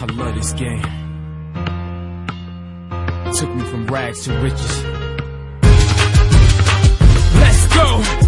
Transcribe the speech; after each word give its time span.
I 0.00 0.04
love 0.12 0.32
this 0.36 0.52
game. 0.52 0.80
Took 3.34 3.52
me 3.52 3.64
from 3.64 3.86
rags 3.88 4.22
to 4.26 4.32
riches. 4.38 4.84
Let's 7.34 7.66
go! 7.74 8.27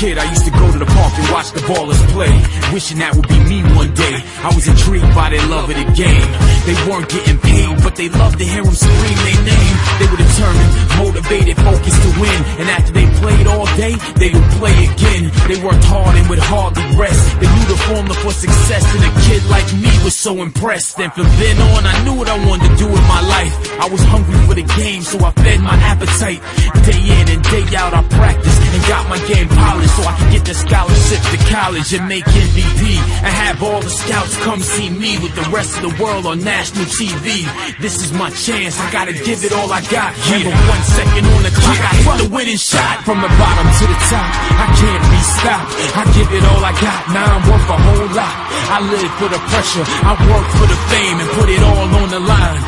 Kid, 0.00 0.16
I 0.16 0.24
used 0.32 0.48
to 0.48 0.50
go 0.56 0.64
to 0.72 0.78
the 0.80 0.88
park 0.88 1.12
and 1.20 1.28
watch 1.28 1.52
the 1.52 1.60
ballers 1.68 2.00
play. 2.16 2.32
Wishing 2.72 3.04
that 3.04 3.12
would 3.12 3.28
be 3.28 3.36
me 3.44 3.60
one 3.76 3.92
day. 3.92 4.16
I 4.40 4.48
was 4.56 4.64
intrigued 4.64 5.12
by 5.12 5.28
their 5.28 5.44
love 5.52 5.68
of 5.68 5.76
the 5.76 5.88
game. 5.92 6.28
They 6.64 6.76
weren't 6.88 7.04
getting 7.12 7.36
paid, 7.36 7.68
but 7.84 8.00
they 8.00 8.08
loved 8.08 8.40
to 8.40 8.46
hear 8.48 8.64
them 8.64 8.72
scream 8.72 9.18
their 9.28 9.40
name. 9.44 9.74
They 10.00 10.08
were 10.08 10.16
determined, 10.16 10.72
motivated, 11.04 11.56
focused 11.60 12.00
to 12.00 12.10
win. 12.16 12.40
And 12.64 12.66
after 12.72 12.92
they 12.96 13.04
played 13.20 13.44
all 13.44 13.68
day, 13.76 13.92
they 14.16 14.32
would 14.32 14.48
play 14.56 14.72
again. 14.88 15.28
They 15.44 15.60
worked 15.60 15.84
hard 15.84 16.16
and 16.16 16.24
would 16.32 16.40
hardly 16.40 16.86
rest. 16.96 17.20
They 17.36 17.50
knew 17.52 17.66
the 17.68 17.80
formula 17.84 18.16
for 18.24 18.32
success, 18.32 18.84
and 18.96 19.04
a 19.04 19.12
kid 19.28 19.44
like 19.52 19.68
me 19.76 19.92
was 20.00 20.16
so 20.16 20.40
impressed. 20.40 20.96
And 20.96 21.12
from 21.12 21.28
then 21.36 21.60
on, 21.76 21.84
I 21.84 21.92
knew 22.08 22.16
what 22.16 22.28
I 22.32 22.40
wanted 22.48 22.72
to 22.72 22.76
do 22.80 22.88
with 22.88 23.04
my 23.04 23.20
life. 23.20 23.52
I 23.76 23.86
was 23.92 24.00
hungry 24.08 24.40
for 24.48 24.56
the 24.56 24.64
game, 24.80 25.04
so 25.04 25.20
I 25.20 25.30
fed 25.36 25.60
my 25.60 25.76
appetite. 25.76 26.40
Day 26.88 27.02
in 27.04 27.24
and 27.36 27.42
day 27.52 27.68
out, 27.76 27.92
I 27.92 28.00
practiced 28.08 28.60
and 28.64 28.82
got 28.88 29.04
my 29.12 29.20
game 29.28 29.48
polished 29.48 29.89
so 29.96 30.02
I 30.06 30.14
can 30.18 30.28
get 30.32 30.44
the 30.44 30.54
scholarship 30.54 31.20
to 31.32 31.38
college 31.50 31.90
and 31.94 32.06
make 32.08 32.24
MVP. 32.24 32.82
And 33.24 33.32
have 33.32 33.62
all 33.62 33.80
the 33.80 33.90
scouts 33.90 34.36
come 34.44 34.60
see 34.60 34.90
me 34.90 35.18
with 35.18 35.34
the 35.34 35.46
rest 35.50 35.76
of 35.78 35.82
the 35.88 35.94
world 36.02 36.26
on 36.26 36.40
national 36.40 36.86
TV. 36.86 37.44
This 37.80 38.02
is 38.02 38.12
my 38.12 38.30
chance, 38.30 38.78
I 38.78 38.86
gotta 38.92 39.12
give 39.12 39.44
it 39.44 39.52
all 39.52 39.70
I 39.72 39.82
got. 39.90 40.14
Remember 40.30 40.54
one 40.54 40.84
second 40.96 41.24
on 41.26 41.42
the 41.42 41.52
clock, 41.52 41.80
I 41.80 41.92
hit 42.00 42.16
the 42.22 42.28
winning 42.34 42.60
shot 42.60 43.04
from 43.04 43.18
the 43.20 43.30
bottom 43.40 43.66
to 43.66 43.84
the 43.90 43.98
top. 44.10 44.30
I 44.60 44.66
can't 44.78 45.04
be 45.10 45.20
stopped. 45.38 45.70
I 45.96 46.02
give 46.14 46.30
it 46.32 46.44
all 46.44 46.62
I 46.64 46.72
got, 46.80 47.00
now 47.10 47.26
I'm 47.36 47.44
worth 47.50 47.68
a 47.68 47.78
whole 47.78 48.10
lot. 48.14 48.34
I 48.70 48.78
live 48.86 49.12
for 49.18 49.28
the 49.28 49.40
pressure, 49.50 49.84
I 49.86 50.12
work 50.30 50.46
for 50.58 50.66
the 50.70 50.78
fame 50.90 51.16
and 51.18 51.28
put 51.34 51.48
it 51.50 51.62
all 51.62 51.88
on 52.00 52.08
the 52.10 52.20
line. 52.20 52.60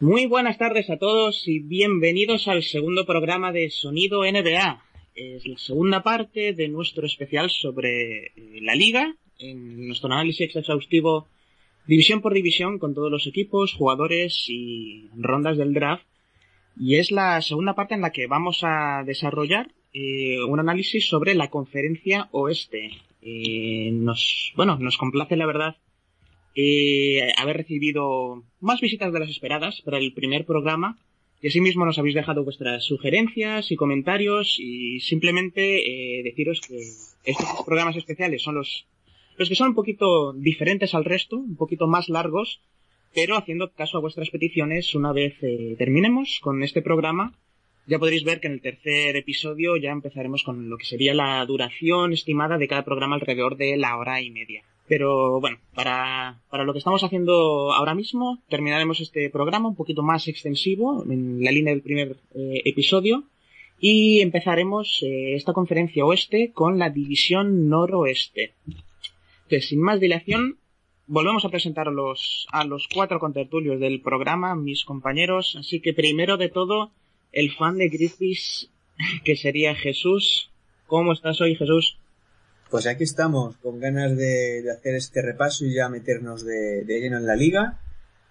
Muy 0.00 0.26
buenas 0.26 0.58
tardes 0.58 0.90
a 0.90 0.96
todos 0.96 1.46
y 1.46 1.60
bienvenidos 1.60 2.48
al 2.48 2.64
segundo 2.64 3.06
programa 3.06 3.52
de 3.52 3.70
Sonido 3.70 4.24
NBA. 4.24 4.82
Es 5.14 5.46
la 5.46 5.58
segunda 5.58 6.02
parte 6.02 6.54
de 6.54 6.66
nuestro 6.66 7.06
especial 7.06 7.50
sobre 7.50 8.26
eh, 8.26 8.32
la 8.62 8.74
liga, 8.74 9.14
en 9.38 9.86
nuestro 9.86 10.12
análisis 10.12 10.56
exhaustivo 10.56 11.28
división 11.86 12.20
por 12.20 12.34
división 12.34 12.80
con 12.80 12.94
todos 12.94 13.12
los 13.12 13.28
equipos, 13.28 13.74
jugadores 13.74 14.46
y 14.48 15.08
rondas 15.16 15.56
del 15.56 15.72
draft. 15.72 16.04
Y 16.78 16.96
es 16.96 17.10
la 17.10 17.40
segunda 17.42 17.74
parte 17.74 17.94
en 17.94 18.00
la 18.00 18.10
que 18.10 18.26
vamos 18.26 18.60
a 18.62 19.02
desarrollar 19.04 19.70
eh, 19.92 20.42
un 20.42 20.58
análisis 20.58 21.06
sobre 21.06 21.34
la 21.34 21.50
conferencia 21.50 22.28
oeste. 22.32 22.90
Eh, 23.20 23.90
nos, 23.92 24.52
bueno, 24.56 24.76
nos 24.78 24.96
complace 24.96 25.36
la 25.36 25.46
verdad 25.46 25.76
eh, 26.54 27.32
haber 27.38 27.56
recibido 27.56 28.42
más 28.60 28.80
visitas 28.80 29.12
de 29.12 29.20
las 29.20 29.30
esperadas 29.30 29.80
para 29.80 29.98
el 29.98 30.12
primer 30.12 30.44
programa 30.44 30.98
y 31.40 31.48
asimismo 31.48 31.86
nos 31.86 31.98
habéis 31.98 32.14
dejado 32.14 32.44
vuestras 32.44 32.84
sugerencias 32.84 33.70
y 33.72 33.76
comentarios 33.76 34.58
y 34.58 35.00
simplemente 35.00 36.18
eh, 36.18 36.22
deciros 36.22 36.60
que 36.60 36.76
estos 37.24 37.64
programas 37.64 37.96
especiales 37.96 38.42
son 38.42 38.56
los, 38.56 38.86
los 39.38 39.48
que 39.48 39.54
son 39.54 39.68
un 39.68 39.74
poquito 39.74 40.34
diferentes 40.34 40.94
al 40.94 41.06
resto, 41.06 41.38
un 41.38 41.56
poquito 41.56 41.86
más 41.86 42.10
largos, 42.10 42.60
pero 43.14 43.36
haciendo 43.36 43.72
caso 43.72 43.98
a 43.98 44.00
vuestras 44.00 44.30
peticiones 44.30 44.94
una 44.94 45.12
vez 45.12 45.34
eh, 45.42 45.74
terminemos 45.78 46.38
con 46.42 46.62
este 46.62 46.82
programa 46.82 47.34
ya 47.86 47.98
podréis 47.98 48.24
ver 48.24 48.40
que 48.40 48.46
en 48.46 48.54
el 48.54 48.60
tercer 48.60 49.16
episodio 49.16 49.76
ya 49.76 49.90
empezaremos 49.90 50.44
con 50.44 50.70
lo 50.70 50.78
que 50.78 50.84
sería 50.84 51.14
la 51.14 51.44
duración 51.46 52.12
estimada 52.12 52.56
de 52.56 52.68
cada 52.68 52.84
programa 52.84 53.16
alrededor 53.16 53.56
de 53.56 53.76
la 53.76 53.96
hora 53.96 54.20
y 54.20 54.30
media. 54.30 54.62
Pero 54.86 55.40
bueno, 55.40 55.58
para, 55.74 56.40
para 56.48 56.64
lo 56.64 56.72
que 56.72 56.78
estamos 56.78 57.02
haciendo 57.02 57.72
ahora 57.72 57.94
mismo, 57.94 58.38
terminaremos 58.48 59.00
este 59.00 59.30
programa 59.30 59.68
un 59.68 59.74
poquito 59.74 60.02
más 60.02 60.28
extensivo 60.28 61.04
en 61.08 61.42
la 61.42 61.50
línea 61.50 61.72
del 61.72 61.82
primer 61.82 62.16
eh, 62.34 62.62
episodio 62.64 63.24
y 63.80 64.20
empezaremos 64.20 65.00
eh, 65.02 65.34
esta 65.34 65.52
conferencia 65.52 66.04
oeste 66.04 66.52
con 66.52 66.78
la 66.78 66.90
división 66.90 67.68
noroeste. 67.68 68.52
Entonces, 69.44 69.68
sin 69.68 69.80
más 69.80 69.98
dilación, 69.98 70.58
volvemos 71.12 71.44
a 71.44 71.50
presentar 71.50 71.88
a 71.88 71.90
los, 71.90 72.88
cuatro 72.92 73.20
contertulios 73.20 73.78
del 73.78 74.00
programa, 74.00 74.54
mis 74.54 74.82
compañeros. 74.84 75.56
Así 75.60 75.80
que 75.80 75.92
primero 75.92 76.38
de 76.38 76.48
todo, 76.48 76.90
el 77.32 77.52
fan 77.52 77.76
de 77.76 77.90
Grizzlies, 77.90 78.70
que 79.24 79.36
sería 79.36 79.74
Jesús. 79.74 80.50
¿Cómo 80.86 81.12
estás 81.12 81.38
hoy, 81.42 81.54
Jesús? 81.54 81.98
Pues 82.70 82.86
aquí 82.86 83.04
estamos, 83.04 83.58
con 83.58 83.78
ganas 83.78 84.16
de, 84.16 84.62
de 84.62 84.72
hacer 84.72 84.94
este 84.94 85.20
repaso 85.20 85.66
y 85.66 85.74
ya 85.74 85.90
meternos 85.90 86.46
de, 86.46 86.82
de, 86.84 87.00
lleno 87.00 87.18
en 87.18 87.26
la 87.26 87.36
liga. 87.36 87.78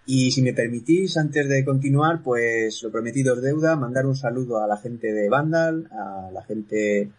Y 0.08 0.32
si 0.32 0.42
me 0.42 0.54
permitís, 0.54 1.18
antes 1.18 1.48
de 1.48 1.64
continuar, 1.64 2.24
pues 2.24 2.82
lo 2.82 2.92
prometido 2.92 3.36
es 3.36 3.44
deuda, 3.44 3.76
mandar 3.76 4.08
un 4.08 4.16
saludo 4.16 4.58
a 4.64 4.66
la 4.66 4.78
gente 4.78 5.14
de 5.14 5.30
Vandal, 5.30 5.88
a 5.92 6.32
la 6.34 6.44
gente 6.44 7.12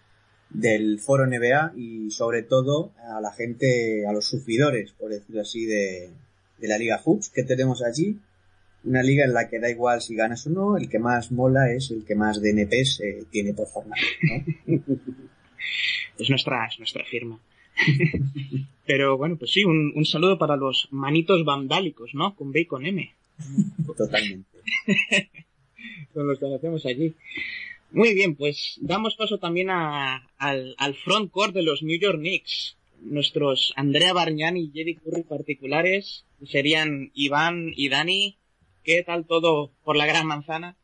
del 0.54 0.98
foro 1.00 1.26
NBA 1.26 1.72
y 1.76 2.10
sobre 2.10 2.42
todo 2.42 2.92
a 2.98 3.20
la 3.20 3.32
gente, 3.32 4.06
a 4.06 4.12
los 4.12 4.26
sufridores, 4.26 4.92
por 4.92 5.10
decirlo 5.10 5.42
así, 5.42 5.64
de, 5.64 6.10
de 6.58 6.68
la 6.68 6.78
Liga 6.78 7.00
Hoops 7.02 7.30
que 7.30 7.42
tenemos 7.42 7.82
allí. 7.82 8.18
Una 8.84 9.02
liga 9.02 9.24
en 9.24 9.32
la 9.32 9.48
que 9.48 9.60
da 9.60 9.70
igual 9.70 10.00
si 10.02 10.16
ganas 10.16 10.44
o 10.48 10.50
no, 10.50 10.76
el 10.76 10.88
que 10.88 10.98
más 10.98 11.30
mola 11.30 11.70
es 11.72 11.92
el 11.92 12.04
que 12.04 12.16
más 12.16 12.42
DNPs 12.42 13.00
eh, 13.00 13.24
tiene 13.30 13.54
por 13.54 13.68
jornada. 13.68 14.02
¿no? 14.66 14.82
es 16.18 16.30
nuestra, 16.30 16.66
es 16.66 16.78
nuestra 16.78 17.04
firma. 17.04 17.38
Pero 18.86 19.16
bueno, 19.16 19.36
pues 19.36 19.52
sí, 19.52 19.64
un, 19.64 19.92
un, 19.94 20.04
saludo 20.04 20.36
para 20.36 20.56
los 20.56 20.88
manitos 20.90 21.44
vandálicos, 21.44 22.10
¿no? 22.14 22.34
Con 22.34 22.50
B 22.50 22.60
y 22.60 22.66
con 22.66 22.84
M. 22.84 23.14
Totalmente. 23.96 24.58
con 26.12 26.26
los 26.26 26.38
que 26.38 26.44
conocemos 26.44 26.84
allí. 26.86 27.14
Muy 27.92 28.14
bien, 28.14 28.36
pues 28.36 28.78
damos 28.80 29.16
paso 29.16 29.38
también 29.38 29.69
a, 29.69 30.28
al, 30.38 30.75
al 30.78 30.94
front 30.94 31.30
court 31.30 31.54
de 31.54 31.62
los 31.62 31.82
New 31.82 31.98
York 31.98 32.19
Knicks. 32.19 32.76
Nuestros 33.00 33.72
Andrea 33.76 34.12
Barñán 34.12 34.56
y 34.56 34.70
Jerry 34.72 34.94
Curry 34.94 35.25
particulares 35.25 36.25
serían 36.47 37.10
Iván 37.14 37.72
y 37.76 37.88
Dani. 37.88 38.38
¿Qué 38.82 39.02
tal 39.02 39.26
todo 39.26 39.72
por 39.84 39.97
la 39.97 40.06
gran 40.06 40.26
manzana? 40.26 40.76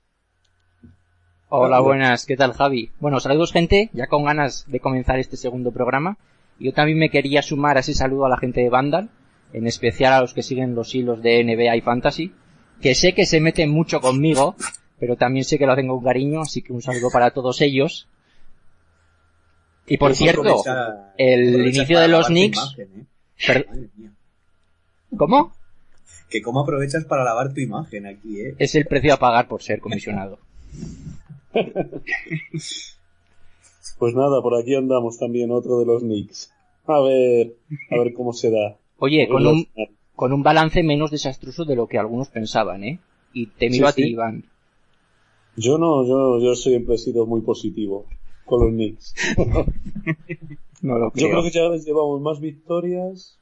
Hola, 1.48 1.80
buenas. 1.80 2.26
¿Qué 2.26 2.36
tal, 2.36 2.52
Javi? 2.52 2.90
Bueno, 3.00 3.20
saludos, 3.20 3.52
gente. 3.52 3.88
Ya 3.94 4.06
con 4.06 4.24
ganas 4.24 4.66
de 4.68 4.80
comenzar 4.80 5.18
este 5.18 5.38
segundo 5.38 5.72
programa. 5.72 6.18
Yo 6.58 6.74
también 6.74 6.98
me 6.98 7.08
quería 7.08 7.40
sumar 7.40 7.78
a 7.78 7.80
ese 7.80 7.94
saludo 7.94 8.26
a 8.26 8.28
la 8.28 8.36
gente 8.36 8.60
de 8.60 8.68
Vandal, 8.68 9.08
en 9.54 9.66
especial 9.66 10.12
a 10.12 10.20
los 10.20 10.34
que 10.34 10.42
siguen 10.42 10.74
los 10.74 10.94
hilos 10.94 11.22
de 11.22 11.42
NBA 11.42 11.76
y 11.76 11.80
Fantasy, 11.80 12.32
que 12.82 12.94
sé 12.94 13.14
que 13.14 13.24
se 13.24 13.40
meten 13.40 13.70
mucho 13.70 14.00
conmigo, 14.00 14.56
pero 14.98 15.16
también 15.16 15.44
sé 15.44 15.58
que 15.58 15.66
lo 15.66 15.72
hacen 15.72 15.88
con 15.88 16.02
cariño, 16.02 16.42
así 16.42 16.62
que 16.62 16.72
un 16.72 16.82
saludo 16.82 17.10
para 17.10 17.30
todos 17.30 17.60
ellos. 17.60 18.08
Y 19.86 19.96
por 19.96 20.14
cierto, 20.14 20.62
el 21.16 21.66
inicio 21.66 21.98
de 21.98 22.08
los 22.08 22.26
Knicks... 22.26 22.58
Imagen, 22.58 23.00
¿eh? 23.00 23.06
Per... 23.46 23.68
¿Cómo? 25.16 25.52
Que 26.28 26.42
cómo 26.42 26.60
aprovechas 26.60 27.04
para 27.06 27.24
lavar 27.24 27.54
tu 27.54 27.60
imagen 27.60 28.06
aquí, 28.06 28.40
¿eh? 28.40 28.54
Es 28.58 28.74
el 28.74 28.86
precio 28.86 29.14
a 29.14 29.18
pagar 29.18 29.48
por 29.48 29.62
ser 29.62 29.80
comisionado. 29.80 30.38
Pues 33.98 34.14
nada, 34.14 34.42
por 34.42 34.54
aquí 34.60 34.74
andamos 34.74 35.18
también 35.18 35.50
otro 35.50 35.78
de 35.80 35.86
los 35.86 36.02
Knicks. 36.02 36.52
A 36.86 37.00
ver, 37.00 37.54
a 37.90 37.98
ver 37.98 38.12
cómo 38.12 38.32
se 38.32 38.50
da. 38.50 38.76
Oye, 38.98 39.26
con 39.28 39.46
un, 39.46 39.66
con 40.14 40.32
un 40.32 40.42
balance 40.42 40.82
menos 40.82 41.10
desastroso 41.10 41.64
de 41.64 41.76
lo 41.76 41.86
que 41.86 41.98
algunos 41.98 42.28
pensaban, 42.28 42.84
¿eh? 42.84 43.00
Y 43.32 43.46
te 43.46 43.70
miro 43.70 43.86
Sí, 43.86 43.90
a 43.90 43.94
ti, 43.94 44.02
sí. 44.02 44.08
Iván. 44.10 44.44
Yo 45.58 45.78
no, 45.78 46.06
yo, 46.06 46.38
yo 46.40 46.54
siempre 46.54 46.94
he 46.94 46.98
sido 46.98 47.26
muy 47.26 47.40
positivo 47.40 48.06
con 48.44 48.60
los 48.60 48.70
Knicks. 48.70 49.14
No 50.80 50.96
lo 50.96 51.06
Yo 51.06 51.12
creo. 51.26 51.30
creo 51.30 51.42
que 51.42 51.50
ya 51.50 51.68
les 51.70 51.84
llevamos 51.84 52.20
más 52.20 52.40
victorias 52.40 53.36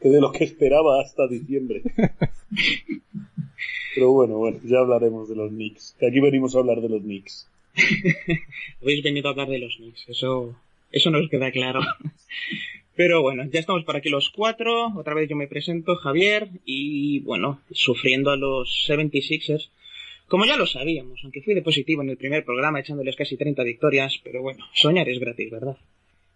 que 0.00 0.08
de 0.08 0.18
lo 0.18 0.32
que 0.32 0.44
esperaba 0.44 0.98
hasta 1.02 1.28
diciembre. 1.28 1.82
Pero 3.94 4.12
bueno, 4.12 4.38
bueno, 4.38 4.58
ya 4.64 4.78
hablaremos 4.78 5.28
de 5.28 5.36
los 5.36 5.50
Knicks. 5.50 5.94
Que 5.98 6.08
aquí 6.08 6.20
venimos 6.20 6.56
a 6.56 6.60
hablar 6.60 6.80
de 6.80 6.88
los 6.88 7.02
Knicks. 7.02 7.48
Habéis 8.82 9.02
venido 9.02 9.28
a 9.28 9.32
hablar 9.32 9.48
de 9.48 9.58
los 9.58 9.76
Knicks, 9.76 10.08
eso, 10.08 10.56
eso 10.90 11.10
nos 11.10 11.28
queda 11.28 11.50
claro. 11.52 11.80
Pero 12.96 13.20
bueno, 13.20 13.44
ya 13.52 13.60
estamos 13.60 13.84
por 13.84 13.96
aquí 13.96 14.08
los 14.08 14.30
cuatro. 14.30 14.88
Otra 14.96 15.12
vez 15.14 15.28
yo 15.28 15.36
me 15.36 15.48
presento, 15.48 15.96
Javier, 15.96 16.48
y 16.64 17.20
bueno, 17.20 17.60
sufriendo 17.72 18.30
a 18.30 18.36
los 18.36 18.86
76ers. 18.88 19.68
Como 20.28 20.46
ya 20.46 20.56
lo 20.56 20.66
sabíamos, 20.66 21.20
aunque 21.22 21.42
fui 21.42 21.54
de 21.54 21.62
positivo 21.62 22.02
en 22.02 22.10
el 22.10 22.16
primer 22.16 22.44
programa 22.44 22.80
echándoles 22.80 23.16
casi 23.16 23.36
30 23.36 23.62
victorias, 23.62 24.20
pero 24.24 24.42
bueno, 24.42 24.64
soñar 24.72 25.08
es 25.08 25.18
gratis, 25.18 25.50
¿verdad? 25.50 25.76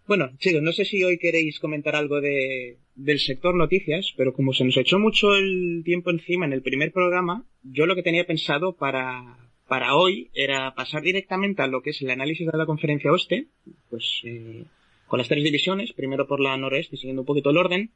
Bueno, 0.07 0.31
chicos, 0.39 0.63
no 0.63 0.71
sé 0.71 0.85
si 0.85 1.03
hoy 1.03 1.19
queréis 1.19 1.59
comentar 1.59 1.95
algo 1.95 2.19
de, 2.19 2.77
del 2.95 3.19
sector 3.19 3.53
noticias, 3.53 4.13
pero 4.17 4.33
como 4.33 4.53
se 4.53 4.65
nos 4.65 4.75
echó 4.77 4.97
mucho 4.97 5.35
el 5.35 5.83
tiempo 5.85 6.09
encima 6.09 6.45
en 6.45 6.53
el 6.53 6.63
primer 6.63 6.91
programa, 6.91 7.45
yo 7.61 7.85
lo 7.85 7.95
que 7.95 8.01
tenía 8.01 8.25
pensado 8.25 8.75
para, 8.75 9.37
para 9.67 9.95
hoy 9.95 10.31
era 10.33 10.73
pasar 10.73 11.03
directamente 11.03 11.61
a 11.61 11.67
lo 11.67 11.83
que 11.83 11.91
es 11.91 12.01
el 12.01 12.09
análisis 12.09 12.47
de 12.47 12.57
la 12.57 12.65
conferencia 12.65 13.11
oeste, 13.11 13.49
pues 13.91 14.21
eh, 14.23 14.65
con 15.05 15.19
las 15.19 15.27
tres 15.27 15.43
divisiones, 15.43 15.93
primero 15.93 16.27
por 16.27 16.39
la 16.39 16.57
noreste, 16.57 16.97
siguiendo 16.97 17.21
un 17.21 17.27
poquito 17.27 17.51
el 17.51 17.57
orden, 17.57 17.91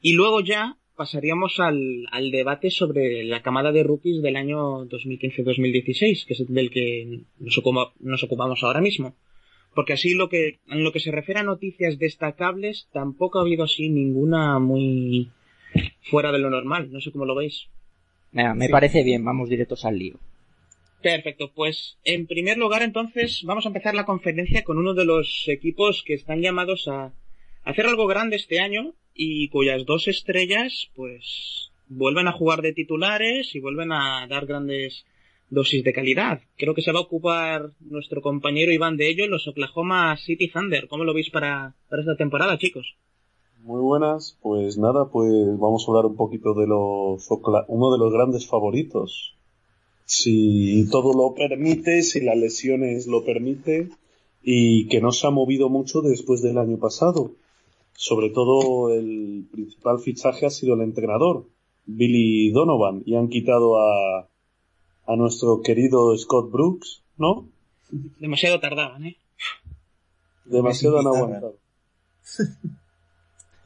y 0.00 0.14
luego 0.14 0.40
ya 0.40 0.78
pasaríamos 1.00 1.58
al, 1.60 2.06
al 2.12 2.30
debate 2.30 2.70
sobre 2.70 3.24
la 3.24 3.40
camada 3.40 3.72
de 3.72 3.82
rookies 3.82 4.20
del 4.20 4.36
año 4.36 4.84
2015-2016, 4.84 6.26
que 6.26 6.34
es 6.34 6.46
del 6.46 6.70
que 6.70 7.20
nos, 7.38 7.56
ocupa, 7.56 7.94
nos 8.00 8.22
ocupamos 8.22 8.62
ahora 8.62 8.82
mismo. 8.82 9.16
Porque 9.74 9.94
así 9.94 10.12
lo 10.12 10.28
que, 10.28 10.58
en 10.68 10.84
lo 10.84 10.92
que 10.92 11.00
se 11.00 11.10
refiere 11.10 11.40
a 11.40 11.44
noticias 11.44 11.98
destacables, 11.98 12.86
tampoco 12.92 13.38
ha 13.38 13.42
habido 13.42 13.64
así 13.64 13.88
ninguna 13.88 14.58
muy 14.58 15.30
fuera 16.02 16.32
de 16.32 16.38
lo 16.38 16.50
normal. 16.50 16.92
No 16.92 17.00
sé 17.00 17.12
cómo 17.12 17.24
lo 17.24 17.34
veis. 17.34 17.68
Me 18.32 18.66
Sí. 18.66 18.70
parece 18.70 19.02
bien, 19.02 19.24
vamos 19.24 19.48
directos 19.48 19.86
al 19.86 19.98
lío. 19.98 20.16
Perfecto, 21.02 21.50
pues 21.54 21.96
en 22.04 22.26
primer 22.26 22.58
lugar 22.58 22.82
entonces 22.82 23.42
vamos 23.44 23.64
a 23.64 23.70
empezar 23.70 23.94
la 23.94 24.04
conferencia 24.04 24.64
con 24.64 24.76
uno 24.76 24.92
de 24.92 25.06
los 25.06 25.44
equipos 25.48 26.02
que 26.04 26.12
están 26.12 26.42
llamados 26.42 26.88
a 26.88 27.14
hacer 27.64 27.86
algo 27.86 28.06
grande 28.06 28.36
este 28.36 28.60
año 28.60 28.92
y 29.14 29.48
cuyas 29.48 29.84
dos 29.86 30.08
estrellas 30.08 30.90
pues 30.94 31.70
vuelven 31.88 32.28
a 32.28 32.32
jugar 32.32 32.62
de 32.62 32.72
titulares 32.72 33.54
y 33.54 33.60
vuelven 33.60 33.92
a 33.92 34.26
dar 34.28 34.46
grandes 34.46 35.04
dosis 35.50 35.82
de 35.84 35.92
calidad. 35.92 36.40
Creo 36.56 36.74
que 36.74 36.82
se 36.82 36.92
va 36.92 37.00
a 37.00 37.02
ocupar 37.02 37.72
nuestro 37.80 38.22
compañero 38.22 38.72
Iván 38.72 38.96
de 38.96 39.10
ello, 39.10 39.26
los 39.26 39.46
Oklahoma 39.48 40.16
City 40.16 40.48
Thunder. 40.48 40.88
¿Cómo 40.88 41.04
lo 41.04 41.12
veis 41.12 41.30
para, 41.30 41.74
para 41.88 42.02
esta 42.02 42.16
temporada, 42.16 42.56
chicos? 42.56 42.96
Muy 43.62 43.80
buenas, 43.80 44.38
pues 44.40 44.78
nada, 44.78 45.10
pues 45.10 45.30
vamos 45.58 45.84
a 45.84 45.90
hablar 45.90 46.06
un 46.06 46.16
poquito 46.16 46.54
de 46.54 46.66
los 46.66 47.28
uno 47.68 47.92
de 47.92 47.98
los 47.98 48.12
grandes 48.12 48.46
favoritos. 48.46 49.36
Si 50.06 50.88
todo 50.90 51.12
lo 51.12 51.34
permite, 51.34 52.02
si 52.02 52.20
las 52.20 52.36
lesiones 52.36 53.06
lo 53.06 53.24
permiten 53.24 53.92
y 54.42 54.88
que 54.88 55.00
no 55.00 55.12
se 55.12 55.26
ha 55.26 55.30
movido 55.30 55.68
mucho 55.68 56.00
después 56.00 56.40
del 56.42 56.58
año 56.58 56.78
pasado. 56.78 57.32
Sobre 57.94 58.30
todo 58.30 58.94
el 58.94 59.46
principal 59.50 59.98
fichaje 60.00 60.46
ha 60.46 60.50
sido 60.50 60.74
el 60.74 60.80
entrenador, 60.82 61.46
Billy 61.86 62.50
Donovan, 62.50 63.02
y 63.04 63.16
han 63.16 63.28
quitado 63.28 63.78
a, 63.80 64.28
a 65.06 65.16
nuestro 65.16 65.60
querido 65.62 66.16
Scott 66.16 66.50
Brooks, 66.50 67.02
¿no? 67.18 67.48
Demasiado 67.90 68.60
tardaban, 68.60 69.04
¿eh? 69.06 69.16
Demasiado 70.44 70.98
han 71.00 71.06
aguantado. 71.06 71.56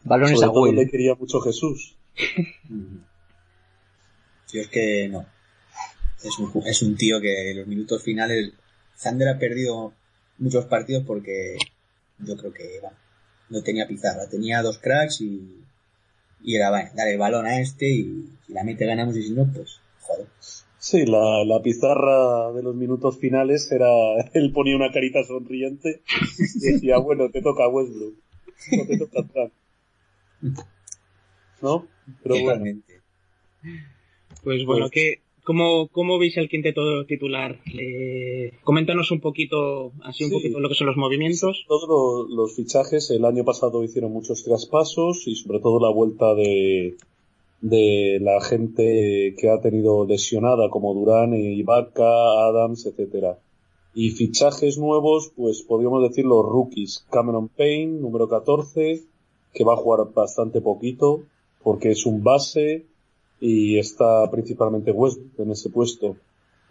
Balones 0.04 0.38
Sobre 0.38 0.50
a 0.50 0.52
todo 0.52 0.62
Will. 0.64 0.74
le 0.76 0.88
quería 0.88 1.14
mucho 1.14 1.40
Jesús. 1.40 1.96
Yo 4.52 4.60
es 4.60 4.68
que 4.68 5.08
no. 5.08 5.26
Es 6.22 6.38
un, 6.38 6.62
es 6.66 6.82
un 6.82 6.96
tío 6.96 7.20
que 7.20 7.50
en 7.50 7.58
los 7.58 7.66
minutos 7.66 8.02
finales. 8.02 8.52
Sander 8.94 9.28
ha 9.28 9.38
perdido 9.38 9.92
muchos 10.38 10.66
partidos 10.66 11.04
porque 11.06 11.56
yo 12.18 12.36
creo 12.36 12.52
que 12.52 12.78
bueno, 12.80 12.96
no 13.54 13.62
tenía 13.62 13.86
pizarra. 13.88 14.28
Tenía 14.28 14.60
dos 14.62 14.78
cracks 14.78 15.20
y, 15.22 15.62
y 16.42 16.56
era, 16.56 16.70
bueno, 16.70 16.90
dar 16.94 17.08
el 17.08 17.18
balón 17.18 17.46
a 17.46 17.60
este 17.60 17.88
y 17.88 18.28
si 18.46 18.52
la 18.52 18.64
mete 18.64 18.84
ganamos 18.86 19.16
y 19.16 19.22
si 19.22 19.30
no, 19.30 19.50
pues 19.52 19.80
joder. 20.00 20.26
Sí, 20.78 21.06
la, 21.06 21.44
la 21.46 21.62
pizarra 21.62 22.52
de 22.52 22.62
los 22.62 22.74
minutos 22.74 23.18
finales 23.18 23.72
era, 23.72 23.88
él 24.34 24.52
ponía 24.52 24.76
una 24.76 24.92
carita 24.92 25.24
sonriente 25.24 26.02
y 26.56 26.72
decía, 26.72 26.98
bueno, 26.98 27.30
te 27.30 27.40
toca 27.40 27.66
Westbrook, 27.68 28.14
o 28.82 28.86
te 28.86 28.98
toca 28.98 29.22
Trump. 29.32 29.52
¿No? 31.62 31.86
Pero 32.22 32.42
bueno. 32.42 32.64
Pues 34.42 34.66
bueno, 34.66 34.86
Pues- 34.86 34.90
¿qué, 34.90 35.20
cómo, 35.44 35.88
¿cómo 35.88 36.18
veis 36.18 36.36
el 36.36 36.48
quinteto 36.48 37.04
titular? 37.06 37.60
Eh, 37.78 38.52
coméntanos 38.64 39.10
un 39.10 39.20
poquito, 39.20 39.92
así 40.02 40.24
un 40.24 40.30
Sí. 40.30 40.36
poquito 40.36 40.60
lo 40.60 40.68
que 40.68 40.74
son 40.74 40.86
los 40.88 40.96
movimientos. 40.96 41.64
todos 41.68 41.88
los, 41.88 42.30
los 42.36 42.56
fichajes, 42.56 43.10
el 43.10 43.24
año 43.24 43.44
pasado 43.44 43.84
hicieron 43.84 44.12
muchos 44.12 44.42
traspasos 44.42 45.26
y 45.28 45.36
sobre 45.36 45.60
todo 45.60 45.78
la 45.80 45.92
vuelta 45.94 46.34
de, 46.34 46.96
de 47.60 48.18
la 48.20 48.40
gente 48.40 49.34
que 49.38 49.48
ha 49.50 49.60
tenido 49.60 50.04
lesionada 50.06 50.68
como 50.70 50.94
Durán, 50.94 51.34
Ibaka, 51.34 52.46
Adams, 52.48 52.86
etcétera. 52.86 53.38
Y 53.94 54.10
fichajes 54.10 54.76
nuevos, 54.76 55.32
pues 55.36 55.62
podríamos 55.62 56.02
decir 56.02 56.24
los 56.24 56.44
rookies. 56.44 57.06
Cameron 57.10 57.48
Payne, 57.48 58.00
número 58.00 58.28
14, 58.28 59.02
que 59.52 59.64
va 59.64 59.74
a 59.74 59.76
jugar 59.76 60.12
bastante 60.12 60.60
poquito, 60.60 61.20
porque 61.62 61.90
es 61.92 62.04
un 62.04 62.24
base 62.24 62.86
y 63.40 63.78
está 63.78 64.30
principalmente 64.30 64.92
Westbrook 64.92 65.40
en 65.40 65.50
ese 65.50 65.70
puesto. 65.70 66.16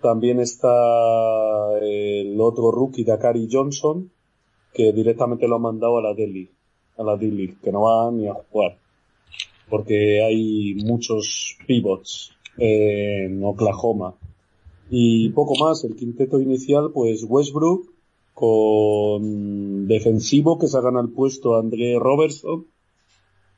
También 0.02 0.40
está 0.40 1.78
el 1.82 2.40
otro 2.42 2.72
rookie, 2.72 3.04
Dakari 3.04 3.48
Johnson, 3.50 4.12
que 4.74 4.92
directamente 4.92 5.48
lo 5.48 5.56
han 5.56 5.62
mandado 5.62 5.98
a 5.98 6.02
la 6.02 6.14
Delhi, 6.14 6.50
a 6.98 7.04
la 7.04 7.16
D-League, 7.16 7.58
que 7.64 7.72
no 7.72 7.84
va 7.84 8.12
ni 8.12 8.28
a 8.28 8.34
jugar. 8.34 8.78
Porque 9.70 10.22
hay 10.22 10.76
muchos 10.84 11.58
pivots 11.66 12.32
en 12.58 13.44
Oklahoma. 13.44 14.16
Y 14.90 15.30
poco 15.30 15.56
más, 15.56 15.84
el 15.86 15.96
quinteto 15.96 16.40
inicial, 16.40 16.92
pues 16.94 17.26
Westbrook, 17.28 17.92
con 18.34 19.88
defensivo 19.88 20.58
que 20.60 20.68
se 20.68 20.82
gana 20.82 21.00
el 21.02 21.10
puesto 21.10 21.56
André 21.56 21.98
Robertson, 22.00 22.66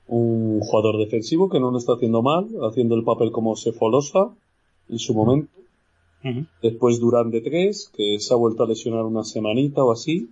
un 0.08 0.60
jugador 0.62 0.98
defensivo 0.98 1.50
que 1.50 1.60
no 1.60 1.72
lo 1.72 1.78
está 1.78 1.94
haciendo 1.94 2.22
mal, 2.22 2.48
haciendo 2.62 2.96
el 2.96 3.04
papel 3.04 3.32
como 3.32 3.56
Sefolosa 3.56 4.36
en 4.90 5.00
su 5.00 5.14
momento. 5.14 5.50
Después 6.62 7.00
Durán 7.00 7.30
de 7.30 7.42
3, 7.42 7.92
que 7.96 8.20
se 8.20 8.34
ha 8.34 8.38
vuelto 8.38 8.64
a 8.64 8.68
lesionar 8.68 9.06
una 9.06 9.24
semanita 9.24 9.84
o 9.84 9.92
así. 9.92 10.30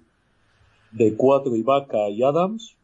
De 0.91 1.15
4 1.15 1.55
Ibaka 1.55 2.09
y 2.09 2.23
Adams, 2.23 2.75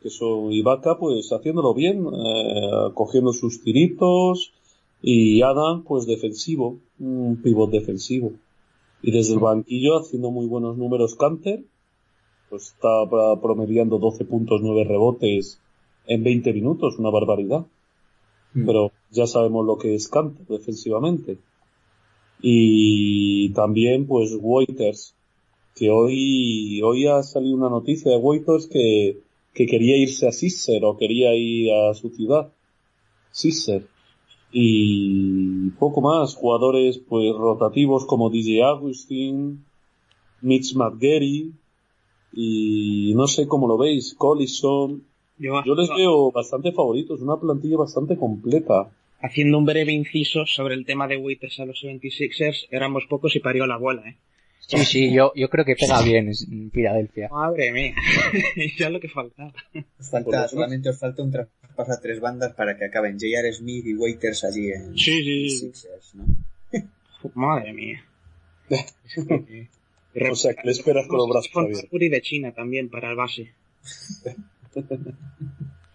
que 0.00 0.10
son 0.10 0.52
Ibaka 0.52 0.98
pues 0.98 1.32
haciéndolo 1.32 1.74
bien, 1.74 2.06
eh, 2.06 2.90
cogiendo 2.94 3.32
sus 3.32 3.62
tiritos. 3.62 4.52
Y 5.00 5.42
Adams 5.42 5.84
pues 5.86 6.06
defensivo, 6.06 6.78
un 6.98 7.40
pivot 7.40 7.70
defensivo. 7.70 8.32
Y 9.00 9.12
desde 9.12 9.34
el 9.34 9.40
banquillo 9.40 9.98
haciendo 9.98 10.32
muy 10.32 10.46
buenos 10.46 10.76
números 10.76 11.14
Canter, 11.14 11.62
pues 12.50 12.72
está 12.72 13.08
promediando 13.40 13.98
12 13.98 14.24
puntos, 14.24 14.60
9 14.60 14.84
rebotes 14.84 15.60
en 16.06 16.22
20 16.22 16.52
minutos, 16.52 16.98
una 16.98 17.10
barbaridad 17.10 17.66
pero 18.64 18.92
ya 19.10 19.26
sabemos 19.26 19.66
lo 19.66 19.76
que 19.76 19.94
es 19.94 20.08
Canter 20.08 20.46
defensivamente. 20.46 21.38
Y 22.40 23.50
también, 23.50 24.06
pues, 24.06 24.36
Waiters, 24.40 25.14
que 25.74 25.90
hoy, 25.90 26.80
hoy 26.82 27.06
ha 27.06 27.22
salido 27.22 27.56
una 27.56 27.68
noticia 27.68 28.10
de 28.10 28.18
Waiters 28.18 28.66
que, 28.66 29.20
que 29.52 29.66
quería 29.66 29.96
irse 29.96 30.26
a 30.26 30.32
Sisser 30.32 30.84
o 30.84 30.96
quería 30.96 31.34
ir 31.34 31.72
a 31.72 31.94
su 31.94 32.10
ciudad. 32.10 32.52
Sisser. 33.30 33.86
Y 34.52 35.70
poco 35.70 36.00
más, 36.00 36.34
jugadores, 36.34 36.98
pues, 36.98 37.34
rotativos 37.34 38.06
como 38.06 38.30
DJ 38.30 38.62
Agustin, 38.62 39.64
Mitch 40.40 40.74
McGarry, 40.74 41.52
y 42.32 43.12
no 43.14 43.26
sé 43.26 43.46
cómo 43.46 43.66
lo 43.66 43.76
veis, 43.76 44.14
Collison, 44.14 45.02
Yo, 45.38 45.62
yo 45.64 45.74
les 45.74 45.88
veo 45.90 46.30
bastante 46.32 46.72
favoritos, 46.72 47.20
una 47.20 47.36
plantilla 47.38 47.76
bastante 47.76 48.16
completa. 48.16 48.90
haciendo 49.20 49.58
un 49.58 49.64
breve 49.64 49.92
inciso 49.92 50.46
sobre 50.46 50.74
el 50.74 50.84
tema 50.84 51.08
de 51.08 51.16
Waiters 51.16 51.60
a 51.60 51.66
los 51.66 51.82
76ers, 51.82 52.66
éramos 52.70 53.04
pocos 53.06 53.34
y 53.36 53.40
parió 53.40 53.66
la 53.66 53.74
abuela, 53.74 54.02
¿eh? 54.08 54.16
Sí, 54.60 54.78
sí, 54.84 55.12
yo, 55.12 55.32
yo 55.36 55.48
creo 55.48 55.64
que 55.64 55.76
pega 55.76 56.02
bien 56.02 56.28
en 56.28 56.70
Filadelfia. 56.72 57.28
Madre 57.28 57.70
mía, 57.72 57.94
ya 58.78 58.90
lo 58.90 58.98
que 58.98 59.08
faltaba. 59.08 59.52
Falta, 60.00 60.48
solamente 60.48 60.88
os 60.88 60.98
falta 60.98 61.22
un 61.22 61.30
traspaso 61.30 61.92
a 61.92 62.00
tres 62.00 62.18
bandas 62.20 62.52
para 62.54 62.76
que 62.76 62.86
acaben 62.86 63.12
J.R. 63.14 63.52
Smith 63.52 63.86
y 63.86 63.94
Waiters 63.94 64.42
allí 64.44 64.72
en 64.72 64.96
Sí, 64.96 65.22
sí, 65.22 65.50
sí. 65.50 65.58
Sixers, 65.66 66.14
¿no? 66.16 66.24
Madre 67.34 67.72
mía. 67.72 68.04
O 70.30 70.34
sea, 70.34 70.54
que 70.54 70.62
le 70.64 70.72
esperas 70.72 71.06
con 71.08 71.18
los 71.18 71.28
brazos 71.28 71.50
abiertos. 71.54 71.90
De 71.90 72.22
China 72.22 72.50
también 72.54 72.88
para 72.88 73.10
el 73.10 73.16
base. 73.16 73.52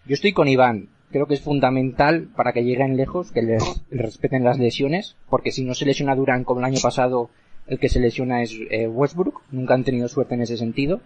Yo 0.06 0.14
estoy 0.14 0.32
con 0.32 0.48
Iván. 0.48 0.88
Creo 1.10 1.26
que 1.26 1.34
es 1.34 1.42
fundamental 1.42 2.28
para 2.34 2.52
que 2.52 2.64
lleguen 2.64 2.96
lejos 2.96 3.32
que 3.32 3.42
les, 3.42 3.82
respeten 3.90 4.44
las 4.44 4.58
lesiones, 4.58 5.16
porque 5.28 5.52
si 5.52 5.62
no 5.62 5.74
se 5.74 5.84
lesiona 5.84 6.16
Durán 6.16 6.44
como 6.44 6.60
el 6.60 6.66
año 6.66 6.80
pasado, 6.82 7.28
el 7.66 7.78
que 7.78 7.88
se 7.88 8.00
lesiona 8.00 8.42
es 8.42 8.56
eh, 8.70 8.88
Westbrook. 8.88 9.42
Nunca 9.50 9.74
han 9.74 9.84
tenido 9.84 10.08
suerte 10.08 10.34
en 10.34 10.42
ese 10.42 10.56
sentido. 10.56 11.00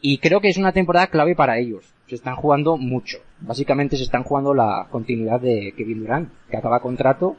Y 0.00 0.18
creo 0.18 0.40
que 0.40 0.48
es 0.48 0.58
una 0.58 0.72
temporada 0.72 1.06
clave 1.06 1.34
para 1.34 1.58
ellos. 1.58 1.84
Se 2.08 2.16
están 2.16 2.36
jugando 2.36 2.76
mucho. 2.76 3.18
Básicamente 3.40 3.96
se 3.96 4.02
están 4.02 4.24
jugando 4.24 4.54
la 4.54 4.88
continuidad 4.90 5.40
de 5.40 5.72
Kevin 5.76 6.00
Durant, 6.00 6.30
que 6.50 6.56
acaba 6.56 6.80
contrato. 6.80 7.36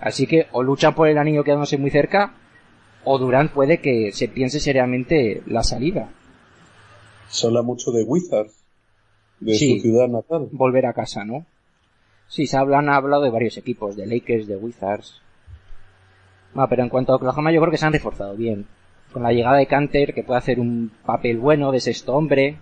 Así 0.00 0.26
que 0.26 0.46
o 0.52 0.62
luchan 0.62 0.94
por 0.94 1.08
el 1.08 1.18
anillo 1.18 1.44
quedándose 1.44 1.78
muy 1.78 1.90
cerca, 1.90 2.34
o 3.04 3.18
Durant 3.18 3.52
puede 3.52 3.78
que 3.78 4.12
se 4.12 4.28
piense 4.28 4.58
seriamente 4.58 5.42
la 5.46 5.62
salida. 5.62 6.10
Se 7.28 7.46
habla 7.46 7.62
mucho 7.62 7.92
de 7.92 8.02
Wizards, 8.02 8.61
de 9.44 9.54
su 9.54 9.80
ciudad 9.80 10.08
natal. 10.08 10.48
Volver 10.52 10.86
a 10.86 10.92
casa, 10.92 11.24
¿no? 11.24 11.44
Sí, 12.28 12.46
se 12.46 12.56
hablan, 12.56 12.88
ha 12.88 12.96
hablado 12.96 13.24
de 13.24 13.30
varios 13.30 13.56
equipos, 13.58 13.96
de 13.96 14.06
Lakers, 14.06 14.46
de 14.46 14.56
Wizards. 14.56 15.20
Ah, 16.54 16.66
pero 16.68 16.82
en 16.82 16.88
cuanto 16.88 17.12
a 17.12 17.16
Oklahoma 17.16 17.52
yo 17.52 17.60
creo 17.60 17.70
que 17.70 17.78
se 17.78 17.86
han 17.86 17.92
reforzado 17.92 18.36
bien. 18.36 18.66
Con 19.12 19.22
la 19.22 19.32
llegada 19.32 19.58
de 19.58 19.66
Canter, 19.66 20.14
que 20.14 20.22
puede 20.22 20.38
hacer 20.38 20.58
un 20.58 20.90
papel 21.04 21.38
bueno 21.38 21.72
de 21.72 21.80
sexto 21.80 22.14
hombre. 22.14 22.56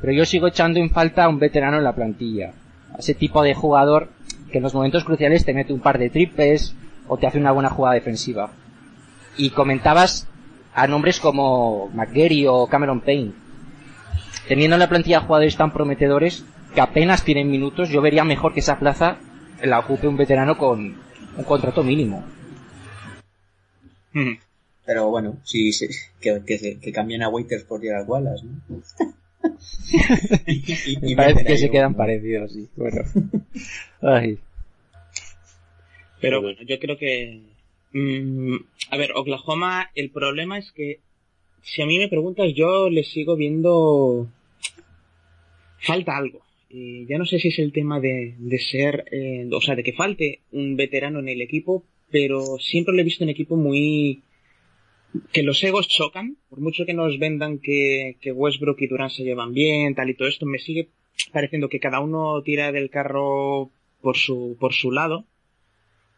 Pero 0.00 0.12
yo 0.12 0.24
sigo 0.24 0.46
echando 0.46 0.80
en 0.80 0.90
falta 0.90 1.24
a 1.24 1.28
un 1.28 1.38
veterano 1.38 1.78
en 1.78 1.84
la 1.84 1.94
plantilla. 1.94 2.52
A 2.94 2.98
ese 2.98 3.14
tipo 3.14 3.42
de 3.42 3.54
jugador 3.54 4.08
que 4.50 4.58
en 4.58 4.64
los 4.64 4.74
momentos 4.74 5.04
cruciales 5.04 5.44
te 5.44 5.52
mete 5.52 5.72
un 5.72 5.80
par 5.80 5.98
de 5.98 6.10
triples 6.10 6.74
o 7.08 7.16
te 7.16 7.26
hace 7.26 7.38
una 7.38 7.52
buena 7.52 7.70
jugada 7.70 7.94
defensiva. 7.94 8.52
Y 9.36 9.50
comentabas 9.50 10.28
a 10.74 10.86
nombres 10.86 11.20
como 11.20 11.88
McGarry 11.92 12.46
o 12.46 12.66
Cameron 12.66 13.00
Payne. 13.00 13.32
Teniendo 14.48 14.76
en 14.76 14.80
la 14.80 14.88
plantilla 14.88 15.20
jugadores 15.20 15.56
tan 15.56 15.72
prometedores 15.72 16.44
que 16.74 16.80
apenas 16.80 17.24
tienen 17.24 17.50
minutos, 17.50 17.88
yo 17.88 18.02
vería 18.02 18.24
mejor 18.24 18.52
que 18.52 18.60
esa 18.60 18.78
plaza 18.78 19.18
la 19.62 19.78
ocupe 19.78 20.06
un 20.06 20.16
veterano 20.16 20.58
con 20.58 20.96
un 21.36 21.44
contrato 21.44 21.82
mínimo. 21.82 22.24
Pero 24.84 25.08
bueno, 25.08 25.38
sí, 25.44 25.70
que, 26.20 26.42
que, 26.80 26.92
cambian 26.92 27.22
a 27.22 27.28
Waiters 27.28 27.64
por 27.64 27.80
Gerald 27.80 28.08
Wallace, 28.08 28.44
¿no? 28.44 28.82
y, 30.46 31.14
parece 31.16 31.44
que 31.44 31.58
se 31.58 31.70
quedan 31.70 31.94
parecidos, 31.94 32.52
sí. 32.52 32.68
Bueno. 32.76 33.02
Pero 36.20 36.42
bueno, 36.42 36.62
yo 36.62 36.78
creo 36.78 36.96
que... 36.96 37.42
Mm, 37.92 38.56
a 38.90 38.96
ver, 38.96 39.12
Oklahoma, 39.14 39.90
el 39.94 40.10
problema 40.10 40.58
es 40.58 40.70
que 40.72 41.00
si 41.64 41.82
a 41.82 41.86
mí 41.86 41.98
me 41.98 42.08
preguntas, 42.08 42.52
yo 42.54 42.88
le 42.88 43.02
sigo 43.04 43.36
viendo... 43.36 44.28
Falta 45.78 46.16
algo. 46.16 46.40
ya 46.70 47.18
no 47.18 47.26
sé 47.26 47.38
si 47.38 47.48
es 47.48 47.58
el 47.58 47.72
tema 47.72 48.00
de, 48.00 48.34
de 48.38 48.58
ser, 48.58 49.04
eh, 49.10 49.46
o 49.52 49.60
sea, 49.60 49.74
de 49.74 49.82
que 49.82 49.92
falte 49.92 50.40
un 50.50 50.76
veterano 50.76 51.18
en 51.18 51.28
el 51.28 51.42
equipo, 51.42 51.84
pero 52.10 52.58
siempre 52.58 52.94
lo 52.94 53.00
he 53.00 53.04
visto 53.04 53.24
un 53.24 53.30
equipo 53.30 53.56
muy 53.56 54.22
que 55.32 55.42
los 55.42 55.62
egos 55.62 55.88
chocan, 55.88 56.36
por 56.48 56.60
mucho 56.60 56.86
que 56.86 56.94
nos 56.94 57.18
vendan 57.18 57.58
que, 57.58 58.16
que 58.20 58.32
Westbrook 58.32 58.80
y 58.80 58.86
Durant 58.86 59.12
se 59.12 59.24
llevan 59.24 59.52
bien, 59.52 59.94
tal 59.94 60.10
y 60.10 60.14
todo 60.14 60.28
esto, 60.28 60.46
me 60.46 60.58
sigue 60.58 60.88
pareciendo 61.32 61.68
que 61.68 61.80
cada 61.80 62.00
uno 62.00 62.42
tira 62.42 62.72
del 62.72 62.90
carro 62.90 63.70
por 64.00 64.16
su, 64.16 64.56
por 64.58 64.72
su 64.72 64.90
lado, 64.90 65.24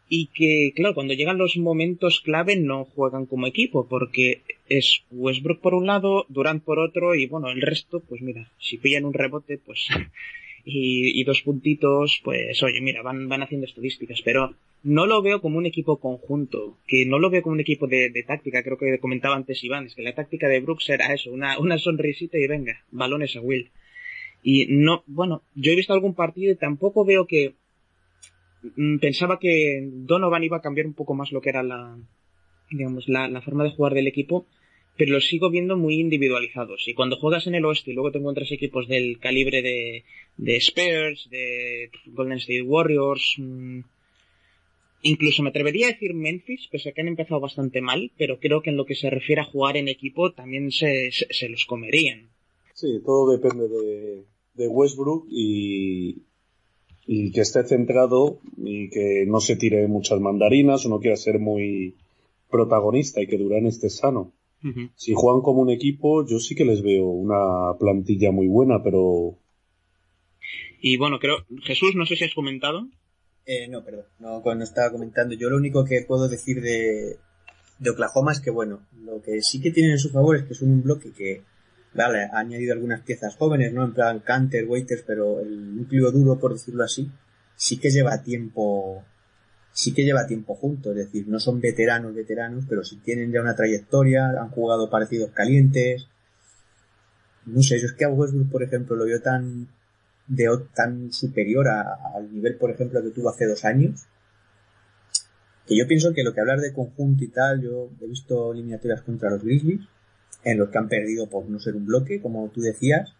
y 0.09 0.27
que, 0.27 0.71
claro, 0.75 0.95
cuando 0.95 1.13
llegan 1.13 1.37
los 1.37 1.57
momentos 1.57 2.21
clave 2.21 2.55
no 2.55 2.85
juegan 2.85 3.25
como 3.25 3.47
equipo, 3.47 3.87
porque 3.87 4.41
es 4.69 5.03
Westbrook 5.11 5.61
por 5.61 5.73
un 5.73 5.87
lado, 5.87 6.25
Durant 6.29 6.63
por 6.63 6.79
otro, 6.79 7.15
y 7.15 7.27
bueno, 7.27 7.49
el 7.49 7.61
resto, 7.61 8.01
pues 8.01 8.21
mira, 8.21 8.51
si 8.59 8.77
pillan 8.77 9.05
un 9.05 9.13
rebote, 9.13 9.57
pues 9.57 9.87
y, 10.65 11.23
dos 11.23 11.41
puntitos, 11.41 12.21
pues 12.23 12.61
oye, 12.63 12.81
mira, 12.81 13.01
van, 13.01 13.29
van 13.29 13.43
haciendo 13.43 13.65
estadísticas, 13.65 14.21
pero 14.23 14.55
no 14.83 15.05
lo 15.05 15.21
veo 15.21 15.41
como 15.41 15.57
un 15.57 15.65
equipo 15.65 15.97
conjunto, 15.99 16.77
que 16.87 17.05
no 17.05 17.19
lo 17.19 17.29
veo 17.29 17.41
como 17.41 17.53
un 17.53 17.59
equipo 17.59 17.87
de, 17.87 18.11
táctica, 18.27 18.63
creo 18.63 18.77
que 18.77 18.99
comentaba 18.99 19.35
antes 19.35 19.63
Iván, 19.63 19.85
es 19.85 19.95
que 19.95 20.01
la 20.01 20.13
táctica 20.13 20.47
de 20.47 20.59
Brooks 20.59 20.89
era 20.89 21.13
eso, 21.13 21.31
una, 21.31 21.57
una 21.59 21.77
sonrisita 21.77 22.37
y 22.37 22.47
venga, 22.47 22.83
balones 22.91 23.35
a 23.35 23.41
Will. 23.41 23.71
Y 24.43 24.67
no, 24.69 25.03
bueno, 25.07 25.41
yo 25.55 25.71
he 25.71 25.75
visto 25.75 25.93
algún 25.93 26.13
partido 26.13 26.51
y 26.51 26.57
tampoco 26.57 27.05
veo 27.05 27.25
que 27.25 27.55
mm, 28.75 28.97
pensaba 28.99 29.39
que 29.39 29.87
Donovan 29.89 30.43
iba 30.43 30.57
a 30.57 30.61
cambiar 30.61 30.87
un 30.87 30.93
poco 30.93 31.13
más 31.15 31.31
lo 31.31 31.41
que 31.41 31.49
era 31.49 31.63
la, 31.63 31.97
digamos, 32.69 33.07
la, 33.07 33.27
la 33.27 33.41
forma 33.41 33.63
de 33.63 33.71
jugar 33.71 33.93
del 33.93 34.07
equipo, 34.07 34.45
pero 34.97 35.13
los 35.13 35.27
sigo 35.27 35.49
viendo 35.49 35.77
muy 35.77 35.99
individualizados. 35.99 36.87
Y 36.87 36.93
cuando 36.93 37.17
juegas 37.17 37.47
en 37.47 37.55
el 37.55 37.65
oeste 37.65 37.91
y 37.91 37.93
luego 37.93 38.11
te 38.11 38.17
encuentras 38.17 38.51
equipos 38.51 38.87
del 38.87 39.19
calibre 39.19 39.61
de, 39.61 40.03
de 40.37 40.55
Spurs, 40.57 41.29
de 41.29 41.89
Golden 42.07 42.39
State 42.39 42.63
Warriors, 42.63 43.35
mm, 43.37 43.79
incluso 45.03 45.43
me 45.43 45.49
atrevería 45.49 45.87
a 45.87 45.91
decir 45.91 46.13
Memphis, 46.13 46.67
pese 46.71 46.89
a 46.89 46.91
que 46.93 47.01
han 47.01 47.07
empezado 47.07 47.39
bastante 47.39 47.81
mal, 47.81 48.11
pero 48.17 48.39
creo 48.39 48.61
que 48.61 48.71
en 48.71 48.77
lo 48.77 48.85
que 48.85 48.95
se 48.95 49.09
refiere 49.09 49.41
a 49.41 49.45
jugar 49.45 49.77
en 49.77 49.87
equipo 49.87 50.31
también 50.31 50.71
se, 50.71 51.11
se, 51.11 51.49
los 51.49 51.65
comerían. 51.65 52.29
Sí, 52.73 52.99
todo 53.05 53.31
depende 53.31 53.67
de, 53.67 54.67
Westbrook 54.67 55.27
y, 55.29 56.23
y 57.05 57.31
que 57.31 57.41
esté 57.41 57.63
centrado 57.63 58.39
y 58.57 58.89
que 58.89 59.25
no 59.27 59.39
se 59.39 59.55
tire 59.55 59.87
muchas 59.87 60.19
mandarinas 60.19 60.85
o 60.85 60.89
no 60.89 60.99
quiera 60.99 61.15
ser 61.15 61.37
muy 61.37 61.93
protagonista 62.49 63.21
y 63.21 63.27
que 63.27 63.37
Durán 63.37 63.67
esté 63.67 63.91
sano. 63.91 64.33
Si 64.95 65.13
juegan 65.13 65.41
como 65.41 65.61
un 65.61 65.69
equipo, 65.69 66.25
yo 66.27 66.39
sí 66.39 66.55
que 66.55 66.65
les 66.65 66.81
veo 66.81 67.05
una 67.05 67.77
plantilla 67.77 68.31
muy 68.31 68.47
buena, 68.47 68.83
pero... 68.83 69.37
Y 70.81 70.97
bueno, 70.97 71.19
creo, 71.19 71.37
Jesús, 71.63 71.95
no 71.95 72.05
sé 72.05 72.15
si 72.15 72.25
has 72.25 72.33
comentado. 72.33 72.87
Eh, 73.45 73.67
no, 73.69 73.83
perdón, 73.83 74.05
no, 74.19 74.41
cuando 74.41 74.63
estaba 74.63 74.91
comentando. 74.91 75.35
Yo 75.35 75.49
lo 75.49 75.57
único 75.57 75.85
que 75.85 76.03
puedo 76.07 76.27
decir 76.27 76.61
de, 76.61 77.17
de 77.79 77.89
Oklahoma 77.89 78.31
es 78.33 78.41
que, 78.41 78.49
bueno, 78.49 78.81
lo 79.03 79.21
que 79.21 79.41
sí 79.41 79.61
que 79.61 79.71
tienen 79.71 79.93
en 79.93 79.99
su 79.99 80.09
favor 80.09 80.35
es 80.35 80.43
que 80.43 80.53
son 80.53 80.69
un 80.69 80.83
bloque 80.83 81.11
que, 81.11 81.43
vale, 81.93 82.23
ha 82.31 82.39
añadido 82.39 82.73
algunas 82.73 83.01
piezas 83.01 83.35
jóvenes, 83.35 83.73
¿no? 83.73 83.85
En 83.85 83.93
plan 83.93 84.19
Canter, 84.19 84.65
Waiters, 84.65 85.03
pero 85.05 85.39
el 85.39 85.77
núcleo 85.77 86.11
duro, 86.11 86.39
por 86.39 86.53
decirlo 86.53 86.83
así, 86.83 87.09
sí 87.55 87.77
que 87.77 87.89
lleva 87.89 88.21
tiempo 88.21 89.03
sí 89.77 89.93
que 89.93 90.03
lleva 90.03 90.25
tiempo 90.25 90.55
juntos, 90.55 90.97
es 90.97 91.05
decir, 91.05 91.27
no 91.27 91.39
son 91.39 91.61
veteranos, 91.61 92.15
veteranos, 92.15 92.65
pero 92.67 92.83
sí 92.83 92.97
tienen 92.97 93.31
ya 93.31 93.41
una 93.41 93.55
trayectoria, 93.55 94.29
han 94.29 94.49
jugado 94.49 94.89
parecidos 94.89 95.29
calientes. 95.33 96.07
No 97.45 97.61
sé, 97.61 97.79
yo 97.79 97.85
es 97.85 97.93
que 97.93 98.03
a 98.03 98.09
Westbrook, 98.09 98.49
por 98.49 98.63
ejemplo, 98.63 98.95
lo 98.95 99.05
veo 99.05 99.21
tan, 99.21 99.67
de, 100.25 100.47
tan 100.73 101.13
superior 101.13 101.67
al 101.67 102.33
nivel, 102.33 102.55
por 102.55 102.71
ejemplo, 102.71 103.03
que 103.03 103.11
tuvo 103.11 103.29
hace 103.29 103.45
dos 103.45 103.65
años, 103.65 104.07
que 105.67 105.77
yo 105.77 105.87
pienso 105.87 106.11
que 106.11 106.23
lo 106.23 106.33
que 106.33 106.39
hablar 106.41 106.59
de 106.59 106.73
conjunto 106.73 107.23
y 107.23 107.27
tal, 107.27 107.61
yo 107.61 107.91
he 108.01 108.07
visto 108.07 108.53
eliminatorias 108.53 109.03
contra 109.03 109.29
los 109.29 109.43
Grizzlies, 109.43 109.87
en 110.43 110.57
los 110.57 110.69
que 110.69 110.77
han 110.79 110.89
perdido 110.89 111.29
por 111.29 111.47
no 111.47 111.59
ser 111.59 111.75
un 111.75 111.85
bloque, 111.85 112.19
como 112.19 112.49
tú 112.49 112.61
decías, 112.61 113.13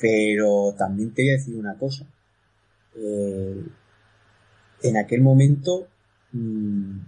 pero 0.00 0.74
también 0.76 1.14
te 1.14 1.22
voy 1.22 1.30
a 1.30 1.34
decir 1.34 1.54
una 1.54 1.78
cosa. 1.78 2.04
Eh, 2.96 3.62
en 4.82 4.96
aquel 4.96 5.22
momento 5.22 5.88
mmm, 6.32 6.98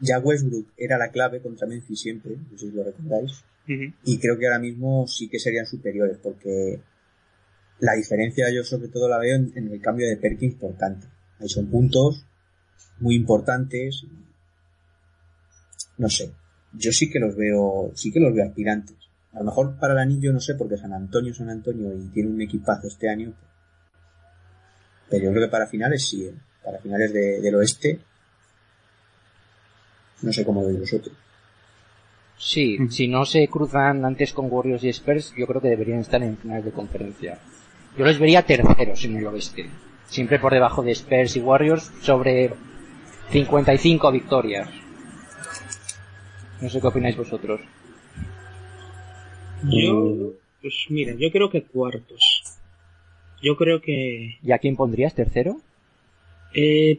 ya 0.00 0.18
Westbrook 0.18 0.66
era 0.76 0.98
la 0.98 1.10
clave 1.10 1.40
contra 1.40 1.66
Memphis 1.66 2.00
siempre, 2.00 2.36
no 2.36 2.58
sé 2.58 2.70
si 2.70 2.72
lo 2.72 2.84
recordáis, 2.84 3.44
y 3.66 4.18
creo 4.18 4.38
que 4.38 4.46
ahora 4.46 4.58
mismo 4.58 5.06
sí 5.06 5.28
que 5.28 5.38
serían 5.38 5.64
superiores 5.64 6.18
porque 6.22 6.80
la 7.80 7.94
diferencia 7.94 8.52
yo 8.52 8.62
sobre 8.62 8.88
todo 8.88 9.08
la 9.08 9.18
veo 9.18 9.36
en, 9.36 9.72
el 9.72 9.80
cambio 9.80 10.06
de 10.06 10.16
Perkins 10.16 10.56
por. 10.56 10.74
Ahí 11.40 11.48
son 11.48 11.66
puntos 11.70 12.26
muy 13.00 13.14
importantes. 13.14 14.04
No 15.96 16.08
sé, 16.08 16.32
yo 16.72 16.92
sí 16.92 17.10
que 17.10 17.18
los 17.18 17.36
veo, 17.36 17.90
sí 17.94 18.12
que 18.12 18.20
los 18.20 18.34
veo 18.34 18.44
aspirantes. 18.44 18.96
A 19.32 19.38
lo 19.38 19.46
mejor 19.46 19.78
para 19.78 19.94
el 19.94 19.98
anillo 19.98 20.32
no 20.32 20.40
sé 20.40 20.54
porque 20.54 20.76
San 20.76 20.92
Antonio 20.92 21.34
San 21.34 21.50
Antonio 21.50 21.92
y 21.96 22.08
tiene 22.08 22.30
un 22.30 22.40
equipazo 22.40 22.86
este 22.86 23.08
año. 23.08 23.34
Pero 25.08 25.24
yo 25.24 25.30
creo 25.32 25.46
que 25.46 25.50
para 25.50 25.66
finales 25.66 26.06
sí. 26.06 26.26
¿eh? 26.26 26.34
Para 26.64 26.78
finales 26.78 27.12
del 27.12 27.54
oeste. 27.54 27.98
No 30.22 30.32
sé 30.32 30.44
cómo 30.44 30.64
veis 30.64 30.80
vosotros. 30.80 31.14
Sí, 32.36 32.78
si 32.90 33.08
no 33.08 33.24
se 33.24 33.46
cruzan 33.48 34.04
antes 34.04 34.32
con 34.32 34.50
Warriors 34.50 34.82
y 34.84 34.88
Spurs, 34.88 35.34
yo 35.36 35.46
creo 35.46 35.60
que 35.60 35.68
deberían 35.68 36.00
estar 36.00 36.22
en 36.22 36.36
finales 36.36 36.64
de 36.64 36.72
conferencia. 36.72 37.38
Yo 37.96 38.04
los 38.04 38.18
vería 38.18 38.42
terceros 38.42 39.04
en 39.04 39.16
el 39.16 39.26
oeste. 39.26 39.70
Siempre 40.06 40.38
por 40.38 40.52
debajo 40.52 40.82
de 40.82 40.92
Spurs 40.92 41.36
y 41.36 41.40
Warriors, 41.40 41.92
sobre 42.00 42.50
55 43.30 44.12
victorias. 44.12 44.68
No 46.60 46.68
sé 46.68 46.80
qué 46.80 46.86
opináis 46.86 47.16
vosotros. 47.16 47.60
Yo, 49.64 50.32
pues 50.60 50.74
mira, 50.88 51.14
yo 51.16 51.30
creo 51.30 51.50
que 51.50 51.62
cuartos. 51.62 52.42
Yo 53.42 53.56
creo 53.56 53.80
que... 53.80 54.38
¿Y 54.42 54.52
a 54.52 54.58
quién 54.58 54.76
pondrías 54.76 55.14
tercero? 55.14 55.60
Eh, 56.54 56.98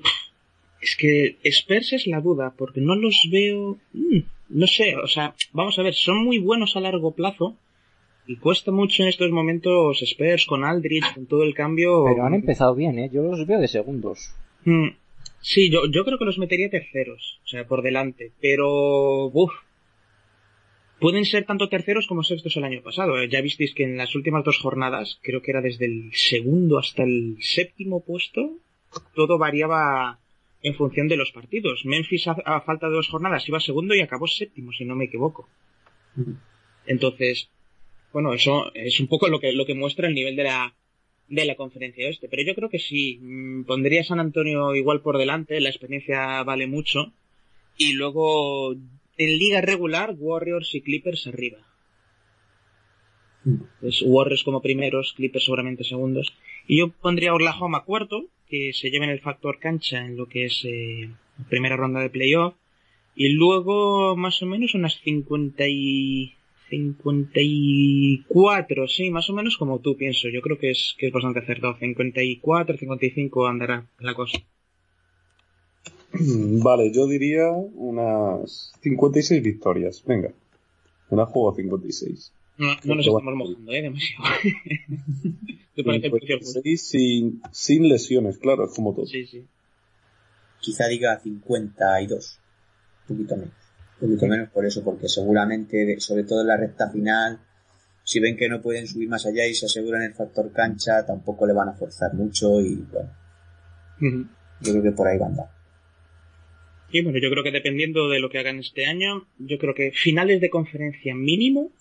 es 0.82 0.96
que 0.96 1.38
Spurs 1.44 1.94
es 1.94 2.08
la 2.08 2.22
duda, 2.22 2.54
porque 2.58 2.82
no 2.82 2.96
los 2.96 3.28
veo... 3.32 3.78
Mm, 3.94 4.20
no 4.50 4.68
sé, 4.68 4.96
o 4.96 5.08
sea, 5.08 5.34
vamos 5.54 5.80
a 5.80 5.84
ver, 5.84 5.96
son 5.96 6.24
muy 6.24 6.38
buenos 6.38 6.76
a 6.76 6.80
largo 6.80 7.12
plazo, 7.12 7.58
y 8.28 8.38
cuesta 8.38 8.72
mucho 8.72 9.04
en 9.04 9.10
estos 9.10 9.32
momentos 9.32 10.02
Spurs 10.02 10.46
con 10.46 10.64
Aldrich, 10.64 11.14
con 11.14 11.26
todo 11.26 11.44
el 11.44 11.54
cambio. 11.54 12.06
Pero 12.06 12.26
han 12.26 12.34
empezado 12.34 12.76
bien, 12.76 12.98
¿eh? 13.00 13.10
Yo 13.12 13.22
los 13.24 13.46
veo 13.46 13.60
de 13.60 13.68
segundos. 13.68 14.34
Mm, 14.66 14.90
sí, 15.42 15.70
yo, 15.70 15.86
yo 15.92 16.04
creo 16.06 16.18
que 16.18 16.26
los 16.26 16.40
metería 16.40 16.70
terceros, 16.70 17.40
o 17.46 17.48
sea, 17.48 17.68
por 17.68 17.82
delante. 17.82 18.32
Pero, 18.42 19.28
uff, 19.28 19.54
pueden 21.00 21.26
ser 21.26 21.46
tanto 21.46 21.70
terceros 21.70 22.08
como 22.08 22.24
sextos 22.24 22.58
el 22.58 22.64
año 22.64 22.82
pasado. 22.82 23.24
Ya 23.26 23.42
visteis 23.42 23.74
que 23.76 23.84
en 23.84 23.98
las 23.98 24.16
últimas 24.16 24.44
dos 24.44 24.58
jornadas, 24.58 25.20
creo 25.22 25.42
que 25.42 25.52
era 25.52 25.62
desde 25.62 25.86
el 25.86 26.10
segundo 26.14 26.80
hasta 26.80 27.04
el 27.04 27.38
séptimo 27.40 28.04
puesto, 28.04 28.58
todo 29.14 29.38
variaba 29.38 30.20
en 30.62 30.76
función 30.76 31.08
de 31.08 31.18
los 31.18 31.32
partidos. 31.32 31.86
Memphis 31.86 32.28
a, 32.28 32.38
a 32.46 32.62
falta 32.62 32.90
de 32.90 32.96
dos 32.96 33.10
jornadas 33.10 33.48
iba 33.48 33.60
segundo 33.60 33.96
y 33.96 34.02
acabó 34.02 34.28
séptimo, 34.28 34.72
si 34.72 34.86
no 34.86 34.96
me 34.96 35.06
equivoco. 35.06 35.48
Entonces, 36.86 37.50
bueno, 38.14 38.34
eso 38.34 38.72
es 38.74 39.00
un 39.00 39.08
poco 39.08 39.28
lo 39.28 39.40
que, 39.40 39.52
lo 39.52 39.66
que 39.66 39.76
muestra 39.76 40.08
el 40.08 40.16
nivel 40.16 40.36
de 40.36 40.44
la, 40.44 40.74
de 41.28 41.46
la 41.46 41.56
conferencia 41.56 42.08
este. 42.08 42.30
Pero 42.30 42.44
yo 42.44 42.56
creo 42.56 42.70
que 42.70 42.80
sí, 42.80 43.20
mm, 43.22 43.64
pondría 43.64 44.04
San 44.04 44.20
Antonio 44.20 44.74
igual 44.76 45.02
por 45.02 45.18
delante, 45.18 45.60
la 45.60 45.70
experiencia 45.70 46.42
vale 46.44 46.68
mucho. 46.68 47.12
Y 47.78 47.94
luego, 47.94 48.74
en 48.74 49.38
liga 49.38 49.62
regular, 49.62 50.16
Warriors 50.18 50.74
y 50.76 50.82
Clippers 50.82 51.28
arriba. 51.28 51.58
Pues 53.82 54.02
Warriors 54.02 54.44
como 54.44 54.62
primeros, 54.62 55.14
Clippers 55.14 55.46
seguramente 55.46 55.84
segundos. 55.84 56.34
Y 56.68 56.80
yo 56.80 56.90
pondría 56.90 57.34
Oklahoma 57.34 57.84
cuarto, 57.84 58.26
que 58.48 58.72
se 58.74 58.90
lleven 58.90 59.10
el 59.10 59.22
factor 59.22 59.60
cancha 59.60 60.06
en 60.06 60.18
lo 60.18 60.28
que 60.28 60.46
es 60.46 60.62
eh, 60.66 61.10
la 61.38 61.46
primera 61.50 61.76
ronda 61.76 62.00
de 62.00 62.10
playoff. 62.10 62.56
Y 63.16 63.30
luego, 63.30 64.16
más 64.16 64.42
o 64.42 64.46
menos, 64.46 64.76
unas 64.76 65.00
50 65.02 65.68
y... 65.68 66.36
54, 66.70 68.88
sí, 68.88 69.12
más 69.12 69.30
o 69.30 69.34
menos 69.34 69.58
como 69.58 69.80
tú 69.80 69.96
pienso. 69.96 70.28
Yo 70.30 70.42
creo 70.42 70.58
que 70.58 70.72
es, 70.72 70.96
que 70.98 71.08
es 71.08 71.14
bastante 71.14 71.40
acertado. 71.40 71.78
54, 71.78 72.78
55 72.78 73.48
andará 73.48 73.88
la 74.00 74.16
cosa. 74.16 74.40
Vale, 76.64 76.92
yo 76.92 77.08
diría 77.08 77.52
unas 77.52 78.74
56 78.82 79.44
victorias. 79.44 80.04
Venga, 80.06 80.34
una 81.10 81.26
juego 81.26 81.52
a 81.52 81.56
56. 81.56 82.34
No, 82.58 82.68
no 82.84 82.96
nos 82.96 83.06
estamos 83.06 83.36
mojando, 83.36 83.72
¿eh? 83.72 83.82
Demasiado. 83.82 84.24
Justo. 85.76 85.92
56 85.92 86.82
sin, 86.82 87.42
sin 87.52 87.90
lesiones, 87.90 88.38
claro, 88.38 88.66
es 88.66 88.74
como 88.74 88.94
todo. 88.94 89.06
Sí, 89.06 89.26
sí. 89.26 89.46
Quizá 90.62 90.88
diga 90.88 91.20
52. 91.20 92.40
Un 93.10 93.16
poquito 93.16 93.36
menos. 93.36 93.54
Un 94.00 94.08
poquito 94.08 94.28
menos 94.28 94.50
por 94.50 94.66
eso, 94.66 94.84
porque 94.84 95.10
seguramente, 95.10 96.00
sobre 96.00 96.24
todo 96.24 96.42
en 96.42 96.48
la 96.48 96.58
recta 96.58 96.90
final, 96.90 97.40
si 98.04 98.20
ven 98.20 98.38
que 98.38 98.48
no 98.48 98.62
pueden 98.62 98.88
subir 98.88 99.10
más 99.10 99.26
allá 99.26 99.46
y 99.46 99.54
se 99.54 99.66
aseguran 99.66 100.04
el 100.04 100.14
factor 100.14 100.52
cancha, 100.54 101.06
tampoco 101.06 101.46
le 101.46 101.54
van 101.54 101.70
a 101.70 101.74
forzar 101.74 102.14
mucho 102.14 102.62
y 102.62 102.76
bueno, 102.76 104.30
yo 104.62 104.72
creo 104.72 104.84
que 104.84 104.92
por 104.92 105.08
ahí 105.08 105.18
va 105.18 105.26
a 105.26 105.30
andar. 105.30 105.50
Y 106.92 107.04
bueno, 107.04 107.18
yo 107.20 107.30
creo 107.30 107.44
que 107.44 107.52
dependiendo 107.52 108.08
de 108.10 108.20
lo 108.20 108.30
que 108.30 108.38
hagan 108.38 108.60
este 108.60 108.86
año, 108.86 109.28
yo 109.40 109.58
creo 109.58 109.74
que 109.74 109.92
finales 109.92 110.40
de 110.40 110.50
conferencia 110.50 111.16
mínimo, 111.16 111.72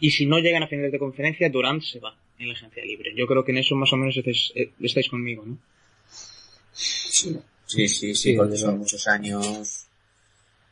y 0.00 0.10
si 0.10 0.26
no 0.26 0.38
llegan 0.38 0.62
a 0.62 0.68
finales 0.68 0.92
de 0.92 0.98
conferencia, 0.98 1.50
Durant 1.50 1.82
se 1.82 1.98
va 1.98 2.16
en 2.38 2.48
la 2.48 2.54
agencia 2.54 2.84
libre. 2.84 3.12
Yo 3.16 3.26
creo 3.26 3.44
que 3.44 3.52
en 3.52 3.58
eso 3.58 3.74
más 3.74 3.92
o 3.92 3.96
menos 3.96 4.16
estáis, 4.16 4.52
eh, 4.54 4.72
estáis 4.80 5.08
conmigo, 5.08 5.44
¿no? 5.44 5.58
Sí, 6.72 7.36
sí, 7.66 7.88
sí, 7.88 8.14
Sí, 8.14 8.36
porque 8.36 8.56
son 8.56 8.78
muchos 8.78 9.08
años, 9.08 9.86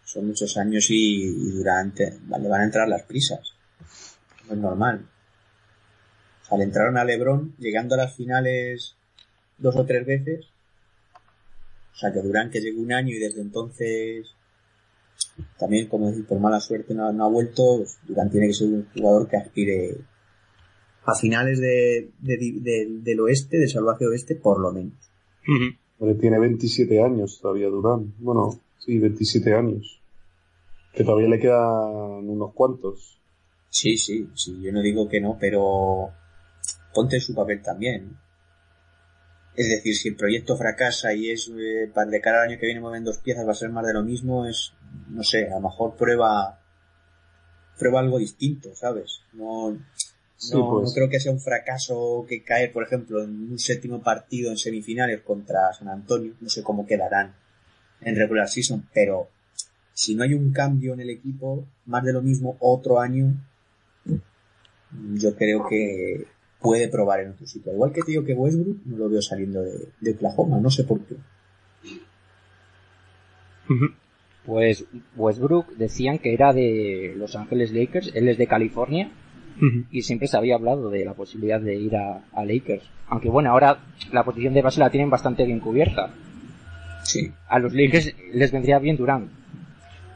son 0.04 0.28
muchos 0.28 0.56
años 0.56 0.88
y, 0.90 1.24
y 1.24 1.50
durante, 1.50 2.10
le 2.10 2.48
van 2.48 2.60
a 2.60 2.64
entrar 2.64 2.88
las 2.88 3.02
prisas. 3.02 3.54
No 4.46 4.54
es 4.54 4.60
normal. 4.60 5.06
O 6.42 6.48
sea, 6.48 6.58
le 6.58 6.64
entraron 6.64 6.96
a 6.96 7.04
Lebron 7.04 7.56
llegando 7.58 7.96
a 7.96 7.98
las 7.98 8.14
finales 8.14 8.94
dos 9.58 9.74
o 9.74 9.84
tres 9.84 10.06
veces. 10.06 10.46
O 11.92 11.98
sea, 11.98 12.12
que 12.12 12.20
Durán 12.20 12.50
que 12.50 12.60
llegó 12.60 12.80
un 12.80 12.92
año 12.92 13.14
y 13.14 13.18
desde 13.18 13.40
entonces 13.40 14.35
también, 15.58 15.88
como 15.88 16.08
decir, 16.08 16.26
por 16.26 16.38
mala 16.40 16.60
suerte 16.60 16.94
no, 16.94 17.12
no 17.12 17.24
ha 17.24 17.28
vuelto, 17.28 17.62
pues, 17.78 17.98
Durán 18.06 18.30
tiene 18.30 18.48
que 18.48 18.54
ser 18.54 18.68
un 18.68 18.86
jugador 18.94 19.28
que 19.28 19.36
aspire 19.36 19.96
a 21.04 21.14
finales 21.14 21.60
de, 21.60 22.10
de- 22.20 22.52
de- 22.60 22.86
del 23.02 23.20
oeste, 23.20 23.58
del 23.58 23.68
salvaje 23.68 24.06
oeste, 24.06 24.34
por 24.36 24.60
lo 24.60 24.72
menos. 24.72 24.94
Hombre, 25.98 26.16
tiene 26.16 26.38
27 26.38 27.00
años 27.02 27.38
todavía 27.40 27.68
Durán. 27.68 28.12
Bueno, 28.18 28.60
sí, 28.78 28.98
27 28.98 29.54
años. 29.54 30.00
Que 30.92 31.04
todavía 31.04 31.28
le 31.28 31.38
quedan 31.38 32.28
unos 32.28 32.52
cuantos. 32.54 33.20
Sí, 33.70 33.96
sí, 33.98 34.28
sí, 34.34 34.60
yo 34.62 34.72
no 34.72 34.80
digo 34.82 35.08
que 35.08 35.20
no, 35.20 35.36
pero 35.38 36.10
ponte 36.94 37.20
su 37.20 37.34
papel 37.34 37.60
también. 37.62 38.16
Es 39.56 39.68
decir, 39.68 39.96
si 39.96 40.08
el 40.08 40.16
proyecto 40.16 40.56
fracasa 40.56 41.14
y 41.14 41.30
es 41.30 41.50
eh, 41.56 41.90
para 41.92 42.10
de 42.10 42.20
cara 42.20 42.42
al 42.42 42.50
año 42.50 42.58
que 42.58 42.66
viene 42.66 42.80
mueven 42.80 43.04
dos 43.04 43.18
piezas 43.18 43.46
va 43.46 43.52
a 43.52 43.54
ser 43.54 43.70
más 43.70 43.86
de 43.86 43.94
lo 43.94 44.02
mismo, 44.02 44.46
es, 44.46 44.72
no 45.08 45.22
sé, 45.22 45.48
a 45.48 45.54
lo 45.54 45.68
mejor 45.68 45.96
prueba, 45.96 46.60
prueba 47.78 48.00
algo 48.00 48.18
distinto, 48.18 48.74
¿sabes? 48.74 49.20
No, 49.32 49.76
Sí, 50.36 50.54
no, 50.54 50.70
pues. 50.70 50.88
no 50.88 50.94
creo 50.94 51.08
que 51.08 51.18
sea 51.18 51.32
un 51.32 51.40
fracaso 51.40 52.26
que 52.28 52.42
cae, 52.42 52.68
por 52.68 52.84
ejemplo, 52.84 53.22
en 53.22 53.52
un 53.52 53.58
séptimo 53.58 54.02
partido 54.02 54.50
en 54.50 54.58
semifinales 54.58 55.22
contra 55.22 55.72
San 55.72 55.88
Antonio. 55.88 56.34
No 56.40 56.48
sé 56.48 56.62
cómo 56.62 56.86
quedarán 56.86 57.34
en 58.02 58.16
regular 58.16 58.48
season, 58.48 58.86
pero 58.92 59.28
si 59.94 60.14
no 60.14 60.24
hay 60.24 60.34
un 60.34 60.52
cambio 60.52 60.92
en 60.92 61.00
el 61.00 61.10
equipo, 61.10 61.64
más 61.86 62.04
de 62.04 62.12
lo 62.12 62.20
mismo 62.20 62.56
otro 62.60 63.00
año, 63.00 63.34
yo 65.14 65.34
creo 65.34 65.66
que 65.66 66.26
puede 66.66 66.88
probar 66.88 67.20
en 67.20 67.30
otro 67.30 67.46
sitio. 67.46 67.72
Igual 67.72 67.92
que 67.92 68.02
te 68.02 68.10
digo 68.12 68.24
que 68.24 68.34
Westbrook, 68.34 68.78
no 68.86 68.96
lo 68.96 69.08
veo 69.08 69.22
saliendo 69.22 69.62
de, 69.62 69.88
de 70.00 70.10
Oklahoma, 70.12 70.58
no 70.60 70.70
sé 70.70 70.84
por 70.84 71.00
qué. 71.00 71.16
Pues 74.44 74.84
Westbrook 75.16 75.76
decían 75.76 76.18
que 76.18 76.32
era 76.34 76.52
de 76.52 77.14
Los 77.16 77.34
Ángeles 77.34 77.72
Lakers, 77.72 78.12
él 78.14 78.28
es 78.28 78.38
de 78.38 78.46
California 78.46 79.10
y 79.90 80.02
siempre 80.02 80.28
se 80.28 80.36
había 80.36 80.54
hablado 80.56 80.90
de 80.90 81.04
la 81.04 81.14
posibilidad 81.14 81.60
de 81.60 81.74
ir 81.76 81.96
a, 81.96 82.22
a 82.32 82.44
Lakers. 82.44 82.84
Aunque 83.08 83.28
bueno, 83.30 83.50
ahora 83.50 83.78
la 84.12 84.24
posición 84.24 84.54
de 84.54 84.62
base 84.62 84.80
la 84.80 84.90
tienen 84.90 85.10
bastante 85.10 85.44
bien 85.46 85.60
cubierta. 85.60 86.12
Sí, 87.02 87.32
A 87.48 87.58
los 87.58 87.72
Lakers 87.72 88.14
les 88.34 88.52
vendría 88.52 88.78
bien 88.78 88.96
Durant, 88.96 89.30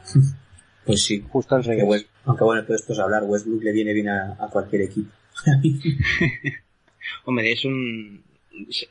pues 0.85 1.03
sí. 1.03 1.23
justo 1.29 1.55
al 1.55 1.63
Que 1.63 1.69
revés. 1.69 2.05
Aunque 2.25 2.43
bueno, 2.43 2.63
todo 2.63 2.75
esto 2.75 2.93
es 2.93 2.99
hablar, 2.99 3.23
Westbrook 3.23 3.63
le 3.63 3.71
viene 3.71 3.93
bien 3.93 4.09
a, 4.09 4.33
a 4.39 4.47
cualquier 4.49 4.83
equipo. 4.83 5.09
Hombre, 7.25 7.51
es 7.51 7.65
un, 7.65 8.23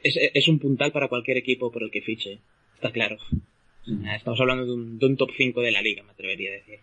es, 0.03 0.19
es 0.35 0.49
un 0.49 0.59
puntal 0.59 0.93
para 0.93 1.09
cualquier 1.09 1.37
equipo 1.37 1.71
por 1.71 1.83
el 1.83 1.91
que 1.91 2.03
fiche. 2.03 2.41
Está 2.75 2.93
claro. 2.93 3.19
Estamos 4.15 4.41
hablando 4.41 4.67
de 4.67 4.73
un, 4.73 4.99
de 4.99 5.07
un 5.07 5.17
top 5.17 5.31
5 5.37 5.61
de 5.63 5.71
la 5.71 5.83
liga, 5.83 6.03
me 6.03 6.13
atrevería 6.13 6.51
a 6.51 6.55
decir. 6.55 6.79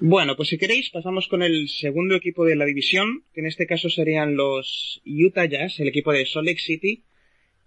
Bueno, 0.00 0.36
pues 0.36 0.48
si 0.48 0.58
queréis, 0.58 0.90
pasamos 0.90 1.28
con 1.28 1.42
el 1.42 1.68
segundo 1.68 2.16
equipo 2.16 2.44
de 2.44 2.56
la 2.56 2.64
división, 2.64 3.24
que 3.32 3.40
en 3.40 3.46
este 3.46 3.66
caso 3.66 3.88
serían 3.88 4.36
los 4.36 5.00
Utah 5.06 5.44
Jazz, 5.44 5.78
el 5.78 5.88
equipo 5.88 6.12
de 6.12 6.26
Salt 6.26 6.46
Lake 6.46 6.60
City, 6.60 7.04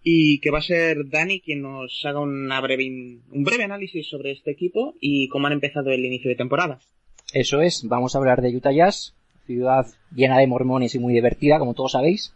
y 0.03 0.39
que 0.39 0.51
va 0.51 0.59
a 0.59 0.61
ser 0.61 1.09
Dani 1.09 1.39
quien 1.39 1.61
nos 1.61 2.05
haga 2.05 2.19
una 2.19 2.59
breve, 2.61 2.85
un 2.87 3.43
breve 3.43 3.63
análisis 3.63 4.07
sobre 4.07 4.31
este 4.31 4.51
equipo 4.51 4.95
y 4.99 5.29
cómo 5.29 5.47
han 5.47 5.53
empezado 5.53 5.91
el 5.91 6.03
inicio 6.05 6.29
de 6.29 6.35
temporada. 6.35 6.79
Eso 7.33 7.61
es, 7.61 7.83
vamos 7.87 8.15
a 8.15 8.19
hablar 8.19 8.41
de 8.41 8.55
Utah 8.55 8.71
Jazz, 8.71 9.14
ciudad 9.45 9.85
llena 10.13 10.37
de 10.37 10.47
mormones 10.47 10.95
y 10.95 10.99
muy 10.99 11.13
divertida, 11.13 11.59
como 11.59 11.73
todos 11.73 11.93
sabéis. 11.93 12.33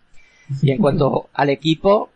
Y 0.62 0.72
en 0.72 0.80
cuanto 0.80 1.30
al 1.34 1.50
equipo, 1.50 2.10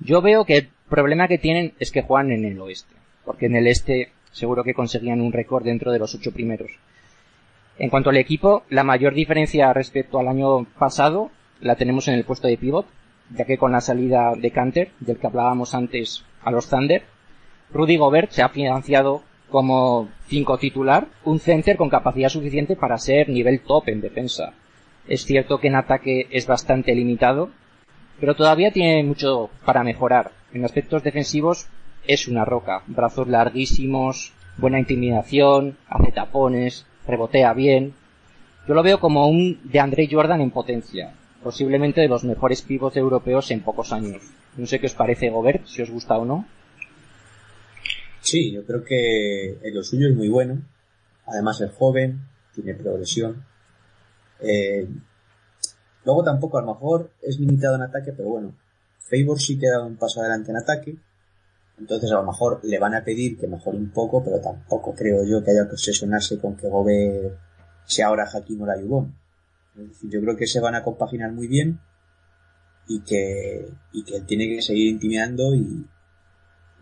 yo 0.00 0.20
veo 0.20 0.44
que 0.44 0.56
el 0.56 0.68
problema 0.88 1.28
que 1.28 1.38
tienen 1.38 1.72
es 1.78 1.90
que 1.90 2.02
juegan 2.02 2.30
en 2.30 2.44
el 2.44 2.60
oeste, 2.60 2.94
porque 3.24 3.46
en 3.46 3.56
el 3.56 3.66
este 3.66 4.12
seguro 4.32 4.64
que 4.64 4.74
conseguían 4.74 5.20
un 5.20 5.32
récord 5.32 5.64
dentro 5.64 5.92
de 5.92 5.98
los 5.98 6.14
ocho 6.14 6.32
primeros. 6.32 6.70
En 7.78 7.88
cuanto 7.88 8.10
al 8.10 8.16
equipo, 8.18 8.64
la 8.68 8.84
mayor 8.84 9.14
diferencia 9.14 9.72
respecto 9.72 10.18
al 10.18 10.28
año 10.28 10.64
pasado 10.78 11.30
la 11.60 11.76
tenemos 11.76 12.08
en 12.08 12.14
el 12.14 12.24
puesto 12.24 12.46
de 12.46 12.58
pivot, 12.58 12.86
ya 13.34 13.44
que 13.44 13.58
con 13.58 13.72
la 13.72 13.80
salida 13.80 14.34
de 14.36 14.50
Canter, 14.50 14.90
del 15.00 15.18
que 15.18 15.26
hablábamos 15.26 15.74
antes 15.74 16.24
a 16.42 16.50
los 16.50 16.68
Thunder, 16.68 17.04
Rudy 17.72 17.96
Gobert 17.96 18.32
se 18.32 18.42
ha 18.42 18.48
financiado 18.48 19.22
como 19.50 20.08
5 20.28 20.58
titular, 20.58 21.08
un 21.24 21.38
center 21.38 21.76
con 21.76 21.90
capacidad 21.90 22.28
suficiente 22.28 22.76
para 22.76 22.98
ser 22.98 23.28
nivel 23.28 23.60
top 23.60 23.88
en 23.88 24.00
defensa. 24.00 24.54
Es 25.06 25.24
cierto 25.24 25.58
que 25.58 25.68
en 25.68 25.74
ataque 25.74 26.28
es 26.30 26.46
bastante 26.46 26.94
limitado, 26.94 27.50
pero 28.18 28.34
todavía 28.34 28.70
tiene 28.70 29.02
mucho 29.02 29.50
para 29.64 29.82
mejorar. 29.82 30.30
En 30.54 30.64
aspectos 30.64 31.02
defensivos 31.02 31.68
es 32.06 32.28
una 32.28 32.44
roca, 32.44 32.82
brazos 32.86 33.28
larguísimos, 33.28 34.32
buena 34.56 34.78
intimidación, 34.78 35.76
hace 35.88 36.12
tapones, 36.12 36.86
rebotea 37.06 37.52
bien. 37.54 37.94
Yo 38.68 38.74
lo 38.74 38.82
veo 38.82 39.00
como 39.00 39.28
un 39.28 39.58
de 39.64 39.80
Andre 39.80 40.08
Jordan 40.10 40.40
en 40.40 40.50
potencia, 40.50 41.14
posiblemente 41.42 42.00
de 42.00 42.08
los 42.08 42.24
mejores 42.24 42.62
pivots 42.62 42.96
europeos 42.96 43.50
en 43.50 43.60
pocos 43.60 43.92
años. 43.92 44.22
No 44.56 44.66
sé 44.66 44.78
qué 44.78 44.86
os 44.86 44.94
parece 44.94 45.30
Gobert, 45.30 45.66
si 45.66 45.82
os 45.82 45.90
gusta 45.90 46.18
o 46.18 46.24
no. 46.24 46.44
Sí, 48.22 48.52
yo 48.52 48.64
creo 48.64 48.84
que 48.84 49.58
lo 49.72 49.82
suyo 49.82 50.08
es 50.08 50.16
muy 50.16 50.28
bueno. 50.28 50.62
Además 51.26 51.60
es 51.60 51.72
joven, 51.72 52.20
tiene 52.54 52.74
progresión. 52.74 53.44
Eh, 54.40 54.88
luego 56.04 56.24
tampoco 56.24 56.58
a 56.58 56.62
lo 56.62 56.74
mejor 56.74 57.10
es 57.22 57.38
limitado 57.38 57.76
en 57.76 57.82
ataque, 57.82 58.12
pero 58.12 58.30
bueno, 58.30 58.56
Favor 58.98 59.40
sí 59.40 59.58
que 59.58 59.68
da 59.68 59.84
un 59.84 59.96
paso 59.96 60.20
adelante 60.20 60.50
en 60.50 60.56
ataque. 60.56 60.96
Entonces 61.78 62.10
a 62.10 62.16
lo 62.16 62.24
mejor 62.24 62.60
le 62.62 62.78
van 62.78 62.94
a 62.94 63.04
pedir 63.04 63.38
que 63.38 63.46
mejore 63.46 63.78
un 63.78 63.90
poco, 63.90 64.22
pero 64.22 64.40
tampoco 64.40 64.94
creo 64.94 65.24
yo 65.24 65.42
que 65.42 65.52
haya 65.52 65.66
que 65.66 65.72
obsesionarse 65.72 66.38
con 66.38 66.56
que 66.56 66.68
Gobert 66.68 67.38
sea 67.86 68.08
ahora 68.08 68.28
Olajuwon. 68.60 69.14
Es 69.76 69.88
decir, 69.88 70.10
yo 70.10 70.20
creo 70.20 70.36
que 70.36 70.46
se 70.46 70.60
van 70.60 70.74
a 70.74 70.82
compaginar 70.82 71.32
muy 71.32 71.48
bien 71.48 71.80
y 72.86 73.00
que, 73.00 73.68
y 73.92 74.04
que 74.04 74.16
él 74.16 74.26
tiene 74.26 74.48
que 74.48 74.62
seguir 74.62 74.88
intimidando 74.88 75.54
y, 75.54 75.86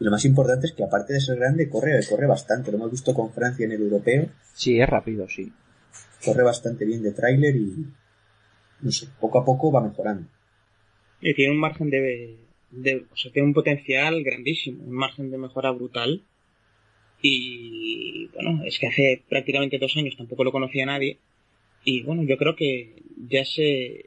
Y 0.01 0.05
lo 0.05 0.11
más 0.11 0.25
importante 0.25 0.67
es 0.67 0.73
que 0.73 0.85
aparte 0.85 1.13
de 1.13 1.21
ser 1.21 1.39
grande, 1.39 1.69
corre, 1.69 2.01
corre 2.09 2.27
bastante. 2.27 2.71
Lo 2.71 2.79
hemos 2.79 2.91
visto 2.91 3.15
con 3.15 3.33
Francia 3.33 3.67
en 3.67 3.73
el 3.73 3.83
europeo. 3.83 4.29
Sí, 4.55 4.81
es 4.81 4.89
rápido, 4.89 5.29
sí. 5.29 5.53
Corre 6.25 6.43
bastante 6.43 6.85
bien 6.85 7.03
de 7.03 7.13
tráiler 7.13 7.57
y, 7.57 7.87
no 8.81 8.91
sé, 8.91 9.09
poco 9.21 9.41
a 9.41 9.45
poco 9.45 9.73
va 9.73 9.81
mejorando. 9.81 10.29
Y 11.21 11.35
tiene 11.35 11.53
un 11.53 11.61
margen 11.61 11.91
de, 11.91 12.39
de, 12.71 13.07
o 13.13 13.17
sea, 13.17 13.33
tiene 13.33 13.49
un 13.49 13.55
potencial 13.55 14.23
grandísimo, 14.23 14.85
un 14.85 14.93
margen 14.93 15.31
de 15.31 15.39
mejora 15.39 15.71
brutal. 15.73 16.23
Y 17.21 18.29
bueno, 18.35 18.63
es 18.65 18.79
que 18.79 18.87
hace 18.87 19.25
prácticamente 19.29 19.79
dos 19.79 19.97
años 19.97 20.17
tampoco 20.17 20.45
lo 20.45 20.53
conocía 20.53 20.87
nadie. 20.87 21.19
Y 21.85 22.03
bueno, 22.03 22.23
yo 22.23 22.37
creo 22.37 22.55
que 22.55 23.03
ya 23.29 23.45
se, 23.45 24.07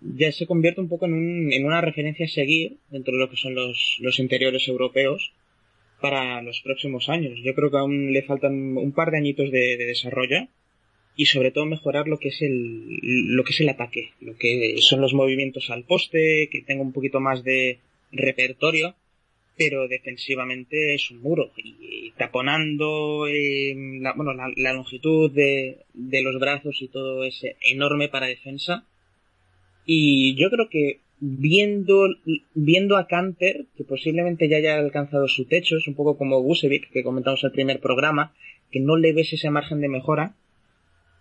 ya 0.00 0.30
se 0.32 0.46
convierte 0.46 0.80
un 0.80 0.88
poco 0.88 1.06
en, 1.06 1.14
un, 1.14 1.52
en 1.52 1.64
una 1.64 1.80
referencia 1.80 2.26
a 2.26 2.28
seguir 2.28 2.78
dentro 2.90 3.14
de 3.14 3.20
lo 3.20 3.30
que 3.30 3.36
son 3.36 3.54
los, 3.54 3.98
los 4.00 4.18
interiores 4.18 4.68
europeos 4.68 5.32
para 6.00 6.42
los 6.42 6.60
próximos 6.60 7.08
años. 7.08 7.38
Yo 7.42 7.54
creo 7.54 7.70
que 7.70 7.78
aún 7.78 8.12
le 8.12 8.22
faltan 8.22 8.76
un 8.76 8.92
par 8.92 9.10
de 9.10 9.18
añitos 9.18 9.50
de, 9.50 9.76
de 9.76 9.86
desarrollo 9.86 10.48
y 11.16 11.26
sobre 11.26 11.50
todo 11.50 11.64
mejorar 11.64 12.06
lo 12.08 12.18
que 12.18 12.28
es 12.28 12.42
el 12.42 12.98
lo 13.02 13.42
que 13.42 13.52
es 13.52 13.60
el 13.60 13.70
ataque, 13.70 14.12
lo 14.20 14.36
que 14.36 14.76
son 14.80 15.00
los 15.00 15.14
movimientos 15.14 15.70
al 15.70 15.84
poste, 15.84 16.48
que 16.50 16.62
tenga 16.62 16.82
un 16.82 16.92
poquito 16.92 17.20
más 17.20 17.42
de 17.42 17.78
repertorio, 18.12 18.94
pero 19.56 19.88
defensivamente 19.88 20.94
es 20.94 21.10
un 21.10 21.22
muro 21.22 21.52
y 21.56 22.10
taponando 22.18 23.26
eh, 23.26 23.74
la, 24.00 24.12
bueno 24.12 24.34
la, 24.34 24.52
la 24.54 24.74
longitud 24.74 25.30
de, 25.30 25.78
de, 25.94 26.22
los 26.22 26.38
brazos 26.38 26.82
y 26.82 26.88
todo 26.88 27.24
es 27.24 27.42
enorme 27.62 28.08
para 28.10 28.26
defensa 28.26 28.84
y 29.86 30.34
yo 30.34 30.50
creo 30.50 30.68
que 30.68 31.00
viendo 31.18 32.08
viendo 32.54 32.98
a 32.98 33.06
Canter 33.06 33.66
que 33.76 33.84
posiblemente 33.84 34.48
ya 34.48 34.58
haya 34.58 34.76
alcanzado 34.76 35.28
su 35.28 35.46
techo 35.46 35.78
es 35.78 35.88
un 35.88 35.94
poco 35.94 36.18
como 36.18 36.40
Gusevic 36.40 36.90
que 36.90 37.02
comentamos 37.02 37.42
en 37.42 37.48
el 37.48 37.52
primer 37.52 37.80
programa 37.80 38.34
que 38.70 38.80
no 38.80 38.96
le 38.96 39.14
ves 39.14 39.32
ese 39.32 39.48
margen 39.48 39.80
de 39.80 39.88
mejora 39.88 40.34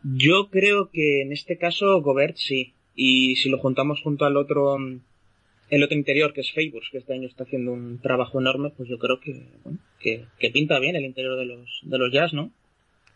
yo 0.05 0.49
creo 0.51 0.91
que 0.91 1.21
en 1.21 1.31
este 1.31 1.57
caso 1.57 2.01
Gobert 2.01 2.35
sí. 2.37 2.73
Y 2.95 3.35
si 3.37 3.49
lo 3.49 3.57
juntamos 3.57 4.01
junto 4.01 4.25
al 4.25 4.37
otro, 4.37 4.77
el 5.69 5.83
otro 5.83 5.97
interior, 5.97 6.31
que 6.31 6.41
es 6.41 6.53
Favors, 6.53 6.89
que 6.91 6.99
este 6.99 7.13
año 7.13 7.27
está 7.27 7.43
haciendo 7.43 7.73
un 7.73 7.99
trabajo 7.99 8.39
enorme, 8.39 8.69
pues 8.69 8.87
yo 8.87 8.99
creo 8.99 9.19
que, 9.19 9.47
bueno, 9.63 9.79
que, 9.99 10.25
que, 10.39 10.51
pinta 10.51 10.79
bien 10.79 10.95
el 10.95 11.05
interior 11.05 11.37
de 11.37 11.45
los, 11.45 11.81
de 11.83 11.97
los 11.97 12.13
Jazz, 12.13 12.33
¿no? 12.33 12.51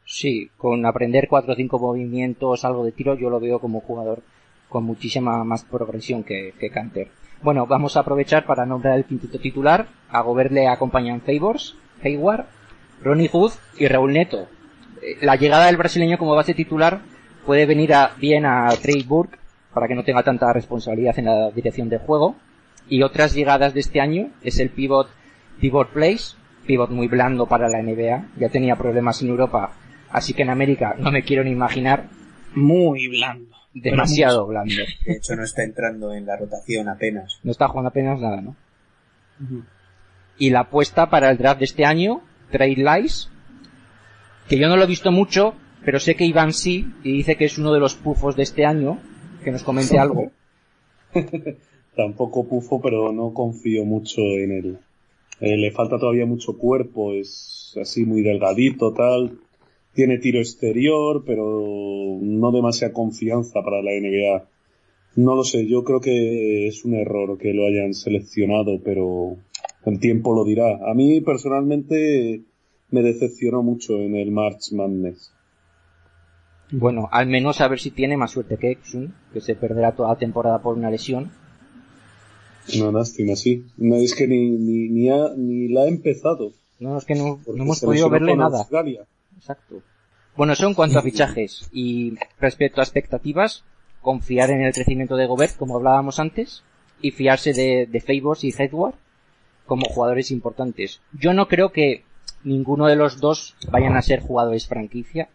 Sí, 0.06 0.50
con 0.58 0.86
aprender 0.86 1.28
cuatro 1.30 1.54
o 1.54 1.56
cinco 1.56 1.80
movimientos, 1.80 2.66
algo 2.66 2.84
de 2.84 2.92
tiro, 2.92 3.18
yo 3.18 3.30
lo 3.30 3.40
veo 3.40 3.60
como 3.60 3.82
jugador 3.82 4.24
con 4.70 4.84
muchísima 4.84 5.44
más 5.44 5.64
progresión 5.64 6.24
que, 6.24 6.54
que 6.60 6.70
Canter. 6.70 7.10
Bueno, 7.42 7.66
vamos 7.68 7.98
a 7.98 8.02
aprovechar 8.02 8.46
para 8.46 8.66
nombrar 8.66 8.98
el 8.98 9.06
quinteto 9.06 9.40
titular. 9.40 9.88
A 10.10 10.22
Gobert 10.22 10.52
le 10.52 10.68
acompañan 10.68 11.22
Favors, 11.22 11.76
Hayward, 12.04 12.46
Ronnie 13.04 13.30
Hood 13.30 13.54
y 13.78 13.88
Raúl 13.88 14.14
Neto, 14.14 14.48
la 15.22 15.36
llegada 15.36 15.68
del 15.68 15.78
brasileño 15.78 16.18
como 16.18 16.36
base 16.36 16.54
titular 16.54 17.02
puede 17.46 17.66
venir 17.66 17.94
a, 17.94 18.12
bien 18.18 18.46
a 18.46 18.70
Trey 18.82 19.04
Burke 19.04 19.38
para 19.74 19.88
que 19.88 19.96
no 19.96 20.04
tenga 20.04 20.24
tanta 20.24 20.52
responsabilidad 20.52 21.18
en 21.18 21.26
la 21.26 21.52
dirección 21.52 21.90
de 21.90 22.00
juego. 22.00 22.36
Y 22.88 23.04
otras 23.04 23.34
llegadas 23.34 23.74
de 23.74 23.82
este 23.82 24.02
año 24.02 24.30
es 24.42 24.60
el 24.60 24.70
pivot 24.70 25.10
Pivot 25.60 25.90
Place, 25.90 26.36
pivot 26.66 26.90
muy 26.90 27.08
blando 27.08 27.46
para 27.46 27.70
la 27.70 27.82
NBA. 27.82 28.30
Ya 28.38 28.50
tenía 28.50 28.76
problemas 28.76 29.22
en 29.22 29.30
Europa, 29.30 29.74
así 30.10 30.34
que 30.34 30.42
en 30.42 30.50
América 30.50 30.96
no 30.98 31.12
me 31.12 31.24
quiero 31.24 31.44
ni 31.44 31.52
imaginar. 31.52 32.06
Muy 32.56 33.08
blando. 33.08 33.59
Demasiado 33.74 34.48
blando. 34.48 34.74
De 35.06 35.14
hecho 35.14 35.36
no 35.36 35.44
está 35.44 35.64
entrando 35.64 36.14
en 36.14 36.26
la 36.26 36.38
rotación 36.38 36.90
apenas. 36.90 37.40
No 37.44 37.52
está 37.52 37.68
jugando 37.68 37.90
apenas 37.90 38.20
nada, 38.20 38.42
¿no? 38.42 38.56
Uh 39.40 39.44
-huh. 39.44 39.64
Y 40.38 40.50
la 40.50 40.62
apuesta 40.62 41.10
para 41.10 41.30
el 41.30 41.38
draft 41.38 41.60
de 41.60 41.66
este 41.66 41.86
año, 41.86 42.22
Trey 42.52 42.76
Lice, 42.76 43.30
que 44.48 44.58
yo 44.58 44.68
no 44.68 44.78
lo 44.78 44.84
he 44.84 44.88
visto 44.88 45.12
mucho, 45.12 45.54
pero 45.86 46.00
sé 46.00 46.16
que 46.16 46.26
Iván 46.26 46.54
sí, 46.54 46.92
y 47.04 47.12
dice 47.12 47.36
que 47.36 47.46
es 47.46 47.58
uno 47.58 47.74
de 47.74 47.80
los 47.80 47.96
pufos 47.96 48.36
de 48.36 48.44
este 48.44 48.66
año, 48.66 49.00
que 49.44 49.52
nos 49.52 49.64
comente 49.64 50.00
algo. 50.00 50.32
Tampoco 51.96 52.48
pufo, 52.48 52.82
pero 52.82 53.12
no 53.12 53.34
confío 53.34 53.86
mucho 53.86 54.22
en 54.22 54.52
él. 54.52 54.80
Eh, 55.42 55.58
le 55.58 55.72
falta 55.72 55.98
todavía 56.00 56.26
mucho 56.26 56.58
cuerpo, 56.58 57.14
es 57.14 57.78
así 57.82 58.06
muy 58.06 58.22
delgadito, 58.22 58.94
tal. 58.94 59.40
Tiene 59.94 60.20
tiro 60.20 60.40
exterior, 60.40 61.24
pero 61.26 62.20
no 62.22 62.52
demasiada 62.52 62.94
confianza 62.94 63.62
para 63.64 63.82
la 63.82 63.92
NBA. 63.92 64.48
No 65.16 65.36
lo 65.36 65.44
sé, 65.44 65.68
yo 65.68 65.84
creo 65.84 66.00
que 66.00 66.68
es 66.68 66.86
un 66.86 66.94
error 66.94 67.38
que 67.38 67.54
lo 67.54 67.66
hayan 67.66 67.94
seleccionado, 67.94 68.80
pero 68.84 69.38
el 69.86 70.00
tiempo 70.00 70.34
lo 70.34 70.46
dirá. 70.46 70.80
A 70.90 70.94
mí 70.94 71.22
personalmente 71.22 72.44
me 72.92 73.02
decepcionó 73.02 73.64
mucho 73.64 73.98
en 73.98 74.16
el 74.16 74.32
March 74.32 74.72
Madness. 74.72 75.32
Bueno, 76.72 77.10
al 77.12 77.28
menos 77.28 77.62
a 77.62 77.68
ver 77.68 77.80
si 77.80 77.90
tiene 77.90 78.16
más 78.16 78.32
suerte 78.32 78.58
que 78.58 78.72
Exum, 78.72 79.12
que 79.34 79.42
se 79.42 79.56
perderá 79.56 79.96
toda 79.96 80.10
la 80.10 80.18
temporada 80.18 80.62
por 80.62 80.78
una 80.78 80.92
lesión. 80.92 81.32
Una 82.80 82.92
lástima, 82.92 83.36
sí. 83.36 83.66
No, 83.78 83.96
es 83.96 84.14
que 84.14 84.28
ni, 84.28 84.52
ni, 84.52 84.90
ni, 84.90 85.10
ha, 85.10 85.34
ni 85.36 85.70
la 85.70 85.82
ha 85.82 85.88
empezado. 85.88 86.52
No, 86.80 86.98
es 86.98 87.06
que 87.06 87.16
no, 87.16 87.40
no 87.48 87.64
hemos 87.64 87.80
podido 87.82 88.10
verle 88.10 88.36
nada. 88.36 88.60
Australia. 88.60 89.06
Exacto. 89.40 89.82
Bueno, 90.36 90.54
eso 90.54 90.68
en 90.68 90.74
cuanto 90.74 91.00
a 91.00 91.02
fichajes. 91.02 91.70
Y 91.72 92.18
respecto 92.40 92.82
a 92.82 92.84
expectativas, 92.84 93.64
confiar 94.02 94.52
en 94.52 94.62
el 94.62 94.74
crecimiento 94.74 95.16
de 95.16 95.26
Gobert, 95.26 95.56
como 95.56 95.78
hablábamos 95.78 96.20
antes, 96.20 96.64
y 97.02 97.12
fiarse 97.12 97.54
de, 97.54 97.88
de 97.90 98.02
Favors 98.02 98.44
y 98.44 98.54
Headward 98.58 98.96
como 99.66 99.86
jugadores 99.86 100.32
importantes. 100.32 101.00
Yo 101.14 101.34
no 101.34 101.48
creo 101.48 101.72
que 101.72 102.04
ninguno 102.44 102.88
de 102.88 102.96
los 102.96 103.20
dos 103.20 103.56
vayan 103.72 103.96
a 103.96 104.02
ser 104.02 104.20
jugadores 104.20 104.68
franquicia, 104.68 105.30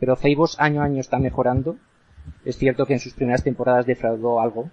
pero 0.00 0.16
Favors 0.16 0.58
año 0.58 0.82
a 0.82 0.84
año 0.84 1.00
está 1.00 1.18
mejorando. 1.18 1.76
Es 2.44 2.58
cierto 2.58 2.86
que 2.86 2.94
en 2.94 3.00
sus 3.00 3.14
primeras 3.14 3.44
temporadas 3.44 3.86
defraudó 3.86 4.40
algo, 4.40 4.70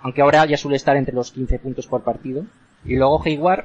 aunque 0.00 0.20
ahora 0.20 0.44
ya 0.46 0.56
suele 0.56 0.76
estar 0.76 0.96
entre 0.96 1.14
los 1.14 1.32
15 1.32 1.58
puntos 1.58 1.86
por 1.86 2.02
partido. 2.02 2.44
Y 2.84 2.96
luego 2.96 3.22
Hayward, 3.24 3.64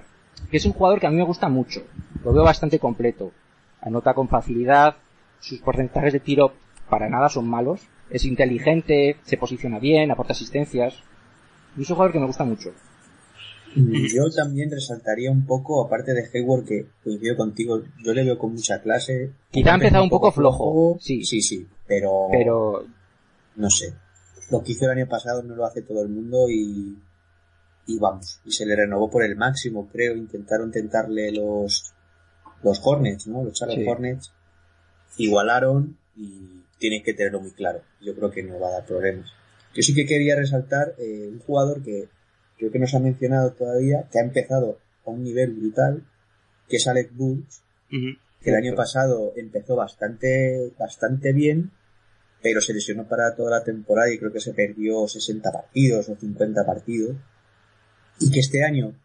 que 0.50 0.58
es 0.58 0.66
un 0.66 0.74
jugador 0.74 1.00
que 1.00 1.08
a 1.08 1.10
mí 1.10 1.18
me 1.18 1.24
gusta 1.24 1.50
mucho, 1.50 1.82
lo 2.24 2.32
veo 2.32 2.44
bastante 2.44 2.80
completo. 2.80 3.32
Anota 3.82 4.14
con 4.14 4.28
facilidad, 4.28 4.96
sus 5.40 5.60
porcentajes 5.60 6.14
de 6.14 6.20
tiro 6.20 6.54
para 6.90 7.10
nada 7.10 7.30
son 7.30 7.48
malos, 7.48 7.82
es 8.10 8.26
inteligente, 8.26 9.18
se 9.24 9.38
posiciona 9.38 9.80
bien, 9.80 10.12
aporta 10.12 10.34
asistencias. 10.34 10.96
Y 11.78 11.82
es 11.82 11.90
un 11.90 11.96
jugador 11.96 12.14
que 12.14 12.20
me 12.20 12.28
gusta 12.28 12.44
mucho. 12.44 12.72
Yo 13.76 14.32
también 14.36 14.72
resaltaría 14.72 15.30
un 15.30 15.46
poco, 15.46 15.86
aparte 15.86 16.14
de 16.14 16.28
Hayward, 16.34 16.66
que 16.66 16.88
coincido 17.04 17.36
contigo, 17.36 17.84
yo 18.04 18.14
le 18.14 18.24
veo 18.24 18.38
con 18.38 18.54
mucha 18.54 18.82
clase. 18.82 19.34
Quizá 19.52 19.72
ha 19.72 19.76
empezado 19.76 20.04
un 20.04 20.10
poco, 20.10 20.32
flojo. 20.32 20.72
flojo. 20.72 21.00
Sí, 21.00 21.24
sí, 21.24 21.42
sí, 21.42 21.68
pero, 21.86 22.28
pero. 22.32 22.86
No 23.56 23.70
sé. 23.70 23.94
Lo 24.50 24.64
que 24.64 24.72
hizo 24.72 24.86
el 24.86 24.98
año 24.98 25.08
pasado 25.08 25.44
no 25.44 25.56
lo 25.56 25.66
hace 25.66 25.82
todo 25.82 26.02
el 26.02 26.10
mundo 26.10 26.50
y. 26.50 26.98
Y 27.86 28.00
vamos. 28.00 28.42
Y 28.46 28.52
se 28.52 28.66
le 28.66 28.76
renovó 28.76 29.10
por 29.10 29.24
el 29.24 29.36
máximo, 29.36 29.88
creo. 29.88 30.16
Intentaron 30.16 30.72
tentarle 30.72 31.32
los. 31.32 31.94
Los 32.64 32.82
Hornets, 32.84 33.28
¿no? 33.28 33.44
Los 33.44 33.54
Charlotte 33.54 33.80
sí. 33.80 33.88
Hornets. 33.88 34.32
Igualaron 35.18 35.98
y 36.16 36.64
tienen 36.80 37.04
que 37.04 37.14
tenerlo 37.14 37.42
muy 37.42 37.52
claro. 37.52 37.82
Yo 38.02 38.16
creo 38.16 38.32
que 38.32 38.44
no 38.44 38.60
va 38.60 38.70
a 38.70 38.72
dar 38.72 38.86
problemas. 38.86 39.32
Yo 39.74 39.82
sí 39.82 39.94
que 39.94 40.06
quería 40.06 40.36
resaltar 40.36 40.96
eh, 40.98 41.30
un 41.32 41.40
jugador 41.40 41.84
que 41.84 42.10
creo 42.58 42.72
que 42.72 42.80
no 42.80 42.88
se 42.88 42.98
ha 42.98 43.00
mencionado 43.00 43.52
todavía, 43.52 44.08
que 44.12 44.20
ha 44.20 44.24
empezado 44.24 44.80
a 45.06 45.10
un 45.12 45.24
nivel 45.24 45.54
brutal, 45.54 46.04
que 46.68 46.78
es 46.78 46.88
Alec 46.88 47.12
uh 47.18 47.44
-huh. 47.90 48.20
que 48.42 48.50
el 48.50 48.56
año 48.56 48.76
pasado 48.76 49.34
empezó 49.36 49.76
bastante, 49.76 50.74
bastante 50.78 51.34
bien, 51.34 51.72
pero 52.42 52.62
se 52.62 52.74
lesionó 52.74 53.08
para 53.08 53.36
toda 53.36 53.52
la 53.52 53.64
temporada 53.64 54.12
y 54.12 54.18
creo 54.18 54.32
que 54.32 54.40
se 54.40 54.54
perdió 54.54 55.08
60 55.08 55.52
partidos 55.52 56.10
o 56.10 56.16
50 56.16 56.66
partidos. 56.66 57.16
Y 58.20 58.32
que 58.32 58.40
este 58.40 58.64
año, 58.64 58.96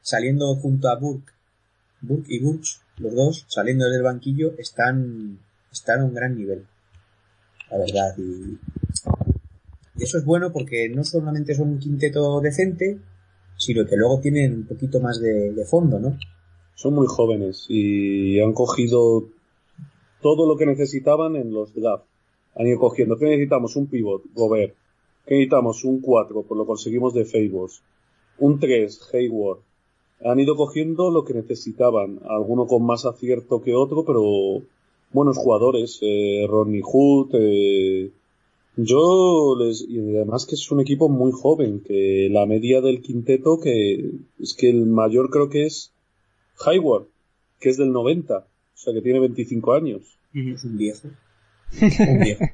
saliendo 0.00 0.54
junto 0.56 0.88
a 0.88 0.96
Burke, 0.96 1.32
Burke 2.02 2.34
y 2.34 2.40
Burks, 2.40 2.82
los 2.98 3.14
dos, 3.14 3.46
saliendo 3.48 3.88
del 3.88 4.02
banquillo, 4.02 4.52
están, 4.58 5.38
están 5.72 6.00
a 6.00 6.04
un 6.04 6.14
gran 6.14 6.36
nivel. 6.36 6.66
La 7.70 7.78
verdad, 7.78 8.14
y 8.18 8.58
eso 10.02 10.18
es 10.18 10.24
bueno 10.24 10.52
porque 10.52 10.88
no 10.88 11.04
solamente 11.04 11.54
son 11.54 11.70
un 11.70 11.78
quinteto 11.78 12.40
decente, 12.40 12.98
sino 13.56 13.86
que 13.86 13.96
luego 13.96 14.20
tienen 14.20 14.54
un 14.54 14.66
poquito 14.66 15.00
más 15.00 15.20
de, 15.20 15.52
de, 15.52 15.64
fondo, 15.64 15.98
¿no? 15.98 16.18
Son 16.74 16.94
muy 16.94 17.06
jóvenes 17.06 17.66
y 17.68 18.40
han 18.40 18.52
cogido 18.52 19.28
todo 20.20 20.46
lo 20.46 20.56
que 20.56 20.66
necesitaban 20.66 21.36
en 21.36 21.52
los 21.52 21.74
draft. 21.74 22.04
Han 22.54 22.66
ido 22.66 22.78
cogiendo. 22.78 23.16
¿Qué 23.16 23.26
necesitamos? 23.26 23.76
Un 23.76 23.86
pivot, 23.86 24.22
Gobert. 24.34 24.74
¿Qué 25.26 25.34
necesitamos? 25.34 25.84
Un 25.84 26.00
4, 26.00 26.42
pues 26.42 26.58
lo 26.58 26.66
conseguimos 26.66 27.14
de 27.14 27.24
Favors. 27.24 27.82
Un 28.38 28.58
3, 28.58 29.10
Hayward. 29.12 29.60
Han 30.24 30.40
ido 30.40 30.56
cogiendo 30.56 31.10
lo 31.10 31.24
que 31.24 31.34
necesitaban. 31.34 32.20
Alguno 32.24 32.66
con 32.66 32.84
más 32.84 33.04
acierto 33.06 33.62
que 33.62 33.74
otro, 33.74 34.04
pero 34.04 34.62
buenos 35.12 35.36
jugadores. 35.36 35.98
Eh, 36.02 36.46
Ronnie 36.48 36.82
Hood, 36.82 37.30
eh, 37.34 38.10
yo 38.76 39.54
les, 39.58 39.82
y 39.82 39.98
además 40.16 40.46
que 40.46 40.54
es 40.54 40.70
un 40.70 40.80
equipo 40.80 41.08
muy 41.08 41.30
joven, 41.32 41.80
que 41.80 42.28
la 42.30 42.46
media 42.46 42.80
del 42.80 43.02
quinteto, 43.02 43.60
que 43.60 44.12
es 44.38 44.54
que 44.54 44.70
el 44.70 44.86
mayor 44.86 45.30
creo 45.30 45.50
que 45.50 45.66
es 45.66 45.92
Hayward, 46.64 47.06
que 47.60 47.68
es 47.68 47.76
del 47.76 47.92
90, 47.92 48.38
o 48.38 48.44
sea 48.74 48.94
que 48.94 49.02
tiene 49.02 49.20
25 49.20 49.72
años. 49.74 50.18
Es 50.34 50.64
un 50.64 50.78
viejo. 50.78 51.08
Un 51.80 52.18
viejo. 52.20 52.44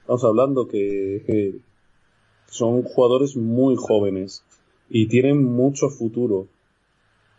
Estamos 0.00 0.24
hablando 0.24 0.68
que, 0.68 1.22
que 1.26 1.54
son 2.50 2.82
jugadores 2.82 3.36
muy 3.36 3.76
jóvenes 3.76 4.44
y 4.90 5.06
tienen 5.06 5.42
mucho 5.42 5.88
futuro. 5.88 6.48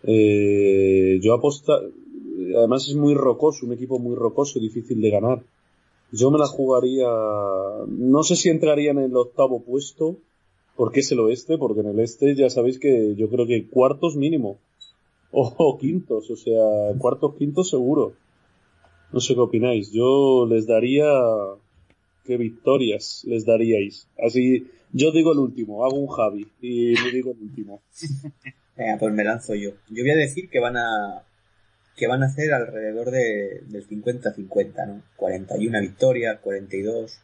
Eh, 0.07 1.19
yo 1.21 1.33
aposta, 1.33 1.73
además 2.55 2.87
es 2.87 2.95
muy 2.95 3.15
rocoso, 3.15 3.65
un 3.65 3.73
equipo 3.73 3.99
muy 3.99 4.15
rocoso, 4.15 4.59
difícil 4.59 5.01
de 5.01 5.09
ganar. 5.09 5.43
Yo 6.11 6.29
me 6.31 6.37
la 6.37 6.45
jugaría, 6.45 7.07
no 7.87 8.23
sé 8.23 8.35
si 8.35 8.49
entraría 8.49 8.91
en 8.91 8.99
el 8.99 9.15
octavo 9.15 9.63
puesto, 9.63 10.17
porque 10.75 10.99
es 10.99 11.11
el 11.11 11.19
oeste, 11.19 11.57
porque 11.57 11.81
en 11.81 11.87
el 11.87 11.99
este 11.99 12.35
ya 12.35 12.49
sabéis 12.49 12.79
que 12.79 13.15
yo 13.15 13.29
creo 13.29 13.47
que 13.47 13.67
cuartos 13.67 14.15
mínimo, 14.15 14.59
o, 15.31 15.77
quintos, 15.77 16.29
o 16.29 16.35
sea, 16.35 16.97
cuartos, 16.97 17.35
quintos 17.35 17.69
seguro. 17.69 18.13
No 19.11 19.19
sé 19.19 19.33
qué 19.33 19.39
opináis. 19.39 19.91
Yo 19.91 20.45
les 20.49 20.67
daría, 20.67 21.05
¿qué 22.23 22.37
victorias 22.37 23.23
les 23.25 23.45
daríais? 23.45 24.07
Así, 24.17 24.67
yo 24.91 25.11
digo 25.11 25.31
el 25.31 25.39
último, 25.39 25.85
hago 25.85 25.97
un 25.97 26.07
Javi 26.07 26.47
y 26.61 26.95
digo 27.11 27.31
el 27.31 27.41
último. 27.41 27.81
Venga, 28.77 28.97
pues 28.99 29.13
me 29.13 29.23
lanzo 29.23 29.55
yo. 29.55 29.71
Yo 29.89 30.03
voy 30.03 30.11
a 30.11 30.15
decir 30.15 30.49
que 30.49 30.59
van 30.59 30.77
a 30.77 31.23
que 31.95 32.07
van 32.07 32.23
a 32.23 32.25
hacer 32.25 32.53
alrededor 32.53 33.09
de, 33.09 33.61
del 33.67 33.87
50-50, 33.87 34.87
¿no? 34.87 35.01
41 35.15 35.79
victorias, 35.79 36.39
42. 36.41 37.21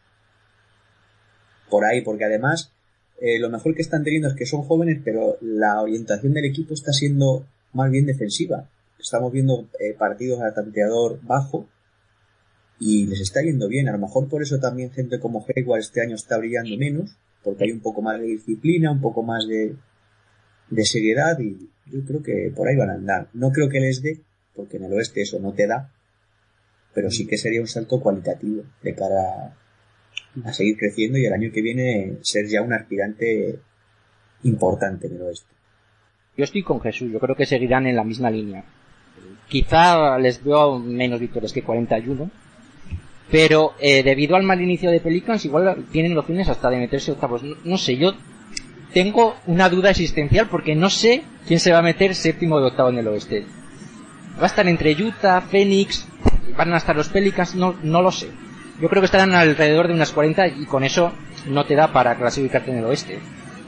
Por 1.69 1.83
ahí, 1.83 2.01
porque 2.01 2.23
además 2.23 2.71
eh, 3.19 3.37
lo 3.37 3.49
mejor 3.49 3.75
que 3.75 3.81
están 3.81 4.03
teniendo 4.03 4.29
es 4.29 4.35
que 4.35 4.45
son 4.45 4.63
jóvenes, 4.63 5.01
pero 5.03 5.37
la 5.41 5.81
orientación 5.81 6.33
del 6.33 6.45
equipo 6.45 6.73
está 6.73 6.93
siendo 6.93 7.45
más 7.73 7.91
bien 7.91 8.05
defensiva. 8.05 8.69
Estamos 8.97 9.33
viendo 9.33 9.67
eh, 9.79 9.93
partidos 9.93 10.41
a 10.41 10.53
tanteador 10.53 11.19
bajo 11.21 11.67
y 12.79 13.07
les 13.07 13.19
está 13.19 13.41
yendo 13.41 13.67
bien. 13.67 13.89
A 13.89 13.91
lo 13.91 13.99
mejor 13.99 14.29
por 14.29 14.41
eso 14.41 14.59
también 14.59 14.91
gente 14.91 15.19
como 15.19 15.45
Hayward 15.47 15.81
este 15.81 16.01
año 16.01 16.15
está 16.15 16.37
brillando 16.37 16.77
menos, 16.77 17.17
porque 17.43 17.65
hay 17.65 17.71
un 17.71 17.81
poco 17.81 18.01
más 18.01 18.19
de 18.19 18.25
disciplina, 18.25 18.91
un 18.91 19.01
poco 19.01 19.21
más 19.21 19.47
de, 19.47 19.75
de 20.71 20.86
seriedad 20.86 21.38
y 21.39 21.69
yo 21.86 22.03
creo 22.05 22.23
que 22.23 22.51
por 22.55 22.67
ahí 22.67 22.75
van 22.75 22.89
a 22.89 22.93
andar. 22.93 23.27
No 23.34 23.51
creo 23.51 23.69
que 23.69 23.79
les 23.79 24.01
dé, 24.01 24.21
porque 24.55 24.77
en 24.77 24.86
el 24.86 24.93
oeste 24.93 25.21
eso 25.21 25.39
no 25.39 25.53
te 25.53 25.67
da, 25.67 25.91
pero 26.93 27.12
sí 27.12 27.27
que 27.27 27.38
sería 27.38 27.62
un 27.62 27.67
salto 27.67 27.99
cualitativo 27.99 28.63
de 28.81 28.95
cara 28.95 29.55
a 30.43 30.53
seguir 30.53 30.77
creciendo 30.77 31.17
y 31.17 31.25
el 31.25 31.34
año 31.34 31.51
que 31.53 31.62
viene 31.62 32.17
ser 32.21 32.47
ya 32.47 32.62
un 32.62 32.73
aspirante 32.73 33.60
importante 34.43 35.07
en 35.07 35.15
el 35.15 35.21
oeste. 35.23 35.47
Yo 36.38 36.45
estoy 36.45 36.63
con 36.63 36.79
Jesús, 36.79 37.12
yo 37.12 37.19
creo 37.19 37.36
que 37.36 37.45
seguirán 37.45 37.86
en 37.86 37.95
la 37.95 38.03
misma 38.03 38.31
línea. 38.31 38.63
Quizá 39.49 40.17
les 40.17 40.41
veo 40.43 40.79
menos 40.79 41.19
victorias 41.19 41.51
que 41.51 41.62
41, 41.62 42.31
pero 43.29 43.73
eh, 43.79 44.01
debido 44.03 44.38
al 44.38 44.43
mal 44.43 44.62
inicio 44.62 44.89
de 44.89 45.01
Pelicans 45.01 45.43
igual 45.43 45.86
tienen 45.91 46.17
opciones 46.17 46.47
hasta 46.47 46.69
de 46.69 46.79
meterse 46.79 47.12
octavos. 47.12 47.43
No, 47.43 47.57
no 47.65 47.77
sé, 47.77 47.97
yo 47.97 48.13
tengo 48.93 49.36
una 49.47 49.69
duda 49.69 49.89
existencial 49.89 50.47
porque 50.49 50.75
no 50.75 50.89
sé 50.89 51.23
quién 51.47 51.60
se 51.60 51.71
va 51.71 51.80
a 51.80 51.84
meter 51.84 52.15
séptimo 52.15 52.60
de 52.60 52.67
octavo 52.67 52.89
en 52.89 52.97
el 52.97 53.08
oeste. 53.08 53.45
Va 54.38 54.43
a 54.43 54.47
estar 54.47 54.67
entre 54.67 54.93
Utah, 54.93 55.41
Phoenix, 55.41 56.08
van 56.58 56.73
a 56.73 56.77
estar 56.77 56.95
los 56.95 57.10
Pelicans, 57.10 57.56
no, 57.56 57.75
no 57.84 58.01
lo 58.01 58.12
sé. 58.12 58.30
Yo 58.82 58.89
creo 58.89 59.01
que 59.01 59.06
estarán 59.06 59.34
alrededor 59.34 59.88
de 59.88 59.93
unas 59.93 60.12
40 60.12 60.47
y 60.47 60.65
con 60.65 60.84
eso 60.84 61.13
no 61.47 61.65
te 61.65 61.75
da 61.75 61.93
para 61.93 62.17
clasificarte 62.17 62.71
en 62.71 62.77
el 62.77 62.86
oeste. 62.86 63.19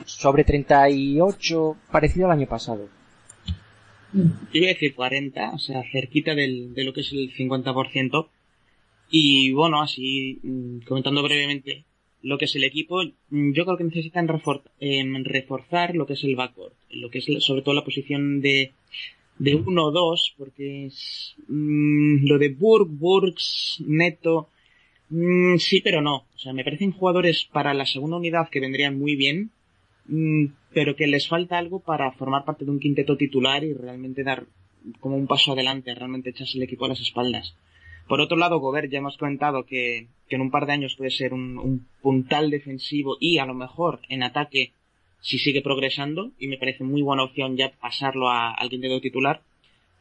Sobre 0.05 0.43
38, 0.43 1.77
parecido 1.91 2.25
al 2.25 2.37
año 2.37 2.47
pasado. 2.47 2.89
Yo 4.13 4.29
iba 4.53 4.67
a 4.67 4.73
decir 4.73 4.93
40, 4.93 5.51
o 5.51 5.59
sea, 5.59 5.81
cerquita 5.91 6.35
de 6.35 6.71
lo 6.83 6.93
que 6.93 7.01
es 7.01 7.11
el 7.11 7.33
50%. 7.33 8.29
Y 9.09 9.51
bueno, 9.51 9.81
así, 9.81 10.39
mm, 10.43 10.85
comentando 10.87 11.21
brevemente 11.23 11.85
lo 12.23 12.37
que 12.37 12.45
es 12.45 12.55
el 12.55 12.63
equipo, 12.63 13.03
mm, 13.29 13.53
yo 13.53 13.65
creo 13.65 13.77
que 13.77 13.83
necesitan 13.83 14.27
refor 14.27 14.63
em, 14.79 15.23
reforzar 15.23 15.95
lo 15.95 16.05
que 16.07 16.13
es 16.13 16.23
el 16.23 16.35
backcourt, 16.35 16.73
lo 16.89 17.09
que 17.11 17.19
es 17.19 17.27
sobre 17.39 17.61
todo 17.61 17.75
la 17.75 17.83
posición 17.83 18.41
de 18.41 18.73
de 19.39 19.55
1 19.55 19.83
o 19.83 19.91
2, 19.91 20.35
porque 20.37 20.85
es, 20.85 21.35
mm, 21.47 22.25
lo 22.25 22.37
de 22.37 22.49
Burg, 22.49 22.87
Burks, 22.87 23.83
Neto, 23.85 24.49
mm, 25.09 25.57
sí 25.57 25.81
pero 25.81 26.01
no. 26.01 26.25
O 26.35 26.39
sea, 26.39 26.53
me 26.53 26.63
parecen 26.63 26.91
jugadores 26.91 27.45
para 27.51 27.73
la 27.73 27.85
segunda 27.85 28.17
unidad 28.17 28.49
que 28.49 28.59
vendrían 28.59 28.97
muy 28.97 29.15
bien, 29.15 29.51
pero 30.73 30.95
que 30.95 31.07
les 31.07 31.27
falta 31.27 31.57
algo 31.57 31.79
para 31.79 32.11
formar 32.11 32.43
parte 32.45 32.65
de 32.65 32.71
un 32.71 32.79
quinteto 32.79 33.15
titular 33.15 33.63
y 33.63 33.73
realmente 33.73 34.23
dar 34.23 34.45
como 34.99 35.15
un 35.15 35.27
paso 35.27 35.53
adelante, 35.53 35.95
realmente 35.95 36.31
echarse 36.31 36.57
el 36.57 36.63
equipo 36.63 36.85
a 36.85 36.89
las 36.89 36.99
espaldas. 36.99 37.55
Por 38.07 38.21
otro 38.21 38.37
lado, 38.37 38.59
Gobert 38.59 38.91
ya 38.91 38.99
hemos 38.99 39.17
comentado 39.17 39.65
que, 39.65 40.07
en 40.29 40.41
un 40.41 40.51
par 40.51 40.65
de 40.65 40.73
años 40.73 40.95
puede 40.95 41.11
ser 41.11 41.33
un, 41.33 41.57
un 41.57 41.87
puntal 42.01 42.49
defensivo 42.49 43.17
y 43.19 43.37
a 43.37 43.45
lo 43.45 43.53
mejor 43.53 43.99
en 44.09 44.23
ataque 44.23 44.73
si 45.21 45.39
sigue 45.39 45.61
progresando 45.61 46.31
y 46.37 46.47
me 46.47 46.57
parece 46.57 46.83
muy 46.83 47.01
buena 47.01 47.23
opción 47.23 47.55
ya 47.55 47.71
pasarlo 47.71 48.29
a, 48.29 48.51
al 48.51 48.69
quinteto 48.69 48.99
titular. 48.99 49.41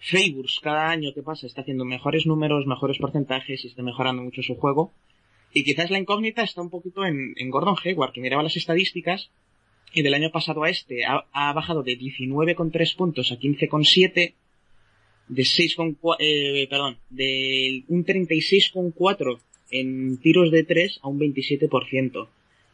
Favors 0.01 0.59
cada 0.61 0.91
año 0.91 1.15
que 1.15 1.23
pasa 1.23 1.47
está 1.47 1.61
haciendo 1.61 1.85
mejores 1.85 2.27
números, 2.27 2.67
mejores 2.67 2.99
porcentajes 2.99 3.65
y 3.65 3.69
está 3.69 3.83
mejorando 3.83 4.23
mucho 4.23 4.43
su 4.43 4.57
juego. 4.57 4.93
Y 5.55 5.63
quizás 5.63 5.91
la 5.91 5.99
incógnita 5.99 6.43
está 6.43 6.61
un 6.61 6.71
poquito 6.71 7.05
en, 7.05 7.35
en 7.37 7.51
Gordon 7.51 7.77
Hayward, 7.85 8.13
que 8.13 8.21
miraba 8.21 8.43
las 8.43 8.57
estadísticas 8.57 9.31
y 9.93 10.03
del 10.03 10.15
año 10.15 10.31
pasado 10.31 10.65
a 10.65 10.71
este 10.71 11.05
ha, 11.05 11.27
ha 11.33 11.53
bajado 11.53 11.85
de 11.85 11.97
19,3 11.97 12.97
puntos 12.97 13.31
a 13.31 13.37
15,7 13.37 14.35
de 15.35 15.45
6 15.45 15.77
con 15.77 15.97
eh, 16.19 16.67
perdón, 16.69 16.99
de 17.11 17.85
un 17.89 18.05
36,4 18.05 19.39
en 19.71 20.19
tiros 20.19 20.51
de 20.51 20.65
3 20.65 21.01
a 21.03 21.09
un 21.09 21.19
27%. 21.19 22.29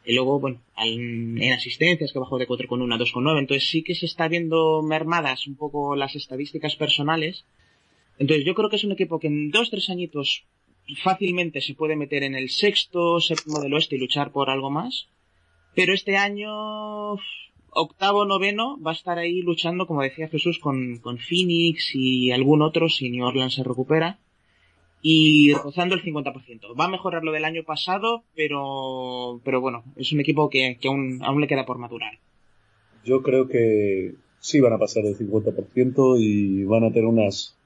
Y 0.05 0.15
luego, 0.15 0.41
bueno, 0.41 0.61
en, 0.77 1.41
en 1.41 1.53
asistencias 1.53 2.13
que 2.13 2.19
bajó 2.19 2.39
de 2.39 2.49
4,1 2.49 2.95
a 2.95 2.99
2,9. 2.99 3.39
Entonces 3.39 3.69
sí 3.69 3.83
que 3.83 3.95
se 3.95 4.07
está 4.07 4.27
viendo 4.27 4.83
mermadas 4.83 5.47
un 5.47 5.55
poco 5.55 5.95
las 5.97 6.17
estadísticas 6.17 6.77
personales. 6.77 7.45
Entonces 8.19 8.45
yo 8.45 8.55
creo 8.55 8.71
que 8.71 8.77
es 8.77 8.85
un 8.85 8.93
equipo 8.93 9.21
que 9.21 9.29
en 9.29 9.51
dos, 9.51 9.71
tres 9.71 9.91
añitos 9.91 10.45
fácilmente 11.03 11.61
se 11.61 11.75
puede 11.75 11.95
meter 11.95 12.23
en 12.23 12.35
el 12.35 12.49
sexto, 12.49 13.21
séptimo 13.21 13.61
del 13.61 13.75
oeste 13.75 13.97
y 13.97 13.99
luchar 13.99 14.33
por 14.33 14.51
algo 14.51 14.71
más. 14.71 15.09
Pero 15.75 15.93
este 15.93 16.17
año, 16.17 17.17
octavo, 17.71 18.25
noveno, 18.25 18.81
va 18.81 18.93
a 18.93 18.95
estar 18.95 19.19
ahí 19.19 19.43
luchando, 19.43 19.87
como 19.87 20.03
decía 20.03 20.29
Jesús, 20.29 20.59
con, 20.59 20.99
con 20.99 21.19
Phoenix 21.19 21.95
y 21.95 22.31
algún 22.33 22.63
otro 22.63 22.89
si 22.89 23.11
New 23.11 23.25
Orleans 23.25 23.55
se 23.55 23.65
recupera. 23.65 24.19
Y 25.01 25.53
rozando 25.53 25.95
el 25.95 26.03
50%. 26.03 26.79
Va 26.79 26.87
a 26.87 26.91
mejorar 26.91 27.23
lo 27.23 27.31
del 27.31 27.45
año 27.45 27.63
pasado, 27.63 28.25
pero, 28.35 29.41
pero 29.45 29.61
bueno, 29.61 29.85
es 29.95 30.11
un 30.13 30.21
equipo 30.21 30.51
que, 30.51 30.77
que 30.81 30.89
aún, 30.89 31.21
aún 31.23 31.41
le 31.41 31.47
queda 31.47 31.65
por 31.65 31.79
madurar. 31.79 32.19
Yo 33.05 33.23
creo 33.23 33.47
que 33.47 34.17
sí 34.41 34.61
van 34.61 34.73
a 34.73 34.79
pasar 34.79 35.05
el 35.05 35.17
50% 35.17 36.17
y 36.19 36.65
van 36.65 36.85
a 36.85 36.93
tener 36.93 37.07
unas, 37.07 37.57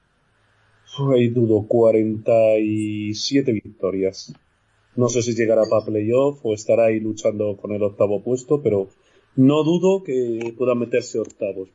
ahí 1.11 1.29
dudo, 1.29 1.65
47 1.67 3.51
victorias. 3.51 4.33
No 4.95 5.09
sé 5.09 5.23
si 5.23 5.33
llegará 5.33 5.63
para 5.69 5.85
playoff 5.85 6.39
o 6.43 6.53
estará 6.53 6.85
ahí 6.85 6.99
luchando 6.99 7.57
con 7.57 7.71
el 7.71 7.81
octavo 7.81 8.21
puesto, 8.21 8.61
pero 8.61 8.89
no 9.35 9.63
dudo 9.63 10.03
que 10.03 10.53
puedan 10.57 10.79
meterse 10.79 11.19
octavos. 11.19 11.69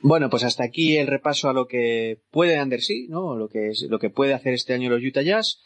Bueno, 0.00 0.30
pues 0.30 0.44
hasta 0.44 0.62
aquí 0.64 0.96
el 0.96 1.08
repaso 1.08 1.48
a 1.48 1.52
lo 1.52 1.66
que 1.66 2.18
puede 2.30 2.56
Andersea, 2.56 3.06
¿no? 3.08 3.36
Lo 3.36 3.48
que 3.48 3.68
es, 3.70 3.82
lo 3.82 3.98
que 3.98 4.10
puede 4.10 4.32
hacer 4.32 4.54
este 4.54 4.72
año 4.72 4.90
los 4.90 5.02
Utah 5.02 5.22
Jazz. 5.22 5.60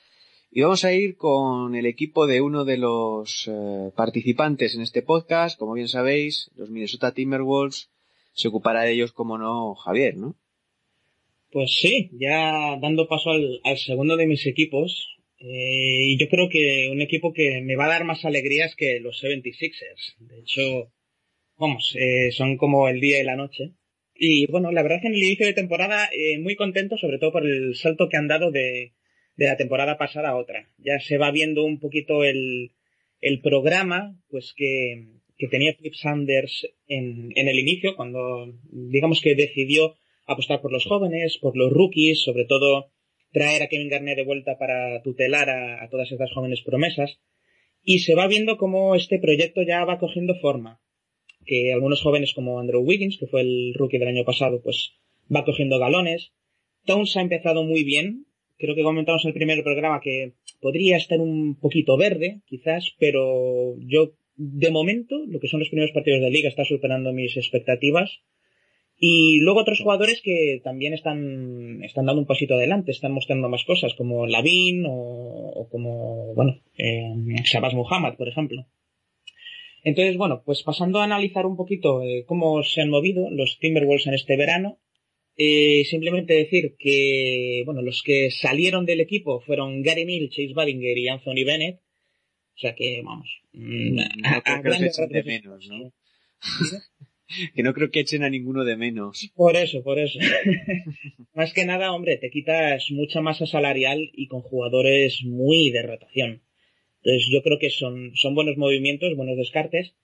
Y 0.50 0.62
vamos 0.62 0.84
a 0.84 0.92
ir 0.92 1.16
con 1.16 1.74
el 1.74 1.86
equipo 1.86 2.26
de 2.26 2.40
uno 2.40 2.64
de 2.64 2.76
los 2.76 3.48
eh, 3.50 3.90
participantes 3.96 4.74
en 4.74 4.82
este 4.82 5.02
podcast, 5.02 5.58
como 5.58 5.74
bien 5.74 5.88
sabéis, 5.88 6.50
los 6.56 6.70
Minnesota 6.70 7.12
Timberwolves. 7.12 7.90
Se 8.34 8.48
ocupará 8.48 8.82
de 8.82 8.92
ellos, 8.92 9.12
como 9.12 9.38
no, 9.38 9.74
Javier, 9.74 10.16
¿no? 10.16 10.34
Pues 11.50 11.74
sí, 11.74 12.10
ya 12.12 12.78
dando 12.80 13.08
paso 13.08 13.30
al, 13.30 13.60
al 13.64 13.76
segundo 13.76 14.16
de 14.16 14.26
mis 14.26 14.46
equipos, 14.46 15.18
eh, 15.44 16.04
y 16.06 16.18
yo 16.18 16.28
creo 16.28 16.48
que 16.48 16.88
un 16.92 17.00
equipo 17.00 17.32
que 17.32 17.60
me 17.62 17.74
va 17.74 17.86
a 17.86 17.88
dar 17.88 18.04
más 18.04 18.24
alegrías 18.24 18.76
que 18.76 19.00
los 19.00 19.22
76ers. 19.22 20.16
De 20.20 20.38
hecho, 20.38 20.92
vamos, 21.56 21.96
eh, 21.98 22.30
son 22.30 22.56
como 22.56 22.88
el 22.88 23.00
día 23.00 23.20
y 23.20 23.24
la 23.24 23.34
noche. 23.34 23.72
Y 24.14 24.46
bueno, 24.46 24.70
la 24.70 24.82
verdad 24.82 24.98
es 24.98 25.02
que 25.02 25.08
en 25.08 25.14
el 25.14 25.22
inicio 25.22 25.46
de 25.46 25.52
temporada 25.52 26.08
eh, 26.12 26.38
muy 26.38 26.54
contento, 26.54 26.96
sobre 26.96 27.18
todo 27.18 27.32
por 27.32 27.44
el 27.44 27.74
salto 27.74 28.08
que 28.08 28.16
han 28.16 28.28
dado 28.28 28.52
de, 28.52 28.92
de 29.36 29.46
la 29.46 29.56
temporada 29.56 29.98
pasada 29.98 30.30
a 30.30 30.36
otra. 30.36 30.68
Ya 30.78 31.00
se 31.00 31.18
va 31.18 31.32
viendo 31.32 31.64
un 31.64 31.80
poquito 31.80 32.22
el, 32.22 32.70
el 33.20 33.40
programa, 33.40 34.16
pues 34.28 34.54
que, 34.56 35.08
que 35.36 35.48
tenía 35.48 35.74
Flip 35.74 35.94
Sanders 35.94 36.68
en, 36.86 37.32
en 37.34 37.48
el 37.48 37.58
inicio, 37.58 37.96
cuando 37.96 38.46
digamos 38.70 39.20
que 39.20 39.34
decidió 39.34 39.96
apostar 40.24 40.60
por 40.60 40.70
los 40.70 40.84
jóvenes, 40.84 41.38
por 41.38 41.56
los 41.56 41.72
rookies, 41.72 42.22
sobre 42.22 42.44
todo 42.44 42.92
traer 43.32 43.62
a 43.62 43.68
Kevin 43.68 43.88
Garnett 43.88 44.16
de 44.16 44.24
vuelta 44.24 44.58
para 44.58 45.02
tutelar 45.02 45.50
a, 45.50 45.88
todas 45.90 46.10
estas 46.12 46.30
jóvenes 46.32 46.62
promesas. 46.62 47.18
Y 47.82 48.00
se 48.00 48.14
va 48.14 48.28
viendo 48.28 48.56
cómo 48.58 48.94
este 48.94 49.18
proyecto 49.18 49.62
ya 49.62 49.84
va 49.84 49.98
cogiendo 49.98 50.34
forma. 50.36 50.80
Que 51.44 51.72
algunos 51.72 52.00
jóvenes 52.02 52.32
como 52.34 52.60
Andrew 52.60 52.82
Wiggins, 52.82 53.18
que 53.18 53.26
fue 53.26 53.40
el 53.40 53.74
rookie 53.74 53.98
del 53.98 54.08
año 54.08 54.24
pasado, 54.24 54.62
pues 54.62 54.92
va 55.34 55.44
cogiendo 55.44 55.78
galones. 55.78 56.32
Towns 56.84 57.16
ha 57.16 57.22
empezado 57.22 57.64
muy 57.64 57.82
bien. 57.82 58.26
Creo 58.58 58.76
que 58.76 58.82
comentamos 58.82 59.24
en 59.24 59.30
el 59.30 59.34
primer 59.34 59.64
programa 59.64 60.00
que 60.00 60.34
podría 60.60 60.96
estar 60.96 61.18
un 61.20 61.58
poquito 61.58 61.96
verde, 61.96 62.42
quizás, 62.46 62.94
pero 63.00 63.74
yo, 63.80 64.12
de 64.36 64.70
momento, 64.70 65.16
lo 65.26 65.40
que 65.40 65.48
son 65.48 65.58
los 65.58 65.68
primeros 65.68 65.92
partidos 65.92 66.20
de 66.20 66.30
liga 66.30 66.48
está 66.48 66.64
superando 66.64 67.12
mis 67.12 67.36
expectativas. 67.36 68.20
Y 69.04 69.40
luego 69.40 69.58
otros 69.62 69.80
jugadores 69.80 70.22
que 70.22 70.60
también 70.62 70.94
están, 70.94 71.82
están 71.82 72.06
dando 72.06 72.20
un 72.20 72.26
pasito 72.28 72.54
adelante, 72.54 72.92
están 72.92 73.10
mostrando 73.10 73.48
más 73.48 73.64
cosas, 73.64 73.94
como 73.94 74.28
Lavin 74.28 74.84
o, 74.86 74.92
o 74.92 75.68
como, 75.68 76.32
bueno, 76.34 76.60
eh, 76.78 77.12
Shabazz 77.44 77.74
Muhammad, 77.74 78.14
por 78.16 78.28
ejemplo. 78.28 78.64
Entonces, 79.82 80.16
bueno, 80.16 80.42
pues 80.46 80.62
pasando 80.62 81.00
a 81.00 81.04
analizar 81.04 81.46
un 81.46 81.56
poquito 81.56 82.00
eh, 82.04 82.22
cómo 82.26 82.62
se 82.62 82.80
han 82.82 82.90
movido 82.90 83.28
los 83.28 83.58
Timberwolves 83.58 84.06
en 84.06 84.14
este 84.14 84.36
verano, 84.36 84.78
eh, 85.36 85.82
simplemente 85.86 86.34
decir 86.34 86.76
que, 86.78 87.62
bueno, 87.66 87.82
los 87.82 88.04
que 88.04 88.30
salieron 88.30 88.86
del 88.86 89.00
equipo 89.00 89.40
fueron 89.40 89.82
Gary 89.82 90.04
Mill, 90.04 90.30
Chase 90.30 90.52
Badinger 90.54 90.96
y 90.96 91.08
Anthony 91.08 91.42
Bennett. 91.44 91.80
O 92.54 92.58
sea 92.58 92.76
que, 92.76 93.02
vamos, 93.02 93.28
mm, 93.52 93.94
No 93.96 94.02
a- 94.28 94.42
creo 94.42 94.62
que 94.62 94.68
grandes 94.68 94.96
de 95.08 95.22
menos, 95.24 95.66
¿no? 95.66 95.92
que 97.54 97.62
no 97.62 97.74
creo 97.74 97.90
que 97.90 98.00
echen 98.00 98.22
a 98.22 98.30
ninguno 98.30 98.64
de 98.64 98.76
menos. 98.76 99.30
Por 99.34 99.56
eso, 99.56 99.82
por 99.82 99.98
eso. 99.98 100.18
Más 101.34 101.52
que 101.52 101.64
nada, 101.64 101.92
hombre, 101.92 102.16
te 102.16 102.30
quitas 102.30 102.90
mucha 102.90 103.20
masa 103.20 103.46
salarial 103.46 104.10
y 104.12 104.26
con 104.26 104.42
jugadores 104.42 105.22
muy 105.24 105.70
de 105.70 105.82
rotación. 105.82 106.42
Entonces 107.02 107.28
yo 107.32 107.42
creo 107.42 107.58
que 107.58 107.70
son, 107.70 108.12
son 108.14 108.34
buenos 108.34 108.56
movimientos, 108.56 109.16
buenos 109.16 109.36
descartes. 109.36 109.94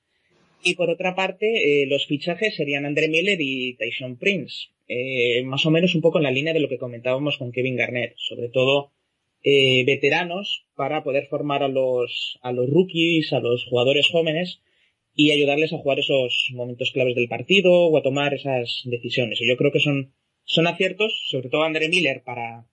Y 0.62 0.74
por 0.74 0.90
otra 0.90 1.14
parte, 1.14 1.82
eh, 1.82 1.86
los 1.86 2.06
fichajes 2.06 2.56
serían 2.56 2.84
Andre 2.84 3.08
Miller 3.08 3.38
y 3.40 3.76
Tyson 3.76 4.18
Prince. 4.18 4.70
Eh, 4.88 5.44
más 5.44 5.64
o 5.66 5.70
menos 5.70 5.94
un 5.94 6.00
poco 6.00 6.18
en 6.18 6.24
la 6.24 6.32
línea 6.32 6.52
de 6.52 6.60
lo 6.60 6.68
que 6.68 6.78
comentábamos 6.78 7.38
con 7.38 7.52
Kevin 7.52 7.76
Garnett. 7.76 8.14
Sobre 8.16 8.48
todo, 8.48 8.90
eh, 9.44 9.84
veteranos 9.84 10.66
para 10.74 11.04
poder 11.04 11.26
formar 11.28 11.62
a 11.62 11.68
los, 11.68 12.38
a 12.42 12.50
los 12.50 12.68
rookies, 12.68 13.32
a 13.32 13.38
los 13.38 13.64
jugadores 13.66 14.08
jóvenes 14.10 14.60
y 15.20 15.32
ayudarles 15.32 15.72
a 15.72 15.78
jugar 15.78 15.98
esos 15.98 16.46
momentos 16.54 16.92
claves 16.92 17.16
del 17.16 17.26
partido 17.26 17.72
o 17.72 17.98
a 17.98 18.02
tomar 18.02 18.34
esas 18.34 18.82
decisiones. 18.84 19.40
Y 19.40 19.48
yo 19.48 19.56
creo 19.56 19.72
que 19.72 19.80
son, 19.80 20.14
son 20.44 20.68
aciertos, 20.68 21.12
sobre 21.28 21.48
todo 21.48 21.64
Andre 21.64 21.88
Miller 21.88 22.22
para 22.24 22.68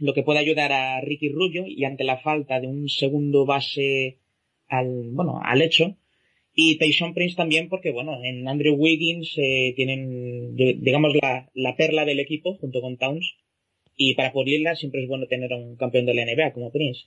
lo 0.00 0.12
que 0.12 0.24
puede 0.24 0.40
ayudar 0.40 0.72
a 0.72 1.00
Ricky 1.02 1.28
Rubio 1.28 1.66
y 1.68 1.84
ante 1.84 2.02
la 2.02 2.18
falta 2.18 2.58
de 2.58 2.66
un 2.66 2.88
segundo 2.88 3.46
base 3.46 4.18
al, 4.66 5.10
bueno, 5.12 5.40
al 5.40 5.62
hecho. 5.62 5.96
Y 6.52 6.78
Tyson 6.78 7.14
Prince 7.14 7.36
también 7.36 7.68
porque, 7.68 7.92
bueno, 7.92 8.18
en 8.24 8.48
Andrew 8.48 8.74
Wiggins 8.74 9.32
eh, 9.36 9.72
tienen, 9.76 10.56
digamos, 10.56 11.14
la, 11.22 11.48
la 11.54 11.76
perla 11.76 12.04
del 12.04 12.18
equipo 12.18 12.56
junto 12.56 12.80
con 12.80 12.96
Towns. 12.96 13.36
Y 13.96 14.14
para 14.14 14.32
pulirla 14.32 14.74
siempre 14.74 15.00
es 15.00 15.08
bueno 15.08 15.28
tener 15.28 15.52
a 15.52 15.58
un 15.58 15.76
campeón 15.76 16.06
de 16.06 16.14
la 16.14 16.24
NBA 16.24 16.54
como 16.54 16.72
Prince. 16.72 17.04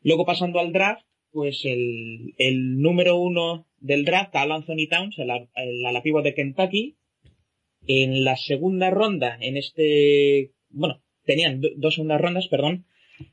Luego 0.00 0.24
pasando 0.24 0.58
al 0.58 0.72
draft, 0.72 1.04
pues 1.32 1.64
el, 1.64 2.34
el 2.38 2.80
número 2.80 3.16
uno 3.16 3.66
del 3.80 4.04
draft, 4.04 4.34
Al 4.36 4.52
Anthony 4.52 4.86
Towns, 4.88 5.18
el, 5.18 5.30
el 5.56 5.86
ala 5.86 6.02
pívot 6.02 6.22
de 6.24 6.34
Kentucky. 6.34 6.96
En 7.86 8.22
la 8.24 8.36
segunda 8.36 8.90
ronda, 8.90 9.36
en 9.40 9.56
este, 9.56 10.52
bueno, 10.70 11.02
tenían 11.24 11.60
do- 11.60 11.70
dos 11.76 11.94
segundas 11.94 12.20
rondas, 12.20 12.46
perdón, 12.46 12.84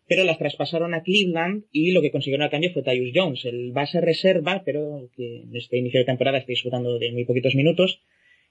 pero 0.08 0.24
las 0.24 0.40
traspasaron 0.40 0.96
a 0.96 1.04
Cleveland 1.04 1.66
y 1.72 1.92
lo 1.92 2.02
que 2.02 2.10
consiguieron 2.10 2.46
a 2.48 2.50
cambio 2.50 2.72
fue 2.74 2.82
Tyus 2.82 3.12
Jones, 3.14 3.46
el 3.46 3.72
base 3.74 4.02
reserva, 4.02 4.64
pero 4.66 5.10
que 5.16 5.42
en 5.44 5.56
este 5.56 5.78
inicio 5.78 6.00
de 6.00 6.06
temporada 6.08 6.40
está 6.40 6.52
disfrutando 6.52 6.98
de 6.98 7.12
muy 7.12 7.26
poquitos 7.26 7.54
minutos, 7.54 8.02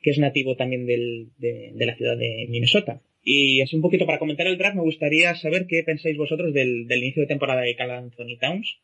que 0.00 0.10
es 0.10 0.18
nativo 0.18 0.54
también 0.54 0.86
del, 0.86 1.30
de, 1.38 1.72
de 1.74 1.86
la 1.86 1.96
ciudad 1.96 2.16
de 2.16 2.46
Minnesota. 2.48 3.02
Y 3.24 3.60
así 3.60 3.74
un 3.74 3.82
poquito 3.82 4.06
para 4.06 4.20
comentar 4.20 4.46
el 4.46 4.56
draft, 4.56 4.76
me 4.76 4.82
gustaría 4.82 5.34
saber 5.34 5.66
qué 5.66 5.82
pensáis 5.82 6.16
vosotros 6.16 6.54
del, 6.54 6.86
del 6.86 7.02
inicio 7.02 7.22
de 7.22 7.26
temporada 7.28 7.62
de 7.62 7.74
Cal 7.74 7.90
Anthony 7.90 8.38
Towns 8.40 8.78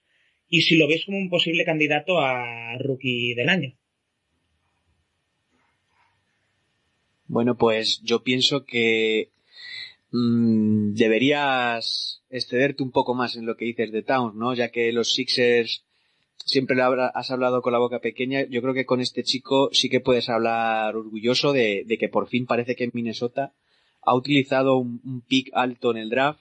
y 0.49 0.63
si 0.63 0.77
lo 0.77 0.87
veis 0.87 1.05
como 1.05 1.19
un 1.19 1.31
posible 1.31 1.65
candidato 1.65 2.19
a 2.19 2.77
rookie 2.79 3.35
del 3.35 3.49
año. 3.49 3.75
Bueno, 7.27 7.57
pues 7.57 8.01
yo 8.03 8.23
pienso 8.23 8.65
que 8.65 9.31
mm, 10.13 10.93
deberías 10.95 12.23
excederte 12.29 12.83
un 12.83 12.91
poco 12.91 13.15
más 13.15 13.37
en 13.37 13.47
lo 13.47 13.57
que 13.57 13.65
dices 13.65 13.93
de 13.93 14.03
Towns, 14.03 14.35
¿no? 14.35 14.55
Ya 14.55 14.71
que 14.71 14.93
los 14.93 15.13
Sixers 15.13 15.85
siempre 16.37 16.77
has 16.81 17.31
hablado 17.31 17.63
con 17.63 17.73
la 17.73 17.79
boca 17.79 18.01
pequeña. 18.01 18.45
Yo 18.45 18.61
creo 18.61 18.75
que 18.75 18.87
con 18.87 19.01
este 19.01 19.23
chico 19.23 19.71
sí 19.73 19.89
que 19.89 20.01
puedes 20.01 20.29
hablar 20.29 20.95
orgulloso 20.97 21.53
de, 21.53 21.85
de 21.87 21.99
que 21.99 22.09
por 22.09 22.29
fin 22.29 22.47
parece 22.47 22.77
que 22.77 22.91
Minnesota 22.93 23.55
ha 24.03 24.15
utilizado 24.15 24.77
un, 24.77 25.01
un 25.05 25.23
pick 25.23 25.51
alto 25.55 25.91
en 25.91 25.97
el 25.97 26.11
draft 26.11 26.41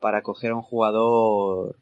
para 0.00 0.22
coger 0.22 0.50
a 0.50 0.56
un 0.56 0.62
jugador 0.62 1.76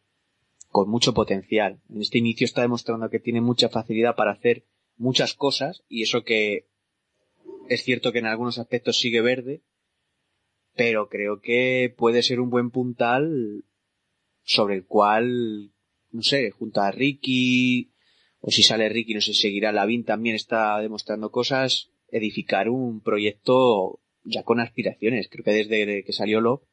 con 0.77 0.91
mucho 0.91 1.15
potencial. 1.15 1.81
En 1.89 2.03
este 2.03 2.19
inicio 2.19 2.45
está 2.45 2.61
demostrando 2.61 3.09
que 3.09 3.19
tiene 3.19 3.41
mucha 3.41 3.71
facilidad 3.71 4.15
para 4.15 4.33
hacer 4.33 4.67
muchas 4.99 5.33
cosas 5.33 5.83
y 5.89 6.03
eso 6.03 6.23
que 6.23 6.67
es 7.71 7.83
cierto 7.83 8.13
que 8.13 8.19
en 8.19 8.27
algunos 8.27 8.59
aspectos 8.59 8.99
sigue 8.99 9.23
verde, 9.23 9.63
pero 10.75 11.09
creo 11.09 11.41
que 11.41 11.95
puede 11.97 12.23
ser 12.23 12.41
un 12.41 12.51
buen 12.51 12.69
puntal 12.71 13.65
sobre 14.43 14.75
el 14.75 14.85
cual, 14.85 15.73
no 16.11 16.21
sé, 16.21 16.51
junto 16.51 16.83
a 16.83 16.91
Ricky, 16.91 17.95
o 18.41 18.51
si 18.51 18.63
sale 18.63 18.91
Ricky, 18.91 19.15
no 19.15 19.23
sé, 19.23 19.33
seguirá 19.33 19.73
Lavin 19.73 20.05
también 20.05 20.37
está 20.37 20.79
demostrando 20.83 21.31
cosas, 21.31 21.91
edificar 22.09 22.69
un 22.69 23.01
proyecto 23.01 24.01
ya 24.25 24.43
con 24.43 24.61
aspiraciones. 24.61 25.31
Creo 25.31 25.43
que 25.43 25.53
desde 25.53 26.05
que 26.05 26.13
salió 26.13 26.43
Love 26.43 26.69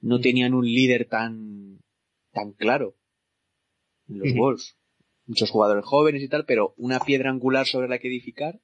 no 0.00 0.18
tenían 0.22 0.54
un 0.54 0.64
líder 0.64 1.04
tan, 1.04 1.82
tan 2.32 2.52
claro 2.52 2.96
en 4.08 4.18
los 4.18 4.30
Ujú. 4.30 4.38
Wolves. 4.38 4.76
Muchos 5.26 5.50
jugadores 5.50 5.84
jóvenes 5.84 6.22
y 6.22 6.28
tal, 6.28 6.44
pero 6.44 6.74
una 6.76 7.00
piedra 7.00 7.30
angular 7.30 7.66
sobre 7.66 7.88
la 7.88 7.98
que 7.98 8.08
edificar 8.08 8.60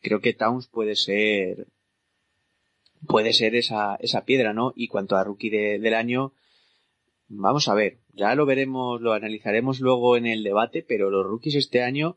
creo 0.00 0.20
que 0.20 0.34
Towns 0.34 0.68
puede 0.68 0.94
ser 0.96 1.66
puede 3.06 3.32
ser 3.32 3.54
esa, 3.54 3.96
esa 3.96 4.24
piedra, 4.24 4.52
¿no? 4.54 4.72
Y 4.76 4.88
cuanto 4.88 5.16
a 5.16 5.24
rookie 5.24 5.50
de- 5.50 5.78
del 5.78 5.94
año, 5.94 6.32
vamos 7.28 7.68
a 7.68 7.74
ver, 7.74 7.98
ya 8.14 8.34
lo 8.34 8.46
veremos, 8.46 9.00
lo 9.00 9.12
analizaremos 9.12 9.80
luego 9.80 10.16
en 10.16 10.26
el 10.26 10.42
debate, 10.42 10.82
pero 10.86 11.10
los 11.10 11.26
rookies 11.26 11.54
este 11.56 11.82
año 11.82 12.16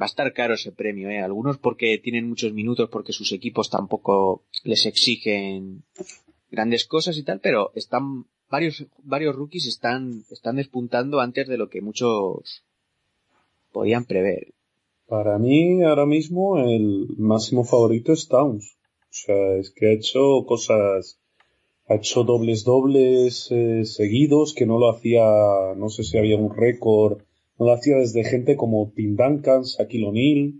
va 0.00 0.04
a 0.04 0.06
estar 0.06 0.32
caro 0.32 0.54
ese 0.54 0.72
premio, 0.72 1.10
¿eh? 1.10 1.18
Algunos 1.20 1.58
porque 1.58 1.98
tienen 1.98 2.28
muchos 2.28 2.52
minutos, 2.52 2.88
porque 2.90 3.12
sus 3.12 3.32
equipos 3.32 3.68
tampoco 3.68 4.44
les 4.64 4.86
exigen 4.86 5.84
grandes 6.50 6.86
cosas 6.86 7.16
y 7.18 7.22
tal, 7.24 7.40
pero 7.40 7.72
están 7.74 8.26
varios 8.52 8.86
varios 9.02 9.34
rookies 9.34 9.66
están 9.66 10.24
están 10.30 10.56
despuntando 10.56 11.20
antes 11.20 11.48
de 11.48 11.56
lo 11.56 11.66
que 11.70 11.80
muchos 11.80 12.62
podían 13.72 14.04
prever. 14.04 14.52
Para 15.08 15.38
mí, 15.38 15.82
ahora 15.82 16.06
mismo, 16.06 16.58
el 16.58 17.08
máximo 17.18 17.64
favorito 17.64 18.12
es 18.12 18.28
Towns. 18.28 18.76
O 19.00 19.14
sea, 19.22 19.56
es 19.56 19.70
que 19.70 19.88
ha 19.88 19.92
hecho 19.92 20.44
cosas, 20.46 21.18
ha 21.88 21.94
hecho 21.96 22.24
dobles 22.24 22.64
dobles 22.64 23.48
eh, 23.50 23.84
seguidos, 23.84 24.54
que 24.54 24.66
no 24.66 24.78
lo 24.78 24.90
hacía, 24.90 25.24
no 25.76 25.88
sé 25.88 26.02
si 26.04 26.16
había 26.18 26.36
un 26.36 26.54
récord, 26.54 27.22
no 27.58 27.66
lo 27.66 27.72
hacía 27.72 27.96
desde 27.96 28.24
gente 28.24 28.56
como 28.56 28.92
Tim 28.94 29.16
Duncan, 29.16 29.62
Shaquille 29.62 30.06
O'Neal. 30.06 30.54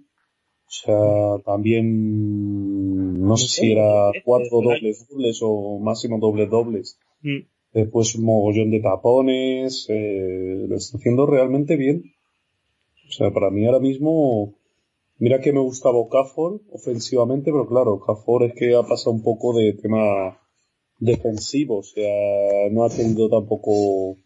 O 0.67 0.75
sea, 0.75 1.45
también, 1.45 3.23
no 3.23 3.37
sé 3.37 3.49
si 3.49 3.73
era 3.73 4.11
cuatro 4.25 4.63
dobles 4.63 5.07
dobles 5.09 5.39
o 5.43 5.79
máximo 5.79 6.19
dobles 6.19 6.49
dobles. 6.49 6.99
Mm. 7.21 7.43
Después 7.73 8.15
un 8.15 8.25
mogollón 8.25 8.71
de 8.71 8.81
tapones, 8.81 9.87
eh, 9.89 10.67
lo 10.69 10.77
está 10.77 10.99
haciendo 10.99 11.27
realmente 11.27 11.77
bien. 11.77 12.13
O 13.09 13.13
sea, 13.13 13.31
para 13.31 13.51
mí 13.51 13.65
ahora 13.67 13.81
mismo, 13.81 14.55
mira 15.19 15.41
que 15.41 15.53
me 15.53 15.61
gustaba 15.61 15.99
Okafor 15.99 16.61
ofensivamente, 16.71 17.51
pero 17.51 17.67
claro, 17.67 17.95
Okafor 17.95 18.44
es 18.44 18.55
que 18.55 18.75
ha 18.75 18.83
pasado 18.83 19.13
un 19.13 19.23
poco 19.23 19.57
de 19.57 19.73
tema 19.75 20.38
defensivo, 20.99 21.79
o 21.79 21.83
sea, 21.83 22.71
no 22.71 22.85
ha 22.85 22.90
querido 22.90 23.29
tampoco 23.29 24.17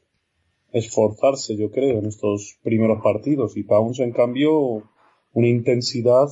esforzarse, 0.73 1.57
yo 1.57 1.70
creo, 1.70 1.99
en 1.99 2.07
estos 2.07 2.59
primeros 2.62 3.03
partidos. 3.03 3.57
Y 3.57 3.64
Towns, 3.64 4.01
en 4.01 4.12
cambio, 4.12 4.83
una 5.33 5.49
intensidad, 5.49 6.29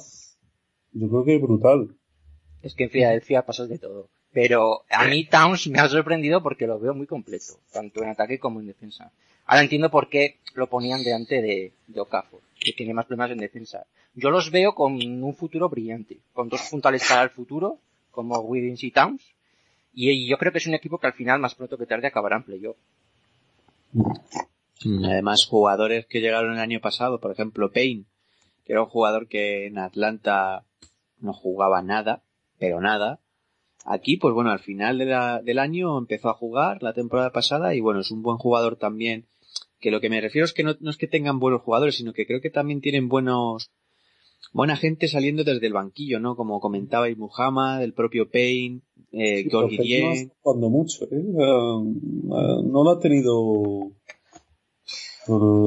yo 0.93 1.09
creo 1.09 1.25
que 1.25 1.39
brutal. 1.39 1.97
Es 2.63 2.75
que 2.75 2.85
en 2.85 2.91
Filadelfia 2.91 3.47
pasas 3.47 3.69
de 3.69 3.79
todo. 3.79 4.11
Pero 4.35 4.83
a 4.91 5.05
mí 5.05 5.25
Towns 5.27 5.69
me 5.69 5.79
ha 5.79 5.89
sorprendido 5.89 6.43
porque 6.43 6.67
lo 6.67 6.81
veo 6.81 6.93
muy 6.93 7.07
completo, 7.07 7.55
tanto 7.73 8.03
en 8.03 8.11
ataque 8.11 8.41
como 8.41 8.59
en 8.59 8.67
defensa. 8.67 9.13
Ahora 9.47 9.63
entiendo 9.63 9.93
por 9.93 10.09
qué 10.09 10.39
lo 10.55 10.69
ponían 10.69 11.05
delante 11.05 11.41
de, 11.41 11.73
de 11.87 12.01
Okafor, 12.01 12.41
que 12.59 12.73
tiene 12.73 12.95
más 12.95 13.07
problemas 13.07 13.31
en 13.31 13.39
defensa. 13.39 13.87
Yo 14.13 14.31
los 14.31 14.51
veo 14.51 14.75
con 14.75 14.95
un 14.95 15.37
futuro 15.37 15.69
brillante, 15.69 16.19
con 16.33 16.49
dos 16.49 16.63
puntales 16.69 17.07
para 17.09 17.23
el 17.23 17.31
futuro, 17.31 17.79
como 18.11 18.37
Wiggins 18.41 18.83
y 18.83 18.91
Towns, 18.91 19.23
y 19.93 20.27
yo 20.27 20.37
creo 20.37 20.51
que 20.51 20.59
es 20.59 20.67
un 20.67 20.75
equipo 20.75 20.99
que 20.99 21.07
al 21.07 21.13
final, 21.13 21.39
más 21.39 21.55
pronto 21.55 21.79
que 21.79 21.87
tarde, 21.87 22.09
acabará 22.09 22.37
en 22.37 22.43
playoff. 22.43 22.77
Además, 25.05 25.47
jugadores 25.47 26.07
que 26.07 26.21
llegaron 26.21 26.55
el 26.55 26.59
año 26.59 26.81
pasado, 26.81 27.21
por 27.21 27.31
ejemplo, 27.31 27.71
Payne, 27.71 28.05
que 28.65 28.73
era 28.73 28.83
un 28.83 28.89
jugador 28.89 29.29
que 29.29 29.67
en 29.67 29.79
Atlanta 29.79 30.65
no 31.21 31.33
jugaba 31.33 31.83
nada, 31.83 32.23
pero 32.59 32.81
nada, 32.81 33.21
Aquí, 33.85 34.17
pues 34.17 34.33
bueno, 34.33 34.51
al 34.51 34.61
final 34.61 34.99
de 34.99 35.05
la, 35.05 35.43
del 35.43 35.59
año 35.59 35.99
empezó 35.99 36.31
a 36.31 36.35
jugar 36.35 36.83
la 36.83 36.95
temporada 36.95 37.31
pasada 37.31 37.75
y 37.75 37.81
bueno, 37.81 38.01
es 38.01 38.11
un 38.11 38.23
buen 38.23 38.39
jugador 38.39 38.77
también. 38.77 39.27
Que 39.79 39.91
lo 39.91 40.01
que 40.01 40.09
me 40.09 40.21
refiero 40.21 40.47
es 40.47 40.55
que 40.55 40.63
no, 40.63 40.75
no 40.81 40.91
es 40.91 40.97
que 40.97 41.07
tengan 41.07 41.39
buenos 41.39 41.61
jugadores, 41.61 41.97
sino 41.97 42.15
que 42.15 42.27
creo 42.27 42.41
que 42.41 42.49
también 42.49 42.81
tienen 42.81 43.09
buenos, 43.09 43.71
buena 44.55 44.77
gente 44.77 45.07
saliendo 45.07 45.45
desde 45.45 45.67
el 45.67 45.75
banquillo, 45.75 46.19
¿no? 46.19 46.35
Como 46.35 46.61
comentaba 46.61 47.07
Muhammad, 47.15 47.85
el 47.85 47.93
propio 47.93 48.31
Payne, 48.31 48.81
eh, 49.13 49.43
Sí, 49.43 49.49
Gorgui 49.51 49.77
pero 50.43 50.57
no 50.57 50.71
mucho, 50.71 51.05
¿eh? 51.05 51.23
Ah, 51.39 51.83
ah, 52.33 52.61
no 52.65 52.85
lo 52.85 52.91
ha 52.91 52.99
tenido. 53.01 53.93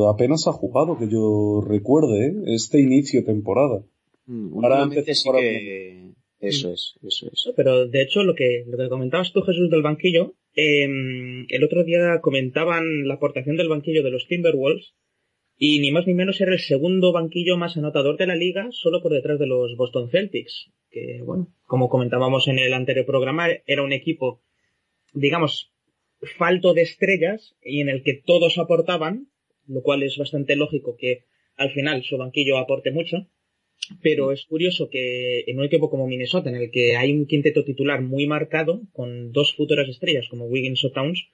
apenas 0.09 0.47
ha 0.47 0.51
jugado, 0.53 0.97
que 0.97 1.07
yo 1.07 1.61
recuerde, 1.65 2.27
¿eh? 2.27 2.35
Este 2.47 2.81
inicio 2.81 3.21
de 3.21 3.27
temporada. 3.27 3.83
Mm, 4.25 4.53
Ahora 4.55 4.83
últimamente 4.83 5.15
sí 5.15 5.29
que... 5.31 6.06
Eso 6.39 6.71
es, 6.71 6.95
eso 7.01 7.27
es. 7.31 7.53
Pero 7.55 7.87
de 7.87 8.01
hecho, 8.01 8.23
lo 8.23 8.35
que, 8.35 8.63
lo 8.67 8.77
que 8.77 8.89
comentabas 8.89 9.33
tú, 9.33 9.41
Jesús, 9.41 9.69
del 9.69 9.81
banquillo, 9.81 10.35
eh, 10.55 10.87
el 11.49 11.63
otro 11.63 11.83
día 11.83 12.19
comentaban 12.21 13.07
la 13.07 13.15
aportación 13.15 13.57
del 13.57 13.69
banquillo 13.69 14.03
de 14.03 14.11
los 14.11 14.27
Timberwolves 14.27 14.93
y 15.57 15.79
ni 15.79 15.91
más 15.91 16.05
ni 16.05 16.13
menos 16.13 16.39
era 16.39 16.53
el 16.53 16.59
segundo 16.59 17.11
banquillo 17.11 17.57
más 17.57 17.77
anotador 17.77 18.17
de 18.17 18.27
la 18.27 18.35
liga, 18.35 18.67
solo 18.71 19.01
por 19.01 19.11
detrás 19.11 19.39
de 19.39 19.47
los 19.47 19.75
Boston 19.75 20.09
Celtics. 20.11 20.71
Que, 20.91 21.21
bueno, 21.23 21.47
como 21.65 21.89
comentábamos 21.89 22.47
en 22.47 22.59
el 22.59 22.73
anterior 22.73 23.05
programa, 23.05 23.47
era 23.65 23.81
un 23.81 23.91
equipo, 23.91 24.41
digamos, 25.13 25.73
falto 26.37 26.73
de 26.73 26.83
estrellas 26.83 27.55
y 27.63 27.81
en 27.81 27.89
el 27.89 28.03
que 28.03 28.13
todos 28.13 28.59
aportaban, 28.59 29.29
lo 29.67 29.81
cual 29.81 30.03
es 30.03 30.17
bastante 30.17 30.55
lógico 30.55 30.95
que 30.95 31.23
al 31.55 31.71
final 31.71 32.03
su 32.03 32.17
banquillo 32.17 32.57
aporte 32.57 32.91
mucho. 32.91 33.27
Pero 34.01 34.31
es 34.31 34.45
curioso 34.45 34.89
que 34.89 35.41
en 35.47 35.57
un 35.59 35.65
equipo 35.65 35.89
como 35.89 36.07
Minnesota, 36.07 36.49
en 36.49 36.55
el 36.57 36.71
que 36.71 36.97
hay 36.97 37.11
un 37.11 37.25
quinteto 37.25 37.63
titular 37.63 38.01
muy 38.01 38.27
marcado, 38.27 38.81
con 38.93 39.31
dos 39.31 39.55
futuras 39.55 39.87
estrellas 39.89 40.27
como 40.29 40.45
Wiggins 40.45 40.83
o 40.85 40.91
Towns, 40.91 41.27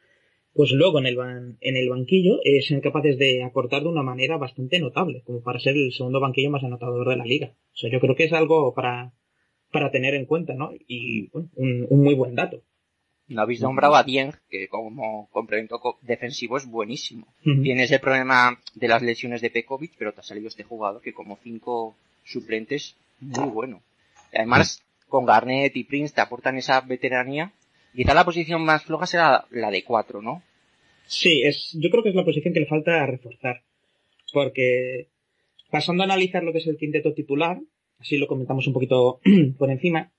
pues 0.53 0.71
luego 0.71 0.99
en 0.99 1.07
el, 1.07 1.15
ban- 1.17 1.57
en 1.61 1.77
el 1.77 1.89
banquillo 1.89 2.39
eh, 2.43 2.61
sean 2.61 2.81
capaces 2.81 3.17
de 3.17 3.41
aportar 3.43 3.81
de 3.81 3.89
una 3.89 4.03
manera 4.03 4.37
bastante 4.37 4.79
notable, 4.79 5.23
como 5.25 5.41
para 5.41 5.59
ser 5.59 5.75
el 5.75 5.91
segundo 5.91 6.19
banquillo 6.19 6.51
más 6.51 6.63
anotador 6.63 7.09
de 7.09 7.17
la 7.17 7.25
liga. 7.25 7.53
O 7.73 7.75
sea, 7.77 7.89
yo 7.91 7.99
creo 7.99 8.15
que 8.15 8.25
es 8.25 8.33
algo 8.33 8.73
para, 8.75 9.13
para 9.71 9.89
tener 9.89 10.13
en 10.13 10.25
cuenta, 10.27 10.53
¿no? 10.53 10.71
Y 10.87 11.29
bueno, 11.29 11.49
un, 11.55 11.87
un 11.89 12.03
muy 12.03 12.13
buen 12.13 12.35
dato. 12.35 12.61
No 13.27 13.41
habéis 13.41 13.61
nombrado 13.61 13.95
a 13.95 14.03
Dieng, 14.03 14.31
que 14.49 14.67
como 14.67 15.27
complemento 15.31 15.79
co- 15.79 15.97
defensivo 16.01 16.57
es 16.57 16.67
buenísimo. 16.69 17.33
Tienes 17.63 17.89
el 17.91 17.99
problema 18.01 18.59
de 18.75 18.87
las 18.89 19.01
lesiones 19.01 19.41
de 19.41 19.49
Pekovic, 19.49 19.93
pero 19.97 20.13
te 20.13 20.19
ha 20.19 20.23
salido 20.23 20.49
este 20.49 20.63
jugador 20.63 21.01
que 21.01 21.13
como 21.13 21.39
cinco 21.41 21.95
suplentes, 22.23 22.95
muy 23.19 23.49
bueno. 23.49 23.81
Además, 24.33 24.83
con 25.07 25.25
Garnett 25.25 25.75
y 25.75 25.83
Prince 25.83 26.15
te 26.15 26.21
aportan 26.21 26.57
esa 26.57 26.81
veteranía. 26.81 27.53
Quizá 27.95 28.13
la 28.13 28.25
posición 28.25 28.63
más 28.63 28.83
floja 28.83 29.05
será 29.05 29.45
la 29.51 29.69
de 29.69 29.83
cuatro, 29.83 30.21
¿no? 30.21 30.41
Sí, 31.05 31.43
es, 31.43 31.71
yo 31.73 31.89
creo 31.89 32.03
que 32.03 32.09
es 32.09 32.15
la 32.15 32.25
posición 32.25 32.53
que 32.53 32.61
le 32.61 32.65
falta 32.65 33.05
reforzar. 33.05 33.61
Porque 34.31 35.09
pasando 35.69 36.03
a 36.03 36.05
analizar 36.05 36.43
lo 36.43 36.51
que 36.51 36.57
es 36.59 36.67
el 36.67 36.77
quinteto 36.77 37.13
titular, 37.13 37.59
así 37.99 38.17
lo 38.17 38.27
comentamos 38.27 38.65
un 38.67 38.73
poquito 38.73 39.19
por 39.57 39.69
encima, 39.69 40.11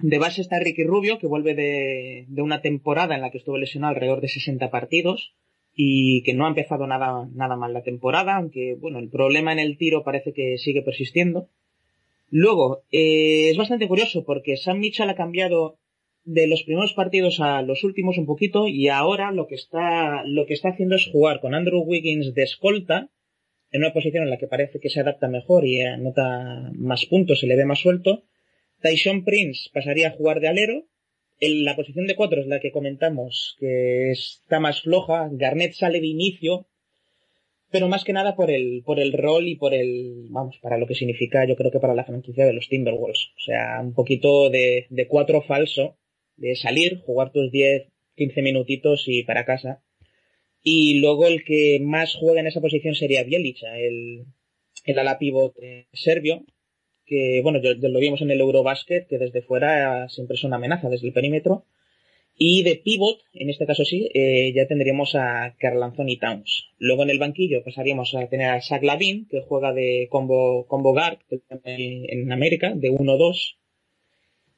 de 0.00 0.18
base 0.18 0.40
está 0.40 0.58
Ricky 0.58 0.82
Rubio, 0.82 1.18
que 1.20 1.28
vuelve 1.28 1.54
de, 1.54 2.24
de 2.26 2.42
una 2.42 2.60
temporada 2.60 3.14
en 3.14 3.20
la 3.20 3.30
que 3.30 3.38
estuvo 3.38 3.56
lesionado 3.56 3.94
alrededor 3.94 4.20
de 4.20 4.28
60 4.28 4.70
partidos 4.70 5.34
y 5.74 6.22
que 6.22 6.34
no 6.34 6.46
ha 6.46 6.48
empezado 6.48 6.86
nada, 6.86 7.28
nada 7.34 7.56
mal 7.56 7.72
la 7.72 7.82
temporada, 7.82 8.36
aunque 8.36 8.76
bueno, 8.78 8.98
el 8.98 9.08
problema 9.08 9.52
en 9.52 9.58
el 9.58 9.76
tiro 9.76 10.04
parece 10.04 10.32
que 10.32 10.58
sigue 10.58 10.82
persistiendo. 10.82 11.48
Luego, 12.30 12.82
eh, 12.90 13.50
es 13.50 13.56
bastante 13.56 13.88
curioso 13.88 14.24
porque 14.24 14.56
Sam 14.56 14.78
Mitchell 14.78 15.10
ha 15.10 15.14
cambiado 15.14 15.78
de 16.24 16.46
los 16.46 16.62
primeros 16.62 16.94
partidos 16.94 17.40
a 17.40 17.62
los 17.62 17.84
últimos 17.84 18.16
un 18.18 18.26
poquito 18.26 18.66
y 18.66 18.88
ahora 18.88 19.30
lo 19.30 19.46
que 19.46 19.54
está 19.56 20.24
lo 20.24 20.46
que 20.46 20.54
está 20.54 20.70
haciendo 20.70 20.96
es 20.96 21.06
jugar 21.12 21.40
con 21.40 21.54
Andrew 21.54 21.82
Wiggins 21.82 22.34
de 22.34 22.42
escolta 22.42 23.10
en 23.70 23.82
una 23.82 23.92
posición 23.92 24.24
en 24.24 24.30
la 24.30 24.38
que 24.38 24.46
parece 24.46 24.80
que 24.80 24.88
se 24.88 25.00
adapta 25.00 25.28
mejor 25.28 25.66
y 25.66 25.80
anota 25.80 26.70
más 26.74 27.06
puntos, 27.06 27.40
se 27.40 27.46
le 27.46 27.56
ve 27.56 27.64
más 27.64 27.80
suelto. 27.80 28.22
Tyson 28.80 29.24
Prince 29.24 29.68
pasaría 29.72 30.08
a 30.08 30.12
jugar 30.12 30.40
de 30.40 30.48
alero. 30.48 30.84
La 31.48 31.76
posición 31.76 32.06
de 32.06 32.16
cuatro 32.16 32.40
es 32.40 32.46
la 32.46 32.60
que 32.60 32.72
comentamos 32.72 33.56
que 33.58 34.10
está 34.10 34.60
más 34.60 34.82
floja. 34.82 35.28
Garnett 35.32 35.72
sale 35.72 36.00
de 36.00 36.06
inicio, 36.06 36.66
pero 37.70 37.88
más 37.88 38.04
que 38.04 38.12
nada 38.12 38.36
por 38.36 38.50
el 38.50 38.82
por 38.84 39.00
el 39.00 39.12
rol 39.12 39.48
y 39.48 39.56
por 39.56 39.74
el 39.74 40.26
vamos 40.30 40.58
para 40.62 40.78
lo 40.78 40.86
que 40.86 40.94
significa 40.94 41.46
yo 41.46 41.56
creo 41.56 41.70
que 41.70 41.80
para 41.80 41.94
la 41.94 42.04
franquicia 42.04 42.46
de 42.46 42.52
los 42.52 42.68
Timberwolves. 42.68 43.30
O 43.36 43.40
sea, 43.40 43.80
un 43.80 43.94
poquito 43.94 44.50
de, 44.50 44.86
de 44.90 45.08
cuatro 45.08 45.42
falso 45.42 45.96
de 46.36 46.56
salir, 46.56 47.00
jugar 47.04 47.30
tus 47.32 47.50
10, 47.50 47.88
15 48.16 48.42
minutitos 48.42 49.04
y 49.06 49.22
para 49.24 49.44
casa. 49.44 49.82
Y 50.62 51.00
luego 51.00 51.26
el 51.26 51.44
que 51.44 51.78
más 51.80 52.14
juega 52.14 52.40
en 52.40 52.46
esa 52.46 52.60
posición 52.60 52.94
sería 52.94 53.22
Bielica, 53.22 53.78
el, 53.78 54.24
el 54.84 54.98
ala 54.98 55.18
pivot 55.18 55.54
eh, 55.60 55.86
serbio, 55.92 56.44
que 57.06 57.40
bueno, 57.42 57.60
yo, 57.60 57.74
lo 57.74 58.00
vimos 58.00 58.20
en 58.22 58.30
el 58.30 58.40
Eurobasket, 58.40 59.06
que 59.08 59.18
desde 59.18 59.42
fuera 59.42 60.08
siempre 60.08 60.34
es 60.36 60.44
una 60.44 60.56
amenaza 60.56 60.88
desde 60.88 61.06
el 61.06 61.12
perímetro. 61.12 61.64
Y 62.36 62.64
de 62.64 62.76
pivot, 62.76 63.20
en 63.32 63.48
este 63.48 63.64
caso 63.64 63.84
sí, 63.84 64.10
eh, 64.12 64.52
ya 64.54 64.66
tendríamos 64.66 65.14
a 65.14 65.54
Carl 65.58 65.82
Anthony 65.82 66.18
Towns. 66.20 66.70
Luego 66.78 67.04
en 67.04 67.10
el 67.10 67.20
banquillo 67.20 67.62
pasaríamos 67.62 68.14
a 68.16 68.26
tener 68.28 68.48
a 68.48 68.60
Zach 68.60 68.82
Lavin, 68.82 69.28
que 69.28 69.42
juega 69.42 69.72
de 69.72 70.08
combo, 70.10 70.66
combo 70.66 70.92
guard 70.92 71.18
en 71.64 72.32
América, 72.32 72.72
de 72.74 72.90
1-2. 72.90 73.56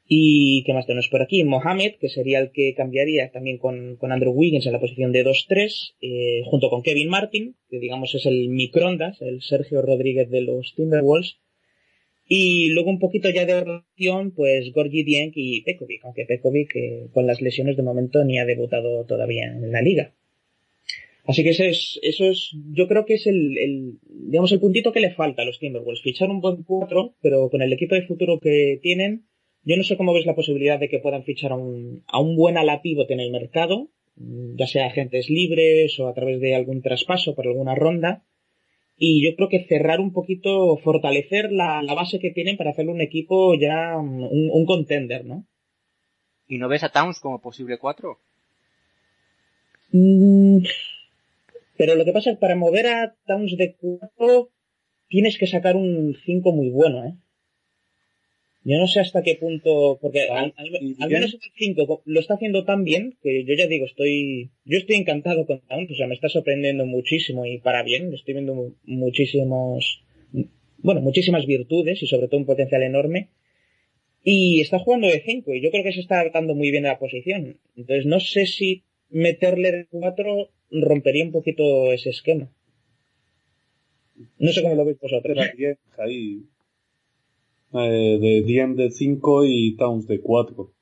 Y 0.09 0.63
qué 0.65 0.73
más 0.73 0.87
tenemos 0.87 1.09
por 1.09 1.21
aquí, 1.21 1.43
Mohamed, 1.43 1.97
que 2.01 2.09
sería 2.09 2.39
el 2.39 2.53
que 2.53 2.75
cambiaría 2.75 3.33
también 3.33 3.59
con, 3.59 3.97
con 3.97 4.13
Andrew 4.13 4.33
Wiggins 4.33 4.67
en 4.67 4.73
la 4.73 4.81
posición 4.81 5.11
de 5.11 5.25
2-3, 5.25 5.95
eh, 6.01 6.43
junto 6.45 6.71
con 6.71 6.83
Kevin 6.83 7.09
Martin, 7.09 7.57
que 7.69 7.81
digamos 7.81 8.15
es 8.15 8.25
el 8.25 8.49
microondas, 8.49 9.21
el 9.21 9.43
Sergio 9.43 9.83
Rodríguez 9.83 10.31
de 10.31 10.43
los 10.43 10.75
Timberwolves. 10.77 11.39
Y 12.29 12.71
luego 12.71 12.91
un 12.91 12.99
poquito 12.99 13.31
ya 13.31 13.47
de 13.47 13.61
relación, 13.61 14.33
pues 14.33 14.73
Gorgi 14.73 15.05
Dieng 15.05 15.33
y 15.35 15.63
Pekovic, 15.63 16.05
aunque 16.05 16.27
Pekovic 16.27 16.75
eh, 16.75 17.07
con 17.13 17.27
las 17.27 17.41
lesiones 17.41 17.77
de 17.77 17.83
momento 17.83 18.25
ni 18.25 18.39
ha 18.39 18.45
debutado 18.45 19.05
todavía 19.05 19.47
en 19.47 19.71
la 19.71 19.81
liga. 19.81 20.13
Así 21.25 21.43
que 21.43 21.51
eso 21.51 21.65
es, 21.65 21.99
eso 22.03 22.25
es, 22.25 22.53
yo 22.73 22.87
creo 22.87 23.05
que 23.05 23.15
es 23.15 23.27
el, 23.27 23.59
el, 23.59 23.95
digamos, 24.09 24.53
el 24.53 24.61
puntito 24.61 24.93
que 24.93 25.01
le 25.01 25.13
falta 25.13 25.43
a 25.43 25.45
los 25.45 25.59
Timberwolves. 25.59 26.03
Fichar 26.03 26.31
un 26.31 26.41
buen 26.41 26.63
4, 26.63 27.15
pero 27.21 27.51
con 27.51 27.63
el 27.63 27.73
equipo 27.73 27.97
de 27.97 28.07
futuro 28.07 28.39
que 28.39 28.79
tienen, 28.81 29.27
yo 29.65 29.77
no 29.77 29.83
sé 29.83 29.97
cómo 29.97 30.15
ves 30.15 30.27
la 30.27 30.37
posibilidad 30.37 30.79
de 30.79 30.89
que 30.89 31.01
puedan 31.01 31.25
fichar 31.25 31.51
a 31.51 31.57
un, 31.57 32.05
a 32.07 32.21
un 32.21 32.37
buen 32.37 32.57
ala 32.57 32.81
pívot 32.83 33.11
en 33.11 33.19
el 33.19 33.33
mercado, 33.33 33.89
ya 34.17 34.67
sea 34.67 34.87
agentes 34.87 35.29
libres 35.29 35.99
o 35.99 36.07
a 36.07 36.15
través 36.15 36.41
de 36.41 36.55
algún 36.55 36.83
traspaso 36.83 37.35
por 37.35 37.49
alguna 37.49 37.75
ronda. 37.75 38.25
Y 38.99 39.23
yo 39.23 39.37
creo 39.37 39.49
que 39.49 39.67
cerrar 39.67 40.01
un 40.01 40.13
poquito, 40.13 40.77
fortalecer 40.79 41.53
la, 41.53 41.83
la 41.83 41.95
base 41.95 42.19
que 42.19 42.31
tienen 42.31 42.57
para 42.57 42.71
hacerle 42.71 42.93
un 42.93 43.03
equipo 43.03 43.55
ya 43.55 43.97
un, 43.99 44.51
un 44.53 44.67
contender, 44.67 45.25
¿no? 45.25 45.47
¿Y 46.49 46.59
no 46.59 46.69
ves 46.69 46.85
a 46.85 46.91
Towns 46.91 47.21
como 47.21 47.41
posible 47.41 47.79
cuatro? 47.79 48.21
Mm, 49.93 50.65
pero 51.77 51.95
lo 51.95 52.05
que 52.05 52.13
pasa 52.13 52.31
es 52.31 52.37
que 52.37 52.41
para 52.41 52.57
mover 52.57 52.87
a 52.87 53.15
Towns 53.27 53.57
de 53.57 53.77
4 53.77 54.51
tienes 55.09 55.39
que 55.39 55.47
sacar 55.47 55.77
un 55.77 56.17
5 56.25 56.53
muy 56.53 56.71
bueno, 56.71 57.05
¿eh? 57.05 57.15
Yo 58.69 58.79
no 58.79 58.89
sé 58.89 58.99
hasta 58.99 59.23
qué 59.23 59.37
punto, 59.37 59.97
porque 60.03 60.23
al, 60.23 60.53
al, 60.57 60.97
al 60.99 61.09
menos 61.09 61.35
el 61.35 61.41
5 61.57 62.03
lo 62.05 62.19
está 62.19 62.35
haciendo 62.35 62.65
tan 62.65 62.83
bien 62.83 63.17
que 63.23 63.45
yo 63.45 63.55
ya 63.55 63.69
digo, 63.69 63.87
estoy, 63.87 64.51
yo 64.65 64.79
estoy 64.79 64.97
encantado 64.97 65.47
con 65.47 65.61
Towns, 65.61 65.93
o 65.93 65.95
sea, 65.95 66.09
me 66.09 66.17
está 66.17 66.29
sorprendiendo 66.29 66.85
muchísimo 66.85 67.47
y 67.47 67.59
para 67.59 67.85
bien, 67.85 68.13
estoy 68.13 68.35
viendo 68.35 68.75
muchísimos, 68.83 70.03
bueno, 70.79 71.01
muchísimas 71.01 71.47
virtudes 71.47 72.03
y 72.03 72.09
sobre 72.09 72.27
todo 72.27 72.41
un 72.41 72.47
potencial 72.47 72.83
enorme. 72.83 73.29
Y 74.25 74.61
está 74.61 74.81
jugando 74.81 75.07
de 75.07 75.23
5 75.25 75.55
y 75.55 75.61
yo 75.61 75.71
creo 75.71 75.85
que 75.85 75.93
se 75.93 76.01
está 76.01 76.19
adaptando 76.19 76.57
muy 76.57 76.73
bien 76.73 76.87
a 76.87 76.95
la 76.95 76.99
posición. 76.99 77.61
Entonces 77.77 78.05
no 78.05 78.19
sé 78.19 78.47
si 78.47 78.83
meterle 79.11 79.71
de 79.71 79.87
4 79.93 80.51
rompería 80.73 81.23
un 81.23 81.31
poquito 81.31 81.93
ese 81.93 82.11
esquema. 82.11 82.51
No 84.41 84.51
sé 84.51 84.61
cómo 84.61 84.75
lo 84.75 84.85
veis 84.85 84.99
vosotros. 84.99 85.39
Eh, 87.73 88.19
de 88.21 88.43
Dien 88.43 88.77
de 88.77 88.91
5 88.91 89.45
y 89.45 89.77
Towns 89.77 90.07
de 90.07 90.21
4. 90.21 90.73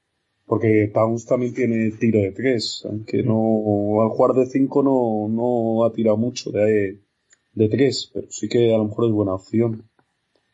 Porque 0.47 0.91
Towns 0.93 1.27
también 1.27 1.55
tiene 1.55 1.91
tiro 1.93 2.21
de 2.21 2.33
3. 2.33 2.87
Aunque 2.91 3.23
no, 3.23 4.03
al 4.03 4.11
jugar 4.11 4.35
de 4.35 4.47
5 4.47 4.83
no, 4.83 5.29
no 5.29 5.85
ha 5.85 5.93
tirado 5.93 6.17
mucho 6.17 6.51
de, 6.51 7.01
de 7.55 7.69
3. 7.69 8.11
Pero 8.13 8.27
sí 8.31 8.49
que 8.49 8.75
a 8.75 8.79
lo 8.79 8.85
mejor 8.85 9.07
es 9.07 9.13
buena 9.13 9.35
opción. 9.35 9.85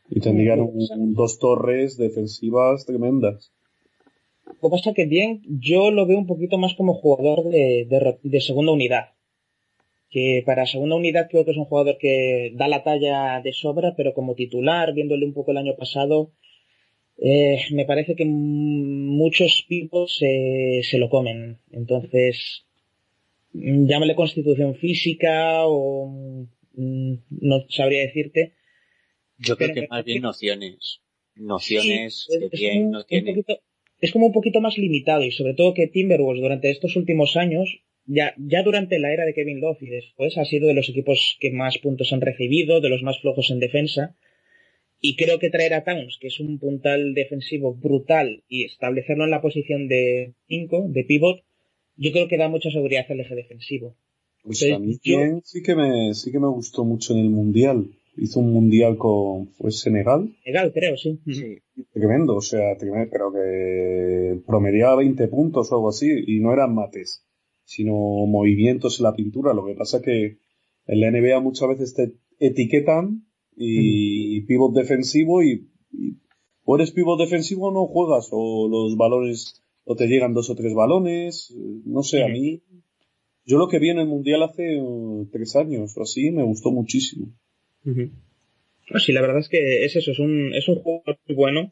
Y 0.09 0.19
tendrían 0.19 0.59
un, 0.61 0.87
un, 0.97 1.13
dos 1.13 1.39
torres 1.39 1.97
defensivas 1.97 2.85
tremendas. 2.85 3.51
Lo 4.45 4.69
que 4.69 4.69
pasa 4.69 4.89
es 4.89 4.95
que 4.95 5.05
bien, 5.05 5.41
yo 5.47 5.91
lo 5.91 6.05
veo 6.05 6.17
un 6.17 6.27
poquito 6.27 6.57
más 6.57 6.73
como 6.75 6.93
jugador 6.93 7.45
de, 7.45 7.87
de, 7.89 8.17
de, 8.21 8.41
segunda 8.41 8.73
unidad. 8.73 9.11
Que 10.11 10.43
para 10.45 10.67
segunda 10.67 10.95
unidad 10.95 11.29
creo 11.29 11.45
que 11.45 11.51
es 11.51 11.57
un 11.57 11.65
jugador 11.65 11.97
que 11.97 12.51
da 12.55 12.67
la 12.67 12.83
talla 12.83 13.41
de 13.41 13.53
sobra, 13.53 13.95
pero 13.95 14.13
como 14.13 14.35
titular, 14.35 14.93
viéndole 14.93 15.25
un 15.25 15.33
poco 15.33 15.51
el 15.51 15.57
año 15.57 15.75
pasado, 15.77 16.33
eh, 17.17 17.61
me 17.71 17.85
parece 17.85 18.15
que 18.15 18.25
muchos 18.25 19.65
pivots 19.67 20.17
se 20.17 20.97
lo 20.97 21.09
comen. 21.09 21.59
Entonces, 21.71 22.65
llámale 23.53 24.15
constitución 24.15 24.75
física 24.75 25.65
o 25.65 26.47
mm, 26.73 27.13
no 27.29 27.65
sabría 27.69 28.01
decirte. 28.01 28.53
Yo 29.37 29.55
creo 29.57 29.73
que 29.73 29.87
más 29.87 30.03
bien 30.03 30.23
nociones. 30.23 31.01
Nociones 31.35 32.27
que 32.51 32.79
no 32.81 33.03
es 34.01 34.11
como 34.11 34.25
un 34.25 34.33
poquito 34.33 34.61
más 34.61 34.77
limitado 34.77 35.23
y 35.23 35.31
sobre 35.31 35.53
todo 35.53 35.73
que 35.73 35.87
Timberwolves 35.87 36.41
durante 36.41 36.71
estos 36.71 36.95
últimos 36.95 37.37
años, 37.37 37.83
ya, 38.11 38.33
ya 38.37 38.61
durante 38.61 38.99
la 38.99 39.13
era 39.13 39.25
de 39.25 39.33
Kevin 39.33 39.61
Love 39.61 39.81
y 39.81 39.87
después 39.87 40.37
ha 40.37 40.43
sido 40.43 40.67
de 40.67 40.73
los 40.73 40.89
equipos 40.89 41.37
que 41.39 41.51
más 41.51 41.77
puntos 41.77 42.11
han 42.11 42.19
recibido, 42.19 42.81
de 42.81 42.89
los 42.89 43.03
más 43.03 43.21
flojos 43.21 43.49
en 43.51 43.59
defensa. 43.59 44.15
Y 44.99 45.15
creo 45.15 45.39
que 45.39 45.49
traer 45.49 45.73
a 45.73 45.83
Towns, 45.83 46.17
que 46.19 46.27
es 46.27 46.39
un 46.41 46.59
puntal 46.59 47.13
defensivo 47.13 47.73
brutal, 47.73 48.43
y 48.49 48.65
establecerlo 48.65 49.23
en 49.23 49.31
la 49.31 49.41
posición 49.41 49.87
de 49.87 50.33
5, 50.47 50.87
de 50.89 51.03
pivot, 51.05 51.41
yo 51.95 52.11
creo 52.11 52.27
que 52.27 52.37
da 52.37 52.49
mucha 52.49 52.69
seguridad 52.69 53.05
al 53.09 53.21
eje 53.21 53.33
defensivo. 53.33 53.95
Pues 54.43 54.61
a 54.71 54.77
mí 54.77 54.99
sí 55.43 55.63
que 55.63 55.75
me, 55.75 56.13
sí 56.13 56.31
que 56.31 56.39
me 56.39 56.49
gustó 56.49 56.83
mucho 56.83 57.13
en 57.13 57.19
el 57.19 57.29
Mundial. 57.29 57.87
Hizo 58.17 58.41
un 58.41 58.51
Mundial 58.51 58.97
con, 58.97 59.47
fue 59.53 59.71
Senegal. 59.71 60.35
Senegal, 60.43 60.73
creo, 60.73 60.97
sí. 60.97 61.17
Tremendo, 61.93 62.35
o 62.35 62.41
sea, 62.41 62.75
tremendo, 62.77 63.09
pero 63.09 63.31
que 63.31 64.39
promediaba 64.45 64.97
20 64.97 65.27
puntos 65.29 65.71
o 65.71 65.75
algo 65.75 65.89
así, 65.89 66.11
y 66.27 66.39
no 66.41 66.51
eran 66.51 66.75
mates, 66.75 67.23
sino 67.71 67.93
movimientos 68.27 68.99
en 68.99 69.05
la 69.05 69.15
pintura. 69.15 69.53
Lo 69.53 69.65
que 69.65 69.75
pasa 69.75 69.97
es 69.97 70.03
que 70.03 70.37
en 70.87 70.99
la 70.99 71.09
NBA 71.09 71.39
muchas 71.39 71.69
veces 71.69 71.93
te 71.93 72.11
etiquetan 72.37 73.25
y, 73.55 74.41
pivot 74.41 74.73
defensivo 74.73 75.41
y, 75.41 75.69
o 76.65 76.75
eres 76.75 76.91
pivot 76.91 77.17
defensivo 77.17 77.69
o 77.69 77.71
no 77.71 77.85
juegas, 77.85 78.27
o 78.31 78.67
los 78.67 78.97
balones, 78.97 79.63
o 79.85 79.95
te 79.95 80.07
llegan 80.07 80.33
dos 80.33 80.49
o 80.49 80.55
tres 80.55 80.73
balones, 80.73 81.55
no 81.85 82.03
sé, 82.03 82.23
a 82.23 82.27
mí, 82.27 82.61
yo 83.45 83.57
lo 83.57 83.69
que 83.69 83.79
vi 83.79 83.89
en 83.89 83.99
el 83.99 84.07
Mundial 84.07 84.43
hace 84.43 84.77
uh, 84.81 85.29
tres 85.31 85.55
años 85.55 85.95
o 85.95 86.01
así, 86.01 86.29
me 86.29 86.43
gustó 86.43 86.71
muchísimo. 86.71 87.27
Sí, 88.97 89.13
la 89.13 89.21
verdad 89.21 89.39
es 89.39 89.47
que 89.47 89.85
es 89.85 89.95
eso, 89.95 90.11
es 90.11 90.19
un, 90.19 90.53
es 90.53 90.67
un 90.67 90.75
juego 90.75 91.03
muy 91.05 91.35
bueno, 91.35 91.71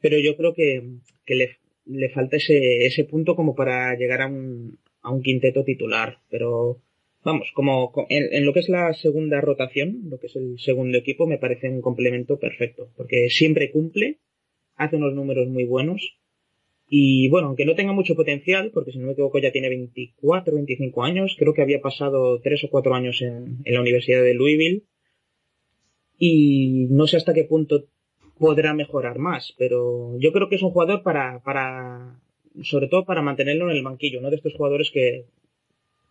pero 0.00 0.20
yo 0.20 0.36
creo 0.36 0.54
que, 0.54 0.88
que 1.26 1.34
le, 1.34 1.56
le 1.86 2.10
falta 2.10 2.36
ese, 2.36 2.86
ese 2.86 3.02
punto 3.02 3.34
como 3.34 3.56
para 3.56 3.96
llegar 3.96 4.22
a 4.22 4.28
un, 4.28 4.78
a 5.02 5.10
un 5.10 5.22
quinteto 5.22 5.64
titular, 5.64 6.18
pero 6.28 6.78
vamos, 7.24 7.50
como 7.54 7.92
en, 8.08 8.44
lo 8.44 8.52
que 8.52 8.60
es 8.60 8.68
la 8.68 8.92
segunda 8.94 9.40
rotación, 9.40 10.02
lo 10.08 10.18
que 10.18 10.26
es 10.26 10.36
el 10.36 10.58
segundo 10.58 10.98
equipo, 10.98 11.26
me 11.26 11.38
parece 11.38 11.68
un 11.68 11.80
complemento 11.80 12.38
perfecto, 12.38 12.88
porque 12.96 13.28
siempre 13.30 13.70
cumple, 13.70 14.18
hace 14.76 14.96
unos 14.96 15.14
números 15.14 15.48
muy 15.48 15.64
buenos, 15.64 16.16
y 16.88 17.28
bueno, 17.28 17.48
aunque 17.48 17.66
no 17.66 17.76
tenga 17.76 17.92
mucho 17.92 18.16
potencial, 18.16 18.72
porque 18.72 18.90
si 18.90 18.98
no 18.98 19.06
me 19.06 19.12
equivoco 19.12 19.38
ya 19.38 19.52
tiene 19.52 19.68
24, 19.68 20.54
25 20.54 21.04
años, 21.04 21.36
creo 21.38 21.54
que 21.54 21.62
había 21.62 21.80
pasado 21.80 22.40
3 22.40 22.64
o 22.64 22.70
4 22.70 22.94
años 22.94 23.22
en, 23.22 23.58
en 23.64 23.74
la 23.74 23.80
Universidad 23.80 24.22
de 24.22 24.34
Louisville, 24.34 24.82
y 26.18 26.86
no 26.90 27.06
sé 27.06 27.16
hasta 27.16 27.32
qué 27.32 27.44
punto 27.44 27.86
podrá 28.38 28.74
mejorar 28.74 29.18
más, 29.18 29.54
pero 29.58 30.18
yo 30.18 30.32
creo 30.32 30.48
que 30.48 30.56
es 30.56 30.62
un 30.62 30.70
jugador 30.70 31.02
para, 31.02 31.40
para, 31.42 32.18
sobre 32.62 32.88
todo 32.88 33.04
para 33.04 33.22
mantenerlo 33.22 33.70
en 33.70 33.76
el 33.76 33.82
banquillo, 33.82 34.20
¿no? 34.20 34.30
De 34.30 34.36
estos 34.36 34.54
jugadores 34.54 34.90
que, 34.90 35.26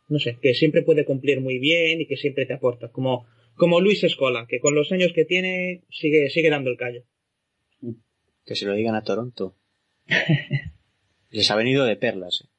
no 0.07 0.19
sé, 0.19 0.37
que 0.41 0.53
siempre 0.53 0.81
puede 0.81 1.05
cumplir 1.05 1.41
muy 1.41 1.59
bien 1.59 2.01
y 2.01 2.05
que 2.05 2.17
siempre 2.17 2.45
te 2.45 2.53
aporta, 2.53 2.89
como, 2.89 3.25
como 3.55 3.81
Luis 3.81 4.03
Escola, 4.03 4.45
que 4.47 4.59
con 4.59 4.75
los 4.75 4.91
años 4.91 5.11
que 5.13 5.25
tiene 5.25 5.81
sigue, 5.89 6.29
sigue 6.29 6.49
dando 6.49 6.69
el 6.69 6.77
callo. 6.77 7.03
Que 8.45 8.55
se 8.55 8.65
lo 8.65 8.73
digan 8.73 8.95
a 8.95 9.03
Toronto. 9.03 9.55
Les 11.31 11.51
ha 11.51 11.55
venido 11.55 11.85
de 11.85 11.95
perlas. 11.95 12.41
¿eh? 12.43 12.49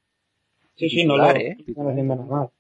Sí, 0.76 0.89
sí, 0.89 1.05
no 1.05 1.16
lo 1.16 1.35
¿eh? 1.35 1.57
nada 1.76 2.51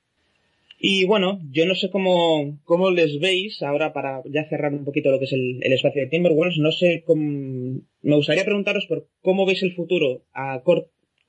Y 0.78 1.04
bueno, 1.04 1.40
yo 1.50 1.64
no 1.66 1.74
sé 1.74 1.90
cómo, 1.90 2.58
cómo 2.64 2.90
les 2.90 3.18
veis 3.18 3.62
ahora 3.62 3.92
para 3.92 4.22
ya 4.26 4.48
cerrar 4.48 4.74
un 4.74 4.84
poquito 4.84 5.10
lo 5.10 5.18
que 5.18 5.24
es 5.26 5.32
el, 5.32 5.62
espacio 5.62 6.02
de 6.02 6.08
Timberwolves. 6.08 6.58
No 6.58 6.72
sé 6.72 7.02
cómo, 7.06 7.80
me 8.02 8.16
gustaría 8.16 8.44
preguntaros 8.44 8.86
por 8.86 9.08
cómo 9.22 9.46
veis 9.46 9.62
el 9.62 9.74
futuro 9.74 10.22
a 10.32 10.60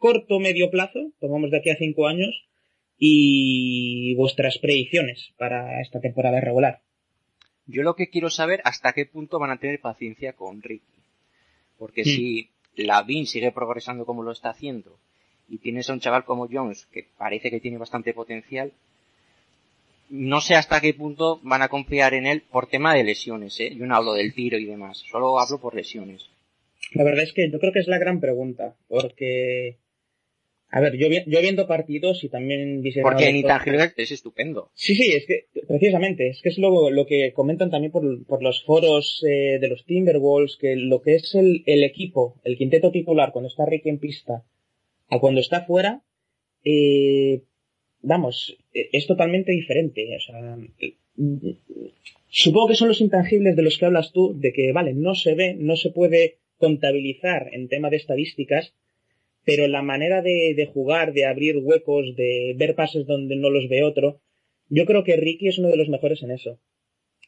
corto 0.02 0.40
medio 0.40 0.72
plazo, 0.72 1.12
tomamos 1.22 1.52
de 1.52 1.58
aquí 1.58 1.70
a 1.70 1.78
cinco 1.78 2.08
años, 2.08 2.44
y 2.98 4.14
vuestras 4.16 4.58
predicciones 4.58 5.32
para 5.38 5.82
esta 5.82 6.02
temporada 6.02 6.42
regular. 6.42 6.82
Yo 7.68 7.84
lo 7.84 7.96
que 7.96 8.10
quiero 8.10 8.30
saber 8.30 8.62
hasta 8.66 8.94
qué 8.94 9.06
punto 9.06 9.40
van 9.40 9.52
a 9.52 9.60
tener 9.60 9.80
paciencia 9.80 10.34
con 10.34 10.62
Ricky. 10.62 10.86
Porque 11.78 12.02
hmm. 12.02 12.06
si 12.06 12.50
Lavin 12.76 13.28
sigue 13.28 13.52
progresando 13.52 14.06
como 14.06 14.24
lo 14.24 14.32
está 14.32 14.50
haciendo 14.50 15.00
y 15.48 15.60
tienes 15.60 15.90
a 15.90 15.94
un 15.94 16.00
chaval 16.00 16.26
como 16.26 16.48
Jones 16.52 16.88
que 16.92 17.08
parece 17.18 17.50
que 17.50 17.60
tiene 17.60 17.78
bastante 17.78 18.14
potencial, 18.14 18.74
no 20.10 20.42
sé 20.42 20.56
hasta 20.56 20.82
qué 20.82 20.94
punto 20.94 21.40
van 21.44 21.62
a 21.62 21.70
confiar 21.70 22.14
en 22.14 22.28
él 22.28 22.44
por 22.52 22.68
tema 22.68 22.94
de 22.94 23.04
lesiones, 23.04 23.60
¿eh? 23.60 23.74
Yo 23.76 23.86
no 23.86 23.96
hablo 23.96 24.14
del 24.14 24.34
tiro 24.34 24.58
y 24.58 24.66
demás, 24.66 25.04
solo 25.10 25.40
hablo 25.40 25.60
por 25.60 25.74
lesiones. 25.74 26.30
La 26.94 27.04
verdad 27.04 27.24
es 27.24 27.34
que 27.34 27.50
yo 27.50 27.60
creo 27.60 27.72
que 27.72 27.80
es 27.80 27.88
la 27.88 27.98
gran 27.98 28.20
pregunta, 28.20 28.76
porque 28.90 29.78
a 30.74 30.80
ver, 30.80 30.96
yo, 30.96 31.08
yo 31.10 31.42
viendo 31.42 31.68
partidos 31.68 32.24
y 32.24 32.30
también 32.30 32.82
Porque 33.02 33.28
en 33.28 33.36
Intangible 33.36 33.92
es 33.98 34.12
estupendo. 34.12 34.72
Sí, 34.74 34.96
sí, 34.96 35.12
es 35.12 35.26
que, 35.26 35.48
precisamente, 35.68 36.30
es 36.30 36.42
que 36.42 36.48
es 36.48 36.58
lo, 36.58 36.90
lo 36.90 37.06
que 37.06 37.34
comentan 37.34 37.70
también 37.70 37.92
por, 37.92 38.26
por 38.26 38.42
los 38.42 38.64
foros 38.64 39.22
eh, 39.28 39.60
de 39.60 39.68
los 39.68 39.84
Timberwolves, 39.84 40.56
que 40.56 40.78
lo 40.78 41.02
que 41.02 41.16
es 41.16 41.36
el, 41.36 41.64
el, 41.66 41.84
equipo, 41.84 42.40
el 42.46 42.58
quinteto 42.58 42.90
titular, 42.90 43.34
cuando 43.34 43.50
está 43.50 43.66
Ricky 43.66 43.90
en 43.90 44.00
pista, 44.00 44.46
a 45.10 45.20
cuando 45.20 45.42
está 45.42 45.66
fuera, 45.66 46.04
eh, 46.64 47.42
vamos, 48.02 48.58
e, 48.74 48.90
es 48.94 49.08
totalmente 49.08 49.52
diferente. 49.52 50.08
O 50.16 50.20
sea, 50.22 50.58
supongo 52.30 52.70
que 52.70 52.76
son 52.76 52.88
los 52.88 53.02
intangibles 53.02 53.58
de 53.58 53.64
los 53.64 53.78
que 53.78 53.88
hablas 53.88 54.14
tú, 54.14 54.40
de 54.40 54.54
que, 54.54 54.72
vale, 54.72 54.94
no 54.94 55.16
se 55.16 55.36
ve, 55.36 55.54
no 55.54 55.76
se 55.76 55.90
puede 55.90 56.38
contabilizar 56.58 57.50
en 57.52 57.68
tema 57.68 57.90
de 57.90 57.98
estadísticas, 57.98 58.74
pero 59.44 59.68
la 59.68 59.82
manera 59.82 60.22
de, 60.22 60.70
jugar, 60.72 61.14
de 61.14 61.26
abrir 61.26 61.58
huecos, 61.58 62.16
de 62.16 62.54
ver 62.58 62.76
pases 62.76 63.06
donde 63.06 63.36
no 63.36 63.50
los 63.50 63.68
ve 63.70 63.84
otro, 63.84 64.22
yo 64.70 64.86
creo 64.86 65.04
que 65.04 65.18
Ricky 65.18 65.48
es 65.48 65.58
uno 65.58 65.70
de 65.70 65.78
los 65.78 65.90
mejores 65.90 66.22
en 66.24 66.32
eso. 66.32 66.60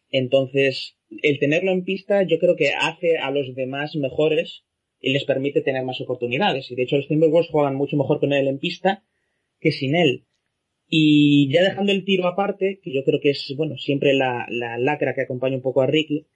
Entonces, 0.10 0.98
el 1.24 1.40
tenerlo 1.40 1.72
en 1.72 1.84
pista 1.84 2.24
yo 2.24 2.40
creo 2.40 2.56
que 2.56 2.72
hace 2.72 3.18
a 3.18 3.32
los 3.32 3.56
demás 3.56 3.96
mejores 3.96 4.64
y 5.00 5.12
les 5.12 5.26
permite 5.26 5.62
tener 5.62 5.84
más 5.84 6.00
oportunidades. 6.02 6.70
Y 6.72 6.76
de 6.76 6.84
hecho 6.84 6.98
los 6.98 7.08
Timberwolves 7.08 7.50
juegan 7.50 7.76
mucho 7.76 7.98
mejor 7.98 8.20
con 8.20 8.32
él 8.32 8.48
en 8.48 8.60
pista 8.60 9.04
que 9.60 9.72
sin 9.72 9.96
él. 9.96 10.26
Y 10.88 11.52
ya 11.52 11.64
dejando 11.64 11.92
el 11.92 12.06
tiro 12.06 12.28
aparte, 12.28 12.80
que 12.84 12.94
yo 12.94 13.04
creo 13.04 13.20
que 13.20 13.32
es, 13.32 13.54
bueno, 13.58 13.78
siempre 13.78 14.14
la, 14.14 14.46
la 14.50 14.78
lacra 14.78 15.16
que 15.16 15.22
acompaña 15.22 15.56
un 15.56 15.62
poco 15.62 15.82
a 15.82 15.88
Ricky, 15.88 16.28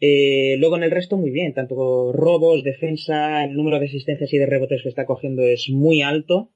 eh, 0.00 0.56
luego 0.58 0.76
en 0.76 0.82
el 0.82 0.90
resto 0.90 1.16
muy 1.16 1.30
bien, 1.30 1.54
tanto 1.54 2.12
robos, 2.12 2.62
defensa, 2.62 3.44
el 3.44 3.54
número 3.54 3.78
de 3.78 3.86
asistencias 3.86 4.32
y 4.32 4.38
de 4.38 4.46
rebotes 4.46 4.82
que 4.82 4.88
está 4.88 5.06
cogiendo 5.06 5.42
es 5.42 5.70
muy 5.70 6.02
alto 6.02 6.50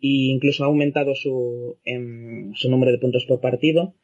e 0.00 0.30
incluso 0.32 0.64
ha 0.64 0.66
aumentado 0.66 1.14
su, 1.14 1.78
em, 1.84 2.52
su 2.54 2.68
número 2.70 2.92
de 2.92 2.98
puntos 2.98 3.24
por 3.26 3.40
partido. 3.40 3.94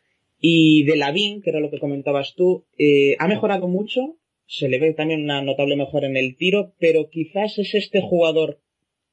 Y 0.40 0.84
de 0.84 0.96
Lavin, 0.96 1.42
que 1.42 1.50
era 1.50 1.60
lo 1.60 1.70
que 1.70 1.80
comentabas 1.80 2.34
tú, 2.34 2.64
eh, 2.78 3.16
ha 3.18 3.28
mejorado 3.28 3.68
mucho, 3.68 4.16
se 4.46 4.68
le 4.68 4.78
ve 4.78 4.94
también 4.94 5.24
una 5.24 5.42
notable 5.42 5.76
mejora 5.76 6.06
en 6.06 6.16
el 6.16 6.36
tiro, 6.36 6.72
pero 6.78 7.10
quizás 7.10 7.58
es 7.58 7.74
este 7.74 8.00
jugador 8.00 8.60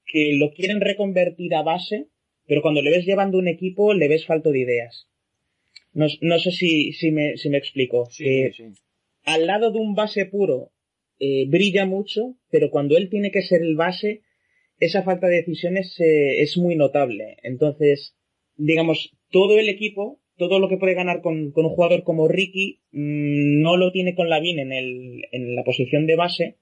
que 0.06 0.34
lo 0.36 0.52
quieren 0.52 0.80
reconvertir 0.80 1.54
a 1.56 1.64
base, 1.64 2.08
pero 2.46 2.62
cuando 2.62 2.82
le 2.82 2.92
ves 2.92 3.06
llevando 3.06 3.38
un 3.38 3.50
equipo 3.50 3.94
le 3.94 4.08
ves 4.08 4.26
falto 4.26 4.52
de 4.52 4.60
ideas. 4.60 5.10
No, 5.94 6.08
no 6.22 6.40
sé 6.40 6.52
si, 6.52 6.94
si, 6.94 7.12
me, 7.12 7.38
si 7.38 7.50
me 7.50 7.58
explico. 7.58 8.06
Sí, 8.10 8.26
eh, 8.26 8.54
sí 8.56 8.64
al 9.28 9.46
lado 9.46 9.72
de 9.72 9.80
un 9.80 9.94
base 9.94 10.26
puro 10.26 10.72
eh, 11.20 11.46
brilla 11.50 11.86
mucho, 11.86 12.36
pero 12.50 12.72
cuando 12.72 12.96
él 12.96 13.10
tiene 13.10 13.30
que 13.30 13.42
ser 13.42 13.62
el 13.62 13.76
base, 13.76 14.22
esa 14.80 15.04
falta 15.04 15.28
de 15.28 15.38
decisiones 15.38 16.00
eh, 16.00 16.42
es 16.42 16.58
muy 16.58 16.76
notable. 16.76 17.36
Entonces, 17.44 18.16
digamos, 18.56 19.12
todo 19.30 19.60
el 19.60 19.68
equipo, 19.68 20.22
todo 20.38 20.60
lo 20.60 20.70
que 20.70 20.78
puede 20.78 20.94
ganar 20.94 21.22
con, 21.22 21.52
un 21.54 21.70
jugador 21.70 22.04
como 22.04 22.30
Ricky, 22.30 22.80
mm, 22.92 23.62
no 23.62 23.76
lo 23.76 23.92
tiene 23.92 24.16
con 24.16 24.30
Lavin 24.30 24.60
en, 24.60 25.56
la 25.56 25.64
posición 25.66 26.08
de 26.08 26.16
base, 26.16 26.56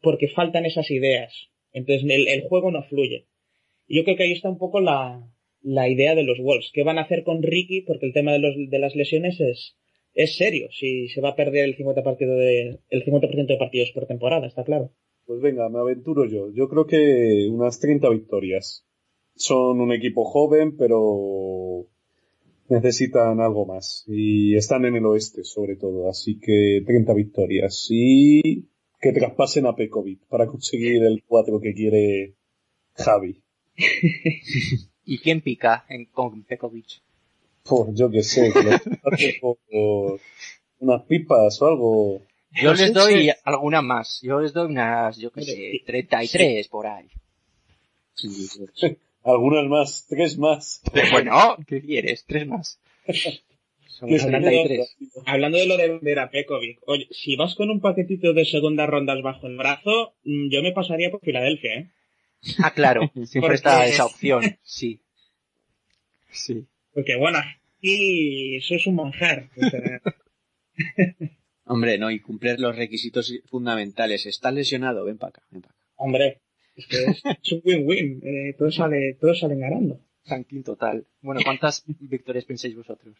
porque 0.00 0.28
faltan 0.28 0.64
esas 0.64 0.90
ideas. 0.90 1.50
Entonces, 1.72 2.08
el, 2.08 2.40
juego 2.48 2.70
no 2.70 2.84
fluye. 2.84 3.26
Yo 3.86 4.04
creo 4.04 4.16
que 4.16 4.22
ahí 4.22 4.32
está 4.32 4.48
un 4.48 4.58
poco 4.58 4.80
la, 4.80 5.28
idea 5.62 6.14
de 6.14 6.22
los 6.22 6.38
Wolves. 6.38 6.70
¿Qué 6.72 6.84
van 6.84 6.96
a 6.96 7.02
hacer 7.02 7.22
con 7.22 7.42
Ricky? 7.42 7.82
Porque 7.82 8.06
el 8.06 8.14
tema 8.14 8.32
de 8.32 8.78
las 8.78 8.96
lesiones 8.96 9.38
es, 9.40 9.76
es 10.18 10.36
serio 10.36 10.68
si 10.72 11.08
se 11.08 11.20
va 11.20 11.30
a 11.30 11.36
perder 11.36 11.64
el 11.64 11.76
50%, 11.76 12.02
partido 12.02 12.36
de, 12.36 12.80
el 12.90 13.04
50 13.04 13.28
de 13.28 13.56
partidos 13.56 13.92
por 13.92 14.06
temporada, 14.06 14.48
está 14.48 14.64
claro. 14.64 14.90
Pues 15.24 15.40
venga, 15.40 15.68
me 15.68 15.78
aventuro 15.78 16.26
yo. 16.26 16.50
Yo 16.50 16.68
creo 16.68 16.86
que 16.86 17.48
unas 17.48 17.78
30 17.78 18.08
victorias. 18.10 18.84
Son 19.36 19.80
un 19.80 19.92
equipo 19.92 20.24
joven, 20.24 20.76
pero 20.76 21.86
necesitan 22.68 23.40
algo 23.40 23.64
más. 23.64 24.04
Y 24.08 24.56
están 24.56 24.84
en 24.86 24.96
el 24.96 25.06
oeste, 25.06 25.44
sobre 25.44 25.76
todo. 25.76 26.08
Así 26.10 26.40
que 26.40 26.82
30 26.84 27.14
victorias. 27.14 27.86
Y 27.88 28.66
que 29.00 29.12
traspasen 29.12 29.66
a 29.66 29.76
Pekovic 29.76 30.26
para 30.26 30.48
conseguir 30.48 31.04
el 31.04 31.22
4 31.28 31.60
que 31.60 31.74
quiere 31.74 32.34
Javi. 32.94 33.40
¿Y 35.04 35.18
quién 35.18 35.42
pica 35.42 35.84
en, 35.88 36.06
con 36.06 36.42
Pekovic? 36.42 37.02
Por, 37.68 37.94
yo 37.94 38.10
qué 38.10 38.22
sé, 38.22 38.52
que 38.52 38.62
lo 38.62 38.78
por 39.40 40.20
unas 40.80 41.02
pipas 41.02 41.60
o 41.62 41.66
algo. 41.66 42.22
Yo 42.50 42.72
les 42.72 42.92
doy 42.92 43.30
alguna 43.44 43.82
más. 43.82 44.20
Yo 44.22 44.40
les 44.40 44.52
doy 44.52 44.70
unas, 44.70 45.16
yo 45.18 45.30
qué 45.30 45.42
sé, 45.42 45.82
33 45.86 46.68
por 46.68 46.86
ahí. 46.86 47.08
Algunas 49.24 49.66
más, 49.66 50.06
tres 50.08 50.38
más. 50.38 50.80
Bueno, 51.12 51.56
¿qué 51.66 51.82
quieres? 51.82 52.24
Tres 52.26 52.46
más. 52.46 52.80
Son 53.86 54.08
Que 54.08 54.18
se 54.18 54.28
33. 54.28 54.96
Hablando 55.26 55.58
de 55.58 55.66
lo 55.66 55.76
de 55.76 55.88
vender 55.88 56.18
a 56.20 56.30
Pekovic, 56.30 56.78
oye, 56.86 57.08
si 57.10 57.36
vas 57.36 57.54
con 57.54 57.68
un 57.68 57.80
paquetito 57.80 58.32
de 58.32 58.44
segundas 58.44 58.88
rondas 58.88 59.20
bajo 59.22 59.46
el 59.46 59.56
brazo, 59.56 60.14
mm, 60.24 60.50
yo 60.50 60.62
me 60.62 60.72
pasaría 60.72 61.10
por 61.10 61.20
Filadelfia, 61.20 61.74
¿eh? 61.74 61.90
Ah, 62.62 62.72
claro, 62.72 63.10
siempre 63.26 63.54
está 63.54 63.86
esa 63.86 64.06
opción, 64.06 64.58
sí. 64.62 65.00
Sí. 66.30 66.66
Porque 66.98 67.14
bueno, 67.16 67.38
aquí 67.38 68.56
eso 68.56 68.74
es 68.74 68.84
un 68.88 68.96
manjar. 68.96 69.48
o 69.56 69.70
sea, 69.70 70.00
Hombre, 71.64 71.96
no, 71.98 72.10
y 72.10 72.18
cumplir 72.18 72.58
los 72.58 72.74
requisitos 72.74 73.32
fundamentales. 73.46 74.26
¿Estás 74.26 74.52
lesionado? 74.52 75.04
Ven 75.04 75.16
para 75.18 75.28
acá, 75.30 75.42
ven 75.52 75.62
para 75.62 75.74
acá. 75.74 75.84
hombre, 75.96 76.40
es 76.74 76.86
que 76.88 76.96
es, 77.04 77.22
es 77.42 77.52
un 77.52 77.60
win-win. 77.64 78.20
Eh, 78.24 78.54
todos, 78.58 78.74
sale, 78.74 79.14
todos 79.20 79.38
salen 79.38 79.60
ganando. 79.60 80.00
Ranking 80.26 80.62
total. 80.62 81.06
Bueno, 81.20 81.40
¿cuántas 81.44 81.84
victorias 82.00 82.46
pensáis 82.46 82.74
vosotros? 82.74 83.14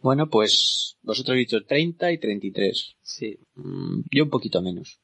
Bueno, 0.00 0.28
pues 0.28 0.98
vosotros 1.02 1.30
habéis 1.32 1.48
dicho 1.48 1.64
30 1.64 2.12
y 2.12 2.18
33. 2.18 2.96
Sí. 3.00 3.38
Mm, 3.54 4.00
yo 4.10 4.24
un 4.24 4.30
poquito 4.30 4.60
menos. 4.60 5.00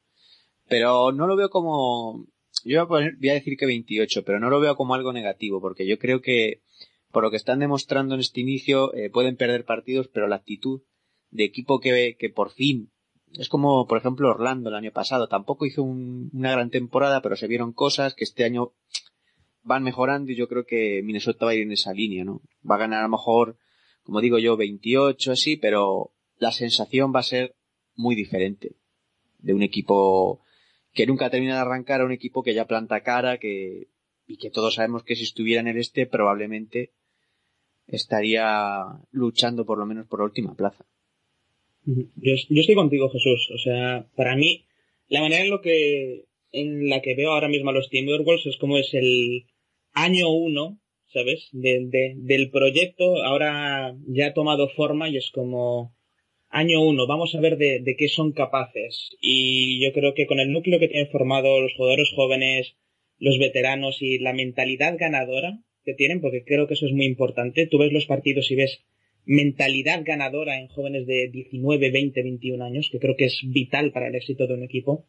Pero 0.67 1.11
no 1.11 1.25
lo 1.25 1.35
veo 1.35 1.49
como... 1.49 2.27
Yo 2.65 2.85
voy 2.85 2.99
a, 2.99 3.01
poner- 3.03 3.17
voy 3.17 3.29
a 3.29 3.33
decir 3.35 3.57
que 3.57 3.65
28, 3.65 4.23
pero 4.25 4.39
no 4.39 4.49
lo 4.51 4.59
veo 4.59 4.75
como 4.75 4.93
algo 4.95 5.11
negativo, 5.13 5.59
porque 5.61 5.87
yo 5.87 5.97
creo 5.97 6.21
que 6.21 6.61
por 7.17 7.23
lo 7.23 7.31
que 7.31 7.37
están 7.37 7.57
demostrando 7.57 8.13
en 8.13 8.21
este 8.21 8.41
inicio, 8.41 8.93
eh, 8.93 9.09
pueden 9.09 9.37
perder 9.37 9.65
partidos, 9.65 10.07
pero 10.07 10.27
la 10.27 10.35
actitud 10.35 10.83
de 11.31 11.45
equipo 11.45 11.79
que, 11.79 12.15
que 12.19 12.29
por 12.29 12.51
fin 12.51 12.91
es 13.33 13.49
como, 13.49 13.87
por 13.87 13.97
ejemplo, 13.97 14.29
Orlando 14.29 14.69
el 14.69 14.75
año 14.75 14.91
pasado. 14.91 15.27
Tampoco 15.27 15.65
hizo 15.65 15.81
un- 15.81 16.29
una 16.31 16.51
gran 16.51 16.69
temporada, 16.69 17.23
pero 17.23 17.35
se 17.35 17.47
vieron 17.47 17.73
cosas 17.73 18.13
que 18.13 18.23
este 18.23 18.43
año 18.43 18.73
van 19.63 19.81
mejorando 19.81 20.31
y 20.31 20.35
yo 20.35 20.47
creo 20.47 20.67
que 20.67 21.01
Minnesota 21.03 21.45
va 21.45 21.53
a 21.53 21.55
ir 21.55 21.63
en 21.63 21.71
esa 21.71 21.91
línea, 21.91 22.23
¿no? 22.23 22.43
Va 22.69 22.75
a 22.75 22.77
ganar 22.77 22.99
a 22.99 23.07
lo 23.07 23.09
mejor, 23.09 23.57
como 24.03 24.21
digo 24.21 24.37
yo, 24.37 24.55
28 24.55 25.31
así, 25.31 25.57
pero 25.57 26.11
la 26.37 26.51
sensación 26.51 27.11
va 27.15 27.21
a 27.21 27.23
ser 27.23 27.55
muy 27.95 28.13
diferente 28.13 28.75
de 29.39 29.55
un 29.55 29.63
equipo 29.63 30.41
que 30.93 31.07
nunca 31.07 31.31
termina 31.31 31.55
de 31.55 31.61
arrancar 31.61 32.01
a 32.01 32.05
un 32.05 32.11
equipo 32.11 32.43
que 32.43 32.53
ya 32.53 32.67
planta 32.67 33.01
cara, 33.01 33.39
que, 33.39 33.87
y 34.27 34.37
que 34.37 34.51
todos 34.51 34.75
sabemos 34.75 35.01
que 35.03 35.15
si 35.15 35.23
estuviera 35.23 35.61
en 35.61 35.67
el 35.67 35.77
este 35.79 36.05
probablemente 36.05 36.91
estaría 37.87 38.85
luchando 39.11 39.65
por 39.65 39.77
lo 39.77 39.85
menos 39.85 40.07
por 40.07 40.21
última 40.21 40.55
plaza. 40.55 40.85
Yo, 41.85 42.33
estoy 42.33 42.75
contigo, 42.75 43.09
Jesús. 43.09 43.49
O 43.53 43.57
sea, 43.57 44.07
para 44.15 44.35
mí, 44.35 44.65
la 45.07 45.21
manera 45.21 45.43
en 45.43 45.49
lo 45.49 45.61
que 45.61 46.25
en 46.51 46.89
la 46.89 47.01
que 47.01 47.15
veo 47.15 47.31
ahora 47.31 47.49
mismo 47.49 47.69
a 47.69 47.73
los 47.73 47.89
Timberwolves 47.89 48.45
es 48.45 48.57
como 48.57 48.77
es 48.77 48.93
el 48.93 49.45
año 49.93 50.29
uno, 50.31 50.79
¿sabes? 51.13 51.49
De, 51.51 51.85
de- 51.87 52.13
del 52.17 52.49
proyecto 52.51 53.23
ahora 53.23 53.95
ya 54.07 54.27
ha 54.27 54.33
tomado 54.33 54.69
forma 54.69 55.09
y 55.09 55.17
es 55.17 55.29
como 55.31 55.93
año 56.49 56.81
uno, 56.81 57.05
vamos 57.07 57.35
a 57.35 57.41
ver 57.41 57.57
de 57.57 57.95
qué 57.97 58.07
son 58.07 58.31
capaces. 58.31 59.15
Y 59.21 59.83
yo 59.83 59.91
creo 59.93 60.13
que 60.13 60.25
con 60.25 60.39
el 60.39 60.51
núcleo 60.51 60.79
que 60.79 60.87
tienen 60.87 61.11
formado 61.11 61.59
los 61.61 61.73
jugadores 61.75 62.11
jóvenes, 62.15 62.75
los 63.19 63.37
veteranos 63.39 64.01
y 64.01 64.19
la 64.19 64.33
mentalidad 64.33 64.95
ganadora 64.97 65.59
que 65.87 65.93
tienen, 65.93 66.19
porque 66.19 66.43
creo 66.43 66.67
que 66.67 66.73
eso 66.73 66.85
es 66.85 66.91
muy 66.91 67.05
importante. 67.05 67.65
Tú 67.65 67.77
ves 67.77 67.93
los 67.93 68.05
partidos 68.05 68.51
y 68.51 68.55
ves 68.55 68.81
mentalidad 69.25 70.03
ganadora 70.05 70.59
en 70.59 70.67
jóvenes 70.67 71.07
de 71.07 71.29
19, 71.29 71.89
20, 71.91 72.21
21 72.21 72.63
años, 72.63 72.89
que 72.91 72.99
creo 72.99 73.15
que 73.15 73.25
es 73.25 73.39
vital 73.45 73.93
para 73.93 74.09
el 74.09 74.15
éxito 74.15 74.47
de 74.47 74.53
un 74.53 74.63
equipo. 74.63 75.05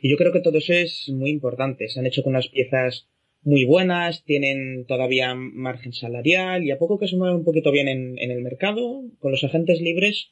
Y 0.00 0.08
yo 0.10 0.16
creo 0.16 0.32
que 0.32 0.40
todo 0.40 0.58
eso 0.58 0.72
es 0.72 1.08
muy 1.08 1.30
importante. 1.30 1.88
Se 1.88 1.98
han 1.98 2.06
hecho 2.06 2.22
con 2.22 2.34
unas 2.34 2.48
piezas 2.48 3.08
muy 3.42 3.64
buenas, 3.64 4.24
tienen 4.24 4.86
todavía 4.86 5.34
margen 5.34 5.92
salarial 5.92 6.62
y 6.64 6.70
a 6.70 6.78
poco 6.78 6.98
que 6.98 7.08
se 7.08 7.16
muevan 7.16 7.38
un 7.38 7.44
poquito 7.44 7.72
bien 7.72 7.88
en, 7.88 8.18
en 8.18 8.30
el 8.30 8.42
mercado, 8.42 9.02
con 9.18 9.32
los 9.32 9.42
agentes 9.42 9.80
libres, 9.80 10.30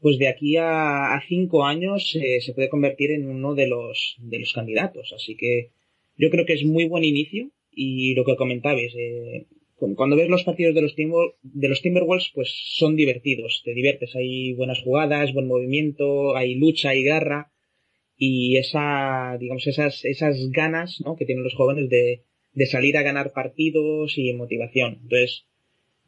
pues 0.00 0.18
de 0.18 0.28
aquí 0.28 0.56
a, 0.56 1.20
cinco 1.28 1.64
años 1.64 2.14
eh, 2.14 2.40
se 2.40 2.54
puede 2.54 2.68
convertir 2.68 3.10
en 3.10 3.28
uno 3.28 3.54
de 3.54 3.66
los, 3.66 4.16
de 4.18 4.38
los 4.38 4.52
candidatos. 4.52 5.12
Así 5.14 5.36
que 5.36 5.70
yo 6.16 6.30
creo 6.30 6.46
que 6.46 6.54
es 6.54 6.64
muy 6.64 6.84
buen 6.86 7.04
inicio 7.04 7.50
y 7.86 8.14
lo 8.14 8.24
que 8.24 8.36
comentabais, 8.42 8.92
eh, 8.96 9.46
cu- 9.78 9.94
cuando 9.98 10.16
ves 10.16 10.28
los 10.28 10.44
partidos 10.48 10.74
de 10.74 10.82
los, 10.82 10.94
Timber- 10.96 11.34
de 11.42 11.68
los 11.68 11.80
Timberwolves, 11.82 12.30
pues 12.34 12.48
son 12.78 12.96
divertidos, 12.96 13.62
te 13.64 13.72
diviertes, 13.74 14.16
hay 14.16 14.52
buenas 14.54 14.80
jugadas, 14.84 15.32
buen 15.32 15.46
movimiento, 15.46 16.36
hay 16.36 16.54
lucha, 16.56 16.90
hay 16.90 17.02
garra 17.04 17.52
y 18.16 18.56
esa, 18.56 19.36
digamos, 19.38 19.66
esas, 19.66 20.04
esas 20.04 20.36
ganas, 20.50 21.00
¿no? 21.04 21.16
que 21.16 21.24
tienen 21.24 21.44
los 21.44 21.54
jóvenes 21.54 21.88
de, 21.88 22.22
de 22.52 22.66
salir 22.66 22.96
a 22.96 23.02
ganar 23.02 23.32
partidos 23.32 24.18
y 24.18 24.32
motivación. 24.32 24.98
Entonces, 25.02 25.46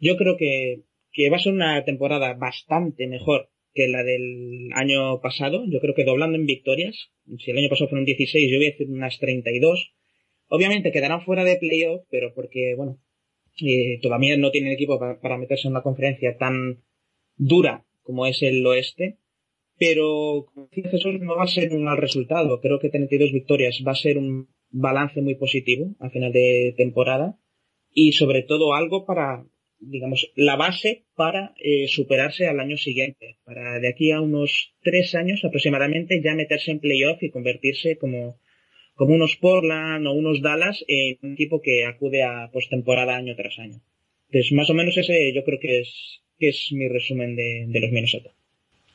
yo 0.00 0.16
creo 0.16 0.36
que, 0.36 0.80
que 1.12 1.30
va 1.30 1.36
a 1.36 1.40
ser 1.40 1.52
una 1.52 1.84
temporada 1.84 2.34
bastante 2.34 3.06
mejor 3.06 3.48
que 3.74 3.86
la 3.86 4.02
del 4.02 4.70
año 4.74 5.20
pasado. 5.20 5.64
Yo 5.68 5.78
creo 5.80 5.94
que 5.94 6.02
doblando 6.04 6.36
en 6.36 6.46
victorias. 6.46 7.10
Si 7.38 7.50
el 7.52 7.58
año 7.58 7.68
pasado 7.68 7.88
fueron 7.90 8.04
16, 8.04 8.50
yo 8.50 8.56
voy 8.58 8.66
a 8.66 8.70
decir 8.70 8.88
unas 8.90 9.18
32. 9.20 9.92
Obviamente 10.52 10.90
quedarán 10.90 11.22
fuera 11.22 11.44
de 11.44 11.56
playoff, 11.56 12.02
pero 12.10 12.34
porque, 12.34 12.74
bueno, 12.76 12.98
eh, 13.62 14.00
todavía 14.02 14.36
no 14.36 14.50
tienen 14.50 14.72
equipo 14.72 14.98
para, 14.98 15.38
meterse 15.38 15.68
en 15.68 15.74
una 15.74 15.82
conferencia 15.82 16.36
tan 16.36 16.82
dura 17.36 17.86
como 18.02 18.26
es 18.26 18.42
el 18.42 18.66
oeste. 18.66 19.18
Pero, 19.78 20.46
como 20.52 20.66
decía 20.66 20.90
Jesús, 20.90 21.20
no 21.20 21.36
va 21.36 21.44
a 21.44 21.46
ser 21.46 21.72
un 21.72 21.84
mal 21.84 21.98
resultado. 21.98 22.60
Creo 22.60 22.80
que 22.80 22.90
32 22.90 23.32
victorias 23.32 23.82
va 23.86 23.92
a 23.92 23.94
ser 23.94 24.18
un 24.18 24.48
balance 24.70 25.22
muy 25.22 25.36
positivo 25.36 25.94
a 26.00 26.10
final 26.10 26.32
de 26.32 26.74
temporada. 26.76 27.38
Y 27.92 28.12
sobre 28.12 28.42
todo 28.42 28.74
algo 28.74 29.06
para, 29.06 29.46
digamos, 29.78 30.32
la 30.34 30.56
base 30.56 31.06
para 31.14 31.54
eh, 31.62 31.86
superarse 31.86 32.48
al 32.48 32.58
año 32.58 32.76
siguiente. 32.76 33.38
Para 33.44 33.78
de 33.78 33.88
aquí 33.88 34.10
a 34.10 34.20
unos 34.20 34.74
tres 34.82 35.14
años 35.14 35.44
aproximadamente 35.44 36.20
ya 36.20 36.34
meterse 36.34 36.72
en 36.72 36.80
playoff 36.80 37.22
y 37.22 37.30
convertirse 37.30 37.96
como, 37.98 38.40
como 39.00 39.14
unos 39.14 39.36
Portland 39.36 40.06
o 40.06 40.12
unos 40.12 40.42
Dallas 40.42 40.84
en 40.86 41.16
un 41.22 41.32
equipo 41.32 41.62
que 41.62 41.86
acude 41.86 42.22
a 42.22 42.50
postemporada 42.52 43.16
año 43.16 43.34
tras 43.34 43.58
año. 43.58 43.80
Entonces, 44.26 44.52
más 44.52 44.68
o 44.68 44.74
menos 44.74 44.94
ese 44.94 45.32
yo 45.32 45.42
creo 45.42 45.58
que 45.58 45.80
es, 45.80 46.20
que 46.38 46.50
es 46.50 46.68
mi 46.72 46.86
resumen 46.86 47.34
de, 47.34 47.64
de 47.66 47.80
los 47.80 47.92
Minnesota. 47.92 48.30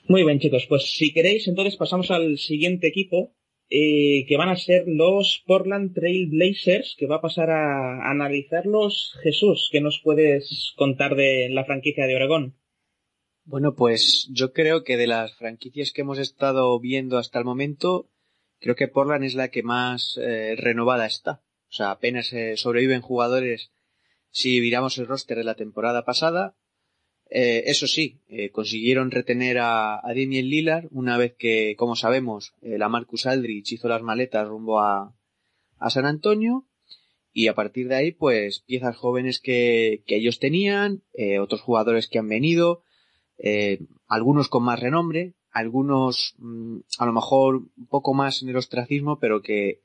Muy 0.07 0.23
bien, 0.23 0.37
chicos, 0.37 0.67
pues 0.67 0.83
si 0.95 1.11
queréis, 1.11 1.47
entonces 1.47 1.75
pasamos 1.75 2.11
al 2.11 2.37
siguiente 2.37 2.85
equipo, 2.85 3.33
eh, 3.71 4.27
que 4.27 4.37
van 4.37 4.49
a 4.49 4.57
ser 4.57 4.83
los 4.85 5.41
Portland 5.47 5.95
Trail 5.95 6.27
Blazers, 6.27 6.95
que 6.99 7.07
va 7.07 7.15
a 7.15 7.21
pasar 7.21 7.49
a 7.49 8.11
analizarlos. 8.11 9.17
Jesús, 9.23 9.69
¿qué 9.71 9.81
nos 9.81 10.01
puedes 10.03 10.73
contar 10.75 11.15
de 11.15 11.49
la 11.49 11.65
franquicia 11.65 12.05
de 12.05 12.15
Oregón? 12.15 12.53
Bueno, 13.43 13.73
pues 13.73 14.29
yo 14.31 14.53
creo 14.53 14.83
que 14.83 14.97
de 14.97 15.07
las 15.07 15.33
franquicias 15.33 15.91
que 15.91 16.01
hemos 16.01 16.19
estado 16.19 16.79
viendo 16.79 17.17
hasta 17.17 17.39
el 17.39 17.45
momento, 17.45 18.07
creo 18.65 18.75
que 18.75 18.87
Portland 18.87 19.23
es 19.23 19.35
la 19.35 19.49
que 19.49 19.61
más 19.61 20.17
eh, 20.19 20.55
renovada 20.57 21.05
está. 21.05 21.43
O 21.69 21.73
sea, 21.73 21.91
apenas 21.91 22.33
eh, 22.33 22.57
sobreviven 22.57 23.01
jugadores 23.01 23.71
si 24.31 24.59
miramos 24.59 24.97
el 24.97 25.05
roster 25.05 25.37
de 25.37 25.43
la 25.43 25.53
temporada 25.53 26.03
pasada. 26.03 26.57
Eh, 27.29 27.65
eso 27.67 27.85
sí, 27.85 28.23
eh, 28.27 28.49
consiguieron 28.49 29.11
retener 29.11 29.59
a, 29.59 29.97
a 29.97 30.07
Damian 30.15 30.49
Lillard 30.49 30.87
una 30.89 31.15
vez 31.15 31.35
que, 31.37 31.75
como 31.77 31.95
sabemos, 31.95 32.53
eh, 32.63 32.79
la 32.79 32.89
Marcus 32.89 33.27
Aldrich 33.27 33.71
hizo 33.71 33.87
las 33.87 34.01
maletas 34.01 34.47
rumbo 34.47 34.79
a, 34.79 35.15
a 35.77 35.89
San 35.91 36.07
Antonio 36.07 36.67
y 37.31 37.49
a 37.49 37.53
partir 37.53 37.87
de 37.87 37.97
ahí, 37.97 38.11
pues, 38.13 38.61
piezas 38.61 38.97
jóvenes 38.97 39.39
que, 39.39 40.01
que 40.07 40.15
ellos 40.15 40.39
tenían, 40.39 41.03
eh, 41.13 41.37
otros 41.37 41.61
jugadores 41.61 42.07
que 42.07 42.17
han 42.17 42.29
venido, 42.29 42.81
eh, 43.37 43.77
algunos 44.07 44.49
con 44.49 44.63
más 44.63 44.79
renombre, 44.79 45.35
algunos 45.55 46.35
mm, 46.37 46.79
a 46.99 47.05
lo 47.05 47.13
mejor 47.13 47.55
un 47.55 47.87
poco 47.87 48.13
más 48.13 48.43
en 48.43 48.49
el 48.49 48.57
ostracismo, 48.57 49.19
pero 49.19 49.41
que 49.41 49.79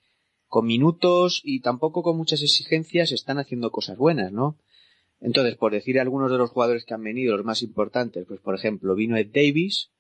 con 0.49 0.67
minutos 0.67 1.41
y 1.45 1.61
tampoco 1.61 2.03
con 2.03 2.17
muchas 2.17 2.43
exigencias 2.43 3.13
están 3.13 3.39
haciendo 3.39 3.71
cosas 3.71 3.97
buenas, 3.97 4.33
¿no? 4.33 4.59
Entonces, 5.21 5.57
por 5.57 5.73
decir 5.73 6.01
algunos 6.01 6.31
de 6.33 6.39
los 6.39 6.51
jugadores 6.51 6.85
que 6.85 6.95
han 6.95 7.05
venido, 7.05 7.37
los 7.37 7.47
más 7.47 7.63
importantes, 7.63 8.27
pues 8.27 8.41
por 8.41 8.57
ejemplo, 8.57 8.97
vino 8.97 9.17
Ed 9.17 9.29
Davis, 9.33 9.91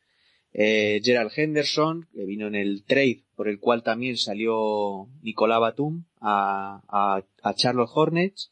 eh, 0.52 1.00
Gerald 1.04 1.30
Henderson, 1.36 2.08
que 2.12 2.24
vino 2.24 2.48
en 2.48 2.56
el 2.56 2.82
trade 2.82 3.22
por 3.36 3.46
el 3.48 3.60
cual 3.60 3.84
también 3.84 4.16
salió 4.16 5.06
Nicolás 5.22 5.60
Batum 5.60 6.04
a, 6.20 6.82
a, 6.88 7.22
a 7.42 7.54
Charlotte 7.54 7.90
Hornets, 7.94 8.50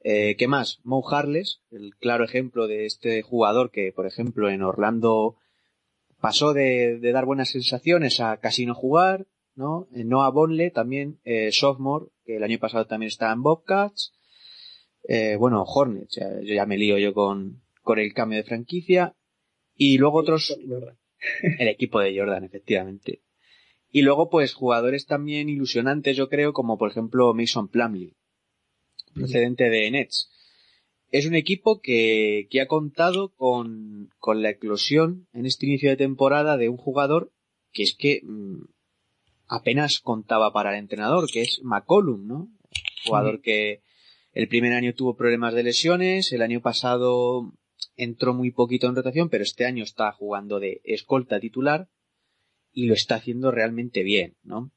eh, 0.00 0.36
¿Qué 0.38 0.46
más? 0.46 0.80
Mo 0.84 1.06
Harless, 1.06 1.60
el 1.70 1.94
claro 1.96 2.24
ejemplo 2.24 2.68
de 2.68 2.86
este 2.86 3.20
jugador 3.22 3.70
que, 3.70 3.92
por 3.92 4.06
ejemplo, 4.06 4.48
en 4.48 4.62
Orlando 4.62 5.36
pasó 6.20 6.52
de, 6.52 6.98
dar 7.00 7.24
buenas 7.24 7.50
sensaciones 7.50 8.20
a 8.20 8.38
casi 8.38 8.66
no 8.66 8.74
jugar, 8.74 9.26
¿no? 9.54 9.88
Eh, 9.94 10.04
Noah 10.04 10.30
Bonle 10.30 10.70
también, 10.70 11.18
eh, 11.24 11.50
sophomore, 11.52 12.06
que 12.24 12.36
el 12.36 12.44
año 12.44 12.58
pasado 12.58 12.86
también 12.86 13.08
estaba 13.08 13.32
en 13.32 13.42
Bobcats, 13.42 14.12
eh, 15.04 15.36
bueno, 15.36 15.62
Hornets, 15.62 16.16
yo 16.16 16.54
ya 16.54 16.66
me 16.66 16.76
lío 16.76 16.98
yo 16.98 17.14
con, 17.14 17.62
con 17.82 17.98
el 17.98 18.12
cambio 18.12 18.38
de 18.38 18.44
franquicia, 18.44 19.14
y 19.74 19.96
luego 19.98 20.18
otros, 20.18 20.58
el 21.58 21.68
equipo 21.68 22.00
de 22.00 22.18
Jordan, 22.18 22.44
efectivamente. 22.44 23.22
Y 23.90 24.02
luego, 24.02 24.28
pues, 24.28 24.52
jugadores 24.52 25.06
también 25.06 25.48
ilusionantes, 25.48 26.16
yo 26.16 26.28
creo, 26.28 26.52
como 26.52 26.76
por 26.76 26.90
ejemplo 26.90 27.32
Mason 27.32 27.68
Plumley, 27.68 28.14
procedente 29.14 29.70
de 29.70 29.90
Nets. 29.90 30.30
Es 31.10 31.26
un 31.26 31.34
equipo 31.34 31.80
que, 31.80 32.48
que 32.50 32.60
ha 32.60 32.66
contado 32.66 33.32
con, 33.34 34.10
con, 34.18 34.42
la 34.42 34.50
eclosión 34.50 35.26
en 35.32 35.46
este 35.46 35.66
inicio 35.66 35.88
de 35.88 35.96
temporada 35.96 36.56
de 36.56 36.68
un 36.68 36.76
jugador 36.76 37.32
que 37.72 37.82
es 37.82 37.94
que 37.94 38.20
mm, 38.24 38.64
apenas 39.46 40.00
contaba 40.00 40.52
para 40.52 40.72
el 40.72 40.78
entrenador, 40.78 41.30
que 41.30 41.42
es 41.42 41.60
McCollum, 41.62 42.26
¿no? 42.26 42.48
Jugador 43.04 43.40
que 43.40 43.82
el 44.32 44.48
primer 44.48 44.72
año 44.74 44.94
tuvo 44.94 45.16
problemas 45.16 45.54
de 45.54 45.62
lesiones, 45.62 46.32
el 46.32 46.42
año 46.42 46.60
pasado 46.60 47.52
entró 47.96 48.34
muy 48.34 48.50
poquito 48.50 48.86
en 48.86 48.94
rotación, 48.94 49.28
pero 49.28 49.42
este 49.42 49.64
año 49.64 49.84
está 49.84 50.12
jugando 50.12 50.60
de 50.60 50.80
escolta 50.84 51.40
titular 51.40 51.88
y 52.72 52.86
lo 52.86 52.94
está 52.94 53.16
haciendo 53.16 53.50
realmente 53.50 54.02
bien, 54.02 54.36
¿no? 54.42 54.70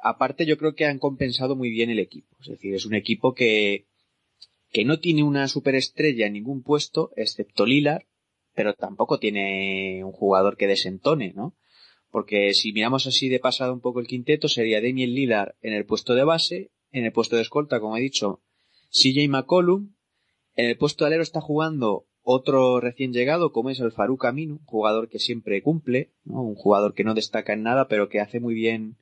Aparte 0.00 0.46
yo 0.46 0.56
creo 0.56 0.74
que 0.74 0.86
han 0.86 1.00
compensado 1.00 1.56
muy 1.56 1.70
bien 1.70 1.90
el 1.90 1.98
equipo, 1.98 2.36
es 2.40 2.48
decir, 2.48 2.74
es 2.74 2.86
un 2.86 2.94
equipo 2.94 3.34
que, 3.34 3.87
que 4.70 4.84
no 4.84 5.00
tiene 5.00 5.22
una 5.22 5.48
superestrella 5.48 6.26
en 6.26 6.34
ningún 6.34 6.62
puesto, 6.62 7.12
excepto 7.16 7.66
Lilar, 7.66 8.06
pero 8.54 8.74
tampoco 8.74 9.18
tiene 9.18 10.02
un 10.04 10.12
jugador 10.12 10.56
que 10.56 10.66
desentone, 10.66 11.32
¿no? 11.34 11.56
Porque 12.10 12.54
si 12.54 12.72
miramos 12.72 13.06
así 13.06 13.28
de 13.28 13.38
pasado 13.38 13.72
un 13.72 13.80
poco 13.80 14.00
el 14.00 14.06
quinteto, 14.06 14.48
sería 14.48 14.80
Damien 14.80 15.14
Lillard 15.14 15.54
en 15.60 15.74
el 15.74 15.84
puesto 15.84 16.14
de 16.14 16.24
base, 16.24 16.70
en 16.90 17.04
el 17.04 17.12
puesto 17.12 17.36
de 17.36 17.42
escolta, 17.42 17.80
como 17.80 17.96
he 17.96 18.00
dicho, 18.00 18.42
CJ 18.90 19.28
McCollum, 19.28 19.94
en 20.54 20.66
el 20.66 20.76
puesto 20.76 21.04
de 21.04 21.08
alero 21.08 21.22
está 21.22 21.40
jugando 21.40 22.06
otro 22.22 22.80
recién 22.80 23.12
llegado, 23.12 23.52
como 23.52 23.70
es 23.70 23.80
el 23.80 23.92
Farouk 23.92 24.24
Aminu, 24.24 24.54
un 24.56 24.64
jugador 24.66 25.08
que 25.08 25.18
siempre 25.18 25.62
cumple, 25.62 26.12
un 26.26 26.54
jugador 26.56 26.94
que 26.94 27.04
no 27.04 27.14
destaca 27.14 27.52
en 27.52 27.62
nada, 27.62 27.88
pero 27.88 28.08
que 28.08 28.20
hace 28.20 28.40
muy 28.40 28.54
bien 28.54 28.96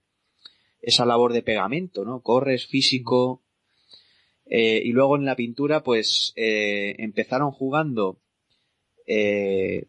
esa 0.80 1.06
labor 1.06 1.32
de 1.32 1.42
pegamento, 1.42 2.04
¿no? 2.04 2.20
Corres, 2.22 2.66
físico. 2.66 3.42
Eh, 4.48 4.82
y 4.84 4.92
luego 4.92 5.16
en 5.16 5.24
la 5.24 5.36
pintura, 5.36 5.82
pues 5.82 6.32
eh, 6.36 6.94
empezaron 6.98 7.50
jugando, 7.50 8.20
eh, 9.06 9.86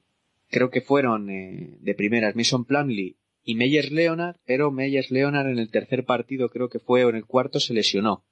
creo 0.50 0.70
que 0.70 0.82
fueron 0.82 1.28
de 1.28 1.94
primeras 1.96 2.36
Mason 2.36 2.66
Plumley 2.66 3.18
y 3.44 3.56
Meyers 3.56 3.92
Leonard, 3.92 4.38
pero 4.46 4.72
Meyers 4.72 5.12
Leonard 5.12 5.48
en 5.48 5.60
el 5.60 5.70
tercer 5.70 6.06
partido, 6.06 6.50
creo 6.50 6.70
que 6.70 6.80
fue, 6.80 7.06
o 7.06 7.10
en 7.10 7.16
el 7.16 7.26
cuarto, 7.26 7.60
se 7.60 7.74
lesionó. 7.74 8.26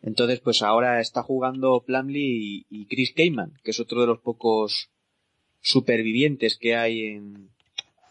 Entonces, 0.00 0.40
pues 0.40 0.62
ahora 0.62 1.00
está 1.00 1.22
jugando 1.22 1.84
Plumlee 1.84 2.66
y, 2.68 2.86
Chris 2.86 3.12
Cayman, 3.12 3.54
que 3.62 3.70
es 3.70 3.80
otro 3.80 4.00
de 4.00 4.08
los 4.08 4.20
pocos 4.20 4.90
supervivientes 5.60 6.56
que 6.56 6.74
hay 6.74 7.04
en, 7.04 7.50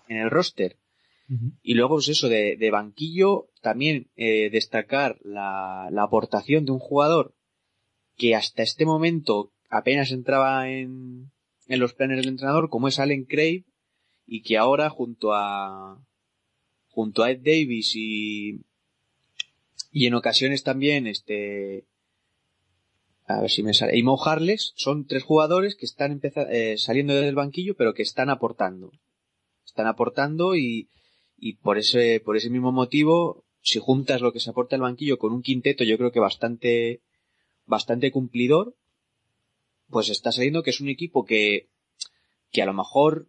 en 0.08 0.18
el 0.18 0.30
roster. 0.30 0.78
Y 1.64 1.76
luego, 1.76 1.96
pues 1.96 2.10
eso, 2.10 2.28
de, 2.28 2.70
banquillo, 2.72 3.48
también 3.62 4.10
eh, 4.18 4.50
destacar 4.50 5.18
la, 5.24 5.88
la, 5.90 6.04
aportación 6.04 6.66
de 6.66 6.74
un 6.74 6.80
jugador 6.80 7.34
que 8.18 8.36
hasta 8.36 8.64
este 8.64 8.86
momento 8.86 9.54
apenas 9.70 10.12
entraba 10.12 10.70
en, 10.70 11.32
en 11.68 11.80
los 11.80 11.94
planes 11.94 12.18
del 12.18 12.28
entrenador, 12.28 12.70
como 12.70 12.90
es 12.90 13.00
Allen 13.00 13.24
Crave, 13.24 13.64
y 14.28 14.42
que 14.44 14.58
ahora 14.58 14.90
junto 14.90 15.34
a 15.34 16.00
junto 16.90 17.24
a 17.24 17.32
Ed 17.32 17.40
Davis 17.44 17.96
y, 17.96 18.62
y 19.92 20.08
en 20.08 20.14
ocasiones 20.14 20.64
también 20.64 21.08
este 21.08 21.86
a 23.26 23.42
ver 23.42 23.50
si 23.50 23.64
me 23.64 23.74
sale 23.74 23.98
y 23.98 24.04
Mo 24.04 24.22
Harles 24.22 24.74
son 24.76 25.06
tres 25.06 25.24
jugadores 25.24 25.76
que 25.76 25.86
están 25.86 26.20
eh, 26.24 26.76
saliendo 26.78 27.14
del 27.16 27.36
banquillo 27.36 27.76
pero 27.76 27.94
que 27.94 28.04
están 28.04 28.30
aportando. 28.30 28.92
Están 29.66 29.88
aportando 29.88 30.56
y, 30.58 30.90
y 31.42 31.56
por 31.56 31.78
ese 31.78 32.22
por 32.22 32.38
ese 32.38 32.50
mismo 32.50 32.72
motivo 32.72 33.44
si 33.62 33.80
juntas 33.80 34.22
lo 34.22 34.32
que 34.32 34.40
se 34.40 34.52
aporta 34.52 34.78
el 34.78 34.84
banquillo 34.84 35.20
con 35.20 35.34
un 35.34 35.42
quinteto 35.42 35.84
yo 35.84 35.98
creo 35.98 36.14
que 36.14 36.22
bastante 36.22 37.02
bastante 37.66 38.12
cumplidor 38.12 38.76
pues 39.90 40.08
está 40.10 40.32
saliendo 40.32 40.64
que 40.64 40.70
es 40.70 40.80
un 40.80 40.88
equipo 40.88 41.26
que 41.26 41.68
que 42.52 42.62
a 42.62 42.66
lo 42.66 42.74
mejor 42.74 43.28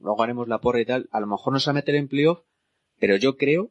luego 0.00 0.22
haremos 0.22 0.48
la 0.48 0.60
porra 0.60 0.80
y 0.80 0.86
tal 0.86 1.08
a 1.12 1.20
lo 1.20 1.28
mejor 1.28 1.52
no 1.52 1.60
se 1.60 1.66
va 1.66 1.72
a 1.72 1.74
meter 1.74 1.94
en 1.94 2.08
playoff 2.08 2.40
pero 2.98 3.16
yo 3.16 3.36
creo 3.36 3.70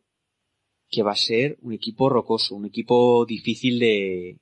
que 0.91 1.03
va 1.03 1.13
a 1.13 1.15
ser 1.15 1.57
un 1.61 1.73
equipo 1.73 2.09
rocoso, 2.09 2.53
un 2.53 2.65
equipo 2.65 3.25
difícil 3.25 3.79
de, 3.79 4.39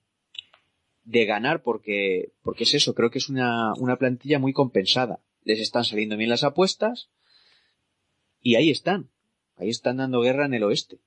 de 1.03 1.25
ganar 1.25 1.61
porque, 1.61 2.33
porque 2.41 2.63
es 2.63 2.73
eso, 2.73 2.95
creo 2.95 3.11
que 3.11 3.19
es 3.19 3.29
una, 3.29 3.73
una 3.75 3.97
plantilla 3.97 4.39
muy 4.39 4.51
compensada. 4.51 5.19
Les 5.43 5.59
están 5.59 5.85
saliendo 5.85 6.17
bien 6.17 6.31
las 6.31 6.43
apuestas 6.43 7.09
y 8.41 8.55
ahí 8.55 8.71
están, 8.71 9.11
ahí 9.59 9.69
están 9.69 9.97
dando 9.97 10.21
guerra 10.21 10.45
en 10.45 10.55
el 10.55 10.63
oeste. 10.63 10.97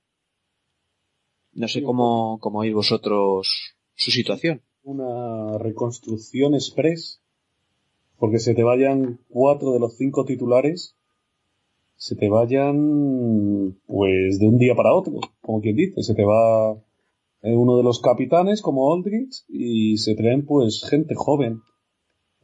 No 1.53 1.67
sé 1.67 1.83
cómo, 1.83 2.39
cómo 2.39 2.59
veis 2.59 2.73
vosotros 2.73 3.75
su 3.95 4.11
situación. 4.11 4.61
Una 4.83 5.57
reconstrucción 5.57 6.55
express 6.55 7.21
porque 8.17 8.39
se 8.39 8.55
te 8.55 8.63
vayan 8.63 9.19
cuatro 9.29 9.73
de 9.73 9.79
los 9.79 9.97
cinco 9.97 10.25
titulares 10.25 10.95
se 12.03 12.17
te 12.17 12.27
vayan 12.27 13.77
pues 13.87 14.37
de 14.37 14.45
un 14.45 14.57
día 14.57 14.75
para 14.75 14.93
otro, 14.93 15.21
como 15.41 15.61
quien 15.61 15.77
dice, 15.77 16.03
se 16.03 16.13
te 16.13 16.25
va 16.25 16.73
eh, 17.41 17.55
uno 17.55 17.77
de 17.77 17.83
los 17.83 18.01
capitanes 18.01 18.61
como 18.61 18.93
Aldrich 18.93 19.45
y 19.47 19.97
se 19.97 20.13
traen 20.13 20.45
pues 20.45 20.83
gente 20.89 21.15
joven. 21.15 21.61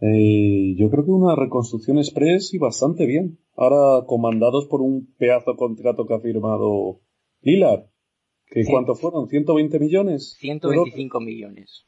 Eh, 0.02 0.76
yo 0.78 0.90
creo 0.90 1.04
que 1.04 1.12
una 1.12 1.36
reconstrucción 1.36 1.98
express 1.98 2.54
y 2.54 2.58
bastante 2.58 3.06
bien. 3.06 3.40
Ahora 3.56 4.06
comandados 4.06 4.66
por 4.68 4.82
un 4.82 5.14
pedazo 5.18 5.56
contrato 5.56 6.06
que 6.06 6.14
ha 6.14 6.20
firmado 6.20 7.02
Lilar. 7.42 7.90
¿Que 8.48 8.66
¿Cuánto 8.66 8.96
fueron? 8.96 9.28
¿120 9.28 9.80
millones? 9.80 10.36
125 10.40 11.20
millones. 11.20 11.86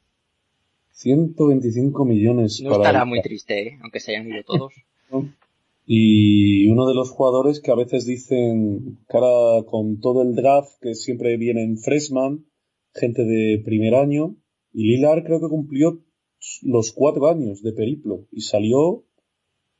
125 0.92 2.04
millones. 2.04 2.60
No 2.62 2.72
estará 2.72 3.04
muy 3.04 3.20
triste, 3.22 3.68
¿eh? 3.68 3.78
aunque 3.82 4.00
se 4.00 4.14
hayan 4.14 4.28
ido 4.28 4.42
todos. 4.46 4.72
Y 5.84 6.68
uno 6.68 6.86
de 6.86 6.94
los 6.94 7.10
jugadores 7.10 7.60
que 7.60 7.72
a 7.72 7.74
veces 7.74 8.06
dicen, 8.06 8.98
cara 9.08 9.64
con 9.66 10.00
todo 10.00 10.22
el 10.22 10.36
draft, 10.36 10.80
que 10.80 10.94
siempre 10.94 11.36
viene 11.36 11.64
en 11.64 11.78
freshman, 11.78 12.46
gente 12.94 13.24
de 13.24 13.60
primer 13.64 13.94
año, 13.94 14.36
y 14.72 14.84
Lilar 14.84 15.24
creo 15.24 15.40
que 15.40 15.48
cumplió 15.48 16.00
los 16.62 16.92
cuatro 16.92 17.28
años 17.28 17.62
de 17.62 17.72
periplo 17.72 18.26
y 18.30 18.40
salió, 18.40 19.04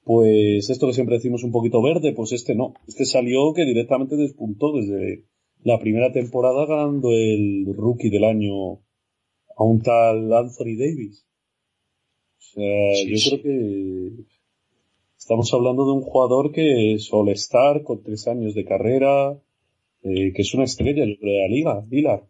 pues 0.05 0.69
esto 0.71 0.87
que 0.87 0.93
siempre 0.93 1.17
decimos 1.17 1.45
un 1.45 1.53
poquito 1.53 1.83
verde, 1.83 2.13
pues 2.13 2.33
este 2.33 2.55
no, 2.55 2.75
este 2.87 3.05
salió 3.05 3.53
que 3.55 3.65
directamente 3.65 4.17
despuntó 4.17 4.73
desde 4.73 5.25
la 5.63 5.79
primera 5.79 6.13
temporada 6.13 6.67
ganando 6.67 7.11
el 7.11 7.67
rookie 7.75 8.11
del 8.11 8.25
año 8.25 8.81
a 9.57 9.65
un 9.65 9.81
tal 9.83 10.33
Anthony 10.33 10.77
Davis. 10.77 11.27
O 12.39 12.55
sea, 12.55 12.95
yo 13.07 13.17
creo 13.31 13.43
que 13.43 14.25
Estamos 15.23 15.55
hablando 15.55 15.85
de 15.87 15.93
un 15.93 16.03
jugador 16.03 16.51
que 16.51 16.95
es 16.95 17.09
All-Star 17.13 17.85
con 17.85 18.03
tres 18.03 18.27
años 18.27 18.57
de 18.57 18.65
carrera, 18.65 19.41
eh, 20.03 20.33
que 20.35 20.43
es 20.43 20.53
una 20.53 20.65
estrella 20.65 21.05
de 21.05 21.17
la 21.21 21.47
liga, 21.47 21.81
Vilar. 21.87 22.25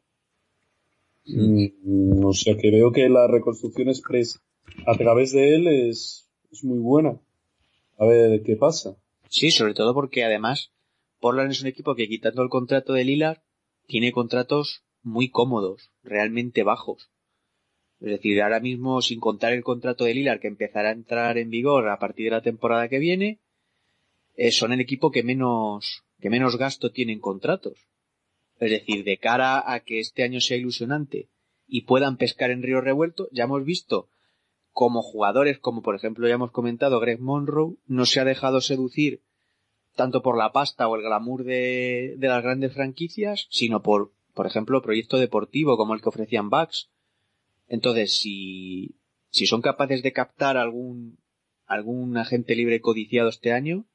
Mm, 1.24 2.24
o 2.24 2.32
sea 2.32 2.56
que 2.56 2.70
veo 2.70 2.92
que 2.92 3.08
la 3.08 3.26
reconstrucción 3.26 3.88
express 3.88 4.40
a 4.86 4.96
través 4.96 5.32
de 5.32 5.54
él 5.54 5.68
es, 5.68 6.30
es 6.50 6.64
muy 6.64 6.78
buena. 6.78 7.20
A 7.98 8.06
ver 8.06 8.42
qué 8.42 8.56
pasa. 8.56 8.96
Sí, 9.28 9.50
sobre 9.50 9.74
todo 9.74 9.94
porque 9.94 10.24
además 10.24 10.72
Portland 11.20 11.52
es 11.52 11.62
un 11.62 11.68
equipo 11.68 11.94
que 11.94 12.08
quitando 12.08 12.42
el 12.42 12.48
contrato 12.48 12.92
de 12.92 13.04
Lilar 13.04 13.42
tiene 13.86 14.12
contratos 14.12 14.84
muy 15.02 15.30
cómodos, 15.30 15.90
realmente 16.02 16.64
bajos. 16.64 17.10
Es 18.00 18.08
decir, 18.08 18.42
ahora 18.42 18.58
mismo, 18.58 19.00
sin 19.00 19.20
contar 19.20 19.52
el 19.52 19.62
contrato 19.62 20.04
de 20.04 20.14
Lilar 20.14 20.40
que 20.40 20.48
empezará 20.48 20.88
a 20.88 20.92
entrar 20.92 21.38
en 21.38 21.50
vigor 21.50 21.88
a 21.88 21.98
partir 22.00 22.26
de 22.26 22.30
la 22.32 22.42
temporada 22.42 22.88
que 22.88 22.98
viene, 22.98 23.40
eh, 24.34 24.50
son 24.50 24.72
el 24.72 24.80
equipo 24.80 25.10
que 25.10 25.22
menos, 25.22 26.02
que 26.20 26.30
menos 26.30 26.56
gasto 26.56 26.90
tiene 26.90 27.12
en 27.12 27.20
contratos. 27.20 27.86
Es 28.62 28.70
decir, 28.70 29.02
de 29.02 29.18
cara 29.18 29.72
a 29.72 29.80
que 29.80 29.98
este 29.98 30.22
año 30.22 30.40
sea 30.40 30.56
ilusionante 30.56 31.28
y 31.66 31.80
puedan 31.80 32.16
pescar 32.16 32.52
en 32.52 32.62
río 32.62 32.80
revuelto, 32.80 33.28
ya 33.32 33.42
hemos 33.42 33.64
visto 33.64 34.08
como 34.70 35.02
jugadores, 35.02 35.58
como 35.58 35.82
por 35.82 35.96
ejemplo 35.96 36.28
ya 36.28 36.34
hemos 36.34 36.52
comentado 36.52 37.00
Greg 37.00 37.18
Monroe, 37.18 37.74
no 37.88 38.06
se 38.06 38.20
ha 38.20 38.24
dejado 38.24 38.60
seducir 38.60 39.20
tanto 39.96 40.22
por 40.22 40.38
la 40.38 40.52
pasta 40.52 40.86
o 40.86 40.94
el 40.94 41.02
glamour 41.02 41.42
de, 41.42 42.14
de 42.16 42.28
las 42.28 42.40
grandes 42.44 42.72
franquicias, 42.72 43.48
sino 43.50 43.82
por, 43.82 44.12
por 44.32 44.46
ejemplo, 44.46 44.80
proyecto 44.80 45.18
deportivo 45.18 45.76
como 45.76 45.94
el 45.94 46.00
que 46.00 46.10
ofrecían 46.10 46.48
Bucks. 46.48 46.88
Entonces, 47.66 48.14
si, 48.14 48.94
si 49.30 49.46
son 49.46 49.60
capaces 49.60 50.04
de 50.04 50.12
captar 50.12 50.56
algún, 50.56 51.18
algún 51.66 52.16
agente 52.16 52.54
libre 52.54 52.80
codiciado 52.80 53.28
este 53.28 53.52
año, 53.52 53.86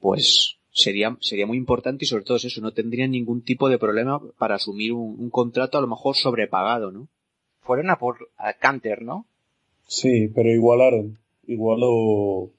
pues 0.00 0.57
sería, 0.78 1.16
sería 1.20 1.46
muy 1.46 1.58
importante 1.58 2.04
y 2.04 2.08
sobre 2.08 2.24
todo 2.24 2.36
eso, 2.36 2.60
no 2.60 2.72
tendrían 2.72 3.10
ningún 3.10 3.42
tipo 3.42 3.68
de 3.68 3.78
problema 3.78 4.20
para 4.38 4.54
asumir 4.54 4.92
un, 4.92 5.28
contrato 5.30 5.76
a 5.76 5.80
lo 5.80 5.88
mejor 5.88 6.14
sobrepagado, 6.14 6.92
¿no? 6.92 7.08
Fueron 7.62 7.90
a 7.90 7.98
por 7.98 8.30
a 8.36 8.52
Canter, 8.52 9.02
¿no? 9.02 9.26
Sí, 9.86 10.28
pero 10.28 10.50
igualaron. 10.50 11.18
Igualó 11.46 12.50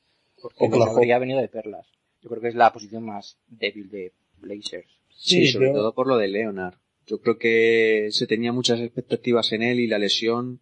Porque 0.41 0.67
habría 0.82 1.20
venido 1.20 1.39
de 1.39 1.47
perlas. 1.47 1.88
Yo 2.22 2.30
creo 2.30 2.41
que 2.41 2.49
es 2.49 2.55
la 2.55 2.74
posición 2.74 3.05
más 3.05 3.38
débil 3.47 3.89
de 3.89 4.11
Blazers. 4.41 4.89
Sí, 5.15 5.47
sobre 5.47 5.72
todo 5.72 5.93
por 5.93 6.07
lo 6.07 6.17
de 6.17 6.28
Leonard. 6.28 6.76
Yo 7.07 7.22
creo 7.22 7.38
que 7.38 8.09
se 8.11 8.28
tenía 8.28 8.51
muchas 8.51 8.82
expectativas 8.82 9.51
en 9.53 9.63
él 9.63 9.80
y 9.80 9.88
la 9.88 9.97
lesión, 9.97 10.59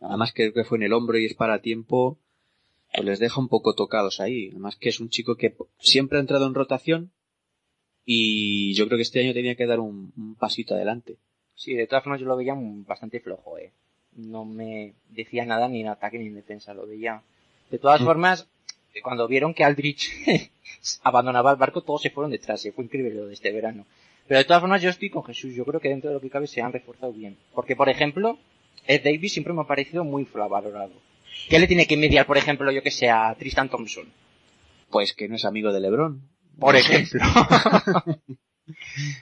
además 0.00 0.32
que 0.32 0.52
que 0.52 0.64
fue 0.64 0.78
en 0.78 0.84
el 0.84 0.92
hombro 0.92 1.18
y 1.18 1.24
es 1.24 1.34
para 1.34 1.62
tiempo, 1.62 2.18
pues 2.94 3.06
les 3.06 3.18
deja 3.18 3.40
un 3.40 3.48
poco 3.48 3.74
tocados 3.74 4.20
ahí. 4.20 4.48
Además 4.50 4.76
que 4.76 4.88
es 4.88 5.00
un 5.00 5.08
chico 5.08 5.36
que 5.36 5.56
siempre 5.78 6.18
ha 6.18 6.20
entrado 6.20 6.46
en 6.46 6.54
rotación 6.54 7.12
y 8.04 8.74
yo 8.74 8.86
creo 8.86 8.98
que 8.98 9.02
este 9.02 9.20
año 9.20 9.32
tenía 9.32 9.56
que 9.56 9.66
dar 9.66 9.80
un, 9.80 10.36
pasito 10.38 10.74
adelante. 10.74 11.16
Sí, 11.54 11.74
de 11.74 11.86
todas 11.86 12.04
formas 12.04 12.20
yo 12.20 12.26
lo 12.26 12.36
veía 12.36 12.54
bastante 12.56 13.20
flojo, 13.20 13.58
eh. 13.58 13.72
No 14.16 14.44
me 14.44 14.94
decía 15.08 15.44
nada 15.44 15.68
ni 15.68 15.80
en 15.80 15.88
ataque 15.88 16.18
ni 16.18 16.26
en 16.26 16.34
defensa, 16.34 16.74
lo 16.74 16.86
veía. 16.86 17.22
De 17.70 17.78
todas 17.78 18.00
mm. 18.00 18.04
formas, 18.04 18.48
cuando 19.02 19.26
vieron 19.26 19.54
que 19.54 19.64
Aldrich 19.64 20.10
abandonaba 21.02 21.52
el 21.52 21.56
barco, 21.56 21.82
todos 21.82 22.02
se 22.02 22.10
fueron 22.10 22.30
detrás, 22.30 22.64
y 22.64 22.70
fue 22.70 22.84
increíble 22.84 23.14
lo 23.14 23.26
de 23.26 23.34
este 23.34 23.50
verano. 23.50 23.86
Pero 24.28 24.38
de 24.38 24.44
todas 24.44 24.60
formas 24.60 24.82
yo 24.82 24.90
estoy 24.90 25.10
con 25.10 25.24
Jesús, 25.24 25.54
yo 25.54 25.64
creo 25.64 25.80
que 25.80 25.88
dentro 25.88 26.10
de 26.10 26.14
lo 26.14 26.20
que 26.20 26.30
cabe 26.30 26.46
se 26.46 26.62
han 26.62 26.72
reforzado 26.72 27.12
bien. 27.12 27.36
Porque, 27.54 27.76
por 27.76 27.88
ejemplo, 27.88 28.38
Ed 28.86 29.02
Davis 29.02 29.32
siempre 29.32 29.52
me 29.52 29.62
ha 29.62 29.66
parecido 29.66 30.04
muy 30.04 30.24
valorado. 30.24 30.92
¿Qué 31.48 31.58
le 31.58 31.66
tiene 31.66 31.86
que 31.86 31.94
envidiar, 31.94 32.26
por 32.26 32.38
ejemplo, 32.38 32.70
yo 32.70 32.82
que 32.82 32.90
sé, 32.90 33.10
a 33.10 33.34
Tristan 33.38 33.68
Thompson? 33.68 34.06
Pues 34.90 35.12
que 35.12 35.28
no 35.28 35.36
es 35.36 35.44
amigo 35.44 35.72
de 35.72 35.80
LeBron. 35.80 36.22
Por 36.58 36.76
ejemplo. 36.76 37.20
yo 38.66 38.74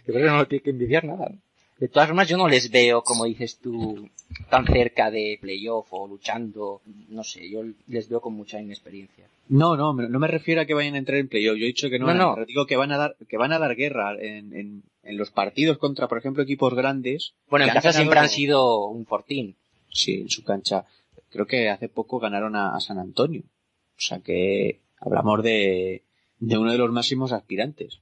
creo 0.06 0.26
que 0.26 0.30
no 0.30 0.40
le 0.40 0.46
tiene 0.46 0.62
que 0.62 0.70
envidiar 0.70 1.04
nada. 1.04 1.32
De 1.78 1.88
todas 1.88 2.08
formas, 2.08 2.28
yo 2.28 2.36
no 2.36 2.46
les 2.46 2.70
veo, 2.70 3.02
como 3.02 3.24
dices 3.24 3.58
tú, 3.58 4.08
tan 4.48 4.64
cerca 4.66 5.10
de 5.10 5.36
playoff 5.40 5.88
o 5.90 6.06
luchando. 6.06 6.80
No 7.08 7.24
sé, 7.24 7.50
yo 7.50 7.64
les 7.88 8.08
veo 8.08 8.20
con 8.20 8.34
mucha 8.34 8.60
inexperiencia. 8.60 9.24
No, 9.48 9.76
no, 9.76 9.92
no 9.92 10.18
me 10.20 10.28
refiero 10.28 10.60
a 10.60 10.64
que 10.64 10.74
vayan 10.74 10.94
a 10.94 10.98
entrar 10.98 11.18
en 11.18 11.26
playoff. 11.26 11.56
Yo 11.56 11.64
he 11.64 11.68
dicho 11.68 11.90
que 11.90 11.98
no, 11.98 12.14
no, 12.14 12.36
no. 12.36 12.44
digo 12.44 12.66
que 12.66 12.76
van 12.76 12.92
a 12.92 12.98
dar, 12.98 13.16
que 13.28 13.36
van 13.36 13.52
a 13.52 13.58
dar 13.58 13.74
guerra 13.74 14.14
en, 14.14 14.54
en, 14.54 14.82
en 15.02 15.16
los 15.16 15.32
partidos 15.32 15.78
contra, 15.78 16.06
por 16.06 16.18
ejemplo, 16.18 16.44
equipos 16.44 16.72
grandes. 16.74 17.34
Bueno, 17.50 17.66
en 17.66 17.72
casa 17.72 17.92
siempre 17.92 18.20
han 18.20 18.28
sido 18.28 18.86
un 18.86 19.04
fortín. 19.04 19.56
Sí, 19.90 20.20
en 20.20 20.30
su 20.30 20.44
cancha 20.44 20.86
creo 21.32 21.46
que 21.46 21.70
hace 21.70 21.88
poco 21.88 22.18
ganaron 22.18 22.54
a, 22.54 22.78
San 22.80 22.98
Antonio. 22.98 23.42
O 23.42 24.00
sea 24.00 24.20
que 24.20 24.80
hablamos 25.00 25.42
de, 25.42 26.04
de 26.38 26.58
uno 26.58 26.70
de 26.70 26.78
los 26.78 26.92
máximos 26.92 27.32
aspirantes. 27.32 28.00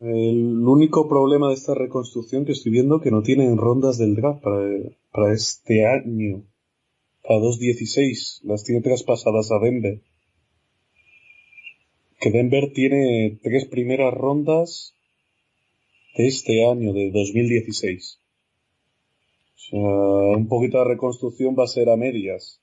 El 0.00 0.66
único 0.66 1.08
problema 1.08 1.48
de 1.48 1.54
esta 1.54 1.74
reconstrucción 1.74 2.46
que 2.46 2.52
estoy 2.52 2.72
viendo 2.72 3.00
que 3.00 3.10
no 3.10 3.22
tienen 3.22 3.58
rondas 3.58 3.98
del 3.98 4.16
draft 4.16 4.42
para, 4.42 5.32
este 5.32 5.86
año. 5.86 6.44
Para 7.22 7.40
2.16. 7.40 8.40
Las 8.44 8.64
tiene 8.64 8.80
traspasadas 8.80 9.52
a 9.52 9.58
Denver. 9.58 10.00
Que 12.18 12.30
Denver 12.30 12.72
tiene 12.72 13.38
tres 13.42 13.66
primeras 13.66 14.14
rondas 14.14 14.94
de 16.16 16.26
este 16.26 16.66
año, 16.66 16.92
de 16.92 17.10
2016 17.10 18.19
un 19.72 20.48
poquito 20.48 20.78
de 20.78 20.84
reconstrucción 20.84 21.56
va 21.58 21.64
a 21.64 21.68
ser 21.68 21.88
a 21.88 21.96
medias. 21.96 22.60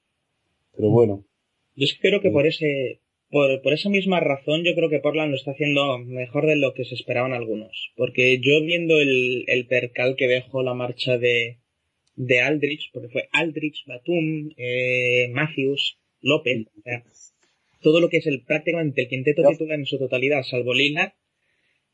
Pero 0.76 0.90
bueno. 0.90 1.26
Yo 1.76 1.88
creo 2.02 2.22
que 2.22 2.32
por 2.32 2.48
ese, 2.48 3.02
por, 3.30 3.62
por, 3.62 3.74
esa 3.74 3.90
misma 3.90 4.20
razón, 4.20 4.64
yo 4.64 4.74
creo 4.74 4.90
que 4.90 5.00
Portland 5.00 5.32
lo 5.32 5.38
está 5.38 5.52
haciendo 5.52 6.00
mejor 6.00 6.48
de 6.48 6.56
lo 6.56 6.74
que 6.74 6.86
se 6.86 6.96
esperaban 6.96 7.34
algunos. 7.34 7.92
Porque 7.96 8.40
yo 8.40 8.64
viendo 8.64 9.00
el, 9.00 9.46
el 9.48 9.68
percal 9.68 10.16
que 10.16 10.28
dejó 10.28 10.64
la 10.64 10.74
marcha 10.74 11.18
de, 11.18 11.58
de 12.16 12.42
Aldrich, 12.42 12.90
porque 12.92 13.10
fue 13.10 13.30
Aldrich, 13.32 13.86
Batum, 13.86 14.50
eh, 14.58 15.30
Matthews, 15.32 16.00
López, 16.22 16.68
o 16.78 16.82
sea, 16.82 17.04
todo 17.82 18.02
lo 18.02 18.10
que 18.10 18.18
es 18.18 18.28
el 18.28 18.42
prácticamente 18.42 19.04
el 19.04 19.08
quinteto 19.08 19.44
titular 19.48 19.78
en 19.78 19.86
su 19.86 20.00
totalidad, 20.00 20.44
salvo 20.44 20.74
Lillard, 20.74 21.14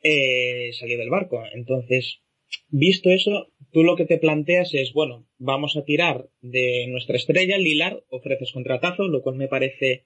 eh, 0.02 0.72
salió 0.74 0.98
del 0.98 1.10
barco. 1.10 1.44
Entonces, 1.54 2.22
visto 2.70 3.10
eso, 3.10 3.50
tú 3.74 3.84
lo 3.84 3.96
que 3.96 4.06
te 4.06 4.18
planteas 4.18 4.74
es, 4.74 4.94
bueno, 4.94 5.26
vamos 5.38 5.76
a 5.76 5.84
tirar 5.84 6.30
de 6.42 6.88
nuestra 6.88 7.18
estrella, 7.18 7.58
Lilar, 7.58 8.04
ofreces 8.10 8.52
contratazo, 8.52 9.08
lo 9.08 9.22
cual 9.22 9.36
me 9.36 9.48
parece 9.48 10.06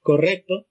correcto, 0.00 0.66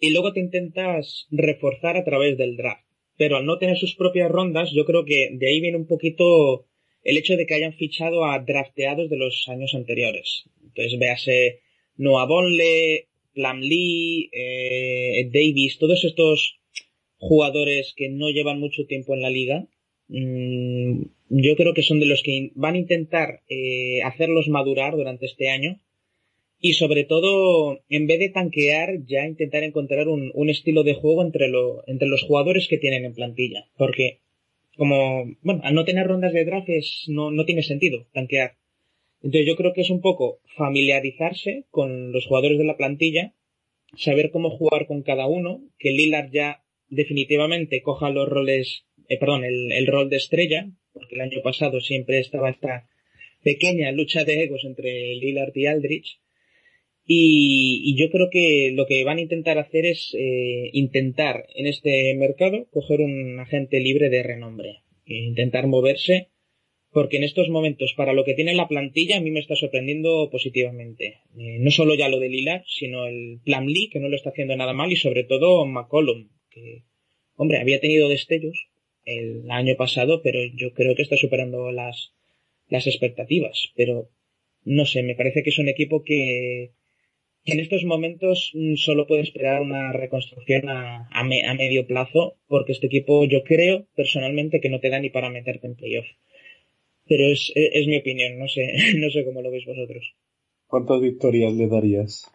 y 0.00 0.10
luego 0.10 0.32
te 0.32 0.40
intentas 0.40 1.26
reforzar 1.30 1.96
a 1.96 2.04
través 2.04 2.36
del 2.36 2.56
draft. 2.56 2.84
Pero 3.16 3.36
al 3.36 3.46
no 3.46 3.58
tener 3.58 3.78
sus 3.78 3.94
propias 3.94 4.30
rondas, 4.30 4.70
yo 4.72 4.84
creo 4.84 5.04
que 5.04 5.30
de 5.32 5.48
ahí 5.48 5.60
viene 5.60 5.76
un 5.76 5.86
poquito 5.86 6.66
el 7.02 7.16
hecho 7.16 7.36
de 7.36 7.46
que 7.46 7.54
hayan 7.54 7.72
fichado 7.72 8.24
a 8.24 8.38
drafteados 8.38 9.08
de 9.08 9.16
los 9.16 9.48
años 9.48 9.74
anteriores. 9.74 10.44
Entonces, 10.62 10.98
véase 10.98 11.60
Noah 11.96 12.26
Bonle, 12.26 13.08
Plam 13.34 13.60
Lee, 13.60 14.30
eh, 14.32 15.30
Davis, 15.32 15.78
todos 15.78 16.04
estos 16.04 16.58
jugadores 17.16 17.94
que 17.96 18.08
no 18.08 18.30
llevan 18.30 18.60
mucho 18.60 18.86
tiempo 18.86 19.14
en 19.14 19.22
la 19.22 19.30
liga, 19.30 19.66
Mm, 20.08 21.02
yo 21.28 21.56
creo 21.56 21.74
que 21.74 21.82
son 21.82 22.00
de 22.00 22.06
los 22.06 22.22
que 22.22 22.52
van 22.54 22.74
a 22.74 22.78
intentar 22.78 23.42
eh, 23.48 24.02
hacerlos 24.02 24.48
madurar 24.48 24.96
durante 24.96 25.26
este 25.26 25.50
año 25.50 25.80
y 26.60 26.72
sobre 26.72 27.04
todo 27.04 27.80
en 27.88 28.06
vez 28.06 28.18
de 28.18 28.30
tanquear 28.30 29.04
ya 29.06 29.26
intentar 29.26 29.62
encontrar 29.62 30.08
un, 30.08 30.50
estilo 30.50 30.82
de 30.82 30.94
juego 30.94 31.22
entre, 31.22 31.48
lo, 31.48 31.86
entre 31.86 32.08
los 32.08 32.22
jugadores 32.22 32.66
que 32.68 32.78
tienen 32.78 33.04
en 33.04 33.14
plantilla. 33.14 33.68
Porque 33.76 34.20
como 34.76 35.24
bueno 35.42 35.60
al 35.64 35.74
no 35.74 35.84
tener 35.84 36.06
rondas 36.06 36.32
de 36.32 36.44
draft 36.44 36.68
no, 37.08 37.30
no 37.30 37.44
tiene 37.44 37.62
sentido 37.62 38.06
tanquear. 38.12 38.56
Entonces 39.22 39.46
yo 39.46 39.56
creo 39.56 39.72
que 39.72 39.82
es 39.82 39.90
un 39.90 40.00
poco 40.00 40.40
familiarizarse 40.56 41.64
con 41.70 42.12
los 42.12 42.26
jugadores 42.26 42.58
de 42.58 42.64
la 42.64 42.76
plantilla 42.76 43.34
saber 43.96 44.30
cómo 44.30 44.50
jugar 44.50 44.86
con 44.86 45.02
cada 45.02 45.26
uno 45.26 45.62
que 45.78 45.90
Lillard 45.90 46.30
ya 46.30 46.62
definitivamente 46.88 47.82
coja 47.82 48.10
los 48.10 48.28
roles 48.28 48.84
eh, 49.08 49.18
perdón, 49.18 49.42
el, 49.44 49.86
rol 49.86 50.10
de 50.10 50.16
estrella, 50.16 50.70
porque 50.92 51.14
el 51.14 51.20
año 51.20 51.40
pasado 51.42 51.80
siempre 51.80 52.18
estaba 52.18 52.50
esta 52.50 52.88
pequeña 53.42 53.92
lucha 53.92 54.24
de 54.24 54.44
egos 54.44 54.64
entre 54.64 55.14
Lillard 55.14 55.56
y 55.56 55.66
Aldrich. 55.66 56.20
Y, 57.10 57.96
yo 57.96 58.10
creo 58.10 58.28
que 58.30 58.70
lo 58.74 58.86
que 58.86 59.02
van 59.02 59.16
a 59.16 59.22
intentar 59.22 59.58
hacer 59.58 59.86
es 59.86 60.14
eh, 60.14 60.68
intentar 60.74 61.46
en 61.54 61.66
este 61.66 62.14
mercado 62.14 62.66
coger 62.70 63.00
un 63.00 63.40
agente 63.40 63.80
libre 63.80 64.10
de 64.10 64.22
renombre. 64.22 64.82
E 65.06 65.14
intentar 65.14 65.66
moverse, 65.66 66.28
porque 66.92 67.16
en 67.16 67.24
estos 67.24 67.48
momentos, 67.48 67.94
para 67.96 68.12
lo 68.12 68.24
que 68.24 68.34
tiene 68.34 68.54
la 68.54 68.68
plantilla, 68.68 69.16
a 69.16 69.20
mí 69.20 69.30
me 69.30 69.40
está 69.40 69.56
sorprendiendo 69.56 70.28
positivamente. 70.30 71.20
Eh, 71.38 71.58
no 71.60 71.70
solo 71.70 71.94
ya 71.94 72.10
lo 72.10 72.20
de 72.20 72.28
Lillard, 72.28 72.64
sino 72.66 73.06
el 73.06 73.40
Plan 73.42 73.66
Lee, 73.66 73.88
que 73.88 74.00
no 74.00 74.10
lo 74.10 74.16
está 74.16 74.30
haciendo 74.30 74.54
nada 74.56 74.74
mal, 74.74 74.92
y 74.92 74.96
sobre 74.96 75.24
todo 75.24 75.64
McCollum, 75.64 76.28
que, 76.50 76.84
hombre, 77.36 77.58
había 77.58 77.80
tenido 77.80 78.10
destellos, 78.10 78.68
el 79.08 79.50
año 79.50 79.74
pasado, 79.76 80.22
pero 80.22 80.38
yo 80.54 80.72
creo 80.74 80.94
que 80.94 81.02
está 81.02 81.16
superando 81.16 81.72
las, 81.72 82.14
las 82.68 82.86
expectativas. 82.86 83.72
Pero 83.76 84.10
no 84.64 84.84
sé, 84.84 85.02
me 85.02 85.14
parece 85.14 85.42
que 85.42 85.50
es 85.50 85.58
un 85.58 85.68
equipo 85.68 86.04
que, 86.04 86.72
en 87.44 87.60
estos 87.60 87.84
momentos 87.84 88.50
mm, 88.54 88.74
solo 88.74 89.06
puede 89.06 89.22
esperar 89.22 89.62
una 89.62 89.92
reconstrucción 89.92 90.68
a, 90.68 91.08
a, 91.10 91.24
medio 91.24 91.86
plazo, 91.86 92.36
porque 92.46 92.72
este 92.72 92.88
equipo 92.88 93.24
yo 93.24 93.42
creo 93.42 93.86
personalmente 93.94 94.60
que 94.60 94.68
no 94.68 94.80
te 94.80 94.90
da 94.90 95.00
ni 95.00 95.10
para 95.10 95.30
meterte 95.30 95.66
en 95.66 95.74
playoff. 95.74 96.06
Pero 97.06 97.24
es, 97.24 97.50
es, 97.54 97.86
mi 97.86 97.96
opinión, 97.96 98.38
no 98.38 98.48
sé, 98.48 98.74
no 98.98 99.10
sé 99.10 99.24
cómo 99.24 99.40
lo 99.40 99.50
veis 99.50 99.64
vosotros. 99.64 100.14
¿Cuántas 100.66 101.00
victorias 101.00 101.54
le 101.54 101.66
darías? 101.68 102.30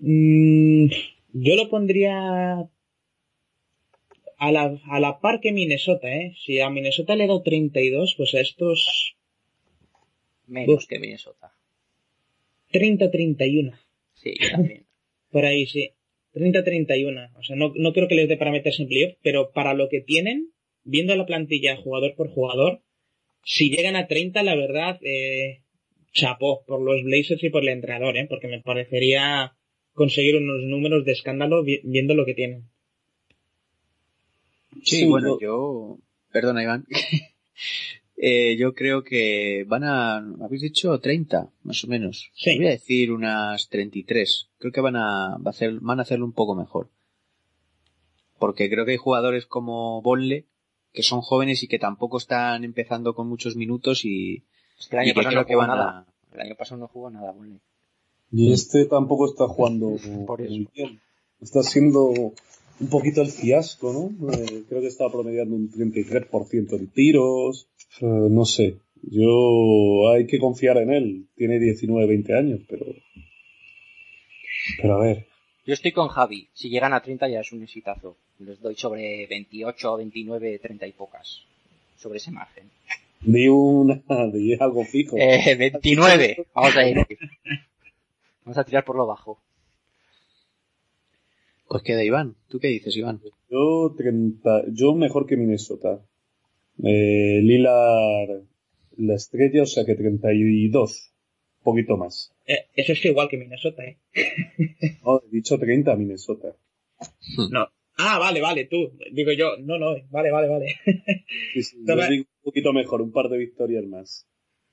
Mm, 0.00 0.86
yo 1.32 1.54
lo 1.54 1.68
pondría 1.70 2.68
a 4.38 4.52
la, 4.52 4.78
a 4.88 5.00
la 5.00 5.20
par 5.20 5.40
que 5.40 5.52
Minnesota, 5.52 6.08
¿eh? 6.14 6.34
Si 6.44 6.60
a 6.60 6.70
Minnesota 6.70 7.16
le 7.16 7.24
he 7.24 7.26
dado 7.26 7.42
32, 7.42 8.14
pues 8.16 8.34
a 8.34 8.40
estos... 8.40 9.16
Menos 10.46 10.86
que 10.86 10.98
Minnesota. 10.98 11.52
30-31. 12.72 13.78
Sí, 14.14 14.34
yo 14.40 14.50
también. 14.50 14.86
Por 15.30 15.44
ahí, 15.44 15.66
sí. 15.66 15.90
30-31. 16.34 17.30
O 17.36 17.42
sea, 17.42 17.56
no, 17.56 17.72
no 17.74 17.92
creo 17.92 18.08
que 18.08 18.14
les 18.14 18.28
dé 18.28 18.36
para 18.36 18.52
meterse 18.52 18.82
en 18.82 18.88
playoff, 18.88 19.14
pero 19.22 19.50
para 19.50 19.74
lo 19.74 19.88
que 19.88 20.00
tienen, 20.00 20.52
viendo 20.84 21.14
la 21.16 21.26
plantilla 21.26 21.76
jugador 21.76 22.14
por 22.14 22.30
jugador, 22.30 22.80
si 23.44 23.70
llegan 23.70 23.96
a 23.96 24.06
30, 24.06 24.42
la 24.42 24.54
verdad, 24.54 25.00
eh, 25.02 25.62
chapó 26.12 26.64
por 26.64 26.80
los 26.80 27.02
Blazers 27.02 27.42
y 27.42 27.50
por 27.50 27.62
el 27.62 27.70
entrenador, 27.70 28.16
¿eh? 28.16 28.26
Porque 28.28 28.48
me 28.48 28.60
parecería 28.60 29.54
conseguir 29.92 30.36
unos 30.36 30.62
números 30.62 31.04
de 31.04 31.12
escándalo 31.12 31.64
viendo 31.64 32.14
lo 32.14 32.24
que 32.24 32.34
tienen. 32.34 32.68
Sí, 34.82 35.06
bueno, 35.06 35.38
yo, 35.40 35.98
perdona 36.30 36.62
Iván, 36.62 36.86
Eh, 38.20 38.56
yo 38.56 38.74
creo 38.74 39.04
que 39.04 39.64
van 39.68 39.84
a, 39.84 40.16
habéis 40.16 40.62
dicho 40.62 40.98
30, 40.98 41.50
más 41.62 41.84
o 41.84 41.86
menos. 41.86 42.32
Sí. 42.34 42.56
Voy 42.56 42.66
a 42.66 42.70
decir 42.70 43.12
unas 43.12 43.68
33. 43.68 44.48
Creo 44.58 44.72
que 44.72 44.80
van 44.80 44.96
a, 44.96 45.36
va 45.38 45.46
a 45.46 45.50
hacer, 45.50 45.78
van 45.80 46.00
a 46.00 46.02
hacerlo 46.02 46.24
un 46.24 46.32
poco 46.32 46.56
mejor. 46.56 46.90
Porque 48.40 48.68
creo 48.68 48.84
que 48.84 48.92
hay 48.92 48.96
jugadores 48.96 49.46
como 49.46 50.02
Bonle 50.02 50.46
que 50.92 51.02
son 51.04 51.20
jóvenes 51.20 51.62
y 51.62 51.68
que 51.68 51.78
tampoco 51.78 52.18
están 52.18 52.64
empezando 52.64 53.14
con 53.14 53.28
muchos 53.28 53.54
minutos 53.54 54.04
y, 54.04 54.42
Es 54.78 54.88
que 54.88 54.96
el 54.96 55.02
año 55.02 55.14
pasado 55.14 55.36
no 55.36 55.44
jugó 55.44 55.66
nada. 55.66 55.98
a, 55.98 56.34
El 56.34 56.40
año 56.40 56.56
pasado 56.56 56.80
no 56.80 56.88
jugó 56.88 57.10
nada, 57.10 57.30
Burnley. 57.30 57.60
Y 58.32 58.52
este 58.52 58.84
tampoco 58.86 59.26
está 59.26 59.46
jugando 59.46 59.96
Por 60.26 60.40
eso. 60.40 60.50
muy 60.50 60.68
bien. 60.74 61.00
Está 61.40 61.62
siendo 61.62 62.32
un 62.80 62.88
poquito 62.88 63.22
el 63.22 63.30
fiasco, 63.30 63.92
¿no? 63.92 64.32
Eh, 64.32 64.64
creo 64.68 64.80
que 64.80 64.86
está 64.86 65.08
promediando 65.10 65.54
un 65.56 65.70
33% 65.70 66.78
en 66.78 66.86
tiros. 66.88 67.68
Eh, 68.00 68.06
no 68.06 68.44
sé. 68.44 68.76
Yo 69.02 70.10
hay 70.10 70.26
que 70.26 70.38
confiar 70.38 70.78
en 70.78 70.90
él. 70.90 71.26
Tiene 71.36 71.58
19, 71.58 72.06
20 72.06 72.34
años, 72.34 72.60
pero. 72.68 72.86
Pero 74.80 74.94
a 74.94 75.04
ver. 75.04 75.26
Yo 75.66 75.74
estoy 75.74 75.92
con 75.92 76.08
Javi. 76.08 76.48
Si 76.52 76.68
llegan 76.70 76.92
a 76.92 77.02
30 77.02 77.28
ya 77.28 77.40
es 77.40 77.52
un 77.52 77.62
exitazo. 77.62 78.16
Les 78.38 78.60
doy 78.60 78.74
sobre 78.76 79.26
28, 79.26 79.96
29, 79.96 80.58
30 80.58 80.86
y 80.86 80.92
pocas. 80.92 81.42
Sobre 81.96 82.18
ese 82.18 82.30
margen. 82.30 82.70
Di 83.20 83.48
una. 83.48 84.00
Di 84.32 84.54
algo 84.58 84.84
fijo. 84.84 85.16
Eh, 85.18 85.56
29. 85.56 86.46
Vamos 86.54 86.76
a 86.76 86.88
ir. 86.88 87.06
Vamos 88.44 88.58
a 88.58 88.64
tirar 88.64 88.84
por 88.84 88.96
lo 88.96 89.06
bajo. 89.06 89.38
Pues 91.68 91.82
queda 91.82 92.02
Iván. 92.04 92.36
¿Tú 92.48 92.58
qué 92.58 92.68
dices, 92.68 92.96
Iván? 92.96 93.20
Yo 93.50 93.94
30. 93.96 94.64
Yo 94.72 94.94
mejor 94.94 95.26
que 95.26 95.36
Minnesota. 95.36 96.00
Eh, 96.82 97.40
Lilar 97.42 98.42
la 98.96 99.14
estrella, 99.14 99.62
o 99.62 99.66
sea 99.66 99.84
que 99.84 99.94
32. 99.94 101.12
Un 101.58 101.62
poquito 101.64 101.96
más. 101.96 102.32
Eh, 102.46 102.66
eso 102.74 102.92
es 102.92 103.04
igual 103.04 103.28
que 103.28 103.36
Minnesota, 103.36 103.84
¿eh? 103.84 103.98
No, 105.04 105.20
he 105.24 105.30
dicho 105.30 105.58
30 105.58 105.94
Minnesota. 105.96 106.54
No. 107.50 107.68
Ah, 107.96 108.18
vale, 108.18 108.40
vale, 108.40 108.64
tú. 108.66 108.92
Digo 109.12 109.32
yo, 109.32 109.56
no, 109.58 109.76
no, 109.78 109.96
vale, 110.10 110.30
vale, 110.30 110.48
vale. 110.48 110.66
Sí, 111.54 111.62
sí, 111.62 111.76
yo 111.84 111.96
digo 112.08 112.24
un 112.24 112.42
poquito 112.44 112.72
mejor, 112.72 113.02
un 113.02 113.10
par 113.12 113.28
de 113.28 113.38
victorias 113.38 113.84
más. 113.86 114.26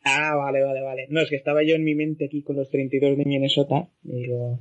ah, 0.04 0.36
vale, 0.36 0.64
vale, 0.64 0.82
vale. 0.82 1.08
No, 1.10 1.22
es 1.22 1.30
que 1.30 1.36
estaba 1.36 1.64
yo 1.64 1.76
en 1.76 1.84
mi 1.84 1.96
mente 1.96 2.26
aquí 2.26 2.44
con 2.44 2.56
los 2.56 2.70
32 2.70 3.18
de 3.18 3.26
Minnesota. 3.26 3.90
Y 4.04 4.22
digo, 4.24 4.60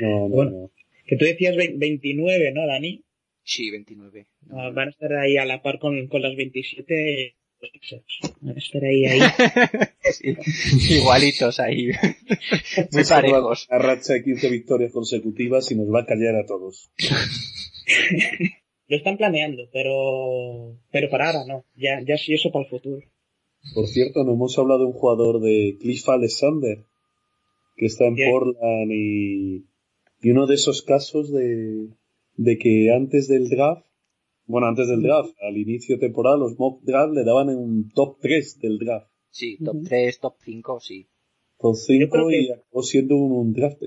No, 0.00 0.08
no, 0.08 0.28
Bueno. 0.28 0.50
no. 0.50 0.70
Que 1.06 1.16
tú 1.16 1.24
decías 1.24 1.56
vein- 1.56 1.78
29, 1.78 2.52
¿no, 2.52 2.66
Dani? 2.66 3.02
Sí, 3.42 3.70
29. 3.70 4.26
Ah, 4.50 4.70
van 4.74 4.88
a 4.88 4.90
estar 4.90 5.12
ahí 5.14 5.36
a 5.36 5.44
la 5.44 5.62
par 5.62 5.78
con, 5.78 6.06
con 6.08 6.22
las 6.22 6.34
27 6.36 7.36
los 7.60 7.70
Sixers. 7.72 8.04
Van 8.40 8.56
a 8.56 8.58
estar 8.58 8.84
ahí, 8.84 9.04
ahí. 9.06 9.20
Sí, 10.12 10.94
Igualitos 10.96 11.58
ahí. 11.60 11.88
Muy 12.92 13.04
parejos. 13.08 13.66
Una 13.70 13.78
racha 13.78 14.12
de 14.14 14.22
15 14.22 14.50
victorias 14.50 14.92
consecutivas 14.92 15.70
y 15.72 15.74
nos 15.76 15.86
va 15.92 16.00
a 16.00 16.06
callar 16.06 16.36
a 16.36 16.46
todos. 16.46 16.90
Lo 18.86 18.96
están 18.98 19.16
planeando, 19.16 19.68
pero 19.72 20.78
pero 20.92 21.08
para 21.08 21.26
ahora 21.30 21.44
no. 21.46 21.64
Ya, 21.74 22.00
ya 22.06 22.18
sí 22.18 22.34
eso 22.34 22.50
para 22.52 22.64
el 22.64 22.70
futuro. 22.70 23.00
Por 23.74 23.86
cierto, 23.88 24.24
no 24.24 24.34
hemos 24.34 24.58
hablado 24.58 24.80
de 24.80 24.86
un 24.86 24.92
jugador 24.92 25.40
de 25.40 25.76
Cliff 25.80 26.06
Alexander, 26.08 26.84
que 27.76 27.86
está 27.86 28.04
en 28.06 28.14
Bien. 28.14 28.30
Portland 28.30 28.92
y, 28.92 29.64
y 30.20 30.30
uno 30.30 30.46
de 30.46 30.54
esos 30.54 30.82
casos 30.82 31.32
de, 31.32 31.88
de 32.36 32.58
que 32.58 32.90
antes 32.92 33.28
del 33.28 33.48
draft, 33.48 33.86
bueno, 34.46 34.66
antes 34.66 34.88
del 34.88 35.02
draft, 35.02 35.34
al 35.42 35.56
inicio 35.56 35.96
de 35.96 36.00
temporada, 36.06 36.36
los 36.36 36.58
mock 36.58 36.82
draft 36.82 37.14
le 37.14 37.24
daban 37.24 37.48
en 37.50 37.56
un 37.56 37.90
top 37.90 38.18
3 38.20 38.58
del 38.60 38.78
draft. 38.78 39.10
Sí, 39.30 39.58
top 39.64 39.76
3, 39.84 40.20
top 40.20 40.34
5, 40.44 40.80
sí. 40.80 41.08
Top 41.58 41.74
5 41.76 42.10
creo 42.10 42.28
que- 42.28 42.42
y 42.42 42.50
acabó 42.50 42.82
siendo 42.82 43.16
un, 43.16 43.32
un 43.32 43.52
draft. 43.52 43.82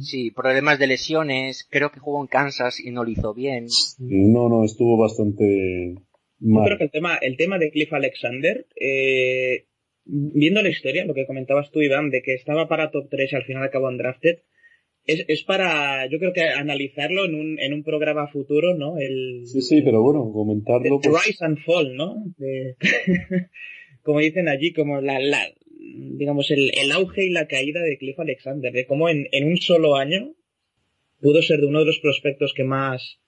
Sí, 0.00 0.30
problemas 0.30 0.78
de 0.78 0.86
lesiones. 0.86 1.66
Creo 1.70 1.92
que 1.92 2.00
jugó 2.00 2.20
en 2.22 2.28
Kansas 2.28 2.80
y 2.80 2.90
no 2.90 3.04
lo 3.04 3.10
hizo 3.10 3.34
bien. 3.34 3.66
No, 3.98 4.48
no, 4.48 4.64
estuvo 4.64 4.96
bastante 4.96 5.94
Yo 6.38 6.48
mal. 6.54 6.64
creo 6.64 6.78
que 6.78 6.84
el 6.84 6.90
tema, 6.90 7.16
el 7.16 7.36
tema 7.36 7.58
de 7.58 7.70
Cliff 7.70 7.92
Alexander, 7.92 8.66
eh, 8.80 9.66
viendo 10.04 10.62
la 10.62 10.70
historia, 10.70 11.04
lo 11.04 11.14
que 11.14 11.26
comentabas 11.26 11.70
tú, 11.70 11.82
Iván, 11.82 12.10
de 12.10 12.22
que 12.22 12.34
estaba 12.34 12.68
para 12.68 12.90
top 12.90 13.08
3 13.10 13.32
y 13.32 13.36
al 13.36 13.44
final 13.44 13.62
acabó 13.64 13.90
en 13.90 13.98
drafted, 13.98 14.38
es, 15.06 15.24
es 15.28 15.42
para, 15.44 16.06
yo 16.06 16.18
creo 16.18 16.32
que 16.32 16.42
analizarlo 16.42 17.24
en 17.24 17.34
un, 17.34 17.58
en 17.60 17.72
un 17.72 17.82
programa 17.82 18.26
futuro, 18.28 18.74
¿no? 18.74 18.98
El, 18.98 19.42
Sí, 19.46 19.62
sí, 19.62 19.82
pero 19.82 20.02
bueno, 20.02 20.30
comentarlo. 20.32 20.96
el 21.02 21.10
pues, 21.10 21.26
rise 21.26 21.44
and 21.44 21.58
fall, 21.58 21.94
¿no? 21.96 22.24
De- 22.38 22.76
como 24.02 24.20
dicen 24.20 24.48
allí, 24.48 24.72
como 24.72 25.00
la, 25.00 25.18
la 25.20 25.38
digamos, 25.78 26.50
el, 26.50 26.70
el 26.76 26.92
auge 26.92 27.24
y 27.26 27.30
la 27.30 27.46
caída 27.46 27.80
de 27.82 27.98
Cliff 27.98 28.18
Alexander, 28.18 28.72
de 28.72 28.86
cómo 28.86 29.08
en, 29.08 29.28
en 29.32 29.46
un 29.48 29.56
solo 29.58 29.96
año 29.96 30.34
pudo 31.20 31.42
ser 31.42 31.60
de 31.60 31.66
uno 31.66 31.80
de 31.80 31.86
los 31.86 31.98
prospectos 32.00 32.52
que 32.54 32.64
más, 32.64 33.18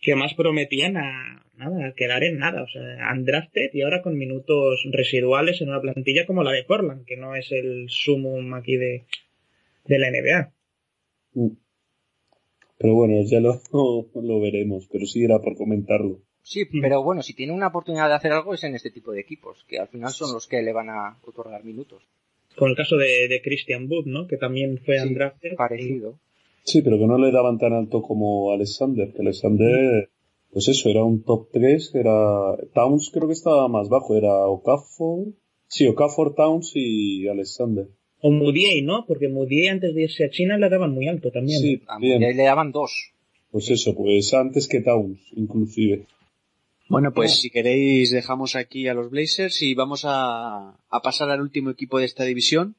que 0.00 0.14
más 0.14 0.34
prometían 0.34 0.96
a, 0.96 1.46
nada, 1.56 1.88
a 1.88 1.94
quedar 1.94 2.22
en 2.24 2.38
nada, 2.38 2.62
o 2.62 2.68
sea, 2.68 3.12
undrafted 3.12 3.70
y 3.72 3.82
ahora 3.82 4.02
con 4.02 4.16
minutos 4.16 4.86
residuales 4.92 5.60
en 5.60 5.68
una 5.70 5.80
plantilla 5.80 6.26
como 6.26 6.42
la 6.44 6.52
de 6.52 6.64
Portland, 6.64 7.04
que 7.06 7.16
no 7.16 7.34
es 7.34 7.50
el 7.52 7.86
sumum 7.88 8.54
aquí 8.54 8.76
de, 8.76 9.04
de 9.86 9.98
la 9.98 10.10
NBA. 10.10 10.52
Mm. 11.34 11.48
Pero 12.78 12.94
bueno, 12.94 13.22
ya 13.22 13.40
lo, 13.40 13.60
lo 14.14 14.40
veremos, 14.40 14.88
pero 14.90 15.06
sí 15.06 15.24
era 15.24 15.40
por 15.40 15.56
comentarlo. 15.56 16.20
Sí, 16.42 16.66
pero 16.66 17.02
bueno, 17.02 17.22
si 17.22 17.32
tiene 17.32 17.54
una 17.54 17.68
oportunidad 17.68 18.08
de 18.08 18.16
hacer 18.16 18.32
algo 18.32 18.52
es 18.52 18.62
en 18.64 18.74
este 18.74 18.90
tipo 18.90 19.12
de 19.12 19.20
equipos, 19.20 19.64
que 19.66 19.78
al 19.78 19.88
final 19.88 20.10
son 20.10 20.34
los 20.34 20.46
que 20.46 20.60
le 20.60 20.74
van 20.74 20.90
a 20.90 21.18
otorgar 21.24 21.64
minutos. 21.64 22.02
Con 22.56 22.70
el 22.70 22.76
caso 22.76 22.96
de, 22.96 23.28
de 23.28 23.40
Christian 23.42 23.88
Wood, 23.90 24.04
¿no? 24.06 24.26
Que 24.26 24.36
también 24.36 24.78
fue 24.84 24.98
Sí, 24.98 25.08
undrafted. 25.08 25.56
Parecido. 25.56 26.18
Sí, 26.64 26.82
pero 26.82 26.98
que 26.98 27.06
no 27.06 27.18
le 27.18 27.32
daban 27.32 27.58
tan 27.58 27.72
alto 27.72 28.02
como 28.02 28.52
Alexander, 28.52 29.12
que 29.12 29.22
Alexander, 29.22 30.10
pues 30.50 30.68
eso, 30.68 30.88
era 30.88 31.02
un 31.02 31.22
top 31.22 31.48
3, 31.52 31.94
era, 31.94 32.56
Towns 32.74 33.10
creo 33.12 33.26
que 33.26 33.32
estaba 33.32 33.68
más 33.68 33.88
bajo, 33.88 34.14
era 34.16 34.46
Okafor, 34.46 35.28
sí, 35.66 35.86
Okafor, 35.86 36.34
Towns 36.34 36.72
y 36.74 37.26
Alexander. 37.28 37.88
O 38.26 38.30
Moutier, 38.30 38.82
¿no? 38.82 39.04
Porque 39.06 39.28
Moutier 39.28 39.70
antes 39.70 39.94
de 39.94 40.02
irse 40.04 40.24
a 40.24 40.30
China 40.30 40.56
le 40.56 40.68
daban 40.70 40.92
muy 40.92 41.08
alto 41.08 41.30
también. 41.30 41.60
Sí, 41.60 41.82
A 41.86 41.98
bien, 41.98 42.14
Moutier 42.20 42.36
le 42.36 42.42
daban 42.44 42.72
dos. 42.72 43.12
pues 43.50 43.68
eso, 43.70 43.94
pues 43.94 44.32
antes 44.32 44.66
que 44.66 44.80
Towns, 44.80 45.20
inclusive. 45.36 46.06
Bueno, 46.88 47.12
pues 47.12 47.40
si 47.40 47.50
queréis 47.50 48.10
dejamos 48.10 48.56
aquí 48.56 48.88
a 48.88 48.94
los 48.94 49.10
Blazers 49.10 49.60
y 49.62 49.74
vamos 49.74 50.04
a, 50.06 50.76
a 50.88 51.00
pasar 51.02 51.30
al 51.30 51.40
último 51.40 51.70
equipo 51.70 51.98
de 51.98 52.04
esta 52.06 52.24
división, 52.24 52.76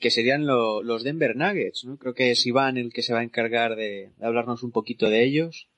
que 0.00 0.10
serían 0.10 0.46
lo- 0.46 0.82
los 0.82 1.02
Denver 1.04 1.36
Nuggets, 1.36 1.84
¿no? 1.84 1.96
Creo 1.98 2.12
que 2.14 2.30
es 2.30 2.46
Iván 2.46 2.76
el 2.76 2.92
que 2.92 3.02
se 3.02 3.12
va 3.14 3.20
a 3.20 3.24
encargar 3.24 3.76
de, 3.76 4.10
de 4.18 4.26
hablarnos 4.26 4.62
un 4.62 4.72
poquito 4.72 5.08
de 5.10 5.24
ellos. 5.24 5.68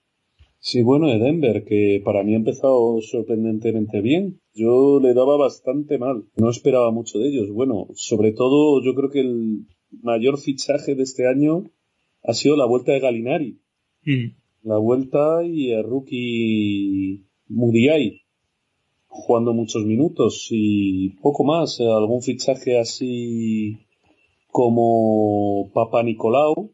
Sí, 0.61 0.83
bueno, 0.83 1.09
de 1.09 1.19
Denver, 1.19 1.65
que 1.65 2.03
para 2.05 2.25
mí 2.25 2.35
ha 2.35 2.37
empezado 2.37 3.01
sorprendentemente 3.01 4.01
bien. 4.01 4.41
Yo 4.55 4.99
le 5.01 5.15
daba 5.15 5.37
bastante 5.37 5.99
mal. 5.99 6.25
No 6.37 6.51
esperaba 6.51 6.91
mucho 6.91 7.19
de 7.19 7.29
ellos. 7.29 7.51
Bueno, 7.51 7.89
sobre 7.95 8.33
todo 8.33 8.83
yo 8.83 8.95
creo 8.95 9.11
que 9.11 9.21
el 9.21 9.67
mayor 10.03 10.39
fichaje 10.39 10.95
de 10.95 11.05
este 11.05 11.29
año 11.29 11.71
ha 12.25 12.35
sido 12.35 12.57
la 12.57 12.67
vuelta 12.67 12.93
de 12.93 13.01
Galinari. 13.01 13.61
Mm. 14.05 14.35
La 14.63 14.79
vuelta 14.79 15.45
y 15.45 15.71
el 15.71 15.85
rookie 15.85 17.25
Mudiay 17.47 18.23
jugando 19.07 19.53
muchos 19.53 19.85
minutos 19.85 20.49
y 20.51 21.11
poco 21.21 21.45
más. 21.45 21.81
Algún 21.81 22.23
fichaje 22.23 22.79
así 22.79 23.87
como 24.49 25.71
Papa 25.73 26.03
Nicolau, 26.03 26.73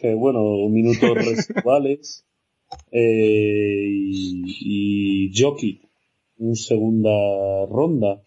que 0.00 0.14
bueno, 0.14 0.68
minutos 0.68 1.14
residuales. 1.14 2.24
Eh, 2.90 3.86
y, 3.90 5.30
y 5.30 5.44
un 6.38 6.56
segunda 6.56 7.66
ronda. 7.66 8.22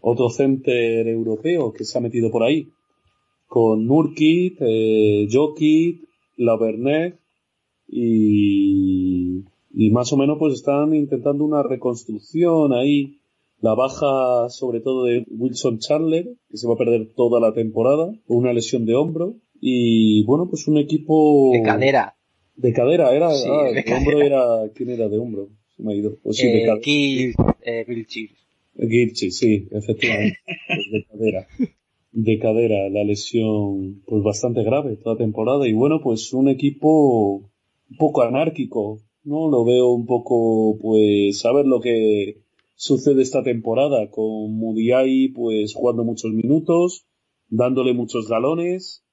Otro 0.00 0.30
center 0.30 1.06
europeo 1.06 1.72
que 1.72 1.84
se 1.84 1.98
ha 1.98 2.00
metido 2.00 2.30
por 2.30 2.42
ahí. 2.42 2.68
Con 3.46 3.86
Nurkic, 3.86 4.56
eh, 4.60 5.28
Jokic, 5.30 6.00
Lavernet 6.36 7.18
y, 7.88 9.44
y 9.74 9.90
más 9.90 10.12
o 10.12 10.16
menos 10.16 10.38
pues 10.38 10.54
están 10.54 10.94
intentando 10.94 11.44
una 11.44 11.62
reconstrucción 11.62 12.72
ahí. 12.72 13.16
La 13.60 13.74
baja 13.74 14.48
sobre 14.48 14.80
todo 14.80 15.04
de 15.04 15.26
Wilson 15.28 15.80
Chandler, 15.80 16.30
que 16.48 16.56
se 16.56 16.66
va 16.66 16.74
a 16.74 16.78
perder 16.78 17.12
toda 17.14 17.40
la 17.40 17.52
temporada, 17.52 18.10
por 18.26 18.38
una 18.38 18.54
lesión 18.54 18.86
de 18.86 18.94
hombro. 18.94 19.34
Y 19.60 20.24
bueno, 20.24 20.48
pues 20.48 20.66
un 20.66 20.78
equipo... 20.78 21.50
De 21.52 21.62
cadera. 21.62 22.16
De 22.60 22.72
cadera, 22.72 23.14
era... 23.14 23.30
Sí, 23.32 23.48
ah, 23.50 23.70
de 23.72 23.82
de, 23.82 23.94
hombro 23.94 24.20
era... 24.20 24.70
¿Quién 24.74 24.90
era 24.90 25.08
de 25.08 25.18
hombro? 25.18 25.48
Se 25.76 25.82
me 25.82 25.92
ha 25.92 25.96
ido. 25.96 26.18
Pues 26.22 26.36
sí, 26.36 26.46
de 26.46 26.58
Eh, 26.58 26.66
cadera. 26.66 26.80
Keith, 26.80 27.34
eh. 27.62 27.84
Gilchi, 28.88 29.30
sí, 29.30 29.68
efectivamente. 29.70 30.38
De 30.92 31.04
cadera. 31.04 31.46
De 32.12 32.38
cadera, 32.38 32.88
la 32.90 33.04
lesión, 33.04 34.02
pues 34.06 34.22
bastante 34.22 34.62
grave 34.62 34.96
toda 34.96 35.16
temporada. 35.16 35.66
Y 35.68 35.72
bueno, 35.72 36.00
pues 36.02 36.32
un 36.32 36.48
equipo 36.48 37.36
un 37.90 37.96
poco 37.98 38.22
anárquico, 38.22 39.00
¿no? 39.24 39.48
Lo 39.50 39.64
veo 39.64 39.88
un 39.90 40.06
poco, 40.06 40.78
pues, 40.80 41.38
saber 41.38 41.66
lo 41.66 41.80
que 41.80 42.38
sucede 42.74 43.22
esta 43.22 43.42
temporada 43.42 44.10
con 44.10 44.54
Mudiay 44.54 45.28
pues 45.28 45.74
jugando 45.74 46.02
muchos 46.04 46.32
minutos, 46.32 47.04
dándole 47.48 47.92
muchos 47.92 48.28
galones, 48.28 49.04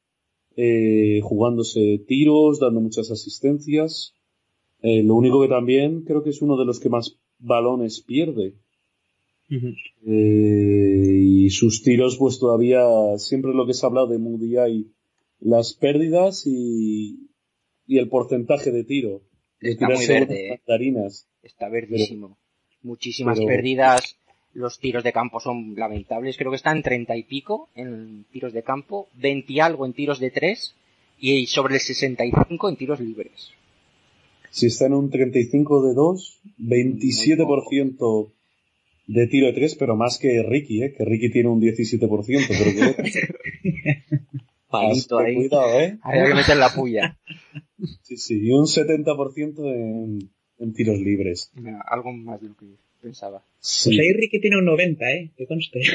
eh, 0.58 1.22
jugándose 1.24 2.04
tiros, 2.08 2.60
dando 2.60 2.82
muchas 2.82 3.10
asistencias. 3.12 4.14
Eh, 4.82 5.04
lo 5.04 5.16
único 5.16 5.42
que 5.42 5.48
también 5.48 6.02
creo 6.02 6.24
que 6.24 6.32
es 6.32 6.42
uno 6.42 6.58
de 6.58 6.66
los 6.66 6.80
que 6.80 6.90
más 6.90 7.18
balones 7.40 8.02
pierde. 8.02 8.56
Eh, 10.06 11.22
y 11.24 11.50
sus 11.52 11.82
tiros, 11.84 12.18
pues 12.18 12.40
todavía, 12.40 12.86
siempre 13.18 13.54
lo 13.54 13.66
que 13.66 13.74
se 13.74 13.86
ha 13.86 13.90
hablado 13.90 14.08
de 14.08 14.18
Moody 14.18 14.58
hay 14.58 14.92
las 15.40 15.74
pérdidas 15.74 16.44
y, 16.46 17.30
y 17.86 17.98
el 18.00 18.10
porcentaje 18.10 18.72
de 18.72 18.84
tiro. 18.84 19.22
De 19.62 19.72
Está 19.72 19.88
muy 19.90 20.06
verde, 20.06 20.48
¿eh? 20.48 20.62
mandarinas. 20.68 21.28
Está 21.42 21.70
verdísimo. 21.70 22.38
Muchísimas 22.82 23.38
pero- 23.38 23.48
pérdidas. 23.48 24.17
Los 24.58 24.80
tiros 24.80 25.04
de 25.04 25.14
campo 25.14 25.40
son 25.40 25.76
lamentables. 25.76 26.36
Creo 26.36 26.50
que 26.50 26.56
están 26.56 26.82
30 26.82 27.16
y 27.16 27.22
pico 27.22 27.70
en 27.76 28.26
tiros 28.32 28.54
de 28.54 28.64
campo, 28.64 29.08
20 29.14 29.54
y 29.54 29.60
algo 29.60 29.86
en 29.86 29.94
tiros 29.94 30.20
de 30.20 30.32
3 30.32 30.74
y 31.20 31.46
sobre 31.46 31.76
el 31.76 31.80
65 31.80 32.68
en 32.68 32.76
tiros 32.76 33.00
libres. 33.00 33.52
Si 34.50 34.66
está 34.66 34.88
en 34.88 34.96
un 34.96 35.12
35 35.12 35.88
de 35.88 35.94
2, 35.94 36.42
27% 36.58 38.32
de 39.06 39.28
tiro 39.28 39.46
de 39.46 39.54
3, 39.54 39.76
pero 39.76 39.96
más 39.96 40.18
que 40.18 40.42
Ricky, 40.42 40.82
¿eh? 40.82 40.96
que 40.98 41.06
Ricky 41.06 41.30
tiene 41.30 41.50
un 41.50 41.62
17%. 41.62 42.10
Pero 42.48 42.96
que... 42.98 43.28
Palito 44.72 45.20
ahí. 45.20 45.36
Cuidado, 45.36 45.80
¿eh? 45.80 46.00
Hay 46.02 46.30
que 46.30 46.34
meter 46.34 46.58
la 46.58 46.74
puya. 46.74 47.20
Sí, 48.02 48.18
sí, 48.18 48.40
y 48.42 48.50
un 48.50 48.66
70% 48.66 49.72
en, 49.72 50.32
en 50.58 50.74
tiros 50.74 50.98
libres. 50.98 51.52
Mira, 51.54 51.80
Algo 51.88 52.12
más 52.12 52.42
de 52.42 52.48
lo 52.48 52.56
que 52.56 52.66
pensaba. 53.02 53.44
Sí. 53.60 53.90
Pues 53.90 54.00
ahí 54.00 54.14
Ricky 54.14 54.40
tiene 54.40 54.58
un 54.58 54.66
90, 54.66 55.12
¿eh? 55.12 55.32
Que 55.38 55.46
conste. 55.48 55.82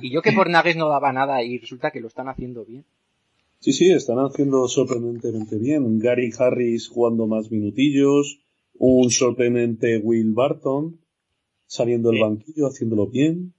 Y 0.00 0.10
yo 0.12 0.20
que 0.22 0.32
por 0.32 0.50
Nuggets 0.50 0.76
no 0.76 0.88
daba 0.88 1.12
nada 1.12 1.42
y 1.42 1.58
resulta 1.58 1.90
que 1.90 2.00
lo 2.00 2.08
están 2.08 2.28
haciendo 2.28 2.64
bien. 2.64 2.84
Sí, 3.60 3.72
sí, 3.72 3.90
están 3.90 4.18
haciendo 4.18 4.68
sorprendentemente 4.68 5.56
bien. 5.56 5.98
Gary 5.98 6.30
Harris 6.38 6.88
jugando 6.88 7.26
más 7.26 7.50
minutillos, 7.50 8.38
un 8.74 9.10
sorprendente 9.10 9.98
Will 9.98 10.32
Barton 10.34 11.00
saliendo 11.66 12.10
del 12.10 12.18
Sí. 12.18 12.22
banquillo, 12.22 12.66
haciéndolo 12.66 13.06
bien. 13.08 13.54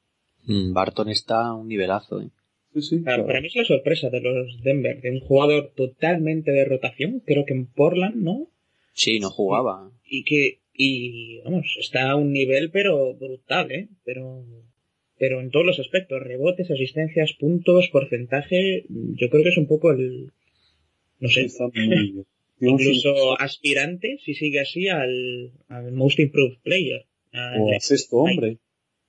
Mm, 0.45 0.71
Barton 0.73 1.09
está 1.09 1.47
a 1.47 1.55
un 1.55 1.67
nivelazo, 1.67 2.21
¿eh? 2.21 2.29
Sí, 2.75 2.81
sí. 2.83 2.95
Para, 2.99 3.15
claro. 3.15 3.27
para 3.27 3.41
mí 3.41 3.47
es 3.47 3.55
la 3.55 3.65
sorpresa 3.65 4.09
de 4.09 4.21
los 4.21 4.61
Denver, 4.63 5.01
de 5.01 5.11
un 5.11 5.19
jugador 5.19 5.73
totalmente 5.75 6.51
de 6.51 6.65
rotación, 6.65 7.21
creo 7.25 7.43
que 7.45 7.53
en 7.55 7.65
Portland, 7.65 8.15
¿no? 8.15 8.47
Sí, 8.93 9.19
no 9.19 9.31
jugaba. 9.31 9.91
Y 10.05 10.23
que, 10.23 10.58
y 10.81 11.41
vamos, 11.41 11.75
está 11.77 12.09
a 12.09 12.15
un 12.15 12.31
nivel 12.31 12.71
pero 12.71 13.13
brutal, 13.13 13.69
¿eh? 13.69 13.89
Pero, 14.05 14.45
pero 15.17 15.41
en 15.41 15.51
todos 15.51 15.65
los 15.65 15.77
aspectos, 15.79 16.21
rebotes, 16.23 16.71
asistencias, 16.71 17.33
puntos, 17.37 17.89
porcentaje, 17.91 18.85
yo 18.87 19.29
creo 19.29 19.43
que 19.43 19.49
es 19.49 19.57
un 19.57 19.67
poco 19.67 19.91
el, 19.91 20.31
no 21.19 21.27
sé, 21.27 21.47
incluso 22.61 23.39
aspirante, 23.39 24.17
si 24.23 24.33
sigue 24.33 24.61
así, 24.61 24.87
al, 24.87 25.51
al 25.67 25.91
Most 25.91 26.19
Improved 26.19 26.59
Player. 26.63 27.05
Al- 27.33 27.59
o 27.61 27.75
a 27.75 27.79
sexto 27.81 28.17
hombre. 28.17 28.57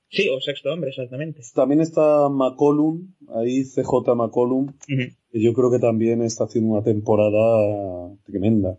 Sí, 0.08 0.28
o 0.28 0.40
sexto 0.40 0.72
hombre, 0.72 0.90
exactamente. 0.90 1.40
También 1.54 1.80
está 1.80 2.28
McCollum, 2.28 3.14
ahí 3.32 3.62
CJ 3.62 4.16
McCollum, 4.16 4.72
que 4.88 5.40
yo 5.40 5.52
creo 5.52 5.70
que 5.70 5.78
también 5.78 6.20
está 6.22 6.44
haciendo 6.44 6.72
una 6.72 6.82
temporada 6.82 8.12
tremenda. 8.26 8.76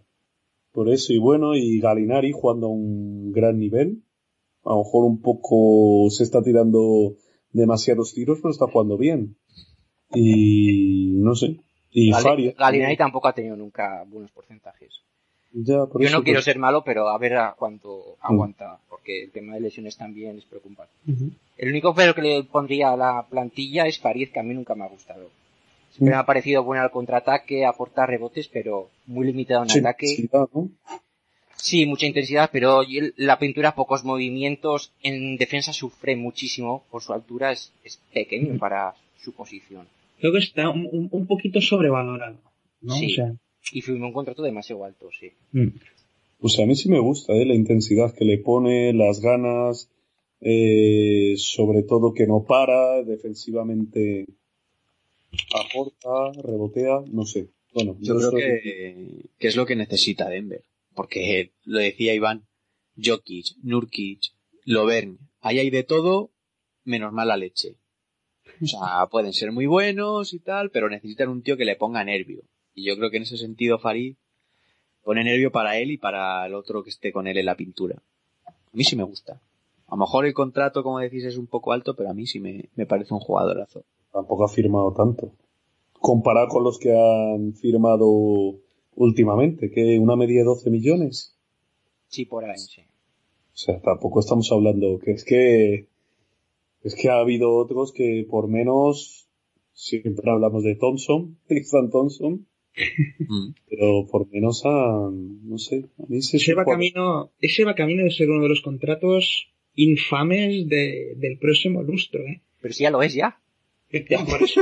Por 0.72 0.90
eso, 0.90 1.12
y 1.14 1.18
bueno, 1.18 1.56
y 1.56 1.80
Galinari 1.80 2.32
jugando 2.32 2.68
a 2.68 2.70
un 2.70 3.32
gran 3.32 3.60
nivel. 3.60 4.04
A 4.64 4.70
lo 4.72 4.80
mejor 4.84 5.06
un 5.06 5.22
poco 5.22 6.10
se 6.12 6.24
está 6.24 6.42
tirando 6.42 7.16
demasiados 7.52 8.14
tiros, 8.14 8.40
pero 8.42 8.52
está 8.52 8.68
jugando 8.68 8.98
bien. 8.98 9.36
Y 10.14 11.12
no 11.16 11.36
sé. 11.36 11.58
Y 11.92 12.12
Gali- 12.12 12.22
Faria. 12.24 12.54
Galinari 12.58 12.98
tampoco 12.98 13.28
ha 13.28 13.34
tenido 13.34 13.56
nunca 13.56 14.04
buenos 14.08 14.32
porcentajes. 14.32 14.94
Ya, 15.54 15.86
por 15.86 16.02
Yo 16.02 16.08
eso, 16.08 16.18
no 16.18 16.24
quiero 16.24 16.38
pues, 16.38 16.46
ser 16.46 16.60
malo, 16.60 16.84
pero 16.86 17.10
a 17.10 17.18
ver 17.18 17.36
a 17.36 17.56
cuánto 17.58 18.16
aguanta, 18.22 18.80
porque 18.90 19.24
el 19.26 19.32
tema 19.32 19.56
de 19.56 19.60
lesiones 19.60 19.98
también 19.98 20.38
es 20.38 20.46
preocupante. 20.46 20.94
El 21.58 21.70
único 21.70 21.94
pero 21.94 22.16
que 22.16 22.22
le 22.22 22.44
pondría 22.46 22.94
a 22.94 22.98
la 22.98 23.28
plantilla 23.30 23.86
es 23.86 24.00
Farid, 24.00 24.30
que 24.32 24.40
a 24.40 24.44
mí 24.44 24.54
nunca 24.54 24.76
me 24.76 24.86
ha 24.86 24.88
gustado. 24.88 25.30
Siempre 25.92 26.16
me 26.16 26.20
ha 26.22 26.26
parecido 26.26 26.64
bueno 26.64 26.84
al 26.84 26.92
contraataque, 26.92 27.66
aporta 27.66 28.06
rebotes, 28.06 28.48
pero 28.48 28.90
muy 29.08 29.26
limitado 29.28 29.64
en 29.64 29.70
sí, 29.70 29.80
ataque. 29.80 30.08
sí, 30.08 30.30
¿no? 30.32 30.50
Sí, 31.58 31.86
mucha 31.86 32.08
intensidad, 32.08 32.50
pero 32.52 32.82
la 33.18 33.38
pintura 33.38 33.76
pocos 33.76 34.04
movimientos. 34.04 34.92
En 35.04 35.38
defensa 35.38 35.74
sufre 35.74 36.16
muchísimo 36.16 36.84
por 36.90 37.04
su 37.04 37.14
altura, 37.14 37.52
es, 37.52 37.72
es 37.84 38.00
pequeño 38.14 38.58
para 38.58 38.96
su 39.22 39.34
posición. 39.34 39.86
Creo 40.20 40.32
que 40.32 40.40
está 40.40 40.70
un, 40.70 40.88
un- 40.92 41.10
un 41.12 41.28
poquito 41.28 41.62
sobrevalorado, 41.62 42.38
¿no? 42.82 42.96
Sí. 42.96 43.08
O 43.12 43.16
sea, 43.16 43.34
Y 43.74 43.82
firmó 43.82 44.08
un 44.08 44.14
contrato 44.14 44.42
demasiado 44.42 44.84
alto, 44.86 45.10
sí. 45.20 45.32
mm. 45.52 45.68
Pues 46.40 46.58
a 46.60 46.66
mí 46.66 46.76
sí 46.76 46.90
me 46.90 47.00
gusta, 47.00 47.34
¿eh? 47.34 47.46
La 47.46 47.54
intensidad 47.54 48.16
que 48.16 48.26
le 48.26 48.40
pone, 48.40 48.92
las 48.94 49.20
ganas, 49.22 49.90
eh, 50.40 51.36
sobre 51.38 51.84
todo 51.84 52.14
que 52.16 52.26
no 52.26 52.44
para, 52.44 53.04
defensivamente 53.04 54.26
aporta, 55.54 56.42
rebotea, 56.42 57.02
no 57.08 57.26
sé. 57.26 57.50
Bueno, 57.74 57.96
Yo 58.00 58.18
creo 58.18 58.32
que, 58.32 59.30
que 59.38 59.48
es 59.48 59.56
lo 59.56 59.66
que 59.66 59.76
necesita 59.76 60.30
Denver. 60.30 60.64
Porque 60.94 61.54
lo 61.64 61.80
decía 61.80 62.14
Iván, 62.14 62.48
Jokic, 63.02 63.56
Nurkic, 63.64 64.34
Lovern, 64.66 65.20
ahí 65.40 65.60
hay 65.60 65.70
de 65.70 65.84
todo 65.84 66.32
menos 66.84 67.14
mala 67.14 67.38
leche. 67.38 67.78
O 68.62 68.66
sea, 68.66 69.08
pueden 69.12 69.34
ser 69.34 69.52
muy 69.52 69.66
buenos 69.66 70.34
y 70.34 70.40
tal, 70.40 70.70
pero 70.72 70.90
necesitan 70.90 71.30
un 71.30 71.44
tío 71.44 71.58
que 71.58 71.66
le 71.66 71.76
ponga 71.76 72.04
nervio. 72.04 72.44
Y 72.74 72.86
yo 72.86 72.96
creo 72.98 73.10
que 73.10 73.18
en 73.18 73.24
ese 73.24 73.38
sentido 73.38 73.80
Farid 73.80 74.16
pone 75.04 75.24
nervio 75.24 75.52
para 75.52 75.78
él 75.78 75.92
y 75.92 75.98
para 75.98 76.46
el 76.46 76.54
otro 76.54 76.84
que 76.84 76.90
esté 76.90 77.12
con 77.12 77.28
él 77.28 77.38
en 77.38 77.46
la 77.46 77.56
pintura. 77.56 78.04
A 78.46 78.54
mí 78.74 78.84
sí 78.84 78.96
me 78.96 79.04
gusta. 79.04 79.42
A 79.88 79.96
lo 79.96 79.98
mejor 79.98 80.26
el 80.26 80.34
contrato, 80.34 80.84
como 80.84 81.00
decís, 81.00 81.24
es 81.24 81.38
un 81.38 81.48
poco 81.48 81.74
alto, 81.74 81.96
pero 81.96 82.10
a 82.10 82.14
mí 82.14 82.28
sí 82.28 82.40
me, 82.40 82.70
me 82.76 82.86
parece 82.86 83.14
un 83.14 83.20
jugadorazo. 83.20 83.86
Tampoco 84.12 84.46
ha 84.46 84.50
firmado 84.50 84.94
tanto. 84.94 85.32
Comparado 85.94 86.48
con 86.48 86.64
los 86.64 86.80
que 86.80 86.92
han 86.96 87.54
firmado 87.54 88.60
últimamente, 88.96 89.70
que 89.72 90.00
una 90.00 90.16
media 90.16 90.40
de 90.40 90.46
12 90.46 90.70
millones. 90.70 91.38
Sí, 92.08 92.26
por 92.26 92.44
ahí, 92.46 92.58
sí. 92.58 92.82
O 92.82 93.58
sea, 93.58 93.80
tampoco 93.82 94.20
estamos 94.20 94.52
hablando 94.52 95.00
que 95.00 95.12
es 95.12 95.24
que 95.24 95.88
es 96.84 96.96
que 96.96 97.10
ha 97.10 97.20
habido 97.20 97.56
otros 97.56 97.92
que 97.94 98.26
por 98.30 98.48
menos 98.48 99.28
siempre 99.74 100.32
hablamos 100.32 100.64
de 100.64 100.76
Thompson, 100.76 101.38
Tristan 101.48 101.90
Thompson, 101.90 102.48
Mm. 103.20 103.54
pero 103.70 104.08
por 104.10 104.32
menos 104.32 104.62
han, 104.66 105.46
no 105.48 105.58
sé, 105.58 105.90
a 106.00 106.06
mí 106.08 106.22
se 106.22 106.38
ese 106.38 106.54
va 106.54 106.64
camino, 106.64 107.30
ese 107.42 107.66
va 107.66 107.76
camino 107.76 108.04
de 108.06 108.12
ser 108.12 108.30
uno 108.30 108.44
de 108.44 108.48
los 108.50 108.62
contratos 108.62 109.50
infames 109.76 110.70
de- 110.70 111.16
del 111.18 111.38
próximo 111.38 111.84
lustro, 111.84 112.22
¿eh? 112.22 112.42
Pero 112.62 112.74
si 112.74 112.84
ya 112.84 112.90
lo 112.92 113.02
es, 113.04 113.14
ya. 113.14 113.41
Ya, 114.10 114.26
por 114.26 114.42
eso. 114.44 114.62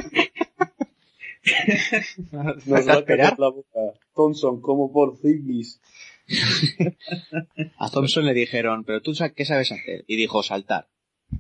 Nos 2.32 2.88
va 2.88 2.94
a 2.94 3.00
esperar. 3.00 3.06
callar 3.06 3.40
la 3.40 3.50
boca. 3.50 3.80
Thompson, 4.16 4.62
como 4.62 4.92
por 4.92 5.18
Ziggis. 5.18 5.80
A 7.78 7.90
Thompson 7.90 8.26
le 8.26 8.34
dijeron, 8.34 8.84
pero 8.84 9.02
tú 9.02 9.14
qué 9.36 9.46
sabes 9.46 9.72
hacer? 9.72 10.04
Y 10.08 10.16
dijo, 10.18 10.44
saltar. 10.44 10.88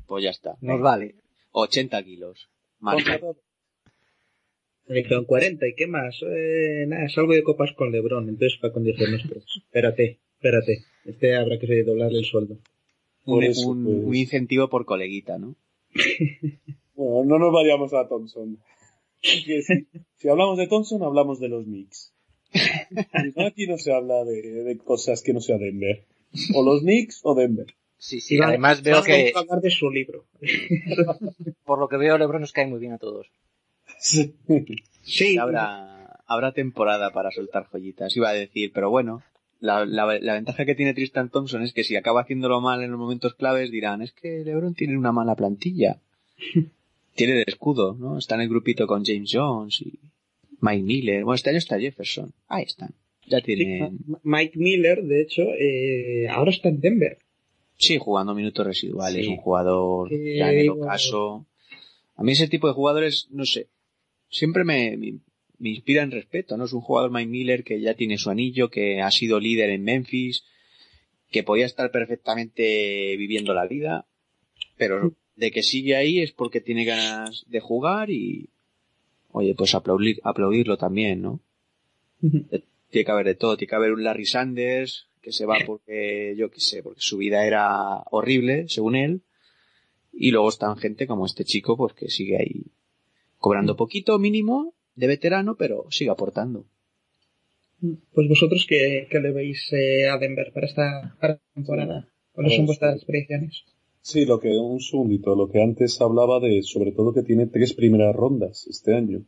Pues 0.08 0.24
ya 0.24 0.30
está. 0.32 0.56
Nos 0.62 0.80
vale. 0.82 1.16
80 1.52 2.04
kilos. 2.04 2.50
Dijeron 4.88 5.26
40, 5.26 5.68
¿y 5.68 5.76
qué 5.76 5.86
más? 5.88 6.20
Eh, 6.24 6.86
nada, 6.88 7.08
salgo 7.10 7.34
de 7.34 7.44
copas 7.44 7.74
con 7.74 7.92
Lebron, 7.92 8.28
entonces 8.28 8.60
va 8.64 8.72
con 8.74 8.84
10 8.84 8.98
nuestros. 9.10 9.44
Espérate, 9.66 10.20
espérate. 10.36 10.84
Este 11.06 11.36
habrá 11.36 11.60
que 11.60 11.84
doblarle 11.84 12.20
el 12.20 12.26
sueldo. 12.26 12.56
Un, 13.26 13.36
Por 13.36 13.44
eso, 13.44 13.68
un- 13.68 13.84
pues. 13.84 13.96
un 14.06 14.16
incentivo 14.16 14.68
por 14.70 14.86
coleguita, 14.86 15.38
¿no? 15.38 15.56
Bueno, 17.00 17.24
no 17.38 17.40
nos 17.46 17.54
vayamos 17.54 17.94
a 17.94 18.08
Thompson. 18.08 18.58
Si, 19.22 19.44
si 20.18 20.28
hablamos 20.30 20.58
de 20.58 20.68
Thompson, 20.68 21.02
hablamos 21.04 21.40
de 21.40 21.48
los 21.50 21.66
Knicks. 21.66 22.14
Aquí 23.38 23.68
no 23.68 23.78
se 23.78 23.94
habla 23.94 24.24
de, 24.26 24.42
de 24.64 24.78
cosas 24.78 25.22
que 25.22 25.34
no 25.34 25.40
sea 25.42 25.58
Denver. 25.58 26.06
O 26.56 26.64
los 26.64 26.82
Knicks 26.82 27.22
o 27.24 27.36
Denver. 27.36 27.68
Sí, 27.98 28.20
sí. 28.22 28.36
Y 28.36 28.38
va- 28.40 28.48
Además 28.48 28.82
veo 28.82 29.02
que, 29.04 29.32
a 29.36 29.40
hablar 29.40 29.62
de 29.62 29.70
su 29.72 29.90
libro. 29.90 30.26
por 31.66 31.80
lo 31.80 31.88
que 31.90 31.98
veo, 31.98 32.18
LeBron 32.18 32.42
nos 32.42 32.54
cae 32.54 32.68
muy 32.68 32.80
bien 32.80 32.94
a 32.94 32.98
todos. 32.98 33.28
Sí, 35.02 35.38
Habrá, 35.38 36.20
habrá 36.28 36.52
temporada 36.54 37.12
para 37.12 37.32
soltar 37.32 37.66
joyitas, 37.72 38.16
iba 38.16 38.30
a 38.30 38.34
decir, 38.34 38.72
pero 38.74 38.90
bueno, 38.90 39.22
la, 39.60 39.86
la, 39.86 40.06
la 40.20 40.34
ventaja 40.34 40.66
que 40.66 40.76
tiene 40.76 40.94
Tristan 40.94 41.30
Thompson 41.30 41.62
es 41.64 41.74
que 41.74 41.84
si 41.84 41.96
acaba 41.96 42.22
haciéndolo 42.22 42.62
mal 42.62 42.84
en 42.84 42.92
los 42.92 43.00
momentos 43.00 43.34
claves 43.36 43.72
dirán, 43.72 44.02
es 44.02 44.14
que 44.14 44.44
LeBron 44.46 44.76
tiene 44.76 44.98
una 44.98 45.12
mala 45.12 45.36
plantilla. 45.36 46.00
Tiene 47.20 47.42
el 47.42 47.44
escudo, 47.48 47.96
¿no? 48.00 48.18
Está 48.18 48.36
en 48.36 48.42
el 48.42 48.50
grupito 48.50 48.88
con 48.88 49.04
James 49.06 49.30
Jones 49.32 49.82
y 49.82 50.00
Mike 50.62 50.84
Miller. 50.84 51.24
Bueno, 51.24 51.36
este 51.36 51.50
año 51.50 51.60
está 51.60 51.80
Jefferson. 51.80 52.34
Ahí 52.48 52.64
están. 52.64 52.94
Ya 53.28 53.40
sí, 53.40 53.56
tienen... 53.56 54.00
Mike 54.24 54.58
Miller, 54.58 55.04
de 55.04 55.22
hecho, 55.22 55.44
eh, 55.58 56.28
ahora 56.30 56.52
está 56.52 56.70
en 56.70 56.80
Denver. 56.80 57.20
Sí, 57.78 57.98
jugando 57.98 58.34
minutos 58.34 58.66
residuales, 58.66 59.26
Sí. 59.26 59.32
un 59.32 59.38
jugador 59.38 60.10
Que 60.10 60.38
ya 60.38 60.52
en 60.52 60.60
el 60.60 60.70
ocaso. 60.70 61.46
A 62.16 62.24
mí 62.24 62.32
ese 62.32 62.48
tipo 62.48 62.68
de 62.68 62.74
jugadores, 62.74 63.28
no 63.32 63.46
sé, 63.46 63.68
siempre 64.30 64.64
me, 64.64 64.98
me, 64.98 65.20
me 65.58 65.70
inspiran 65.70 66.12
respeto, 66.12 66.58
¿no? 66.58 66.66
Es 66.66 66.74
un 66.74 66.82
jugador 66.82 67.12
Mike 67.12 67.30
Miller 67.30 67.64
que 67.64 67.80
ya 67.80 67.94
tiene 67.94 68.18
su 68.18 68.30
anillo, 68.30 68.70
que 68.70 69.02
ha 69.02 69.12
sido 69.12 69.40
líder 69.40 69.70
en 69.70 69.84
Memphis, 69.84 70.44
que 71.32 71.44
podía 71.44 71.66
estar 71.66 71.92
perfectamente 71.92 73.16
viviendo 73.18 73.54
la 73.54 73.68
vida, 73.68 74.08
pero 74.78 75.14
de 75.40 75.52
que 75.52 75.64
sigue 75.64 75.96
ahí 75.96 76.20
es 76.20 76.34
porque 76.34 76.60
tiene 76.60 76.84
ganas 76.84 77.46
de 77.48 77.62
jugar 77.62 78.10
y, 78.10 78.50
oye, 79.32 79.56
pues 79.56 79.74
aplaudir, 79.74 80.20
aplaudirlo 80.24 80.78
también, 80.78 81.22
¿no? 81.22 81.40
tiene 82.20 83.06
que 83.06 83.12
haber 83.12 83.26
de 83.26 83.36
todo, 83.36 83.56
tiene 83.56 83.70
que 83.70 83.76
haber 83.76 83.94
un 83.94 84.04
Larry 84.04 84.26
Sanders 84.26 85.08
que 85.22 85.32
se 85.32 85.46
va 85.46 85.58
porque, 85.66 86.36
yo 86.38 86.52
qué 86.52 86.60
sé, 86.60 86.84
porque 86.84 87.00
su 87.00 87.18
vida 87.18 87.46
era 87.46 88.04
horrible, 88.12 88.66
según 88.68 88.98
él, 88.98 89.22
y 90.12 90.32
luego 90.32 90.50
están 90.50 90.76
gente 90.76 91.08
como 91.08 91.26
este 91.26 91.46
chico, 91.46 91.78
pues 91.78 91.94
que 91.94 92.10
sigue 92.10 92.38
ahí 92.38 92.66
cobrando 93.38 93.78
poquito 93.78 94.20
mínimo 94.20 94.74
de 94.96 95.08
veterano, 95.08 95.56
pero 95.56 95.86
sigue 95.90 96.10
aportando. 96.10 96.66
Pues 98.14 98.28
vosotros, 98.28 98.66
¿qué, 98.68 99.08
qué 99.10 99.20
le 99.22 99.32
veis 99.32 99.72
eh, 99.72 100.10
a 100.10 100.18
Denver 100.18 100.52
para 100.54 100.68
esta, 100.68 101.16
para 101.22 101.34
esta 101.36 101.54
temporada? 101.54 102.10
¿Cuáles 102.34 102.56
son 102.56 102.66
Pues, 102.66 102.80
vuestras 102.80 103.06
predicciones? 103.06 103.64
Sí, 104.02 104.26
lo 104.26 104.40
que, 104.40 104.50
un 104.58 104.80
segundito, 104.80 105.36
lo 105.36 105.50
que 105.50 105.62
antes 105.62 106.00
hablaba 106.02 106.40
de, 106.40 106.64
sobre 106.64 106.92
todo 106.92 107.14
que 107.14 107.24
tiene 107.24 107.48
tres 107.48 107.74
primeras 107.74 108.16
rondas 108.16 108.66
este 108.68 108.96
año. 108.96 109.26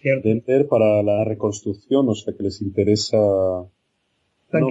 Cierto. 0.00 0.28
Denver 0.28 0.66
para 0.66 1.02
la 1.02 1.24
reconstrucción, 1.24 2.08
o 2.08 2.14
sea 2.14 2.34
que 2.36 2.42
les 2.42 2.60
interesa 2.60 3.18
no 3.18 4.68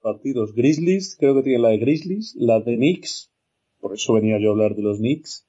partidos. 0.00 0.54
Grizzlies, 0.54 1.16
creo 1.18 1.34
que 1.34 1.42
tiene 1.42 1.58
la 1.58 1.68
de 1.68 1.78
Grizzlies, 1.78 2.34
la 2.36 2.60
de 2.60 2.76
Knicks, 2.76 3.30
por 3.80 3.94
eso 3.94 4.14
venía 4.14 4.38
yo 4.38 4.50
a 4.50 4.52
hablar 4.52 4.74
de 4.74 4.82
los 4.82 4.98
Knicks. 4.98 5.46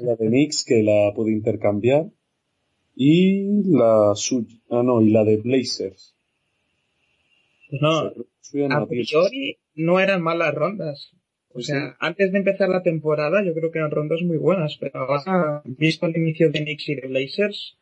La 0.00 0.16
de 0.16 0.28
Knicks 0.28 0.64
que 0.64 0.82
la 0.82 1.12
puede 1.14 1.32
intercambiar. 1.32 2.10
Y 2.94 3.62
la 3.70 4.12
suya, 4.14 4.58
ah 4.70 4.82
no, 4.82 5.00
y 5.00 5.10
la 5.10 5.24
de 5.24 5.38
Blazers. 5.38 6.14
Pues 7.70 7.80
no, 7.80 8.08
O 8.08 8.26
sea, 8.40 8.66
a 8.66 8.86
priori 8.86 9.58
no 9.74 9.98
eran 9.98 10.22
malas 10.22 10.54
rondas. 10.54 11.12
O 11.52 11.54
Pues 11.54 11.66
sea, 11.66 11.90
sí. 11.90 11.96
antes 12.00 12.32
de 12.32 12.38
empezar 12.38 12.68
la 12.70 12.82
temporada 12.82 13.44
yo 13.44 13.52
creo 13.54 13.70
que 13.70 13.78
eran 13.78 13.90
rondas 13.90 14.22
muy 14.22 14.38
buenas, 14.38 14.78
pero 14.80 15.00
ahora, 15.00 15.62
visto 15.64 16.06
el 16.06 16.16
inicio 16.16 16.50
de 16.50 16.64
Knicks 16.64 16.88
y 16.88 16.94
de 16.94 17.08
Blazers, 17.08 17.76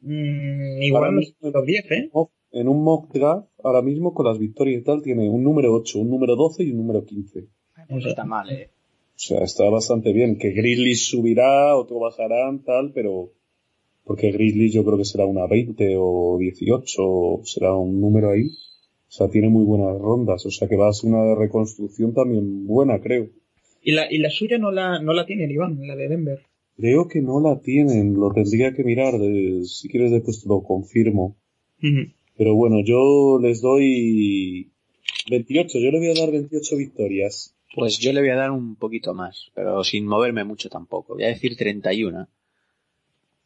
mm, 0.00 0.82
igual 0.82 1.12
mismo- 1.14 1.52
top 1.52 1.64
10, 1.64 1.90
¿eh? 1.90 2.10
en 2.54 2.68
un 2.68 2.82
mock 2.82 3.12
draft, 3.12 3.48
ahora 3.62 3.80
mismo 3.80 4.12
con 4.12 4.26
las 4.26 4.38
victorias 4.38 4.80
y 4.82 4.84
tal, 4.84 5.02
tiene 5.02 5.30
un 5.30 5.42
número 5.42 5.72
8, 5.72 6.00
un 6.00 6.10
número 6.10 6.36
12 6.36 6.64
y 6.64 6.70
un 6.72 6.78
número 6.78 7.04
15. 7.04 7.46
No 7.88 7.98
está 7.98 8.24
mal, 8.24 8.50
eh. 8.50 8.70
O 9.14 9.18
sea, 9.24 9.42
está 9.44 9.68
bastante 9.70 10.12
bien. 10.12 10.36
Que 10.38 10.50
Grizzlies 10.50 11.06
subirá, 11.06 11.76
otro 11.76 11.98
bajarán, 12.00 12.62
tal, 12.64 12.92
pero... 12.92 13.30
Porque 14.04 14.32
Grizzlies 14.32 14.72
yo 14.72 14.84
creo 14.84 14.98
que 14.98 15.04
será 15.04 15.24
una 15.26 15.46
20 15.46 15.94
o 15.96 16.36
18, 16.38 16.96
o 16.98 17.40
será 17.44 17.74
un 17.74 18.00
número 18.00 18.30
ahí. 18.30 18.48
O 19.12 19.14
sea, 19.14 19.28
tiene 19.28 19.50
muy 19.50 19.64
buenas 19.66 20.00
rondas. 20.00 20.46
O 20.46 20.50
sea, 20.50 20.66
que 20.68 20.76
va 20.76 20.88
a 20.88 20.92
ser 20.94 21.10
una 21.12 21.34
reconstrucción 21.34 22.14
también 22.14 22.66
buena, 22.66 22.98
creo. 22.98 23.28
Y 23.82 23.92
la, 23.92 24.10
y 24.10 24.16
la 24.16 24.30
suya 24.30 24.56
no 24.56 24.70
la, 24.70 25.00
no 25.02 25.12
la 25.12 25.26
tiene 25.26 25.44
el 25.44 25.50
Iván, 25.52 25.86
la 25.86 25.94
de 25.96 26.08
Denver. 26.08 26.40
Creo 26.78 27.08
que 27.08 27.20
no 27.20 27.38
la 27.40 27.60
tienen, 27.60 28.14
lo 28.14 28.32
tendría 28.32 28.72
que 28.72 28.84
mirar. 28.84 29.18
de- 29.18 29.64
si 29.66 29.88
quieres 29.90 30.12
después 30.12 30.42
te 30.42 30.48
lo 30.48 30.62
confirmo. 30.62 31.36
Pero 32.38 32.54
bueno, 32.54 32.82
yo 32.82 33.38
les 33.38 33.60
doy 33.60 34.70
28, 35.30 35.78
yo 35.78 35.90
le 35.90 35.98
voy 35.98 36.08
a 36.08 36.14
dar 36.20 36.30
28 36.32 36.76
victorias. 36.78 37.54
Pues 37.74 37.98
yo 37.98 38.14
le 38.14 38.20
voy 38.20 38.30
a 38.30 38.36
dar 38.36 38.50
un 38.50 38.76
poquito 38.76 39.12
más, 39.12 39.50
pero 39.54 39.84
sin 39.84 40.06
moverme 40.06 40.44
mucho 40.44 40.70
tampoco. 40.70 41.14
Voy 41.14 41.24
a 41.24 41.28
decir 41.28 41.54
31. 41.56 42.28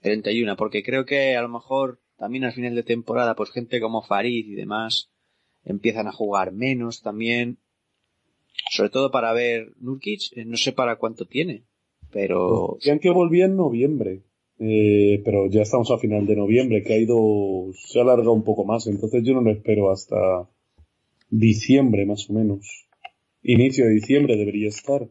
31, 0.02 0.56
porque 0.56 0.82
creo 0.84 1.04
que 1.04 1.34
a 1.34 1.42
lo 1.42 1.48
mejor 1.48 1.98
también 2.18 2.44
al 2.44 2.52
final 2.52 2.74
de 2.76 2.82
temporada, 2.84 3.34
pues 3.34 3.50
gente 3.50 3.80
como 3.80 4.02
Farid 4.02 4.46
y 4.46 4.54
demás 4.54 5.10
empiezan 5.66 6.06
a 6.06 6.12
jugar 6.12 6.52
menos 6.52 7.02
también. 7.02 7.58
Sobre 8.70 8.90
todo 8.90 9.10
para 9.10 9.34
ver 9.34 9.74
Nurkic, 9.80 10.32
eh, 10.32 10.44
no 10.46 10.56
sé 10.56 10.72
para 10.72 10.96
cuánto 10.96 11.26
tiene, 11.26 11.64
pero 12.10 12.76
Decían 12.76 13.00
que 13.00 13.10
volvía 13.10 13.44
en 13.44 13.56
noviembre. 13.56 14.22
Eh, 14.58 15.20
pero 15.22 15.50
ya 15.50 15.60
estamos 15.60 15.90
a 15.90 15.98
final 15.98 16.26
de 16.26 16.36
noviembre, 16.36 16.82
que 16.82 16.94
ha 16.94 16.98
ido, 16.98 17.72
se 17.74 17.98
ha 17.98 18.02
alargado 18.02 18.32
un 18.32 18.42
poco 18.42 18.64
más, 18.64 18.86
entonces 18.86 19.22
yo 19.22 19.34
no 19.34 19.42
lo 19.42 19.50
espero 19.50 19.90
hasta 19.90 20.48
diciembre 21.28 22.06
más 22.06 22.30
o 22.30 22.32
menos. 22.32 22.88
Inicio 23.42 23.84
de 23.84 23.92
diciembre 23.92 24.36
debería 24.36 24.68
estar. 24.68 25.08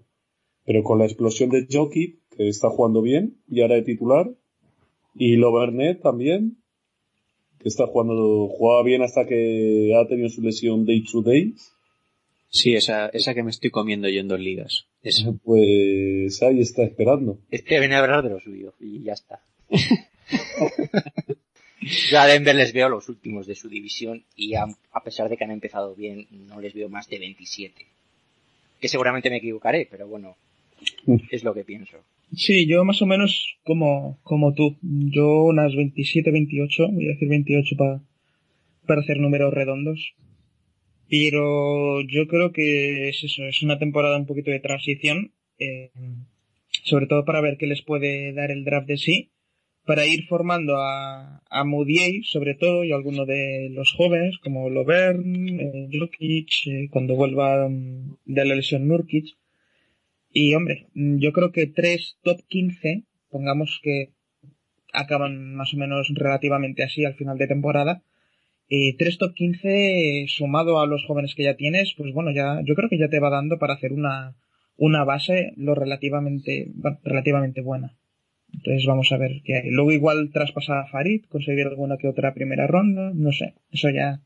Pero 0.66 0.84
con 0.84 0.98
la 0.98 1.06
explosión 1.06 1.52
de 1.52 1.68
Jokic, 1.72 2.18
que 2.36 2.50
está 2.50 2.70
jugando 2.72 3.04
bien, 3.04 3.38
y 3.48 3.62
ahora 3.62 3.76
de 3.76 3.84
titular, 3.84 4.32
y 5.14 5.36
Lovernet 5.36 6.02
también, 6.02 6.58
que 7.66 7.70
está 7.70 7.88
jugando, 7.88 8.48
jugaba 8.48 8.84
bien 8.84 9.02
hasta 9.02 9.26
que 9.26 9.92
ha 10.00 10.08
tenido 10.08 10.30
su 10.30 10.44
lesión 10.44 10.86
day 10.86 11.04
to 11.04 11.24
day, 11.24 11.56
sí, 12.48 12.76
esa, 12.76 13.08
esa 13.08 13.34
que 13.34 13.42
me 13.42 13.50
estoy 13.50 13.72
comiendo 13.72 14.08
yo 14.08 14.20
en 14.20 14.28
dos 14.28 14.40
ligas. 14.40 14.86
Esa. 15.02 15.32
pues 15.44 16.44
ahí 16.44 16.62
está 16.62 16.84
esperando. 16.84 17.40
Este 17.50 17.80
viene 17.80 17.96
a 17.96 18.04
hablar 18.04 18.24
de 18.24 18.30
lo 18.30 18.40
suyo 18.40 18.76
y 18.80 19.02
ya 19.02 19.14
está. 19.14 19.42
Yo 22.10 22.20
a 22.20 22.26
Denver 22.26 22.56
les 22.56 22.72
veo 22.74 22.90
los 22.90 23.10
últimos 23.10 23.46
de 23.48 23.56
su 23.56 23.68
división 23.68 24.24
y 24.36 24.56
a, 24.56 24.66
a 24.92 25.04
pesar 25.04 25.30
de 25.30 25.38
que 25.38 25.44
han 25.44 25.52
empezado 25.52 25.96
bien, 25.96 26.28
no 26.32 26.60
les 26.62 26.74
veo 26.74 26.90
más 26.90 27.08
de 27.10 27.20
27. 27.20 27.86
Que 28.80 28.88
seguramente 28.88 29.30
me 29.30 29.38
equivocaré, 29.38 29.88
pero 29.90 30.08
bueno, 30.08 30.36
es 31.30 31.44
lo 31.44 31.54
que 31.54 31.64
pienso. 31.64 31.98
Sí, 32.34 32.68
yo 32.68 32.84
más 32.84 33.02
o 33.02 33.06
menos 33.06 33.58
como, 33.64 34.20
como 34.24 34.54
tú. 34.54 34.78
Yo 34.82 35.44
unas 35.44 35.76
27, 35.76 36.32
28, 36.32 36.88
voy 36.92 37.06
a 37.06 37.12
decir 37.12 37.30
28 37.30 37.76
para 37.78 38.02
para 38.86 39.02
hacer 39.02 39.20
números 39.20 39.54
redondos. 39.54 40.16
Pero 41.10 42.02
yo 42.02 42.28
creo 42.28 42.52
que 42.52 43.10
es 43.10 43.24
eso, 43.24 43.44
es 43.44 43.62
una 43.62 43.78
temporada 43.78 44.18
un 44.18 44.26
poquito 44.26 44.50
de 44.50 44.60
transición, 44.60 45.34
eh, 45.60 45.92
sobre 46.84 47.06
todo 47.06 47.26
para 47.26 47.42
ver 47.42 47.58
qué 47.58 47.68
les 47.68 47.84
puede 47.84 48.34
dar 48.34 48.50
el 48.50 48.64
draft 48.64 48.88
de 48.88 48.98
sí, 48.98 49.32
para 49.86 50.08
ir 50.08 50.26
formando 50.26 50.78
a, 50.78 51.44
a 51.48 51.64
sobre 52.24 52.56
todo, 52.56 52.84
y 52.84 52.92
alguno 52.92 53.26
de 53.26 53.70
los 53.72 53.94
jóvenes, 53.94 54.40
como 54.40 54.70
Lovern, 54.72 55.60
eh, 55.60 55.90
Jokic, 55.92 56.50
eh, 56.66 56.88
cuando 56.90 57.16
vuelva 57.16 57.70
mm, 57.70 58.18
de 58.26 58.46
la 58.46 58.56
lesión 58.56 58.88
Nurkic. 58.88 59.36
Y 60.38 60.54
hombre, 60.54 60.88
mm, 60.96 61.20
yo 61.20 61.32
creo 61.32 61.54
que 61.54 61.66
tres 61.66 62.18
top 62.22 62.42
15, 62.50 63.06
pongamos 63.30 63.80
que 63.82 64.10
acaban 64.92 65.56
más 65.56 65.74
o 65.74 65.78
menos 65.78 66.12
relativamente 66.14 66.84
así 66.84 67.06
al 67.06 67.16
final 67.16 67.38
de 67.38 67.48
temporada, 67.48 68.04
eh, 68.70 68.98
tres 68.98 69.18
top 69.18 69.34
15 69.34 70.24
eh, 70.24 70.26
sumado 70.28 70.82
a 70.82 70.88
los 70.88 71.06
jóvenes 71.06 71.36
que 71.36 71.44
ya 71.44 71.56
tienes, 71.56 71.94
pues 71.96 72.14
bueno, 72.14 72.32
ya, 72.32 72.60
yo 72.66 72.76
creo 72.76 72.90
que 72.90 72.98
ya 72.98 73.08
te 73.08 73.22
va 73.22 73.30
dando 73.30 73.60
para 73.60 73.76
hacer 73.76 73.94
una, 73.94 74.36
una 74.76 75.06
base 75.06 75.54
lo 75.56 75.74
relativamente, 75.74 76.70
relativamente 77.06 77.62
buena. 77.62 77.96
Entonces 78.52 78.86
vamos 78.86 79.14
a 79.14 79.18
ver 79.18 79.42
qué 79.46 79.56
hay. 79.56 79.70
Luego 79.72 79.94
igual 79.94 80.32
traspasar 80.34 80.80
a 80.80 80.88
Farid, 80.88 81.24
conseguir 81.30 81.68
alguna 81.68 81.96
que 81.96 82.10
otra 82.10 82.34
primera 82.34 82.68
ronda, 82.68 83.14
no 83.14 83.32
sé, 83.32 83.54
eso 83.72 83.90
ya, 83.90 84.20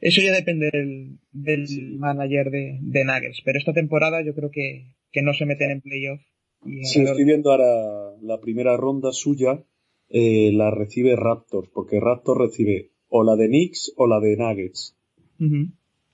eso 0.00 0.20
ya 0.20 0.32
depende 0.32 0.70
del, 0.72 1.18
del 1.32 1.98
manager 1.98 2.50
de, 2.50 2.78
de 2.80 3.04
Nuggets, 3.04 3.42
pero 3.44 3.58
esta 3.58 3.72
temporada 3.72 4.22
yo 4.22 4.34
creo 4.34 4.50
que, 4.50 4.92
que 5.12 5.22
no 5.22 5.32
se 5.34 5.44
meten 5.46 5.70
en 5.70 5.80
playoff. 5.80 6.20
Y 6.66 6.84
Sí, 6.84 7.00
estoy 7.02 7.24
viendo 7.24 7.50
ahora 7.52 8.16
la 8.22 8.40
primera 8.40 8.76
ronda 8.76 9.12
suya, 9.12 9.62
eh, 10.10 10.50
la 10.52 10.70
recibe 10.70 11.14
Raptors, 11.16 11.68
porque 11.72 12.00
Raptors 12.00 12.40
recibe 12.40 12.90
o 13.08 13.22
la 13.24 13.36
de 13.36 13.48
Knicks 13.48 13.92
o 13.96 14.06
la 14.06 14.20
de 14.20 14.36
Nuggets, 14.36 14.96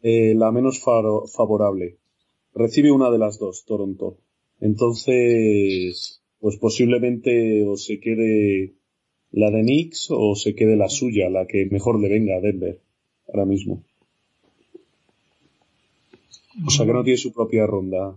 eh, 0.03 0.35
la 0.37 0.53
menos 0.53 0.81
faro- 0.83 1.27
favorable. 1.27 1.97
Recibe 2.55 2.91
una 2.93 3.11
de 3.11 3.19
las 3.19 3.39
dos, 3.39 3.65
Toronto. 3.65 4.19
Entonces, 4.61 6.23
pues 6.41 6.57
posiblemente 6.57 7.65
o 7.67 7.77
se 7.77 8.01
quede 8.01 8.75
la 9.33 9.51
de 9.51 9.63
Knicks 9.63 10.09
o 10.11 10.35
se 10.37 10.55
quede 10.55 10.77
la 10.77 10.89
suya, 10.89 11.29
la 11.31 11.47
que 11.47 11.67
mejor 11.67 12.01
le 12.01 12.09
venga 12.09 12.37
a 12.37 12.41
Denver, 12.41 12.81
ahora 13.29 13.45
mismo. 13.45 13.83
O 16.67 16.71
sea 16.71 16.87
que 16.87 16.93
no 16.93 17.03
tiene 17.03 17.17
su 17.19 17.33
propia 17.33 17.67
ronda, 17.67 18.15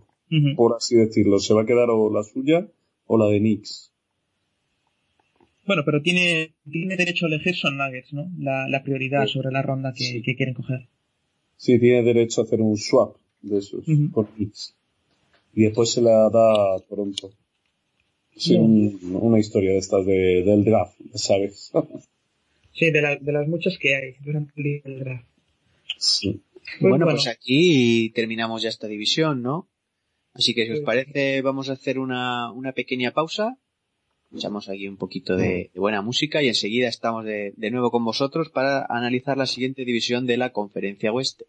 por 0.56 0.76
así 0.76 0.96
decirlo. 0.96 1.40
Se 1.40 1.54
va 1.54 1.64
a 1.64 1.66
quedar 1.66 1.90
o 1.90 2.12
la 2.12 2.24
suya 2.24 2.68
o 3.08 3.18
la 3.18 3.26
de 3.28 3.40
Knicks. 3.40 3.92
Bueno, 5.66 5.82
pero 5.86 6.02
tiene, 6.02 6.54
tiene 6.70 6.96
derecho 6.96 7.26
a 7.26 7.30
elegir 7.30 7.56
son 7.56 7.78
Nuggets, 7.78 8.14
¿no? 8.14 8.30
La, 8.40 8.70
la 8.70 8.84
prioridad 8.84 9.26
Sí. 9.26 9.34
sobre 9.34 9.52
la 9.52 9.62
ronda 9.62 9.92
que, 9.94 10.04
Sí. 10.04 10.22
que 10.22 10.36
quieren 10.36 10.54
coger. 10.54 10.88
Sí, 11.58 11.78
tiene 11.80 12.04
derecho 12.04 12.42
a 12.42 12.44
hacer 12.46 12.62
un 12.62 12.78
swap 12.78 13.16
de 13.42 13.58
esos 13.58 13.88
Ujú. 13.88 14.12
con 14.12 14.26
Knicks. 14.28 14.76
Y 15.54 15.64
después 15.64 15.90
se 15.92 16.02
la 16.02 16.30
da 16.30 16.76
a 16.76 16.80
Toronto. 16.88 17.32
Sí, 18.36 18.56
un- 18.56 19.00
una 19.20 19.40
historia 19.40 19.72
de 19.72 19.80
estas 19.80 20.06
de, 20.06 20.44
del 20.44 20.64
draft, 20.64 20.94
¿sabes? 21.16 21.72
Sí, 22.78 22.92
de, 22.92 23.02
la- 23.02 23.16
de 23.18 23.32
las 23.32 23.48
muchas 23.48 23.78
que 23.78 23.96
hay 23.96 24.16
durante 24.22 24.54
el 24.56 24.64
día 24.64 24.82
del 24.86 25.00
draft. 25.00 25.26
sí. 25.98 26.42
Pues 26.80 26.82
bueno, 26.92 27.06
bueno. 27.06 27.18
pues 27.18 27.28
aquí 27.28 28.10
terminamos 28.14 28.62
ya 28.62 28.68
esta 28.70 28.88
división, 28.88 29.42
¿no? 29.42 29.70
Así 30.34 30.54
que 30.54 30.66
si 30.66 30.74
os 30.74 30.80
parece, 30.82 31.42
vamos 31.42 31.70
a 31.70 31.74
hacer 31.74 31.98
una, 31.98 32.52
una 32.52 32.74
pequeña 32.74 33.12
pausa. 33.12 33.58
Echamos 34.36 34.68
aquí 34.68 34.86
un 34.90 34.98
poquito 34.98 35.38
de, 35.38 35.72
de 35.74 35.80
buena 35.80 36.02
música 36.02 36.44
y 36.44 36.50
enseguida 36.50 36.90
estamos 36.90 37.24
de, 37.24 37.54
de 37.56 37.72
nuevo 37.72 37.90
con 37.90 38.04
vosotros 38.04 38.50
para 38.50 38.86
analizar 38.90 39.38
la 39.38 39.46
siguiente 39.46 39.86
división 39.86 40.26
de 40.28 40.36
la 40.36 40.52
Conferencia 40.52 41.14
Oeste. 41.14 41.46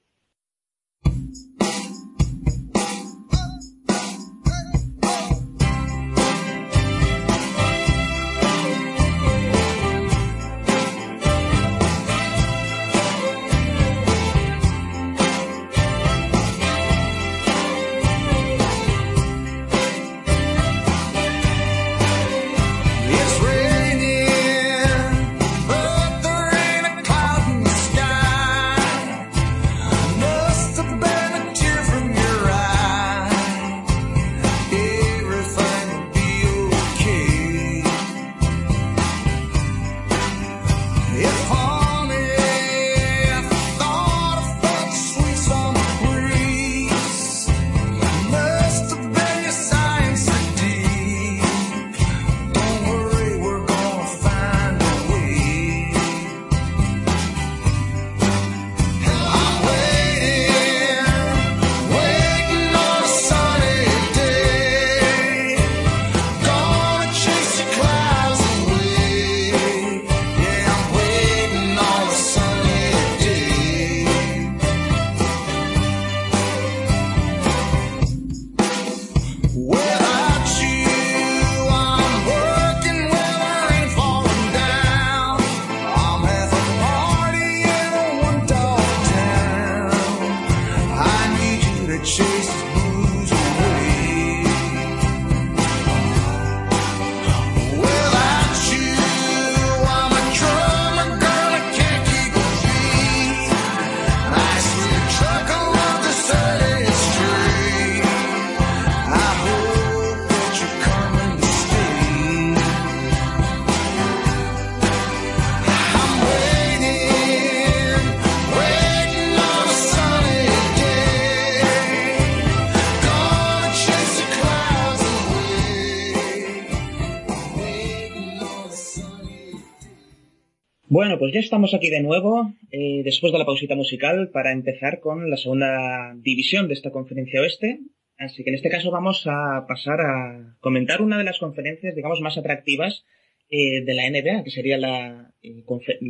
Pues 131.18 131.32
ya 131.32 131.40
estamos 131.40 131.74
aquí 131.74 131.90
de 131.90 132.00
nuevo, 132.00 132.54
eh, 132.70 133.02
después 133.02 133.32
de 133.32 133.40
la 133.40 133.44
pausita 133.44 133.74
musical, 133.74 134.30
para 134.30 134.52
empezar 134.52 135.00
con 135.00 135.28
la 135.28 135.36
segunda 135.36 136.14
división 136.14 136.68
de 136.68 136.74
esta 136.74 136.92
conferencia 136.92 137.40
oeste. 137.40 137.80
Así 138.18 138.44
que 138.44 138.50
en 138.50 138.54
este 138.54 138.70
caso 138.70 138.92
vamos 138.92 139.26
a 139.26 139.64
pasar 139.66 140.00
a 140.00 140.56
comentar 140.60 141.02
una 141.02 141.18
de 141.18 141.24
las 141.24 141.38
conferencias, 141.38 141.96
digamos, 141.96 142.20
más 142.20 142.38
atractivas 142.38 143.04
eh, 143.50 143.82
de 143.84 143.94
la 143.94 144.08
NBA, 144.08 144.44
que 144.44 144.50
sería 144.50 144.78
la, 144.78 145.32
eh, 145.42 145.64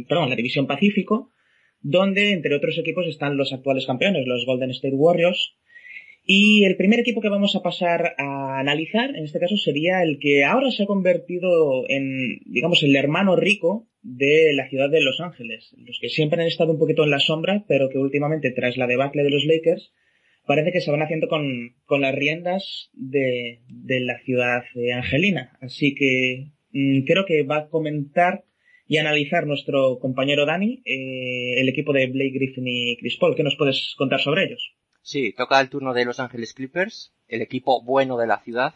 perdón, 0.06 0.28
la 0.28 0.36
división 0.36 0.66
Pacífico, 0.66 1.32
donde 1.80 2.32
entre 2.32 2.54
otros 2.54 2.76
equipos 2.76 3.06
están 3.06 3.38
los 3.38 3.54
actuales 3.54 3.86
campeones, 3.86 4.26
los 4.26 4.44
Golden 4.44 4.70
State 4.72 4.94
Warriors. 4.94 5.54
Y 6.30 6.64
el 6.64 6.76
primer 6.76 7.00
equipo 7.00 7.22
que 7.22 7.30
vamos 7.30 7.56
a 7.56 7.62
pasar 7.62 8.14
a 8.18 8.60
analizar, 8.60 9.16
en 9.16 9.24
este 9.24 9.40
caso, 9.40 9.56
sería 9.56 10.02
el 10.02 10.18
que 10.18 10.44
ahora 10.44 10.70
se 10.70 10.82
ha 10.82 10.86
convertido 10.86 11.88
en, 11.88 12.40
digamos, 12.44 12.82
el 12.82 12.94
hermano 12.96 13.34
rico 13.34 13.88
de 14.02 14.52
la 14.52 14.68
ciudad 14.68 14.90
de 14.90 15.00
Los 15.00 15.22
Ángeles. 15.22 15.74
Los 15.78 15.98
que 15.98 16.10
siempre 16.10 16.42
han 16.42 16.46
estado 16.46 16.72
un 16.72 16.78
poquito 16.78 17.02
en 17.02 17.12
la 17.12 17.18
sombra, 17.18 17.64
pero 17.66 17.88
que 17.88 17.96
últimamente, 17.96 18.50
tras 18.50 18.76
la 18.76 18.86
debacle 18.86 19.22
de 19.22 19.30
los 19.30 19.46
Lakers, 19.46 19.94
parece 20.46 20.70
que 20.70 20.82
se 20.82 20.90
van 20.90 21.00
haciendo 21.00 21.28
con, 21.28 21.76
con 21.86 22.02
las 22.02 22.14
riendas 22.14 22.90
de, 22.92 23.60
de 23.66 24.00
la 24.00 24.18
ciudad 24.18 24.64
eh, 24.74 24.92
angelina. 24.92 25.56
Así 25.62 25.94
que 25.94 26.50
mm, 26.72 27.04
creo 27.06 27.24
que 27.24 27.42
va 27.42 27.56
a 27.56 27.68
comentar 27.70 28.44
y 28.86 28.98
analizar 28.98 29.46
nuestro 29.46 29.98
compañero 29.98 30.44
Dani 30.44 30.82
eh, 30.84 31.58
el 31.58 31.70
equipo 31.70 31.94
de 31.94 32.06
Blake 32.08 32.32
Griffin 32.34 32.68
y 32.68 32.98
Chris 32.98 33.16
Paul. 33.16 33.34
¿Qué 33.34 33.44
nos 33.44 33.56
puedes 33.56 33.94
contar 33.96 34.20
sobre 34.20 34.44
ellos? 34.44 34.74
Sí, 35.08 35.32
toca 35.32 35.58
el 35.58 35.70
turno 35.70 35.94
de 35.94 36.04
Los 36.04 36.20
Ángeles 36.20 36.52
Clippers, 36.52 37.12
el 37.30 37.40
equipo 37.40 37.80
bueno 37.80 38.18
de 38.18 38.26
la 38.26 38.40
ciudad. 38.40 38.74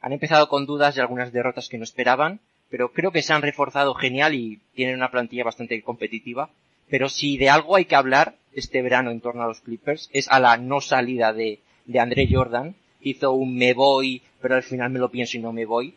Han 0.00 0.14
empezado 0.14 0.48
con 0.48 0.64
dudas 0.64 0.96
y 0.96 1.00
algunas 1.00 1.30
derrotas 1.30 1.68
que 1.68 1.76
no 1.76 1.84
esperaban, 1.84 2.40
pero 2.70 2.94
creo 2.94 3.12
que 3.12 3.20
se 3.20 3.34
han 3.34 3.42
reforzado 3.42 3.92
genial 3.92 4.34
y 4.34 4.62
tienen 4.74 4.94
una 4.94 5.10
plantilla 5.10 5.44
bastante 5.44 5.82
competitiva. 5.82 6.48
Pero 6.88 7.10
si 7.10 7.36
de 7.36 7.50
algo 7.50 7.76
hay 7.76 7.84
que 7.84 7.96
hablar 7.96 8.36
este 8.54 8.80
verano 8.80 9.10
en 9.10 9.20
torno 9.20 9.42
a 9.42 9.46
los 9.46 9.60
Clippers 9.60 10.08
es 10.14 10.26
a 10.30 10.40
la 10.40 10.56
no 10.56 10.80
salida 10.80 11.34
de, 11.34 11.60
de 11.84 12.00
André 12.00 12.28
Jordan. 12.32 12.74
Hizo 13.02 13.32
un 13.32 13.54
me 13.54 13.74
voy, 13.74 14.22
pero 14.40 14.54
al 14.54 14.62
final 14.62 14.88
me 14.88 15.00
lo 15.00 15.10
pienso 15.10 15.36
y 15.36 15.40
no 15.40 15.52
me 15.52 15.66
voy. 15.66 15.96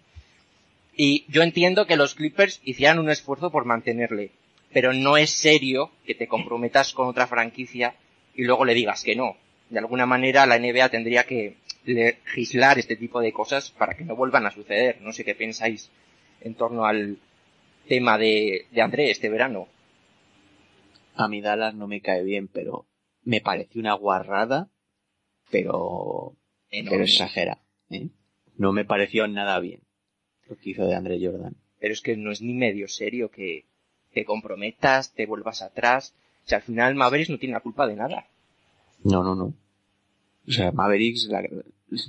Y 0.98 1.24
yo 1.30 1.44
entiendo 1.44 1.88
que 1.88 1.96
los 1.96 2.14
Clippers 2.14 2.60
hicieran 2.66 3.00
un 3.00 3.10
esfuerzo 3.10 3.52
por 3.52 3.64
mantenerle, 3.64 4.32
pero 4.74 4.92
no 4.92 5.16
es 5.16 5.30
serio 5.30 5.92
que 6.06 6.14
te 6.14 6.28
comprometas 6.28 6.92
con 6.92 7.08
otra 7.08 7.26
franquicia 7.26 7.96
y 8.36 8.44
luego 8.44 8.66
le 8.66 8.74
digas 8.74 9.02
que 9.02 9.16
no. 9.16 9.38
De 9.70 9.80
alguna 9.80 10.06
manera 10.06 10.46
la 10.46 10.60
NBA 10.60 10.90
tendría 10.90 11.26
que 11.26 11.58
legislar 11.86 12.80
este 12.80 12.96
tipo 12.96 13.20
de 13.22 13.34
cosas 13.34 13.72
para 13.72 13.96
que 13.96 14.06
no 14.06 14.16
vuelvan 14.16 14.46
a 14.46 14.52
suceder. 14.52 15.02
No 15.02 15.14
sé 15.14 15.24
qué 15.24 15.36
pensáis 15.36 15.90
en 16.42 16.56
torno 16.56 16.86
al 16.86 17.18
tema 17.88 18.18
de, 18.18 18.66
de 18.72 18.82
André 18.82 19.12
este 19.12 19.30
verano. 19.30 19.68
A 21.16 21.28
mí 21.28 21.42
Dallas 21.42 21.74
no 21.74 21.88
me 21.88 22.02
cae 22.02 22.24
bien, 22.24 22.48
pero 22.48 22.86
me 23.24 23.42
pareció 23.42 23.82
una 23.82 23.94
guarrada, 23.94 24.70
pero, 25.50 26.36
pero 26.70 27.04
exagera. 27.04 27.60
¿eh? 27.90 28.10
No 28.56 28.72
me 28.72 28.86
pareció 28.86 29.28
nada 29.28 29.60
bien 29.60 29.82
lo 30.48 30.58
que 30.58 30.70
hizo 30.72 30.86
de 30.86 30.96
Andre 30.96 31.20
Jordan. 31.22 31.56
Pero 31.80 31.94
es 31.94 32.02
que 32.02 32.18
no 32.18 32.32
es 32.32 32.42
ni 32.42 32.54
medio 32.54 32.88
serio 32.88 33.30
que 33.30 33.66
te 34.14 34.26
comprometas, 34.26 35.14
te 35.14 35.26
vuelvas 35.26 35.62
atrás. 35.62 36.16
O 36.46 36.48
sea, 36.48 36.60
al 36.60 36.64
final 36.64 36.96
Mavericks 36.96 37.30
no 37.30 37.38
tiene 37.38 37.54
la 37.54 37.60
culpa 37.60 37.88
de 37.88 37.96
nada. 37.96 38.28
No, 39.04 39.24
no, 39.24 39.36
no. 39.36 39.54
O 40.48 40.52
sea, 40.52 40.72
Mavericks, 40.72 41.28
la- 41.30 41.48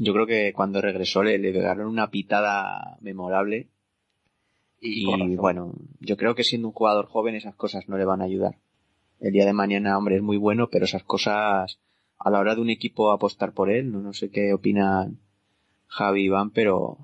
yo 0.01 0.13
creo 0.13 0.27
que 0.27 0.53
cuando 0.53 0.81
regresó 0.81 1.23
le, 1.23 1.39
le 1.39 1.53
pegaron 1.53 1.87
una 1.89 2.11
pitada 2.11 2.99
memorable. 3.01 3.69
Y, 4.81 5.05
bueno, 5.37 5.75
yo 6.01 6.17
creo 6.17 6.35
que 6.37 6.45
siendo 6.45 6.69
un 6.69 6.75
jugador 6.75 7.07
joven 7.07 7.35
esas 7.35 7.57
cosas 7.57 7.89
no 7.89 7.99
le 7.99 8.05
van 8.05 8.21
a 8.21 8.25
ayudar. 8.27 8.59
El 9.19 9.33
día 9.33 9.45
de 9.45 9.53
mañana, 9.53 9.99
hombre, 9.99 10.17
es 10.17 10.23
muy 10.23 10.37
bueno, 10.37 10.69
pero 10.71 10.85
esas 10.85 11.03
cosas, 11.03 11.81
a 12.19 12.31
la 12.31 12.39
hora 12.39 12.55
de 12.55 12.61
un 12.61 12.71
equipo 12.71 13.11
apostar 13.11 13.53
por 13.53 13.71
él, 13.71 13.91
no, 13.91 14.01
no 14.01 14.13
sé 14.13 14.31
qué 14.31 14.53
opinan 14.53 15.19
Javi 15.89 16.23
y 16.23 16.25
Iván, 16.27 16.51
pero 16.51 16.99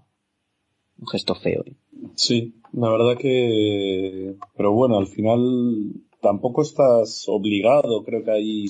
un 0.98 1.08
gesto 1.08 1.34
feo. 1.34 1.64
¿eh? 1.66 1.74
Sí, 2.14 2.54
la 2.72 2.90
verdad 2.90 3.18
que... 3.18 4.36
Pero 4.56 4.72
bueno, 4.72 4.98
al 4.98 5.08
final 5.08 5.94
tampoco 6.20 6.62
estás 6.62 7.24
obligado, 7.28 8.04
creo 8.04 8.22
que 8.22 8.30
ahí... 8.30 8.66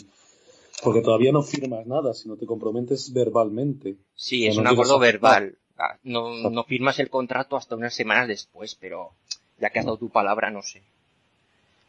Porque 0.85 1.01
todavía 1.01 1.33
no 1.33 1.43
firmas 1.43 1.87
nada, 1.87 2.15
sino 2.15 2.37
te 2.37 2.47
comprometes 2.47 3.13
verbalmente. 3.13 3.97
Sí, 4.15 4.47
es 4.47 4.55
no 4.57 4.61
un 4.63 4.69
acuerdo 4.69 4.99
verbal. 4.99 5.57
Ah, 5.79 5.99
No, 6.05 6.51
no 6.51 6.65
firmas 6.65 6.99
el 7.01 7.11
contrato 7.11 7.57
hasta 7.57 7.75
unas 7.75 7.95
semanas 7.95 8.29
después, 8.29 8.77
pero 8.81 9.11
ya 9.59 9.71
que 9.71 9.79
has 9.81 9.85
dado 9.87 9.97
tu 9.99 10.11
palabra, 10.11 10.51
no 10.51 10.63
sé. 10.63 10.83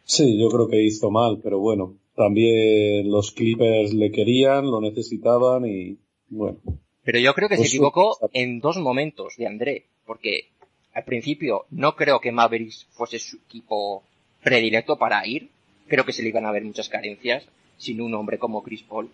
Sí, 0.06 0.40
yo 0.40 0.50
creo 0.50 0.68
que 0.68 0.84
hizo 0.84 1.10
mal, 1.12 1.40
pero 1.44 1.60
bueno. 1.60 1.96
también 2.16 3.12
los 3.12 3.32
Clippers 3.32 3.94
le 3.94 4.12
querían, 4.12 4.72
lo 4.72 4.80
necesitaban 4.82 5.66
y 5.66 5.98
bueno. 6.30 6.58
Pero 7.04 7.20
yo 7.20 7.34
creo 7.34 7.50
que 7.50 7.58
Pues 7.58 7.70
se 7.70 7.76
equivocó 7.76 8.18
en 8.34 8.60
dos 8.60 8.78
momentos 8.78 9.36
de 9.38 9.48
André, 9.48 9.86
porque 10.06 10.48
al 10.94 11.04
principio 11.04 11.66
no 11.70 11.96
creo 11.96 12.20
que 12.20 12.32
Mavericks 12.32 12.88
fuese 12.92 13.20
su 13.20 13.38
equipo 13.38 14.04
predilecto 14.44 14.98
para 14.98 15.26
ir, 15.28 15.50
creo 15.88 16.06
que 16.06 16.14
se 16.14 16.24
le 16.24 16.30
iban 16.30 16.46
a 16.46 16.52
ver 16.52 16.64
muchas 16.64 16.88
carencias 16.90 17.44
sin 17.78 18.02
un 18.02 18.14
hombre 18.14 18.38
como 18.38 18.64
Chris 18.64 18.84
Paul. 18.84 19.10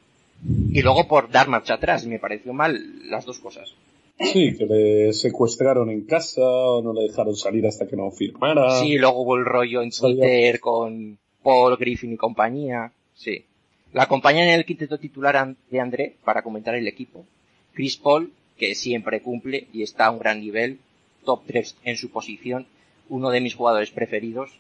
Y 0.72 0.82
luego 0.82 1.08
por 1.08 1.30
dar 1.30 1.48
marcha 1.48 1.76
atrás, 1.76 2.06
me 2.06 2.20
pareció 2.20 2.54
mal 2.54 3.10
las 3.10 3.26
dos 3.26 3.40
cosas. 3.40 3.74
Sí, 4.20 4.56
que 4.56 4.66
le 4.66 5.14
secuestraron 5.14 5.90
en 5.90 6.02
casa 6.02 6.42
o 6.42 6.82
no 6.82 6.94
le 6.94 7.04
dejaron 7.04 7.36
salir 7.36 7.66
hasta 7.66 7.88
que 7.88 7.96
no 7.96 8.12
firmara. 8.12 8.80
Sí, 8.80 8.98
luego 8.98 9.22
hubo 9.22 9.38
el 9.38 9.46
rollo 9.46 9.82
en. 9.82 9.92
Twitter 9.92 10.60
con 10.60 11.18
Paul 11.44 11.78
Griffin 11.78 12.14
y 12.14 12.18
compañía. 12.18 12.92
Sí. 13.16 13.46
La 13.94 14.04
acompañan 14.04 14.48
en 14.48 14.54
el 14.56 14.66
quinteto 14.66 14.98
titular 14.98 15.56
de 15.70 15.80
André 15.80 16.16
para 16.24 16.44
comentar 16.44 16.76
el 16.76 16.88
equipo. 16.88 17.26
Chris 17.74 17.98
Paul, 17.98 18.32
que 18.58 18.76
siempre 18.76 19.22
cumple 19.22 19.68
y 19.74 19.82
está 19.82 20.06
a 20.06 20.12
un 20.12 20.20
gran 20.20 20.40
nivel, 20.40 20.80
top 21.26 21.42
3 21.48 21.78
en 21.84 21.98
su 21.98 22.10
posición, 22.10 22.68
uno 23.10 23.32
de 23.32 23.42
mis 23.42 23.56
jugadores 23.56 23.92
preferidos. 23.92 24.52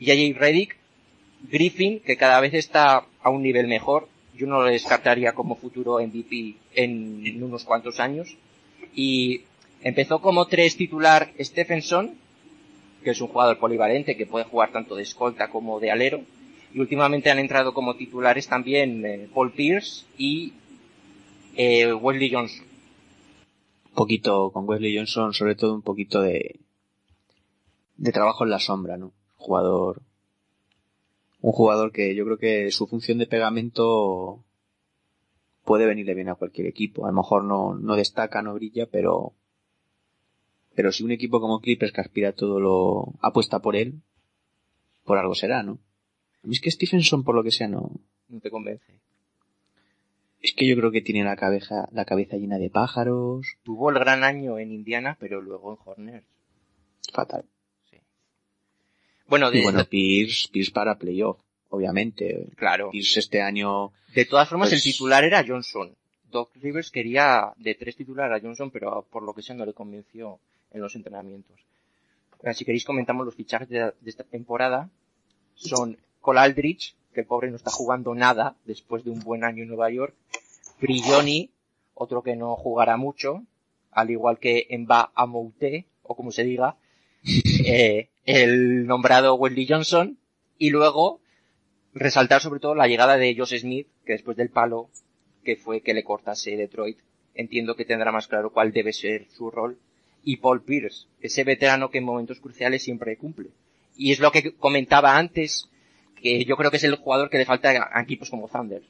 Y 0.00 0.06
J.J. 0.06 0.40
Redick, 0.40 0.76
Griffin, 1.50 2.00
que 2.00 2.16
cada 2.16 2.40
vez 2.40 2.54
está 2.54 3.04
a 3.24 3.30
un 3.30 3.42
nivel 3.42 3.66
mejor. 3.66 4.06
Yo 4.36 4.46
no 4.46 4.62
lo 4.62 4.68
descartaría 4.68 5.32
como 5.32 5.56
futuro 5.56 5.98
MVP 5.98 6.54
en, 6.74 7.42
unos 7.42 7.64
cuantos 7.64 7.98
años. 7.98 8.36
Y 8.94 9.42
empezó 9.82 10.20
como 10.20 10.46
tres 10.46 10.76
titular 10.76 11.32
Stephenson, 11.40 12.14
que 13.02 13.10
es 13.10 13.20
un 13.20 13.28
jugador 13.28 13.58
polivalente 13.58 14.16
que 14.16 14.26
puede 14.26 14.44
jugar 14.44 14.70
tanto 14.70 14.94
de 14.94 15.02
escolta 15.02 15.50
como 15.50 15.80
de 15.80 15.90
alero. 15.90 16.20
Y 16.72 16.80
últimamente 16.80 17.30
han 17.30 17.38
entrado 17.38 17.72
como 17.72 17.96
titulares 17.96 18.46
también 18.46 19.04
eh, 19.06 19.28
Paul 19.32 19.52
Pierce 19.52 20.04
y 20.18 20.52
eh, 21.56 21.92
Wesley 21.94 22.32
Johnson. 22.32 22.66
Poquito 23.94 24.50
con 24.50 24.68
Wesley 24.68 24.96
Johnson, 24.96 25.32
sobre 25.32 25.54
todo 25.54 25.74
un 25.74 25.82
poquito 25.82 26.20
de, 26.20 26.58
de 27.96 28.12
trabajo 28.12 28.44
en 28.44 28.50
la 28.50 28.58
sombra, 28.58 28.96
¿no? 28.96 29.12
Jugador, 29.36 30.02
un 31.44 31.52
jugador 31.52 31.92
que 31.92 32.14
yo 32.14 32.24
creo 32.24 32.38
que 32.38 32.70
su 32.70 32.86
función 32.86 33.18
de 33.18 33.26
pegamento 33.26 34.42
puede 35.62 35.84
venirle 35.84 36.14
bien 36.14 36.30
a 36.30 36.36
cualquier 36.36 36.66
equipo. 36.66 37.04
A 37.04 37.10
lo 37.10 37.16
mejor 37.16 37.44
no, 37.44 37.74
no 37.74 37.96
destaca, 37.96 38.40
no 38.40 38.54
brilla, 38.54 38.86
pero, 38.86 39.34
pero 40.74 40.90
si 40.90 41.04
un 41.04 41.10
equipo 41.10 41.42
como 41.42 41.60
Clippers 41.60 41.92
que 41.92 42.00
aspira 42.00 42.30
a 42.30 42.32
todo 42.32 42.60
lo, 42.60 43.12
apuesta 43.20 43.58
por 43.58 43.76
él, 43.76 44.00
por 45.04 45.18
algo 45.18 45.34
será, 45.34 45.62
¿no? 45.62 45.72
A 46.42 46.46
mí 46.46 46.54
es 46.54 46.62
que 46.62 46.70
Stephenson, 46.70 47.24
por 47.24 47.34
lo 47.34 47.42
que 47.44 47.50
sea, 47.50 47.68
no, 47.68 47.90
No 48.30 48.40
te 48.40 48.50
convence. 48.50 48.94
es 50.40 50.54
que 50.54 50.66
yo 50.66 50.76
creo 50.76 50.92
que 50.92 51.02
tiene 51.02 51.24
la 51.24 51.36
cabeza, 51.36 51.90
la 51.92 52.06
cabeza 52.06 52.38
llena 52.38 52.56
de 52.56 52.70
pájaros, 52.70 53.58
Tuvo 53.64 53.90
el 53.90 53.98
gran 53.98 54.24
año 54.24 54.58
en 54.58 54.72
Indiana, 54.72 55.18
pero 55.20 55.42
luego 55.42 55.72
en 55.72 55.78
Hornets. 55.84 56.26
fatal. 57.12 57.44
Bueno, 59.34 59.50
de, 59.50 59.58
Y 59.58 59.62
bueno, 59.64 59.84
Pierce, 59.84 60.48
Pierce 60.52 60.70
para 60.70 60.96
playoff, 60.96 61.38
obviamente. 61.70 62.46
claro. 62.56 62.90
Pierce 62.90 63.18
este 63.18 63.42
año, 63.42 63.90
De 64.14 64.24
todas 64.26 64.48
formas, 64.48 64.68
Pues- 64.70 64.86
el 64.86 64.92
titular 64.92 65.24
era 65.24 65.44
Johnson. 65.44 65.92
Doc 66.30 66.50
Rivers 66.62 66.90
quería 66.92 67.52
de 67.56 67.74
tres 67.74 67.96
titulares 67.96 68.36
a 68.40 68.40
Johnson, 68.44 68.70
pero 68.70 69.04
por 69.10 69.24
lo 69.24 69.34
que 69.34 69.42
sea 69.42 69.56
no 69.56 69.66
le 69.66 69.72
convenció 69.72 70.38
en 70.72 70.80
los 70.80 70.94
entrenamientos. 70.94 71.58
Ahora, 72.38 72.54
si 72.54 72.64
queréis 72.64 72.84
comentamos 72.84 73.24
los 73.26 73.34
fichajes 73.34 73.68
de, 73.68 73.80
de 73.80 74.10
esta 74.10 74.22
temporada. 74.24 74.88
Son 75.56 75.96
Cole 76.20 76.40
Aldrich, 76.40 76.94
que 77.12 77.20
el 77.22 77.26
pobre 77.26 77.50
no 77.50 77.56
está 77.56 77.70
jugando 77.70 78.14
nada 78.14 78.54
después 78.64 79.02
de 79.04 79.10
un 79.10 79.18
buen 79.20 79.42
año 79.44 79.62
en 79.62 79.68
Nueva 79.68 79.90
York. 79.90 80.14
Prigioni, 80.78 81.50
otro 81.94 82.22
que 82.22 82.36
no 82.36 82.54
jugará 82.56 82.96
mucho, 82.96 83.42
al 83.92 84.10
igual 84.10 84.38
que 84.38 84.66
Mba 84.78 85.10
Amoute, 85.14 85.86
o 86.02 86.14
como 86.16 86.30
se 86.32 86.44
diga, 86.44 86.76
eh, 87.66 88.08
el 88.26 88.86
nombrado 88.86 89.34
Wesley 89.34 89.66
Johnson, 89.68 90.18
y 90.58 90.70
luego 90.70 91.20
resaltar 91.94 92.40
sobre 92.40 92.60
todo 92.60 92.74
la 92.74 92.88
llegada 92.88 93.16
de 93.16 93.34
Josh 93.36 93.58
Smith, 93.58 93.86
que 94.04 94.12
después 94.12 94.36
del 94.36 94.50
palo 94.50 94.90
que 95.44 95.56
fue 95.56 95.82
que 95.82 95.94
le 95.94 96.04
cortase 96.04 96.56
Detroit, 96.56 96.98
entiendo 97.34 97.76
que 97.76 97.84
tendrá 97.84 98.10
más 98.12 98.26
claro 98.26 98.52
cuál 98.52 98.72
debe 98.72 98.92
ser 98.92 99.26
su 99.30 99.50
rol, 99.50 99.78
y 100.22 100.38
Paul 100.38 100.62
Pierce, 100.62 101.06
ese 101.20 101.44
veterano 101.44 101.90
que 101.90 101.98
en 101.98 102.04
momentos 102.04 102.40
cruciales 102.40 102.82
siempre 102.82 103.16
cumple. 103.16 103.50
Y 103.96 104.12
es 104.12 104.20
lo 104.20 104.32
que 104.32 104.52
comentaba 104.54 105.18
antes, 105.18 105.68
que 106.20 106.44
yo 106.44 106.56
creo 106.56 106.70
que 106.70 106.78
es 106.78 106.84
el 106.84 106.96
jugador 106.96 107.28
que 107.28 107.38
le 107.38 107.44
falta 107.44 107.90
a 107.92 108.02
equipos 108.02 108.30
como 108.30 108.48
Thunder. 108.48 108.82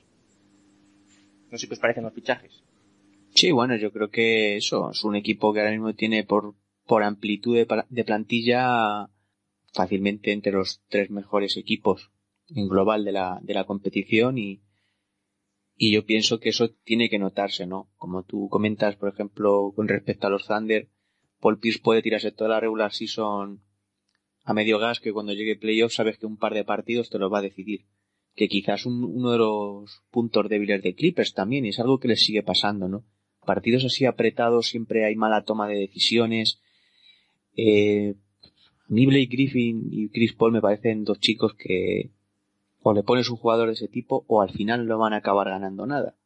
No 1.50 1.58
sé 1.58 1.66
qué 1.66 1.74
os 1.74 1.80
parecen 1.80 2.04
los 2.04 2.14
fichajes. 2.14 2.62
sí, 3.34 3.50
bueno, 3.50 3.76
yo 3.76 3.92
creo 3.92 4.10
que 4.10 4.56
eso, 4.56 4.92
es 4.92 5.02
un 5.02 5.16
equipo 5.16 5.52
que 5.52 5.60
ahora 5.60 5.72
mismo 5.72 5.92
tiene 5.94 6.22
por, 6.22 6.54
por 6.86 7.02
amplitud 7.02 7.56
de, 7.56 7.66
de 7.88 8.04
plantilla 8.04 9.08
fácilmente 9.74 10.32
entre 10.32 10.52
los 10.52 10.80
tres 10.88 11.10
mejores 11.10 11.56
equipos 11.58 12.10
en 12.48 12.68
global 12.68 13.04
de 13.04 13.12
la, 13.12 13.38
de 13.42 13.54
la 13.54 13.64
competición 13.64 14.38
y, 14.38 14.62
y 15.76 15.92
yo 15.92 16.06
pienso 16.06 16.38
que 16.40 16.50
eso 16.50 16.70
tiene 16.84 17.10
que 17.10 17.18
notarse, 17.18 17.66
¿no? 17.66 17.90
Como 17.96 18.22
tú 18.22 18.48
comentas, 18.48 18.96
por 18.96 19.08
ejemplo, 19.12 19.72
con 19.74 19.88
respecto 19.88 20.26
a 20.26 20.30
los 20.30 20.46
Thunder, 20.46 20.88
Paul 21.40 21.58
Pierce 21.58 21.80
puede 21.82 22.00
tirarse 22.02 22.32
toda 22.32 22.50
la 22.50 22.60
regular 22.60 22.92
season 22.92 23.62
a 24.44 24.54
medio 24.54 24.78
gas 24.78 25.00
que 25.00 25.12
cuando 25.12 25.32
llegue 25.32 25.56
playoff 25.56 25.92
sabes 25.92 26.18
que 26.18 26.26
un 26.26 26.36
par 26.36 26.54
de 26.54 26.64
partidos 26.64 27.10
te 27.10 27.18
lo 27.18 27.28
va 27.30 27.40
a 27.40 27.42
decidir. 27.42 27.86
Que 28.36 28.48
quizás 28.48 28.84
un- 28.86 29.04
uno 29.04 29.30
de 29.32 29.38
los 29.38 30.02
puntos 30.10 30.48
débiles 30.48 30.82
de 30.82 30.94
Clippers 30.94 31.34
también, 31.34 31.64
y 31.64 31.70
es 31.70 31.80
algo 31.80 31.98
que 31.98 32.08
les 32.08 32.22
sigue 32.24 32.42
pasando, 32.42 32.88
¿no? 32.88 33.04
Partidos 33.44 33.84
así 33.84 34.04
apretados 34.06 34.66
siempre 34.68 35.04
hay 35.04 35.16
mala 35.16 35.44
toma 35.44 35.66
de 35.68 35.76
decisiones. 35.76 36.60
Eh, 37.56 38.14
mí 38.88 39.06
Blake 39.06 39.28
Griffin 39.30 39.88
y 39.90 40.08
Chris 40.08 40.34
Paul 40.34 40.52
me 40.52 40.60
parecen 40.60 41.04
dos 41.04 41.18
chicos 41.20 41.54
que 41.54 42.10
o 42.82 42.92
le 42.92 43.02
pones 43.02 43.30
un 43.30 43.36
jugador 43.36 43.68
de 43.68 43.74
ese 43.74 43.88
tipo 43.88 44.24
o 44.28 44.42
al 44.42 44.50
final 44.50 44.86
no 44.86 44.98
van 44.98 45.14
a 45.14 45.18
acabar 45.18 45.48
ganando 45.48 45.86
nada. 45.86 46.16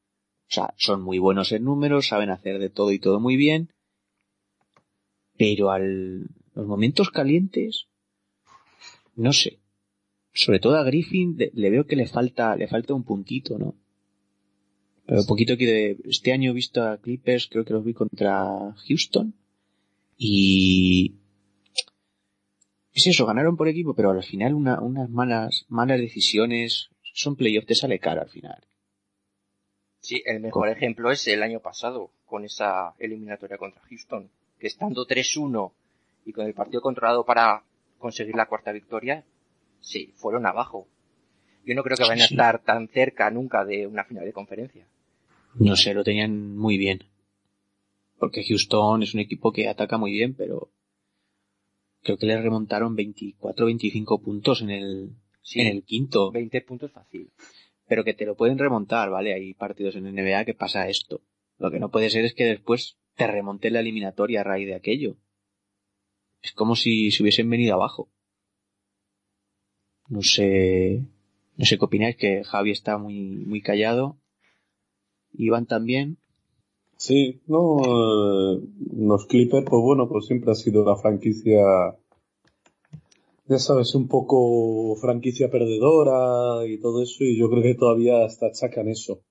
O 0.49 0.51
sea, 0.51 0.75
son 0.77 1.03
muy 1.03 1.19
buenos 1.19 1.53
en 1.53 1.65
números, 1.65 2.09
saben 2.09 2.31
hacer 2.31 2.59
de 2.59 2.71
todo 2.71 2.91
y 2.93 2.99
todo 2.99 3.21
muy 3.21 3.37
bien, 3.37 3.73
pero 5.37 5.71
al 5.71 6.29
los 6.55 6.67
momentos 6.67 7.11
calientes 7.11 7.87
no 9.15 9.33
sé. 9.33 9.61
Sobre 10.33 10.59
todo 10.59 10.77
a 10.77 10.85
Griffin 10.85 11.37
le, 11.37 11.71
veo 11.71 11.87
que 11.87 11.97
le 11.97 12.07
falta 12.07 12.57
le 12.57 12.67
falta 12.67 12.95
un 12.95 13.05
puntito, 13.05 13.59
¿no? 13.59 13.77
Pero 15.07 15.25
poquito 15.27 15.57
que 15.57 15.67
de, 15.67 15.99
este 16.05 16.33
año 16.33 16.51
he 16.51 16.55
visto 16.55 16.83
a 16.83 16.99
Clippers, 16.99 17.49
creo 17.49 17.65
que 17.65 17.73
los 17.73 17.85
vi 17.85 17.95
contra 17.95 18.75
Houston 18.87 19.35
y 20.17 21.15
es 22.99 23.07
eso, 23.09 23.27
ganaron 23.27 23.57
por 23.57 23.69
equipo, 23.69 23.95
pero 23.95 24.11
al 24.11 24.23
final 24.23 24.55
una- 24.55 24.81
unas 24.81 25.09
malas 25.11 25.65
malas 25.69 25.99
decisiones 26.01 26.91
son 27.15 27.35
playoff 27.37 27.67
te 27.67 27.75
sale 27.75 27.99
cara 27.99 28.23
al 28.23 28.29
final. 28.29 28.63
Sí, 30.01 30.23
el 30.27 30.41
mejor 30.41 30.69
ejemplo 30.69 31.11
es 31.11 31.27
el 31.29 31.43
año 31.43 31.61
pasado, 31.61 32.11
con 32.25 32.45
esa 32.45 32.95
eliminatoria 32.99 33.59
contra 33.59 33.83
Houston, 33.89 34.31
que 34.59 34.67
estando 34.69 35.07
3-1 35.07 35.73
y 36.25 36.33
con 36.33 36.47
el 36.47 36.55
partido 36.55 36.81
controlado 36.81 37.25
para 37.25 37.65
conseguir 37.99 38.37
la 38.37 38.47
cuarta 38.47 38.71
victoria, 38.73 39.25
sí, 39.81 40.13
fueron 40.17 40.47
abajo. 40.47 40.87
Yo 41.65 41.75
no 41.75 41.83
creo 41.83 41.97
que 41.97 42.05
vayan 42.05 42.23
a 42.23 42.25
estar 42.27 42.63
tan 42.63 42.89
cerca 42.89 43.31
nunca 43.31 43.65
de 43.65 43.87
una 43.87 44.05
final 44.05 44.25
de 44.25 44.33
conferencia. 44.33 44.87
No 45.55 45.75
sé, 45.77 45.93
lo 45.95 46.05
tenían 46.05 46.57
muy 46.57 46.79
bien. 46.79 47.05
Porque 48.19 48.45
Houston 48.45 49.03
es 49.03 49.15
un 49.15 49.21
equipo 49.21 49.53
que 49.53 49.69
ataca 49.69 49.99
muy 49.99 50.13
bien, 50.13 50.35
pero 50.35 50.71
creo 52.09 52.19
que 52.19 52.27
le 52.27 52.41
remontaron 52.41 52.97
24 52.97 53.67
25 53.67 54.23
puntos 54.23 54.63
en 54.63 54.71
el 54.71 55.11
Sí, 55.43 55.61
en 55.61 55.69
el 55.69 55.83
quinto. 55.83 56.31
20 56.31 56.61
puntos 56.63 56.93
fácil. 56.93 57.31
pero 57.87 58.05
que 58.05 58.13
te 58.13 58.27
lo 58.27 58.37
pueden 58.37 58.59
remontar, 58.59 59.09
¿vale? 59.09 59.33
Hay 59.33 59.55
partidos 59.55 59.97
en 59.97 60.05
NBA 60.05 60.45
que 60.45 60.53
pasa 60.53 60.89
esto. 60.89 61.23
Lo 61.57 61.71
que 61.71 61.81
no 61.81 61.91
puede 61.91 62.11
ser 62.11 62.27
es 62.27 62.35
que 62.35 62.45
después 62.45 62.99
te 63.17 63.27
remonte 63.27 63.71
la 63.71 63.81
eliminatoria 63.81 64.43
a 64.43 64.45
raíz 64.45 64.67
de 64.67 64.75
aquello. 64.75 65.17
Es 66.43 66.53
como 66.53 66.77
si 66.77 67.11
se 67.11 67.23
hubiesen 67.23 67.49
venido 67.49 67.75
abajo. 67.75 68.11
No 70.09 70.23
sé, 70.23 71.03
no 71.57 71.65
sé 71.65 71.79
qué 71.79 71.85
opináis, 71.85 72.17
que 72.17 72.45
Javi 72.45 72.71
está 72.71 72.99
muy, 72.99 73.15
muy 73.15 73.63
callado. 73.63 74.19
Iván 75.33 75.67
también. 75.67 76.19
Sí, 76.99 77.41
no, 77.47 77.79
eh, 77.79 78.61
los 78.97 79.27
Clippers, 79.27 79.65
pues 79.71 79.83
bueno, 79.83 80.09
pues 80.09 80.27
siempre 80.27 80.51
ha 80.51 80.55
sido 80.57 80.85
la 80.85 80.97
franquicia, 80.97 81.97
ya 83.47 83.59
sabes, 83.61 83.95
un 83.95 84.09
poco 84.09 84.97
franquicia 84.97 85.49
perdedora 85.49 86.67
y 86.67 86.81
todo 86.81 87.01
eso, 87.01 87.23
y 87.23 87.39
yo 87.39 87.49
creo 87.51 87.63
que 87.63 87.77
todavía 87.77 88.25
hasta 88.25 88.47
achacan 88.47 88.89
eso. 88.89 89.23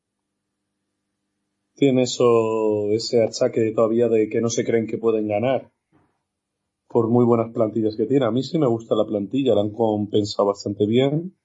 Tienen 1.76 2.04
eso, 2.04 2.90
ese 2.92 3.22
achaque 3.22 3.74
todavía 3.76 4.08
de 4.08 4.30
que 4.30 4.40
no 4.40 4.50
se 4.50 4.64
creen 4.64 4.88
que 4.88 4.98
pueden 4.98 5.28
ganar. 5.28 5.70
Por 6.88 7.10
muy 7.10 7.26
buenas 7.26 7.52
plantillas 7.54 7.98
que 7.98 8.06
tiene. 8.06 8.26
A 8.26 8.32
mí 8.32 8.44
sí 8.44 8.58
me 8.58 8.68
gusta 8.68 8.96
la 8.96 9.06
plantilla, 9.06 9.54
la 9.54 9.62
han 9.62 9.72
compensado 9.72 10.48
bastante 10.48 10.88
bien. 10.88 11.36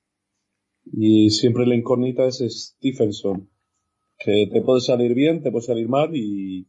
Y 0.85 1.31
siempre 1.31 1.67
la 1.67 1.75
incógnita 1.75 2.25
es 2.27 2.39
Stephenson, 2.39 3.52
que 4.25 4.47
te 4.47 4.61
puede 4.61 4.81
salir 4.81 5.15
bien, 5.15 5.43
te 5.43 5.51
puede 5.51 5.67
salir 5.67 5.89
mal 5.89 6.15
y, 6.15 6.67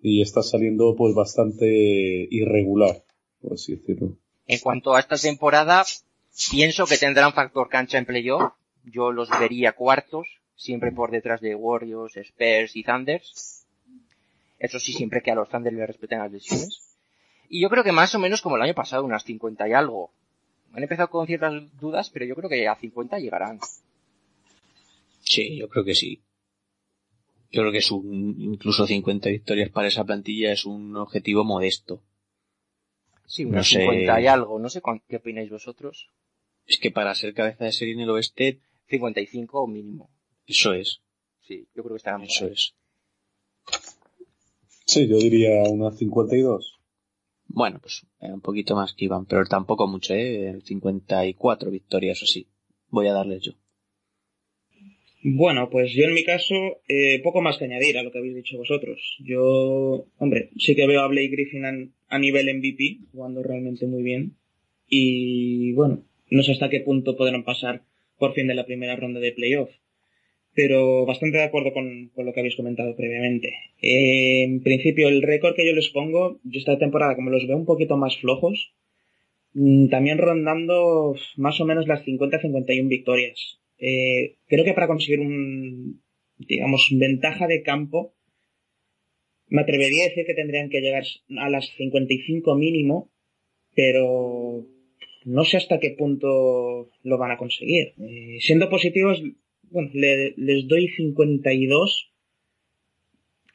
y 0.00 0.22
está 0.22 0.42
saliendo 0.42 0.94
pues 0.96 1.14
bastante 1.14 1.66
irregular, 2.30 3.02
por 3.40 3.54
así 3.54 3.76
decirlo. 3.76 4.16
En 4.46 4.58
cuanto 4.60 4.94
a 4.94 5.00
esta 5.00 5.16
temporada, 5.16 5.84
pienso 6.50 6.86
que 6.86 6.98
tendrán 6.98 7.32
factor 7.32 7.68
cancha 7.68 7.98
en 7.98 8.04
playoff. 8.04 8.52
Yo 8.84 9.12
los 9.12 9.30
vería 9.30 9.72
cuartos, 9.72 10.28
siempre 10.56 10.92
por 10.92 11.10
detrás 11.10 11.40
de 11.40 11.54
Warriors, 11.54 12.16
Spurs 12.16 12.76
y 12.76 12.84
Thunders. 12.84 13.64
Eso 14.58 14.78
sí, 14.78 14.92
siempre 14.92 15.22
que 15.22 15.30
a 15.30 15.34
los 15.34 15.48
Thunders 15.48 15.74
le 15.74 15.86
respeten 15.86 16.18
las 16.18 16.30
lesiones. 16.30 16.96
Y 17.48 17.60
yo 17.60 17.70
creo 17.70 17.84
que 17.84 17.92
más 17.92 18.14
o 18.14 18.18
menos 18.18 18.42
como 18.42 18.56
el 18.56 18.62
año 18.62 18.74
pasado, 18.74 19.04
unas 19.04 19.24
50 19.24 19.68
y 19.68 19.72
algo. 19.72 20.10
Han 20.74 20.82
empezado 20.82 21.08
con 21.08 21.26
ciertas 21.26 21.54
dudas, 21.80 22.10
pero 22.10 22.24
yo 22.24 22.34
creo 22.34 22.50
que 22.50 22.68
a 22.68 22.74
50 22.74 23.18
llegarán. 23.18 23.60
Sí, 25.20 25.56
yo 25.56 25.68
creo 25.68 25.84
que 25.84 25.94
sí. 25.94 26.20
Yo 27.54 27.60
creo 27.62 27.70
que 27.72 27.78
es 27.78 27.90
un, 27.92 28.34
incluso 28.40 28.84
50 28.86 29.28
victorias 29.28 29.70
para 29.70 29.86
esa 29.88 30.04
plantilla 30.04 30.52
es 30.52 30.66
un 30.66 30.96
objetivo 30.96 31.44
modesto. 31.44 32.02
Sí, 33.26 33.44
No 33.44 33.50
unas 33.50 33.68
sé. 33.68 33.78
50 33.80 34.20
y 34.20 34.26
algo. 34.26 34.58
No 34.58 34.68
sé 34.68 34.80
cuán- 34.80 35.02
qué 35.08 35.16
opináis 35.16 35.50
vosotros. 35.50 36.08
Es 36.66 36.78
que 36.78 36.90
para 36.90 37.14
ser 37.14 37.32
cabeza 37.32 37.64
de 37.64 37.72
serie 37.72 37.94
en 37.94 38.00
el 38.00 38.10
oeste, 38.10 38.60
55 38.88 39.62
o 39.62 39.66
mínimo. 39.68 40.10
eso 40.46 40.72
es, 40.74 41.00
Sí, 41.46 41.68
yo 41.74 41.82
creo 41.82 41.94
que 41.94 41.98
estarán 41.98 42.22
eso 42.22 42.46
es. 42.46 42.74
Sí, 44.86 45.06
yo 45.08 45.16
diría 45.18 45.62
unas 45.70 45.96
52. 45.98 46.78
Bueno, 47.46 47.78
pues 47.80 48.04
eh, 48.20 48.32
un 48.32 48.40
poquito 48.40 48.74
más 48.74 48.94
que 48.94 49.04
Iván, 49.04 49.26
pero 49.26 49.44
tampoco 49.46 49.86
mucho, 49.86 50.12
¿eh? 50.14 50.58
54 50.64 51.70
victorias 51.70 52.22
o 52.22 52.26
sí. 52.26 52.48
Voy 52.88 53.06
a 53.06 53.12
darles 53.12 53.42
yo. 53.42 53.52
Bueno, 55.26 55.70
pues 55.70 55.94
yo 55.94 56.04
en 56.04 56.12
mi 56.12 56.22
caso, 56.22 56.54
eh, 56.86 57.18
poco 57.22 57.40
más 57.40 57.56
que 57.56 57.64
añadir 57.64 57.96
a 57.96 58.02
lo 58.02 58.12
que 58.12 58.18
habéis 58.18 58.34
dicho 58.34 58.58
vosotros. 58.58 59.16
Yo, 59.20 60.04
hombre, 60.18 60.50
sí 60.58 60.76
que 60.76 60.86
veo 60.86 61.00
a 61.00 61.08
Blake 61.08 61.28
Griffin 61.28 61.94
a, 62.10 62.18
nivel 62.18 62.54
MVP, 62.54 62.98
jugando 63.10 63.42
realmente 63.42 63.86
muy 63.86 64.02
bien. 64.02 64.34
Y 64.86 65.72
bueno, 65.72 66.04
no 66.28 66.42
sé 66.42 66.52
hasta 66.52 66.68
qué 66.68 66.80
punto 66.80 67.16
podrán 67.16 67.42
pasar 67.42 67.84
por 68.18 68.34
fin 68.34 68.48
de 68.48 68.54
la 68.54 68.66
primera 68.66 68.96
ronda 68.96 69.18
de 69.18 69.32
playoff. 69.32 69.70
Pero 70.52 71.06
bastante 71.06 71.38
de 71.38 71.44
acuerdo 71.44 71.72
con, 71.72 72.10
con 72.14 72.26
lo 72.26 72.34
que 72.34 72.40
habéis 72.40 72.56
comentado 72.56 72.94
previamente. 72.94 73.54
Eh, 73.80 74.42
en 74.44 74.62
principio, 74.62 75.08
el 75.08 75.22
récord 75.22 75.54
que 75.54 75.66
yo 75.66 75.72
les 75.74 75.88
pongo, 75.88 76.38
yo 76.44 76.58
esta 76.58 76.78
temporada, 76.78 77.16
como 77.16 77.30
los 77.30 77.46
veo 77.46 77.56
un 77.56 77.64
poquito 77.64 77.96
más 77.96 78.18
flojos, 78.18 78.74
mm, 79.54 79.88
también 79.88 80.18
rondando 80.18 81.16
más 81.36 81.58
o 81.62 81.64
menos 81.64 81.86
las 81.88 82.04
50-51 82.04 82.88
victorias. 82.88 83.58
Eh, 83.78 84.36
creo 84.46 84.64
que 84.64 84.72
para 84.74 84.86
conseguir 84.86 85.20
un, 85.20 86.02
digamos, 86.38 86.88
ventaja 86.92 87.46
de 87.46 87.62
campo, 87.62 88.14
me 89.48 89.62
atrevería 89.62 90.04
a 90.04 90.08
decir 90.08 90.24
que 90.26 90.34
tendrían 90.34 90.70
que 90.70 90.80
llegar 90.80 91.04
a 91.38 91.50
las 91.50 91.66
55 91.76 92.54
mínimo, 92.54 93.10
pero 93.74 94.66
no 95.24 95.44
sé 95.44 95.56
hasta 95.58 95.80
qué 95.80 95.90
punto 95.90 96.90
lo 97.02 97.18
van 97.18 97.30
a 97.32 97.36
conseguir. 97.38 97.94
Eh, 98.00 98.38
siendo 98.40 98.68
positivos, 98.70 99.22
bueno, 99.70 99.90
le- 99.92 100.34
les 100.36 100.66
doy 100.68 100.88
52. 100.88 102.10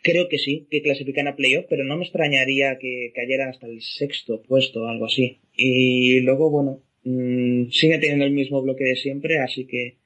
Creo 0.01 0.29
que 0.29 0.37
sí, 0.37 0.67
que 0.71 0.81
clasifican 0.81 1.27
a 1.27 1.35
playoff, 1.35 1.65
pero 1.69 1.83
no 1.83 1.97
me 1.97 2.03
extrañaría 2.03 2.77
que 2.79 3.11
cayeran 3.13 3.49
hasta 3.49 3.67
el 3.67 3.81
sexto 3.81 4.41
puesto 4.43 4.83
o 4.83 4.87
algo 4.87 5.05
así. 5.05 5.39
Y 5.57 6.21
luego, 6.21 6.49
bueno, 6.49 6.81
mm, 7.03 7.69
sigue 7.71 7.97
teniendo 7.99 8.25
el 8.25 8.31
mismo 8.31 8.61
bloque 8.61 8.85
de 8.85 8.95
siempre, 8.95 9.39
así 9.39 9.65
que 9.67 9.97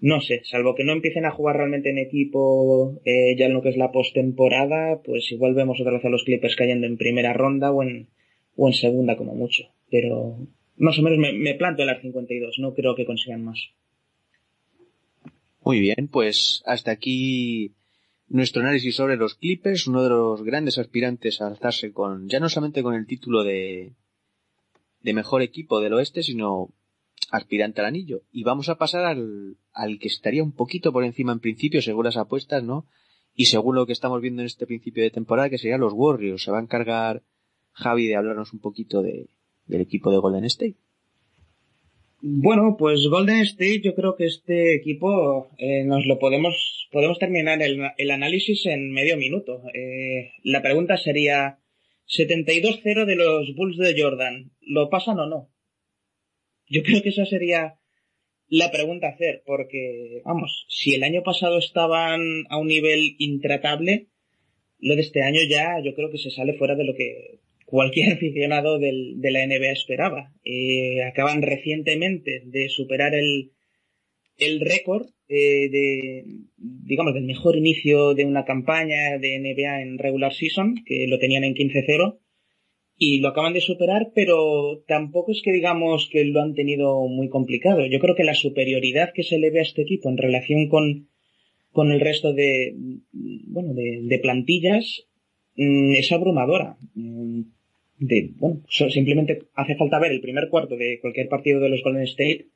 no 0.00 0.20
sé, 0.20 0.42
salvo 0.44 0.74
que 0.74 0.84
no 0.84 0.92
empiecen 0.92 1.26
a 1.26 1.30
jugar 1.30 1.56
realmente 1.56 1.90
en 1.90 1.98
equipo 1.98 3.00
eh, 3.04 3.36
ya 3.36 3.46
en 3.46 3.52
lo 3.52 3.62
que 3.62 3.68
es 3.68 3.76
la 3.76 3.92
postemporada, 3.92 5.02
pues 5.02 5.30
igual 5.30 5.54
vemos 5.54 5.80
otra 5.80 5.92
vez 5.92 6.04
a 6.04 6.08
los 6.08 6.24
Clippers 6.24 6.56
cayendo 6.56 6.86
en 6.86 6.96
primera 6.96 7.32
ronda 7.32 7.70
o 7.70 7.82
en, 7.82 8.08
o 8.56 8.68
en 8.68 8.74
segunda 8.74 9.16
como 9.16 9.34
mucho. 9.34 9.64
Pero 9.90 10.38
más 10.76 10.98
o 10.98 11.02
menos 11.02 11.18
me, 11.18 11.32
me 11.32 11.54
planto 11.54 11.82
en 11.82 11.88
las 11.88 12.00
52, 12.00 12.58
no 12.58 12.74
creo 12.74 12.94
que 12.94 13.04
consigan 13.04 13.44
más. 13.44 13.72
Muy 15.62 15.80
bien, 15.80 16.08
pues 16.10 16.62
hasta 16.64 16.90
aquí 16.90 17.74
nuestro 18.28 18.62
análisis 18.62 18.96
sobre 18.96 19.16
los 19.16 19.34
Clippers, 19.34 19.86
uno 19.86 20.02
de 20.02 20.08
los 20.08 20.42
grandes 20.42 20.78
aspirantes 20.78 21.42
a 21.42 21.48
alzarse 21.48 21.92
con, 21.92 22.28
ya 22.28 22.40
no 22.40 22.48
solamente 22.48 22.82
con 22.82 22.94
el 22.94 23.06
título 23.06 23.44
de, 23.44 23.92
de 25.02 25.12
mejor 25.12 25.42
equipo 25.42 25.80
del 25.80 25.92
oeste, 25.92 26.22
sino 26.22 26.70
aspirante 27.30 27.80
al 27.80 27.86
anillo. 27.86 28.22
Y 28.32 28.42
vamos 28.42 28.68
a 28.68 28.76
pasar 28.76 29.04
al, 29.04 29.56
al 29.72 29.98
que 29.98 30.08
estaría 30.08 30.42
un 30.42 30.52
poquito 30.52 30.92
por 30.92 31.04
encima 31.04 31.32
en 31.32 31.40
principio, 31.40 31.82
según 31.82 32.04
las 32.04 32.16
apuestas, 32.16 32.62
¿no? 32.62 32.86
Y 33.34 33.46
según 33.46 33.76
lo 33.76 33.86
que 33.86 33.92
estamos 33.92 34.20
viendo 34.20 34.42
en 34.42 34.46
este 34.46 34.66
principio 34.66 35.02
de 35.02 35.10
temporada, 35.10 35.50
que 35.50 35.58
serían 35.58 35.80
los 35.80 35.92
Warriors. 35.94 36.42
Se 36.42 36.50
va 36.50 36.58
a 36.58 36.62
encargar 36.62 37.22
Javi 37.72 38.06
de 38.06 38.16
hablarnos 38.16 38.52
un 38.52 38.60
poquito 38.60 39.02
de, 39.02 39.28
del 39.66 39.80
equipo 39.80 40.10
de 40.10 40.18
Golden 40.18 40.44
State. 40.44 40.76
Bueno, 42.22 42.76
pues 42.78 43.06
Golden 43.08 43.40
State, 43.40 43.80
yo 43.82 43.94
creo 43.94 44.14
que 44.14 44.26
este 44.26 44.74
equipo 44.74 45.50
eh, 45.56 45.84
nos 45.84 46.04
lo 46.06 46.18
podemos 46.18 46.88
podemos 46.90 47.18
terminar 47.18 47.62
el, 47.62 47.80
el 47.96 48.10
análisis 48.10 48.66
en 48.66 48.92
medio 48.92 49.16
minuto. 49.16 49.62
Eh, 49.72 50.32
la 50.42 50.60
pregunta 50.60 50.96
sería 50.96 51.58
72-0 52.08 53.06
de 53.06 53.16
los 53.16 53.54
Bulls 53.54 53.78
de 53.78 53.94
Jordan, 54.00 54.50
¿lo 54.60 54.90
pasan 54.90 55.18
o 55.20 55.26
no? 55.26 55.48
Yo 56.70 56.82
creo 56.84 57.02
que 57.02 57.08
esa 57.08 57.26
sería 57.26 57.74
la 58.48 58.70
pregunta 58.70 59.08
a 59.08 59.10
hacer, 59.10 59.42
porque 59.44 60.22
vamos, 60.24 60.66
si 60.68 60.94
el 60.94 61.02
año 61.02 61.22
pasado 61.22 61.58
estaban 61.58 62.20
a 62.48 62.58
un 62.58 62.68
nivel 62.68 63.16
intratable, 63.18 64.06
lo 64.78 64.94
de 64.94 65.02
este 65.02 65.22
año 65.22 65.40
ya 65.48 65.80
yo 65.84 65.94
creo 65.94 66.10
que 66.10 66.18
se 66.18 66.30
sale 66.30 66.54
fuera 66.54 66.76
de 66.76 66.84
lo 66.84 66.94
que 66.94 67.40
cualquier 67.66 68.12
aficionado 68.14 68.78
del, 68.78 69.20
de 69.20 69.30
la 69.30 69.46
NBA 69.46 69.72
esperaba. 69.72 70.32
Eh, 70.44 71.02
acaban 71.02 71.42
recientemente 71.42 72.42
de 72.46 72.68
superar 72.68 73.14
el, 73.14 73.52
el 74.38 74.60
récord 74.60 75.08
eh, 75.28 75.68
de, 75.70 76.24
digamos, 76.56 77.14
del 77.14 77.24
mejor 77.24 77.56
inicio 77.56 78.14
de 78.14 78.24
una 78.24 78.44
campaña 78.44 79.18
de 79.18 79.38
NBA 79.38 79.82
en 79.82 79.98
regular 79.98 80.32
season, 80.32 80.76
que 80.84 81.06
lo 81.06 81.18
tenían 81.18 81.44
en 81.44 81.54
15-0, 81.54 82.18
y 83.02 83.20
lo 83.20 83.28
acaban 83.28 83.54
de 83.54 83.62
superar, 83.62 84.12
pero 84.14 84.82
tampoco 84.86 85.32
es 85.32 85.40
que 85.42 85.52
digamos 85.52 86.10
que 86.12 86.22
lo 86.26 86.42
han 86.42 86.52
tenido 86.52 87.00
muy 87.08 87.30
complicado. 87.30 87.86
Yo 87.86 87.98
creo 87.98 88.14
que 88.14 88.24
la 88.24 88.34
superioridad 88.34 89.14
que 89.14 89.22
se 89.22 89.38
le 89.38 89.50
ve 89.50 89.60
a 89.60 89.62
este 89.62 89.80
equipo 89.80 90.10
en 90.10 90.18
relación 90.18 90.68
con, 90.68 91.08
con 91.72 91.92
el 91.92 92.00
resto 92.00 92.34
de, 92.34 92.74
bueno, 93.12 93.72
de, 93.72 94.00
de 94.02 94.18
plantillas 94.18 95.06
mm, 95.56 95.94
es 95.94 96.12
abrumadora. 96.12 96.76
Mm, 96.94 97.40
de, 98.00 98.32
bueno, 98.36 98.60
simplemente 98.68 99.44
hace 99.54 99.76
falta 99.76 99.98
ver 99.98 100.12
el 100.12 100.20
primer 100.20 100.50
cuarto 100.50 100.76
de 100.76 100.98
cualquier 101.00 101.30
partido 101.30 101.58
de 101.58 101.70
los 101.70 101.82
Golden 101.82 102.02
State 102.02 102.48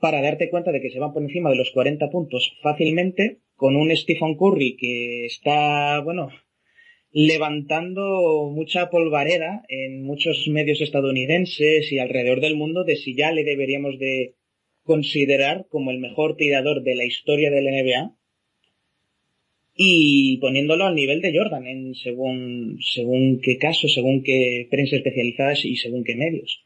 para 0.00 0.20
darte 0.20 0.50
cuenta 0.50 0.70
de 0.70 0.82
que 0.82 0.90
se 0.90 0.98
van 0.98 1.14
por 1.14 1.22
encima 1.22 1.48
de 1.48 1.56
los 1.56 1.70
40 1.70 2.10
puntos 2.10 2.58
fácilmente 2.60 3.38
con 3.56 3.74
un 3.74 3.96
Stephen 3.96 4.36
Curry 4.36 4.76
que 4.76 5.24
está, 5.24 6.00
bueno, 6.00 6.28
levantando 7.12 8.50
mucha 8.52 8.90
polvareda 8.90 9.62
en 9.68 10.02
muchos 10.02 10.46
medios 10.48 10.80
estadounidenses 10.80 11.90
y 11.90 11.98
alrededor 11.98 12.40
del 12.40 12.56
mundo 12.56 12.84
de 12.84 12.96
si 12.96 13.14
ya 13.14 13.32
le 13.32 13.44
deberíamos 13.44 13.98
de 13.98 14.34
considerar 14.84 15.66
como 15.68 15.90
el 15.90 15.98
mejor 15.98 16.36
tirador 16.36 16.82
de 16.82 16.94
la 16.94 17.04
historia 17.04 17.50
del 17.50 17.66
NBA 17.66 18.14
y 19.80 20.38
poniéndolo 20.38 20.86
al 20.86 20.94
nivel 20.94 21.20
de 21.20 21.36
Jordan 21.36 21.66
en 21.66 21.94
según 21.94 22.78
según 22.82 23.40
qué 23.40 23.58
caso, 23.58 23.86
según 23.88 24.22
qué 24.22 24.66
prensa 24.70 24.96
especializadas 24.96 25.64
y 25.64 25.76
según 25.76 26.04
qué 26.04 26.16
medios. 26.16 26.64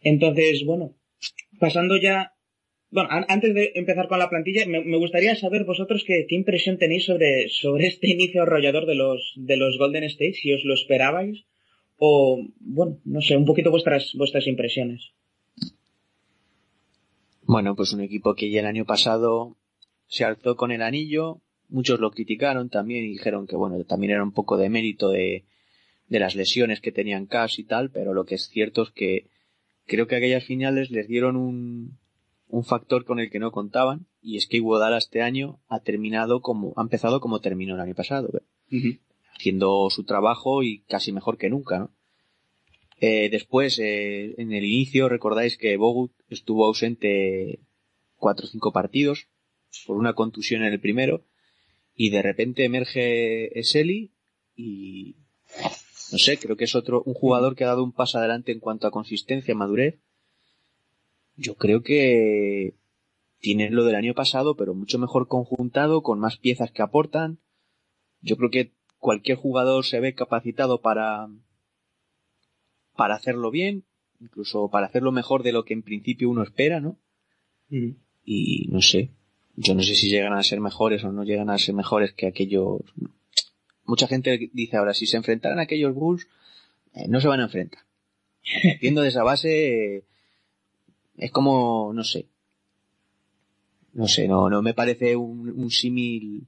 Entonces, 0.00 0.64
bueno, 0.64 0.94
pasando 1.58 1.96
ya 1.96 2.35
bueno, 2.90 3.08
an- 3.10 3.26
antes 3.28 3.54
de 3.54 3.72
empezar 3.74 4.08
con 4.08 4.18
la 4.18 4.30
plantilla, 4.30 4.64
me, 4.66 4.82
me 4.84 4.96
gustaría 4.96 5.34
saber 5.36 5.64
vosotros 5.64 6.04
qué, 6.06 6.26
qué 6.28 6.34
impresión 6.34 6.78
tenéis 6.78 7.04
sobre, 7.04 7.48
sobre 7.48 7.86
este 7.88 8.08
inicio 8.10 8.42
arrollador 8.42 8.86
de 8.86 8.94
los, 8.94 9.32
de 9.36 9.56
los 9.56 9.76
Golden 9.78 10.04
State, 10.04 10.34
si 10.34 10.52
os 10.52 10.64
lo 10.64 10.74
esperabais, 10.74 11.44
o, 11.98 12.46
bueno, 12.60 12.98
no 13.04 13.20
sé, 13.22 13.36
un 13.36 13.44
poquito 13.46 13.70
vuestras, 13.70 14.12
vuestras 14.14 14.46
impresiones. 14.46 15.10
Bueno, 17.42 17.76
pues 17.76 17.92
un 17.92 18.00
equipo 18.00 18.34
que 18.34 18.50
ya 18.50 18.60
el 18.60 18.66
año 18.66 18.84
pasado 18.84 19.56
se 20.08 20.24
alzó 20.24 20.56
con 20.56 20.72
el 20.72 20.82
anillo, 20.82 21.40
muchos 21.68 22.00
lo 22.00 22.10
criticaron 22.10 22.68
también 22.70 23.04
y 23.04 23.08
dijeron 23.08 23.46
que 23.46 23.56
bueno, 23.56 23.82
también 23.84 24.12
era 24.12 24.22
un 24.22 24.32
poco 24.32 24.56
de 24.56 24.68
mérito 24.68 25.10
de, 25.10 25.44
de 26.08 26.18
las 26.20 26.34
lesiones 26.34 26.80
que 26.80 26.92
tenían 26.92 27.26
Cash 27.26 27.58
y 27.60 27.64
tal, 27.64 27.90
pero 27.90 28.14
lo 28.14 28.24
que 28.24 28.34
es 28.36 28.48
cierto 28.48 28.82
es 28.82 28.90
que 28.90 29.26
creo 29.86 30.06
que 30.06 30.16
aquellas 30.16 30.44
finales 30.44 30.90
les 30.90 31.06
dieron 31.08 31.36
un, 31.36 31.98
un 32.48 32.64
factor 32.64 33.04
con 33.04 33.18
el 33.18 33.30
que 33.30 33.38
no 33.38 33.52
contaban 33.52 34.06
y 34.20 34.36
es 34.36 34.46
que 34.46 34.58
Iguodala 34.58 34.98
este 34.98 35.22
año 35.22 35.60
ha 35.68 35.80
terminado 35.80 36.40
como, 36.40 36.74
ha 36.76 36.82
empezado 36.82 37.20
como 37.20 37.40
terminó 37.40 37.74
el 37.74 37.80
año 37.80 37.94
pasado, 37.94 38.28
haciendo 39.34 39.88
su 39.90 40.04
trabajo 40.04 40.62
y 40.62 40.80
casi 40.88 41.12
mejor 41.12 41.38
que 41.38 41.50
nunca, 41.50 41.78
¿no? 41.78 41.90
Eh, 42.98 43.28
después, 43.30 43.78
eh, 43.78 44.34
en 44.38 44.52
el 44.52 44.64
inicio, 44.64 45.08
recordáis 45.08 45.58
que 45.58 45.76
Bogut 45.76 46.12
estuvo 46.30 46.64
ausente 46.64 47.60
cuatro 48.16 48.46
o 48.46 48.48
cinco 48.48 48.72
partidos 48.72 49.28
por 49.86 49.98
una 49.98 50.14
contusión 50.14 50.62
en 50.62 50.72
el 50.72 50.80
primero 50.80 51.24
y 51.94 52.08
de 52.10 52.22
repente 52.22 52.64
emerge 52.64 53.58
Eseli 53.58 54.12
y 54.54 55.16
no 56.12 56.18
sé, 56.18 56.38
creo 56.38 56.56
que 56.56 56.64
es 56.64 56.74
otro 56.74 57.02
un 57.04 57.14
jugador 57.14 57.56
que 57.56 57.64
ha 57.64 57.68
dado 57.68 57.84
un 57.84 57.92
paso 57.92 58.18
adelante 58.18 58.52
en 58.52 58.60
cuanto 58.60 58.86
a 58.86 58.90
consistencia, 58.90 59.54
madurez. 59.54 59.98
Yo 61.36 61.56
creo 61.56 61.82
que 61.82 62.74
tiene 63.40 63.70
lo 63.70 63.84
del 63.84 63.94
año 63.94 64.14
pasado, 64.14 64.56
pero 64.56 64.74
mucho 64.74 64.98
mejor 64.98 65.28
conjuntado, 65.28 66.02
con 66.02 66.18
más 66.18 66.36
piezas 66.36 66.70
que 66.70 66.82
aportan. 66.82 67.38
Yo 68.20 68.36
creo 68.36 68.50
que 68.50 68.72
cualquier 68.98 69.36
jugador 69.36 69.84
se 69.84 70.00
ve 70.00 70.14
capacitado 70.14 70.80
para 70.80 71.28
para 72.96 73.14
hacerlo 73.14 73.50
bien, 73.50 73.84
incluso 74.20 74.70
para 74.70 74.86
hacerlo 74.86 75.12
mejor 75.12 75.42
de 75.42 75.52
lo 75.52 75.64
que 75.64 75.74
en 75.74 75.82
principio 75.82 76.30
uno 76.30 76.42
espera, 76.42 76.80
¿no? 76.80 76.98
Y 78.24 78.68
no 78.70 78.80
sé, 78.80 79.10
yo 79.54 79.74
no 79.74 79.82
sé 79.82 79.94
si 79.94 80.08
llegan 80.08 80.32
a 80.32 80.42
ser 80.42 80.60
mejores 80.60 81.04
o 81.04 81.12
no 81.12 81.24
llegan 81.24 81.50
a 81.50 81.58
ser 81.58 81.74
mejores 81.74 82.12
que 82.12 82.26
aquellos. 82.26 82.80
Mucha 83.84 84.08
gente 84.08 84.50
dice 84.52 84.76
ahora, 84.76 84.94
si 84.94 85.06
se 85.06 85.16
enfrentaran 85.16 85.58
a 85.58 85.62
aquellos 85.62 85.94
Bulls, 85.94 86.26
eh, 86.94 87.06
no 87.08 87.20
se 87.20 87.28
van 87.28 87.40
a 87.40 87.44
enfrentar. 87.44 87.82
Viendo 88.80 89.02
de 89.02 89.08
esa 89.08 89.22
base, 89.22 90.04
es 91.18 91.30
como, 91.30 91.92
no 91.94 92.04
sé. 92.04 92.26
No 93.92 94.06
sé, 94.08 94.28
no, 94.28 94.50
no 94.50 94.60
me 94.62 94.74
parece 94.74 95.16
un, 95.16 95.48
un 95.48 95.70
símil. 95.70 96.46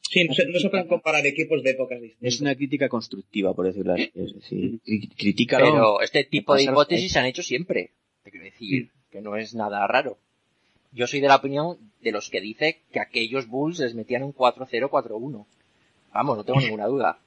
Sí, 0.00 0.24
no 0.24 0.34
se, 0.34 0.46
no 0.46 0.58
se 0.58 0.70
pueden 0.70 0.88
comparar 0.88 1.24
equipos 1.24 1.62
de 1.62 1.70
épocas 1.70 2.00
distintas. 2.00 2.34
Es 2.34 2.40
una 2.40 2.56
crítica 2.56 2.88
constructiva, 2.88 3.54
por 3.54 3.66
decirlo 3.66 3.92
así. 3.94 4.10
Es 4.14 4.34
decir, 4.34 4.80
cri- 4.84 5.10
critícalo. 5.16 5.64
Pero 5.66 6.00
este 6.00 6.24
tipo 6.24 6.54
de 6.54 6.62
hipótesis 6.72 7.12
se 7.12 7.18
han 7.20 7.26
hecho 7.26 7.42
siempre. 7.44 7.92
Te 8.24 8.30
quiero 8.32 8.44
decir 8.46 8.90
que 9.10 9.20
no 9.20 9.36
es 9.36 9.54
nada 9.54 9.86
raro. 9.86 10.18
Yo 10.92 11.06
soy 11.06 11.20
de 11.20 11.28
la 11.28 11.36
opinión 11.36 11.78
de 12.02 12.10
los 12.10 12.28
que 12.30 12.40
dice 12.40 12.80
que 12.92 12.98
aquellos 12.98 13.46
Bulls 13.46 13.78
les 13.78 13.94
metían 13.94 14.24
un 14.24 14.34
4-0, 14.34 14.88
4-1. 14.90 15.46
Vamos, 16.12 16.36
no 16.36 16.44
tengo 16.44 16.58
ninguna 16.60 16.86
duda. 16.86 17.20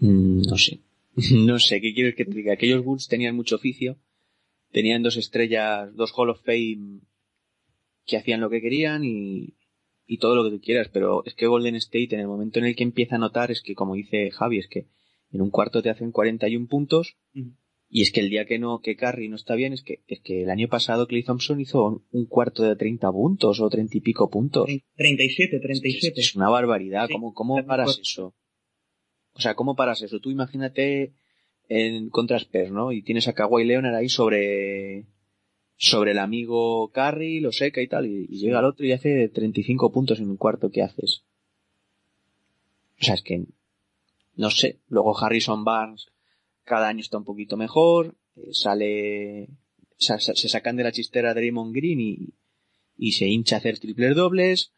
Mm, 0.00 0.42
no 0.42 0.58
sé. 0.58 0.78
No 1.32 1.58
sé, 1.60 1.80
¿qué 1.80 1.94
quieres 1.94 2.16
que 2.16 2.24
te 2.26 2.32
diga? 2.32 2.52
Aquellos 2.54 2.84
Bulls 2.84 3.08
tenían 3.08 3.34
mucho 3.36 3.54
oficio. 3.56 3.96
Tenían 4.74 5.04
dos 5.04 5.16
estrellas, 5.16 5.94
dos 5.94 6.12
Hall 6.16 6.30
of 6.30 6.42
Fame 6.42 7.02
que 8.04 8.16
hacían 8.16 8.40
lo 8.40 8.50
que 8.50 8.60
querían 8.60 9.04
y, 9.04 9.54
y 10.04 10.18
todo 10.18 10.34
lo 10.34 10.42
que 10.42 10.50
tú 10.50 10.60
quieras. 10.60 10.88
Pero 10.92 11.24
es 11.24 11.34
que 11.34 11.46
Golden 11.46 11.76
State, 11.76 12.08
en 12.10 12.18
el 12.18 12.26
momento 12.26 12.58
en 12.58 12.64
el 12.64 12.74
que 12.74 12.82
empieza 12.82 13.14
a 13.14 13.20
notar, 13.20 13.52
es 13.52 13.62
que, 13.62 13.76
como 13.76 13.94
dice 13.94 14.32
Javi, 14.32 14.58
es 14.58 14.66
que 14.66 14.88
en 15.30 15.42
un 15.42 15.50
cuarto 15.50 15.80
te 15.80 15.90
hacen 15.90 16.10
41 16.10 16.66
puntos 16.66 17.16
Ujú. 17.36 17.52
y 17.88 18.02
es 18.02 18.10
que 18.10 18.18
el 18.18 18.30
día 18.30 18.46
que 18.46 18.58
no, 18.58 18.80
que 18.80 18.96
Curry 18.96 19.28
no 19.28 19.36
está 19.36 19.54
bien, 19.54 19.72
es 19.72 19.84
que, 19.84 20.02
es 20.08 20.20
que 20.20 20.42
el 20.42 20.50
año 20.50 20.66
pasado 20.66 21.06
Clay 21.06 21.22
Thompson 21.22 21.60
hizo 21.60 22.04
un, 22.10 22.26
cuarto 22.26 22.64
de 22.64 22.74
30 22.74 23.12
puntos 23.12 23.60
o 23.60 23.70
30 23.70 23.96
y 23.96 24.00
pico 24.00 24.28
puntos. 24.28 24.66
37, 24.96 25.56
Es, 25.56 25.62
37. 25.62 26.20
es 26.20 26.34
una 26.34 26.48
barbaridad. 26.48 27.06
Sí, 27.06 27.12
¿Cómo, 27.12 27.32
cómo 27.32 27.64
paras 27.64 28.00
eso? 28.02 28.34
O 29.34 29.40
sea, 29.40 29.54
¿cómo 29.54 29.76
paras 29.76 30.02
eso? 30.02 30.18
Tú 30.18 30.32
imagínate 30.32 31.14
en 31.68 32.10
contra 32.10 32.36
Spurs, 32.38 32.70
¿no? 32.70 32.92
Y 32.92 33.02
tienes 33.02 33.28
a 33.28 33.32
Kawhi 33.32 33.64
Leonard 33.64 33.94
ahí 33.94 34.08
sobre 34.08 35.06
sobre 35.76 36.12
el 36.12 36.18
amigo 36.18 36.90
Curry, 36.92 37.40
lo 37.40 37.50
seca 37.52 37.82
y 37.82 37.88
tal, 37.88 38.06
y, 38.06 38.26
llega 38.28 38.60
el 38.60 38.64
otro 38.64 38.86
y 38.86 38.92
hace 38.92 39.28
35 39.28 39.90
puntos 39.92 40.20
en 40.20 40.30
un 40.30 40.36
cuarto. 40.36 40.70
¿Qué 40.70 40.82
haces? 40.82 41.24
O 43.00 43.04
sea, 43.04 43.14
es 43.14 43.22
que 43.22 43.44
no 44.36 44.50
sé. 44.50 44.78
Luego 44.88 45.18
Harrison 45.18 45.64
Barnes 45.64 46.06
cada 46.64 46.88
año 46.88 47.00
está 47.00 47.18
un 47.18 47.24
poquito 47.24 47.56
mejor, 47.56 48.14
eh, 48.36 48.48
sale 48.52 49.48
sa- 49.98 50.18
sa- 50.20 50.34
se 50.34 50.48
sacan 50.48 50.76
de 50.76 50.84
la 50.84 50.92
chistera 50.92 51.34
Draymond 51.34 51.74
Green 51.74 52.00
y, 52.00 52.34
y 52.96 53.12
se 53.12 53.26
hincha 53.26 53.56
a 53.56 53.58
hacer 53.58 53.78
triples 53.78 54.14
dobles. 54.16 54.72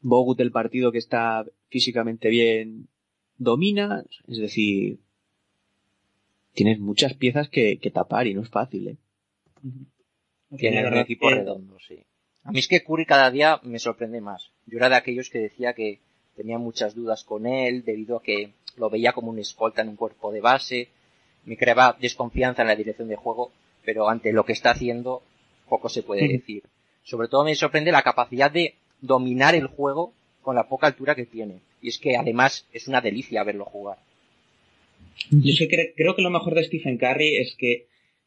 Bogut 0.00 0.40
el 0.40 0.50
partido 0.52 0.92
que 0.92 0.98
está 0.98 1.44
físicamente 1.68 2.28
bien 2.30 2.88
domina, 3.36 4.04
es 4.26 4.38
decir, 4.38 4.98
tienes 6.58 6.80
muchas 6.80 7.14
piezas 7.14 7.48
que, 7.48 7.78
que 7.78 7.92
tapar 7.92 8.26
y 8.26 8.34
no 8.34 8.42
es 8.42 8.48
fácil, 8.48 8.88
¿eh? 8.88 8.96
Tiene 10.56 10.84
un 10.88 10.98
equipo 10.98 11.30
redondo, 11.30 11.78
sí. 11.78 12.04
A 12.42 12.50
mí 12.50 12.58
es 12.58 12.66
que 12.66 12.82
Curry 12.82 13.06
cada 13.06 13.30
día 13.30 13.60
me 13.62 13.78
sorprende 13.78 14.20
más. 14.20 14.50
Yo 14.66 14.78
era 14.78 14.88
de 14.88 14.96
aquellos 14.96 15.30
que 15.30 15.38
decía 15.38 15.72
que 15.72 16.00
tenía 16.34 16.58
muchas 16.58 16.96
dudas 16.96 17.22
con 17.22 17.46
él 17.46 17.84
debido 17.84 18.16
a 18.16 18.22
que 18.24 18.54
lo 18.76 18.90
veía 18.90 19.12
como 19.12 19.30
un 19.30 19.38
escolta 19.38 19.82
en 19.82 19.90
un 19.90 19.96
cuerpo 19.96 20.32
de 20.32 20.40
base. 20.40 20.88
Me 21.44 21.56
creaba 21.56 21.96
desconfianza 22.00 22.62
en 22.62 22.68
la 22.68 22.74
dirección 22.74 23.06
de 23.06 23.14
juego, 23.14 23.52
pero 23.84 24.08
ante 24.08 24.32
lo 24.32 24.44
que 24.44 24.52
está 24.52 24.72
haciendo 24.72 25.22
poco 25.68 25.88
se 25.88 26.02
puede 26.02 26.26
decir. 26.26 26.64
Sobre 27.04 27.28
todo 27.28 27.44
me 27.44 27.54
sorprende 27.54 27.92
la 27.92 28.02
capacidad 28.02 28.50
de 28.50 28.74
dominar 29.00 29.54
el 29.54 29.68
juego 29.68 30.12
con 30.42 30.56
la 30.56 30.68
poca 30.68 30.88
altura 30.88 31.14
que 31.14 31.26
tiene. 31.26 31.60
Y 31.80 31.88
es 31.90 31.98
que 31.98 32.16
además 32.16 32.66
es 32.72 32.88
una 32.88 33.00
delicia 33.00 33.44
verlo 33.44 33.64
jugar. 33.64 33.98
Yo 35.30 35.52
es 35.52 35.58
que 35.58 35.68
cre- 35.68 35.92
creo 35.96 36.14
que 36.14 36.22
lo 36.22 36.30
mejor 36.30 36.54
de 36.54 36.64
Stephen 36.64 36.98
Curry 36.98 37.36
es 37.36 37.54
que 37.58 37.86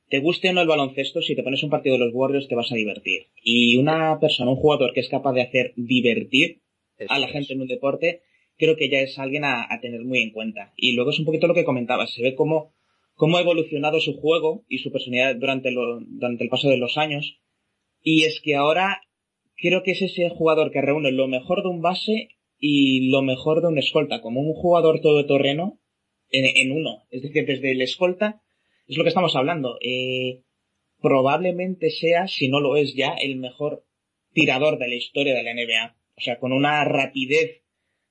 te 0.09 0.19
guste 0.19 0.49
o 0.49 0.53
no 0.53 0.61
el 0.61 0.67
baloncesto, 0.67 1.21
si 1.21 1.35
te 1.35 1.43
pones 1.43 1.63
un 1.63 1.69
partido 1.69 1.97
de 1.97 2.05
los 2.05 2.13
Warriors 2.13 2.47
te 2.47 2.55
vas 2.55 2.71
a 2.71 2.75
divertir. 2.75 3.27
Y 3.43 3.77
una 3.77 4.19
persona, 4.19 4.51
un 4.51 4.57
jugador 4.57 4.93
que 4.93 4.99
es 4.99 5.09
capaz 5.09 5.33
de 5.33 5.41
hacer 5.41 5.73
divertir 5.75 6.59
a 7.09 7.19
la 7.19 7.27
gente 7.29 7.53
en 7.53 7.61
un 7.61 7.67
deporte, 7.67 8.21
creo 8.57 8.75
que 8.75 8.89
ya 8.89 8.99
es 8.99 9.17
alguien 9.17 9.43
a, 9.45 9.65
a 9.73 9.79
tener 9.79 10.01
muy 10.03 10.19
en 10.19 10.31
cuenta. 10.31 10.73
Y 10.75 10.93
luego 10.93 11.11
es 11.11 11.19
un 11.19 11.25
poquito 11.25 11.47
lo 11.47 11.53
que 11.53 11.63
comentabas, 11.63 12.13
se 12.13 12.21
ve 12.21 12.35
cómo, 12.35 12.73
cómo 13.15 13.37
ha 13.37 13.41
evolucionado 13.41 13.99
su 14.01 14.13
juego 14.17 14.65
y 14.67 14.79
su 14.79 14.91
personalidad 14.91 15.35
durante, 15.37 15.71
lo- 15.71 16.01
durante 16.01 16.43
el 16.43 16.49
paso 16.49 16.69
de 16.69 16.77
los 16.77 16.97
años. 16.97 17.39
Y 18.03 18.23
es 18.23 18.41
que 18.41 18.55
ahora 18.55 19.01
creo 19.55 19.81
que 19.83 19.91
es 19.91 20.01
ese 20.01 20.29
jugador 20.29 20.71
que 20.71 20.81
reúne 20.81 21.11
lo 21.11 21.27
mejor 21.27 21.63
de 21.63 21.69
un 21.69 21.81
base 21.81 22.29
y 22.59 23.09
lo 23.09 23.21
mejor 23.21 23.61
de 23.61 23.69
un 23.69 23.77
escolta, 23.77 24.21
como 24.21 24.41
un 24.41 24.53
jugador 24.53 24.99
todoterreno 25.01 25.79
en, 26.31 26.45
en 26.57 26.71
uno. 26.71 27.03
Es 27.11 27.21
decir, 27.21 27.45
desde 27.45 27.71
el 27.71 27.81
escolta, 27.81 28.41
es 28.87 28.97
lo 28.97 29.03
que 29.03 29.09
estamos 29.09 29.35
hablando. 29.35 29.77
Eh, 29.81 30.41
probablemente 31.01 31.89
sea, 31.89 32.27
si 32.27 32.47
no 32.47 32.59
lo 32.59 32.75
es 32.75 32.95
ya, 32.95 33.13
el 33.13 33.37
mejor 33.37 33.85
tirador 34.33 34.77
de 34.77 34.87
la 34.87 34.95
historia 34.95 35.35
de 35.35 35.43
la 35.43 35.53
NBA. 35.53 35.95
O 36.17 36.21
sea, 36.21 36.39
con 36.39 36.51
una 36.51 36.83
rapidez 36.85 37.61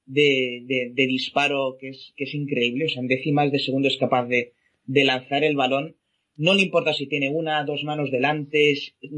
de, 0.07 0.63
de, 0.65 0.91
de 0.93 1.07
disparo 1.07 1.77
que 1.79 1.91
es, 1.91 2.13
que 2.17 2.25
es 2.25 2.35
increíble. 2.35 2.87
O 2.87 2.89
sea, 2.89 3.03
en 3.03 3.09
décimas 3.09 3.53
de 3.53 3.59
segundo 3.59 3.89
es 3.89 3.97
capaz 3.97 4.27
de, 4.27 4.53
de 4.85 5.05
lanzar 5.05 5.45
el 5.45 5.57
balón. 5.57 5.97
No 6.37 6.55
le 6.55 6.63
importa 6.63 6.95
si 6.95 7.07
tiene 7.07 7.29
una, 7.29 7.65
dos 7.65 7.85
manos 7.85 8.11
delante, 8.11 8.75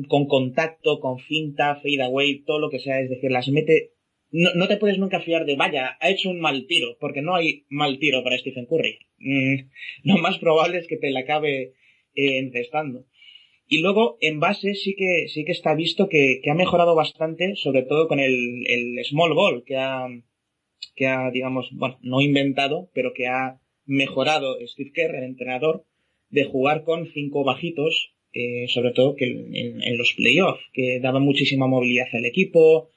con 0.09 0.27
contacto, 0.27 1.01
con 1.01 1.19
finta, 1.19 1.77
fade 1.77 2.03
away, 2.03 2.41
todo 2.41 2.59
lo 2.59 2.70
que 2.70 2.81
sea. 2.81 3.01
Es 3.01 3.11
decir, 3.11 3.31
las 3.31 3.49
mete. 3.49 3.93
No, 4.33 4.51
no 4.55 4.67
te 4.69 4.79
puedes 4.79 4.99
nunca 4.99 5.21
fiar 5.21 5.45
de, 5.47 5.57
vaya, 5.57 5.97
ha 6.01 6.11
hecho 6.11 6.31
un 6.31 6.41
mal 6.41 6.67
tiro, 6.67 6.97
porque 7.01 7.23
no 7.23 7.35
hay 7.37 7.65
mal 7.69 7.99
tiro 7.99 8.25
para 8.25 8.39
Stephen 8.39 8.67
Curry. 8.67 8.99
Mm, 9.19 9.55
lo 10.05 10.17
más 10.19 10.39
probable 10.39 10.79
es 10.79 10.87
que 10.89 10.97
te 10.97 11.11
la 11.11 11.21
acabe 11.21 11.75
eh, 12.15 12.39
encestando. 12.39 13.05
Y 13.69 13.79
luego, 13.79 14.19
en 14.21 14.41
base, 14.41 14.75
sí 14.75 14.95
que, 14.97 15.29
sí 15.29 15.45
que 15.45 15.53
está 15.53 15.75
visto 15.75 16.09
que, 16.09 16.41
que 16.43 16.51
ha 16.51 16.55
mejorado 16.55 16.95
bastante, 16.95 17.55
sobre 17.57 17.83
todo 17.83 18.09
con 18.09 18.21
el, 18.21 18.65
el 18.67 19.05
small 19.05 19.35
ball 19.35 19.65
que 19.65 19.77
ha, 19.77 20.07
que 20.97 21.07
ha, 21.07 21.31
digamos, 21.31 21.69
bueno, 21.73 21.99
no 22.03 22.21
inventado, 22.21 22.91
pero 22.95 23.13
que 23.15 23.27
ha 23.29 23.61
mejorado 23.87 24.57
Steve 24.67 24.93
Kerr, 24.95 25.15
el 25.17 25.25
entrenador, 25.25 25.85
de 26.31 26.45
jugar 26.45 26.85
con 26.85 27.07
cinco 27.13 27.45
bajitos, 27.45 28.15
eh, 28.33 28.67
sobre 28.69 28.93
todo 28.93 29.15
que 29.17 29.27
en, 29.27 29.55
en- 29.55 29.83
en 29.83 29.99
los 29.99 30.15
playoffs, 30.17 30.63
que 30.73 31.01
daba 31.01 31.19
muchísima 31.21 31.67
movilidad 31.67 32.07
al 32.13 32.25
equipo, 32.25 32.89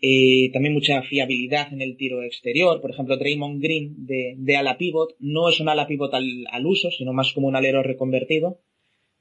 eh, 0.00 0.50
también 0.52 0.74
mucha 0.74 1.02
fiabilidad 1.02 1.72
en 1.72 1.80
el 1.80 1.96
tiro 1.96 2.22
exterior. 2.22 2.80
Por 2.80 2.90
ejemplo, 2.90 3.16
Draymond 3.16 3.62
Green 3.62 4.06
de, 4.06 4.56
ala 4.56 4.76
pivot 4.76 5.16
no 5.18 5.48
es 5.48 5.60
un 5.60 5.68
ala 5.68 5.86
pivot 5.86 6.12
al, 6.14 6.46
al 6.50 6.66
uso, 6.66 6.90
sino 6.90 7.12
más 7.12 7.32
como 7.32 7.48
un 7.48 7.56
alero 7.56 7.82
reconvertido, 7.82 8.60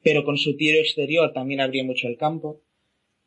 pero 0.04 0.26
con 0.26 0.38
su 0.38 0.58
tiro 0.58 0.80
exterior 0.80 1.34
también 1.34 1.62
abría 1.62 1.84
mucho 1.84 2.08
el 2.08 2.18
campo. 2.18 2.62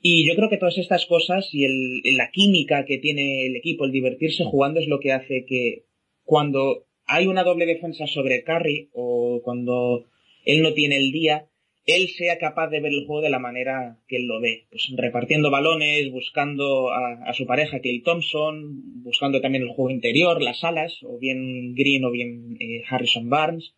Y 0.00 0.26
yo 0.26 0.36
creo 0.36 0.48
que 0.48 0.58
todas 0.58 0.78
estas 0.78 1.06
cosas 1.06 1.48
y 1.52 1.64
el, 1.64 2.02
la 2.16 2.30
química 2.30 2.84
que 2.84 2.98
tiene 2.98 3.46
el 3.46 3.56
equipo, 3.56 3.84
el 3.84 3.92
divertirse 3.92 4.44
jugando 4.44 4.78
es 4.78 4.86
lo 4.86 5.00
que 5.00 5.12
hace 5.12 5.44
que 5.44 5.84
cuando 6.24 6.86
hay 7.06 7.26
una 7.26 7.42
doble 7.42 7.66
defensa 7.66 8.06
sobre 8.06 8.44
Curry 8.44 8.90
o 8.92 9.40
cuando 9.42 10.06
él 10.44 10.62
no 10.62 10.72
tiene 10.74 10.96
el 10.96 11.10
día, 11.10 11.48
él 11.88 12.08
sea 12.08 12.36
capaz 12.36 12.68
de 12.68 12.80
ver 12.80 12.92
el 12.92 13.06
juego 13.06 13.22
de 13.22 13.30
la 13.30 13.38
manera 13.38 13.98
que 14.08 14.16
él 14.16 14.26
lo 14.26 14.40
ve. 14.40 14.66
Pues 14.70 14.92
repartiendo 14.94 15.50
balones, 15.50 16.10
buscando 16.10 16.90
a, 16.90 17.14
a 17.24 17.32
su 17.32 17.46
pareja 17.46 17.80
Clay 17.80 18.02
Thompson, 18.02 19.02
buscando 19.02 19.40
también 19.40 19.62
el 19.64 19.70
juego 19.70 19.90
interior, 19.90 20.42
las 20.42 20.64
alas, 20.64 21.00
o 21.02 21.18
bien 21.18 21.74
Green 21.74 22.04
o 22.04 22.10
bien 22.10 22.58
eh, 22.60 22.82
Harrison 22.90 23.30
Barnes. 23.30 23.74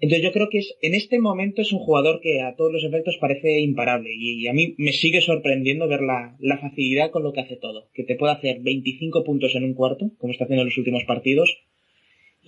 Entonces 0.00 0.24
yo 0.24 0.32
creo 0.32 0.48
que 0.48 0.58
es, 0.58 0.76
en 0.82 0.94
este 0.94 1.20
momento 1.20 1.62
es 1.62 1.72
un 1.72 1.78
jugador 1.78 2.20
que 2.20 2.40
a 2.40 2.56
todos 2.56 2.72
los 2.72 2.82
efectos 2.82 3.18
parece 3.20 3.60
imparable 3.60 4.10
y, 4.12 4.48
a 4.48 4.52
mí 4.52 4.74
me 4.76 4.92
sigue 4.92 5.20
sorprendiendo 5.20 5.86
ver 5.86 6.02
la, 6.02 6.36
la 6.40 6.58
facilidad 6.58 7.10
con 7.12 7.22
lo 7.22 7.32
que 7.32 7.40
hace 7.40 7.56
todo. 7.56 7.88
Que 7.94 8.02
te 8.02 8.16
puede 8.16 8.32
hacer 8.32 8.60
25 8.62 9.22
puntos 9.22 9.54
en 9.54 9.62
un 9.62 9.74
cuarto, 9.74 10.10
como 10.18 10.32
está 10.32 10.44
haciendo 10.44 10.62
en 10.62 10.68
los 10.68 10.78
últimos 10.78 11.04
partidos, 11.04 11.56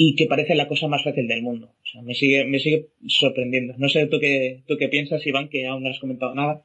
y 0.03 0.15
que 0.15 0.25
parece 0.25 0.55
la 0.55 0.67
cosa 0.67 0.89
más 0.89 1.05
fácil 1.05 1.29
del 1.29 1.43
mundo. 1.43 1.67
O 1.67 1.87
sea, 1.93 2.01
me 2.01 2.15
sigue, 2.15 2.47
me 2.47 2.59
sigue 2.59 2.89
sorprendiendo. 3.07 3.75
No 3.77 3.91
sé 3.91 4.07
tú 4.07 4.17
qué, 4.19 4.63
tú 4.67 4.77
qué 4.79 4.89
piensas, 4.89 5.27
Iván, 5.27 5.51
que 5.51 5.67
aún 5.67 5.83
no 5.83 5.91
has 5.91 6.01
comentado 6.01 6.35
nada. 6.35 6.65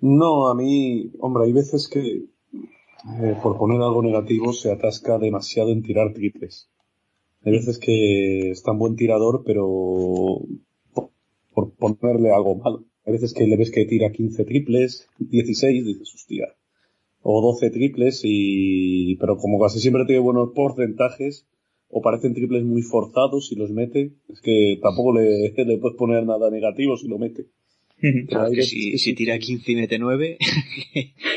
No, 0.00 0.48
a 0.48 0.54
mí, 0.56 1.12
hombre, 1.20 1.44
hay 1.44 1.52
veces 1.52 1.86
que, 1.86 2.00
eh, 2.00 3.36
por 3.40 3.56
poner 3.56 3.80
algo 3.80 4.02
negativo, 4.02 4.52
se 4.52 4.72
atasca 4.72 5.20
demasiado 5.20 5.70
en 5.70 5.84
tirar 5.84 6.12
triples. 6.12 6.68
Hay 7.44 7.52
veces 7.52 7.78
que 7.78 8.50
es 8.50 8.64
tan 8.64 8.80
buen 8.80 8.96
tirador, 8.96 9.44
pero 9.46 10.40
por, 11.54 11.72
ponerle 11.74 12.32
algo 12.32 12.56
malo. 12.56 12.84
Hay 13.06 13.12
veces 13.12 13.32
que 13.32 13.46
le 13.46 13.56
ves 13.56 13.70
que 13.70 13.84
tira 13.84 14.10
15 14.10 14.44
triples, 14.44 15.08
16, 15.20 15.86
dices, 15.86 16.12
hostia. 16.12 16.48
O 17.22 17.40
12 17.40 17.70
triples 17.70 18.22
y, 18.24 19.14
pero 19.20 19.36
como 19.36 19.60
casi 19.60 19.78
siempre 19.78 20.04
tiene 20.04 20.18
buenos 20.18 20.50
porcentajes, 20.52 21.46
o 21.94 22.00
parecen 22.00 22.32
triples 22.32 22.64
muy 22.64 22.80
forzados 22.80 23.48
si 23.48 23.54
los 23.54 23.70
mete, 23.70 24.12
es 24.30 24.40
que 24.40 24.78
tampoco 24.80 25.12
le, 25.12 25.52
le 25.64 25.78
puedes 25.78 25.96
poner 25.96 26.24
nada 26.24 26.50
negativo 26.50 26.96
si 26.96 27.06
lo 27.06 27.18
mete. 27.18 27.46
Claro, 28.28 28.50
que 28.50 28.62
si, 28.62 28.98
si, 28.98 29.14
tira 29.14 29.38
15 29.38 29.72
y 29.72 29.76
mete 29.76 29.98
9. 29.98 30.38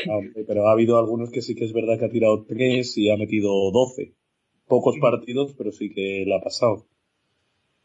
Ah, 0.08 0.20
pero 0.46 0.68
ha 0.68 0.72
habido 0.72 0.98
algunos 0.98 1.30
que 1.30 1.42
sí 1.42 1.56
que 1.56 1.64
es 1.64 1.72
verdad 1.72 1.98
que 1.98 2.04
ha 2.04 2.10
tirado 2.10 2.44
3 2.44 2.96
y 2.98 3.10
ha 3.10 3.16
metido 3.16 3.72
12. 3.72 4.14
Pocos 4.68 4.96
partidos, 5.00 5.54
pero 5.58 5.72
sí 5.72 5.90
que 5.90 6.22
le 6.24 6.32
ha 6.32 6.40
pasado. 6.40 6.86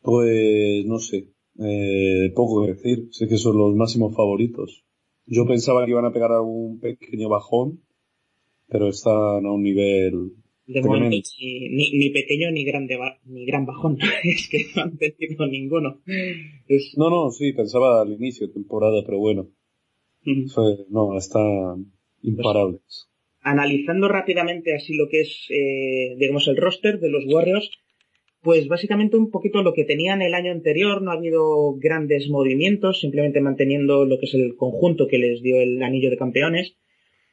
Pues 0.01 0.85
no 0.85 0.99
sé. 0.99 1.29
Eh, 1.59 2.31
poco 2.35 2.63
que 2.63 2.73
decir. 2.73 3.07
Sé 3.09 3.27
que 3.27 3.37
son 3.37 3.57
los 3.57 3.75
máximos 3.75 4.15
favoritos. 4.15 4.83
Yo 5.25 5.47
pensaba 5.47 5.83
que 5.83 5.91
iban 5.91 6.05
a 6.05 6.13
pegar 6.13 6.31
algún 6.31 6.79
pequeño 6.79 7.27
bajón, 7.27 7.81
pero 8.67 8.89
están 8.89 9.43
a 9.43 9.51
un 9.51 9.63
nivel 9.63 10.35
de 10.71 10.81
momento 10.81 11.29
ni, 11.39 11.91
ni, 11.91 12.09
pequeño 12.09 12.51
ni 12.51 12.63
grande 12.63 12.97
ni 13.25 13.45
gran 13.45 13.65
bajón. 13.65 13.97
es 14.23 14.49
que 14.49 14.65
no 14.75 14.83
han 14.83 14.97
tenido 14.97 15.45
ninguno. 15.47 16.01
No, 16.97 17.09
no, 17.09 17.31
sí, 17.31 17.53
pensaba 17.53 18.01
al 18.01 18.11
inicio 18.11 18.47
de 18.47 18.53
temporada, 18.53 19.03
pero 19.05 19.19
bueno. 19.19 19.49
no, 20.89 21.17
están 21.17 21.91
imparables. 22.23 22.81
Pues, 22.81 23.11
analizando 23.41 24.07
rápidamente 24.07 24.75
así 24.75 24.93
lo 24.93 25.07
que 25.09 25.21
es, 25.21 25.47
eh, 25.49 26.15
digamos, 26.17 26.47
el 26.47 26.57
roster 26.57 26.99
de 26.99 27.09
los 27.09 27.25
Warriors, 27.25 27.69
pues 28.41 28.67
básicamente 28.67 29.17
un 29.17 29.29
poquito 29.29 29.61
lo 29.61 29.73
que 29.73 29.85
tenían 29.85 30.21
el 30.21 30.33
año 30.33 30.51
anterior, 30.51 31.01
no 31.01 31.11
ha 31.11 31.15
habido 31.15 31.75
grandes 31.75 32.27
movimientos, 32.29 32.99
simplemente 32.99 33.39
manteniendo 33.39 34.05
lo 34.05 34.19
que 34.19 34.25
es 34.25 34.33
el 34.33 34.55
conjunto 34.55 35.07
que 35.07 35.19
les 35.19 35.41
dio 35.41 35.61
el 35.61 35.81
anillo 35.83 36.09
de 36.09 36.17
campeones. 36.17 36.75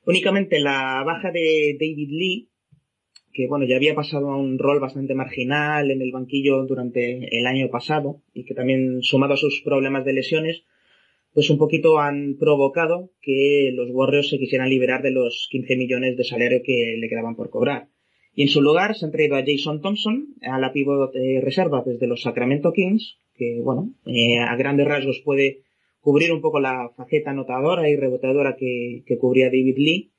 Únicamente 0.04 0.60
la 0.60 1.02
baja 1.04 1.30
de 1.30 1.76
David 1.78 2.08
Lee, 2.10 2.47
que 3.32 3.46
bueno, 3.46 3.66
ya 3.66 3.76
había 3.76 3.94
pasado 3.94 4.30
a 4.30 4.36
un 4.36 4.58
rol 4.58 4.80
bastante 4.80 5.14
marginal 5.14 5.90
en 5.90 6.02
el 6.02 6.12
banquillo 6.12 6.64
durante 6.64 7.38
el 7.38 7.46
año 7.46 7.68
pasado 7.70 8.20
y 8.34 8.44
que 8.44 8.54
también 8.54 9.02
sumado 9.02 9.34
a 9.34 9.36
sus 9.36 9.62
problemas 9.62 10.04
de 10.04 10.12
lesiones, 10.12 10.64
pues 11.34 11.50
un 11.50 11.58
poquito 11.58 11.98
han 11.98 12.36
provocado 12.38 13.10
que 13.20 13.70
los 13.74 13.90
Warriors 13.90 14.30
se 14.30 14.38
quisieran 14.38 14.70
liberar 14.70 15.02
de 15.02 15.10
los 15.10 15.48
15 15.50 15.76
millones 15.76 16.16
de 16.16 16.24
salario 16.24 16.62
que 16.64 16.96
le 16.98 17.08
quedaban 17.08 17.36
por 17.36 17.50
cobrar. 17.50 17.88
Y 18.34 18.42
en 18.42 18.48
su 18.48 18.62
lugar 18.62 18.94
se 18.94 19.04
han 19.04 19.12
traído 19.12 19.36
a 19.36 19.44
Jason 19.44 19.80
Thompson, 19.80 20.34
a 20.42 20.58
la 20.58 20.72
pivot 20.72 21.12
de 21.12 21.40
reserva 21.40 21.82
desde 21.84 22.06
los 22.06 22.22
Sacramento 22.22 22.72
Kings, 22.72 23.18
que 23.34 23.60
bueno, 23.62 23.92
eh, 24.06 24.38
a 24.38 24.54
grandes 24.56 24.86
rasgos 24.86 25.20
puede 25.24 25.62
cubrir 26.00 26.32
un 26.32 26.40
poco 26.40 26.60
la 26.60 26.90
faceta 26.96 27.30
anotadora 27.30 27.88
y 27.88 27.96
reboteadora 27.96 28.56
que, 28.56 29.02
que 29.06 29.18
cubría 29.18 29.46
David 29.46 29.76
Lee, 29.78 30.10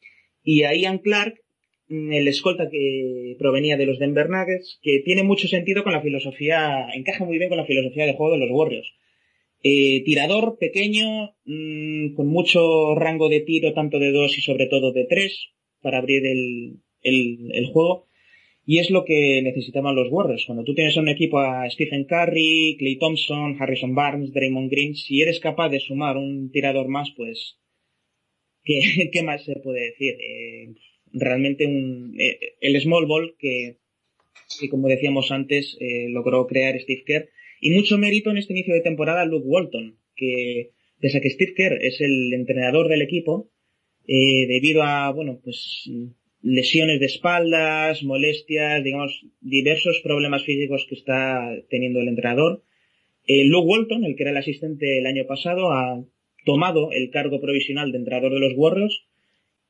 y 0.44 0.64
a 0.64 0.74
Ian 0.74 1.00
Clark, 1.00 1.42
el 1.90 2.28
escolta 2.28 2.70
que 2.70 3.36
provenía 3.40 3.76
de 3.76 3.88
los 3.88 3.98
Denver 3.98 4.30
Nuggets, 4.30 4.80
que 4.82 5.00
tiene 5.00 5.24
mucho 5.24 5.48
sentido 5.48 5.84
con 5.84 5.94
la 5.94 6.02
filosofía, 6.02 6.88
encaja 6.94 7.26
muy 7.26 7.38
bien 7.38 7.50
con 7.50 7.58
la 7.58 7.66
filosofía 7.66 8.06
de 8.06 8.14
juego 8.14 8.34
de 8.34 8.40
los 8.40 8.52
Warriors. 8.52 8.88
Eh, 9.64 10.04
tirador 10.06 10.58
pequeño, 10.58 11.36
mmm, 11.46 12.14
con 12.16 12.28
mucho 12.28 12.96
rango 12.96 13.28
de 13.28 13.42
tiro, 13.42 13.74
tanto 13.74 14.00
de 14.00 14.12
dos 14.12 14.38
y 14.38 14.42
sobre 14.42 14.68
todo 14.68 14.94
de 14.94 15.06
tres, 15.06 15.50
para 15.82 15.98
abrir 15.98 16.26
el, 16.26 16.78
el, 17.02 17.52
el, 17.54 17.66
juego. 17.66 18.06
Y 18.66 18.78
es 18.78 18.92
lo 18.92 19.04
que 19.04 19.42
necesitaban 19.42 19.96
los 19.96 20.12
Warriors. 20.12 20.46
Cuando 20.46 20.64
tú 20.64 20.76
tienes 20.76 20.96
un 20.96 21.10
equipo 21.10 21.40
a 21.40 21.70
Stephen 21.72 22.06
Curry, 22.06 22.78
Clay 22.78 22.98
Thompson, 23.00 23.58
Harrison 23.60 23.96
Barnes, 23.96 24.32
Draymond 24.32 24.70
Green, 24.70 24.96
si 24.96 25.22
eres 25.22 25.40
capaz 25.40 25.70
de 25.70 25.80
sumar 25.80 26.18
un 26.18 26.52
tirador 26.52 26.88
más, 26.88 27.12
pues, 27.18 27.58
¿qué, 28.64 29.10
qué 29.12 29.24
más 29.24 29.44
se 29.44 29.56
puede 29.56 29.86
decir? 29.90 30.16
Eh, 30.22 30.76
realmente 31.14 31.66
un, 31.66 32.16
eh, 32.20 32.56
el 32.62 32.80
small 32.82 33.06
ball 33.06 33.36
que, 33.38 33.78
que 34.60 34.70
como 34.70 34.88
decíamos 34.88 35.32
antes, 35.32 35.78
eh, 35.80 36.08
logró 36.10 36.48
crear 36.48 36.80
Steve 36.80 37.04
Kerr. 37.06 37.30
Y 37.62 37.72
mucho 37.72 37.98
mérito 37.98 38.32
en 38.32 38.38
este 38.38 38.54
inicio 38.54 38.74
de 38.74 38.82
temporada 38.82 39.26
Luke 39.26 39.48
Walton, 39.48 39.98
que 40.16 40.72
pese 41.00 41.18
a 41.18 41.22
que 41.22 41.30
Steve 41.30 41.54
Kerr 41.56 41.78
es 41.82 42.00
el 42.02 42.34
entrenador 42.34 42.88
del 42.88 43.02
equipo, 43.02 43.50
eh, 44.08 44.48
debido 44.48 44.84
a, 44.84 45.12
bueno, 45.12 45.40
pues 45.44 45.90
lesiones 46.42 47.00
de 47.00 47.06
espaldas, 47.06 48.02
molestias, 48.04 48.84
digamos, 48.84 49.26
diversos 49.42 50.00
problemas 50.04 50.44
físicos 50.44 50.86
que 50.88 50.96
está 50.96 51.54
teniendo 51.70 52.00
el 52.00 52.08
entrenador, 52.08 52.64
eh, 53.28 53.44
Luke 53.46 53.68
Walton, 53.68 54.06
el 54.06 54.16
que 54.16 54.24
era 54.24 54.32
el 54.32 54.38
asistente 54.38 54.98
el 54.98 55.06
año 55.06 55.28
pasado, 55.28 55.72
ha 55.72 56.04
tomado 56.46 56.92
el 56.92 57.12
cargo 57.12 57.40
provisional 57.40 57.92
de 57.92 58.00
entrenador 58.00 58.34
de 58.34 58.40
los 58.40 58.54
Warriors 58.56 59.06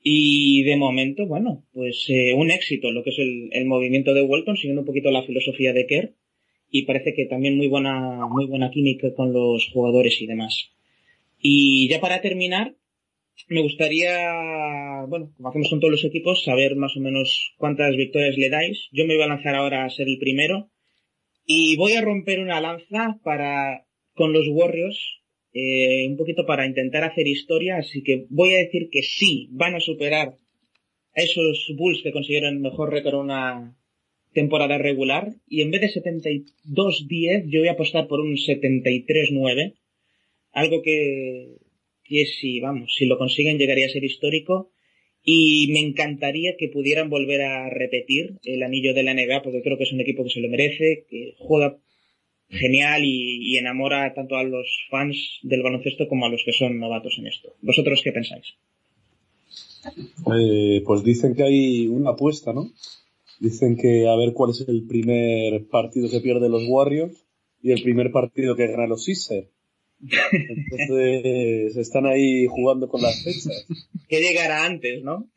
y 0.01 0.63
de 0.63 0.77
momento, 0.77 1.25
bueno, 1.25 1.65
pues 1.73 2.05
eh, 2.09 2.33
un 2.33 2.51
éxito 2.51 2.91
lo 2.91 3.03
que 3.03 3.09
es 3.09 3.19
el, 3.19 3.49
el, 3.51 3.65
movimiento 3.65 4.13
de 4.13 4.21
Walton, 4.21 4.55
siguiendo 4.55 4.81
un 4.81 4.87
poquito 4.87 5.11
la 5.11 5.23
filosofía 5.23 5.73
de 5.73 5.85
Kerr, 5.87 6.13
y 6.71 6.83
parece 6.83 7.13
que 7.13 7.25
también 7.25 7.57
muy 7.57 7.67
buena, 7.67 8.27
muy 8.27 8.45
buena 8.45 8.71
química 8.71 9.13
con 9.13 9.33
los 9.33 9.69
jugadores 9.73 10.21
y 10.21 10.27
demás. 10.27 10.71
Y 11.41 11.87
ya 11.89 11.99
para 11.99 12.21
terminar, 12.21 12.75
me 13.47 13.61
gustaría, 13.61 15.05
bueno, 15.07 15.31
como 15.35 15.49
hacemos 15.49 15.69
con 15.69 15.79
todos 15.79 15.91
los 15.91 16.05
equipos, 16.05 16.43
saber 16.43 16.75
más 16.75 16.95
o 16.97 16.99
menos 16.99 17.53
cuántas 17.57 17.95
victorias 17.95 18.37
le 18.37 18.49
dais. 18.49 18.89
Yo 18.91 19.05
me 19.05 19.15
voy 19.15 19.23
a 19.23 19.27
lanzar 19.27 19.55
ahora 19.55 19.85
a 19.85 19.89
ser 19.89 20.07
el 20.07 20.19
primero. 20.19 20.69
Y 21.45 21.77
voy 21.77 21.93
a 21.93 22.01
romper 22.01 22.39
una 22.39 22.61
lanza 22.61 23.19
para, 23.23 23.85
con 24.13 24.33
los 24.33 24.47
Warriors, 24.49 24.99
eh, 25.53 26.07
un 26.07 26.17
poquito 26.17 26.45
para 26.45 26.65
intentar 26.65 27.03
hacer 27.03 27.27
historia, 27.27 27.77
así 27.77 28.03
que 28.03 28.25
voy 28.29 28.53
a 28.53 28.59
decir 28.59 28.89
que 28.91 29.01
sí, 29.01 29.49
van 29.51 29.75
a 29.75 29.79
superar 29.79 30.35
a 31.15 31.21
esos 31.21 31.73
Bulls 31.75 32.01
que 32.03 32.11
consiguieron 32.11 32.61
mejor 32.61 32.91
récord 32.91 33.15
una 33.15 33.75
temporada 34.33 34.77
regular, 34.77 35.33
y 35.47 35.61
en 35.61 35.71
vez 35.71 35.81
de 35.81 36.01
72-10, 36.01 37.45
yo 37.47 37.61
voy 37.61 37.67
a 37.67 37.73
apostar 37.73 38.07
por 38.07 38.19
un 38.19 38.35
73-9, 38.35 39.73
algo 40.51 40.81
que, 40.83 41.57
que 42.03 42.25
si, 42.25 42.59
vamos, 42.59 42.93
si 42.95 43.05
lo 43.05 43.17
consiguen 43.17 43.57
llegaría 43.57 43.87
a 43.87 43.89
ser 43.89 44.03
histórico, 44.03 44.69
y 45.23 45.69
me 45.71 45.79
encantaría 45.79 46.55
que 46.57 46.69
pudieran 46.69 47.09
volver 47.09 47.41
a 47.41 47.69
repetir 47.69 48.35
el 48.43 48.63
anillo 48.63 48.93
de 48.93 49.03
la 49.03 49.13
NBA, 49.13 49.41
porque 49.41 49.61
creo 49.61 49.77
que 49.77 49.83
es 49.83 49.91
un 49.91 50.01
equipo 50.01 50.23
que 50.23 50.29
se 50.29 50.41
lo 50.41 50.47
merece, 50.47 51.05
que 51.09 51.33
juega 51.37 51.77
genial 52.49 53.03
y, 53.05 53.57
enamora 53.57 54.13
tanto 54.13 54.35
a 54.35 54.43
los 54.43 54.67
fans 54.89 55.39
del 55.43 55.61
baloncesto 55.61 56.07
como 56.07 56.25
a 56.25 56.29
los 56.29 56.41
que 56.43 56.53
son 56.53 56.79
novatos 56.79 57.15
en 57.19 57.27
esto. 57.27 57.53
¿Vosotros 57.61 58.01
qué 58.03 58.11
pensáis? 58.11 58.55
Eh, 60.33 60.81
pues 60.85 61.03
dicen 61.03 61.35
que 61.35 61.43
hay 61.43 61.87
una 61.87 62.11
apuesta, 62.11 62.53
¿no? 62.53 62.71
Dicen 63.39 63.77
que 63.77 64.07
a 64.07 64.15
ver 64.15 64.33
cuál 64.33 64.51
es 64.51 64.65
el 64.67 64.85
primer 64.87 65.67
partido 65.67 66.09
que 66.09 66.19
pierde 66.19 66.49
los 66.49 66.63
Warriors 66.67 67.25
y 67.61 67.71
el 67.71 67.81
primer 67.81 68.11
partido 68.11 68.55
que 68.55 68.67
gana 68.67 68.87
los 68.87 69.03
Sixers. 69.03 69.47
Entonces 70.31 71.77
están 71.77 72.05
ahí 72.05 72.47
jugando 72.47 72.87
con 72.89 73.01
las 73.01 73.23
fechas. 73.23 73.67
¿Qué 74.07 74.19
llegará 74.19 74.65
antes, 74.65 75.03
no? 75.03 75.29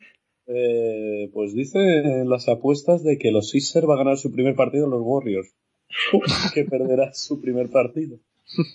Eh, 0.47 1.29
pues 1.33 1.53
dicen 1.53 2.27
las 2.29 2.49
apuestas 2.49 3.03
de 3.03 3.17
que 3.17 3.31
los 3.31 3.49
Sixers 3.49 3.87
va 3.87 3.95
a 3.95 3.97
ganar 3.97 4.17
su 4.17 4.31
primer 4.31 4.55
partido 4.55 4.85
en 4.85 4.91
los 4.91 5.01
Warriors 5.01 5.53
que 6.53 6.65
perderá 6.65 7.13
su 7.13 7.41
primer 7.41 7.69
partido. 7.69 8.17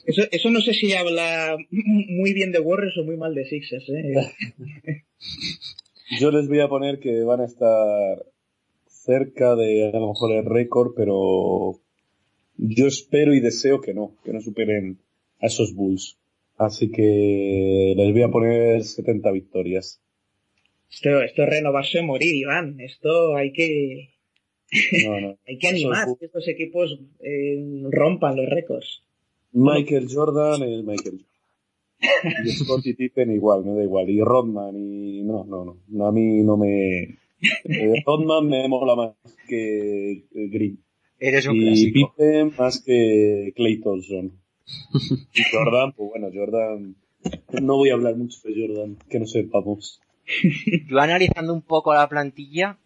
Eso, 0.06 0.22
eso 0.30 0.50
no 0.50 0.60
sé 0.60 0.72
si 0.72 0.92
habla 0.94 1.56
muy 1.70 2.32
bien 2.32 2.52
de 2.52 2.58
Warriors 2.58 2.96
o 2.98 3.04
muy 3.04 3.16
mal 3.16 3.34
de 3.34 3.44
Sixers. 3.44 3.88
¿eh? 3.90 5.04
Yo 6.20 6.30
les 6.30 6.48
voy 6.48 6.60
a 6.60 6.68
poner 6.68 7.00
que 7.00 7.22
van 7.22 7.40
a 7.40 7.44
estar 7.44 8.24
cerca 8.86 9.56
de 9.56 9.88
a 9.88 9.98
lo 9.98 10.08
mejor 10.08 10.32
el 10.32 10.44
récord, 10.44 10.92
pero 10.96 11.80
yo 12.56 12.86
espero 12.86 13.34
y 13.34 13.40
deseo 13.40 13.80
que 13.80 13.94
no, 13.94 14.16
que 14.24 14.32
no 14.32 14.40
superen 14.40 14.98
a 15.40 15.46
esos 15.46 15.74
Bulls. 15.74 16.18
Así 16.56 16.90
que 16.90 17.94
les 17.96 18.12
voy 18.12 18.22
a 18.22 18.30
poner 18.30 18.82
70 18.82 19.30
victorias. 19.30 20.00
Esto, 20.90 21.22
esto 21.22 21.42
es 21.42 21.48
renovarse 21.48 22.00
o 22.00 22.04
morir, 22.04 22.34
Iván. 22.34 22.80
Esto 22.80 23.36
hay 23.36 23.52
que, 23.52 24.10
Hay 24.70 25.58
que 25.58 25.68
animar 25.68 26.08
que 26.18 26.26
estos 26.26 26.46
equipos 26.48 26.98
eh, 27.20 27.82
rompan 27.90 28.36
los 28.36 28.48
récords. 28.48 29.02
Michael 29.52 30.08
Jordan 30.12 30.62
es 30.62 30.84
Michael 30.84 31.24
Jordan. 31.24 32.44
Y 32.44 32.50
Scottie 32.50 32.94
Pippen 32.94 33.32
igual, 33.32 33.64
me 33.64 33.74
da 33.74 33.82
igual. 33.82 34.08
Y 34.08 34.20
Rodman 34.20 34.76
y 34.76 35.22
no, 35.22 35.44
no, 35.44 35.78
no. 35.88 36.06
A 36.06 36.12
mí 36.12 36.42
no 36.42 36.56
me... 36.56 37.18
Eh, 37.64 38.02
Rodman 38.04 38.48
me 38.48 38.68
mola 38.68 38.94
más 38.94 39.14
que 39.48 40.24
Green. 40.32 40.78
Eres 41.18 41.46
un 41.46 41.56
y 41.56 41.90
Pippen 41.90 42.52
más 42.56 42.82
que 42.82 43.52
Clay 43.56 43.80
Thompson. 43.80 44.32
Y 45.34 45.42
Jordan, 45.50 45.92
pues 45.92 46.10
bueno, 46.10 46.28
Jordan 46.32 46.94
No 47.60 47.76
voy 47.76 47.90
a 47.90 47.94
hablar 47.94 48.16
mucho 48.16 48.38
de 48.44 48.54
Jordan, 48.54 48.96
que 49.08 49.18
no 49.18 49.26
sepamos. 49.26 50.00
Yo 50.88 50.98
analizando 50.98 51.52
un 51.52 51.62
poco 51.62 51.94
la 51.94 52.08
plantilla, 52.08 52.78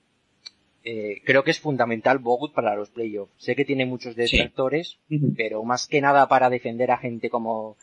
eh, 0.85 1.23
creo 1.25 1.45
que 1.45 1.53
es 1.53 1.61
fundamental 1.61 2.19
Bogut 2.19 2.53
para 2.53 2.75
los 2.75 2.91
playoffs. 2.91 3.33
Sé 3.39 3.55
que 3.55 3.65
tiene 3.65 3.87
muchos 3.87 4.17
detractores, 4.17 4.99
pero 5.37 5.63
más 5.65 5.87
que 5.87 6.01
nada 6.01 6.29
para 6.29 6.51
defender 6.51 6.91
a 6.91 6.99
gente 6.99 7.31
como 7.31 7.77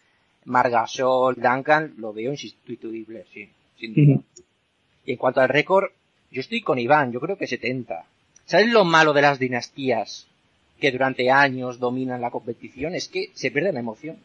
Margasol, 0.46 1.36
Duncan, 1.36 1.94
lo 1.98 2.14
veo 2.14 2.32
insustituible, 2.32 3.26
sí, 3.34 3.50
sin 3.78 3.94
duda. 3.94 4.22
Y 5.06 5.12
en 5.14 5.18
cuanto 5.18 5.42
al 5.42 5.50
récord, 5.50 5.92
yo 6.32 6.42
estoy 6.42 6.62
con 6.62 6.80
Iván, 6.80 7.12
yo 7.12 7.20
creo 7.20 7.38
que 7.38 7.48
70. 7.48 8.06
¿Sabes 8.46 8.68
lo 8.68 8.84
malo 8.84 9.14
de 9.14 9.22
las 9.22 9.40
dinastías 9.40 10.28
que 10.80 10.92
durante 10.92 11.32
años 11.32 11.80
dominan 11.80 12.22
la 12.22 12.32
competición? 12.32 12.96
Es 12.96 13.08
que 13.08 13.30
se 13.34 13.52
pierde 13.52 13.74
la 13.74 13.80
emoción. 13.80 14.18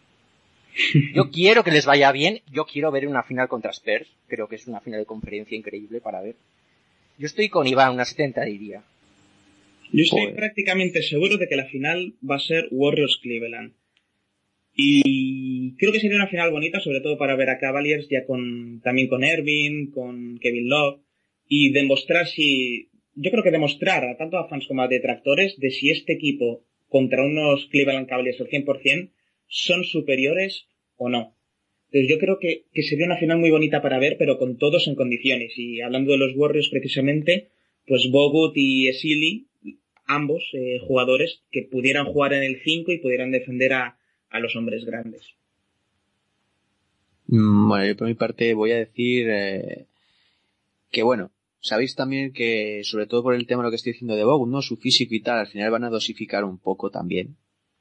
Yo 1.15 1.31
quiero 1.31 1.63
que 1.63 1.71
les 1.71 1.87
vaya 1.87 2.11
bien, 2.11 2.41
yo 2.51 2.65
quiero 2.65 2.91
ver 2.91 3.07
una 3.07 3.23
final 3.23 3.47
contra 3.47 3.71
Spurs, 3.71 4.09
creo 4.27 4.49
que 4.49 4.57
es 4.57 4.67
una 4.67 4.81
final 4.81 4.99
de 4.99 5.07
conferencia 5.07 5.57
increíble 5.57 6.01
para 6.01 6.21
ver. 6.21 6.35
Yo 7.19 7.27
estoy 7.27 7.49
con 7.49 7.67
Iván, 7.67 7.95
una 7.95 8.05
70 8.05 8.45
diría. 8.45 8.83
Yo 9.93 10.03
estoy 10.03 10.33
prácticamente 10.33 11.03
seguro 11.03 11.37
de 11.37 11.47
que 11.47 11.57
la 11.57 11.67
final 11.67 12.15
va 12.29 12.37
a 12.37 12.41
ser 12.41 12.67
Warriors 12.71 13.19
Cleveland. 13.23 13.73
Y 14.75 15.77
creo 15.77 15.93
que 15.93 16.01
sería 16.01 16.17
una 16.17 16.27
final 16.27 16.51
bonita, 16.51 16.81
sobre 16.81 17.01
todo 17.01 17.17
para 17.17 17.37
ver 17.37 17.51
a 17.51 17.59
Cavaliers 17.59 18.09
ya 18.09 18.25
con, 18.27 18.81
también 18.83 19.07
con 19.07 19.23
Ervin, 19.23 19.93
con 19.93 20.39
Kevin 20.39 20.69
Love, 20.69 21.01
y 21.49 21.71
demostrar 21.71 22.27
si, 22.27 22.89
yo 23.15 23.31
creo 23.31 23.45
que 23.45 23.53
demostrar 23.53 24.05
a 24.05 24.17
tanto 24.17 24.37
a 24.37 24.49
fans 24.49 24.67
como 24.67 24.83
a 24.83 24.89
detractores 24.89 25.57
de 25.59 25.71
si 25.71 25.91
este 25.91 26.15
equipo 26.15 26.65
contra 26.89 27.25
unos 27.25 27.67
Cleveland 27.67 28.09
Cavaliers 28.09 28.41
al 28.41 28.49
100% 28.49 29.11
son 29.47 29.85
superiores 29.85 30.67
o 30.97 31.09
no. 31.09 31.37
Entonces 31.95 32.11
yo 32.11 32.19
creo 32.19 32.41
que, 32.41 32.65
que 32.73 32.83
sería 32.83 33.07
una 33.07 33.19
final 33.19 33.39
muy 33.39 33.53
bonita 33.53 33.81
para 33.81 34.01
ver, 34.01 34.17
pero 34.19 34.37
con 34.37 34.59
todos 34.59 34.89
en 34.89 34.97
condiciones. 34.97 35.53
Y 35.57 35.81
hablando 35.81 36.11
de 36.11 36.19
los 36.19 36.33
Warriors 36.35 36.69
precisamente, 36.69 37.51
pues 37.87 38.11
Bogut 38.11 38.53
y 38.57 38.89
Esili, 38.89 39.47
ambos 40.05 40.43
eh, 40.55 40.81
jugadores 40.81 41.45
que 41.53 41.63
pudieran 41.63 42.07
jugar 42.07 42.33
en 42.33 42.43
el 42.43 42.61
5 42.65 42.91
y 42.91 42.99
pudieran 42.99 43.31
defender 43.31 43.75
a, 43.75 43.97
a 44.29 44.41
los 44.41 44.57
hombres 44.57 44.85
grandes. 44.85 45.23
Mm, 47.29 47.69
Bueno, 47.69 47.87
yo 47.87 47.97
por 47.97 48.09
mi 48.09 48.15
parte 48.15 48.55
voy 48.55 48.73
a 48.73 48.79
decir 48.79 49.29
eh, 49.31 49.87
que 50.91 51.05
bueno, 51.05 51.31
sabéis 51.61 51.95
también 51.95 52.33
que 52.33 52.81
sobre 52.83 53.07
todo 53.07 53.23
por 53.23 53.37
el 53.37 53.47
tema 53.47 53.63
de 53.63 53.67
lo 53.69 53.71
que 53.71 53.77
estoy 53.77 53.93
diciendo 53.93 54.17
de 54.17 54.25
Bogut, 54.25 54.51
¿no? 54.51 54.63
Su 54.63 54.77
físico 54.79 55.15
y 55.15 55.21
tal, 55.21 55.39
al 55.39 55.47
final 55.47 55.71
van 55.71 55.85
a 55.85 55.91
dosificar 55.91 56.43
un 56.43 56.59
poco 56.59 56.91
también. 56.91 57.37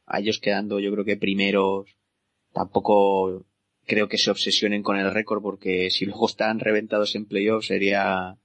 A 0.05 0.19
ellos 0.19 0.37
quedando 0.37 0.79
yo 0.79 0.91
creo 0.91 1.03
que 1.03 1.17
primeros 1.17 1.87
tampoco 2.53 3.43
creo 3.85 4.07
que 4.07 4.17
se 4.17 4.31
obsesionen 4.31 4.83
con 4.83 4.97
el 4.97 5.11
récord 5.13 5.41
porque 5.41 5.89
si 5.89 6.05
luego 6.05 6.27
están 6.27 6.59
reventados 6.59 7.15
en 7.15 7.25
playoffs 7.25 7.67
sería 7.67 8.37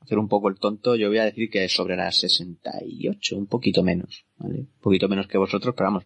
hacer 0.00 0.18
un 0.18 0.28
poco 0.28 0.48
el 0.48 0.58
tonto. 0.58 0.96
Yo 0.96 1.08
voy 1.08 1.18
a 1.18 1.24
decir 1.24 1.50
que 1.50 1.68
sobre 1.68 1.96
las 1.96 2.16
68, 2.16 3.36
un 3.36 3.46
poquito 3.46 3.82
menos, 3.82 4.24
¿vale? 4.38 4.60
Un 4.60 4.80
poquito 4.80 5.08
menos 5.08 5.26
que 5.26 5.38
vosotros, 5.38 5.74
pero 5.76 5.88
vamos, 5.88 6.04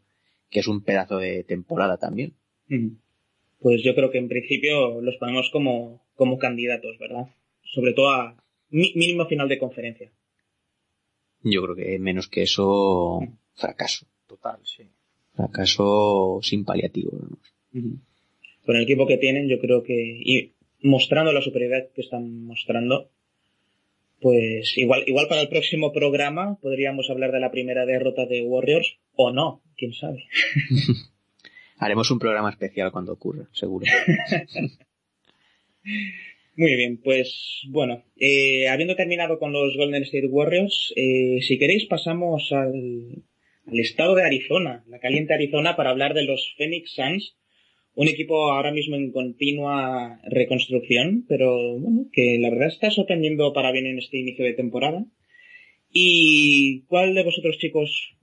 que 0.51 0.61
es 0.61 0.67
un 0.67 0.83
pedazo 0.83 1.19
de 1.19 1.45
temporada 1.45 1.99
también. 1.99 2.35
Pues 3.61 3.83
yo 3.83 3.95
creo 3.95 4.11
que 4.11 4.19
en 4.19 4.29
principio 4.29 5.01
los 5.01 5.17
ponemos 5.17 5.51
como, 5.51 6.05
como 6.17 6.39
candidatos, 6.39 6.99
¿verdad? 6.99 7.27
Sobre 7.63 7.93
todo 7.93 8.11
a 8.11 8.37
mínimo 8.71 9.27
final 9.27 9.49
de 9.49 9.59
conferencia. 9.59 10.11
Yo 11.45 11.63
creo 11.63 11.77
que 11.77 11.99
menos 11.99 12.29
que 12.29 12.43
eso, 12.43 13.21
fracaso. 13.55 14.07
Total, 14.27 14.59
sí. 14.65 14.85
Fracaso 15.35 16.41
sin 16.43 16.65
paliativo. 16.65 17.13
vamos. 17.13 18.12
Con 18.65 18.77
el 18.77 18.83
equipo 18.83 19.07
que 19.07 19.19
tienen, 19.19 19.49
yo 19.49 19.59
creo 19.59 19.83
que, 19.83 19.95
y 19.95 20.53
mostrando 20.81 21.33
la 21.33 21.43
superioridad 21.43 21.89
que 21.95 22.03
están 22.03 22.45
mostrando, 22.45 23.11
pues 24.21 24.79
igual, 24.79 25.03
igual 25.07 25.27
para 25.29 25.41
el 25.41 25.49
próximo 25.49 25.93
programa 25.93 26.59
podríamos 26.63 27.11
hablar 27.11 27.33
de 27.33 27.41
la 27.41 27.51
primera 27.51 27.85
derrota 27.85 28.25
de 28.27 28.43
Warriors, 28.43 28.99
o 29.15 29.33
no, 29.33 29.63
quién 29.77 29.93
sabe. 29.93 30.25
Haremos 31.79 32.11
un 32.13 32.21
programa 32.21 32.51
especial 32.51 32.93
cuando 32.93 33.13
ocurra, 33.13 33.49
seguro. 33.53 33.87
Muy 36.55 36.77
bien, 36.77 37.01
pues 37.03 37.63
bueno, 37.69 38.05
eh, 38.17 38.69
habiendo 38.69 38.95
terminado 38.95 39.39
con 39.39 39.53
los 39.53 39.77
Golden 39.77 40.03
State 40.03 40.27
Warriors, 40.27 40.93
eh, 40.95 41.39
si 41.41 41.59
queréis 41.59 41.87
pasamos 41.87 42.53
al, 42.53 43.25
al 43.67 43.81
estado 43.81 44.15
de 44.15 44.25
Arizona, 44.25 44.85
la 44.87 45.01
caliente 45.01 45.35
Arizona, 45.35 45.75
para 45.75 45.91
hablar 45.91 46.15
de 46.15 46.25
los 46.25 46.55
Phoenix 46.57 46.93
Suns, 46.95 47.37
un 47.95 48.09
equipo 48.09 48.51
ahora 48.51 48.73
mismo 48.73 48.97
en 48.97 49.13
continua 49.13 50.21
reconstrucción, 50.25 51.25
pero 51.29 51.79
bueno, 51.79 52.07
que 52.13 52.39
la 52.41 52.51
verdad 52.51 52.69
está 52.69 52.91
sorprendiendo 52.91 53.53
para 53.53 53.73
bien 53.73 53.87
en 53.87 53.99
este 53.99 54.19
inicio 54.19 54.45
de 54.45 54.55
temporada. 54.55 55.05
¿Y 55.91 56.85
cuál 56.87 57.15
de 57.15 57.23
vosotros 57.23 57.59
chicos, 57.59 58.17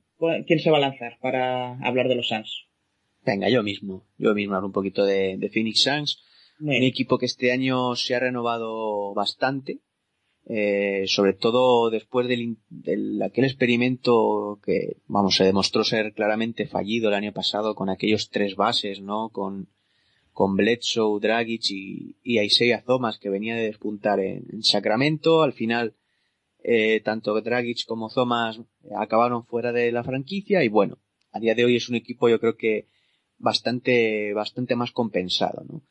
quién 0.47 0.59
se 0.59 0.71
va 0.71 0.77
a 0.77 0.81
lanzar 0.81 1.17
para 1.21 1.77
hablar 1.85 2.07
de 2.07 2.15
los 2.15 2.27
Suns? 2.27 2.65
Venga, 3.23 3.49
yo 3.49 3.61
mismo. 3.61 4.07
Yo 4.17 4.33
mismo 4.33 4.55
hablo 4.55 4.67
un 4.67 4.73
poquito 4.73 5.05
de, 5.05 5.37
de 5.37 5.49
Phoenix 5.49 5.83
Suns. 5.83 6.23
Un 6.59 6.73
equipo 6.73 7.17
que 7.17 7.25
este 7.25 7.51
año 7.51 7.95
se 7.95 8.15
ha 8.15 8.19
renovado 8.19 9.13
bastante. 9.13 9.79
Eh, 10.45 11.03
sobre 11.07 11.33
todo 11.33 11.89
después 11.89 12.27
del, 12.27 12.57
del- 12.69 13.21
aquel 13.21 13.45
experimento 13.45 14.59
que, 14.65 14.97
vamos, 15.07 15.35
se 15.35 15.43
demostró 15.43 15.83
ser 15.83 16.13
claramente 16.13 16.65
fallido 16.67 17.09
el 17.09 17.15
año 17.15 17.33
pasado 17.33 17.75
con 17.75 17.89
aquellos 17.89 18.29
tres 18.29 18.55
bases, 18.55 19.01
¿no? 19.01 19.29
Con, 19.29 19.67
con 20.33 20.55
Bledsoe, 20.55 21.19
Dragic 21.19 21.61
y, 21.69 22.15
y 22.23 22.39
Isaiah 22.39 22.83
Thomas 22.85 23.19
que 23.19 23.29
venía 23.29 23.55
de 23.55 23.63
despuntar 23.65 24.19
en, 24.19 24.45
en 24.51 24.63
Sacramento. 24.63 25.43
Al 25.43 25.53
final, 25.53 25.95
eh, 26.63 27.01
tanto 27.01 27.39
Dragic 27.41 27.85
como 27.85 28.09
Thomas 28.09 28.59
acabaron 28.97 29.45
fuera 29.45 29.71
de 29.71 29.91
la 29.91 30.03
franquicia 30.03 30.63
y 30.63 30.67
bueno, 30.69 30.97
a 31.31 31.39
día 31.39 31.55
de 31.55 31.65
hoy 31.65 31.75
es 31.75 31.89
un 31.89 31.95
equipo 31.95 32.27
yo 32.29 32.39
creo 32.39 32.57
que 32.57 32.87
bastante, 33.37 34.33
bastante 34.33 34.75
más 34.75 34.91
compensado, 34.91 35.63
¿no? 35.69 35.81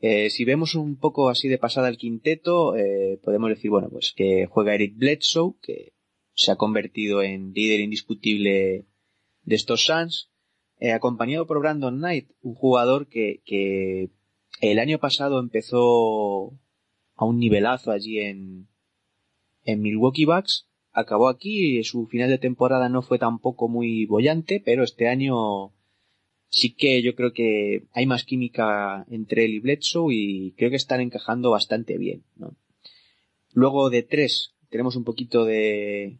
Eh, 0.00 0.30
si 0.30 0.44
vemos 0.44 0.74
un 0.74 0.96
poco 0.96 1.28
así 1.28 1.48
de 1.48 1.58
pasada 1.58 1.88
el 1.88 1.98
quinteto, 1.98 2.76
eh, 2.76 3.18
podemos 3.22 3.50
decir, 3.50 3.70
bueno, 3.70 3.88
pues 3.90 4.12
que 4.16 4.46
juega 4.46 4.74
Eric 4.74 4.96
Bledsoe, 4.96 5.56
que 5.60 5.92
se 6.34 6.52
ha 6.52 6.56
convertido 6.56 7.22
en 7.22 7.52
líder 7.52 7.80
indiscutible 7.80 8.86
de 9.42 9.54
estos 9.56 9.84
Suns, 9.84 10.30
eh, 10.78 10.92
acompañado 10.92 11.46
por 11.46 11.58
Brandon 11.58 11.96
Knight, 11.96 12.30
un 12.42 12.54
jugador 12.54 13.08
que, 13.08 14.10
el 14.60 14.78
año 14.78 14.98
pasado 14.98 15.38
empezó 15.40 16.52
a 17.14 17.24
un 17.24 17.38
nivelazo 17.38 17.90
allí 17.90 18.20
en, 18.20 18.68
en 19.64 19.82
Milwaukee 19.82 20.24
Bucks, 20.24 20.68
acabó 20.92 21.28
aquí, 21.28 21.82
su 21.84 22.06
final 22.06 22.28
de 22.28 22.38
temporada 22.38 22.88
no 22.88 23.02
fue 23.02 23.18
tampoco 23.18 23.68
muy 23.68 24.06
bollante, 24.06 24.60
pero 24.64 24.84
este 24.84 25.08
año 25.08 25.72
sí 26.50 26.74
que 26.74 27.02
yo 27.02 27.14
creo 27.14 27.32
que 27.32 27.84
hay 27.92 28.06
más 28.06 28.24
química 28.24 29.04
entre 29.10 29.44
él 29.44 29.54
y 29.54 29.60
Bledsoe 29.60 30.14
y 30.14 30.52
creo 30.52 30.70
que 30.70 30.76
están 30.76 31.00
encajando 31.00 31.50
bastante 31.50 31.98
bien, 31.98 32.24
¿no? 32.36 32.56
Luego 33.52 33.90
de 33.90 34.02
tres 34.02 34.54
tenemos 34.70 34.96
un 34.96 35.04
poquito 35.04 35.44
de, 35.44 36.18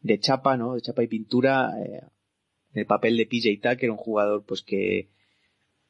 de 0.00 0.18
chapa, 0.18 0.56
¿no? 0.56 0.74
De 0.74 0.80
chapa 0.80 1.02
y 1.02 1.08
pintura, 1.08 1.72
eh, 1.82 2.02
el 2.74 2.86
papel 2.86 3.16
de 3.16 3.26
PJ 3.26 3.60
Tucker, 3.60 3.90
un 3.90 3.96
jugador 3.96 4.44
pues 4.46 4.62
que, 4.62 5.08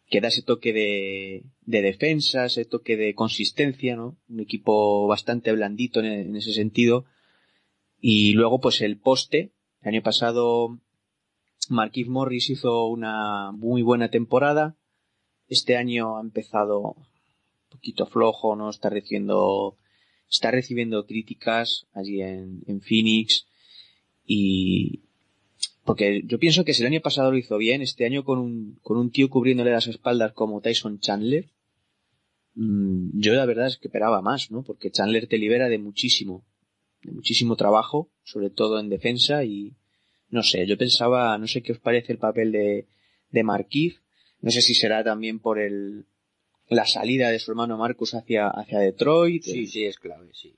que 0.08 0.20
da 0.20 0.28
ese 0.28 0.42
toque 0.42 0.72
de, 0.72 1.44
de 1.62 1.82
defensa, 1.82 2.46
ese 2.46 2.64
toque 2.64 2.96
de 2.96 3.14
consistencia, 3.14 3.96
¿no? 3.96 4.16
Un 4.28 4.40
equipo 4.40 5.06
bastante 5.06 5.52
blandito 5.52 6.00
en, 6.00 6.06
en 6.06 6.36
ese 6.36 6.52
sentido. 6.52 7.04
Y 8.00 8.32
luego 8.32 8.60
pues 8.60 8.80
el 8.80 8.98
poste, 8.98 9.52
el 9.82 9.88
año 9.88 10.02
pasado 10.02 10.80
Marquise 11.70 12.10
Morris 12.10 12.50
hizo 12.50 12.86
una 12.86 13.52
muy 13.52 13.82
buena 13.82 14.10
temporada. 14.10 14.76
Este 15.46 15.76
año 15.76 16.18
ha 16.18 16.20
empezado 16.20 16.80
un 16.80 17.06
poquito 17.70 18.06
flojo, 18.06 18.56
¿no? 18.56 18.70
Está 18.70 18.90
recibiendo, 18.90 19.76
está 20.28 20.50
recibiendo 20.50 21.06
críticas 21.06 21.86
allí 21.92 22.22
en, 22.22 22.64
en 22.66 22.80
Phoenix. 22.80 23.46
Y, 24.26 25.02
porque 25.84 26.22
yo 26.26 26.40
pienso 26.40 26.64
que 26.64 26.74
si 26.74 26.82
el 26.82 26.88
año 26.88 27.00
pasado 27.00 27.30
lo 27.30 27.38
hizo 27.38 27.56
bien, 27.56 27.82
este 27.82 28.04
año 28.04 28.24
con 28.24 28.40
un, 28.40 28.80
con 28.82 28.96
un 28.98 29.12
tío 29.12 29.30
cubriéndole 29.30 29.70
las 29.70 29.86
espaldas 29.86 30.32
como 30.32 30.60
Tyson 30.60 30.98
Chandler, 30.98 31.50
mm, 32.54 33.20
yo 33.20 33.34
la 33.34 33.46
verdad 33.46 33.68
es 33.68 33.76
que 33.76 33.86
esperaba 33.86 34.22
más, 34.22 34.50
¿no? 34.50 34.64
Porque 34.64 34.90
Chandler 34.90 35.28
te 35.28 35.38
libera 35.38 35.68
de 35.68 35.78
muchísimo, 35.78 36.44
de 37.04 37.12
muchísimo 37.12 37.54
trabajo, 37.54 38.10
sobre 38.24 38.50
todo 38.50 38.80
en 38.80 38.88
defensa 38.88 39.44
y, 39.44 39.76
no 40.30 40.42
sé, 40.42 40.66
yo 40.66 40.76
pensaba, 40.78 41.36
no 41.38 41.46
sé 41.46 41.62
qué 41.62 41.72
os 41.72 41.78
parece 41.78 42.12
el 42.12 42.18
papel 42.18 42.52
de, 42.52 42.86
de 43.30 43.42
Marquise, 43.42 43.98
no 44.40 44.50
sé 44.50 44.62
si 44.62 44.74
será 44.74 45.02
también 45.04 45.38
por 45.38 45.58
el, 45.58 46.04
la 46.68 46.86
salida 46.86 47.30
de 47.30 47.38
su 47.38 47.50
hermano 47.50 47.76
Marcus 47.76 48.14
hacia, 48.14 48.48
hacia 48.48 48.78
Detroit. 48.78 49.42
Sí, 49.42 49.66
sí, 49.66 49.84
es 49.84 49.98
clave, 49.98 50.28
sí. 50.32 50.54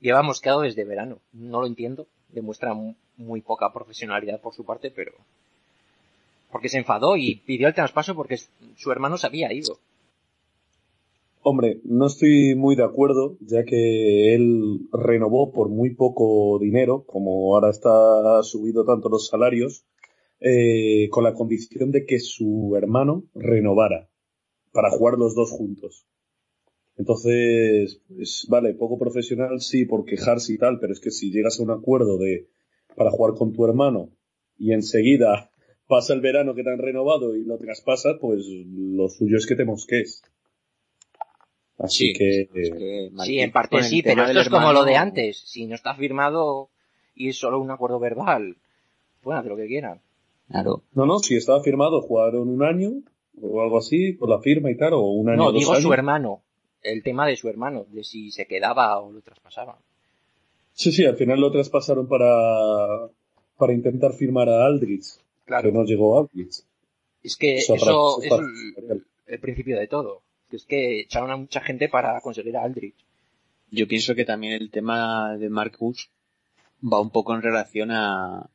Lleva 0.00 0.22
mosqueado 0.22 0.62
desde 0.62 0.84
verano. 0.84 1.20
No 1.32 1.60
lo 1.60 1.66
entiendo. 1.66 2.06
Demuestra 2.28 2.72
mu- 2.72 2.94
muy 3.18 3.42
poca 3.42 3.70
profesionalidad 3.72 4.40
por 4.40 4.54
su 4.54 4.64
parte, 4.64 4.90
pero... 4.90 5.12
Porque 6.50 6.68
se 6.68 6.78
enfadó 6.78 7.16
y 7.16 7.36
pidió 7.36 7.68
el 7.68 7.74
traspaso 7.74 8.14
porque 8.14 8.38
su 8.76 8.90
hermano 8.90 9.18
se 9.18 9.26
había 9.26 9.52
ido. 9.52 9.78
Hombre, 11.42 11.80
no 11.84 12.06
estoy 12.06 12.54
muy 12.54 12.76
de 12.76 12.84
acuerdo, 12.84 13.38
ya 13.40 13.64
que 13.64 14.34
él 14.34 14.88
renovó 14.92 15.52
por 15.52 15.70
muy 15.70 15.94
poco 15.94 16.58
dinero, 16.58 17.04
como 17.06 17.54
ahora 17.54 17.70
está 17.70 18.42
subido 18.42 18.84
tanto 18.84 19.08
los 19.08 19.28
salarios, 19.28 19.86
eh, 20.40 21.08
con 21.10 21.24
la 21.24 21.32
condición 21.32 21.92
de 21.92 22.04
que 22.04 22.18
su 22.18 22.74
hermano 22.76 23.24
renovara 23.34 24.10
para 24.72 24.90
jugar 24.90 25.16
los 25.16 25.34
dos 25.34 25.50
juntos. 25.50 26.06
Entonces, 26.96 28.02
pues, 28.14 28.46
vale, 28.50 28.74
poco 28.74 28.98
profesional 28.98 29.62
sí 29.62 29.86
por 29.86 30.04
quejarse 30.04 30.52
y 30.52 30.58
tal, 30.58 30.78
pero 30.78 30.92
es 30.92 31.00
que 31.00 31.10
si 31.10 31.30
llegas 31.30 31.58
a 31.58 31.62
un 31.62 31.70
acuerdo 31.70 32.18
de 32.18 32.48
para 32.96 33.10
jugar 33.10 33.34
con 33.34 33.54
tu 33.54 33.64
hermano 33.64 34.10
y 34.58 34.74
enseguida 34.74 35.50
pasa 35.86 36.12
el 36.12 36.20
verano 36.20 36.54
que 36.54 36.64
te 36.64 36.70
han 36.70 36.78
renovado 36.78 37.34
y 37.34 37.44
lo 37.44 37.56
traspasas, 37.56 38.18
pues 38.20 38.46
lo 38.46 39.08
suyo 39.08 39.38
es 39.38 39.46
que 39.46 39.56
te 39.56 39.64
mosques. 39.64 40.22
Así 41.82 42.08
Sí, 42.08 42.12
que, 42.12 42.40
es 42.42 42.70
que 42.70 43.10
Sí, 43.24 43.40
en 43.40 43.52
parte 43.52 43.82
sí, 43.82 44.02
pero 44.02 44.24
esto 44.24 44.40
es 44.40 44.48
como 44.50 44.72
lo 44.72 44.84
de 44.84 44.96
antes. 44.96 45.38
Si 45.38 45.66
no 45.66 45.74
está 45.74 45.94
firmado 45.94 46.68
y 47.14 47.28
es 47.30 47.38
solo 47.38 47.58
un 47.58 47.70
acuerdo 47.70 47.98
verbal, 47.98 48.56
pueden 49.22 49.40
hacer 49.40 49.50
lo 49.50 49.56
que 49.56 49.66
quieran. 49.66 50.00
Claro. 50.50 50.82
no, 50.94 51.06
no, 51.06 51.18
si 51.20 51.36
estaba 51.36 51.62
firmado, 51.62 52.02
jugaron 52.02 52.48
un 52.48 52.62
año 52.62 52.90
o 53.40 53.62
algo 53.62 53.78
así, 53.78 54.12
por 54.12 54.28
la 54.28 54.40
firma 54.40 54.70
y 54.70 54.76
tal, 54.76 54.92
o 54.94 55.00
un 55.00 55.28
año 55.30 55.36
No, 55.38 55.44
dos 55.52 55.60
digo 55.60 55.72
años. 55.72 55.82
su 55.84 55.92
hermano. 55.92 56.42
El 56.82 57.02
tema 57.02 57.26
de 57.26 57.36
su 57.36 57.48
hermano, 57.48 57.86
de 57.90 58.04
si 58.04 58.30
se 58.30 58.46
quedaba 58.46 58.98
o 59.00 59.12
lo 59.12 59.20
traspasaba. 59.22 59.78
Sí, 60.72 60.92
sí, 60.92 61.04
al 61.04 61.16
final 61.16 61.40
lo 61.40 61.50
traspasaron 61.52 62.06
para, 62.08 63.08
para 63.56 63.72
intentar 63.72 64.12
firmar 64.14 64.48
a 64.48 64.64
Aldrich, 64.66 65.04
que 65.46 65.72
no 65.72 65.84
llegó 65.84 66.16
a 66.16 66.20
Aldrich. 66.22 66.62
Es 67.22 67.36
que 67.36 67.56
Eso 67.58 67.74
eso, 67.74 68.16
habrá- 68.20 68.26
es 68.26 68.82
el, 68.90 69.04
el 69.26 69.40
principio 69.40 69.78
de 69.78 69.86
todo. 69.88 70.22
Que 70.50 70.56
Es 70.56 70.66
que 70.66 71.00
echaron 71.00 71.30
a 71.30 71.36
mucha 71.36 71.60
gente 71.60 71.88
para 71.88 72.20
conseguir 72.20 72.56
a 72.56 72.64
Aldrich. 72.64 72.96
Yo 73.70 73.86
pienso 73.86 74.14
que 74.14 74.24
también 74.24 74.54
el 74.54 74.70
tema 74.70 75.36
de 75.36 75.48
Marcus 75.48 76.10
va 76.82 77.00
un 77.00 77.10
poco 77.10 77.34
en 77.34 77.42
relación 77.42 77.92
a, 77.92 78.50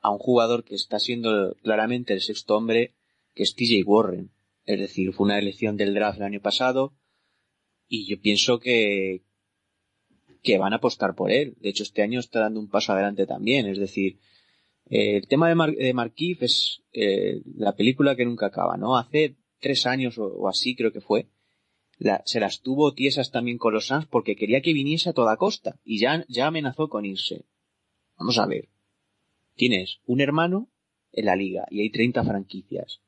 a 0.00 0.10
un 0.10 0.18
jugador 0.18 0.64
que 0.64 0.74
está 0.74 0.98
siendo 0.98 1.56
claramente 1.62 2.12
el 2.12 2.20
sexto 2.20 2.56
hombre, 2.56 2.94
que 3.34 3.42
es 3.42 3.54
TJ 3.56 3.82
Warren. 3.84 4.30
Es 4.64 4.78
decir, 4.78 5.12
fue 5.12 5.24
una 5.24 5.38
elección 5.38 5.76
del 5.76 5.94
draft 5.94 6.18
el 6.18 6.24
año 6.24 6.40
pasado 6.40 6.94
y 7.88 8.06
yo 8.06 8.20
pienso 8.20 8.60
que, 8.60 9.22
que 10.42 10.58
van 10.58 10.72
a 10.72 10.76
apostar 10.76 11.14
por 11.14 11.30
él. 11.30 11.56
De 11.60 11.70
hecho, 11.70 11.82
este 11.82 12.02
año 12.02 12.20
está 12.20 12.40
dando 12.40 12.60
un 12.60 12.68
paso 12.68 12.92
adelante 12.92 13.26
también. 13.26 13.66
Es 13.66 13.78
decir, 13.78 14.18
eh, 14.90 15.16
el 15.16 15.26
tema 15.26 15.48
de, 15.48 15.54
Mar 15.54 15.72
de 15.72 15.94
Markif 15.94 16.42
es 16.42 16.82
eh, 16.92 17.42
la 17.56 17.74
película 17.74 18.14
que 18.14 18.24
nunca 18.24 18.46
acaba, 18.46 18.76
¿no? 18.76 18.96
Hace 18.96 19.36
tres 19.64 19.86
años 19.86 20.18
o, 20.18 20.26
o 20.26 20.48
así 20.48 20.76
creo 20.76 20.92
que 20.92 21.00
fue, 21.00 21.20
la- 21.98 22.22
se 22.26 22.38
las 22.40 22.60
tuvo 22.60 22.92
tiesas 22.94 23.30
también 23.30 23.58
con 23.58 23.72
los 23.74 23.86
Suns 23.88 24.06
porque 24.06 24.36
quería 24.36 24.60
que 24.62 24.72
viniese 24.80 25.08
a 25.10 25.12
toda 25.12 25.36
costa 25.36 25.80
y 25.84 25.98
ya, 25.98 26.24
ya 26.28 26.46
amenazó 26.46 26.88
con 26.88 27.04
irse. 27.04 27.44
Vamos 28.18 28.38
a 28.38 28.46
ver. 28.46 28.68
Tienes 29.56 29.98
un 30.06 30.20
hermano 30.20 30.68
en 31.12 31.24
la 31.26 31.36
liga 31.36 31.66
y 31.70 31.80
hay 31.80 31.90
30 31.90 32.22
franquicias. 32.24 33.00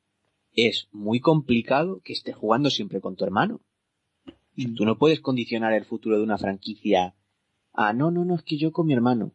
Es 0.53 0.87
muy 0.91 1.19
complicado 1.19 2.01
que 2.03 2.13
estés 2.13 2.35
jugando 2.35 2.69
siempre 2.69 2.99
con 3.01 3.15
tu 3.15 3.23
hermano. 3.25 3.61
O 4.25 4.31
sea, 4.61 4.71
Tú 4.75 4.85
no 4.85 4.97
puedes 4.97 5.19
condicionar 5.19 5.73
el 5.73 5.85
futuro 5.85 6.17
de 6.17 6.23
una 6.23 6.37
franquicia 6.39 7.13
a 7.73 7.93
no, 7.93 8.09
no, 8.11 8.25
no, 8.25 8.35
es 8.35 8.41
que 8.43 8.57
yo 8.57 8.71
con 8.71 8.87
mi 8.87 8.93
hermano. 8.93 9.33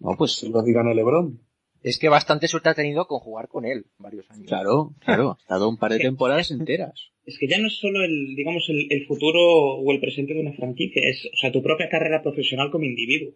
No, 0.00 0.10
pues 0.18 0.32
Se 0.32 0.48
lo 0.50 0.62
digan 0.62 0.86
a 0.88 0.94
Lebron. 0.94 1.40
Es 1.82 1.98
que 1.98 2.08
bastante 2.08 2.48
suerte 2.48 2.68
ha 2.68 2.74
tenido 2.74 3.06
con 3.06 3.18
jugar 3.18 3.48
con 3.48 3.64
él 3.64 3.86
varios 3.98 4.30
años. 4.30 4.46
claro, 4.46 4.94
claro, 5.00 5.36
ha 5.38 5.42
estado 5.42 5.68
un 5.68 5.78
par 5.78 5.92
de 5.92 5.98
temporadas 5.98 6.50
enteras. 6.50 7.10
Es 7.24 7.38
que 7.38 7.48
ya 7.48 7.58
no 7.58 7.66
es 7.68 7.78
solo 7.78 8.04
el, 8.04 8.34
digamos, 8.34 8.68
el, 8.68 8.86
el 8.90 9.06
futuro 9.06 9.40
o 9.40 9.92
el 9.92 10.00
presente 10.00 10.34
de 10.34 10.40
una 10.40 10.52
franquicia, 10.52 11.02
es, 11.04 11.26
o 11.32 11.36
sea, 11.36 11.52
tu 11.52 11.62
propia 11.62 11.88
carrera 11.88 12.22
profesional 12.22 12.70
como 12.70 12.84
individuo. 12.84 13.34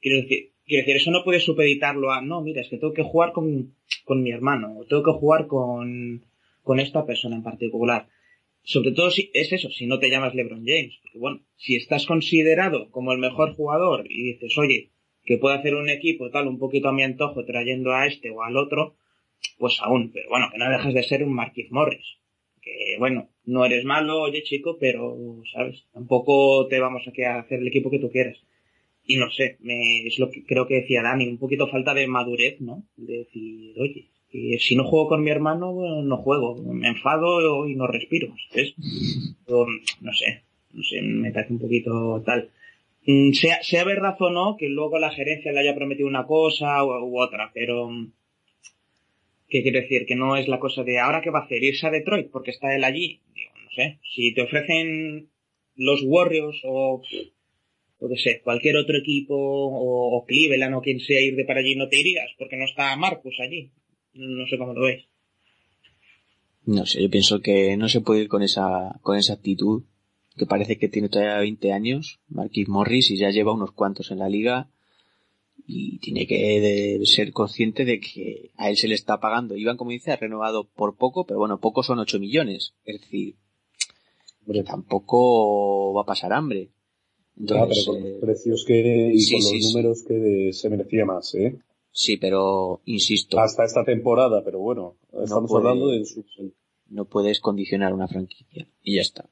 Quiero 0.00 0.22
decir, 0.22 0.52
quiero 0.64 0.82
decir, 0.82 0.96
eso 0.96 1.10
no 1.10 1.24
puedes 1.24 1.44
supeditarlo 1.44 2.12
a, 2.12 2.20
no, 2.20 2.42
mira, 2.42 2.60
es 2.60 2.68
que 2.68 2.78
tengo 2.78 2.92
que 2.92 3.02
jugar 3.02 3.32
con, 3.32 3.74
con 4.04 4.22
mi 4.22 4.30
hermano, 4.30 4.78
o 4.78 4.84
tengo 4.84 5.02
que 5.02 5.18
jugar 5.18 5.46
con, 5.46 6.24
con 6.62 6.80
esta 6.80 7.06
persona 7.06 7.36
en 7.36 7.42
particular. 7.42 8.08
Sobre 8.62 8.90
todo 8.90 9.10
si, 9.12 9.30
es 9.32 9.52
eso, 9.52 9.70
si 9.70 9.86
no 9.86 10.00
te 10.00 10.10
llamas 10.10 10.34
LeBron 10.34 10.64
James. 10.66 10.98
Porque 11.00 11.18
bueno, 11.18 11.40
si 11.54 11.76
estás 11.76 12.04
considerado 12.04 12.90
como 12.90 13.12
el 13.12 13.18
mejor 13.18 13.54
jugador 13.54 14.06
y 14.10 14.32
dices, 14.32 14.58
oye, 14.58 14.90
que 15.26 15.38
puedo 15.38 15.54
hacer 15.54 15.74
un 15.74 15.90
equipo 15.90 16.30
tal, 16.30 16.46
un 16.48 16.58
poquito 16.58 16.88
a 16.88 16.92
mi 16.92 17.02
antojo, 17.02 17.44
trayendo 17.44 17.92
a 17.94 18.06
este 18.06 18.30
o 18.30 18.42
al 18.42 18.56
otro, 18.56 18.96
pues 19.58 19.78
aún, 19.82 20.10
pero 20.12 20.28
bueno, 20.30 20.48
que 20.52 20.58
no 20.58 20.70
dejas 20.70 20.94
de 20.94 21.02
ser 21.02 21.22
un 21.24 21.34
Marquis 21.34 21.70
Morris 21.72 22.06
que 22.62 22.96
bueno, 22.98 23.28
no 23.44 23.64
eres 23.64 23.84
malo, 23.84 24.22
oye 24.22 24.42
chico, 24.42 24.76
pero, 24.80 25.16
¿sabes? 25.52 25.84
Tampoco 25.92 26.66
te 26.68 26.80
vamos 26.80 27.06
a 27.08 27.12
que- 27.12 27.24
a 27.26 27.38
hacer 27.40 27.60
el 27.60 27.68
equipo 27.68 27.90
que 27.90 28.00
tú 28.00 28.10
quieras. 28.10 28.36
Y 29.06 29.16
no 29.18 29.30
sé, 29.30 29.56
me, 29.60 30.06
es 30.06 30.18
lo 30.18 30.30
que 30.30 30.44
creo 30.44 30.66
que 30.66 30.76
decía 30.82 31.02
Dani, 31.02 31.28
un 31.28 31.38
poquito 31.38 31.68
falta 31.68 31.94
de 31.94 32.06
madurez, 32.08 32.60
¿no? 32.60 32.82
De 32.96 33.18
decir, 33.18 33.74
oye, 33.80 34.08
si 34.58 34.74
no 34.76 34.84
juego 34.84 35.08
con 35.08 35.22
mi 35.22 35.30
hermano, 35.30 36.02
no 36.02 36.16
juego, 36.18 36.56
me 36.62 36.88
enfado 36.88 37.68
y 37.68 37.74
no 37.76 37.86
respiro, 37.86 38.34
¿sabes? 38.50 38.74
O, 39.48 39.64
no 40.00 40.12
sé, 40.12 40.42
no 40.72 40.82
sé, 40.82 41.00
me 41.02 41.30
parece 41.32 41.52
un 41.52 41.60
poquito 41.60 42.22
tal. 42.26 42.50
Mm, 43.06 43.32
Sea, 43.32 43.62
sea 43.62 43.84
verdad 43.84 44.16
o 44.18 44.30
no, 44.30 44.56
que 44.56 44.68
luego 44.68 44.98
la 44.98 45.10
gerencia 45.10 45.52
le 45.52 45.60
haya 45.60 45.74
prometido 45.74 46.08
una 46.08 46.26
cosa 46.26 46.84
u, 46.84 47.18
otra, 47.20 47.50
pero 47.54 47.88
mm, 47.88 48.12
¿Qué 49.48 49.62
quiero 49.62 49.80
decir? 49.80 50.06
Que 50.06 50.16
no 50.16 50.36
es 50.36 50.48
la 50.48 50.58
cosa 50.58 50.82
de 50.82 50.98
ahora 50.98 51.20
qué 51.22 51.30
va 51.30 51.40
a 51.40 51.44
hacer, 51.44 51.62
irse 51.62 51.86
a 51.86 51.90
Detroit 51.90 52.30
porque 52.30 52.50
está 52.50 52.74
él 52.74 52.82
allí. 52.82 53.20
Digo, 53.34 53.52
no 53.62 53.70
sé. 53.70 54.00
Si 54.14 54.34
te 54.34 54.42
ofrecen 54.42 55.30
los 55.76 56.02
Warriors 56.02 56.60
o, 56.64 57.00
o 57.98 58.08
qué 58.08 58.16
sé, 58.16 58.40
cualquier 58.42 58.76
otro 58.76 58.98
equipo 58.98 59.36
o, 59.36 60.16
o 60.16 60.24
Cleveland 60.26 60.74
o 60.74 60.80
quien 60.82 60.98
sea 61.00 61.20
ir 61.20 61.36
de 61.36 61.44
para 61.44 61.60
allí, 61.60 61.76
no 61.76 61.88
te 61.88 62.00
irías 62.00 62.30
porque 62.38 62.56
no 62.56 62.64
está 62.64 62.96
Marcus 62.96 63.38
allí. 63.40 63.70
No, 64.14 64.46
sé 64.46 64.58
cómo 64.58 64.74
lo 64.74 64.82
veis. 64.82 65.04
No 66.64 66.84
sé, 66.84 67.02
yo 67.02 67.10
pienso 67.10 67.40
que 67.40 67.76
no 67.76 67.88
se 67.88 68.00
puede 68.00 68.22
ir 68.22 68.28
con 68.28 68.42
esa, 68.42 68.98
con 69.02 69.16
esa 69.16 69.34
actitud, 69.34 69.84
que 70.36 70.46
parece 70.46 70.78
que 70.78 70.88
tiene 70.88 71.08
todavía 71.08 71.38
20 71.38 71.72
años, 71.72 72.20
Marquis 72.28 72.68
Morris, 72.68 73.10
y 73.10 73.16
ya 73.16 73.30
lleva 73.30 73.52
unos 73.52 73.72
cuantos 73.72 74.10
en 74.10 74.18
la 74.18 74.28
liga, 74.28 74.68
y 75.66 75.98
tiene 75.98 76.26
que 76.26 77.00
ser 77.04 77.32
consciente 77.32 77.84
de 77.84 77.98
que 78.00 78.50
a 78.56 78.70
él 78.70 78.76
se 78.76 78.86
le 78.88 78.94
está 78.94 79.18
pagando. 79.18 79.56
Iván, 79.56 79.76
como 79.76 79.90
dice, 79.90 80.12
ha 80.12 80.16
renovado 80.16 80.64
por 80.64 80.96
poco, 80.96 81.24
pero 81.26 81.38
bueno, 81.40 81.58
poco 81.58 81.82
son 81.82 81.98
8 81.98 82.18
millones. 82.20 82.74
Es 82.84 83.00
decir, 83.00 83.34
Hombre, 84.46 84.62
tampoco 84.62 85.92
va 85.94 86.02
a 86.02 86.06
pasar 86.06 86.32
hambre. 86.32 86.68
ya, 87.34 87.46
pero 87.46 87.62
Entonces, 87.64 87.86
con 87.86 88.00
los 88.02 88.20
precios 88.20 88.64
que, 88.64 89.10
y 89.12 89.18
sí, 89.20 89.32
con 89.34 89.40
los 89.42 89.50
sí. 89.64 89.72
números 89.72 90.04
que 90.06 90.50
se 90.52 90.70
merecía 90.70 91.04
más, 91.04 91.34
¿eh? 91.34 91.58
sí, 91.90 92.16
pero 92.18 92.80
insisto, 92.84 93.40
Hasta 93.40 93.64
esta 93.64 93.82
temporada, 93.84 94.44
pero 94.44 94.60
bueno, 94.60 94.96
estamos 95.24 95.50
puede- 95.50 95.66
hablando 95.68 95.88
de 95.88 96.04
su, 96.04 96.22
no 96.90 97.06
puedes 97.06 97.40
condicionar 97.40 97.92
una 97.92 98.06
franquicia. 98.06 98.68
Y 98.84 98.96
ya 98.96 99.00
está. 99.00 99.28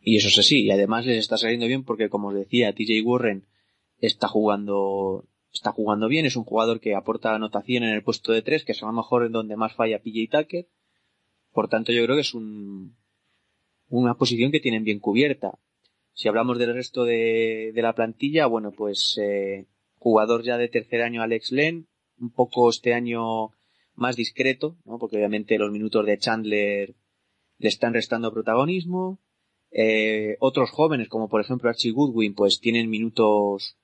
Y 0.00 0.16
eso 0.16 0.28
es 0.28 0.38
así. 0.38 0.64
Y 0.64 0.70
además 0.70 1.06
les 1.06 1.18
está 1.18 1.36
saliendo 1.36 1.66
bien 1.66 1.84
porque, 1.84 2.08
como 2.08 2.28
os 2.28 2.34
decía, 2.34 2.74
TJ 2.74 3.02
Warren 3.04 3.46
está 3.98 4.28
jugando, 4.28 5.28
está 5.52 5.72
jugando 5.72 6.08
bien. 6.08 6.26
Es 6.26 6.36
un 6.36 6.44
jugador 6.44 6.80
que 6.80 6.94
aporta 6.94 7.34
anotación 7.34 7.84
en 7.84 7.90
el 7.90 8.02
puesto 8.02 8.32
de 8.32 8.42
tres, 8.42 8.64
que 8.64 8.72
es 8.72 8.82
a 8.82 8.86
lo 8.86 8.92
mejor 8.92 9.26
en 9.26 9.32
donde 9.32 9.56
más 9.56 9.74
falla 9.74 10.02
PJ 10.02 10.28
Tucker. 10.30 10.68
Por 11.52 11.68
tanto, 11.68 11.92
yo 11.92 12.04
creo 12.04 12.16
que 12.16 12.22
es 12.22 12.34
un, 12.34 12.96
una 13.88 14.14
posición 14.14 14.52
que 14.52 14.60
tienen 14.60 14.84
bien 14.84 15.00
cubierta. 15.00 15.58
Si 16.12 16.28
hablamos 16.28 16.58
del 16.58 16.74
resto 16.74 17.04
de, 17.04 17.72
de 17.74 17.82
la 17.82 17.94
plantilla, 17.94 18.46
bueno, 18.46 18.72
pues, 18.72 19.18
eh, 19.20 19.66
jugador 19.96 20.42
ya 20.42 20.58
de 20.58 20.68
tercer 20.68 21.02
año 21.02 21.22
Alex 21.22 21.52
Len, 21.52 21.88
un 22.18 22.30
poco 22.30 22.70
este 22.70 22.94
año 22.94 23.50
más 23.94 24.16
discreto, 24.16 24.76
¿no? 24.84 24.98
Porque 24.98 25.16
obviamente 25.16 25.58
los 25.58 25.70
minutos 25.70 26.06
de 26.06 26.18
Chandler 26.18 26.94
le 27.58 27.68
están 27.68 27.92
restando 27.92 28.32
protagonismo. 28.32 29.20
Eh, 29.72 30.36
otros 30.40 30.70
jóvenes, 30.70 31.08
como 31.08 31.28
por 31.28 31.40
ejemplo 31.40 31.68
Archie 31.68 31.92
Goodwin, 31.92 32.34
pues 32.34 32.60
tienen 32.60 32.90
minutos 32.90 33.76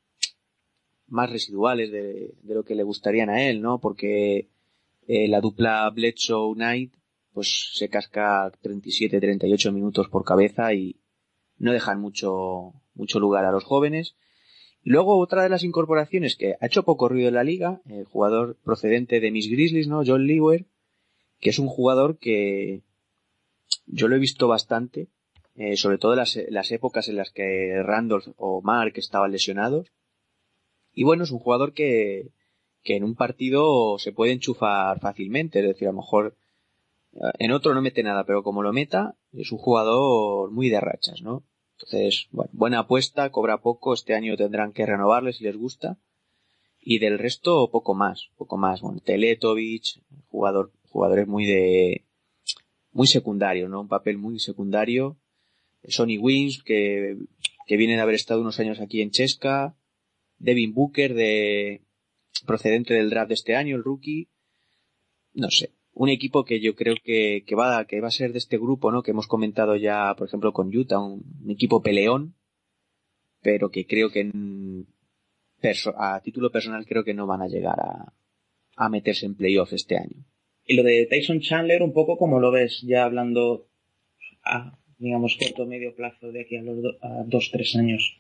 más 1.09 1.31
residuales 1.31 1.93
de, 1.93 2.35
lo 2.45 2.65
que 2.65 2.75
le 2.75 2.83
gustarían 2.83 3.31
a 3.31 3.49
él, 3.49 3.63
¿no? 3.63 3.79
Porque 3.81 4.49
eh, 5.07 5.29
la 5.29 5.41
dupla 5.41 5.89
Bledsoe 5.91 6.55
Knight, 6.55 6.95
pues 7.33 7.71
se 7.75 7.89
casca 7.89 8.51
37, 8.61 9.21
38 9.21 9.73
minutos 9.73 10.09
por 10.09 10.25
cabeza 10.25 10.75
y 10.75 10.97
no 11.59 11.73
dejan 11.73 12.01
mucho, 12.01 12.73
mucho 12.95 13.21
lugar 13.21 13.45
a 13.45 13.53
los 13.53 13.65
jóvenes. 13.65 14.17
Luego 14.83 15.19
otra 15.19 15.43
de 15.43 15.49
las 15.49 15.65
incorporaciones 15.65 16.37
que 16.37 16.55
ha 16.61 16.67
hecho 16.67 16.85
poco 16.85 17.09
ruido 17.09 17.29
en 17.29 17.35
la 17.35 17.45
liga, 17.45 17.81
el 17.89 18.05
jugador 18.05 18.57
procedente 18.65 19.21
de 19.21 19.31
Miss 19.31 19.51
Grizzlies, 19.51 19.89
¿no? 19.89 20.03
John 20.07 20.27
Lewer, 20.27 20.67
que 21.41 21.51
es 21.51 21.59
un 21.59 21.69
jugador 21.69 22.19
que 22.19 22.83
yo 23.87 24.09
lo 24.09 24.17
he 24.17 24.21
visto 24.21 24.49
bastante, 24.49 25.09
eh, 25.57 25.77
sobre 25.77 25.99
todo 25.99 26.15
las, 26.15 26.39
las 26.49 26.71
épocas 26.73 27.09
en 27.09 27.17
las 27.17 27.31
que 27.31 27.83
Randolph 27.83 28.29
o 28.37 28.63
Mark 28.63 28.93
estaban 28.97 29.33
lesionados. 29.33 29.93
Y 30.93 31.05
bueno, 31.05 31.25
es 31.25 31.31
un 31.31 31.39
jugador 31.39 31.73
que, 31.73 32.31
que 32.83 32.97
en 32.97 33.05
un 33.05 33.17
partido 33.17 33.99
se 33.99 34.13
puede 34.13 34.33
enchufar 34.33 35.01
fácilmente, 35.01 35.61
es 35.61 35.67
decir, 35.67 35.89
a 35.89 35.93
lo 35.93 35.99
mejor 35.99 36.37
En 37.39 37.53
otro 37.53 37.75
no 37.75 37.81
mete 37.81 38.03
nada, 38.03 38.25
pero 38.25 38.43
como 38.43 38.63
lo 38.63 38.73
meta, 38.73 39.17
es 39.33 39.51
un 39.53 39.59
jugador 39.59 40.51
muy 40.51 40.69
de 40.69 40.81
rachas, 40.81 41.23
¿no? 41.23 41.45
Entonces, 41.79 42.29
bueno, 42.31 42.51
buena 42.53 42.79
apuesta, 42.81 43.31
cobra 43.31 43.61
poco, 43.61 43.95
este 43.95 44.15
año 44.15 44.37
tendrán 44.37 44.73
que 44.73 44.87
renovarle 44.87 45.33
si 45.33 45.45
les 45.45 45.57
gusta. 45.57 45.99
Y 46.81 46.99
del 46.99 47.19
resto, 47.19 47.71
poco 47.71 47.95
más, 47.95 48.31
poco 48.37 48.57
más. 48.57 48.81
Bueno, 48.81 49.01
Teletovic, 49.01 50.01
jugador, 50.29 50.73
jugadores 50.89 51.27
muy 51.27 51.45
de, 51.47 52.05
muy 52.93 53.07
secundario, 53.07 53.69
¿no? 53.69 53.81
Un 53.81 53.89
papel 53.89 54.19
muy 54.19 54.39
secundario. 54.39 55.17
Sonny 55.89 56.19
Wins, 56.19 56.63
que, 56.63 57.17
que 57.67 57.77
viene 57.77 57.95
de 57.95 58.01
haber 58.01 58.15
estado 58.15 58.41
unos 58.41 58.61
años 58.61 58.81
aquí 58.81 59.01
en 59.01 59.11
Chesca. 59.11 59.77
Devin 60.39 60.75
Booker, 60.75 61.15
de, 61.15 61.83
procedente 62.47 62.95
del 62.95 63.11
draft 63.11 63.29
de 63.29 63.35
este 63.35 63.57
año, 63.57 63.77
el 63.77 63.85
rookie. 63.85 64.29
No 65.35 65.51
sé. 65.51 65.71
Un 65.93 66.09
equipo 66.11 66.45
que 66.45 66.61
yo 66.61 66.75
creo 66.75 66.95
que, 67.03 67.45
que 67.47 67.55
va, 67.55 67.85
que 67.87 68.01
va 68.01 68.09
a 68.09 68.11
ser 68.11 68.33
de 68.33 68.39
este 68.39 68.59
grupo, 68.59 68.93
¿no? 68.93 69.03
Que 69.03 69.13
hemos 69.13 69.27
comentado 69.27 69.77
ya, 69.77 70.15
por 70.17 70.29
ejemplo, 70.29 70.53
con 70.53 70.75
Utah, 70.75 70.99
un, 70.99 71.25
equipo 71.49 71.83
peleón, 71.83 72.35
pero 73.41 73.71
que 73.71 73.87
creo 73.87 74.11
que 74.11 74.21
en, 74.21 74.87
a 75.97 76.21
título 76.21 76.51
personal 76.51 76.85
creo 76.87 77.03
que 77.03 77.15
no 77.15 77.27
van 77.27 77.41
a 77.41 77.49
llegar 77.49 77.81
a, 77.81 78.13
a 78.77 78.89
meterse 78.91 79.25
en 79.25 79.37
playoff 79.37 79.73
este 79.73 79.97
año. 79.97 80.25
Y 80.67 80.75
lo 80.75 80.83
de 80.83 81.07
Tyson 81.07 81.41
Chandler, 81.41 81.83
un 81.83 81.95
poco 81.95 82.19
como 82.19 82.41
lo 82.41 82.51
ves, 82.51 82.83
ya 82.83 83.05
hablando 83.05 83.67
a, 84.45 84.79
digamos, 84.99 85.37
corto 85.37 85.67
medio 85.67 85.95
plazo 85.95 86.33
de 86.33 86.43
aquí 86.43 86.57
a 86.57 86.63
los 86.63 86.83
do, 86.83 86.97
a 87.03 87.25
dos, 87.27 87.51
tres 87.53 87.77
años. 87.77 88.17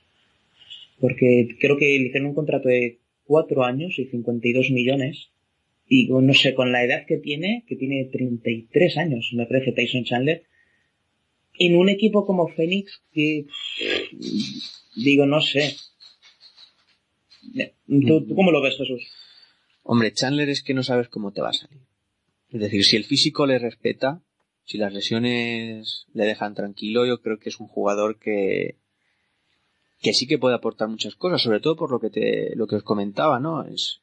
Porque 1.00 1.56
creo 1.60 1.76
que 1.76 1.98
le 1.98 2.06
hicieron 2.06 2.28
un 2.28 2.34
contrato 2.34 2.68
de 2.68 2.98
cuatro 3.24 3.64
años 3.64 3.98
y 3.98 4.06
52 4.06 4.70
millones. 4.70 5.30
Y 5.88 6.08
no 6.08 6.34
sé, 6.34 6.54
con 6.54 6.72
la 6.72 6.82
edad 6.84 7.06
que 7.06 7.18
tiene, 7.18 7.64
que 7.68 7.76
tiene 7.76 8.06
33 8.06 8.96
años, 8.96 9.30
me 9.34 9.46
parece 9.46 9.72
Tyson 9.72 10.04
Chandler, 10.04 10.42
en 11.58 11.76
un 11.76 11.88
equipo 11.88 12.26
como 12.26 12.48
Phoenix, 12.48 13.02
que 13.12 13.46
digo, 14.96 15.26
no 15.26 15.40
sé, 15.40 15.76
¿Tú, 17.86 18.26
¿Tú, 18.26 18.34
cómo 18.34 18.50
lo 18.50 18.60
ves, 18.60 18.76
Jesús? 18.76 19.02
Hombre, 19.82 20.12
Chandler 20.12 20.48
es 20.48 20.62
que 20.62 20.74
no 20.74 20.82
sabes 20.82 21.08
cómo 21.08 21.32
te 21.32 21.40
va 21.40 21.50
a 21.50 21.54
salir. 21.54 21.80
Es 22.50 22.60
decir, 22.60 22.84
si 22.84 22.96
el 22.96 23.04
físico 23.04 23.46
le 23.46 23.58
respeta, 23.58 24.22
si 24.66 24.78
las 24.78 24.92
lesiones 24.92 26.06
le 26.12 26.24
dejan 26.24 26.54
tranquilo, 26.54 27.06
yo 27.06 27.22
creo 27.22 27.38
que 27.38 27.48
es 27.48 27.60
un 27.60 27.68
jugador 27.68 28.18
que, 28.18 28.76
que 30.00 30.12
sí 30.12 30.26
que 30.26 30.38
puede 30.38 30.56
aportar 30.56 30.88
muchas 30.88 31.14
cosas, 31.14 31.40
sobre 31.40 31.60
todo 31.60 31.76
por 31.76 31.90
lo 31.90 32.00
que 32.00 32.10
te, 32.10 32.54
lo 32.56 32.66
que 32.66 32.76
os 32.76 32.82
comentaba, 32.82 33.38
¿no? 33.38 33.64
Es, 33.64 34.02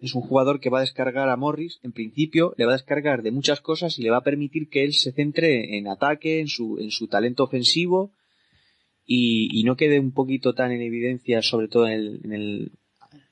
es 0.00 0.14
un 0.16 0.22
jugador 0.22 0.58
que 0.58 0.68
va 0.68 0.78
a 0.78 0.82
descargar 0.82 1.28
a 1.28 1.36
Morris, 1.36 1.78
en 1.84 1.92
principio, 1.92 2.54
le 2.58 2.66
va 2.66 2.72
a 2.72 2.76
descargar 2.76 3.22
de 3.22 3.30
muchas 3.30 3.60
cosas 3.60 3.96
y 3.98 4.02
le 4.02 4.10
va 4.10 4.18
a 4.18 4.24
permitir 4.24 4.68
que 4.68 4.82
él 4.82 4.94
se 4.94 5.12
centre 5.12 5.78
en 5.78 5.86
ataque, 5.86 6.40
en 6.40 6.48
su, 6.48 6.78
en 6.80 6.90
su 6.90 7.06
talento 7.06 7.44
ofensivo, 7.44 8.12
y, 9.06 9.48
y, 9.52 9.64
no 9.64 9.76
quede 9.76 10.00
un 10.00 10.12
poquito 10.12 10.54
tan 10.54 10.72
en 10.72 10.80
evidencia, 10.80 11.42
sobre 11.42 11.68
todo 11.68 11.86
en 11.86 11.92
el, 11.92 12.20
en 12.24 12.32
el, 12.32 12.72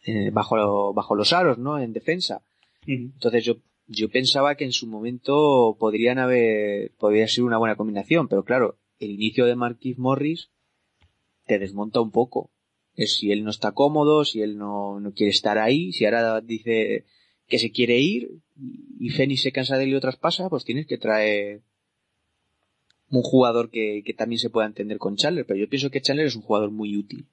en 0.05 0.17
el 0.19 0.31
bajo, 0.31 0.93
bajo 0.93 1.15
los 1.15 1.33
aros, 1.33 1.59
¿no? 1.59 1.79
En 1.79 1.93
defensa. 1.93 2.43
Entonces 2.87 3.45
yo, 3.45 3.57
yo 3.87 4.09
pensaba 4.09 4.55
que 4.55 4.65
en 4.65 4.73
su 4.73 4.87
momento 4.87 5.77
podrían 5.79 6.19
haber, 6.19 6.93
podría 6.99 7.29
ser 7.29 7.45
una 7.45 7.59
buena 7.59 7.77
combinación, 7.77 8.29
pero 8.29 8.45
claro, 8.45 8.79
el 8.99 9.11
inicio 9.11 9.47
de 9.47 9.57
Marquis 9.57 9.99
Morris 9.99 10.51
te 11.47 11.59
desmonta 11.59 12.01
un 12.01 12.11
poco. 12.11 12.51
Es 12.95 13.15
si 13.15 13.33
él 13.33 13.45
no 13.45 13.51
está 13.51 13.73
cómodo, 13.73 14.25
si 14.25 14.43
él 14.43 14.59
no, 14.59 15.01
quiere 15.17 15.31
estar 15.31 15.59
ahí, 15.59 15.93
si 15.93 16.05
ahora 16.05 16.41
dice 16.41 17.05
que 17.49 17.59
se 17.59 17.73
quiere 17.73 17.99
ir 17.99 18.31
y 18.99 19.11
Fenix 19.11 19.43
se 19.43 19.53
cansa 19.53 19.77
de 19.77 19.85
él 19.85 19.91
y 19.91 19.95
otras 19.95 20.17
pasa, 20.17 20.49
pues 20.49 20.65
tienes 20.65 20.87
que 20.87 20.99
traer 20.99 21.63
un 23.11 23.23
jugador 23.23 23.71
que, 23.71 24.03
que, 24.05 24.15
también 24.15 24.39
se 24.39 24.49
pueda 24.49 24.67
entender 24.67 24.99
con 24.99 25.17
Chandler, 25.17 25.45
pero 25.45 25.59
yo 25.59 25.69
pienso 25.69 25.91
que 25.91 26.01
Chandler 26.01 26.27
es 26.27 26.37
un 26.37 26.43
jugador 26.43 26.71
muy 26.71 26.97
útil. 26.97 27.27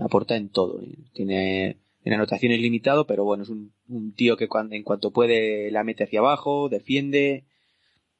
Aporta 0.00 0.36
en 0.36 0.48
todo. 0.48 0.80
Tiene 1.12 1.78
en 2.04 2.12
anotaciones 2.12 2.60
limitado, 2.60 3.06
pero 3.06 3.24
bueno, 3.24 3.42
es 3.42 3.48
un, 3.48 3.72
un 3.88 4.12
tío 4.12 4.36
que 4.36 4.48
cuando, 4.48 4.74
en 4.74 4.82
cuanto 4.82 5.10
puede 5.10 5.70
la 5.70 5.84
mete 5.84 6.04
hacia 6.04 6.20
abajo, 6.20 6.68
defiende. 6.68 7.44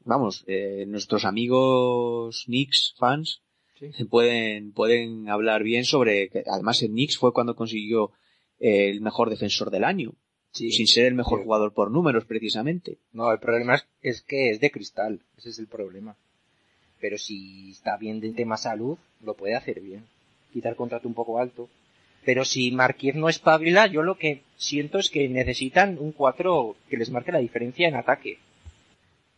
Vamos, 0.04 0.44
eh, 0.46 0.84
nuestros 0.86 1.24
amigos 1.24 2.44
Knicks 2.46 2.94
fans 2.98 3.42
sí. 3.78 4.04
pueden, 4.04 4.72
pueden 4.72 5.28
hablar 5.28 5.62
bien 5.62 5.84
sobre 5.84 6.28
que 6.28 6.44
además 6.46 6.82
en 6.82 6.92
Knicks 6.92 7.18
fue 7.18 7.32
cuando 7.32 7.56
consiguió 7.56 8.10
eh, 8.58 8.90
el 8.90 9.00
mejor 9.00 9.30
defensor 9.30 9.70
del 9.70 9.84
año. 9.84 10.14
Sí, 10.52 10.70
sin 10.70 10.86
ser 10.86 11.06
el 11.06 11.14
mejor 11.14 11.40
sí. 11.40 11.44
jugador 11.44 11.72
por 11.72 11.90
números 11.90 12.24
precisamente. 12.26 12.98
No, 13.12 13.32
el 13.32 13.40
problema 13.40 13.74
es, 13.74 13.86
es, 14.02 14.22
que 14.22 14.50
es 14.50 14.60
de 14.60 14.70
cristal, 14.70 15.20
ese 15.36 15.50
es 15.50 15.58
el 15.58 15.66
problema. 15.66 16.16
Pero 17.00 17.18
si 17.18 17.72
está 17.72 17.96
bien 17.96 18.20
de 18.20 18.32
tema 18.32 18.56
salud, 18.56 18.96
lo 19.20 19.34
puede 19.34 19.56
hacer 19.56 19.80
bien. 19.80 20.06
Quitar 20.52 20.76
contrato 20.76 21.08
un 21.08 21.14
poco 21.14 21.40
alto. 21.40 21.68
Pero 22.24 22.44
si 22.44 22.70
Marquez 22.72 23.14
no 23.14 23.28
espabila, 23.28 23.86
yo 23.86 24.02
lo 24.02 24.16
que 24.16 24.42
siento 24.56 24.98
es 24.98 25.10
que 25.10 25.28
necesitan 25.28 25.98
un 25.98 26.12
4 26.12 26.76
que 26.88 26.96
les 26.96 27.10
marque 27.10 27.32
la 27.32 27.38
diferencia 27.38 27.86
en 27.86 27.96
ataque. 27.96 28.38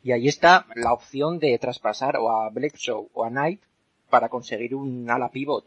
Y 0.04 0.12
ahí 0.12 0.28
está 0.28 0.66
la 0.76 0.92
opción 0.92 1.40
de 1.40 1.58
traspasar 1.58 2.16
o 2.16 2.30
a 2.30 2.48
Bledsoe 2.50 3.08
o 3.12 3.24
a 3.24 3.30
Knight 3.30 3.60
para 4.08 4.28
conseguir 4.28 4.74
un 4.74 5.10
ala 5.10 5.30
pivot. 5.30 5.64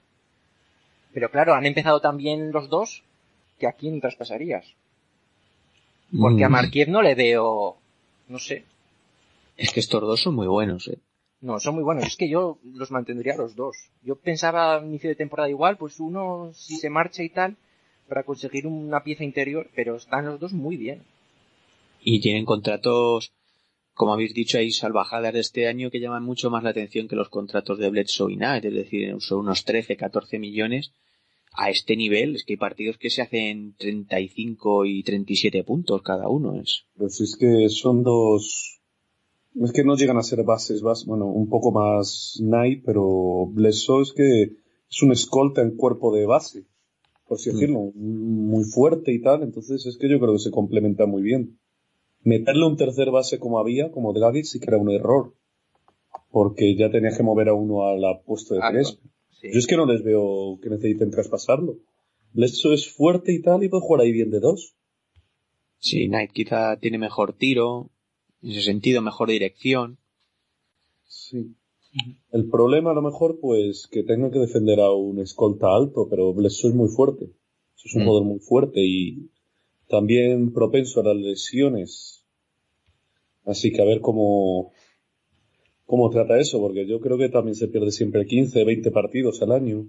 Pero 1.14 1.30
claro, 1.30 1.56
han 1.56 1.66
empezado 1.66 2.00
también 2.00 2.52
los 2.52 2.70
dos, 2.70 3.04
que 3.58 3.68
a 3.68 3.74
quién 3.74 4.00
traspasarías. 4.00 4.66
Porque 6.18 6.46
a 6.46 6.50
Marquez 6.50 6.88
no 6.88 7.02
le 7.02 7.16
veo, 7.16 7.78
no 8.30 8.40
sé. 8.40 8.64
Es 9.58 9.74
que 9.74 9.82
estos 9.82 10.02
dos 10.02 10.22
son 10.22 10.36
muy 10.36 10.48
buenos, 10.48 10.88
eh. 10.88 10.98
No, 11.42 11.60
son 11.60 11.76
muy 11.76 11.84
buenos. 11.84 12.06
Es 12.06 12.18
que 12.18 12.30
yo 12.30 12.60
los 12.64 12.92
mantendría 12.92 13.36
los 13.36 13.56
dos. 13.56 13.78
Yo 14.04 14.16
pensaba 14.16 14.76
a 14.76 14.86
inicio 14.86 15.10
de 15.10 15.16
temporada 15.16 15.50
igual, 15.50 15.78
pues 15.78 16.00
uno 16.00 16.52
si 16.54 16.76
se 16.76 16.90
marcha 16.90 17.24
y 17.24 17.30
tal, 17.30 17.58
para 18.08 18.24
conseguir 18.24 18.68
una 18.68 19.04
pieza 19.04 19.24
interior, 19.24 19.70
pero 19.76 19.96
están 19.96 20.26
los 20.26 20.40
dos 20.40 20.54
muy 20.54 20.76
bien. 20.76 21.04
Y 22.02 22.20
tienen 22.22 22.46
contratos, 22.46 23.32
como 23.94 24.14
habéis 24.14 24.34
dicho, 24.34 24.58
hay 24.58 24.72
salvajadas 24.72 25.34
de 25.34 25.40
este 25.40 25.68
año 25.68 25.90
que 25.90 26.00
llaman 26.00 26.24
mucho 26.24 26.50
más 26.50 26.64
la 26.64 26.72
atención 26.72 27.08
que 27.08 27.16
los 27.16 27.30
contratos 27.30 27.78
de 27.78 27.90
Bledsoe 27.90 28.34
y 28.34 28.38
Knight, 28.38 28.66
es 28.66 28.74
decir, 28.74 29.16
son 29.20 29.40
unos 29.40 29.64
13, 29.64 29.96
14 29.96 30.40
millones 30.40 30.92
a 31.54 31.70
este 31.70 31.96
nivel 31.96 32.36
es 32.36 32.44
que 32.46 32.54
hay 32.54 32.58
partidos 32.58 32.98
que 32.98 33.10
se 33.10 33.22
hacen 33.22 33.76
35 33.78 34.86
y 34.86 35.04
37 35.04 35.64
puntos 35.64 36.02
cada 36.02 36.28
uno. 36.28 36.60
Es. 36.60 36.86
Pues 36.96 37.20
es 37.22 37.36
que 37.38 37.70
son 37.70 38.04
dos. 38.04 38.79
Es 39.64 39.74
que 39.74 39.84
no 39.84 39.96
llegan 39.96 40.18
a 40.18 40.24
ser 40.24 40.44
bases, 40.44 40.82
bas, 40.82 41.06
bueno, 41.06 41.26
un 41.26 41.50
poco 41.50 41.72
más 41.72 42.38
Knight, 42.40 42.84
pero 42.86 43.48
Bledsoe 43.48 44.04
es 44.04 44.14
que 44.14 44.44
es 44.44 45.04
un 45.04 45.12
escolta 45.12 45.62
en 45.62 45.76
cuerpo 45.76 46.16
de 46.16 46.26
base, 46.26 46.66
por 47.28 47.38
así 47.38 47.52
decirlo, 47.52 47.92
mm. 47.94 48.50
muy 48.50 48.64
fuerte 48.64 49.12
y 49.12 49.22
tal, 49.22 49.44
entonces 49.44 49.86
es 49.86 49.98
que 49.98 50.10
yo 50.10 50.20
creo 50.20 50.34
que 50.34 50.40
se 50.40 50.52
complementa 50.52 51.06
muy 51.06 51.22
bien. 51.22 51.60
Meterle 52.22 52.66
un 52.66 52.78
tercer 52.78 53.12
base 53.12 53.40
como 53.40 53.60
había, 53.60 53.92
como 53.92 54.14
Dragic, 54.14 54.46
sí 54.46 54.60
que 54.60 54.68
era 54.68 54.78
un 54.78 54.92
error, 54.92 55.34
porque 56.32 56.76
ya 56.76 56.90
tenías 56.90 57.18
que 57.18 57.24
mover 57.24 57.50
a 57.50 57.54
uno 57.54 57.88
al 57.88 58.02
puesto 58.26 58.56
de 58.56 58.62
tres. 58.72 59.00
Ah, 59.02 59.10
Sí. 59.42 59.48
Yo 59.54 59.60
es 59.60 59.68
que 59.68 59.78
no 59.78 59.86
les 59.86 60.04
veo 60.04 60.60
que 60.62 60.70
necesiten 60.70 61.12
traspasarlo. 61.12 61.78
Bledsoe 62.34 62.74
es 62.74 62.92
fuerte 62.92 63.34
y 63.34 63.42
tal 63.42 63.64
y 63.64 63.70
puede 63.70 63.84
jugar 63.84 64.02
ahí 64.02 64.12
bien 64.12 64.32
de 64.32 64.42
dos. 64.42 64.76
Sí, 65.78 66.08
Knight 66.08 66.32
quizá 66.32 66.78
tiene 66.78 66.98
mejor 66.98 67.34
tiro, 67.34 67.90
en 68.42 68.52
ese 68.52 68.62
sentido 68.62 69.02
mejor 69.02 69.30
dirección. 69.30 69.98
Sí. 71.06 71.56
El 72.32 72.50
problema 72.50 72.92
a 72.92 72.94
lo 72.94 73.02
mejor 73.02 73.40
pues 73.40 73.88
que 73.92 74.04
tenga 74.04 74.30
que 74.32 74.40
defender 74.40 74.80
a 74.80 74.92
un 74.92 75.20
escolta 75.20 75.76
alto, 75.76 76.08
pero 76.10 76.34
Bledsoe 76.34 76.70
es 76.70 76.76
muy 76.76 76.90
fuerte. 76.90 77.32
Es 77.84 77.96
un 77.96 78.04
mm. 78.04 78.06
jugador 78.06 78.28
muy 78.28 78.40
fuerte 78.40 78.82
y 78.82 79.30
también 79.88 80.54
propenso 80.54 81.00
a 81.00 81.04
las 81.04 81.16
lesiones. 81.16 82.26
Así 83.46 83.72
que 83.72 83.82
a 83.82 83.86
ver 83.86 84.02
cómo, 84.02 84.72
cómo 85.86 86.10
trata 86.12 86.40
eso, 86.40 86.60
porque 86.60 86.86
yo 86.86 87.00
creo 87.00 87.18
que 87.18 87.30
también 87.30 87.56
se 87.56 87.68
pierde 87.68 87.92
siempre 87.92 88.28
15, 88.28 88.64
20 88.64 88.92
partidos 88.92 89.42
al 89.42 89.52
año. 89.52 89.88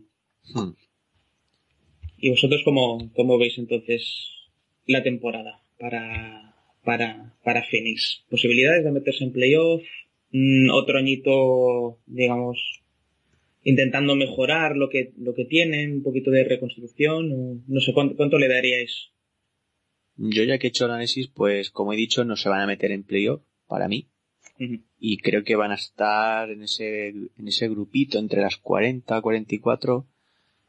Hmm. 0.55 0.71
¿Y 2.17 2.31
vosotros 2.31 2.63
cómo, 2.65 3.11
cómo 3.15 3.39
veis 3.39 3.59
entonces 3.59 4.31
la 4.87 5.03
temporada 5.03 5.63
para, 5.79 6.50
para, 6.85 7.35
para 7.44 7.65
Phoenix? 7.65 8.24
¿Posibilidades 8.31 8.85
de 8.85 8.93
meterse 8.93 9.24
en 9.24 9.32
playoff? 9.32 9.82
Mm, 10.32 10.70
¿Otro 10.70 10.98
añito, 10.98 11.98
digamos, 12.07 12.82
intentando 13.62 14.15
mejorar 14.16 14.77
lo 14.77 14.89
que, 14.89 15.12
lo 15.19 15.35
que 15.35 15.44
tienen? 15.44 15.94
¿Un 15.94 16.02
poquito 16.02 16.31
de 16.31 16.44
reconstrucción? 16.44 17.32
O, 17.32 17.62
no 17.66 17.81
sé, 17.81 17.93
¿cuánto, 17.93 18.16
¿cuánto 18.16 18.39
le 18.39 18.48
daríais? 18.48 19.11
Yo 20.16 20.44
ya 20.44 20.59
que 20.59 20.66
he 20.66 20.70
hecho 20.70 20.85
el 20.85 20.90
análisis, 20.90 21.28
pues 21.28 21.70
como 21.70 21.93
he 21.93 21.97
dicho, 21.97 22.24
no 22.24 22.36
se 22.36 22.48
van 22.48 22.61
a 22.61 22.66
meter 22.66 22.93
en 22.93 23.05
playoff, 23.05 23.43
para 23.66 23.89
mí 23.89 24.07
y 24.98 25.19
creo 25.19 25.43
que 25.43 25.57
van 25.57 25.73
a 25.73 25.77
estar 25.77 26.51
en 26.51 26.62
ese, 26.62 27.09
en 27.09 27.48
ese 27.48 27.69
grupito 27.69 28.19
entre 28.19 28.43
las 28.43 28.59
40, 28.59 29.20
44, 29.20 30.07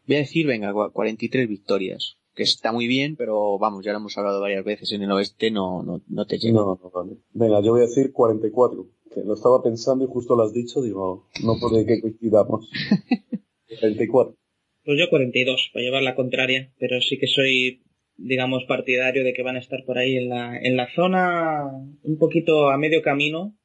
voy 0.08 0.16
a 0.16 0.20
decir, 0.20 0.48
venga, 0.48 0.74
43 0.74 1.48
victorias. 1.48 2.18
Que 2.36 2.44
está 2.44 2.72
muy 2.72 2.88
bien, 2.88 3.16
pero 3.16 3.58
vamos, 3.60 3.84
ya 3.84 3.92
lo 3.92 4.00
hemos 4.00 4.18
hablado 4.18 4.40
varias 4.40 4.64
veces 4.64 4.92
en 4.92 5.04
el 5.04 5.12
oeste, 5.12 5.52
no, 5.52 5.84
no, 5.84 6.02
no 6.08 6.26
te 6.26 6.38
llega. 6.38 6.54
No, 6.54 6.80
no, 6.82 6.92
vale. 6.92 7.18
Venga, 7.34 7.62
yo 7.62 7.72
voy 7.72 7.82
a 7.82 7.88
decir 7.88 8.12
44. 8.12 8.88
Que 9.14 9.22
lo 9.26 9.34
estaba 9.34 9.62
pensando 9.62 10.06
y 10.06 10.08
justo 10.08 10.36
lo 10.38 10.44
has 10.44 10.54
dicho, 10.54 10.82
digo, 10.82 11.28
no 11.44 11.56
puede 11.60 11.86
que 11.86 12.00
coincidamos. 12.00 12.70
44. 13.80 14.36
Pues 14.84 14.98
yo 14.98 15.10
42, 15.10 15.70
para 15.74 15.84
llevar 15.84 16.04
la 16.04 16.16
contraria, 16.16 16.74
pero 16.80 17.00
sí 17.02 17.20
que 17.20 17.28
soy, 17.28 17.84
digamos, 18.18 18.64
partidario 18.66 19.24
de 19.24 19.34
que 19.34 19.44
van 19.44 19.58
a 19.58 19.60
estar 19.60 19.84
por 19.86 19.98
ahí 19.98 20.16
en 20.16 20.30
la, 20.30 20.58
en 20.58 20.78
la 20.78 20.88
zona 20.96 21.70
un 22.04 22.18
poquito 22.18 22.70
a 22.70 22.78
medio 22.78 23.02
camino 23.02 23.56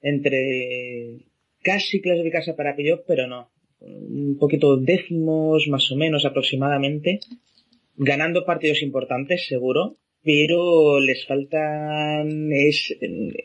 entre 0.00 1.26
casi 1.62 2.00
clasificarse 2.00 2.54
para 2.54 2.76
playoff, 2.76 3.00
pero 3.06 3.26
no. 3.26 3.50
Un 3.80 4.36
poquito 4.38 4.76
décimos, 4.76 5.66
más 5.68 5.90
o 5.90 5.96
menos 5.96 6.24
aproximadamente, 6.24 7.20
ganando 7.98 8.46
partidos 8.46 8.82
importantes, 8.82 9.46
seguro, 9.46 9.96
pero 10.22 11.00
les 11.00 11.26
faltan, 11.26 12.52
es, 12.52 12.96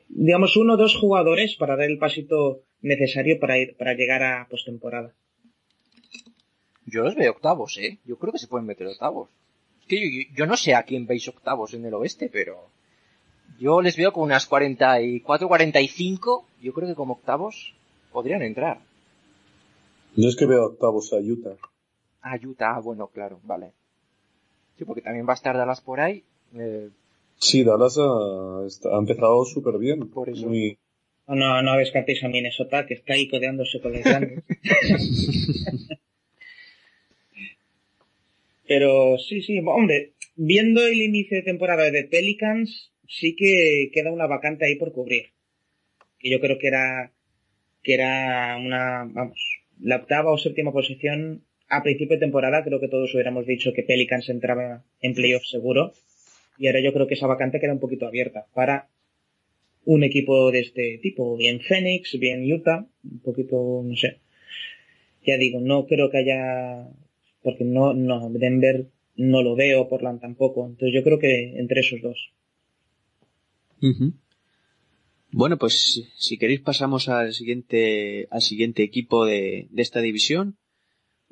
digamos, 0.08 0.56
uno 0.56 0.74
o 0.74 0.78
dos 0.78 0.96
jugadores 0.96 1.56
para 1.56 1.76
dar 1.76 1.90
el 1.90 1.98
pasito 1.98 2.62
necesario 2.82 3.40
para 3.40 3.58
ir, 3.58 3.76
para 3.76 3.94
llegar 3.94 4.24
a 4.24 4.48
postemporada. 4.50 5.14
Yo 6.86 7.04
los 7.04 7.16
veo 7.16 7.32
octavos, 7.32 7.78
¿eh? 7.78 8.00
Yo 8.06 8.18
creo 8.18 8.34
que 8.34 8.40
se 8.40 8.48
pueden 8.48 8.68
meter 8.68 8.88
octavos. 8.88 9.30
Es 9.82 9.88
que 9.88 10.00
yo, 10.00 10.30
yo 10.36 10.46
no 10.46 10.58
sé 10.58 10.76
a 10.76 10.84
quién 10.84 11.08
veis 11.08 11.28
octavos 11.28 11.74
en 11.74 11.86
el 11.86 11.94
oeste, 11.94 12.30
pero 12.32 12.70
yo 13.60 13.82
les 13.82 13.98
veo 13.98 14.12
con 14.12 14.24
unas 14.24 14.46
44, 14.46 15.48
45. 15.48 16.46
Yo 16.62 16.74
creo 16.74 16.88
que 16.88 16.96
como 16.96 17.14
octavos 17.14 17.74
podrían 18.12 18.42
entrar. 18.42 18.80
Yo 20.16 20.30
es 20.30 20.36
que 20.36 20.46
veo 20.46 20.66
octavos 20.66 21.12
a 21.14 21.18
Utah. 21.18 21.56
Ah, 22.22 22.38
Utah, 22.44 22.80
bueno, 22.80 23.08
claro, 23.08 23.40
vale. 23.44 23.72
Sí, 24.78 24.86
porque 24.86 25.02
también 25.02 25.28
va 25.28 25.34
a 25.34 25.36
estar 25.36 25.56
Dallas 25.56 25.82
por 25.82 26.00
ahí. 26.00 26.24
Eh, 26.58 26.90
Sí, 27.38 27.64
Dallas 27.64 27.98
ha, 28.00 28.66
está- 28.66 28.96
ha 28.96 29.00
empezado 29.00 29.44
súper 29.46 29.78
bien. 29.78 30.10
Por 30.10 30.30
eso. 30.30 30.48
Muy, 30.48 30.78
No, 31.28 31.36
no, 31.36 31.62
no 31.62 31.78
descartéis 31.78 32.24
a 32.24 32.30
Minnesota, 32.30 32.86
que 32.86 32.94
está 32.94 33.14
ahí 33.14 33.28
codeándose 33.30 33.82
con 33.82 33.94
los 33.94 34.04
grandes. 34.04 34.44
Pero 38.68 39.18
sí, 39.18 39.42
sí, 39.42 39.60
hombre, 39.66 40.14
viendo 40.36 40.82
el 40.86 41.02
inicio 41.02 41.38
de 41.38 41.44
temporada 41.44 41.92
de 41.92 42.06
Pelicans, 42.06 42.92
sí 43.08 43.36
que 43.36 43.90
queda 43.94 44.12
una 44.12 44.28
vacante 44.28 44.66
ahí 44.66 44.76
por 44.78 44.94
cubrir. 44.94 45.32
Que 46.20 46.30
yo 46.32 46.40
creo 46.40 46.58
que 46.58 46.68
era, 46.68 47.12
que 47.84 47.94
era 47.96 48.58
una, 48.58 49.04
vamos, 49.12 49.38
la 49.82 49.98
octava 49.98 50.32
o 50.32 50.38
séptima 50.38 50.72
posición 50.72 51.44
a 51.76 51.84
principio 51.84 52.18
de 52.18 52.22
temporada, 52.22 52.64
creo 52.64 52.80
que 52.80 52.88
todos 52.88 53.14
hubiéramos 53.14 53.46
dicho 53.46 53.74
que 53.74 53.84
Pelicans 53.84 54.30
entraba 54.30 54.84
en 55.02 55.14
playoff 55.14 55.44
seguro. 55.46 55.94
Y 56.58 56.68
ahora 56.68 56.82
yo 56.82 56.94
creo 56.94 57.08
que 57.08 57.16
esa 57.16 57.28
vacante 57.28 57.60
queda 57.60 57.74
un 57.74 57.80
poquito 57.80 58.06
abierta 58.06 58.46
para 58.54 58.88
un 59.86 60.04
equipo 60.04 60.52
de 60.52 60.60
este 60.62 61.00
tipo, 61.02 61.36
bien 61.36 61.60
Phoenix, 61.60 62.18
bien 62.20 62.52
Utah, 62.52 62.86
un 63.04 63.20
poquito, 63.20 63.82
no 63.84 63.96
sé. 63.96 64.20
Ya 65.26 65.38
digo, 65.38 65.60
no 65.60 65.88
creo 65.88 66.10
que 66.10 66.18
haya, 66.18 66.88
porque 67.42 67.64
no, 67.64 67.94
no, 67.94 68.30
Denver 68.30 68.86
no 69.16 69.42
lo 69.42 69.56
veo, 69.56 69.90
Portland 69.90 70.22
tampoco, 70.22 70.66
entonces 70.66 70.94
yo 70.94 71.04
creo 71.04 71.20
que 71.20 71.60
entre 71.60 71.82
esos 71.82 72.02
dos. 72.02 72.32
Bueno, 75.32 75.58
pues 75.58 76.04
si 76.16 76.38
queréis 76.38 76.62
pasamos 76.62 77.10
al 77.10 77.34
siguiente, 77.34 78.28
al 78.30 78.42
siguiente 78.42 78.84
equipo 78.84 79.26
de, 79.26 79.68
de 79.72 79.82
esta 79.82 80.00
división. 80.00 80.58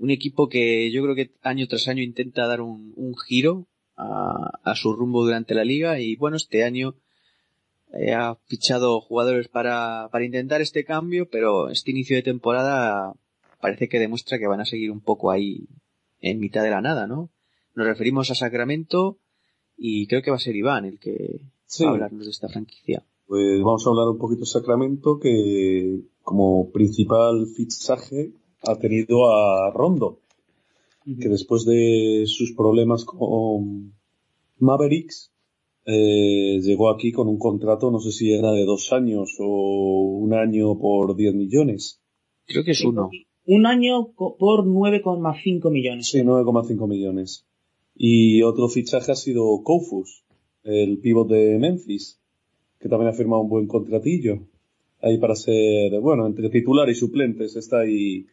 Un 0.01 0.09
equipo 0.09 0.49
que 0.49 0.91
yo 0.91 1.03
creo 1.03 1.15
que 1.15 1.31
año 1.43 1.67
tras 1.67 1.87
año 1.87 2.01
intenta 2.01 2.47
dar 2.47 2.61
un, 2.61 2.91
un 2.95 3.15
giro 3.15 3.67
a, 3.95 4.59
a 4.63 4.75
su 4.75 4.93
rumbo 4.93 5.23
durante 5.23 5.53
la 5.53 5.63
liga 5.63 5.99
y 5.99 6.15
bueno, 6.15 6.37
este 6.37 6.63
año 6.63 6.95
eh, 7.93 8.13
ha 8.13 8.35
fichado 8.47 8.99
jugadores 9.01 9.47
para, 9.47 10.09
para 10.11 10.25
intentar 10.25 10.59
este 10.61 10.83
cambio, 10.85 11.29
pero 11.29 11.69
este 11.69 11.91
inicio 11.91 12.15
de 12.15 12.23
temporada 12.23 13.13
parece 13.59 13.89
que 13.89 13.99
demuestra 13.99 14.39
que 14.39 14.47
van 14.47 14.61
a 14.61 14.65
seguir 14.65 14.89
un 14.91 15.01
poco 15.01 15.29
ahí 15.29 15.67
en 16.19 16.39
mitad 16.39 16.63
de 16.63 16.71
la 16.71 16.81
nada, 16.81 17.05
¿no? 17.05 17.29
Nos 17.75 17.85
referimos 17.85 18.31
a 18.31 18.35
Sacramento 18.35 19.19
y 19.77 20.07
creo 20.07 20.21
que 20.23 20.31
va 20.31 20.37
a 20.37 20.39
ser 20.39 20.55
Iván 20.55 20.85
el 20.85 20.99
que 20.99 21.41
Sí. 21.65 21.83
va 21.83 21.91
a 21.91 21.93
hablarnos 21.93 22.25
de 22.25 22.31
esta 22.31 22.49
franquicia. 22.49 23.03
Pues 23.27 23.61
vamos 23.61 23.85
a 23.85 23.89
hablar 23.91 24.07
un 24.09 24.17
poquito 24.17 24.41
de 24.41 24.45
Sacramento, 24.47 25.19
que 25.19 25.99
como 26.23 26.71
principal 26.71 27.45
fichaje 27.55 28.31
ha 28.63 28.77
tenido 28.77 29.31
a 29.31 29.71
Rondo, 29.71 30.19
que 31.05 31.29
después 31.29 31.65
de 31.65 32.25
sus 32.27 32.53
problemas 32.53 33.05
con 33.05 33.93
Mavericks, 34.59 35.31
eh, 35.85 36.59
llegó 36.61 36.89
aquí 36.89 37.11
con 37.11 37.27
un 37.27 37.39
contrato, 37.39 37.89
no 37.89 37.99
sé 37.99 38.11
si 38.11 38.31
era 38.31 38.51
de 38.51 38.65
dos 38.65 38.93
años 38.93 39.35
o 39.39 40.17
un 40.19 40.33
año 40.33 40.77
por 40.77 41.15
10 41.15 41.33
millones. 41.33 41.99
Creo 42.45 42.63
que 42.63 42.71
es 42.71 42.83
uno. 42.83 43.09
Un 43.45 43.65
año 43.65 44.11
por 44.13 44.65
9,5 44.65 45.71
millones. 45.71 46.07
Sí, 46.07 46.19
9,5 46.19 46.87
millones. 46.87 47.45
Y 47.95 48.43
otro 48.43 48.69
fichaje 48.69 49.11
ha 49.11 49.15
sido 49.15 49.63
Koufus, 49.63 50.23
el 50.63 50.99
pívot 50.99 51.27
de 51.27 51.57
Memphis, 51.57 52.19
que 52.79 52.87
también 52.87 53.09
ha 53.09 53.13
firmado 53.13 53.41
un 53.41 53.49
buen 53.49 53.67
contratillo. 53.67 54.39
Ahí 55.01 55.17
para 55.17 55.35
ser, 55.35 55.99
bueno, 55.99 56.27
entre 56.27 56.49
titular 56.49 56.87
y 56.89 56.95
suplentes 56.95 57.55
está 57.55 57.79
ahí 57.79 58.27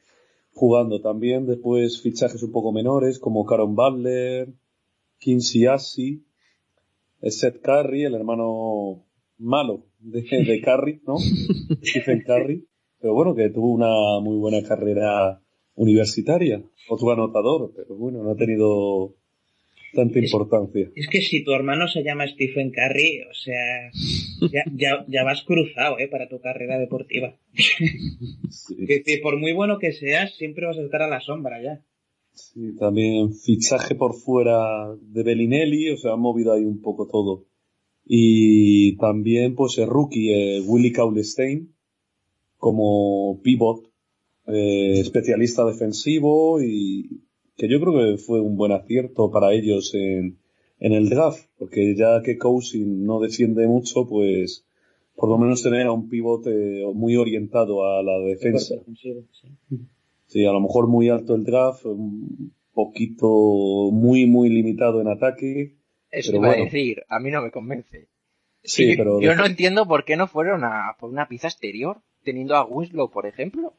jugando 0.59 1.01
también. 1.01 1.47
Después 1.47 2.03
fichajes 2.03 2.43
un 2.43 2.53
poco 2.53 2.73
menores 2.73 3.19
como 3.19 3.47
Caron 3.47 3.77
Butler, 3.77 4.53
Quincy 5.19 5.67
Assi, 5.67 6.25
Seth 7.23 7.63
Curry, 7.63 8.05
el 8.05 8.15
hermano 8.15 9.07
malo 9.39 9.87
de, 10.01 10.23
de 10.23 10.61
Curry, 10.65 11.01
¿no? 11.07 11.17
Stephen 11.83 12.23
Curry. 12.27 12.67
Pero 13.01 13.15
bueno, 13.15 13.35
que 13.35 13.49
tuvo 13.51 13.73
una 13.73 14.21
muy 14.21 14.37
buena 14.37 14.63
carrera 14.67 15.41
universitaria. 15.77 16.63
Otro 16.89 17.11
anotador, 17.13 17.73
pero 17.77 17.95
bueno, 17.95 18.23
no 18.25 18.31
ha 18.31 18.37
tenido 18.37 19.15
tanta 19.93 20.19
importancia. 20.19 20.91
Es 20.95 21.09
que 21.09 21.21
si 21.21 21.45
tu 21.45 21.53
hermano 21.53 21.89
se 21.89 22.03
llama 22.03 22.27
Stephen 22.27 22.71
Curry, 22.71 23.23
o 23.23 23.35
sea, 23.35 23.91
ya, 24.53 24.65
ya, 24.75 25.05
ya 25.09 25.25
vas 25.25 25.43
cruzado, 25.43 25.99
eh, 25.99 26.09
para 26.09 26.29
tu 26.29 26.41
carrera 26.41 26.79
deportiva. 26.79 27.37
Sí. 27.55 28.75
Decir, 28.87 29.21
por 29.23 29.39
muy 29.39 29.53
bueno 29.53 29.79
que 29.79 29.93
seas, 29.93 30.35
siempre 30.37 30.67
vas 30.67 30.79
a 30.79 30.83
estar 30.83 31.03
a 31.03 31.09
la 31.09 31.21
sombra 31.21 31.63
ya. 31.63 31.85
Sí, 32.33 32.77
también 32.77 33.35
fichaje 33.35 33.95
por 33.95 34.15
fuera 34.15 34.95
de 35.01 35.23
Bellinelli, 35.23 35.91
o 35.91 35.97
sea, 35.97 36.13
ha 36.13 36.17
movido 36.17 36.53
ahí 36.53 36.65
un 36.65 36.81
poco 36.81 37.09
todo. 37.09 37.47
Y 38.05 38.97
también, 38.97 39.55
pues, 39.55 39.77
el 39.79 39.89
rookie, 39.89 40.33
eh, 40.33 40.61
Willy 40.65 40.93
Kaulestein, 40.93 41.75
como 42.57 43.41
pivot, 43.43 43.91
eh, 44.47 45.01
especialista 45.01 45.65
defensivo 45.65 46.63
y 46.63 47.23
que 47.59 47.69
yo 47.69 47.81
creo 47.81 47.93
que 47.93 48.19
fue 48.19 48.41
un 48.41 48.57
buen 48.57 48.71
acierto 48.71 49.31
para 49.31 49.53
ellos 49.53 49.93
en, 49.95 50.39
en 50.79 50.93
el 50.93 51.09
draft, 51.09 51.45
porque 51.59 51.97
ya 51.97 52.23
que 52.23 52.39
Cousin 52.39 53.05
no 53.05 53.19
defiende 53.19 53.67
mucho, 53.67 54.07
pues, 54.09 54.65
por 55.17 55.29
lo 55.29 55.39
menos 55.39 55.63
tener 55.65 55.89
a 55.89 55.93
un 55.93 56.09
pivot 56.09 56.47
eh, 56.47 56.85
muy 56.95 57.17
orientado 57.17 57.85
a 57.85 58.03
la 58.05 58.21
defensa. 58.21 58.77
Sí. 60.27 60.47
A 60.47 60.53
lo 60.53 60.61
mejor 60.61 60.87
muy 60.87 61.09
alto 61.09 61.35
el 61.35 61.43
draft, 61.43 61.85
un 61.85 62.53
poquito 62.73 63.27
muy, 63.91 64.27
muy 64.27 64.51
limitado 64.51 65.01
en 65.01 65.09
ataque. 65.09 65.75
Eso 66.13 66.31
te 66.31 66.37
iba 66.39 66.53
a 66.53 66.57
decir, 66.57 67.03
a 67.09 67.19
mí 67.19 67.31
no 67.31 67.43
me 67.43 67.51
convence. 67.51 68.07
Sí, 68.63 68.95
pero 68.97 69.21
yo 69.21 69.35
no 69.35 69.47
entiendo 69.47 69.89
por 69.89 70.05
qué 70.05 70.17
no 70.17 70.29
fueron 70.29 70.63
a 70.63 70.97
por 71.01 71.11
una 71.11 71.27
pieza 71.27 71.49
exterior, 71.49 71.99
teniendo 72.23 72.55
a 72.55 72.65
Winslow, 72.65 73.11
por 73.11 73.27
ejemplo. 73.27 73.73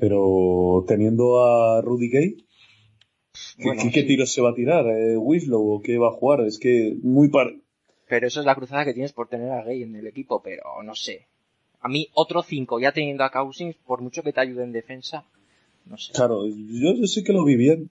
pero 0.00 0.84
teniendo 0.86 1.44
a 1.44 1.80
Rudy 1.82 2.10
Gay, 2.10 2.36
¿qué, 2.36 2.45
Bueno, 3.62 3.82
qué- 3.92 4.02
tiros 4.02 4.32
se 4.32 4.40
va 4.40 4.50
a 4.50 4.54
tirar? 4.54 4.86
Eh, 4.86 5.16
¿Winslow 5.16 5.72
o 5.74 5.80
qué 5.82 5.98
va 5.98 6.08
a 6.08 6.12
jugar? 6.12 6.40
Es 6.42 6.58
que 6.58 6.96
muy 7.02 7.28
par... 7.28 7.54
Pero 8.08 8.26
eso 8.28 8.40
es 8.40 8.46
la 8.46 8.54
cruzada 8.54 8.84
que 8.84 8.92
tienes 8.94 9.12
por 9.12 9.28
tener 9.28 9.50
a 9.50 9.64
Gay 9.64 9.82
en 9.82 9.96
el 9.96 10.06
equipo, 10.06 10.40
pero 10.42 10.82
no 10.84 10.94
sé. 10.94 11.26
A 11.80 11.88
mí 11.88 12.08
otro 12.14 12.42
5 12.42 12.78
ya 12.78 12.92
teniendo 12.92 13.24
a 13.24 13.30
Cousins, 13.30 13.74
por 13.86 14.00
mucho 14.00 14.22
que 14.22 14.32
te 14.32 14.40
ayude 14.40 14.62
en 14.62 14.72
defensa, 14.72 15.24
no 15.86 15.96
sé. 15.98 16.12
Claro, 16.12 16.46
yo, 16.46 16.94
yo 16.94 17.06
sí 17.06 17.24
que 17.24 17.32
lo 17.32 17.44
vi 17.44 17.56
bien. 17.56 17.90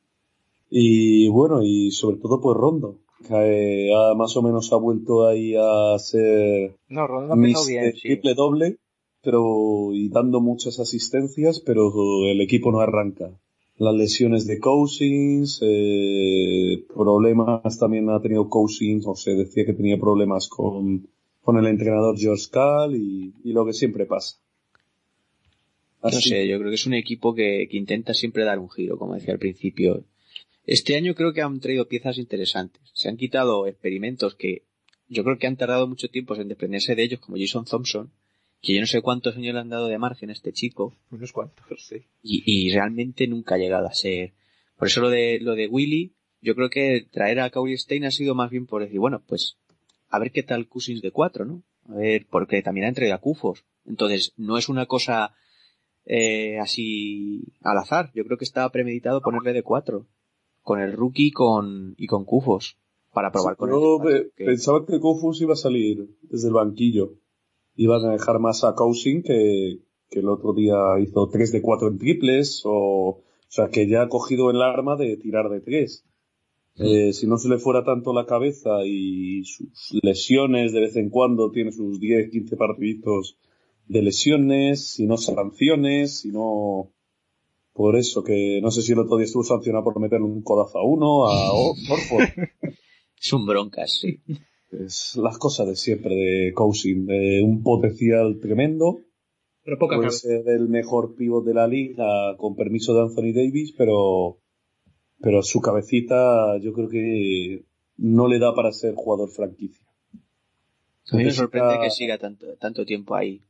Y 0.70 1.28
bueno, 1.28 1.64
y 1.64 1.92
sobre 1.92 2.18
todo 2.18 2.42
pues 2.42 2.58
Rondo, 2.58 2.98
que 3.28 3.88
eh, 3.90 3.94
ha- 3.94 4.14
más 4.16 4.36
o 4.38 4.42
menos 4.42 4.72
ha 4.74 4.78
vuelto 4.78 5.28
ahí 5.28 5.54
a 5.58 5.98
ser 6.00 6.76
No, 6.88 7.06
Rondo 7.08 7.34
empezó 7.36 7.66
bien, 7.66 7.94
sí. 7.94 8.00
triple 8.02 8.34
doble, 8.34 8.78
pero 9.22 9.90
y 9.94 10.10
dando 10.10 10.40
muchas 10.40 10.80
asistencias, 10.80 11.60
pero 11.60 11.92
el 12.26 12.42
equipo 12.42 12.72
no 12.72 12.80
arranca. 12.80 13.32
Las 13.78 13.94
lesiones 13.94 14.48
de 14.48 14.60
Cousins, 14.60 15.60
eh, 15.62 16.86
problemas 16.88 17.78
también 17.78 18.10
ha 18.10 18.22
tenido 18.22 18.50
Cousins, 18.50 19.06
o 19.06 19.16
se 19.16 19.36
decía 19.36 19.66
que 19.66 19.74
tenía 19.74 19.98
problemas 19.98 20.48
con, 20.48 21.08
con 21.42 21.58
el 21.58 21.68
entrenador 21.68 22.18
George 22.18 22.46
Cal 22.50 22.96
y, 22.96 23.34
y 23.44 23.52
lo 23.52 23.66
que 23.66 23.74
siempre 23.74 24.06
pasa. 24.06 24.38
No 26.02 26.12
sé, 26.12 26.48
yo 26.48 26.60
creo 26.60 26.70
que 26.70 26.76
es 26.76 26.86
un 26.86 26.94
equipo 26.94 27.34
que, 27.34 27.68
que 27.70 27.78
intenta 27.78 28.14
siempre 28.14 28.46
dar 28.46 28.60
un 28.60 28.70
giro, 28.70 28.98
como 28.98 29.16
decía 29.16 29.34
al 29.34 29.40
principio. 29.40 30.06
Este 30.66 30.96
año 30.96 31.16
creo 31.16 31.34
que 31.34 31.42
han 31.42 31.60
traído 31.60 31.88
piezas 31.88 32.18
interesantes. 32.18 32.82
Se 32.94 33.10
han 33.10 33.18
quitado 33.18 33.68
experimentos 33.68 34.36
que 34.36 34.64
yo 35.10 35.24
creo 35.24 35.38
que 35.38 35.48
han 35.48 35.58
tardado 35.58 35.88
mucho 35.88 36.10
tiempo 36.10 36.36
en 36.36 36.48
desprenderse 36.48 36.96
de 36.96 37.04
ellos, 37.04 37.20
como 37.20 37.38
Jason 37.38 37.66
Thompson, 37.66 38.12
que 38.66 38.74
yo 38.74 38.82
no 38.82 38.88
sé 38.88 39.02
cuántos 39.02 39.36
años 39.38 39.54
le 39.54 39.60
han 39.60 39.70
dado 39.70 39.88
de 39.88 39.98
margen 39.98 40.30
a 40.30 40.34
este 40.34 40.52
chico. 40.52 40.94
Unos 41.12 41.32
cuantos, 41.32 41.86
sí. 41.88 42.06
Y, 42.24 42.44
y 42.46 42.72
realmente 42.74 43.28
nunca 43.28 43.56
ha 43.56 43.58
llegado 43.58 43.88
a 43.88 43.94
ser. 43.94 44.34
Por 44.78 44.88
eso 44.88 45.02
lo 45.02 45.10
de, 45.10 45.40
lo 45.40 45.56
de 45.56 45.68
Willy, 45.68 46.14
yo 46.42 46.56
creo 46.56 46.70
que 46.70 47.08
traer 47.12 47.40
a 47.40 47.50
Cowley 47.52 47.78
Stein 47.78 48.06
ha 48.06 48.12
sido 48.12 48.36
más 48.36 48.50
bien 48.52 48.66
por 48.66 48.82
decir, 48.82 49.00
bueno, 49.00 49.22
pues, 49.28 49.58
a 50.10 50.20
ver 50.20 50.32
qué 50.32 50.44
tal 50.44 50.68
Cousins 50.68 51.02
de 51.02 51.12
4, 51.12 51.46
¿no? 51.46 51.64
A 51.88 51.96
ver, 51.96 52.26
porque 52.30 52.62
también 52.62 52.88
ha 52.88 52.94
traído 52.94 53.16
a 53.16 53.20
Cufos. 53.20 53.64
Entonces, 53.86 54.34
no 54.38 54.58
es 54.58 54.68
una 54.70 54.86
cosa 54.88 55.34
eh, 56.06 56.60
así 56.60 57.44
al 57.62 57.78
azar. 57.78 58.12
Yo 58.14 58.26
creo 58.26 58.38
que 58.38 58.46
estaba 58.46 58.72
premeditado 58.72 59.22
ponerle 59.22 59.54
de 59.54 59.64
4 59.64 60.06
con 60.62 60.82
el 60.82 60.94
rookie 60.94 61.32
con, 61.32 61.94
y 61.98 62.08
con 62.08 62.26
Cufos 62.26 62.78
para 63.14 63.32
probar 63.32 63.56
con 63.56 63.70
Yo 63.70 63.98
él. 64.04 64.32
pe- 64.36 64.46
pensaba 64.46 64.86
que 64.86 65.00
Kofus 65.00 65.40
iba 65.42 65.54
a 65.54 65.58
salir 65.58 66.10
desde 66.24 66.48
el 66.48 66.54
banquillo. 66.56 67.14
Iban 67.76 68.06
a 68.06 68.12
dejar 68.12 68.40
más 68.40 68.64
a 68.64 68.74
Cousin 68.76 69.22
que, 69.24 69.80
que 70.10 70.20
el 70.20 70.30
otro 70.30 70.54
día 70.54 70.76
hizo 71.02 71.28
3 71.30 71.52
de 71.52 71.62
4 71.62 71.90
en 71.90 71.98
triples 71.98 72.62
o, 72.66 72.72
o 73.20 73.24
sea 73.48 73.70
que 73.70 73.88
ya 73.88 74.04
ha 74.04 74.10
cogido 74.10 74.50
el 74.50 74.62
arma 74.62 74.96
de 74.96 75.18
tirar 75.18 75.50
de 75.50 75.62
3. 75.62 76.04
Eh, 76.78 77.14
si 77.14 77.26
no 77.26 77.38
se 77.38 77.48
le 77.48 77.58
fuera 77.58 77.86
tanto 77.86 78.12
la 78.14 78.26
cabeza 78.26 78.86
y 78.86 79.44
sus 79.46 79.98
lesiones 80.04 80.74
de 80.74 80.82
vez 80.82 80.96
en 80.98 81.10
cuando 81.10 81.50
tiene 81.52 81.72
sus 81.72 82.00
10, 82.02 82.30
15 82.32 82.58
partiditos 82.58 83.38
de 83.88 84.02
lesiones, 84.02 84.86
si 84.88 85.06
no 85.06 85.16
sanciones, 85.18 86.20
si 86.20 86.30
no 86.34 86.92
por 87.74 87.96
eso 87.98 88.24
que 88.24 88.60
no 88.62 88.72
sé 88.72 88.82
si 88.82 88.92
el 88.94 89.00
otro 89.00 89.18
día 89.18 89.26
estuvo 89.26 89.44
sancionado 89.44 89.84
por 89.86 90.00
meterle 90.00 90.26
un 90.26 90.42
codazo 90.42 90.80
a 90.80 90.84
uno, 90.86 91.28
a 91.28 91.54
Or- 91.54 91.76
Orford. 91.90 92.30
Es 93.22 93.34
un 93.34 93.46
broncas, 93.46 94.00
sí. 94.00 94.20
Es 94.72 95.16
las 95.16 95.38
cosas 95.38 95.68
de 95.68 95.76
siempre 95.76 96.16
de 96.16 96.54
Cousin, 96.54 97.06
de 97.06 97.42
un 97.44 97.64
potencial 97.64 98.40
tremendo. 98.40 99.02
Pero 99.64 99.80
poca 99.80 99.96
Puede 99.96 100.10
cabeza. 100.10 100.28
ser 100.28 100.48
el 100.50 100.70
mejor 100.70 101.16
pívot 101.16 101.44
de 101.46 101.54
la 101.54 101.68
liga 101.68 102.36
con 102.38 102.56
permiso 102.56 102.94
de 102.94 103.02
Anthony 103.02 103.34
Davis, 103.34 103.74
pero, 103.78 104.38
pero 105.20 105.42
su 105.44 105.60
cabecita 105.62 106.58
yo 106.60 106.74
creo 106.74 106.90
que 106.90 107.66
no 107.98 108.28
le 108.28 108.40
da 108.40 108.54
para 108.54 108.72
ser 108.72 108.94
jugador 108.96 109.30
franquicia. 109.30 109.86
A 111.12 111.18
mí 111.18 111.24
me 111.24 111.32
sorprende 111.32 111.80
que 111.82 111.90
siga 111.90 112.18
tanto, 112.18 112.56
tanto 112.58 112.86
tiempo 112.86 113.16
ahí, 113.16 113.42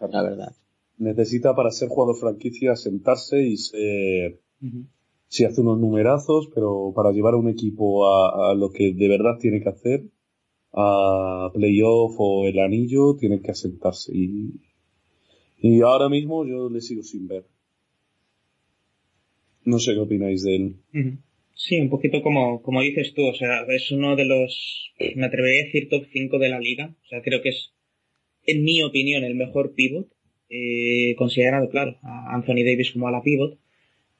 la 0.00 0.22
verdad. 0.22 0.52
Necesita 0.98 1.54
para 1.54 1.70
ser 1.70 1.88
jugador 1.88 2.16
franquicia 2.16 2.76
sentarse 2.76 3.42
y 3.42 3.56
ser, 3.56 4.40
sí 5.28 5.44
hace 5.44 5.60
unos 5.60 5.78
numerazos, 5.78 6.48
pero 6.54 6.92
para 6.94 7.12
llevar 7.12 7.34
a 7.34 7.38
un 7.38 7.48
equipo 7.48 8.06
a, 8.06 8.50
a 8.50 8.54
lo 8.54 8.70
que 8.70 8.92
de 8.92 9.08
verdad 9.08 9.38
tiene 9.40 9.62
que 9.62 9.68
hacer, 9.68 10.04
a 10.72 11.50
playoff 11.52 12.14
o 12.18 12.46
el 12.46 12.58
anillo, 12.58 13.16
tiene 13.18 13.40
que 13.40 13.50
asentarse. 13.50 14.12
Y, 14.14 14.60
y 15.58 15.80
ahora 15.82 16.08
mismo 16.08 16.46
yo 16.46 16.68
le 16.68 16.80
sigo 16.80 17.02
sin 17.02 17.28
ver. 17.28 17.44
No 19.64 19.78
sé 19.78 19.94
qué 19.94 20.00
opináis 20.00 20.42
de 20.42 20.56
él. 20.56 20.76
Sí, 21.54 21.78
un 21.78 21.90
poquito 21.90 22.22
como, 22.22 22.62
como 22.62 22.80
dices 22.80 23.12
tú, 23.14 23.26
o 23.26 23.34
sea, 23.34 23.64
es 23.68 23.90
uno 23.90 24.16
de 24.16 24.24
los, 24.24 24.92
me 25.14 25.26
atrevería 25.26 25.62
a 25.62 25.64
decir 25.66 25.88
top 25.90 26.06
5 26.10 26.38
de 26.38 26.48
la 26.48 26.58
liga, 26.58 26.96
o 27.04 27.06
sea, 27.06 27.20
creo 27.20 27.42
que 27.42 27.50
es, 27.50 27.74
en 28.46 28.64
mi 28.64 28.82
opinión, 28.82 29.24
el 29.24 29.34
mejor 29.34 29.74
pivot, 29.74 30.08
eh, 30.48 31.14
considerando, 31.16 31.68
claro, 31.68 31.98
a 32.02 32.34
Anthony 32.34 32.64
Davis 32.64 32.92
como 32.92 33.08
a 33.08 33.12
la 33.12 33.22
pivot, 33.22 33.58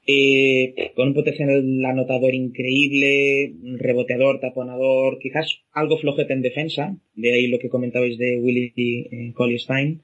eh, 0.06 0.93
con 0.97 1.09
un 1.09 1.14
potencial 1.14 1.51
anotador 1.85 2.35
increíble, 2.35 3.55
reboteador, 3.77 4.40
taponador, 4.40 5.18
quizás 5.18 5.62
algo 5.72 5.98
flojete 5.98 6.32
en 6.32 6.43
defensa, 6.43 6.97
de 7.14 7.32
ahí 7.32 7.47
lo 7.48 7.59
que 7.59 7.68
comentabais 7.68 8.16
de 8.18 8.39
Willie 8.39 8.72
eh, 8.77 9.98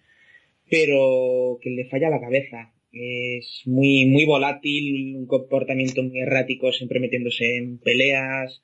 pero 0.69 1.59
que 1.63 1.71
le 1.71 1.87
falla 1.87 2.11
la 2.11 2.21
cabeza. 2.21 2.73
Es 2.93 3.63
muy, 3.67 4.07
muy 4.07 4.25
volátil, 4.25 5.17
un 5.17 5.27
comportamiento 5.27 6.03
muy 6.03 6.21
errático, 6.21 6.73
siempre 6.73 7.01
metiéndose 7.01 7.57
en 7.57 7.79
peleas, 7.79 8.63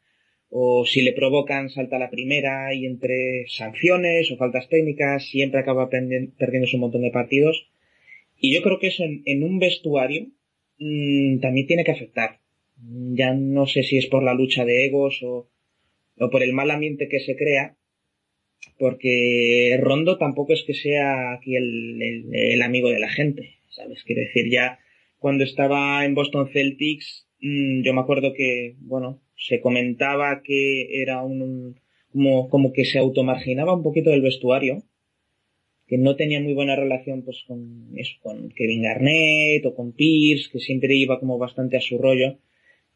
o 0.49 0.85
si 0.87 1.03
le 1.03 1.13
provocan 1.13 1.71
salta 1.71 1.99
la 1.99 2.11
primera 2.11 2.75
y 2.75 2.87
entre 2.87 3.47
sanciones 3.49 4.31
o 4.31 4.37
faltas 4.37 4.69
técnicas 4.69 5.27
siempre 5.27 5.61
acaba 5.61 5.89
perdiéndose 5.89 6.77
un 6.77 6.81
montón 6.81 7.03
de 7.03 7.11
partidos. 7.11 7.69
Y 8.39 8.55
yo 8.55 8.63
creo 8.63 8.79
que 8.79 8.89
eso 8.89 9.05
en 9.05 9.45
un 9.45 9.59
vestuario 9.59 10.29
mm, 10.87 11.41
también 11.41 11.67
tiene 11.69 11.85
que 11.85 11.93
afectar. 11.97 12.31
Mm, 12.79 13.15
Ya 13.21 13.29
no 13.35 13.67
sé 13.67 13.83
si 13.85 13.97
es 13.99 14.07
por 14.13 14.23
la 14.25 14.35
lucha 14.35 14.65
de 14.65 14.87
egos 14.87 15.21
o, 15.23 15.49
o 16.25 16.31
por 16.31 16.43
el 16.43 16.53
mal 16.55 16.71
ambiente 16.71 17.09
que 17.11 17.21
se 17.21 17.37
crea, 17.37 17.77
porque 18.79 19.79
Rondo 19.81 20.19
tampoco 20.19 20.53
es 20.53 20.63
que 20.67 20.75
sea 20.75 21.33
aquí 21.33 21.57
el, 21.57 22.01
el- 22.03 22.35
el 22.35 22.63
amigo 22.63 22.91
de 22.91 22.99
la 23.01 23.09
gente, 23.09 23.57
¿sabes? 23.71 24.03
Quiero 24.05 24.23
decir, 24.23 24.51
ya 24.51 24.79
cuando 25.19 25.45
estaba 25.45 26.05
en 26.05 26.15
Boston 26.15 26.49
Celtics, 26.53 27.29
mm, 27.41 27.83
yo 27.83 27.95
me 27.95 28.01
acuerdo 28.01 28.33
que, 28.35 28.75
bueno, 28.81 29.21
se 29.37 29.61
comentaba 29.61 30.43
que 30.43 31.03
era 31.03 31.23
un, 31.23 31.81
como, 32.13 32.49
como 32.49 32.73
que 32.73 32.85
se 32.85 32.99
automarginaba 32.99 33.75
un 33.75 33.83
poquito 33.83 34.11
del 34.11 34.23
vestuario, 34.23 34.83
que 35.93 35.99
no 35.99 36.17
tenía 36.17 36.41
muy 36.41 36.55
buena 36.55 36.75
relación 36.75 37.21
pues 37.21 37.45
con 37.47 37.91
eso, 37.97 38.15
con 38.23 38.49
Kevin 38.49 38.81
Garnett 38.81 39.67
o 39.67 39.75
con 39.75 39.93
Pierce, 39.93 40.49
que 40.51 40.59
siempre 40.59 40.95
iba 40.95 41.21
como 41.21 41.37
bastante 41.37 41.77
a 41.77 41.83
su 41.83 41.99
rollo. 41.99 42.39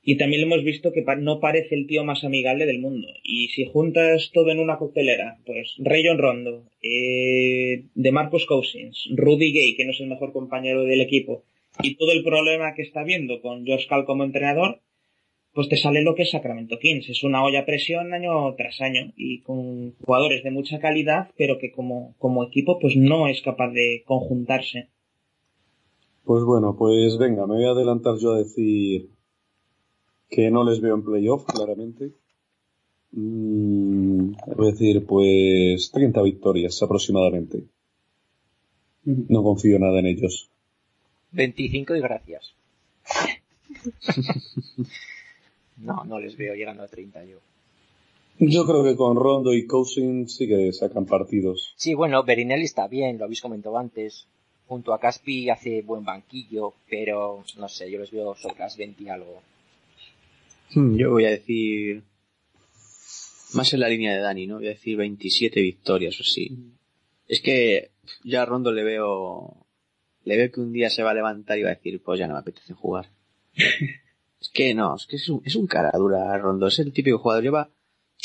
Y 0.03 0.17
también 0.17 0.45
hemos 0.45 0.65
visto 0.65 0.93
que 0.95 1.05
no 1.19 1.39
parece 1.39 1.75
el 1.75 1.87
tío 1.87 2.05
más 2.05 2.25
amigable 2.25 2.65
del 2.65 2.79
mundo. 2.79 3.09
Y 3.23 3.49
si 3.49 3.67
juntas 3.67 4.31
todo 4.33 4.51
en 4.51 4.61
una 4.61 4.79
coctelera, 4.79 5.37
pues 5.45 5.75
Rayon 5.77 6.17
Rondo, 6.17 6.65
eh, 6.83 7.85
de 7.95 8.13
Marcus 8.13 8.47
Cousins, 8.47 9.11
Rudy 9.15 9.53
Gay, 9.53 9.77
que 9.77 9.85
no 9.85 9.91
es 9.91 10.01
el 10.01 10.07
mejor 10.07 10.33
compañero 10.33 10.85
del 10.85 11.03
equipo, 11.03 11.45
y 11.83 11.97
todo 11.97 12.13
el 12.13 12.25
problema 12.25 12.73
que 12.75 12.81
está 12.81 13.05
viendo 13.05 13.43
con 13.43 13.67
George 13.67 13.89
Cal 13.89 14.07
como 14.07 14.25
entrenador, 14.25 14.81
pues 15.57 15.71
te 15.71 15.79
sale 15.79 16.03
lo 16.03 16.15
que 16.15 16.25
es 16.25 16.33
Sacramento 16.33 16.79
Kings. 16.79 17.09
Es 17.09 17.25
una 17.25 17.43
olla 17.43 17.61
a 17.61 17.65
presión 17.65 18.13
año 18.13 18.55
tras 18.57 18.79
año 18.83 19.15
y 19.17 19.41
con 19.41 19.93
jugadores 20.05 20.45
de 20.45 20.51
mucha 20.51 20.79
calidad, 20.79 21.31
pero 21.39 21.59
que 21.59 21.73
como, 21.73 22.15
como 22.19 22.45
equipo 22.45 22.79
pues 22.79 22.95
no 22.95 23.27
es 23.27 23.41
capaz 23.41 23.71
de 23.71 24.03
conjuntarse. 24.05 24.91
Pues 26.25 26.45
bueno, 26.45 26.77
pues 26.77 27.17
venga, 27.17 27.47
me 27.47 27.55
voy 27.55 27.65
a 27.65 27.71
adelantar 27.71 28.19
yo 28.19 28.35
a 28.35 28.39
decir 28.39 29.09
que 30.29 30.51
no 30.51 30.63
les 30.63 30.83
veo 30.83 30.95
en 30.95 31.05
playoff, 31.05 31.47
claramente. 31.47 32.11
Mm, 33.13 34.33
voy 34.59 34.69
a 34.69 34.73
decir, 34.73 35.07
pues 35.07 35.91
30 35.91 36.21
victorias 36.21 36.83
aproximadamente. 36.83 37.65
No 39.05 39.43
confío 39.43 39.79
nada 39.79 40.01
en 40.01 40.07
ellos. 40.07 40.51
25 41.33 41.97
y 41.97 42.01
gracias. 42.03 42.55
no, 45.79 46.05
no 46.05 46.19
les 46.19 46.37
veo 46.37 46.55
llegando 46.55 46.83
a 46.83 46.89
30 46.89 47.25
yo. 47.25 47.39
Yo 48.39 48.67
creo 48.67 48.85
que 48.85 48.97
con 48.97 49.17
Rondo 49.17 49.55
y 49.55 49.67
Cousins 49.67 50.37
sí 50.37 50.47
que 50.47 50.73
sacan 50.73 51.07
partidos. 51.07 51.73
Sí, 51.77 51.95
bueno, 51.95 52.23
Berinelli 52.23 52.65
está 52.65 52.87
bien, 52.87 53.19
lo 53.19 53.25
habéis 53.25 53.41
comentado 53.41 53.79
antes. 53.79 54.27
Junto 54.67 54.93
a 54.93 55.01
Caspi 55.01 55.49
hace 55.49 55.81
buen 55.83 56.05
banquillo, 56.05 56.75
pero 56.91 57.45
no 57.57 57.69
sé, 57.69 57.91
yo 57.91 57.99
les 57.99 58.11
veo 58.11 58.35
sobre 58.35 58.59
las 58.59 58.77
20 58.77 59.03
y 59.05 59.09
algo. 59.09 59.41
Hmm, 60.75 60.97
Yo 60.97 61.13
voy 61.13 61.25
a 61.25 61.31
decir 61.31 62.03
más 63.55 63.73
en 63.73 63.81
la 63.81 63.89
línea 63.89 64.13
de 64.13 64.21
Dani, 64.21 64.47
¿no? 64.47 64.57
Voy 64.57 64.67
a 64.67 64.71
decir 64.71 64.97
27 64.97 65.63
victorias 65.63 66.21
o 66.21 66.25
sí. 66.25 66.75
Es 67.29 67.41
que 67.41 67.91
ya 68.25 68.43
a 68.43 68.47
Rondo 68.47 68.73
le 68.73 68.83
veo 68.85 69.57
le 70.25 70.37
veo 70.37 70.51
que 70.51 70.61
un 70.61 70.73
día 70.73 70.91
se 70.91 71.05
va 71.05 71.13
a 71.13 71.15
levantar 71.15 71.59
y 71.59 71.63
va 71.63 71.71
a 71.71 71.75
decir, 71.75 72.03
pues 72.03 72.19
ya 72.19 72.27
no 72.27 72.35
me 72.35 72.41
apetece 72.41 72.75
jugar. 72.75 73.09
es 74.41 74.49
que 74.51 74.75
no, 74.75 74.95
es 74.97 75.07
que 75.07 75.17
es 75.17 75.29
un, 75.29 75.43
es 75.45 75.57
un 75.57 75.67
cara 75.67 75.91
dura 75.95 76.37
Rondo, 76.39 76.67
es 76.67 76.79
el 76.79 76.93
típico 76.93 77.19
jugador. 77.19 77.43
Lleva 77.43 77.71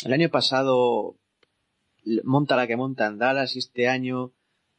el 0.06 0.14
año 0.14 0.30
pasado 0.30 1.16
monta 2.24 2.56
la 2.56 2.68
que 2.68 2.76
monta 2.78 3.08
en 3.08 3.18
Dallas 3.18 3.56
y 3.56 3.60
este 3.60 3.88
año 3.88 4.32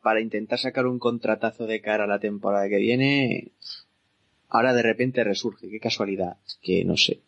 para 0.03 0.21
intentar 0.21 0.59
sacar 0.59 0.87
un 0.87 0.99
contratazo 0.99 1.67
de 1.67 1.81
cara 1.81 2.05
a 2.05 2.09
la 2.09 2.19
temporada 2.19 2.69
que 2.69 2.79
viene, 2.79 3.53
ahora 4.49 4.75
de 4.75 4.83
repente 4.83 5.23
resurge, 5.23 5.69
qué 5.71 5.79
casualidad, 5.79 6.37
es 6.47 6.59
que 6.61 6.85
no 6.85 6.97
sé. 6.97 7.21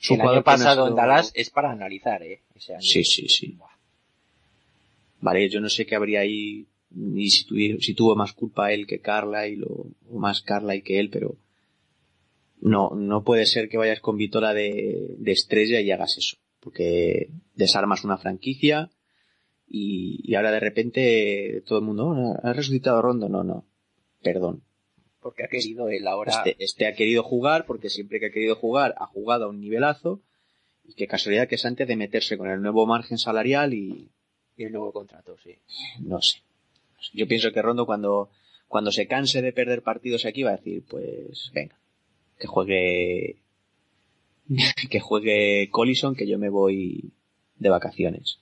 Es 0.00 0.10
un 0.10 0.16
el 0.16 0.20
jugador 0.20 0.38
año 0.38 0.44
pasado 0.44 0.88
en 0.88 0.94
Dallas 0.94 1.32
es 1.34 1.50
para 1.50 1.70
analizar, 1.72 2.22
¿eh? 2.22 2.42
Ese 2.54 2.74
año. 2.74 2.82
Sí, 2.82 3.02
sí, 3.04 3.28
sí. 3.28 3.48
Buah. 3.58 3.70
Vale, 5.20 5.48
yo 5.48 5.60
no 5.60 5.68
sé 5.68 5.86
qué 5.86 5.94
habría 5.96 6.20
ahí, 6.20 6.66
ni 6.90 7.28
si, 7.30 7.44
tuvi- 7.46 7.80
si 7.80 7.94
tuvo 7.94 8.16
más 8.16 8.32
culpa 8.32 8.72
él 8.72 8.86
que 8.86 9.00
Carlyle 9.00 9.64
o, 9.64 9.86
o 10.10 10.18
más 10.18 10.42
Carlyle 10.42 10.82
que 10.82 10.98
él, 11.00 11.10
pero 11.10 11.36
no, 12.62 12.90
no 12.94 13.22
puede 13.24 13.44
ser 13.46 13.68
que 13.68 13.76
vayas 13.76 14.00
con 14.00 14.16
Vitola 14.16 14.54
de, 14.54 15.14
de 15.18 15.32
estrella 15.32 15.80
y 15.80 15.90
hagas 15.90 16.16
eso, 16.16 16.36
porque 16.60 17.28
desarmas 17.54 18.04
una 18.04 18.16
franquicia 18.18 18.90
y, 19.68 20.20
y 20.24 20.34
ahora 20.36 20.50
de 20.52 20.60
repente 20.60 21.62
todo 21.66 21.78
el 21.80 21.84
mundo, 21.84 22.06
"Oh, 22.08 22.36
ha 22.42 22.52
resucitado 22.52 23.02
Rondo, 23.02 23.28
no, 23.28 23.42
no, 23.44 23.64
perdón. 24.22 24.62
Porque 25.20 25.44
ha 25.44 25.48
querido 25.48 25.88
él 25.88 26.06
ahora. 26.08 26.32
Este, 26.32 26.56
este 26.64 26.86
ha 26.86 26.94
querido 26.94 27.22
jugar 27.22 27.64
porque 27.66 27.90
siempre 27.90 28.18
que 28.18 28.26
ha 28.26 28.32
querido 28.32 28.56
jugar 28.56 28.94
ha 28.98 29.06
jugado 29.06 29.44
a 29.44 29.48
un 29.48 29.60
nivelazo 29.60 30.20
y 30.84 30.94
qué 30.94 31.06
casualidad 31.06 31.46
que 31.48 31.54
es 31.54 31.64
antes 31.64 31.86
de 31.86 31.94
meterse 31.96 32.36
con 32.36 32.50
el 32.50 32.60
nuevo 32.60 32.86
margen 32.86 33.18
salarial 33.18 33.72
y 33.74 34.08
Y 34.56 34.64
el 34.64 34.72
nuevo 34.72 34.92
contrato, 34.92 35.36
sí. 35.42 35.56
no 36.00 36.20
sé. 36.20 36.38
Yo 37.14 37.26
pienso 37.26 37.52
que 37.52 37.62
Rondo 37.62 37.86
cuando, 37.86 38.30
cuando 38.68 38.90
se 38.92 39.06
canse 39.06 39.42
de 39.42 39.52
perder 39.52 39.82
partidos 39.82 40.24
aquí 40.26 40.42
va 40.42 40.50
a 40.50 40.56
decir, 40.56 40.84
pues 40.88 41.50
venga, 41.54 41.76
que 42.38 42.46
juegue 42.46 43.36
que 44.90 45.00
juegue 45.00 45.68
Collison 45.70 46.14
que 46.14 46.26
yo 46.26 46.38
me 46.38 46.48
voy 46.48 47.12
de 47.58 47.68
vacaciones. 47.68 48.38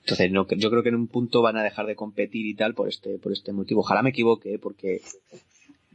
Entonces 0.00 0.30
no, 0.30 0.46
yo 0.48 0.70
creo 0.70 0.82
que 0.82 0.90
en 0.90 0.96
un 0.96 1.08
punto 1.08 1.40
van 1.40 1.56
a 1.56 1.62
dejar 1.62 1.86
de 1.86 1.96
competir 1.96 2.46
y 2.46 2.54
tal 2.54 2.74
por 2.74 2.88
este, 2.88 3.18
por 3.18 3.32
este 3.32 3.52
motivo. 3.52 3.80
Ojalá 3.80 4.02
me 4.02 4.10
equivoque, 4.10 4.54
¿eh? 4.54 4.58
porque 4.58 5.00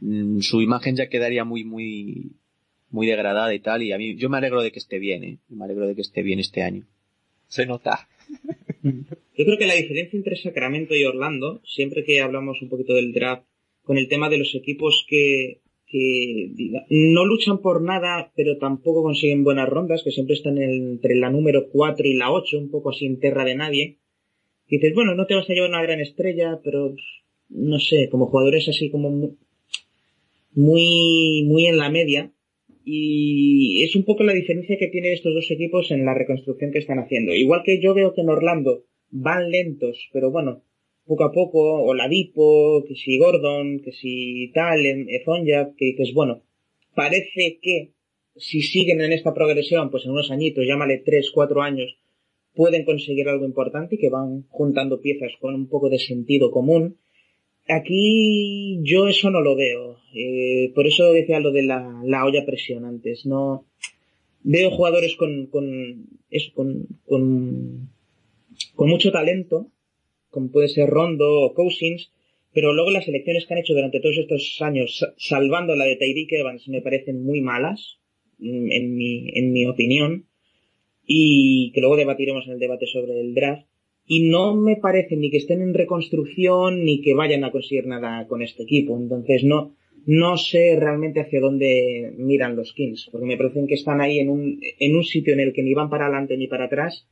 mm, 0.00 0.40
su 0.40 0.62
imagen 0.62 0.96
ya 0.96 1.08
quedaría 1.08 1.44
muy, 1.44 1.62
muy, 1.62 2.32
muy 2.90 3.06
degradada 3.06 3.54
y 3.54 3.60
tal. 3.60 3.82
Y 3.82 3.92
a 3.92 3.98
mí, 3.98 4.16
yo 4.16 4.28
me 4.28 4.38
alegro 4.38 4.62
de 4.62 4.72
que 4.72 4.80
esté 4.80 4.98
bien, 4.98 5.22
¿eh? 5.22 5.38
Me 5.48 5.64
alegro 5.64 5.86
de 5.86 5.94
que 5.94 6.00
esté 6.00 6.22
bien 6.22 6.40
este 6.40 6.62
año. 6.62 6.86
Se 7.46 7.66
nota. 7.66 8.08
Yo 8.82 9.44
creo 9.44 9.58
que 9.58 9.66
la 9.66 9.74
diferencia 9.74 10.16
entre 10.16 10.36
Sacramento 10.36 10.94
y 10.94 11.04
Orlando, 11.04 11.62
siempre 11.64 12.04
que 12.04 12.20
hablamos 12.20 12.60
un 12.62 12.68
poquito 12.68 12.94
del 12.94 13.12
draft, 13.12 13.44
con 13.82 13.96
el 13.96 14.08
tema 14.08 14.28
de 14.28 14.38
los 14.38 14.54
equipos 14.54 15.06
que, 15.08 15.60
que 15.90 16.52
no 16.88 17.24
luchan 17.24 17.58
por 17.60 17.82
nada, 17.82 18.32
pero 18.36 18.58
tampoco 18.58 19.02
consiguen 19.02 19.42
buenas 19.44 19.68
rondas, 19.68 20.02
que 20.04 20.12
siempre 20.12 20.34
están 20.36 20.56
en- 20.58 20.92
entre 20.92 21.16
la 21.16 21.30
número 21.30 21.68
4 21.70 22.06
y 22.06 22.14
la 22.14 22.30
8, 22.32 22.58
un 22.58 22.70
poco 22.70 22.92
en 23.00 23.18
tierra 23.18 23.44
de 23.44 23.56
nadie. 23.56 23.98
Dices, 24.68 24.94
bueno, 24.94 25.14
no 25.14 25.26
te 25.26 25.34
vas 25.34 25.50
a 25.50 25.52
llevar 25.52 25.70
una 25.70 25.82
gran 25.82 26.00
estrella, 26.00 26.60
pero 26.62 26.94
no 27.48 27.78
sé, 27.80 28.08
como 28.08 28.26
jugadores 28.26 28.68
así 28.68 28.88
como 28.90 29.10
mu- 29.10 29.36
muy, 30.54 31.44
muy 31.46 31.66
en 31.66 31.76
la 31.76 31.90
media. 31.90 32.32
Y 32.84 33.82
es 33.84 33.94
un 33.94 34.04
poco 34.04 34.22
la 34.24 34.32
diferencia 34.32 34.76
que 34.78 34.88
tienen 34.88 35.12
estos 35.12 35.34
dos 35.34 35.50
equipos 35.50 35.90
en 35.90 36.04
la 36.04 36.14
reconstrucción 36.14 36.72
que 36.72 36.78
están 36.78 36.98
haciendo. 36.98 37.32
Igual 37.34 37.62
que 37.64 37.80
yo 37.80 37.94
veo 37.94 38.14
que 38.14 38.22
en 38.22 38.30
Orlando 38.30 38.84
van 39.10 39.50
lentos, 39.50 40.08
pero 40.12 40.30
bueno, 40.30 40.62
poco 41.10 41.24
a 41.24 41.32
poco, 41.32 41.60
o 41.88 41.92
Ladipo, 41.92 42.84
que 42.86 42.94
si 42.94 43.18
Gordon, 43.18 43.80
que 43.84 43.90
si 43.90 44.52
tal, 44.54 44.86
en 44.86 45.08
Ezonja, 45.08 45.74
que 45.76 45.86
dices, 45.86 46.14
bueno, 46.14 46.44
parece 46.94 47.58
que 47.60 47.76
si 48.36 48.62
siguen 48.62 49.00
en 49.00 49.12
esta 49.12 49.34
progresión, 49.34 49.90
pues 49.90 50.04
en 50.04 50.12
unos 50.12 50.30
añitos, 50.30 50.64
llámale 50.64 50.98
3, 50.98 51.32
4 51.34 51.62
años, 51.62 51.96
pueden 52.54 52.84
conseguir 52.84 53.28
algo 53.28 53.44
importante 53.44 53.96
y 53.96 53.98
que 53.98 54.08
van 54.08 54.44
juntando 54.50 55.00
piezas 55.00 55.32
con 55.40 55.56
un 55.56 55.66
poco 55.68 55.88
de 55.90 55.98
sentido 55.98 56.52
común. 56.52 56.98
Aquí 57.68 58.78
yo 58.84 59.08
eso 59.08 59.30
no 59.30 59.40
lo 59.40 59.56
veo. 59.56 59.98
Eh, 60.14 60.70
por 60.76 60.86
eso 60.86 61.12
decía 61.12 61.40
lo 61.40 61.50
de 61.50 61.64
la, 61.64 62.02
la 62.04 62.24
olla 62.24 62.46
presión 62.46 62.84
antes. 62.84 63.26
No 63.26 63.64
veo 64.44 64.70
jugadores 64.70 65.16
con, 65.16 65.46
con, 65.46 66.06
eso, 66.30 66.52
con, 66.54 66.86
con, 67.04 67.90
con 68.76 68.88
mucho 68.88 69.10
talento, 69.10 69.72
como 70.30 70.50
puede 70.50 70.68
ser 70.68 70.88
Rondo 70.88 71.42
o 71.42 71.54
Cousins, 71.54 72.12
pero 72.52 72.72
luego 72.72 72.90
las 72.90 73.06
elecciones 73.08 73.46
que 73.46 73.54
han 73.54 73.60
hecho 73.60 73.74
durante 73.74 74.00
todos 74.00 74.18
estos 74.18 74.56
años, 74.60 74.98
sa- 74.98 75.14
salvando 75.18 75.76
la 75.76 75.84
de 75.84 75.96
Tyreek 75.96 76.32
Evans, 76.32 76.68
me 76.68 76.82
parecen 76.82 77.22
muy 77.22 77.40
malas, 77.40 77.98
mm, 78.38 78.70
en 78.72 78.96
mi, 78.96 79.30
en 79.34 79.52
mi 79.52 79.66
opinión, 79.66 80.26
y 81.06 81.72
que 81.72 81.80
luego 81.80 81.96
debatiremos 81.96 82.46
en 82.46 82.52
el 82.54 82.58
debate 82.58 82.86
sobre 82.86 83.20
el 83.20 83.34
draft. 83.34 83.66
Y 84.06 84.28
no 84.28 84.56
me 84.56 84.76
parece 84.76 85.16
ni 85.16 85.30
que 85.30 85.36
estén 85.36 85.62
en 85.62 85.74
reconstrucción 85.74 86.84
ni 86.84 87.00
que 87.00 87.14
vayan 87.14 87.44
a 87.44 87.52
conseguir 87.52 87.86
nada 87.86 88.26
con 88.26 88.42
este 88.42 88.64
equipo. 88.64 88.96
Entonces 88.98 89.44
no, 89.44 89.76
no 90.06 90.36
sé 90.36 90.76
realmente 90.78 91.20
hacia 91.20 91.40
dónde 91.40 92.12
miran 92.16 92.56
los 92.56 92.72
Kings, 92.72 93.08
porque 93.12 93.26
me 93.26 93.36
parecen 93.36 93.66
que 93.68 93.74
están 93.74 94.00
ahí 94.00 94.18
en 94.18 94.28
un, 94.30 94.60
en 94.78 94.96
un 94.96 95.04
sitio 95.04 95.32
en 95.34 95.40
el 95.40 95.52
que 95.52 95.62
ni 95.62 95.74
van 95.74 95.90
para 95.90 96.06
adelante 96.06 96.36
ni 96.36 96.48
para 96.48 96.64
atrás, 96.64 97.06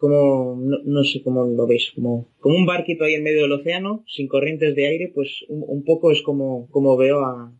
como, 0.00 0.56
no, 0.58 0.78
no 0.82 1.04
sé 1.04 1.22
cómo 1.22 1.44
lo 1.44 1.66
veis, 1.66 1.92
como, 1.94 2.26
como 2.40 2.56
un 2.56 2.64
barquito 2.64 3.04
ahí 3.04 3.14
en 3.14 3.22
medio 3.22 3.42
del 3.42 3.52
océano, 3.52 4.02
sin 4.08 4.28
corrientes 4.28 4.74
de 4.74 4.86
aire, 4.86 5.12
pues 5.14 5.44
un, 5.48 5.84
poco 5.84 6.10
es 6.10 6.22
como, 6.22 6.68
como 6.70 6.96
veo 6.96 7.20
a, 7.20 7.52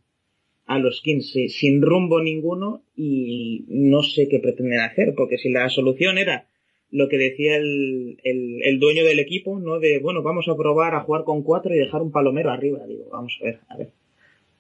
a 0.64 0.78
los 0.78 1.02
Kings, 1.02 1.30
sí, 1.32 1.50
sin 1.50 1.82
rumbo 1.82 2.22
ninguno 2.22 2.82
y 2.96 3.66
no 3.68 4.02
sé 4.02 4.26
qué 4.28 4.38
pretenden 4.38 4.80
hacer, 4.80 5.14
porque 5.14 5.36
si 5.36 5.50
la 5.50 5.68
solución 5.68 6.16
era 6.16 6.48
lo 6.90 7.08
que 7.10 7.18
decía 7.18 7.56
el, 7.56 8.18
el, 8.24 8.62
el 8.62 8.80
dueño 8.80 9.04
del 9.04 9.20
equipo, 9.20 9.60
¿no? 9.60 9.78
De, 9.78 9.98
bueno, 9.98 10.22
vamos 10.22 10.48
a 10.48 10.56
probar 10.56 10.94
a 10.94 11.00
jugar 11.00 11.24
con 11.24 11.42
cuatro 11.42 11.74
y 11.74 11.78
dejar 11.78 12.00
un 12.00 12.10
palomero 12.10 12.50
arriba. 12.50 12.84
Digo, 12.86 13.04
vamos 13.12 13.38
a 13.40 13.44
ver, 13.44 13.60
a 13.68 13.76
ver. 13.76 13.90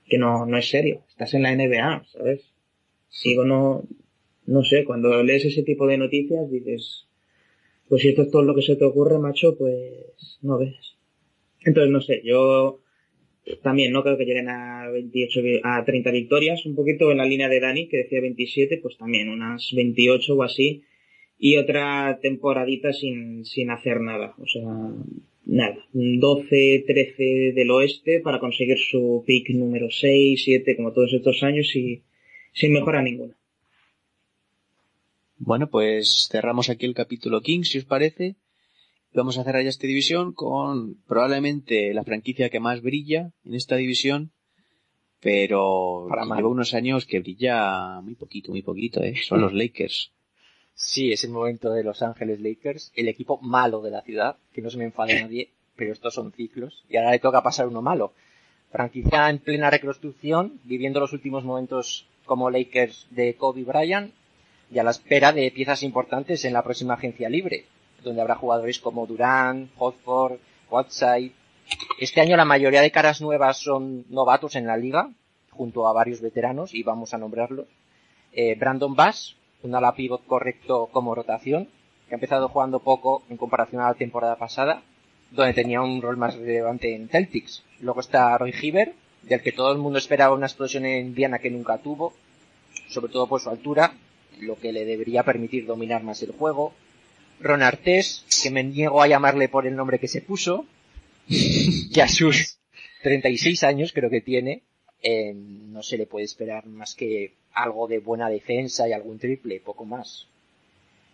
Que 0.06 0.18
no, 0.18 0.44
no 0.46 0.58
es 0.58 0.68
serio. 0.68 1.00
Estás 1.08 1.34
en 1.34 1.42
la 1.42 1.56
NBA, 1.56 2.04
¿sabes? 2.12 2.42
Digo, 3.24 3.44
no, 3.44 3.84
no 4.46 4.62
sé, 4.64 4.84
cuando 4.84 5.22
lees 5.22 5.44
ese 5.44 5.62
tipo 5.62 5.86
de 5.86 5.98
noticias 5.98 6.48
dices, 6.50 7.06
pues 7.90 8.00
si 8.02 8.08
esto 8.08 8.22
es 8.22 8.30
todo 8.30 8.42
lo 8.42 8.54
que 8.54 8.62
se 8.62 8.76
te 8.76 8.84
ocurre, 8.86 9.18
macho, 9.18 9.58
pues 9.58 10.38
no 10.40 10.56
ves. 10.58 10.76
Entonces, 11.66 11.90
no 11.92 12.00
sé, 12.00 12.22
yo 12.24 12.80
también 13.62 13.92
no 13.92 14.02
creo 14.02 14.16
que 14.16 14.24
lleguen 14.24 14.48
a 14.48 14.88
28, 14.90 15.42
vi- 15.42 15.60
a 15.62 15.84
30 15.84 16.10
victorias, 16.10 16.64
un 16.66 16.74
poquito 16.76 17.10
en 17.10 17.18
la 17.18 17.24
línea 17.26 17.48
de 17.48 17.60
Dani, 17.60 17.88
que 17.88 17.98
decía 17.98 18.20
27, 18.20 18.78
pues 18.78 18.96
también 18.96 19.28
unas 19.28 19.70
28 19.74 20.34
o 20.36 20.42
así, 20.42 20.84
y 21.38 21.56
otra 21.56 22.18
temporadita 22.22 22.92
sin, 22.92 23.44
sin 23.44 23.70
hacer 23.70 24.00
nada, 24.00 24.34
o 24.38 24.46
sea, 24.46 24.62
nada, 25.46 25.84
12, 25.92 26.84
13 26.86 27.52
del 27.54 27.70
oeste 27.72 28.20
para 28.20 28.38
conseguir 28.38 28.78
su 28.78 29.24
pick 29.26 29.50
número 29.50 29.90
6, 29.90 30.42
7, 30.44 30.76
como 30.76 30.92
todos 30.92 31.12
estos 31.12 31.42
años 31.42 31.74
y 31.74 32.02
sin 32.52 32.72
mejora 32.72 33.02
ninguna. 33.02 33.34
Bueno, 35.42 35.70
pues 35.70 36.28
cerramos 36.30 36.68
aquí 36.68 36.84
el 36.84 36.92
capítulo 36.92 37.40
King, 37.40 37.62
si 37.62 37.78
os 37.78 37.86
parece. 37.86 38.36
Vamos 39.14 39.38
a 39.38 39.42
cerrar 39.42 39.62
ya 39.62 39.70
esta 39.70 39.86
división 39.86 40.34
con 40.34 40.96
probablemente 41.08 41.94
la 41.94 42.04
franquicia 42.04 42.50
que 42.50 42.60
más 42.60 42.82
brilla 42.82 43.32
en 43.46 43.54
esta 43.54 43.76
división, 43.76 44.32
pero 45.18 46.06
Para 46.10 46.24
lleva 46.24 46.46
unos 46.46 46.74
años 46.74 47.06
que 47.06 47.20
brilla 47.20 48.02
muy 48.02 48.16
poquito, 48.16 48.50
muy 48.50 48.60
poquito, 48.60 49.02
¿eh? 49.02 49.14
Son 49.26 49.40
los 49.40 49.54
Lakers. 49.54 50.12
Sí, 50.74 51.10
es 51.10 51.24
el 51.24 51.30
momento 51.30 51.72
de 51.72 51.84
Los 51.84 52.02
Ángeles 52.02 52.38
Lakers, 52.40 52.92
el 52.94 53.08
equipo 53.08 53.38
malo 53.40 53.80
de 53.80 53.92
la 53.92 54.02
ciudad, 54.02 54.36
que 54.52 54.60
no 54.60 54.68
se 54.68 54.76
me 54.76 54.84
enfade 54.84 55.20
nadie, 55.22 55.48
pero 55.74 55.94
estos 55.94 56.12
son 56.12 56.32
ciclos, 56.32 56.84
y 56.90 56.98
ahora 56.98 57.12
le 57.12 57.18
toca 57.18 57.42
pasar 57.42 57.66
uno 57.66 57.80
malo. 57.80 58.12
Franquicia 58.70 59.30
en 59.30 59.38
plena 59.38 59.70
reconstrucción, 59.70 60.60
viviendo 60.64 61.00
los 61.00 61.14
últimos 61.14 61.44
momentos 61.44 62.06
como 62.26 62.50
Lakers 62.50 63.06
de 63.10 63.34
Kobe 63.36 63.64
Bryant, 63.64 64.12
y 64.70 64.78
a 64.78 64.84
la 64.84 64.90
espera 64.90 65.32
de 65.32 65.50
piezas 65.50 65.82
importantes 65.82 66.44
en 66.44 66.52
la 66.52 66.62
próxima 66.62 66.94
agencia 66.94 67.28
libre, 67.28 67.66
donde 68.02 68.20
habrá 68.20 68.36
jugadores 68.36 68.78
como 68.78 69.06
Durant, 69.06 69.70
Hotford, 69.76 70.38
Whiteside. 70.70 71.32
Este 71.98 72.20
año 72.20 72.36
la 72.36 72.44
mayoría 72.44 72.80
de 72.80 72.90
caras 72.90 73.20
nuevas 73.20 73.58
son 73.58 74.04
novatos 74.08 74.54
en 74.56 74.66
la 74.66 74.76
liga, 74.76 75.10
junto 75.50 75.88
a 75.88 75.92
varios 75.92 76.20
veteranos, 76.20 76.74
y 76.74 76.82
vamos 76.82 77.12
a 77.14 77.18
nombrarlos. 77.18 77.66
Eh, 78.32 78.54
Brandon 78.54 78.94
Bass, 78.94 79.36
un 79.62 79.74
ala 79.74 79.94
pivot 79.94 80.24
correcto 80.26 80.88
como 80.92 81.14
rotación, 81.14 81.68
que 82.08 82.14
ha 82.14 82.16
empezado 82.16 82.48
jugando 82.48 82.80
poco 82.80 83.24
en 83.28 83.36
comparación 83.36 83.82
a 83.82 83.88
la 83.88 83.94
temporada 83.94 84.36
pasada, 84.36 84.82
donde 85.30 85.54
tenía 85.54 85.80
un 85.80 86.00
rol 86.00 86.16
más 86.16 86.36
relevante 86.36 86.94
en 86.94 87.08
Celtics. 87.08 87.62
Luego 87.80 88.00
está 88.00 88.36
Roy 88.38 88.54
Hibbert, 88.60 88.94
del 89.22 89.42
que 89.42 89.52
todo 89.52 89.72
el 89.72 89.78
mundo 89.78 89.98
esperaba 89.98 90.34
una 90.34 90.46
explosión 90.46 90.86
en 90.86 91.06
Indiana 91.06 91.38
que 91.38 91.50
nunca 91.50 91.78
tuvo, 91.78 92.14
sobre 92.88 93.12
todo 93.12 93.26
por 93.26 93.40
su 93.40 93.50
altura, 93.50 93.92
lo 94.42 94.58
que 94.58 94.72
le 94.72 94.84
debería 94.84 95.22
permitir 95.22 95.66
dominar 95.66 96.02
más 96.02 96.22
el 96.22 96.32
juego. 96.32 96.72
Ron 97.40 97.62
Artés, 97.62 98.24
que 98.42 98.50
me 98.50 98.62
niego 98.62 99.02
a 99.02 99.08
llamarle 99.08 99.48
por 99.48 99.66
el 99.66 99.76
nombre 99.76 99.98
que 99.98 100.08
se 100.08 100.20
puso, 100.20 100.66
que 101.94 102.02
a 102.02 102.08
sus 102.08 102.58
36 103.02 103.62
años 103.64 103.92
creo 103.92 104.10
que 104.10 104.20
tiene, 104.20 104.62
eh, 105.02 105.32
no 105.34 105.82
se 105.82 105.96
le 105.96 106.06
puede 106.06 106.26
esperar 106.26 106.66
más 106.66 106.94
que 106.94 107.32
algo 107.52 107.88
de 107.88 107.98
buena 107.98 108.28
defensa 108.28 108.88
y 108.88 108.92
algún 108.92 109.18
triple, 109.18 109.60
poco 109.60 109.84
más. 109.84 110.26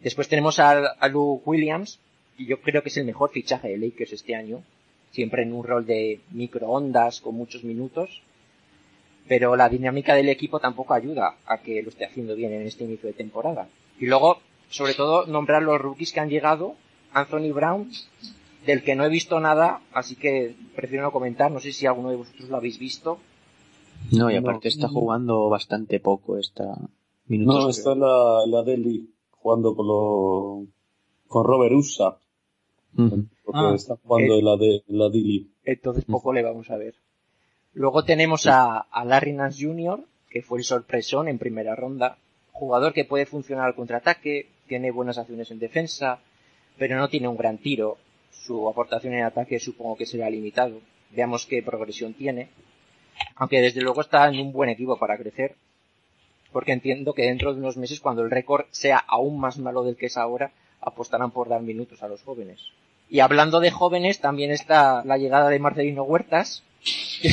Después 0.00 0.28
tenemos 0.28 0.58
a, 0.58 0.86
a 0.92 1.08
Lou 1.08 1.42
Williams, 1.44 2.00
y 2.36 2.46
yo 2.46 2.60
creo 2.60 2.82
que 2.82 2.88
es 2.88 2.96
el 2.96 3.04
mejor 3.04 3.30
fichaje 3.30 3.68
de 3.68 3.78
Lakers 3.78 4.12
este 4.12 4.34
año, 4.34 4.62
siempre 5.12 5.42
en 5.42 5.52
un 5.52 5.64
rol 5.64 5.86
de 5.86 6.20
microondas 6.32 7.20
con 7.20 7.34
muchos 7.34 7.64
minutos, 7.64 8.22
pero 9.28 9.56
la 9.56 9.68
dinámica 9.68 10.14
del 10.14 10.28
equipo 10.28 10.60
tampoco 10.60 10.94
ayuda 10.94 11.36
a 11.46 11.58
que 11.58 11.82
lo 11.82 11.88
esté 11.90 12.04
haciendo 12.04 12.34
bien 12.36 12.52
en 12.52 12.62
este 12.66 12.84
inicio 12.84 13.08
de 13.08 13.12
temporada. 13.14 13.68
Y 13.98 14.06
luego, 14.06 14.38
sobre 14.68 14.94
todo, 14.94 15.26
nombrar 15.26 15.62
los 15.62 15.80
rookies 15.80 16.12
que 16.12 16.20
han 16.20 16.28
llegado, 16.30 16.74
Anthony 17.12 17.52
Brown, 17.52 17.90
del 18.66 18.82
que 18.82 18.94
no 18.94 19.04
he 19.04 19.08
visto 19.08 19.38
nada, 19.40 19.80
así 19.92 20.16
que 20.16 20.54
prefiero 20.74 21.04
no 21.04 21.12
comentar, 21.12 21.50
no 21.50 21.60
sé 21.60 21.72
si 21.72 21.86
alguno 21.86 22.10
de 22.10 22.16
vosotros 22.16 22.48
lo 22.48 22.56
habéis 22.56 22.78
visto. 22.78 23.18
No, 24.12 24.30
y 24.30 24.34
No. 24.34 24.40
aparte 24.40 24.68
está 24.68 24.88
jugando 24.88 25.48
bastante 25.48 25.98
poco 26.00 26.38
esta 26.38 26.64
minutos. 27.26 27.64
No, 27.64 27.70
está 27.70 27.92
en 27.92 28.00
la, 28.00 28.40
la 28.46 28.62
Delhi 28.62 29.08
jugando 29.30 29.74
con 29.74 29.86
lo, 29.88 30.66
con 31.28 31.44
Robert 31.44 31.74
Usa, 31.74 32.18
Ujú. 32.98 33.26
porque 33.44 33.60
Ah, 33.60 33.72
está 33.74 33.96
jugando 33.96 34.34
eh. 34.34 34.38
en 34.38 34.44
la 34.44 34.56
de 34.56 34.82
la 34.88 35.08
Delhi. 35.08 35.50
Entonces 35.64 36.04
poco 36.04 36.32
le 36.32 36.42
vamos 36.42 36.70
a 36.70 36.76
ver. 36.76 36.94
Luego 37.76 38.04
tenemos 38.04 38.46
a, 38.46 38.86
a 38.90 39.04
Larry 39.04 39.34
Nance 39.34 39.62
Jr., 39.62 40.02
que 40.30 40.40
fue 40.40 40.60
el 40.60 40.64
sorpresón 40.64 41.28
en 41.28 41.36
primera 41.36 41.76
ronda. 41.76 42.16
Jugador 42.52 42.94
que 42.94 43.04
puede 43.04 43.26
funcionar 43.26 43.66
al 43.66 43.74
contraataque, 43.74 44.48
tiene 44.66 44.90
buenas 44.90 45.18
acciones 45.18 45.50
en 45.50 45.58
defensa, 45.58 46.20
pero 46.78 46.96
no 46.96 47.10
tiene 47.10 47.28
un 47.28 47.36
gran 47.36 47.58
tiro. 47.58 47.98
Su 48.30 48.66
aportación 48.70 49.12
en 49.12 49.24
ataque 49.24 49.60
supongo 49.60 49.98
que 49.98 50.06
será 50.06 50.30
limitado. 50.30 50.80
Veamos 51.10 51.44
qué 51.44 51.62
progresión 51.62 52.14
tiene. 52.14 52.48
Aunque 53.34 53.60
desde 53.60 53.82
luego 53.82 54.00
está 54.00 54.26
en 54.26 54.40
un 54.40 54.52
buen 54.52 54.70
equipo 54.70 54.98
para 54.98 55.18
crecer. 55.18 55.54
Porque 56.52 56.72
entiendo 56.72 57.12
que 57.12 57.26
dentro 57.26 57.52
de 57.52 57.60
unos 57.60 57.76
meses, 57.76 58.00
cuando 58.00 58.22
el 58.22 58.30
récord 58.30 58.64
sea 58.70 58.96
aún 58.96 59.38
más 59.38 59.58
malo 59.58 59.84
del 59.84 59.96
que 59.96 60.06
es 60.06 60.16
ahora, 60.16 60.50
apostarán 60.80 61.30
por 61.30 61.50
dar 61.50 61.60
minutos 61.60 62.02
a 62.02 62.08
los 62.08 62.22
jóvenes. 62.22 62.72
Y 63.08 63.20
hablando 63.20 63.60
de 63.60 63.70
jóvenes, 63.70 64.20
también 64.20 64.50
está 64.50 65.04
la 65.04 65.16
llegada 65.18 65.48
de 65.48 65.58
Marcelino 65.58 66.02
Huertas, 66.04 66.62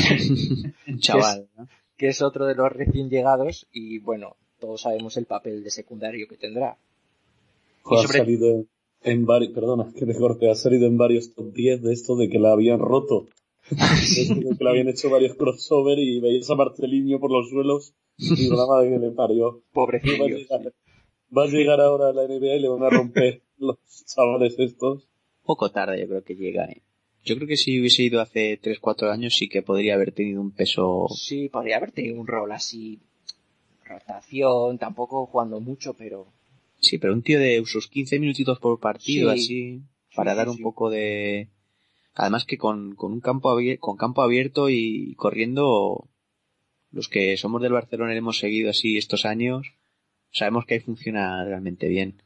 Un 0.88 1.00
chaval, 1.00 1.48
¿no? 1.58 1.68
que 1.98 2.08
es 2.08 2.22
otro 2.22 2.45
de 2.45 2.56
los 2.56 2.72
recién 2.72 3.10
llegados, 3.10 3.68
y 3.72 4.00
bueno, 4.00 4.36
todos 4.60 4.82
sabemos 4.82 5.18
el 5.18 5.26
papel 5.26 5.64
de 5.64 5.70
secundario 5.70 6.28
que 6.28 6.38
tendrá. 6.38 6.78
Y 7.90 7.95
Ha 7.95 8.02
sobre- 8.04 8.20
salido 8.20 8.66
en, 9.04 9.26
varios, 9.26 9.52
perdona, 9.54 9.91
que 9.98 10.06
te 10.06 10.16
corte, 10.16 10.50
ha 10.50 10.56
salido 10.56 10.88
en 10.88 10.98
varios 10.98 11.34
top 11.34 11.54
10 11.54 11.82
de 11.82 11.94
esto 11.94 12.16
de 12.16 12.30
que 12.30 12.40
la 12.40 12.52
habían 12.54 12.80
roto. 12.80 13.28
De 13.70 14.56
que 14.58 14.64
le 14.64 14.70
habían 14.70 14.90
hecho 14.90 15.10
varios 15.10 15.36
crossover 15.36 15.98
y 15.98 16.20
veías 16.20 16.50
a 16.50 16.56
Marcelinho 16.56 17.18
por 17.22 17.32
los 17.32 17.50
suelos 17.50 17.94
y 18.18 18.50
la 18.50 18.66
madre 18.66 18.90
que 18.90 19.00
le 19.00 19.12
parió. 19.12 19.52
Va 19.54 19.58
a, 19.58 19.74
Pobrecillo. 19.74 20.28
llegar, 20.28 20.74
va 21.36 21.44
a 21.44 21.48
llegar 21.48 21.80
ahora 21.80 22.10
a 22.10 22.14
la 22.14 22.24
NBA 22.28 22.56
y 22.56 22.60
le 22.60 22.68
van 22.68 22.84
a 22.84 22.90
romper 22.90 23.41
los 23.60 23.78
chavales 24.06 24.56
estos. 24.60 25.08
Poco 25.44 25.72
tarde 25.72 25.99
yo 26.02 26.07
creo 26.07 26.24
que 26.24 26.36
llega, 26.36 26.65
¿eh? 26.65 26.82
Yo 27.26 27.36
creo 27.36 27.48
que 27.48 27.57
si 27.57 27.80
hubiese 27.80 28.03
ido 28.03 28.20
hace 28.20 28.60
3-4 28.61 29.10
años 29.11 29.36
sí 29.36 29.48
que 29.48 29.61
podría 29.61 29.94
haber 29.95 30.11
tenido 30.11 30.41
un 30.41 30.52
peso... 30.52 31.07
Sí, 31.15 31.48
podría 31.49 31.78
haber 31.78 31.91
tenido 31.91 32.20
un 32.20 32.28
rol 32.28 32.52
así, 32.52 32.99
rotación, 33.86 34.78
tampoco 34.78 35.26
jugando 35.26 35.60
mucho, 35.60 35.94
pero 35.94 36.28
Sí, 36.80 36.98
pero 36.98 37.14
un 37.14 37.22
tío 37.22 37.40
de 37.40 37.64
sus 37.65 37.88
15 37.88 38.20
minutitos 38.20 38.60
por 38.60 38.78
partido, 38.80 39.32
Sí. 39.34 39.40
así, 39.40 39.82
para 40.15 40.32
Sí, 40.32 40.38
dar 40.38 40.49
un 40.49 40.57
sí. 40.57 40.64
poco 40.64 40.90
de... 40.90 41.48
Además 42.14 42.44
que 42.45 42.57
con, 42.57 42.94
con 42.95 43.14
un 43.14 43.22
campo 43.22 43.49
abierto, 43.49 43.80
con 43.82 43.95
campo 43.98 44.22
abierto 44.22 44.70
y 44.70 45.15
corriendo, 45.15 46.10
los 46.91 47.07
que 47.07 47.38
somos 47.38 47.61
del 47.61 47.72
Barcelona 47.72 48.14
y 48.14 48.18
hemos 48.18 48.38
seguido 48.38 48.70
así 48.70 48.98
estos 48.98 49.26
años, 49.26 49.74
sabemos 50.32 50.65
que 50.65 50.74
ahí 50.76 50.80
funciona 50.82 51.44
realmente 51.45 51.88
bien. 51.88 52.22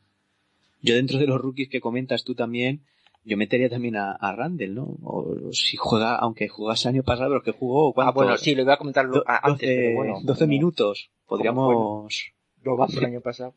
Yo 0.81 0.95
dentro 0.95 1.19
de 1.19 1.27
los 1.27 1.39
rookies 1.39 1.69
que 1.69 1.80
comentas 1.80 2.23
tú 2.23 2.34
también, 2.35 2.81
yo 3.23 3.35
metería 3.38 3.69
también 3.69 3.95
a, 3.98 4.11
a 4.14 4.35
Randall, 4.35 4.73
¿no? 4.76 4.84
O, 5.03 5.52
si 5.52 5.76
juega, 5.77 6.15
aunque 6.15 6.48
jugase 6.48 6.88
año 6.89 7.03
pasado, 7.03 7.30
pero 7.31 7.44
que 7.44 7.52
jugó, 7.52 7.89
Ah, 7.89 7.94
¿cuánto? 7.94 8.14
bueno, 8.14 8.38
sí, 8.38 8.56
lo 8.56 8.61
iba 8.64 8.73
a 8.76 8.77
comentar 8.77 9.10
Do- 9.10 9.23
antes, 9.27 9.68
12, 9.69 9.76
pero 9.76 9.95
bueno. 9.95 10.19
12 10.23 10.39
como- 10.39 10.49
minutos. 10.49 11.10
Podríamos... 11.27 12.31
Lo 12.64 12.85
el 12.85 13.06
año 13.06 13.22
pasado. 13.22 13.53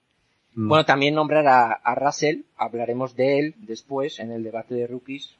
Mm. 0.55 0.69
Bueno, 0.69 0.85
también 0.85 1.15
nombrar 1.15 1.47
a, 1.47 1.73
a 1.73 1.95
Russell, 1.95 2.43
hablaremos 2.57 3.15
de 3.17 3.39
él 3.39 3.55
después 3.59 4.19
en 4.21 4.31
el 4.33 4.43
debate 4.43 4.75
de 4.75 4.87
rookies, 4.87 5.35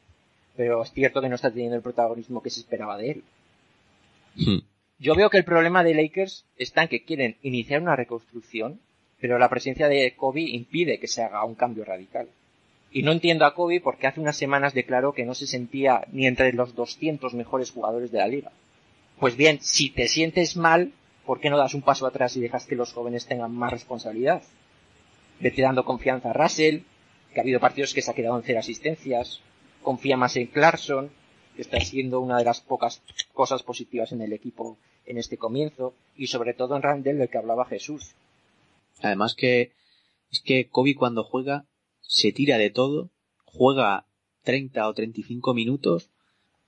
pero 0.57 0.83
es 0.83 0.93
cierto 0.93 1.21
que 1.21 1.29
no 1.29 1.35
está 1.35 1.51
teniendo 1.51 1.77
el 1.77 1.83
protagonismo 1.83 2.43
que 2.43 2.51
se 2.51 2.61
esperaba 2.61 2.97
de 2.97 3.11
él. 3.11 3.25
Mm. 4.37 4.59
Yo 4.99 5.15
veo 5.15 5.31
que 5.31 5.39
el 5.39 5.45
problema 5.45 5.83
de 5.83 5.95
Lakers 5.95 6.45
está 6.57 6.83
en 6.83 6.89
que 6.89 7.05
quieren 7.05 7.37
iniciar 7.43 7.81
una 7.81 7.97
reconstrucción, 7.97 8.81
pero 9.21 9.39
la 9.39 9.49
presencia 9.49 9.89
de 9.89 10.15
Kobe 10.17 10.43
impide 10.43 10.99
que 10.99 11.09
se 11.09 11.23
haga 11.23 11.45
un 11.45 11.55
cambio 11.55 11.85
radical. 11.85 12.29
Y 12.93 13.03
no 13.03 13.13
entiendo 13.13 13.45
a 13.45 13.55
Kobe 13.55 13.81
porque 13.81 14.07
hace 14.07 14.21
unas 14.21 14.37
semanas 14.37 14.75
declaró 14.75 15.13
que 15.13 15.25
no 15.25 15.35
se 15.35 15.47
sentía 15.47 16.07
ni 16.11 16.27
entre 16.27 16.53
los 16.53 16.75
200 16.75 17.35
mejores 17.35 17.71
jugadores 17.71 18.11
de 18.11 18.19
la 18.19 18.27
liga. 18.27 18.53
Pues 19.19 19.37
bien, 19.37 19.61
si 19.61 19.91
te 19.91 20.09
sientes 20.09 20.57
mal, 20.57 20.93
¿por 21.25 21.41
qué 21.41 21.51
no 21.51 21.59
das 21.59 21.75
un 21.75 21.83
paso 21.83 22.07
atrás 22.07 22.37
y 22.37 22.41
dejas 22.41 22.67
que 22.67 22.75
los 22.75 22.93
jóvenes 22.93 23.27
tengan 23.27 23.53
más 23.53 23.71
responsabilidad? 23.71 24.43
Vete 25.39 25.63
dando 25.63 25.85
confianza 25.85 26.31
a 26.31 26.33
Russell, 26.33 26.81
que 27.33 27.41
ha 27.41 27.43
habido 27.43 27.61
partidos 27.61 27.95
que 27.95 28.03
se 28.03 28.11
ha 28.11 28.15
quedado 28.15 28.37
en 28.37 28.43
cero 28.43 28.59
asistencias, 28.59 29.41
confía 29.83 30.17
más 30.17 30.37
en 30.37 30.47
Clarkson, 30.47 31.11
que 31.55 31.63
está 31.63 31.79
siendo 31.81 32.21
una 32.21 32.39
de 32.39 32.45
las 32.45 32.61
pocas 32.61 33.03
cosas 33.33 33.63
positivas 33.63 34.13
en 34.13 34.23
el 34.23 34.33
equipo 34.33 34.79
en 35.07 35.19
este 35.19 35.37
comienzo, 35.37 35.95
y 36.17 36.27
sobre 36.27 36.55
todo 36.55 36.77
en 36.77 36.83
Randall 36.83 37.19
del 37.19 37.29
que 37.29 37.39
hablaba 37.39 37.67
Jesús. 37.67 38.15
Además 39.03 39.35
que 39.35 39.73
es 40.31 40.41
que 40.41 40.69
Kobe 40.69 40.95
cuando 40.95 41.25
juega 41.25 41.65
se 42.11 42.33
tira 42.33 42.59
de 42.59 42.71
todo, 42.71 43.11
juega 43.45 44.05
30 44.43 44.89
o 44.89 44.93
35 44.95 45.55
minutos 45.55 46.11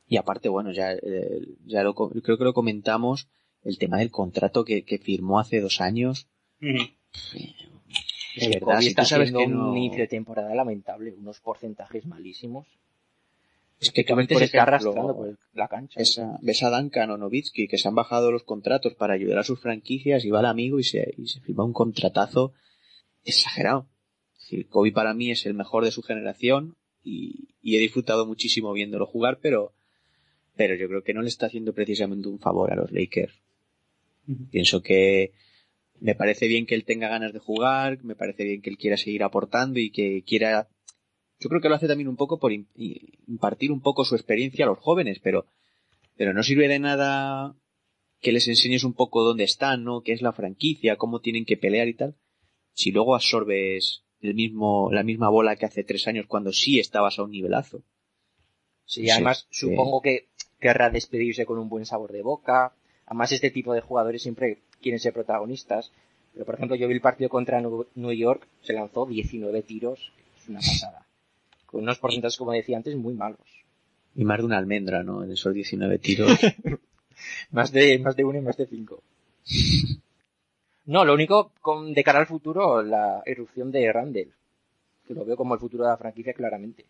y 0.06 0.16
aparte, 0.16 0.48
bueno, 0.48 0.70
ya, 0.72 0.92
eh, 0.92 1.40
ya 1.66 1.82
lo, 1.82 1.94
creo 1.94 2.38
que 2.38 2.44
lo 2.44 2.54
comentamos, 2.54 3.26
el 3.64 3.76
tema 3.78 3.98
del 3.98 4.10
contrato 4.12 4.64
que, 4.64 4.84
que 4.84 4.98
firmó 4.98 5.40
hace 5.40 5.60
dos 5.60 5.80
años. 5.80 6.28
Es 6.60 8.44
De 8.46 8.50
que 8.50 8.58
verdad, 8.60 8.80
si 8.80 8.88
está 8.88 9.02
tú 9.02 9.08
sabes 9.08 9.32
que 9.32 9.46
no- 9.48 9.70
un 9.72 9.76
inicio 9.76 10.02
de 10.02 10.08
temporada 10.08 10.54
lamentable, 10.54 11.12
unos 11.12 11.40
porcentajes 11.40 12.06
malísimos. 12.06 12.66
Es 13.80 13.90
que 13.90 14.04
por 14.04 14.24
se 14.26 14.44
está 14.44 14.62
arrastrando 14.62 15.16
por 15.16 15.38
la 15.54 15.66
cancha. 15.66 15.98
ves 15.98 16.16
a, 16.20 16.38
ves 16.40 16.62
a 16.62 16.70
Duncan 16.70 17.10
o 17.10 17.16
Novitsky 17.16 17.66
que 17.66 17.78
se 17.78 17.88
han 17.88 17.96
bajado 17.96 18.30
los 18.30 18.44
contratos 18.44 18.94
para 18.94 19.14
ayudar 19.14 19.38
a 19.40 19.44
sus 19.44 19.60
franquicias 19.60 20.24
y 20.24 20.30
va 20.30 20.38
el 20.38 20.46
amigo 20.46 20.78
y 20.78 20.84
se, 20.84 21.14
y 21.18 21.26
se 21.26 21.40
firma 21.40 21.64
un 21.64 21.72
contratazo 21.72 22.52
exagerado. 23.24 23.88
Decir, 24.52 24.68
Kobe 24.68 24.92
para 24.92 25.14
mí 25.14 25.30
es 25.30 25.46
el 25.46 25.54
mejor 25.54 25.84
de 25.84 25.90
su 25.90 26.02
generación 26.02 26.76
y, 27.02 27.48
y 27.62 27.76
he 27.76 27.80
disfrutado 27.80 28.26
muchísimo 28.26 28.72
viéndolo 28.72 29.06
jugar, 29.06 29.38
pero, 29.40 29.72
pero 30.56 30.74
yo 30.74 30.88
creo 30.88 31.02
que 31.02 31.14
no 31.14 31.22
le 31.22 31.28
está 31.28 31.46
haciendo 31.46 31.72
precisamente 31.72 32.28
un 32.28 32.38
favor 32.38 32.72
a 32.72 32.76
los 32.76 32.92
Lakers. 32.92 33.34
Pienso 34.50 34.82
que 34.82 35.32
me 36.00 36.14
parece 36.14 36.46
bien 36.46 36.66
que 36.66 36.74
él 36.74 36.84
tenga 36.84 37.08
ganas 37.08 37.32
de 37.32 37.38
jugar, 37.38 38.02
me 38.04 38.14
parece 38.14 38.44
bien 38.44 38.62
que 38.62 38.70
él 38.70 38.76
quiera 38.76 38.96
seguir 38.96 39.22
aportando 39.24 39.80
y 39.80 39.90
que 39.90 40.22
quiera 40.22 40.68
yo 41.42 41.48
creo 41.48 41.60
que 41.60 41.68
lo 41.68 41.74
hace 41.74 41.88
también 41.88 42.08
un 42.08 42.16
poco 42.16 42.38
por 42.38 42.52
impartir 42.52 43.72
un 43.72 43.80
poco 43.80 44.04
su 44.04 44.14
experiencia 44.14 44.64
a 44.64 44.68
los 44.68 44.78
jóvenes, 44.78 45.18
pero, 45.18 45.46
pero 46.16 46.32
no 46.32 46.44
sirve 46.44 46.68
de 46.68 46.78
nada 46.78 47.56
que 48.20 48.30
les 48.30 48.46
enseñes 48.46 48.84
un 48.84 48.94
poco 48.94 49.24
dónde 49.24 49.42
están, 49.42 49.82
¿no? 49.82 50.02
¿Qué 50.02 50.12
es 50.12 50.22
la 50.22 50.32
franquicia? 50.32 50.96
¿Cómo 50.96 51.20
tienen 51.20 51.44
que 51.44 51.56
pelear 51.56 51.88
y 51.88 51.94
tal? 51.94 52.14
Si 52.74 52.92
luego 52.92 53.16
absorbes 53.16 54.04
el 54.22 54.34
mismo, 54.34 54.90
la 54.92 55.02
misma 55.02 55.28
bola 55.28 55.56
que 55.56 55.66
hace 55.66 55.84
tres 55.84 56.06
años 56.06 56.26
cuando 56.26 56.52
sí 56.52 56.78
estabas 56.78 57.18
a 57.18 57.24
un 57.24 57.32
nivelazo. 57.32 57.82
Sí, 58.84 59.10
además 59.10 59.46
sí. 59.50 59.66
supongo 59.66 60.00
que 60.00 60.28
querrá 60.60 60.90
despedirse 60.90 61.44
con 61.44 61.58
un 61.58 61.68
buen 61.68 61.84
sabor 61.84 62.12
de 62.12 62.22
boca. 62.22 62.72
Además 63.06 63.32
este 63.32 63.50
tipo 63.50 63.74
de 63.74 63.80
jugadores 63.80 64.22
siempre 64.22 64.62
quieren 64.80 65.00
ser 65.00 65.12
protagonistas. 65.12 65.92
Pero 66.32 66.46
por 66.46 66.54
ejemplo 66.54 66.76
yo 66.76 66.88
vi 66.88 66.94
el 66.94 67.00
partido 67.00 67.28
contra 67.28 67.60
New 67.60 68.12
York, 68.12 68.46
se 68.62 68.72
lanzó 68.72 69.04
19 69.04 69.62
tiros, 69.62 70.12
es 70.40 70.48
una 70.48 70.60
pasada. 70.60 71.06
Con 71.66 71.82
unos 71.82 71.98
porcentajes, 71.98 72.38
como 72.38 72.52
decía 72.52 72.76
antes, 72.76 72.96
muy 72.96 73.14
malos. 73.14 73.64
Y 74.14 74.24
más 74.24 74.38
de 74.38 74.44
una 74.44 74.58
almendra, 74.58 75.02
¿no? 75.02 75.24
En 75.24 75.32
esos 75.32 75.52
19 75.52 75.98
tiros. 75.98 76.38
Más 77.50 77.70
de, 77.70 77.98
más 77.98 78.16
de 78.16 78.24
uno 78.24 78.38
y 78.38 78.40
más 78.40 78.56
de 78.56 78.66
cinco. 78.66 79.02
No, 80.86 81.04
lo 81.04 81.14
único 81.14 81.52
con, 81.60 81.94
de 81.94 82.02
cara 82.04 82.20
al 82.20 82.26
futuro, 82.26 82.82
la 82.82 83.22
erupción 83.26 83.70
de 83.70 83.92
Randall. 83.92 84.32
Que 85.06 85.14
lo 85.14 85.24
veo 85.24 85.36
como 85.36 85.54
el 85.54 85.60
futuro 85.60 85.84
de 85.84 85.90
la 85.90 85.96
franquicia 85.96 86.32
claramente. 86.32 86.84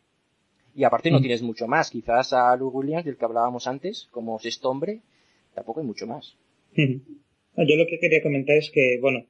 Y 0.74 0.84
aparte 0.84 1.10
no 1.10 1.18
Mm. 1.18 1.22
tienes 1.22 1.42
mucho 1.42 1.66
más. 1.66 1.90
Quizás 1.90 2.32
a 2.32 2.56
Lou 2.56 2.68
Williams, 2.70 3.04
del 3.04 3.16
que 3.16 3.24
hablábamos 3.24 3.66
antes, 3.66 4.08
como 4.10 4.38
sexto 4.38 4.70
hombre, 4.70 5.00
tampoco 5.54 5.80
hay 5.80 5.86
mucho 5.86 6.06
más. 6.06 6.36
Yo 6.74 7.76
lo 7.76 7.86
que 7.86 7.98
quería 8.00 8.22
comentar 8.22 8.56
es 8.56 8.70
que, 8.70 8.98
bueno, 9.00 9.26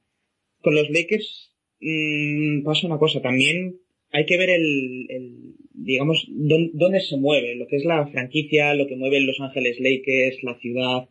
con 0.63 0.75
los 0.77 0.89
Lakers 0.91 1.53
mm, 1.81 2.63
pasa 2.63 2.87
una 2.87 2.99
cosa. 2.99 3.21
También 3.21 3.81
hay 4.13 4.27
que 4.27 4.37
ver 4.39 4.51
el, 4.51 5.07
el 5.11 5.55
digamos, 5.75 6.25
dón- 6.29 6.71
dónde 6.75 7.01
se 7.01 7.17
mueve, 7.17 7.57
lo 7.57 7.67
que 7.67 7.77
es 7.77 7.85
la 7.85 8.07
franquicia, 8.07 8.75
lo 8.75 8.87
que 8.87 8.95
mueve 8.97 9.21
Los 9.21 9.41
Ángeles 9.41 9.79
Lakers, 9.81 10.45
la 10.45 10.55
ciudad, 10.61 11.09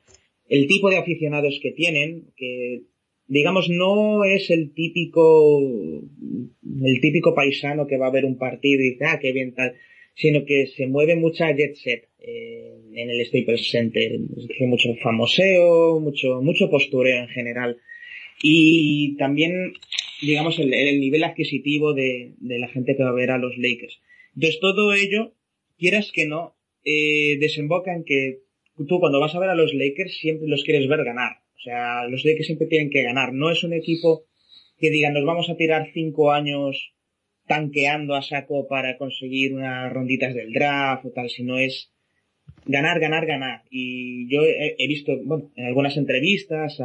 el 0.47 0.67
tipo 0.67 0.89
de 0.89 0.97
aficionados 0.97 1.59
que 1.61 1.71
tienen, 1.71 2.31
que, 2.37 2.83
digamos, 3.31 3.69
no 3.69 4.25
es 4.25 4.49
el 4.49 4.73
típico, 4.73 5.57
el 5.61 6.99
típico 6.99 7.33
paisano 7.33 7.87
que 7.87 7.95
va 7.95 8.07
a 8.07 8.11
ver 8.11 8.25
un 8.25 8.37
partido 8.37 8.81
y 8.81 8.91
dice, 8.91 9.05
ah, 9.05 9.19
qué 9.21 9.31
bien 9.31 9.53
tal, 9.53 9.75
sino 10.15 10.43
que 10.43 10.67
se 10.67 10.85
mueve 10.87 11.15
mucha 11.15 11.49
jet 11.55 11.75
set 11.75 12.09
eh, 12.19 12.75
en 12.93 13.09
el 13.09 13.25
Staples 13.25 13.71
Center, 13.71 14.19
mucho 14.67 14.93
famoseo, 15.01 16.01
mucho, 16.01 16.41
mucho 16.41 16.69
postureo 16.69 17.21
en 17.21 17.29
general. 17.29 17.77
Y 18.43 19.15
también, 19.15 19.75
digamos, 20.21 20.59
el, 20.59 20.73
el 20.73 20.99
nivel 20.99 21.23
adquisitivo 21.23 21.93
de, 21.93 22.33
de 22.37 22.59
la 22.59 22.67
gente 22.67 22.97
que 22.97 23.03
va 23.03 23.11
a 23.11 23.13
ver 23.13 23.31
a 23.31 23.37
los 23.37 23.57
Lakers. 23.57 24.01
Entonces 24.35 24.59
todo 24.59 24.93
ello, 24.93 25.31
quieras 25.79 26.11
que 26.13 26.25
no, 26.25 26.57
eh, 26.83 27.37
desemboca 27.39 27.95
en 27.95 28.03
que 28.03 28.39
tú 28.89 28.99
cuando 28.99 29.21
vas 29.21 29.35
a 29.35 29.39
ver 29.39 29.51
a 29.51 29.55
los 29.55 29.73
Lakers 29.73 30.17
siempre 30.17 30.49
los 30.49 30.65
quieres 30.65 30.89
ver 30.89 31.05
ganar. 31.05 31.37
O 31.61 31.63
sea, 31.63 32.07
los 32.07 32.25
Lakers 32.25 32.47
siempre 32.47 32.67
tienen 32.67 32.89
que 32.89 33.03
ganar. 33.03 33.33
No 33.33 33.51
es 33.51 33.63
un 33.63 33.73
equipo 33.73 34.25
que 34.79 34.89
diga 34.89 35.11
nos 35.11 35.25
vamos 35.25 35.47
a 35.49 35.55
tirar 35.55 35.91
cinco 35.93 36.31
años 36.31 36.93
tanqueando 37.45 38.15
a 38.15 38.23
saco 38.23 38.67
para 38.67 38.97
conseguir 38.97 39.53
unas 39.53 39.93
ronditas 39.93 40.33
del 40.33 40.53
draft 40.53 41.05
o 41.05 41.11
tal, 41.11 41.29
sino 41.29 41.59
es 41.59 41.91
ganar, 42.65 42.99
ganar, 42.99 43.27
ganar. 43.27 43.61
Y 43.69 44.27
yo 44.27 44.43
he, 44.43 44.75
he 44.79 44.87
visto, 44.87 45.11
bueno, 45.23 45.51
en 45.55 45.65
algunas 45.65 45.97
entrevistas, 45.97 46.79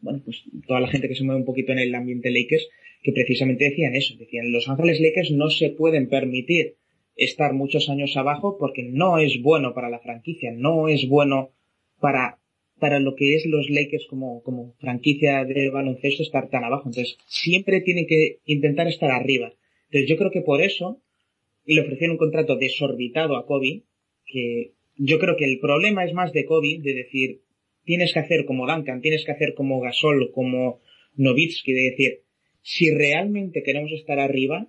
bueno, 0.00 0.22
pues 0.24 0.44
toda 0.66 0.80
la 0.80 0.88
gente 0.88 1.08
que 1.08 1.14
se 1.14 1.24
mueve 1.24 1.40
un 1.40 1.46
poquito 1.46 1.72
en 1.72 1.78
el 1.78 1.94
ambiente 1.94 2.30
Lakers, 2.30 2.66
que 3.02 3.12
precisamente 3.12 3.64
decían 3.64 3.94
eso, 3.94 4.16
decían 4.16 4.52
los 4.52 4.68
Ángeles 4.68 5.00
Lakers 5.00 5.32
no 5.32 5.50
se 5.50 5.68
pueden 5.68 6.08
permitir 6.08 6.76
estar 7.14 7.52
muchos 7.52 7.88
años 7.90 8.16
abajo 8.16 8.56
porque 8.58 8.84
no 8.84 9.18
es 9.18 9.42
bueno 9.42 9.74
para 9.74 9.90
la 9.90 10.00
franquicia, 10.00 10.52
no 10.52 10.88
es 10.88 11.08
bueno 11.08 11.50
para, 12.00 12.38
para 12.78 13.00
lo 13.00 13.14
que 13.14 13.34
es 13.34 13.46
los 13.46 13.70
Lakers 13.70 14.06
como, 14.06 14.42
como 14.42 14.74
franquicia 14.78 15.44
de 15.44 15.70
baloncesto 15.70 16.22
estar 16.22 16.48
tan 16.50 16.64
abajo. 16.64 16.88
Entonces, 16.88 17.16
siempre 17.26 17.80
tienen 17.80 18.06
que 18.06 18.38
intentar 18.44 18.86
estar 18.88 19.10
arriba. 19.10 19.52
Entonces, 19.86 20.08
yo 20.08 20.16
creo 20.16 20.30
que 20.30 20.42
por 20.42 20.60
eso 20.60 21.00
le 21.64 21.80
ofrecieron 21.80 22.12
un 22.12 22.18
contrato 22.18 22.56
desorbitado 22.56 23.36
a 23.36 23.46
Kobe, 23.46 23.82
que 24.26 24.72
yo 24.96 25.18
creo 25.18 25.36
que 25.36 25.44
el 25.44 25.58
problema 25.58 26.04
es 26.04 26.12
más 26.12 26.32
de 26.32 26.44
Kobe, 26.44 26.78
de 26.80 26.94
decir, 26.94 27.40
tienes 27.84 28.12
que 28.12 28.20
hacer 28.20 28.44
como 28.44 28.66
Duncan, 28.66 29.00
tienes 29.00 29.24
que 29.24 29.32
hacer 29.32 29.54
como 29.54 29.80
Gasol, 29.80 30.30
como 30.32 30.80
Novitsky, 31.14 31.72
de 31.72 31.90
decir, 31.90 32.20
si 32.62 32.90
realmente 32.90 33.62
queremos 33.62 33.92
estar 33.92 34.18
arriba, 34.18 34.66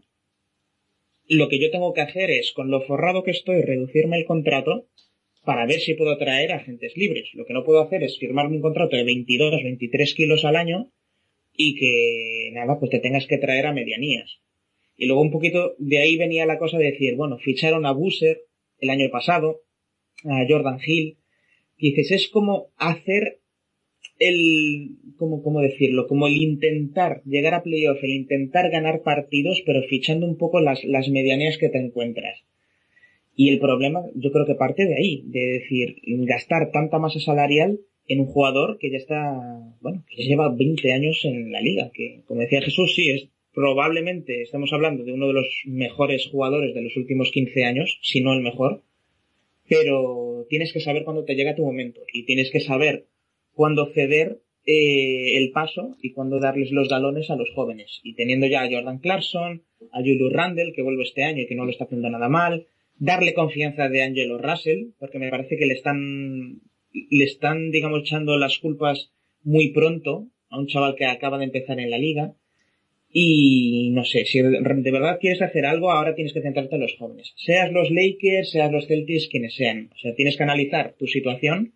lo 1.27 1.49
que 1.49 1.59
yo 1.59 1.71
tengo 1.71 1.93
que 1.93 2.01
hacer 2.01 2.31
es, 2.31 2.51
con 2.53 2.71
lo 2.71 2.81
forrado 2.81 3.23
que 3.23 3.31
estoy, 3.31 3.61
reducirme 3.61 4.17
el 4.17 4.25
contrato 4.25 4.87
para 5.47 5.65
ver 5.65 5.79
si 5.79 5.93
puedo 5.93 6.17
traer 6.17 6.51
agentes 6.51 6.91
libres. 6.97 7.29
Lo 7.33 7.45
que 7.45 7.53
no 7.53 7.63
puedo 7.63 7.79
hacer 7.81 8.03
es 8.03 8.17
firmarme 8.19 8.57
un 8.57 8.61
contrato 8.61 8.97
de 8.97 9.05
22, 9.05 9.63
23 9.63 10.13
kilos 10.13 10.43
al 10.43 10.57
año 10.57 10.91
y 11.55 11.75
que, 11.75 12.51
nada, 12.51 12.77
pues 12.77 12.91
te 12.91 12.99
tengas 12.99 13.27
que 13.27 13.37
traer 13.37 13.65
a 13.65 13.71
medianías. 13.71 14.41
Y 14.97 15.05
luego 15.05 15.21
un 15.21 15.31
poquito 15.31 15.73
de 15.77 15.99
ahí 15.99 16.17
venía 16.17 16.45
la 16.45 16.59
cosa 16.59 16.77
de 16.77 16.91
decir, 16.91 17.15
bueno, 17.15 17.37
ficharon 17.37 17.85
a 17.85 17.93
Busser 17.93 18.41
el 18.79 18.89
año 18.89 19.09
pasado, 19.09 19.61
a 20.25 20.45
Jordan 20.49 20.79
Hill, 20.85 21.15
y 21.77 21.91
dices, 21.91 22.11
es 22.11 22.27
como 22.27 22.73
hacer 22.75 23.39
el, 24.19 24.97
como, 25.15 25.41
¿cómo 25.43 25.61
decirlo? 25.61 26.07
Como 26.07 26.27
el 26.27 26.35
intentar 26.35 27.21
llegar 27.23 27.53
a 27.53 27.63
playoff, 27.63 28.03
el 28.03 28.09
intentar 28.09 28.69
ganar 28.69 29.01
partidos, 29.01 29.63
pero 29.65 29.81
fichando 29.83 30.25
un 30.25 30.37
poco 30.37 30.59
las, 30.59 30.83
las 30.83 31.07
medianías 31.07 31.57
que 31.57 31.69
te 31.69 31.77
encuentras. 31.77 32.43
Y 33.39 33.49
el 33.49 33.59
problema, 33.59 34.01
yo 34.15 34.31
creo 34.31 34.47
que 34.47 34.55
parte 34.55 34.87
de 34.87 34.95
ahí, 34.95 35.21
de 35.27 35.59
decir, 35.59 36.01
gastar 36.25 36.71
tanta 36.71 36.97
masa 36.97 37.19
salarial 37.19 37.79
en 38.07 38.21
un 38.21 38.25
jugador 38.25 38.79
que 38.79 38.89
ya 38.89 38.97
está, 38.97 39.75
bueno, 39.79 40.03
que 40.09 40.23
ya 40.23 40.29
lleva 40.29 40.49
20 40.49 40.91
años 40.91 41.21
en 41.23 41.51
la 41.51 41.61
liga, 41.61 41.91
que, 41.93 42.23
como 42.25 42.41
decía 42.41 42.63
Jesús, 42.63 42.95
sí, 42.95 43.11
es 43.11 43.27
probablemente, 43.53 44.41
estamos 44.41 44.73
hablando 44.73 45.03
de 45.03 45.13
uno 45.13 45.27
de 45.27 45.33
los 45.33 45.61
mejores 45.65 46.27
jugadores 46.31 46.73
de 46.73 46.81
los 46.81 46.97
últimos 46.97 47.29
15 47.29 47.63
años, 47.63 47.99
si 48.01 48.21
no 48.21 48.33
el 48.33 48.41
mejor, 48.41 48.81
pero 49.69 50.47
tienes 50.49 50.73
que 50.73 50.79
saber 50.79 51.03
cuándo 51.03 51.23
te 51.23 51.35
llega 51.35 51.55
tu 51.55 51.63
momento 51.63 52.01
y 52.11 52.25
tienes 52.25 52.49
que 52.49 52.59
saber 52.59 53.05
cuándo 53.53 53.85
ceder 53.93 54.41
eh, 54.65 55.37
el 55.37 55.51
paso 55.51 55.95
y 56.01 56.11
cuándo 56.11 56.39
darles 56.39 56.71
los 56.71 56.89
galones 56.89 57.29
a 57.29 57.35
los 57.35 57.51
jóvenes. 57.51 57.99
Y 58.01 58.15
teniendo 58.15 58.47
ya 58.47 58.63
a 58.63 58.71
Jordan 58.71 58.97
Clarkson, 58.97 59.61
a 59.91 59.99
Julius 59.99 60.33
Randle, 60.33 60.73
que 60.73 60.81
vuelve 60.81 61.03
este 61.03 61.23
año 61.23 61.43
y 61.43 61.47
que 61.47 61.55
no 61.55 61.65
lo 61.65 61.71
está 61.71 61.83
haciendo 61.83 62.09
nada 62.09 62.29
mal, 62.29 62.65
darle 62.99 63.33
confianza 63.33 63.89
de 63.89 64.01
Angelo 64.01 64.37
Russell, 64.37 64.91
porque 64.99 65.19
me 65.19 65.29
parece 65.29 65.57
que 65.57 65.65
le 65.65 65.73
están, 65.73 66.61
le 66.93 67.23
están, 67.23 67.71
digamos, 67.71 68.01
echando 68.01 68.37
las 68.37 68.57
culpas 68.59 69.11
muy 69.43 69.71
pronto 69.71 70.27
a 70.49 70.59
un 70.59 70.67
chaval 70.67 70.95
que 70.95 71.05
acaba 71.05 71.37
de 71.37 71.45
empezar 71.45 71.79
en 71.79 71.89
la 71.89 71.97
liga. 71.97 72.33
Y 73.09 73.89
no 73.93 74.03
sé, 74.03 74.25
si 74.25 74.41
de 74.41 74.91
verdad 74.91 75.17
quieres 75.19 75.41
hacer 75.41 75.65
algo, 75.65 75.91
ahora 75.91 76.13
tienes 76.13 76.33
que 76.33 76.41
centrarte 76.41 76.75
en 76.75 76.81
los 76.81 76.95
jóvenes. 76.97 77.33
Seas 77.37 77.71
los 77.71 77.89
Lakers, 77.89 78.51
seas 78.51 78.71
los 78.71 78.87
Celtics, 78.87 79.29
quienes 79.29 79.55
sean. 79.55 79.89
O 79.95 79.97
sea, 79.97 80.13
tienes 80.13 80.35
que 80.35 80.43
analizar 80.43 80.93
tu 80.99 81.07
situación 81.07 81.73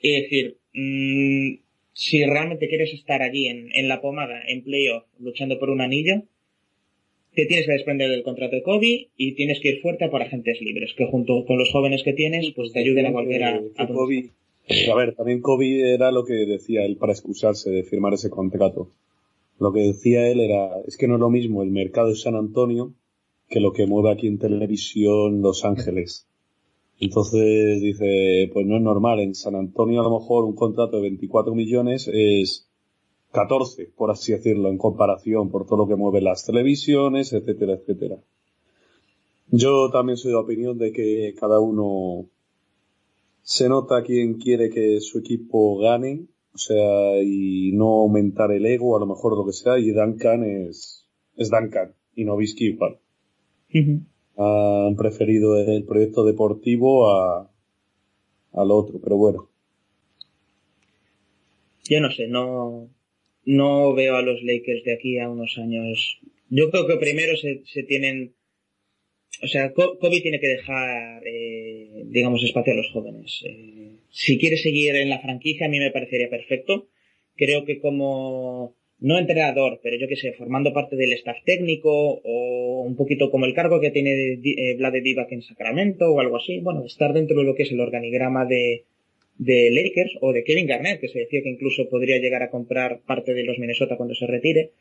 y 0.00 0.22
decir, 0.22 0.58
mmm, 0.72 1.56
si 1.92 2.24
realmente 2.24 2.68
quieres 2.68 2.94
estar 2.94 3.20
allí 3.20 3.48
en, 3.48 3.68
en 3.74 3.88
la 3.88 4.00
pomada, 4.00 4.40
en 4.46 4.62
playoff, 4.62 5.04
luchando 5.18 5.58
por 5.58 5.70
un 5.70 5.80
anillo, 5.80 6.22
te 7.34 7.46
tienes 7.46 7.66
que 7.66 7.72
desprender 7.72 8.10
del 8.10 8.22
contrato 8.22 8.56
de 8.56 8.62
Kobe 8.62 9.08
y 9.16 9.34
tienes 9.34 9.60
que 9.60 9.68
ir 9.68 9.80
fuerte 9.80 10.08
por 10.08 10.22
agentes 10.22 10.60
libres, 10.60 10.94
que 10.96 11.06
junto 11.06 11.44
con 11.44 11.58
los 11.58 11.70
jóvenes 11.70 12.02
que 12.02 12.12
tienes, 12.12 12.52
pues 12.54 12.72
te 12.72 12.80
ayuden 12.80 13.06
a 13.06 13.10
volver 13.10 13.44
a... 13.44 13.60
a, 13.76 13.86
Kobe, 13.86 14.30
a 14.90 14.94
ver, 14.94 15.14
también 15.14 15.40
Kobe 15.40 15.94
era 15.94 16.12
lo 16.12 16.24
que 16.24 16.34
decía 16.34 16.84
él 16.84 16.96
para 16.96 17.12
excusarse 17.12 17.70
de 17.70 17.82
firmar 17.82 18.14
ese 18.14 18.30
contrato. 18.30 18.88
Lo 19.58 19.72
que 19.72 19.80
decía 19.80 20.28
él 20.28 20.40
era, 20.40 20.80
es 20.86 20.96
que 20.96 21.06
no 21.06 21.14
es 21.14 21.20
lo 21.20 21.30
mismo 21.30 21.62
el 21.62 21.70
mercado 21.70 22.08
de 22.08 22.16
San 22.16 22.34
Antonio 22.34 22.92
que 23.48 23.60
lo 23.60 23.72
que 23.72 23.86
mueve 23.86 24.12
aquí 24.12 24.28
en 24.28 24.38
televisión 24.38 25.42
Los 25.42 25.64
Ángeles. 25.64 26.26
Entonces 27.00 27.80
dice, 27.80 28.48
pues 28.52 28.66
no 28.66 28.76
es 28.76 28.82
normal, 28.82 29.20
en 29.20 29.34
San 29.34 29.56
Antonio 29.56 30.00
a 30.00 30.04
lo 30.04 30.18
mejor 30.18 30.44
un 30.44 30.54
contrato 30.54 30.96
de 30.96 31.02
24 31.02 31.54
millones 31.54 32.08
es 32.12 32.69
14, 33.32 33.92
por 33.96 34.10
así 34.10 34.32
decirlo, 34.32 34.68
en 34.68 34.78
comparación 34.78 35.50
por 35.50 35.66
todo 35.66 35.78
lo 35.78 35.88
que 35.88 35.96
mueve 35.96 36.20
las 36.20 36.44
televisiones, 36.44 37.32
etcétera, 37.32 37.74
etcétera. 37.74 38.16
Yo 39.48 39.90
también 39.90 40.16
soy 40.16 40.30
de 40.30 40.34
la 40.34 40.42
opinión 40.42 40.78
de 40.78 40.92
que 40.92 41.34
cada 41.38 41.60
uno 41.60 42.26
se 43.42 43.68
nota 43.68 44.02
quien 44.02 44.34
quiere 44.34 44.70
que 44.70 45.00
su 45.00 45.18
equipo 45.18 45.78
gane 45.78 46.26
o 46.52 46.58
sea, 46.58 47.22
y 47.22 47.72
no 47.72 48.00
aumentar 48.00 48.50
el 48.50 48.66
ego, 48.66 48.96
a 48.96 49.00
lo 49.00 49.06
mejor 49.06 49.36
lo 49.36 49.46
que 49.46 49.52
sea, 49.52 49.78
y 49.78 49.90
Duncan 49.90 50.44
es, 50.44 51.08
es 51.36 51.50
Duncan, 51.50 51.94
y 52.14 52.24
Novisky 52.24 52.66
igual. 52.66 52.98
Han 54.36 54.96
preferido 54.96 55.56
el 55.56 55.84
proyecto 55.84 56.24
deportivo 56.24 57.10
a, 57.10 57.50
al 58.52 58.70
otro, 58.70 59.00
pero 59.00 59.16
bueno. 59.16 59.48
Yo 61.84 62.00
no 62.00 62.10
sé, 62.10 62.26
no, 62.26 62.88
no 63.50 63.92
veo 63.94 64.14
a 64.16 64.22
los 64.22 64.42
Lakers 64.42 64.84
de 64.84 64.92
aquí 64.92 65.18
a 65.18 65.28
unos 65.28 65.58
años. 65.58 66.20
Yo 66.48 66.70
creo 66.70 66.86
que 66.86 66.96
primero 66.96 67.36
se, 67.36 67.62
se 67.64 67.82
tienen, 67.82 68.34
o 69.42 69.48
sea, 69.48 69.72
Kobe 69.72 70.20
tiene 70.20 70.38
que 70.38 70.48
dejar, 70.48 71.22
eh, 71.26 72.04
digamos, 72.06 72.44
espacio 72.44 72.72
a 72.72 72.76
los 72.76 72.90
jóvenes. 72.92 73.42
Eh, 73.44 73.96
si 74.10 74.38
quiere 74.38 74.56
seguir 74.56 74.94
en 74.94 75.10
la 75.10 75.20
franquicia, 75.20 75.66
a 75.66 75.68
mí 75.68 75.80
me 75.80 75.90
parecería 75.90 76.30
perfecto. 76.30 76.88
Creo 77.36 77.64
que 77.64 77.80
como, 77.80 78.76
no 79.00 79.18
entrenador, 79.18 79.80
pero 79.82 79.96
yo 79.96 80.06
que 80.06 80.16
sé, 80.16 80.32
formando 80.32 80.72
parte 80.72 80.94
del 80.94 81.12
staff 81.14 81.38
técnico 81.44 82.20
o 82.22 82.82
un 82.82 82.94
poquito 82.94 83.32
como 83.32 83.46
el 83.46 83.54
cargo 83.54 83.80
que 83.80 83.90
tiene 83.90 84.38
eh, 84.44 84.74
Vlad 84.76 84.94
Divac 85.02 85.32
en 85.32 85.42
Sacramento 85.42 86.08
o 86.12 86.20
algo 86.20 86.36
así, 86.36 86.60
bueno, 86.60 86.84
estar 86.84 87.12
dentro 87.12 87.38
de 87.38 87.44
lo 87.44 87.56
que 87.56 87.64
es 87.64 87.72
el 87.72 87.80
organigrama 87.80 88.46
de, 88.46 88.84
de 89.40 89.70
Lakers 89.70 90.18
o 90.20 90.34
de 90.34 90.44
Kevin 90.44 90.66
Garnett, 90.66 91.00
que 91.00 91.08
se 91.08 91.20
decía 91.20 91.40
que 91.42 91.48
incluso 91.48 91.88
podría 91.88 92.18
llegar 92.18 92.42
a 92.42 92.50
comprar 92.50 93.00
parte 93.06 93.32
de 93.32 93.42
los 93.42 93.58
Minnesota 93.58 93.96
cuando 93.96 94.14
se 94.14 94.26
retire. 94.26 94.72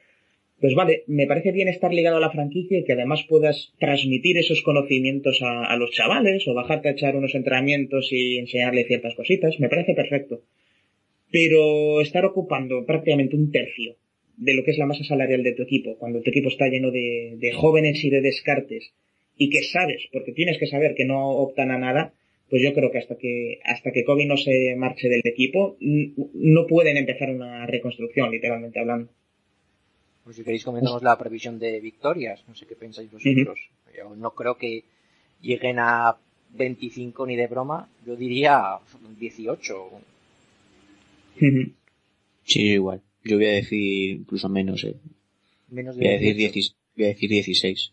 Pues 0.59 0.75
vale, 0.75 1.03
me 1.07 1.27
parece 1.27 1.53
bien 1.53 1.69
estar 1.69 1.93
ligado 1.93 2.17
a 2.17 2.19
la 2.19 2.29
franquicia 2.29 2.77
y 2.77 2.83
que 2.83 2.91
además 2.91 3.23
puedas 3.23 3.71
transmitir 3.79 4.37
esos 4.37 4.61
conocimientos 4.61 5.41
a, 5.41 5.63
a, 5.63 5.77
los 5.77 5.91
chavales 5.91 6.45
o 6.45 6.53
bajarte 6.53 6.89
a 6.89 6.91
echar 6.91 7.15
unos 7.15 7.35
entrenamientos 7.35 8.09
y 8.11 8.37
enseñarle 8.37 8.83
ciertas 8.83 9.15
cositas, 9.15 9.57
me 9.61 9.69
parece 9.69 9.93
perfecto. 9.93 10.41
Pero 11.31 12.01
estar 12.01 12.25
ocupando 12.25 12.85
prácticamente 12.85 13.37
un 13.37 13.51
tercio 13.51 13.95
de 14.35 14.55
lo 14.55 14.65
que 14.65 14.71
es 14.71 14.77
la 14.77 14.87
masa 14.87 15.05
salarial 15.05 15.41
de 15.41 15.53
tu 15.53 15.63
equipo, 15.63 15.97
cuando 15.97 16.21
tu 16.21 16.31
equipo 16.31 16.49
está 16.49 16.67
lleno 16.67 16.91
de, 16.91 17.37
de 17.37 17.53
jóvenes 17.53 18.03
y 18.03 18.09
de 18.09 18.19
descartes, 18.19 18.91
y 19.37 19.49
que 19.49 19.63
sabes, 19.63 20.09
porque 20.11 20.33
tienes 20.33 20.57
que 20.57 20.67
saber 20.67 20.95
que 20.95 21.05
no 21.05 21.29
optan 21.29 21.71
a 21.71 21.77
nada, 21.77 22.13
pues 22.49 22.61
yo 22.63 22.73
creo 22.73 22.91
que 22.91 22.97
hasta 22.97 23.15
que 23.15 23.59
hasta 23.63 23.91
que 23.91 24.03
Kobe 24.03 24.25
no 24.25 24.37
se 24.37 24.75
marche 24.75 25.07
del 25.07 25.21
equipo, 25.23 25.77
no 25.79 26.67
pueden 26.67 26.97
empezar 26.97 27.29
una 27.29 27.65
reconstrucción, 27.65 28.31
literalmente 28.31 28.79
hablando. 28.79 29.09
Pues 30.23 30.35
si 30.35 30.43
queréis 30.43 30.63
comentamos 30.63 31.01
la 31.03 31.17
previsión 31.17 31.59
de 31.59 31.79
victorias, 31.79 32.43
no 32.47 32.55
sé 32.55 32.65
qué 32.65 32.75
pensáis 32.75 33.11
vosotros. 33.11 33.59
Uh 33.59 33.89
-huh. 33.89 33.97
Yo 33.97 34.15
no 34.15 34.31
creo 34.31 34.57
que 34.57 34.83
lleguen 35.41 35.79
a 35.79 36.17
25 36.53 37.25
ni 37.25 37.35
de 37.35 37.47
broma, 37.47 37.89
yo 38.05 38.15
diría 38.15 38.77
18. 39.19 39.85
Uh 39.85 40.01
-huh. 41.39 41.73
Sí, 42.43 42.61
igual. 42.73 43.01
Yo 43.23 43.37
voy 43.37 43.45
a 43.45 43.53
decir 43.53 44.11
incluso 44.11 44.49
menos, 44.49 44.83
eh. 44.83 44.95
Menos 45.69 45.95
de 45.95 46.03
voy, 46.03 46.09
a 46.09 46.19
decir 46.19 46.35
10, 46.35 46.75
voy 46.95 47.05
a 47.05 47.07
decir 47.09 47.29
16. 47.29 47.91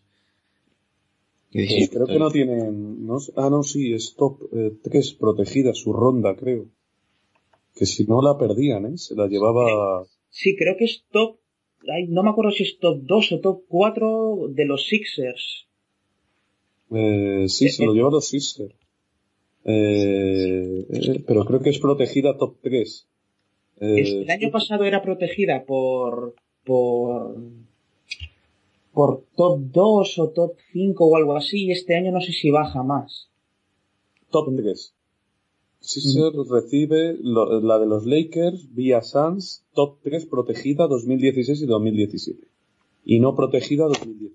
16 1.57 1.89
creo 1.89 2.07
que 2.07 2.19
no 2.19 2.29
tienen. 2.31 3.05
No, 3.05 3.17
ah, 3.35 3.49
no, 3.49 3.63
sí, 3.63 3.93
es 3.93 4.15
top 4.15 4.41
eh, 4.53 4.73
3 4.81 5.13
protegida 5.13 5.73
su 5.73 5.93
ronda, 5.93 6.35
creo. 6.35 6.65
Que 7.75 7.85
si 7.85 8.05
no 8.05 8.21
la 8.21 8.37
perdían, 8.37 8.85
¿eh? 8.85 8.97
Se 8.97 9.15
la 9.15 9.27
llevaba. 9.27 10.05
Sí, 10.29 10.55
creo 10.55 10.75
que 10.77 10.85
es 10.85 11.03
top 11.11 11.37
ay, 11.89 12.07
no 12.07 12.23
me 12.23 12.29
acuerdo 12.29 12.51
si 12.51 12.63
es 12.63 12.77
top 12.79 12.99
2 13.03 13.31
o 13.33 13.39
top 13.39 13.63
4 13.67 14.47
de 14.49 14.65
los 14.65 14.87
Sixers. 14.87 15.67
Eh, 16.91 17.45
sí, 17.47 17.69
se 17.69 17.85
lo 17.85 17.93
lleva 17.93 18.11
los 18.11 18.27
Sixers. 18.27 18.73
Eh, 19.65 20.85
eh, 20.89 21.23
pero 21.25 21.45
creo 21.45 21.59
que 21.59 21.69
es 21.69 21.79
protegida 21.79 22.37
top 22.37 22.57
3. 22.61 23.07
el 23.79 24.29
año 24.29 24.49
pasado 24.49 24.85
era 24.85 25.01
protegida 25.01 25.65
por, 25.65 26.35
por, 26.63 27.35
por 28.97 29.25
top 29.35 29.59
2 29.71 30.17
o 30.23 30.29
top 30.31 30.53
5 30.73 31.05
o 31.05 31.15
algo 31.17 31.35
así, 31.35 31.65
y 31.65 31.71
este 31.71 31.93
año 31.95 32.11
no 32.11 32.19
sé 32.19 32.31
si 32.31 32.49
baja 32.49 32.81
más. 32.81 33.29
Top 34.31 34.47
3. 34.55 34.95
Sixers 35.79 36.35
recibe 36.49 37.15
lo- 37.21 37.61
la 37.61 37.77
de 37.77 37.85
los 37.85 38.07
Lakers 38.07 38.73
vía 38.73 39.03
Suns, 39.03 39.63
top 39.75 39.99
3 40.01 40.25
protegida 40.25 40.87
2016 40.87 41.61
y 41.61 41.67
2017. 41.67 42.47
Y 43.05 43.19
no 43.19 43.35
protegida 43.35 43.85
2010. 43.85 44.31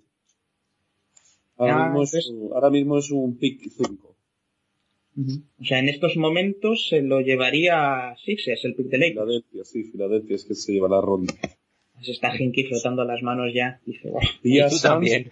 Ahora, 1.57 1.75
Ah, 1.75 1.89
mismo, 1.89 2.03
es, 2.05 2.27
un- 2.29 2.53
ahora 2.55 2.71
mismo 2.71 2.99
es 2.99 3.11
un 3.11 3.37
pick 3.39 3.69
5. 3.69 4.15
O 5.61 5.65
sea, 5.65 5.81
en 5.81 5.89
estos 5.89 6.17
momentos 6.17 6.87
se 6.89 7.03
lo 7.03 7.21
llevaría 7.21 8.15
Sixers, 8.25 8.65
el 8.65 8.77
pick 8.77 8.87
de 8.87 8.99
Lakers. 8.99 9.15
Filadelfia, 9.25 9.65
sí, 9.65 9.85
Filadelfia 9.91 10.37
es 10.37 10.45
que 10.45 10.55
se 10.55 10.73
lleva 10.73 10.89
la 10.89 11.01
ronda. 11.01 11.35
Se 12.03 12.13
está 12.13 12.35
Hinky 12.37 12.65
frotando 12.65 13.05
las 13.05 13.23
manos 13.23 13.53
ya. 13.55 13.81
Dice, 13.87 14.11
"Buah, 14.11 14.23
Vía 14.43 14.67
Y 14.67 14.71
tú 14.71 14.77
Suns, 14.77 14.83
también. 14.83 15.31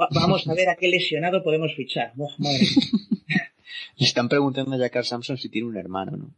va- 0.00 0.08
vamos 0.14 0.46
a 0.48 0.54
ver 0.54 0.68
a 0.68 0.76
qué 0.76 0.88
lesionado 0.88 1.42
podemos 1.42 1.74
fichar. 1.74 2.12
Madre 2.16 2.34
mía. 2.38 2.48
Le 3.98 4.06
están 4.06 4.28
preguntando 4.28 4.74
a 4.74 4.78
Jakar 4.78 5.04
Samson 5.04 5.36
si 5.38 5.48
tiene 5.48 5.68
un 5.68 5.76
hermano, 5.76 6.16
¿no? 6.16 6.34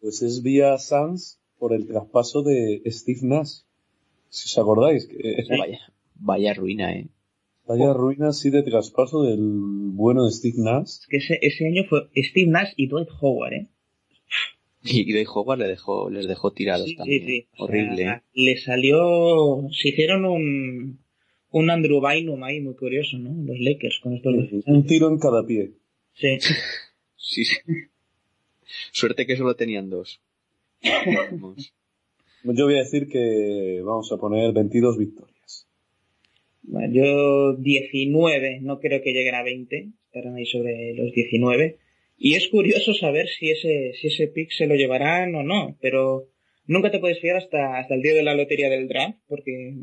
pues 0.00 0.22
es 0.22 0.42
vía 0.42 0.76
Suns 0.78 1.40
por 1.58 1.72
el 1.72 1.86
traspaso 1.86 2.42
de 2.42 2.82
Steve 2.86 3.20
Nash. 3.22 3.60
Si 4.28 4.46
os 4.46 4.58
acordáis, 4.58 5.06
que 5.06 5.44
Vaya, 5.58 5.78
vaya 6.16 6.54
ruina, 6.54 6.92
¿eh? 6.92 7.08
vaya 7.66 7.92
ruina 7.92 8.28
así 8.28 8.50
de 8.50 8.62
traspaso 8.62 9.22
del 9.22 9.40
bueno 9.40 10.24
de 10.26 10.32
Steve 10.32 10.56
Nash. 10.58 10.88
Es 11.00 11.06
que 11.08 11.16
ese, 11.18 11.38
ese 11.42 11.66
año 11.66 11.84
fue 11.88 12.08
Steve 12.16 12.50
Nash 12.50 12.72
y 12.76 12.88
Dwight 12.88 13.08
Howard, 13.20 13.52
¿eh? 13.54 13.68
Y, 14.90 15.12
Dave 15.12 15.26
Howard 15.32 15.58
le 15.58 15.68
dejó, 15.68 16.10
les 16.10 16.26
dejó 16.26 16.52
tirados 16.52 16.84
Sí, 16.86 16.92
sí, 16.92 16.96
también. 16.96 17.26
sí. 17.26 17.46
O 17.58 17.64
Horrible, 17.64 17.96
sea. 17.96 18.22
Le 18.34 18.56
salió... 18.58 19.68
Se 19.72 19.88
hicieron 19.90 20.24
un... 20.24 20.98
Un 21.50 21.70
Andrew 21.70 22.00
Bynum 22.06 22.44
ahí 22.44 22.60
muy 22.60 22.74
curioso, 22.74 23.16
¿no? 23.18 23.30
Los 23.44 23.58
Lakers 23.58 24.00
con 24.02 24.14
estos 24.14 24.34
dos. 24.36 24.62
Un 24.66 24.86
tiro 24.86 25.08
en 25.08 25.18
cada 25.18 25.46
pie. 25.46 25.70
Sí. 26.12 26.38
Sí, 27.16 27.44
sí. 27.44 27.56
Suerte 28.92 29.26
que 29.26 29.36
solo 29.36 29.54
tenían 29.54 29.88
dos. 29.90 30.20
Vamos. 30.82 31.72
Yo 32.44 32.64
voy 32.64 32.74
a 32.76 32.78
decir 32.78 33.08
que 33.08 33.80
vamos 33.84 34.10
a 34.12 34.16
poner 34.16 34.52
22 34.52 34.98
victorias. 34.98 35.66
Bueno, 36.62 36.92
yo 36.92 37.54
19, 37.54 38.60
no 38.60 38.78
creo 38.78 39.02
que 39.02 39.12
lleguen 39.12 39.34
a 39.34 39.42
20, 39.42 39.88
estarán 40.06 40.36
ahí 40.36 40.44
sobre 40.46 40.94
los 40.94 41.12
19. 41.12 41.78
Y 42.18 42.34
es 42.34 42.48
curioso 42.48 42.94
saber 42.94 43.28
si 43.28 43.50
ese, 43.50 43.92
si 43.94 44.08
ese 44.08 44.26
pick 44.26 44.50
se 44.50 44.66
lo 44.66 44.74
llevarán 44.74 45.34
o 45.36 45.44
no, 45.44 45.76
pero 45.80 46.26
nunca 46.66 46.90
te 46.90 46.98
puedes 46.98 47.20
fiar 47.20 47.36
hasta, 47.36 47.78
hasta 47.78 47.94
el 47.94 48.02
día 48.02 48.14
de 48.14 48.24
la 48.24 48.34
lotería 48.34 48.68
del 48.68 48.88
draft, 48.88 49.18
porque 49.28 49.76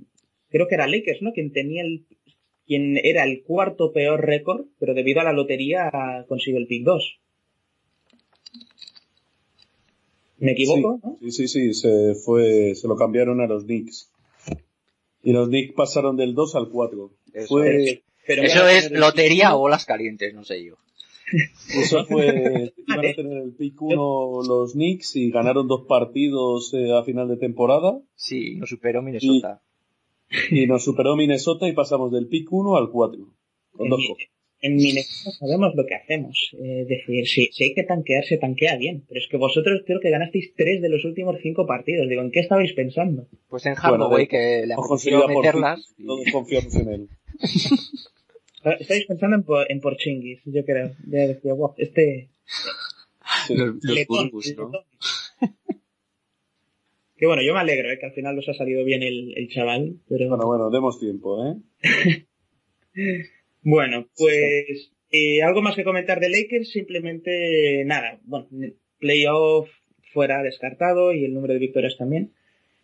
creo 0.50 0.68
que 0.68 0.76
era 0.76 0.88
Lakers, 0.88 1.22
¿no? 1.22 1.32
Quien 1.32 1.54
tenía 1.54 1.82
el, 1.82 2.06
quien 2.68 2.98
era 2.98 3.24
el 3.24 3.44
cuarto 3.44 3.94
peor 3.94 4.26
récord, 4.26 4.66
pero 4.80 4.94
debido 4.94 5.22
a 5.22 5.24
la 5.24 5.34
lotería 5.34 5.90
consiguió 6.28 6.60
el 6.60 6.68
pick 6.68 6.84
2. 6.84 7.20
¿Me 10.40 10.52
equivoco? 10.52 11.00
¿no? 11.02 11.18
Sí, 11.22 11.32
sí, 11.32 11.48
sí, 11.48 11.74
se 11.74 12.16
fue, 12.16 12.76
se 12.76 12.88
lo 12.90 12.98
cambiaron 12.98 13.40
a 13.40 13.48
los 13.48 13.64
Knicks. 13.64 14.12
Y 15.24 15.32
los 15.32 15.48
Knicks 15.48 15.74
pasaron 15.74 16.18
del 16.18 16.36
2 16.36 16.56
al 16.56 16.70
4. 16.70 17.12
Eso 17.34 17.48
Fue, 17.48 18.04
Pero 18.28 18.44
Eso 18.44 18.68
es 18.68 18.92
lotería 18.92 19.56
o 19.56 19.60
bolas 19.60 19.86
calientes, 19.86 20.34
no 20.34 20.44
sé 20.44 20.64
yo. 20.64 20.76
Eso 21.80 22.06
fue, 22.06 22.74
iban 22.88 23.00
a 23.06 23.14
tener 23.16 23.38
el 23.38 23.54
pick 23.54 23.82
1 23.82 24.42
los 24.48 24.74
Knicks 24.74 25.16
y 25.16 25.32
ganaron 25.32 25.68
dos 25.68 25.86
partidos 25.88 26.74
eh, 26.74 26.94
a 26.94 27.04
final 27.04 27.28
de 27.28 27.38
temporada 27.38 28.00
Sí, 28.16 28.56
no 28.58 28.66
superó 28.66 29.02
Minnesota. 29.02 29.62
y 30.52 30.68
nos 30.68 30.84
superó 30.84 31.16
Minnesota 31.16 31.68
y 31.68 31.74
pasamos 31.74 32.12
del 32.12 32.28
pick 32.28 32.52
1 32.52 32.76
al 32.78 32.90
4. 32.92 33.20
Con 33.72 33.86
En, 33.86 33.90
dos 33.90 34.00
mi- 34.00 34.16
en 34.62 34.76
Minnesota 34.78 35.32
sabemos 35.38 35.76
lo 35.76 35.86
que 35.86 35.94
hacemos. 35.96 36.56
Eh, 36.60 36.82
Es 36.84 36.88
decir, 36.88 37.28
si, 37.28 37.46
si 37.52 37.64
hay 37.66 37.74
que 37.76 37.84
tanquear, 37.84 38.24
se 38.24 38.38
tanquea 38.38 38.78
bien. 38.78 39.04
Pero 39.08 39.20
es 39.20 39.28
que 39.30 39.38
vosotros 39.38 39.82
creo 39.86 40.00
que 40.00 40.10
ganasteis 40.10 40.54
tres 40.56 40.82
de 40.82 40.90
los 40.90 41.06
últimos 41.06 41.36
cinco 41.44 41.68
partidos. 41.68 42.08
Digo, 42.10 42.22
¿en 42.24 42.32
qué 42.32 42.40
estabais 42.40 42.74
pensando? 42.74 43.28
Pues 43.50 43.66
en 43.68 43.74
Bueno, 43.76 44.06
Hardaway 44.06 44.24
de- 44.24 44.28
que 44.28 44.66
le 44.66 44.76
conseguía 44.76 45.20
conseguido 45.20 45.28
meterlas. 45.28 45.94
fin, 45.96 46.06
Todos 46.08 46.26
confiamos 46.32 46.76
en 46.76 46.90
él. 46.90 47.10
Estáis 48.80 49.06
pensando 49.06 49.38
en, 49.38 49.44
por, 49.44 49.72
en 49.72 49.80
Porchingis, 49.80 50.42
yo 50.46 50.66
creo. 50.66 50.96
Ya 51.08 51.28
decía, 51.28 51.54
wow, 51.54 51.74
este... 51.78 52.30
Los, 53.50 53.76
los 53.82 53.96
letón, 53.96 54.30
Burbus, 54.30 54.56
¿no? 54.58 54.72
letón. 54.72 54.86
Que 57.18 57.28
bueno, 57.28 57.42
yo 57.44 57.54
me 57.54 57.62
alegro, 57.62 57.90
eh, 57.90 57.98
que 57.98 58.08
al 58.08 58.12
final 58.12 58.38
os 58.38 58.50
ha 58.50 58.54
salido 58.54 58.84
bien 58.84 59.02
el, 59.02 59.38
el 59.38 59.48
chaval. 59.48 59.96
Pero 60.10 60.28
Bueno, 60.28 60.46
bueno, 60.48 60.70
demos 60.70 61.00
tiempo, 61.00 61.46
¿eh? 61.46 62.26
Bueno, 63.64 64.08
pues 64.16 64.92
eh, 65.12 65.42
algo 65.42 65.62
más 65.62 65.76
que 65.76 65.84
comentar 65.84 66.20
de 66.20 66.30
Lakers, 66.30 66.70
simplemente 66.70 67.84
nada, 67.86 68.20
bueno, 68.26 68.48
playoff 69.00 69.70
fuera 70.14 70.44
descartado 70.44 71.14
y 71.14 71.26
el 71.26 71.34
número 71.34 71.54
de 71.54 71.60
victorias 71.60 71.98
también. 71.98 72.34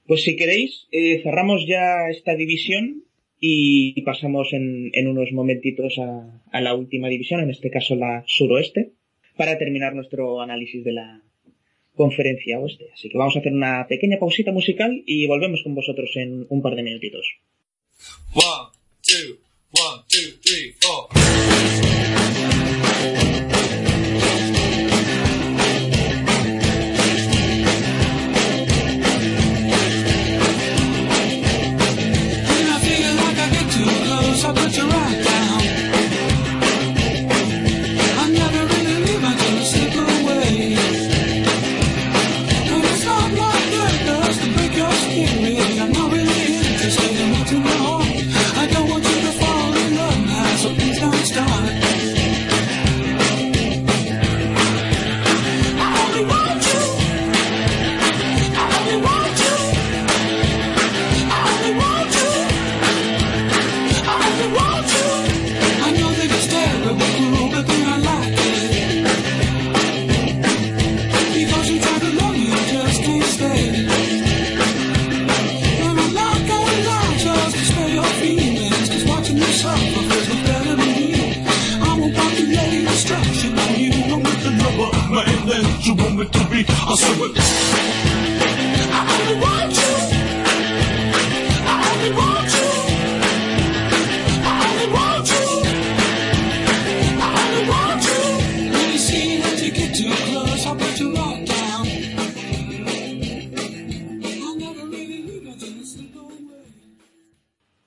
Pues 0.07 0.23
si 0.23 0.35
queréis, 0.35 0.87
eh, 0.91 1.21
cerramos 1.23 1.67
ya 1.67 2.09
esta 2.09 2.35
división 2.35 3.03
y 3.43 3.99
pasamos 4.03 4.53
en, 4.53 5.07
unos 5.07 5.31
momentitos 5.31 5.97
a, 5.97 6.41
a 6.51 6.61
la 6.61 6.75
última 6.75 7.09
división, 7.09 7.41
en 7.41 7.49
este 7.49 7.71
caso 7.71 7.95
la 7.95 8.23
suroeste, 8.27 8.91
para 9.35 9.57
terminar 9.57 9.95
nuestro 9.95 10.41
análisis 10.41 10.83
de 10.83 10.91
la 10.91 11.21
conferencia 11.95 12.59
oeste. 12.59 12.89
Así 12.93 13.09
que 13.09 13.17
vamos 13.17 13.35
a 13.35 13.39
hacer 13.39 13.51
una 13.51 13.87
pequeña 13.87 14.19
pausita 14.19 14.51
musical 14.51 15.03
y 15.07 15.25
volvemos 15.25 15.61
con 15.63 15.73
vosotros 15.73 16.11
en 16.15 16.45
un 16.49 16.61
par 16.61 16.75
de 16.75 16.83
minutitos. 16.83 17.25
One, 18.35 18.69
two, 19.01 19.37
one, 19.71 20.03
two, 20.07 20.39
three, 20.41 20.75
four. 20.79 22.50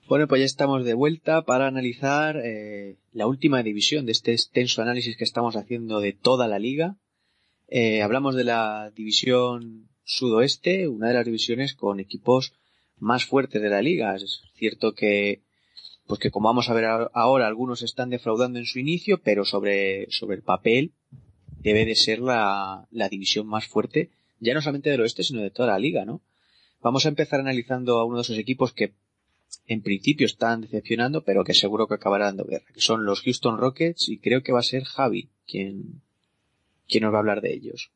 Bueno, 0.09 0.29
pues 0.29 0.41
ya 0.41 0.47
estamos 0.47 0.85
de 0.85 0.95
vuelta 0.95 1.43
para 1.43 1.67
analizar 1.67 2.37
eh, 2.43 2.97
la 3.13 3.27
última 3.27 3.63
división 3.63 4.07
de 4.07 4.13
este 4.13 4.33
extenso 4.33 4.81
análisis 4.81 5.19
que 5.19 5.25
estamos 5.25 5.57
haciendo 5.57 6.01
de 6.01 6.15
toda 6.15 6.49
la 6.49 6.59
liga. 6.59 6.97
Eh, 7.69 8.03
hablamos 8.03 8.35
de 8.35 8.45
la 8.45 8.93
división 8.95 9.89
sudoeste, 10.05 10.87
una 10.89 11.09
de 11.09 11.15
las 11.15 11.25
divisiones 11.25 11.75
con 11.75 11.99
equipos 12.01 12.53
más 12.99 13.25
fuertes 13.25 13.63
de 13.63 13.71
la 13.71 13.83
liga. 13.83 14.15
Es 14.17 14.43
cierto 14.57 14.95
que, 14.95 15.43
pues 16.07 16.21
que 16.21 16.31
como 16.31 16.49
vamos 16.49 16.69
a 16.69 16.75
ver 16.75 16.85
ahora, 16.85 17.47
algunos 17.47 17.83
están 17.83 18.11
defraudando 18.11 18.59
en 18.59 18.67
su 18.67 18.79
inicio, 18.79 19.21
pero 19.23 19.45
sobre, 19.45 20.11
sobre 20.11 20.37
el 20.37 20.43
papel 20.43 20.93
debe 21.61 21.87
de 21.87 21.97
ser 21.97 22.19
la, 22.21 22.87
la 22.91 23.09
división 23.09 23.47
más 23.47 23.67
fuerte, 23.67 24.11
ya 24.39 24.53
no 24.53 24.61
solamente 24.61 24.91
del 24.91 25.01
oeste, 25.01 25.23
sino 25.23 25.41
de 25.41 25.51
toda 25.51 25.69
la 25.69 25.79
liga, 25.79 26.05
¿no? 26.05 26.21
Vamos 26.83 27.07
a 27.07 27.09
empezar 27.09 27.41
analizando 27.41 27.99
a 27.99 28.05
uno 28.05 28.17
de 28.17 28.23
esos 28.23 28.37
equipos 28.37 28.75
que 28.75 28.93
en 29.67 29.81
principio 29.81 30.27
están 30.27 30.61
decepcionando, 30.61 31.25
pero 31.25 31.45
que 31.45 31.55
seguro 31.55 31.89
que 31.89 31.95
acabará 31.95 32.27
dando 32.27 32.45
guerra, 32.45 32.67
que 32.75 32.81
son 32.81 33.07
los 33.07 33.23
Houston 33.23 33.57
Rockets 33.57 34.11
y 34.11 34.19
creo 34.19 34.43
que 34.43 34.53
va 34.53 34.61
a 34.61 34.65
ser 34.65 34.85
Javi 34.85 35.31
quien, 35.47 36.03
quien 36.89 37.03
nos 37.05 37.13
va 37.13 37.19
a 37.19 37.21
hablar 37.21 37.41
de 37.41 37.53
ellos. 37.53 37.91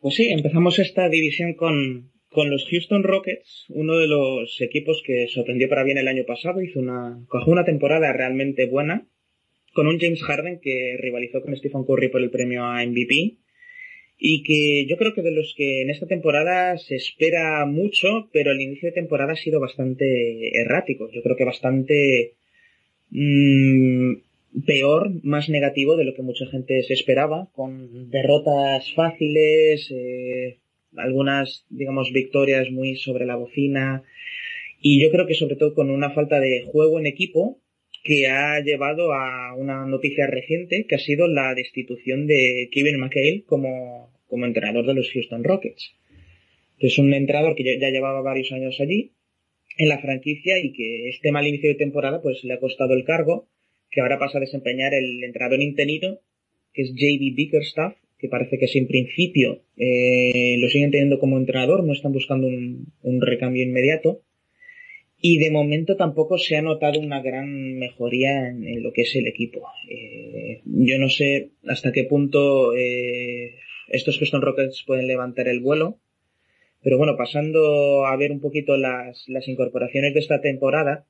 Pues 0.00 0.14
sí, 0.14 0.28
empezamos 0.30 0.78
esta 0.78 1.08
división 1.08 1.54
con, 1.54 2.10
con 2.30 2.50
los 2.50 2.66
Houston 2.70 3.02
Rockets, 3.02 3.66
uno 3.68 3.98
de 3.98 4.06
los 4.06 4.60
equipos 4.60 5.02
que 5.04 5.28
sorprendió 5.28 5.68
para 5.68 5.84
bien 5.84 5.98
el 5.98 6.08
año 6.08 6.24
pasado, 6.24 6.62
hizo 6.62 6.80
una, 6.80 7.22
cogió 7.28 7.52
una 7.52 7.64
temporada 7.64 8.12
realmente 8.12 8.66
buena, 8.66 9.06
con 9.74 9.86
un 9.86 9.98
James 9.98 10.22
Harden 10.22 10.60
que 10.60 10.96
rivalizó 10.98 11.42
con 11.42 11.56
Stephen 11.56 11.84
Curry 11.84 12.08
por 12.08 12.22
el 12.22 12.30
premio 12.30 12.64
a 12.64 12.84
MVP, 12.84 13.36
y 14.22 14.42
que 14.42 14.86
yo 14.86 14.96
creo 14.98 15.14
que 15.14 15.22
de 15.22 15.30
los 15.32 15.54
que 15.56 15.80
en 15.80 15.90
esta 15.90 16.06
temporada 16.06 16.76
se 16.76 16.94
espera 16.96 17.64
mucho, 17.64 18.28
pero 18.32 18.52
el 18.52 18.60
inicio 18.60 18.88
de 18.88 18.94
temporada 18.94 19.32
ha 19.32 19.36
sido 19.36 19.60
bastante 19.60 20.58
errático. 20.60 21.10
Yo 21.10 21.22
creo 21.22 21.36
que 21.36 21.44
bastante 21.44 22.34
mmm, 23.10 24.12
peor, 24.66 25.10
más 25.22 25.48
negativo 25.48 25.96
de 25.96 26.04
lo 26.04 26.14
que 26.14 26.22
mucha 26.22 26.46
gente 26.46 26.82
se 26.82 26.94
esperaba, 26.94 27.48
con 27.52 28.10
derrotas 28.10 28.92
fáciles, 28.94 29.90
eh, 29.90 30.58
algunas, 30.96 31.66
digamos, 31.70 32.12
victorias 32.12 32.70
muy 32.70 32.96
sobre 32.96 33.26
la 33.26 33.36
bocina, 33.36 34.02
y 34.80 35.00
yo 35.02 35.10
creo 35.10 35.26
que 35.26 35.34
sobre 35.34 35.56
todo 35.56 35.74
con 35.74 35.90
una 35.90 36.10
falta 36.10 36.40
de 36.40 36.62
juego 36.62 36.98
en 36.98 37.06
equipo 37.06 37.58
que 38.02 38.28
ha 38.28 38.60
llevado 38.60 39.12
a 39.12 39.54
una 39.54 39.84
noticia 39.86 40.26
reciente 40.26 40.86
que 40.86 40.94
ha 40.94 40.98
sido 40.98 41.28
la 41.28 41.54
destitución 41.54 42.26
de 42.26 42.70
Kevin 42.72 42.98
McHale 42.98 43.44
como 43.46 44.10
como 44.30 44.46
entrenador 44.46 44.86
de 44.86 44.94
los 44.94 45.10
Houston 45.12 45.44
Rockets. 45.44 45.92
Es 46.78 46.98
un 46.98 47.12
entrenador 47.12 47.56
que 47.56 47.78
ya 47.78 47.90
llevaba 47.90 48.22
varios 48.22 48.52
años 48.52 48.80
allí 48.80 49.12
en 49.76 49.88
la 49.88 49.98
franquicia 49.98 50.58
y 50.58 50.72
que 50.72 51.08
este 51.10 51.32
mal 51.32 51.46
inicio 51.46 51.68
de 51.68 51.74
temporada 51.74 52.22
pues 52.22 52.42
le 52.44 52.54
ha 52.54 52.60
costado 52.60 52.94
el 52.94 53.04
cargo, 53.04 53.48
que 53.90 54.00
ahora 54.00 54.18
pasa 54.18 54.38
a 54.38 54.40
desempeñar 54.40 54.94
el 54.94 55.22
entrenador 55.24 55.60
interino, 55.60 56.18
que 56.72 56.82
es 56.82 56.92
JD 56.94 57.34
Bickerstaff, 57.34 57.94
que 58.20 58.28
parece 58.28 58.58
que 58.58 58.68
sin 58.68 58.86
principio 58.86 59.62
eh, 59.76 60.56
lo 60.58 60.68
siguen 60.68 60.90
teniendo 60.90 61.18
como 61.18 61.38
entrenador, 61.38 61.82
no 61.84 61.92
están 61.92 62.12
buscando 62.12 62.46
un, 62.46 63.20
recambio 63.20 63.62
inmediato. 63.62 64.20
Y 65.22 65.38
de 65.38 65.50
momento 65.50 65.96
tampoco 65.96 66.38
se 66.38 66.56
ha 66.56 66.62
notado 66.62 66.98
una 66.98 67.20
gran 67.20 67.78
mejoría 67.78 68.48
en, 68.48 68.82
lo 68.82 68.92
que 68.92 69.02
es 69.02 69.14
el 69.16 69.26
equipo. 69.26 69.66
Eh, 69.90 70.60
yo 70.64 70.98
no 70.98 71.10
sé 71.10 71.50
hasta 71.66 71.92
qué 71.92 72.04
punto 72.04 72.74
eh, 72.74 73.56
estos 73.88 74.18
Houston 74.18 74.40
Rockets 74.40 74.84
pueden 74.86 75.06
levantar 75.06 75.48
el 75.48 75.60
vuelo. 75.60 75.98
Pero 76.82 76.96
bueno, 76.96 77.16
pasando 77.18 78.06
a 78.06 78.16
ver 78.16 78.32
un 78.32 78.40
poquito 78.40 78.78
las, 78.78 79.24
las 79.28 79.48
incorporaciones 79.48 80.14
de 80.14 80.20
esta 80.20 80.40
temporada, 80.40 81.06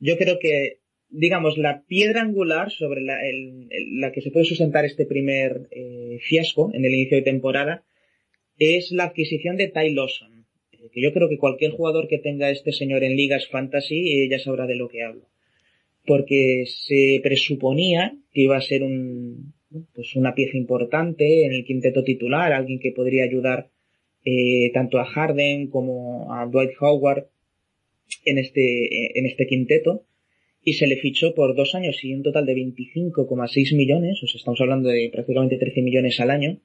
yo 0.00 0.16
creo 0.16 0.40
que, 0.40 0.78
digamos, 1.12 1.58
la 1.58 1.84
piedra 1.84 2.22
angular 2.22 2.70
sobre 2.70 3.02
la, 3.02 4.12
que 4.12 4.22
se 4.22 4.30
puede 4.30 4.46
sustentar 4.46 4.84
este 4.84 5.04
primer 5.04 5.68
eh, 5.70 6.18
fiasco 6.22 6.70
en 6.72 6.84
el 6.84 6.94
inicio 6.94 7.18
de 7.18 7.22
temporada 7.22 7.84
es 8.58 8.90
la 8.92 9.04
adquisición 9.04 9.56
de 9.56 9.68
Ty 9.68 9.90
Lawson. 9.90 10.46
Eh, 10.72 10.88
que 10.90 11.02
yo 11.02 11.12
creo 11.12 11.28
que 11.28 11.36
cualquier 11.36 11.72
jugador 11.72 12.08
que 12.08 12.18
tenga 12.18 12.50
este 12.50 12.72
señor 12.72 13.04
en 13.04 13.16
ligas 13.16 13.46
fantasy 13.48 14.22
eh, 14.22 14.28
ya 14.28 14.38
sabrá 14.38 14.66
de 14.66 14.76
lo 14.76 14.88
que 14.88 15.02
hablo. 15.02 15.28
Porque 16.06 16.64
se 16.66 17.20
presuponía 17.22 18.16
que 18.32 18.42
iba 18.42 18.56
a 18.56 18.62
ser 18.62 18.82
un, 18.82 19.52
pues 19.94 20.16
una 20.16 20.34
pieza 20.34 20.56
importante 20.56 21.44
en 21.44 21.52
el 21.52 21.64
quinteto 21.64 22.02
titular, 22.04 22.52
alguien 22.52 22.80
que 22.80 22.90
podría 22.90 23.24
ayudar 23.24 23.68
eh, 24.24 24.70
tanto 24.72 24.98
a 24.98 25.04
Harden 25.04 25.68
como 25.68 26.32
a 26.32 26.46
Dwight 26.46 26.72
Howard 26.80 27.26
en 28.24 28.38
este, 28.38 29.18
en 29.18 29.26
este 29.26 29.46
quinteto 29.46 30.04
y 30.64 30.74
se 30.74 30.86
le 30.86 30.96
fichó 30.96 31.34
por 31.34 31.56
dos 31.56 31.74
años 31.74 32.02
y 32.04 32.14
un 32.14 32.22
total 32.22 32.46
de 32.46 32.54
25,6 32.54 33.76
millones, 33.76 34.22
o 34.22 34.26
sea, 34.26 34.38
estamos 34.38 34.60
hablando 34.60 34.88
de 34.88 35.10
prácticamente 35.12 35.58
13 35.58 35.82
millones 35.82 36.20
al 36.20 36.30
año, 36.30 36.60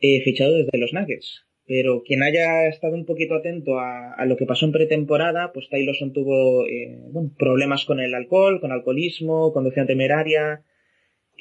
eh, 0.00 0.20
fichado 0.22 0.54
desde 0.54 0.78
los 0.78 0.92
Nuggets. 0.92 1.46
Pero 1.66 2.02
quien 2.02 2.22
haya 2.22 2.66
estado 2.68 2.94
un 2.94 3.06
poquito 3.06 3.34
atento 3.34 3.78
a, 3.78 4.24
lo 4.26 4.36
que 4.36 4.44
pasó 4.44 4.66
en 4.66 4.72
pretemporada, 4.72 5.52
pues 5.52 5.68
Tyloson 5.68 6.12
tuvo 6.12 6.66
eh, 6.66 6.98
bueno, 7.12 7.30
problemas 7.38 7.84
con 7.84 8.00
el 8.00 8.14
alcohol, 8.14 8.60
con 8.60 8.72
alcoholismo, 8.72 9.52
conducción 9.52 9.86
temeraria, 9.86 10.64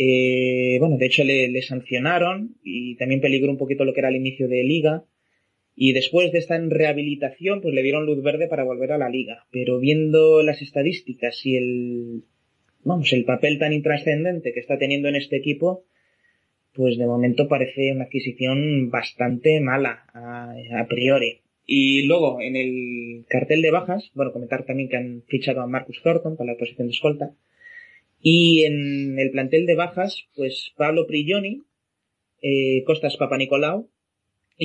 eh, 0.01 0.77
bueno, 0.79 0.97
de 0.97 1.05
hecho 1.05 1.25
le, 1.25 1.61
sancionaron 1.61 2.55
y 2.63 2.95
también 2.95 3.19
peligró 3.19 3.51
un 3.51 3.57
poquito 3.57 3.83
lo 3.83 3.93
que 3.93 3.99
era 3.99 4.07
el 4.07 4.15
inicio 4.15 4.47
de 4.47 4.63
liga. 4.63 5.03
Y 5.81 5.93
después 5.93 6.33
de 6.33 6.39
estar 6.39 6.59
en 6.59 6.71
rehabilitación, 6.71 7.61
pues 7.61 7.73
le 7.73 7.81
dieron 7.81 8.05
luz 8.05 8.21
verde 8.21 8.49
para 8.49 8.65
volver 8.65 8.91
a 8.91 8.97
la 8.97 9.07
liga. 9.07 9.45
Pero 9.49 9.79
viendo 9.79 10.43
las 10.43 10.61
estadísticas 10.61 11.45
y 11.45 11.55
el, 11.55 12.23
vamos, 12.83 13.13
el 13.13 13.23
papel 13.23 13.59
tan 13.59 13.71
intrascendente 13.71 14.51
que 14.51 14.59
está 14.59 14.77
teniendo 14.77 15.07
en 15.07 15.15
este 15.15 15.37
equipo, 15.37 15.85
pues 16.73 16.97
de 16.97 17.05
momento 17.05 17.47
parece 17.47 17.93
una 17.93 18.03
adquisición 18.03 18.89
bastante 18.89 19.61
mala 19.61 20.03
a, 20.13 20.53
a, 20.81 20.87
priori. 20.89 21.43
Y 21.65 22.03
luego, 22.03 22.41
en 22.41 22.57
el 22.57 23.25
cartel 23.29 23.61
de 23.61 23.71
bajas, 23.71 24.11
bueno, 24.15 24.33
comentar 24.33 24.65
también 24.65 24.89
que 24.89 24.97
han 24.97 25.23
fichado 25.29 25.61
a 25.61 25.67
Marcus 25.67 26.01
Thornton 26.03 26.35
para 26.35 26.51
la 26.51 26.57
posición 26.57 26.87
de 26.87 26.93
escolta. 26.93 27.31
Y 28.21 28.65
en 28.65 29.17
el 29.17 29.31
plantel 29.31 29.65
de 29.65 29.75
bajas, 29.75 30.27
pues 30.35 30.73
Pablo 30.75 31.07
Prigioni, 31.07 31.61
eh, 32.41 32.83
Costas 32.83 33.17
Nicolau 33.37 33.87
y 33.87 33.98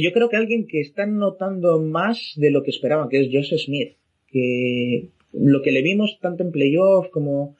yo 0.03 0.13
creo 0.13 0.29
que 0.29 0.37
alguien 0.37 0.67
que 0.67 0.81
está 0.81 1.07
notando 1.07 1.81
más 1.81 2.33
de 2.37 2.51
lo 2.51 2.63
que 2.63 2.71
esperaban, 2.71 3.09
que 3.09 3.21
es 3.21 3.29
Joseph 3.33 3.61
Smith, 3.61 3.93
que 4.29 5.11
lo 5.33 5.63
que 5.63 5.73
le 5.73 5.83
vimos 5.83 6.19
tanto 6.21 6.43
en 6.43 6.53
playoff 6.53 7.09
como 7.11 7.57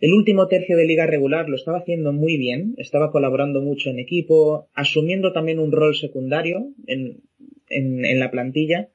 el 0.00 0.14
último 0.14 0.48
tercio 0.48 0.76
de 0.76 0.84
liga 0.84 1.06
regular 1.06 1.48
lo 1.48 1.56
estaba 1.56 1.78
haciendo 1.78 2.12
muy 2.12 2.36
bien, 2.36 2.74
estaba 2.78 3.12
colaborando 3.12 3.60
mucho 3.60 3.90
en 3.90 4.00
equipo, 4.00 4.68
asumiendo 4.74 5.32
también 5.32 5.60
un 5.60 5.70
rol 5.70 5.94
secundario 5.94 6.68
en, 6.86 7.20
en, 7.68 8.04
en 8.04 8.18
la 8.18 8.30
plantilla, 8.30 8.88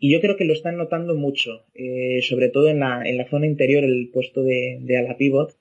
y 0.00 0.12
yo 0.12 0.20
creo 0.20 0.36
que 0.36 0.44
lo 0.44 0.52
están 0.52 0.76
notando 0.76 1.14
mucho, 1.14 1.64
eh, 1.74 2.18
sobre 2.22 2.48
todo 2.48 2.68
en 2.68 2.80
la, 2.80 3.02
en 3.04 3.18
la 3.18 3.28
zona 3.28 3.46
interior, 3.46 3.84
el 3.84 4.10
puesto 4.12 4.42
de, 4.42 4.78
de 4.80 4.96
ala 4.96 5.16
pivot, 5.16 5.56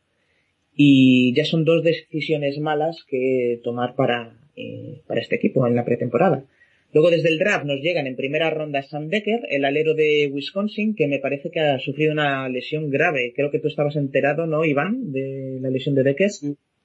y 0.75 1.31
ya 1.35 1.45
son 1.45 1.63
dos 1.63 1.83
decisiones 1.83 2.57
malas 2.59 3.05
que 3.07 3.59
tomar 3.63 3.93
para, 3.95 4.40
eh, 4.55 5.01
para 5.07 5.21
este 5.21 5.35
equipo 5.35 5.65
en 5.67 5.75
la 5.75 5.85
pretemporada. 5.85 6.45
Luego 6.93 7.09
desde 7.09 7.29
el 7.29 7.39
draft 7.39 7.65
nos 7.65 7.79
llegan 7.81 8.05
en 8.05 8.17
primera 8.17 8.49
ronda 8.49 8.83
Sam 8.83 9.07
Decker, 9.07 9.47
el 9.49 9.63
alero 9.63 9.93
de 9.93 10.29
Wisconsin, 10.31 10.93
que 10.93 11.07
me 11.07 11.19
parece 11.19 11.49
que 11.49 11.61
ha 11.61 11.79
sufrido 11.79 12.11
una 12.11 12.49
lesión 12.49 12.89
grave. 12.89 13.31
Creo 13.33 13.49
que 13.49 13.59
tú 13.59 13.69
estabas 13.69 13.95
enterado, 13.95 14.45
¿no, 14.45 14.65
Iván, 14.65 15.11
de 15.11 15.59
la 15.61 15.69
lesión 15.69 15.95
de 15.95 16.03
Decker? 16.03 16.31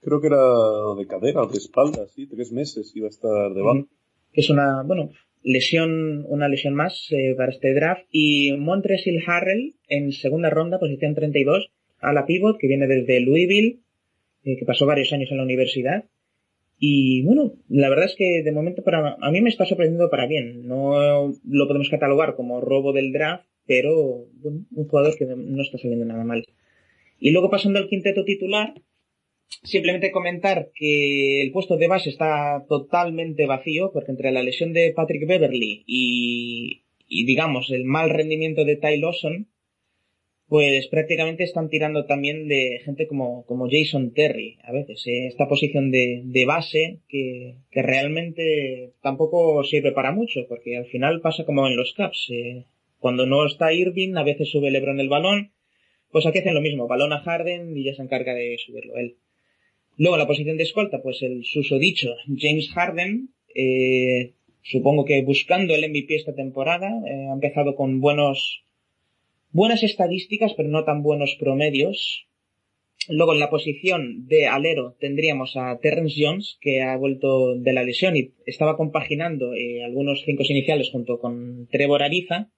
creo 0.02 0.20
que 0.20 0.28
era 0.28 0.44
de 0.96 1.06
cadera 1.08 1.42
o 1.42 1.48
de 1.48 1.58
espalda, 1.58 2.06
sí, 2.14 2.28
tres 2.28 2.52
meses 2.52 2.92
iba 2.94 3.08
a 3.08 3.10
estar 3.10 3.52
de 3.52 3.60
baja. 3.60 3.84
Es 4.32 4.50
una, 4.50 4.84
bueno, 4.84 5.10
lesión, 5.42 6.24
una 6.28 6.48
lesión 6.48 6.74
más 6.74 7.08
eh, 7.10 7.34
para 7.36 7.50
este 7.50 7.74
draft. 7.74 8.06
Y 8.12 8.52
Montresil 8.56 9.22
Harrell 9.26 9.74
en 9.88 10.12
segunda 10.12 10.50
ronda, 10.50 10.78
posición 10.78 11.14
32, 11.14 11.70
a 12.00 12.12
la 12.12 12.26
pivot, 12.26 12.58
que 12.58 12.68
viene 12.68 12.86
desde 12.86 13.20
Louisville, 13.20 13.80
eh, 14.44 14.56
que 14.56 14.64
pasó 14.64 14.86
varios 14.86 15.12
años 15.12 15.30
en 15.30 15.38
la 15.38 15.42
universidad. 15.42 16.04
Y 16.78 17.22
bueno, 17.22 17.54
la 17.68 17.88
verdad 17.88 18.04
es 18.04 18.16
que 18.16 18.42
de 18.42 18.52
momento 18.52 18.82
para, 18.82 19.16
a 19.20 19.30
mí 19.30 19.40
me 19.40 19.48
está 19.48 19.64
sorprendiendo 19.64 20.10
para 20.10 20.26
bien. 20.26 20.66
No 20.66 21.32
lo 21.44 21.66
podemos 21.66 21.88
catalogar 21.88 22.36
como 22.36 22.60
robo 22.60 22.92
del 22.92 23.12
draft, 23.12 23.46
pero 23.66 24.26
bueno, 24.42 24.66
un 24.74 24.88
jugador 24.88 25.16
que 25.16 25.24
no 25.24 25.62
está 25.62 25.78
saliendo 25.78 26.04
nada 26.04 26.24
mal. 26.24 26.44
Y 27.18 27.30
luego 27.30 27.50
pasando 27.50 27.78
al 27.78 27.88
quinteto 27.88 28.24
titular, 28.24 28.74
simplemente 29.62 30.12
comentar 30.12 30.70
que 30.74 31.42
el 31.42 31.50
puesto 31.50 31.76
de 31.76 31.88
base 31.88 32.10
está 32.10 32.64
totalmente 32.68 33.46
vacío, 33.46 33.90
porque 33.92 34.10
entre 34.10 34.32
la 34.32 34.42
lesión 34.42 34.72
de 34.72 34.92
Patrick 34.94 35.26
Beverly 35.26 35.82
y, 35.86 36.82
y 37.08 37.24
digamos 37.24 37.70
el 37.70 37.84
mal 37.84 38.10
rendimiento 38.10 38.64
de 38.64 38.76
Ty 38.76 38.98
Lawson, 38.98 39.48
pues 40.48 40.86
prácticamente 40.86 41.42
están 41.42 41.68
tirando 41.68 42.06
también 42.06 42.46
de 42.46 42.80
gente 42.84 43.08
como, 43.08 43.44
como 43.46 43.68
Jason 43.68 44.12
Terry 44.12 44.58
a 44.62 44.72
veces, 44.72 45.04
¿eh? 45.06 45.26
esta 45.26 45.48
posición 45.48 45.90
de, 45.90 46.22
de 46.24 46.44
base 46.44 47.00
que, 47.08 47.56
que, 47.70 47.82
realmente 47.82 48.92
tampoco 49.02 49.64
sirve 49.64 49.92
para 49.92 50.12
mucho, 50.12 50.46
porque 50.48 50.76
al 50.76 50.86
final 50.86 51.20
pasa 51.20 51.44
como 51.44 51.66
en 51.66 51.76
los 51.76 51.94
Caps, 51.94 52.28
eh, 52.30 52.64
cuando 52.98 53.26
no 53.26 53.44
está 53.44 53.72
Irving 53.72 54.16
a 54.16 54.22
veces 54.22 54.48
sube 54.48 54.70
LeBron 54.70 55.00
el 55.00 55.08
balón, 55.08 55.52
pues 56.10 56.26
aquí 56.26 56.38
hacen 56.38 56.54
lo 56.54 56.60
mismo, 56.60 56.86
balón 56.86 57.12
a 57.12 57.20
Harden 57.20 57.76
y 57.76 57.84
ya 57.84 57.94
se 57.94 58.02
encarga 58.02 58.32
de 58.32 58.56
subirlo 58.58 58.96
él. 58.96 59.16
Luego 59.98 60.16
la 60.16 60.26
posición 60.26 60.56
de 60.56 60.62
escolta, 60.62 61.02
pues 61.02 61.22
el 61.22 61.44
susodicho 61.44 62.14
James 62.36 62.70
Harden, 62.72 63.30
eh, 63.54 64.34
supongo 64.62 65.04
que 65.04 65.22
buscando 65.22 65.74
el 65.74 65.88
MVP 65.88 66.14
esta 66.14 66.34
temporada, 66.34 66.88
eh, 67.06 67.28
ha 67.30 67.32
empezado 67.32 67.74
con 67.74 68.00
buenos 68.00 68.65
buenas 69.56 69.82
estadísticas, 69.82 70.52
pero 70.54 70.68
no 70.68 70.84
tan 70.84 71.02
buenos 71.02 71.34
promedios. 71.40 72.28
Luego 73.08 73.32
en 73.32 73.40
la 73.40 73.48
posición 73.48 74.26
de 74.28 74.46
alero 74.46 74.96
tendríamos 75.00 75.56
a 75.56 75.78
Terrence 75.78 76.14
Jones, 76.18 76.58
que 76.60 76.82
ha 76.82 76.96
vuelto 76.96 77.56
de 77.56 77.72
la 77.72 77.82
lesión 77.82 78.16
y 78.16 78.34
estaba 78.44 78.76
compaginando 78.76 79.54
eh, 79.54 79.82
algunos 79.82 80.22
cinco 80.24 80.42
iniciales 80.48 80.90
junto 80.90 81.18
con 81.18 81.68
Trevor 81.70 82.02
Ariza. 82.02 82.50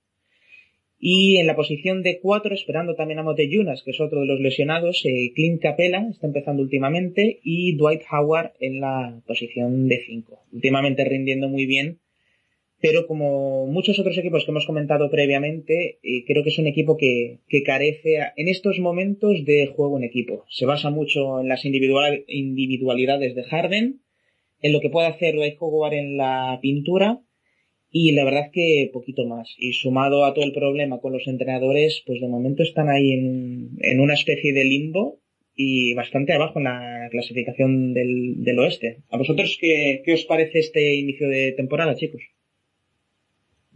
Y 0.99 1.37
en 1.37 1.47
la 1.47 1.55
posición 1.55 2.03
de 2.03 2.19
4, 2.19 2.53
esperando 2.57 2.97
también 2.97 3.21
a 3.21 3.23
Motellunas, 3.23 3.85
que 3.85 3.93
es 3.93 4.01
otro 4.01 4.21
de 4.21 4.27
los 4.27 4.41
lesionados, 4.41 5.05
eh, 5.05 5.31
Clint 5.33 5.63
Capella 5.63 6.05
está 6.11 6.27
empezando 6.27 6.61
últimamente 6.61 7.39
y 7.45 7.77
Dwight 7.77 8.03
Howard 8.11 8.55
en 8.59 8.81
la 8.81 9.23
posición 9.25 9.87
de 9.87 10.03
5. 10.05 10.41
Últimamente 10.53 11.05
rindiendo 11.05 11.49
muy 11.49 11.67
bien, 11.67 12.01
pero 12.81 13.07
como 13.07 13.67
muchos 13.67 13.99
otros 13.99 14.17
equipos 14.19 14.45
que 14.45 14.51
hemos 14.53 14.67
comentado 14.67 15.11
previamente, 15.11 15.99
eh, 16.03 16.25
creo 16.27 16.43
que 16.45 16.51
es 16.51 16.59
un 16.59 16.67
equipo 16.69 16.97
que, 16.97 17.39
que 17.49 17.63
carece 17.63 18.19
en 18.37 18.49
estos 18.49 18.79
momentos 18.79 19.45
de 19.45 19.67
juego 19.67 19.99
en 19.99 20.05
equipo. 20.05 20.45
Se 20.49 20.67
basa 20.67 20.91
mucho 20.91 21.41
en 21.41 21.49
las 21.49 21.65
individual- 21.65 22.25
individualidades 22.29 23.35
de 23.35 23.43
Harden, 23.43 24.01
en 24.61 24.73
lo 24.73 24.81
que 24.81 24.91
puede 24.91 25.09
hacer 25.09 25.35
Dwight 25.35 25.57
Howard 25.59 25.95
en 25.95 26.17
la 26.17 26.59
pintura, 26.63 27.21
y 27.91 28.13
la 28.13 28.25
verdad 28.25 28.51
que 28.53 28.91
poquito 28.93 29.27
más. 29.27 29.55
Y 29.59 29.73
sumado 29.73 30.25
a 30.25 30.35
todo 30.35 30.45
el 30.45 30.53
problema 30.53 31.01
con 31.01 31.13
los 31.13 31.27
entrenadores, 31.27 32.03
pues 32.07 32.21
de 32.21 32.29
momento 32.29 32.63
están 32.63 32.89
ahí 32.91 33.13
en, 33.13 33.71
en 33.81 34.01
una 34.01 34.15
especie 34.15 34.53
de 34.53 34.65
limbo 34.65 35.21
y 35.57 35.95
bastante 35.95 36.33
abajo 36.33 36.59
en 36.59 36.65
la 36.65 37.09
clasificación 37.11 37.95
del, 37.95 38.45
del 38.45 38.59
oeste. 38.59 38.99
¿A 39.11 39.17
vosotros 39.17 39.59
qué, 39.61 40.03
qué 40.05 40.13
os 40.13 40.25
parece 40.27 40.61
este 40.61 40.95
inicio 40.95 41.29
de 41.29 41.53
temporada, 41.53 41.97
chicos? 41.97 42.23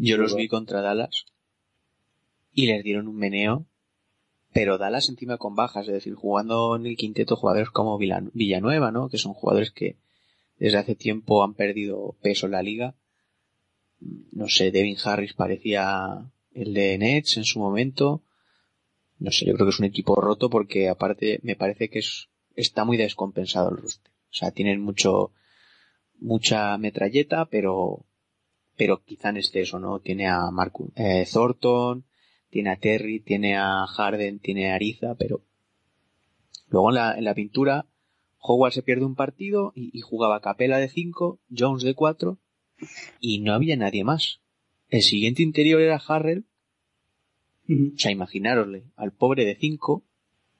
Yo 0.04 0.16
los 0.16 0.34
vi 0.34 0.48
contra 0.48 0.80
Dallas 0.80 1.26
y 2.52 2.66
les 2.66 2.82
dieron 2.82 3.06
un 3.06 3.14
meneo, 3.14 3.66
pero 4.52 4.76
Dallas 4.76 5.08
encima 5.08 5.38
con 5.38 5.54
bajas, 5.54 5.86
es 5.86 5.94
decir, 5.94 6.14
jugando 6.14 6.74
en 6.74 6.86
el 6.86 6.96
quinteto 6.96 7.36
jugadores 7.36 7.70
como 7.70 7.98
Villanueva, 7.98 8.90
¿no? 8.90 9.08
Que 9.08 9.18
son 9.18 9.32
jugadores 9.32 9.70
que 9.70 9.96
desde 10.58 10.78
hace 10.78 10.96
tiempo 10.96 11.44
han 11.44 11.54
perdido 11.54 12.16
peso 12.20 12.46
en 12.46 12.52
la 12.52 12.64
liga. 12.64 12.96
No 14.32 14.48
sé, 14.48 14.72
Devin 14.72 14.96
Harris 15.04 15.34
parecía 15.34 16.28
el 16.52 16.74
de 16.74 16.98
Nets 16.98 17.36
en 17.36 17.44
su 17.44 17.60
momento. 17.60 18.22
No 19.20 19.30
sé, 19.30 19.46
yo 19.46 19.54
creo 19.54 19.66
que 19.66 19.70
es 19.70 19.78
un 19.78 19.86
equipo 19.86 20.16
roto 20.16 20.50
porque 20.50 20.88
aparte 20.88 21.38
me 21.44 21.54
parece 21.54 21.88
que 21.88 22.00
es, 22.00 22.28
está 22.56 22.84
muy 22.84 22.96
descompensado 22.96 23.70
el 23.70 23.76
roster. 23.76 24.10
O 24.32 24.34
sea, 24.34 24.50
tienen 24.50 24.80
mucho, 24.80 25.30
mucha 26.18 26.76
metralleta, 26.76 27.44
pero 27.44 28.04
pero 28.76 29.02
quizá 29.04 29.28
en 29.30 29.36
exceso, 29.38 29.78
¿no? 29.78 30.00
Tiene 30.00 30.28
a 30.28 30.50
Marcus 30.50 30.90
eh, 30.96 31.26
Thornton, 31.30 32.04
tiene 32.50 32.70
a 32.70 32.76
Terry, 32.76 33.20
tiene 33.20 33.56
a 33.56 33.86
Harden, 33.86 34.38
tiene 34.40 34.70
a 34.70 34.74
Ariza, 34.76 35.14
pero 35.16 35.42
luego 36.68 36.90
en 36.90 36.94
la, 36.96 37.16
en 37.18 37.24
la 37.24 37.34
pintura 37.34 37.86
Howard 38.40 38.72
se 38.72 38.82
pierde 38.82 39.04
un 39.04 39.14
partido 39.14 39.72
y, 39.76 39.96
y 39.96 40.00
jugaba 40.00 40.40
Capela 40.40 40.78
de 40.78 40.88
5, 40.88 41.38
Jones 41.56 41.82
de 41.84 41.94
4 41.94 42.38
y 43.20 43.40
no 43.40 43.52
había 43.54 43.76
nadie 43.76 44.02
más. 44.04 44.40
El 44.88 45.02
siguiente 45.02 45.42
interior 45.42 45.80
era 45.80 46.02
Harrell, 46.06 46.44
o 47.94 47.98
sea, 47.98 48.10
imaginárosle 48.10 48.84
al 48.96 49.12
pobre 49.12 49.44
de 49.44 49.54
5, 49.56 50.02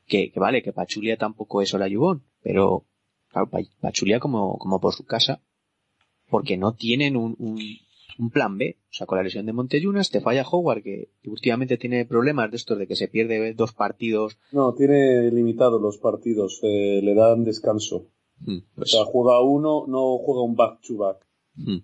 que, 0.07 0.31
que 0.31 0.41
vale, 0.41 0.63
que 0.63 0.73
Pachulia 0.73 1.17
tampoco 1.17 1.61
es 1.61 1.75
Olayubón, 1.75 2.25
pero 2.43 2.87
claro, 3.29 3.51
Pa- 3.51 3.59
Pachulia 3.81 4.21
como, 4.21 4.57
como 4.59 4.81
por 4.81 4.95
su 4.95 5.05
casa, 5.05 5.43
porque 6.31 6.57
no 6.57 6.75
tienen 6.75 7.17
un, 7.17 7.35
un, 7.39 7.61
un 8.19 8.31
plan 8.31 8.57
B. 8.59 8.77
O 8.91 8.93
sea, 8.93 9.07
con 9.07 9.19
la 9.19 9.25
lesión 9.25 9.47
de 9.47 9.53
Monteyunas 9.53 10.11
te 10.11 10.21
falla 10.21 10.45
Howard, 10.51 10.83
que 10.83 11.11
últimamente 11.27 11.77
tiene 11.79 12.05
problemas 12.07 12.51
de 12.51 12.57
estos 12.57 12.79
de 12.79 12.87
que 12.87 12.97
se 12.97 13.09
pierde 13.09 13.55
dos 13.55 13.73
partidos. 13.73 14.39
No, 14.53 14.75
tiene 14.75 15.31
limitados 15.31 15.81
los 15.81 15.99
partidos, 15.99 16.61
eh, 16.63 17.01
le 17.03 17.15
dan 17.15 17.45
descanso. 17.45 18.07
Hmm, 18.41 18.59
O 18.59 18.63
Pues, 18.77 18.91
sea, 18.91 19.05
juega 19.05 19.41
uno, 19.41 19.85
no 19.87 20.19
juega 20.19 20.43
un 20.43 20.57
back-to-back. 20.57 21.27
hmm, 21.57 21.79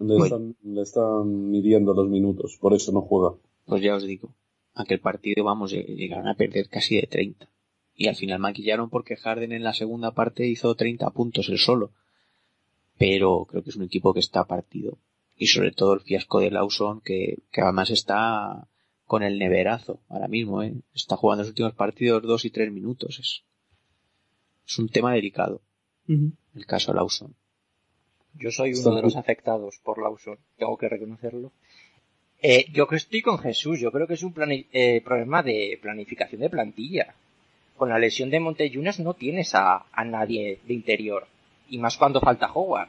Le, 0.00 0.16
están, 0.16 0.56
le 0.62 0.82
están 0.82 1.50
midiendo 1.50 1.92
los 1.94 2.08
minutos, 2.08 2.56
por 2.60 2.72
eso 2.74 2.92
no 2.92 3.00
juega. 3.02 3.34
pues 3.66 3.82
ya 3.82 3.94
os 3.96 4.04
digo, 4.04 4.34
aquel 4.74 5.00
partido, 5.00 5.42
vamos, 5.44 5.72
lleg- 5.72 5.86
llegaron 5.96 6.28
a 6.28 6.34
perder 6.34 6.68
casi 6.68 6.96
de 6.96 7.06
30. 7.06 7.48
Y 7.94 8.06
al 8.06 8.14
final 8.14 8.38
maquillaron 8.38 8.90
porque 8.90 9.16
Harden 9.16 9.50
en 9.52 9.64
la 9.64 9.72
segunda 9.74 10.12
parte 10.12 10.46
hizo 10.46 10.72
30 10.76 11.10
puntos 11.10 11.48
él 11.48 11.58
solo. 11.58 11.90
Pero 12.96 13.44
creo 13.48 13.62
que 13.62 13.70
es 13.70 13.76
un 13.76 13.82
equipo 13.84 14.12
que 14.14 14.20
está 14.20 14.44
partido. 14.44 14.98
Y 15.38 15.46
sobre 15.46 15.70
todo 15.70 15.94
el 15.94 16.00
fiasco 16.00 16.40
de 16.40 16.50
Lawson, 16.50 17.00
que, 17.00 17.38
que 17.52 17.60
además 17.60 17.90
está 17.90 18.66
con 19.06 19.22
el 19.22 19.38
neverazo 19.38 20.00
ahora 20.08 20.28
mismo, 20.28 20.62
¿eh? 20.62 20.74
Está 20.94 21.16
jugando 21.16 21.42
los 21.42 21.50
últimos 21.50 21.74
partidos 21.74 22.22
dos 22.22 22.44
y 22.44 22.50
tres 22.50 22.70
minutos. 22.72 23.18
Es, 23.20 23.44
es 24.66 24.78
un 24.78 24.88
tema 24.88 25.12
delicado, 25.14 25.62
el 26.54 26.66
caso 26.66 26.92
Lawson. 26.92 27.34
Yo 28.34 28.50
soy 28.50 28.72
uno 28.74 28.94
de 28.96 29.02
los 29.02 29.16
afectados 29.16 29.80
por 29.82 30.02
Lawson, 30.02 30.38
tengo 30.58 30.76
que 30.76 30.88
reconocerlo. 30.88 31.52
Eh, 32.40 32.66
yo 32.68 32.86
creo 32.86 32.88
que 32.88 32.96
estoy 32.96 33.22
con 33.22 33.38
Jesús, 33.38 33.80
yo 33.80 33.90
creo 33.90 34.06
que 34.06 34.14
es 34.14 34.22
un 34.22 34.34
plani- 34.34 34.66
eh, 34.72 35.00
problema 35.04 35.42
de 35.42 35.78
planificación 35.80 36.40
de 36.40 36.50
plantilla. 36.50 37.14
Con 37.76 37.88
la 37.88 37.98
lesión 37.98 38.28
de 38.30 38.40
Monteyunas 38.40 38.98
no 39.00 39.14
tienes 39.14 39.54
a, 39.54 39.86
a 39.92 40.04
nadie 40.04 40.58
de 40.66 40.74
interior, 40.74 41.26
y 41.68 41.78
más 41.78 41.96
cuando 41.96 42.20
falta 42.20 42.52
Howard. 42.52 42.88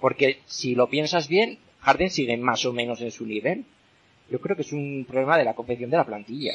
Porque 0.00 0.38
si 0.46 0.74
lo 0.74 0.88
piensas 0.88 1.28
bien, 1.28 1.58
Harden 1.80 2.10
sigue 2.10 2.36
más 2.36 2.64
o 2.64 2.72
menos 2.72 3.00
en 3.00 3.10
su 3.10 3.26
nivel. 3.26 3.64
Yo 4.30 4.40
creo 4.40 4.56
que 4.56 4.62
es 4.62 4.72
un 4.72 5.04
problema 5.08 5.36
de 5.38 5.44
la 5.44 5.54
confección 5.54 5.90
de 5.90 5.96
la 5.96 6.06
plantilla. 6.06 6.52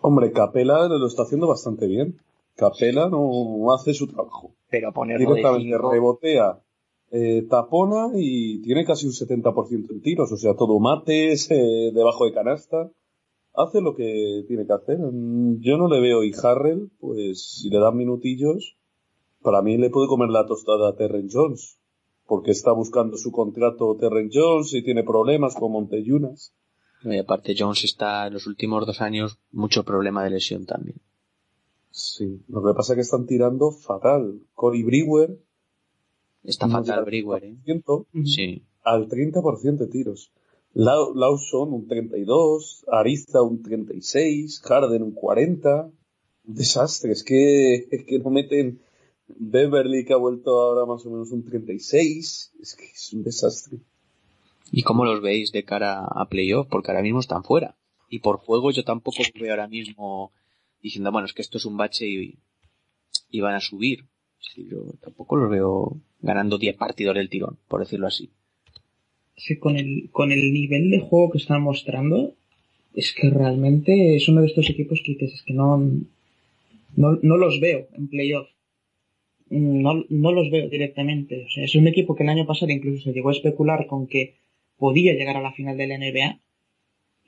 Hombre, 0.00 0.30
Capela 0.32 0.86
lo 0.88 1.06
está 1.06 1.22
haciendo 1.22 1.46
bastante 1.46 1.86
bien. 1.86 2.18
Capela 2.54 3.08
no 3.08 3.72
hace 3.72 3.92
su 3.92 4.06
trabajo. 4.06 4.52
Pero 4.70 4.92
ponerlo 4.92 5.28
de 5.28 5.34
Directamente 5.36 5.76
cinco, 5.76 5.90
rebotea, 5.90 6.60
eh, 7.10 7.46
tapona 7.48 8.10
y 8.14 8.62
tiene 8.62 8.84
casi 8.84 9.06
un 9.06 9.12
70% 9.12 9.90
en 9.90 10.00
tiros. 10.00 10.32
O 10.32 10.36
sea, 10.36 10.54
todo 10.54 10.78
mates, 10.78 11.50
eh, 11.50 11.90
debajo 11.92 12.24
de 12.24 12.32
canasta. 12.32 12.90
Hace 13.54 13.80
lo 13.80 13.94
que 13.94 14.44
tiene 14.48 14.66
que 14.66 14.72
hacer. 14.72 14.98
Yo 14.98 15.78
no 15.78 15.88
le 15.88 16.00
veo. 16.00 16.24
Y 16.24 16.32
Harrell, 16.42 16.90
pues 17.00 17.60
si 17.60 17.70
le 17.70 17.78
dan 17.78 17.96
minutillos, 17.96 18.76
para 19.42 19.62
mí 19.62 19.76
le 19.76 19.90
puede 19.90 20.08
comer 20.08 20.28
la 20.28 20.46
tostada 20.46 20.90
a 20.90 20.96
Terren 20.96 21.28
Jones. 21.30 21.78
Porque 22.26 22.50
está 22.50 22.72
buscando 22.72 23.16
su 23.16 23.30
contrato 23.30 23.96
Terren 23.98 24.30
Jones 24.32 24.74
y 24.74 24.82
tiene 24.82 25.04
problemas 25.04 25.54
con 25.54 25.72
Monteyunas. 25.72 26.52
Y 27.04 27.18
aparte 27.18 27.54
Jones 27.56 27.84
está 27.84 28.26
en 28.26 28.34
los 28.34 28.46
últimos 28.46 28.86
dos 28.86 29.00
años 29.00 29.38
mucho 29.52 29.84
problema 29.84 30.24
de 30.24 30.30
lesión 30.30 30.66
también. 30.66 31.00
Sí, 31.90 32.42
lo 32.48 32.62
que 32.64 32.74
pasa 32.74 32.92
es 32.92 32.96
que 32.96 33.02
están 33.02 33.26
tirando 33.26 33.70
fatal. 33.70 34.40
Cory 34.54 34.82
Brewer 34.82 35.38
Está 36.42 36.68
fatal 36.68 37.04
Brewer, 37.04 37.44
¿eh? 37.44 37.56
30%, 37.64 38.06
Sí. 38.24 38.62
al 38.84 39.08
30% 39.08 39.78
de 39.78 39.86
tiros. 39.88 40.30
Lawson 40.74 41.72
un 41.72 41.88
32, 41.88 42.84
Ariza 42.88 43.42
un 43.42 43.62
36, 43.62 44.60
Harden 44.60 45.02
un 45.02 45.12
40. 45.12 45.90
Un 46.48 46.54
desastre, 46.54 47.12
es 47.12 47.24
que, 47.24 47.88
es 47.90 48.04
que 48.06 48.18
no 48.18 48.30
meten 48.30 48.80
Beverly 49.28 50.04
que 50.04 50.12
ha 50.12 50.16
vuelto 50.16 50.60
ahora 50.60 50.86
más 50.86 51.04
o 51.06 51.10
menos 51.10 51.30
un 51.30 51.44
36. 51.44 52.52
Es 52.60 52.74
que 52.74 52.84
es 52.84 53.12
un 53.12 53.22
desastre. 53.22 53.78
¿Y 54.72 54.82
cómo 54.82 55.04
los 55.04 55.20
veis 55.20 55.52
de 55.52 55.64
cara 55.64 56.04
a 56.04 56.28
playoff? 56.28 56.66
Porque 56.68 56.90
ahora 56.90 57.02
mismo 57.02 57.20
están 57.20 57.44
fuera. 57.44 57.76
Y 58.08 58.20
por 58.20 58.38
juego 58.38 58.70
yo 58.70 58.84
tampoco 58.84 59.18
los 59.18 59.32
veo 59.40 59.52
ahora 59.52 59.68
mismo 59.68 60.32
diciendo, 60.82 61.10
bueno, 61.12 61.26
es 61.26 61.32
que 61.32 61.42
esto 61.42 61.58
es 61.58 61.64
un 61.64 61.76
bache 61.76 62.06
y, 62.06 62.38
y 63.30 63.40
van 63.40 63.54
a 63.54 63.60
subir. 63.60 64.04
Decir, 64.38 64.68
yo 64.68 64.94
tampoco 65.00 65.36
los 65.36 65.50
veo 65.50 66.00
ganando 66.20 66.58
10 66.58 66.76
partidos 66.76 67.16
del 67.16 67.28
tirón, 67.28 67.58
por 67.68 67.80
decirlo 67.80 68.06
así. 68.06 68.30
Sí, 69.36 69.58
con 69.58 69.76
el, 69.76 70.08
con 70.12 70.32
el 70.32 70.52
nivel 70.52 70.90
de 70.90 71.00
juego 71.00 71.30
que 71.30 71.38
están 71.38 71.62
mostrando, 71.62 72.34
es 72.94 73.12
que 73.12 73.28
realmente 73.28 74.16
es 74.16 74.28
uno 74.28 74.40
de 74.40 74.46
estos 74.46 74.70
equipos 74.70 75.02
que 75.04 75.12
dices, 75.12 75.34
es 75.34 75.42
que 75.42 75.52
no, 75.52 75.76
no, 76.96 77.18
no 77.22 77.36
los 77.36 77.60
veo 77.60 77.88
en 77.92 78.08
playoff. 78.08 78.48
No, 79.48 80.04
no 80.08 80.32
los 80.32 80.50
veo 80.50 80.68
directamente. 80.68 81.44
O 81.44 81.50
sea, 81.50 81.64
es 81.64 81.74
un 81.74 81.86
equipo 81.86 82.14
que 82.14 82.24
el 82.24 82.28
año 82.28 82.46
pasado 82.46 82.72
incluso 82.72 83.04
se 83.04 83.12
llegó 83.12 83.28
a 83.28 83.32
especular 83.32 83.86
con 83.86 84.06
que 84.06 84.34
podía 84.76 85.14
llegar 85.14 85.36
a 85.36 85.42
la 85.42 85.52
final 85.52 85.76
de 85.76 85.86
la 85.86 85.98
NBA. 85.98 86.40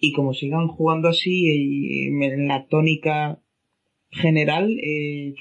Y 0.00 0.12
como 0.12 0.34
sigan 0.34 0.68
jugando 0.68 1.08
así 1.08 1.50
en 1.50 2.48
la 2.48 2.66
tónica 2.66 3.40
general, 4.10 4.78
eh, 4.80 5.34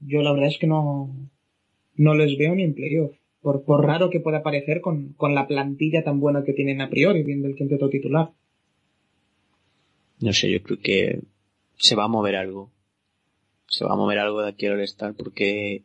yo 0.00 0.22
la 0.22 0.32
verdad 0.32 0.48
es 0.48 0.58
que 0.58 0.66
no, 0.66 1.30
no 1.94 2.14
les 2.14 2.36
veo 2.36 2.54
ni 2.54 2.64
en 2.64 2.74
playoff. 2.74 3.16
Por, 3.40 3.64
raro 3.84 4.10
que 4.10 4.20
pueda 4.20 4.42
parecer 4.42 4.80
con, 4.80 5.14
con 5.14 5.34
la 5.34 5.46
plantilla 5.46 6.04
tan 6.04 6.20
buena 6.20 6.44
que 6.44 6.52
tienen 6.52 6.80
a 6.80 6.90
priori, 6.90 7.22
viendo 7.22 7.48
el 7.48 7.56
quinteto 7.56 7.88
titular. 7.88 8.30
No 10.20 10.32
sé, 10.32 10.50
yo 10.50 10.62
creo 10.62 10.78
que 10.78 11.20
se 11.76 11.96
va 11.96 12.04
a 12.04 12.08
mover 12.08 12.36
algo. 12.36 12.70
Se 13.66 13.84
va 13.84 13.92
a 13.92 13.96
mover 13.96 14.18
algo 14.18 14.42
de 14.42 14.50
aquí 14.50 14.66
al 14.66 14.74
All-Star 14.74 15.14
porque 15.14 15.84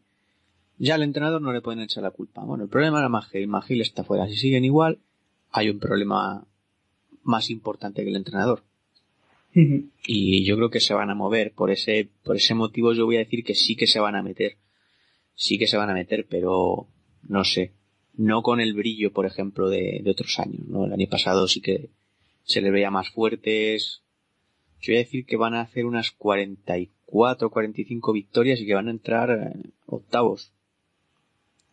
ya 0.77 0.95
al 0.95 1.03
entrenador 1.03 1.41
no 1.41 1.53
le 1.53 1.61
pueden 1.61 1.81
echar 1.81 2.03
la 2.03 2.11
culpa. 2.11 2.43
Bueno, 2.43 2.65
el 2.65 2.69
problema 2.69 2.99
era 2.99 3.09
Magil. 3.09 3.47
Magil 3.47 3.81
está 3.81 4.03
fuera. 4.03 4.27
Si 4.27 4.35
siguen 4.35 4.65
igual, 4.65 4.99
hay 5.51 5.69
un 5.69 5.79
problema 5.79 6.45
más 7.23 7.49
importante 7.49 8.03
que 8.03 8.09
el 8.09 8.15
entrenador. 8.15 8.63
Y 10.05 10.43
yo 10.43 10.57
creo 10.57 10.69
que 10.69 10.81
se 10.81 10.93
van 10.93 11.09
a 11.09 11.15
mover. 11.15 11.53
Por 11.53 11.71
ese, 11.71 12.09
por 12.23 12.35
ese 12.35 12.53
motivo 12.53 12.93
yo 12.93 13.05
voy 13.05 13.15
a 13.15 13.19
decir 13.19 13.43
que 13.43 13.55
sí 13.55 13.75
que 13.75 13.87
se 13.87 13.99
van 13.99 14.15
a 14.15 14.21
meter. 14.21 14.57
Sí 15.33 15.57
que 15.57 15.67
se 15.67 15.77
van 15.77 15.89
a 15.89 15.93
meter, 15.93 16.27
pero 16.29 16.87
no 17.27 17.43
sé. 17.45 17.71
No 18.17 18.41
con 18.41 18.59
el 18.59 18.73
brillo, 18.73 19.13
por 19.13 19.25
ejemplo, 19.25 19.69
de, 19.69 20.01
de 20.03 20.11
otros 20.11 20.39
años, 20.39 20.67
¿no? 20.67 20.85
El 20.85 20.93
año 20.93 21.07
pasado 21.09 21.47
sí 21.47 21.61
que, 21.61 21.89
se 22.45 22.61
les 22.61 22.71
veía 22.71 22.91
más 22.91 23.09
fuertes. 23.09 24.01
Yo 24.79 24.93
voy 24.93 24.97
a 24.97 24.99
decir 24.99 25.25
que 25.25 25.35
van 25.35 25.55
a 25.55 25.61
hacer 25.61 25.85
unas 25.85 26.11
44, 26.11 27.49
45 27.49 28.13
victorias 28.13 28.59
y 28.59 28.65
que 28.65 28.75
van 28.75 28.87
a 28.87 28.91
entrar 28.91 29.31
eh, 29.31 29.69
octavos. 29.87 30.53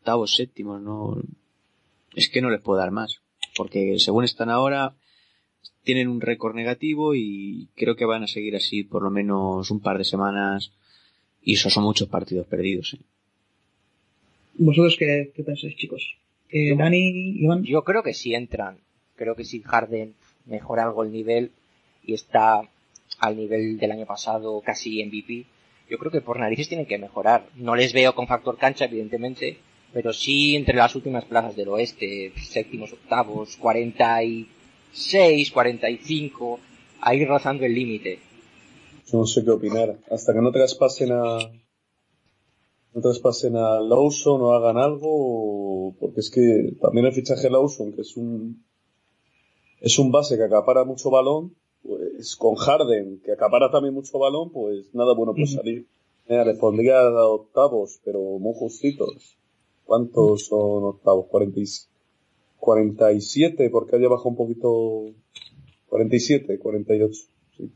Octavos, 0.03 0.35
séptimos, 0.35 0.83
no. 0.83 1.23
Es 2.17 2.29
que 2.29 2.43
no 2.43 2.51
les 2.51 2.61
puedo 2.61 2.81
dar 2.81 2.91
más. 2.91 3.21
Porque 3.57 4.01
según 4.01 4.25
están 4.25 4.51
ahora, 4.51 4.97
tienen 5.85 6.09
un 6.09 6.21
récord 6.21 6.57
negativo 6.57 7.15
y 7.15 7.69
creo 7.77 7.95
que 7.95 8.05
van 8.05 8.25
a 8.25 8.27
seguir 8.27 8.57
así 8.57 8.83
por 8.83 9.05
lo 9.05 9.11
menos 9.11 9.71
un 9.71 9.79
par 9.79 9.99
de 9.99 10.05
semanas. 10.05 10.73
Y 11.41 11.55
esos 11.55 11.73
son 11.73 11.85
muchos 11.85 12.09
partidos 12.09 12.49
perdidos. 12.49 12.95
¿eh? 12.95 13.05
¿Vosotros 14.55 14.97
qué, 14.99 15.31
qué 15.37 15.45
pensáis, 15.45 15.77
chicos? 15.77 16.17
Eh, 16.51 16.75
Dani, 16.77 17.39
Iván. 17.39 17.63
Yo 17.63 17.85
creo 17.85 18.03
que 18.03 18.13
sí 18.13 18.35
entran. 18.35 18.79
Creo 19.15 19.37
que 19.37 19.45
si 19.45 19.63
Harden 19.63 20.15
mejora 20.47 20.83
algo 20.83 21.05
el 21.05 21.13
nivel 21.13 21.53
y 22.03 22.15
está 22.15 22.69
al 23.21 23.37
nivel 23.37 23.79
del 23.79 23.93
año 23.93 24.07
pasado, 24.07 24.61
casi 24.63 25.05
MVP, 25.05 25.47
yo 25.89 25.99
creo 25.99 26.11
que 26.11 26.21
por 26.21 26.41
narices 26.41 26.69
tienen 26.69 26.87
que 26.87 26.99
mejorar. 26.99 27.47
No 27.55 27.77
les 27.77 27.93
veo 27.93 28.17
con 28.17 28.27
factor 28.27 28.59
cancha, 28.59 28.87
evidentemente, 28.87 29.59
pero 29.93 30.13
sí 30.13 30.57
entre 30.57 30.77
las 30.77 30.95
últimas 30.95 31.25
plazas 31.25 31.57
del 31.57 31.69
oeste, 31.69 32.33
séptimos, 32.41 32.93
octavos, 32.93 33.57
46, 33.57 35.51
45, 35.51 36.61
ahí 37.01 37.25
rozando 37.25 37.65
el 37.65 37.75
límite. 37.75 38.19
No 39.13 39.27
sé 39.27 39.45
qué 39.45 39.51
opinar. 39.51 39.99
Hasta 40.11 40.33
que 40.33 40.41
no 40.41 40.51
traspasen 40.53 41.13
a, 41.13 41.39
no 42.95 43.01
traspasen 43.01 43.57
a 43.57 43.81
Lawson 43.81 44.41
o 44.41 44.53
hagan 44.53 44.79
algo, 44.79 45.95
porque 46.01 46.21
es 46.21 46.31
que 46.31 46.75
también 46.81 47.07
el 47.07 47.13
fichaje 47.13 47.51
Lawson, 47.51 47.93
que 47.93 48.01
es 48.03 48.17
un, 48.17 48.65
es 49.81 49.99
un 49.99 50.11
base 50.11 50.37
que 50.37 50.45
acapara 50.45 50.85
mucho 50.85 51.11
balón, 51.11 51.55
pues 51.83 52.37
con 52.37 52.55
Harden, 52.55 53.21
que 53.25 53.33
acapara 53.33 53.71
también 53.71 53.95
mucho 53.95 54.19
balón, 54.19 54.51
pues 54.51 54.95
nada 54.95 55.15
bueno 55.15 55.35
puede 55.35 55.49
salir. 55.49 55.87
Mira, 56.29 56.45
le 56.45 56.55
pondría 56.55 57.01
a 57.01 57.27
octavos, 57.27 58.01
pero 58.05 58.21
muy 58.39 58.55
justitos. 58.55 59.37
¿Cuántos 59.85 60.47
son 60.47 60.85
octavos? 60.85 61.27
47, 62.59 63.71
porque 63.71 63.97
haya 63.97 64.09
bajado 64.09 64.31
un 64.31 64.37
poquito. 64.37 65.07
47, 65.87 66.59
48. 66.59 67.13
Sí. 67.57 67.71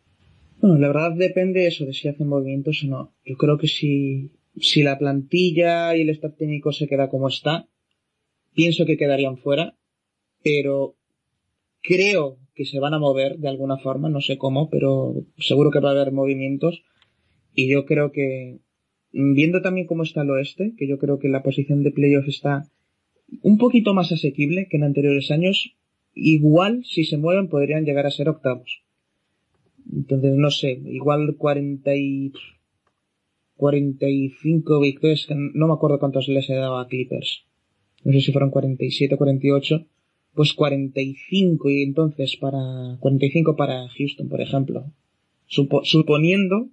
Bueno, 0.60 0.78
la 0.78 0.88
verdad 0.88 1.12
depende 1.12 1.66
eso 1.66 1.84
de 1.84 1.92
si 1.92 2.08
hacen 2.08 2.28
movimientos 2.28 2.82
o 2.84 2.86
no. 2.86 3.12
Yo 3.24 3.36
creo 3.36 3.58
que 3.58 3.68
si, 3.68 4.30
si 4.58 4.82
la 4.82 4.98
plantilla 4.98 5.94
y 5.96 6.02
el 6.02 6.10
staff 6.10 6.36
técnico 6.36 6.72
se 6.72 6.88
queda 6.88 7.10
como 7.10 7.28
está, 7.28 7.68
pienso 8.54 8.86
que 8.86 8.96
quedarían 8.96 9.36
fuera, 9.36 9.76
pero 10.42 10.94
creo 11.82 12.38
que 12.54 12.64
se 12.64 12.80
van 12.80 12.94
a 12.94 12.98
mover 12.98 13.36
de 13.38 13.48
alguna 13.48 13.76
forma, 13.76 14.08
no 14.08 14.20
sé 14.20 14.38
cómo, 14.38 14.70
pero 14.70 15.14
seguro 15.38 15.70
que 15.70 15.80
va 15.80 15.90
a 15.90 15.92
haber 15.92 16.10
movimientos. 16.10 16.82
Y 17.54 17.68
yo 17.68 17.84
creo 17.84 18.12
que, 18.12 18.60
viendo 19.34 19.62
también 19.62 19.86
cómo 19.86 20.02
está 20.02 20.22
el 20.22 20.30
oeste, 20.30 20.74
que 20.76 20.86
yo 20.86 20.98
creo 20.98 21.18
que 21.18 21.28
la 21.28 21.42
posición 21.42 21.82
de 21.82 21.90
playoff 21.90 22.28
está 22.28 22.68
un 23.42 23.58
poquito 23.58 23.94
más 23.94 24.12
asequible 24.12 24.68
que 24.68 24.76
en 24.76 24.84
anteriores 24.84 25.30
años, 25.30 25.74
igual 26.14 26.84
si 26.84 27.04
se 27.04 27.16
mueven 27.16 27.48
podrían 27.48 27.84
llegar 27.84 28.06
a 28.06 28.10
ser 28.10 28.28
octavos. 28.28 28.82
Entonces, 29.92 30.34
no 30.34 30.50
sé, 30.50 30.80
igual 30.86 31.36
40 31.36 31.94
y 31.96 32.32
45 33.56 34.80
victorias, 34.80 35.26
no 35.30 35.66
me 35.66 35.74
acuerdo 35.74 35.98
cuántos 35.98 36.28
les 36.28 36.50
he 36.50 36.54
dado 36.54 36.78
a 36.78 36.88
Clippers. 36.88 37.44
No 38.04 38.12
sé 38.12 38.20
si 38.20 38.32
fueron 38.32 38.50
47 38.50 39.14
o 39.14 39.18
48 39.18 39.86
pues 40.36 40.52
45 40.52 41.70
y 41.70 41.82
entonces 41.82 42.36
para 42.36 42.98
45 43.00 43.56
para 43.56 43.88
Houston, 43.88 44.28
por 44.28 44.42
ejemplo. 44.42 44.84
suponiendo 45.46 46.68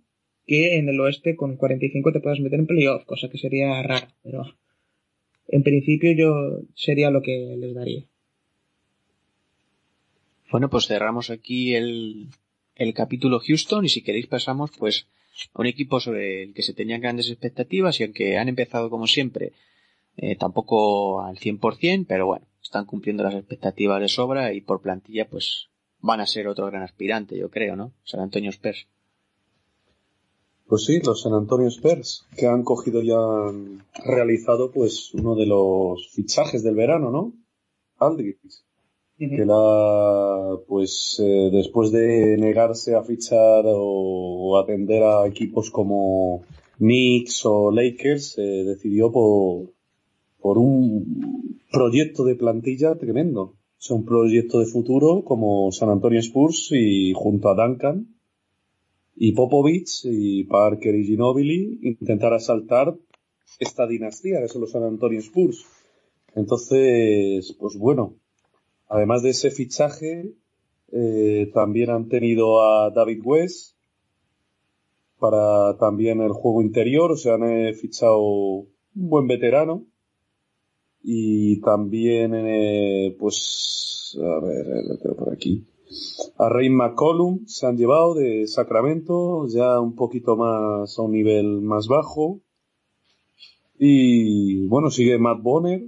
que 0.46 0.78
en 0.78 0.90
el 0.90 1.00
oeste 1.00 1.36
con 1.36 1.56
45 1.56 2.12
te 2.12 2.20
puedas 2.20 2.40
meter 2.40 2.60
en 2.60 2.68
playoff, 2.68 3.06
cosa 3.06 3.30
que 3.30 3.38
sería 3.38 3.82
rara, 3.82 4.14
pero 4.24 4.44
en 5.48 5.64
principio 5.64 6.12
yo 6.12 6.62
sería 6.76 7.12
lo 7.12 7.22
que 7.22 7.56
les 7.58 7.74
daría. 7.74 8.04
Bueno, 10.52 10.70
pues 10.70 10.88
cerramos 10.88 11.30
aquí 11.30 11.76
el, 11.76 12.30
el 12.76 12.94
capítulo 12.94 13.40
Houston 13.40 13.86
y 13.86 13.90
si 13.90 14.04
queréis 14.04 14.28
pasamos 14.28 14.72
pues 14.78 15.08
a 15.54 15.62
un 15.62 15.68
equipo 15.68 16.00
sobre 16.00 16.44
el 16.44 16.54
que 16.54 16.62
se 16.62 16.74
tenían 16.74 17.02
grandes 17.02 17.30
expectativas 17.30 18.00
y 18.00 18.04
aunque 18.04 18.38
han 18.38 18.50
empezado 18.50 18.90
como 18.90 19.08
siempre 19.08 19.54
eh, 20.16 20.36
tampoco 20.36 21.22
al 21.22 21.38
100%, 21.38 22.06
pero 22.08 22.28
bueno, 22.28 22.46
están 22.62 22.86
cumpliendo 22.86 23.24
las 23.24 23.34
expectativas 23.34 24.00
de 24.00 24.10
sobra 24.10 24.54
y 24.54 24.62
por 24.62 24.82
plantilla 24.82 25.28
pues 25.28 25.70
van 26.00 26.20
a 26.20 26.28
ser 26.28 26.48
otro 26.48 26.68
gran 26.68 26.84
aspirante, 26.84 27.38
yo 27.38 27.50
creo, 27.50 27.76
¿no? 27.76 27.94
San 28.04 28.20
Antonio 28.20 28.50
Spurs. 28.52 28.88
Pues 30.74 30.86
sí, 30.86 31.02
los 31.06 31.22
San 31.22 31.34
Antonio 31.34 31.68
Spurs, 31.68 32.26
que 32.36 32.48
han 32.48 32.64
cogido 32.64 33.04
ya, 33.04 33.20
han 33.20 33.84
realizado 34.04 34.72
pues 34.72 35.14
uno 35.14 35.36
de 35.36 35.46
los 35.46 36.10
fichajes 36.10 36.64
del 36.64 36.74
verano, 36.74 37.12
¿no? 37.12 37.34
Aldrich. 38.00 38.40
Que 39.20 39.46
la, 39.46 40.58
pues 40.68 41.22
eh, 41.24 41.52
después 41.52 41.92
de 41.92 42.38
negarse 42.40 42.96
a 42.96 43.04
fichar 43.04 43.66
o, 43.68 44.58
atender 44.58 45.04
a 45.04 45.28
equipos 45.28 45.70
como 45.70 46.42
Knicks 46.80 47.46
o 47.46 47.70
Lakers, 47.70 48.40
eh, 48.40 48.64
decidió 48.66 49.12
por, 49.12 49.70
por 50.42 50.58
un 50.58 51.60
proyecto 51.72 52.24
de 52.24 52.34
plantilla 52.34 52.96
tremendo. 52.96 53.42
O 53.44 53.56
sea, 53.78 53.96
un 53.96 54.06
proyecto 54.06 54.58
de 54.58 54.66
futuro 54.66 55.24
como 55.24 55.72
San 55.72 55.92
Antonio 55.92 56.20
Spurs 56.20 56.70
y 56.72 57.14
junto 57.14 57.50
a 57.50 57.54
Duncan 57.54 58.13
y 59.16 59.34
Popovich 59.34 60.06
y 60.06 60.44
Parker 60.46 60.96
y 60.96 61.06
Ginobili 61.06 61.80
intentar 61.84 62.34
asaltar 62.34 62.96
esta 63.60 63.88
dinastía 63.88 64.42
que 64.42 64.48
son 64.48 64.62
los 64.62 64.72
San 64.72 64.84
Antonio 64.84 65.20
Spurs. 65.20 65.66
Entonces, 66.36 67.56
pues 67.60 67.78
bueno, 67.78 68.16
además 68.88 69.22
de 69.22 69.30
ese 69.30 69.52
fichaje, 69.52 70.34
eh, 70.92 71.52
también 71.54 71.90
han 71.90 72.08
tenido 72.08 72.62
a 72.62 72.90
David 72.90 73.22
West 73.24 73.76
para 75.20 75.78
también 75.78 76.22
el 76.22 76.34
juego 76.34 76.62
interior, 76.62 77.12
o 77.12 77.18
sea, 77.18 77.36
han 77.36 77.44
eh, 77.44 77.74
fichado 77.74 78.20
un 78.20 78.68
buen 78.94 79.28
veterano 79.28 79.86
y 81.02 81.62
también, 81.62 82.34
eh, 82.36 83.16
pues, 83.20 84.18
a 84.22 84.40
ver, 84.40 84.66
lo 84.88 84.98
tengo 84.98 85.16
por 85.16 85.34
aquí. 85.34 85.66
A 86.38 86.50
Ray 86.50 86.70
McCollum 86.70 87.46
se 87.46 87.68
han 87.68 87.78
llevado 87.78 88.16
de 88.16 88.48
Sacramento, 88.48 89.48
ya 89.48 89.80
un 89.80 89.96
poquito 89.96 90.36
más 90.36 90.98
a 90.98 91.02
un 91.02 91.12
nivel 91.12 91.62
más 91.62 91.88
bajo. 91.88 92.42
Y 93.78 94.66
bueno, 94.68 94.90
sigue 94.90 95.18
Matt 95.18 95.42
Bonner. 95.42 95.84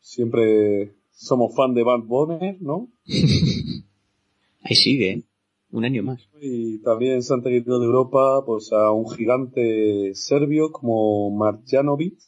Siempre 0.00 0.94
somos 1.10 1.54
fan 1.54 1.74
de 1.74 1.84
Matt 1.84 2.06
Bonner, 2.06 2.56
¿no? 2.60 2.88
Ahí 4.62 4.74
sigue, 4.74 5.24
un 5.70 5.84
año 5.84 6.02
más. 6.02 6.28
Y 6.40 6.78
también 6.78 7.22
se 7.22 7.34
han 7.34 7.42
tenido 7.42 7.78
de 7.78 7.86
Europa 7.86 8.44
pues 8.44 8.72
a 8.72 8.90
un 8.90 9.08
gigante 9.08 10.14
serbio 10.14 10.72
como 10.72 11.30
Marjanovic 11.30 12.18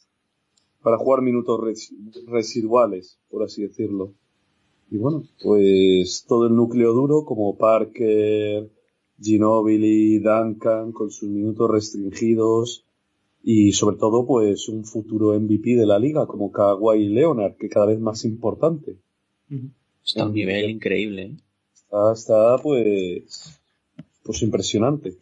para 0.81 0.97
jugar 0.97 1.21
minutos 1.21 1.59
residuales, 2.27 3.19
por 3.29 3.43
así 3.43 3.63
decirlo. 3.63 4.13
Y 4.91 4.97
bueno, 4.97 5.23
pues 5.41 6.25
todo 6.27 6.47
el 6.47 6.55
núcleo 6.55 6.93
duro 6.93 7.25
como 7.25 7.57
Parker, 7.57 8.69
Ginobili, 9.21 10.19
Duncan, 10.19 10.91
con 10.91 11.11
sus 11.11 11.29
minutos 11.29 11.69
restringidos 11.69 12.85
y 13.43 13.71
sobre 13.71 13.97
todo 13.97 14.25
pues 14.25 14.67
un 14.67 14.83
futuro 14.85 15.39
MVP 15.39 15.75
de 15.75 15.85
la 15.85 15.99
liga 15.99 16.25
como 16.27 16.51
Kawhi 16.51 17.09
Leonard, 17.09 17.55
que 17.55 17.69
cada 17.69 17.87
vez 17.87 17.99
más 17.99 18.25
importante. 18.25 18.97
Está 20.05 20.23
a 20.23 20.25
un 20.27 20.33
nivel 20.33 20.69
increíble. 20.69 21.23
¿eh? 21.23 21.35
Está, 21.73 22.13
está 22.13 22.57
pues, 22.57 23.59
pues 24.23 24.41
impresionante. 24.41 25.17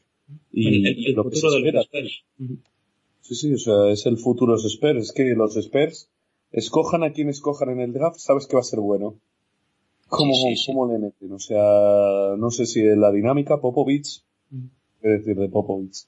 Y, 0.51 1.13
lo 1.13 1.29
que 1.29 1.35
se 1.35 1.47
espera. 1.47 1.81
Sí, 3.21 3.35
sí, 3.35 3.53
o 3.53 3.57
sea, 3.57 3.89
es 3.89 4.05
el 4.05 4.17
futuro 4.17 4.53
de 4.53 4.63
los 4.63 4.73
Spurs. 4.73 5.03
Es 5.03 5.11
que 5.11 5.23
los 5.35 5.55
Spurs, 5.57 6.09
escojan 6.51 7.03
a 7.03 7.11
quien 7.11 7.29
escojan 7.29 7.69
en 7.69 7.81
el 7.81 7.93
draft, 7.93 8.19
sabes 8.19 8.47
que 8.47 8.55
va 8.55 8.61
a 8.61 8.63
ser 8.63 8.79
bueno. 8.79 9.15
¿Cómo, 10.07 10.91
le 10.91 10.99
meten? 10.99 11.31
O 11.31 11.39
sea, 11.39 12.35
no 12.37 12.49
sé 12.51 12.65
si 12.65 12.81
es 12.81 12.97
la 12.97 13.11
dinámica, 13.11 13.59
Popovich, 13.59 14.23
qué 15.01 15.09
decir 15.09 15.35
de 15.35 15.49
Popovich. 15.49 16.05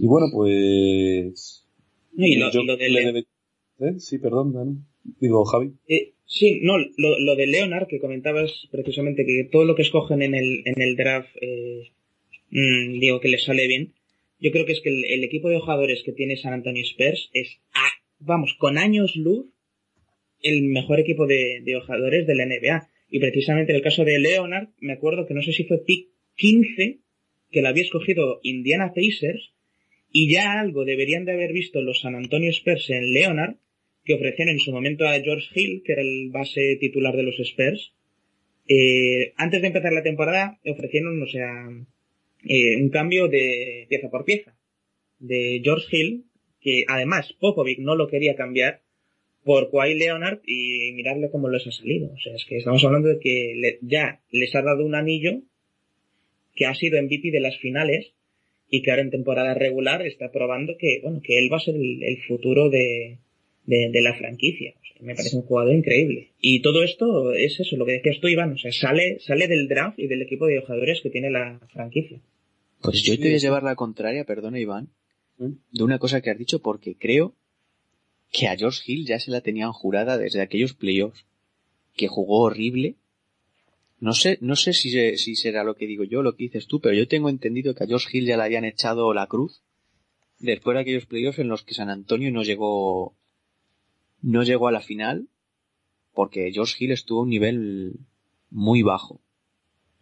Y 0.00 0.06
bueno, 0.06 0.26
pues... 0.32 1.66
y 2.16 2.36
lo, 2.36 2.50
de 2.50 3.26
¿Eh? 3.80 3.94
Sí, 3.98 4.18
perdón, 4.18 4.52
Dani. 4.52 4.76
Digo, 5.20 5.44
Javi. 5.44 5.72
Eh, 5.88 6.14
sí, 6.26 6.60
no, 6.62 6.78
lo, 6.78 7.18
lo, 7.18 7.36
de 7.36 7.46
Leonard, 7.46 7.86
que 7.86 8.00
comentabas 8.00 8.66
precisamente 8.70 9.24
que 9.24 9.48
todo 9.50 9.64
lo 9.64 9.74
que 9.74 9.82
escogen 9.82 10.22
en 10.22 10.34
el, 10.34 10.62
en 10.64 10.80
el 10.80 10.96
draft, 10.96 11.30
eh, 11.40 11.90
mm, 12.50 12.98
digo 12.98 13.20
que 13.20 13.28
les 13.28 13.44
sale 13.44 13.66
bien 13.66 13.94
yo 14.40 14.52
creo 14.52 14.66
que 14.66 14.72
es 14.72 14.80
que 14.80 14.90
el, 14.90 15.24
equipo 15.24 15.48
de 15.48 15.58
jugadores 15.58 16.02
que 16.04 16.12
tiene 16.12 16.36
San 16.36 16.52
Antonio 16.52 16.82
Spurs 16.82 17.30
es, 17.32 17.60
vamos, 18.20 18.54
con 18.58 18.78
años 18.78 19.16
luz, 19.16 19.46
el 20.40 20.62
mejor 20.62 21.00
equipo 21.00 21.26
de, 21.26 21.60
de 21.64 21.80
jugadores 21.80 22.26
de 22.26 22.34
la 22.36 22.46
NBA. 22.46 22.88
Y 23.10 23.20
precisamente 23.20 23.72
en 23.72 23.76
el 23.76 23.82
caso 23.82 24.04
de 24.04 24.18
Leonard, 24.18 24.68
me 24.80 24.92
acuerdo 24.92 25.26
que 25.26 25.34
no 25.34 25.42
sé 25.42 25.52
si 25.52 25.64
fue 25.64 25.84
pick 25.84 26.08
15, 26.36 26.98
que 27.50 27.62
la 27.62 27.70
había 27.70 27.82
escogido 27.82 28.40
Indiana 28.42 28.92
Pacers, 28.94 29.52
y 30.12 30.30
ya 30.30 30.60
algo 30.60 30.84
deberían 30.84 31.24
de 31.24 31.32
haber 31.32 31.52
visto 31.52 31.80
los 31.80 32.00
San 32.00 32.14
Antonio 32.14 32.50
Spurs 32.50 32.90
en 32.90 33.12
Leonard, 33.12 33.56
que 34.04 34.14
ofrecieron 34.14 34.54
en 34.54 34.60
su 34.60 34.72
momento 34.72 35.06
a 35.06 35.20
George 35.20 35.48
Hill, 35.54 35.82
que 35.84 35.92
era 35.92 36.02
el 36.02 36.30
base 36.30 36.76
titular 36.80 37.14
de 37.14 37.24
los 37.24 37.38
Spurs. 37.40 37.92
Eh, 38.66 39.32
antes 39.36 39.60
de 39.60 39.66
empezar 39.66 39.92
la 39.92 40.02
temporada 40.02 40.58
ofrecieron, 40.64 41.22
o 41.22 41.26
sea, 41.26 41.68
eh, 42.44 42.76
un 42.76 42.90
cambio 42.90 43.28
de 43.28 43.86
pieza 43.88 44.10
por 44.10 44.24
pieza. 44.24 44.56
De 45.18 45.60
George 45.62 45.94
Hill, 45.94 46.24
que 46.60 46.84
además 46.88 47.34
Popovic 47.38 47.80
no 47.80 47.96
lo 47.96 48.08
quería 48.08 48.36
cambiar, 48.36 48.82
por 49.48 49.70
Kawhi 49.70 49.94
Leonard 49.94 50.40
y 50.46 50.92
mirarle 50.92 51.30
cómo 51.30 51.48
les 51.48 51.66
ha 51.66 51.72
salido. 51.72 52.10
O 52.12 52.20
sea, 52.20 52.34
es 52.34 52.44
que 52.44 52.58
estamos 52.58 52.84
hablando 52.84 53.08
de 53.08 53.18
que 53.18 53.78
ya 53.80 54.20
les 54.30 54.54
ha 54.54 54.60
dado 54.60 54.84
un 54.84 54.94
anillo 54.94 55.40
que 56.54 56.66
ha 56.66 56.74
sido 56.74 57.02
MVP 57.02 57.30
de 57.30 57.40
las 57.40 57.56
finales 57.56 58.12
y 58.68 58.82
que 58.82 58.90
ahora 58.90 59.04
en 59.04 59.10
temporada 59.10 59.54
regular 59.54 60.06
está 60.06 60.30
probando 60.30 60.76
que, 60.76 61.00
bueno, 61.02 61.22
que 61.24 61.38
él 61.38 61.50
va 61.50 61.56
a 61.56 61.60
ser 61.60 61.76
el, 61.76 62.18
futuro 62.28 62.68
de, 62.68 63.20
de, 63.64 64.02
la 64.02 64.14
franquicia. 64.18 64.74
me 65.00 65.14
parece 65.14 65.38
un 65.38 65.44
jugador 65.44 65.74
increíble. 65.74 66.32
Y 66.42 66.60
todo 66.60 66.82
esto 66.84 67.32
es 67.32 67.58
eso, 67.58 67.78
lo 67.78 67.86
que 67.86 67.92
decías 67.92 68.20
tú, 68.20 68.28
Iván. 68.28 68.52
O 68.52 68.58
sea, 68.58 68.70
sale, 68.70 69.18
sale 69.20 69.48
del 69.48 69.66
draft 69.66 69.98
y 69.98 70.08
del 70.08 70.20
equipo 70.20 70.44
de 70.46 70.60
jugadores 70.60 71.00
que 71.00 71.08
tiene 71.08 71.30
la 71.30 71.58
franquicia. 71.72 72.20
Pues 72.82 73.02
yo 73.02 73.16
te 73.16 73.22
voy 73.22 73.36
a 73.36 73.38
llevar 73.38 73.62
la 73.62 73.76
contraria, 73.76 74.24
perdona, 74.24 74.60
Iván, 74.60 74.90
¿Mm? 75.38 75.52
de 75.72 75.84
una 75.84 75.98
cosa 75.98 76.20
que 76.20 76.28
has 76.28 76.38
dicho 76.38 76.60
porque 76.60 76.96
creo 76.98 77.34
que 78.30 78.48
a 78.48 78.56
George 78.56 78.82
Hill 78.86 79.06
ya 79.06 79.18
se 79.18 79.30
la 79.30 79.40
tenían 79.40 79.72
jurada 79.72 80.18
desde 80.18 80.42
aquellos 80.42 80.74
playoffs, 80.74 81.24
que 81.96 82.08
jugó 82.08 82.42
horrible. 82.42 82.96
No 84.00 84.12
sé, 84.12 84.38
no 84.40 84.54
sé 84.54 84.72
si, 84.72 85.16
si 85.16 85.34
será 85.34 85.64
lo 85.64 85.74
que 85.74 85.86
digo 85.86 86.04
yo, 86.04 86.22
lo 86.22 86.36
que 86.36 86.44
dices 86.44 86.66
tú, 86.66 86.80
pero 86.80 86.94
yo 86.94 87.08
tengo 87.08 87.28
entendido 87.28 87.74
que 87.74 87.84
a 87.84 87.86
George 87.86 88.16
Hill 88.16 88.26
ya 88.26 88.36
le 88.36 88.44
habían 88.44 88.64
echado 88.64 89.12
la 89.12 89.26
cruz 89.26 89.62
después 90.38 90.74
de 90.74 90.82
aquellos 90.82 91.06
playoffs 91.06 91.38
en 91.38 91.48
los 91.48 91.64
que 91.64 91.74
San 91.74 91.90
Antonio 91.90 92.30
no 92.30 92.42
llegó, 92.42 93.16
no 94.22 94.42
llegó 94.42 94.68
a 94.68 94.72
la 94.72 94.80
final, 94.80 95.28
porque 96.14 96.50
George 96.52 96.76
Hill 96.78 96.92
estuvo 96.92 97.20
a 97.20 97.22
un 97.24 97.30
nivel 97.30 97.96
muy 98.50 98.82
bajo. 98.82 99.20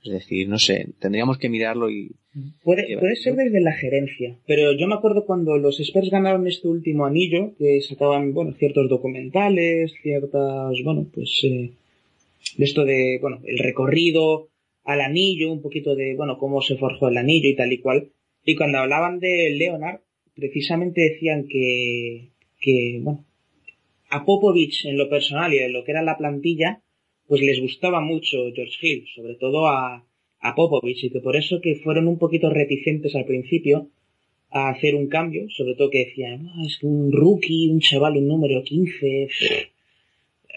Es 0.02 0.12
decir, 0.12 0.48
no 0.48 0.58
sé, 0.58 0.94
tendríamos 0.98 1.38
que 1.38 1.48
mirarlo 1.48 1.90
y... 1.90 2.16
Puede, 2.62 2.98
puede 2.98 3.16
ser 3.16 3.34
desde 3.34 3.60
la 3.60 3.72
gerencia, 3.72 4.36
pero 4.46 4.72
yo 4.72 4.86
me 4.86 4.94
acuerdo 4.94 5.24
cuando 5.24 5.56
los 5.56 5.80
Spurs 5.80 6.10
ganaron 6.10 6.46
este 6.46 6.68
último 6.68 7.06
anillo, 7.06 7.54
que 7.58 7.80
sacaban, 7.80 8.34
bueno, 8.34 8.52
ciertos 8.58 8.90
documentales, 8.90 9.94
ciertas, 10.02 10.74
bueno, 10.84 11.06
pues, 11.14 11.40
eh, 11.44 11.70
de 12.58 12.64
esto 12.64 12.84
de, 12.84 13.18
bueno, 13.22 13.40
el 13.46 13.58
recorrido 13.58 14.48
al 14.84 15.00
anillo, 15.00 15.50
un 15.50 15.62
poquito 15.62 15.96
de, 15.96 16.14
bueno, 16.14 16.36
cómo 16.36 16.60
se 16.60 16.76
forjó 16.76 17.08
el 17.08 17.16
anillo 17.16 17.48
y 17.48 17.56
tal 17.56 17.72
y 17.72 17.78
cual. 17.78 18.10
Y 18.44 18.54
cuando 18.54 18.78
hablaban 18.78 19.18
de 19.18 19.50
Leonard, 19.50 20.00
precisamente 20.34 21.00
decían 21.00 21.48
que, 21.48 22.28
que, 22.60 23.00
bueno, 23.02 23.24
a 24.10 24.26
Popovich 24.26 24.84
en 24.84 24.98
lo 24.98 25.08
personal 25.08 25.54
y 25.54 25.58
en 25.58 25.72
lo 25.72 25.84
que 25.84 25.92
era 25.92 26.02
la 26.02 26.18
plantilla, 26.18 26.82
pues 27.26 27.40
les 27.40 27.60
gustaba 27.60 28.00
mucho 28.00 28.52
George 28.54 28.76
Hill, 28.82 29.06
sobre 29.14 29.36
todo 29.36 29.68
a, 29.68 30.04
a 30.40 30.54
Popovich, 30.54 31.04
y 31.04 31.10
que 31.10 31.20
por 31.20 31.36
eso 31.36 31.60
que 31.60 31.76
fueron 31.76 32.08
un 32.08 32.18
poquito 32.18 32.50
reticentes 32.50 33.14
al 33.14 33.24
principio 33.24 33.88
a 34.50 34.68
hacer 34.70 34.94
un 34.94 35.08
cambio, 35.08 35.48
sobre 35.50 35.74
todo 35.74 35.90
que 35.90 36.06
decían, 36.06 36.50
es 36.66 36.78
que 36.78 36.86
un 36.86 37.12
rookie, 37.12 37.68
un 37.68 37.80
chaval, 37.80 38.16
un 38.16 38.28
número 38.28 38.62
15, 38.62 39.28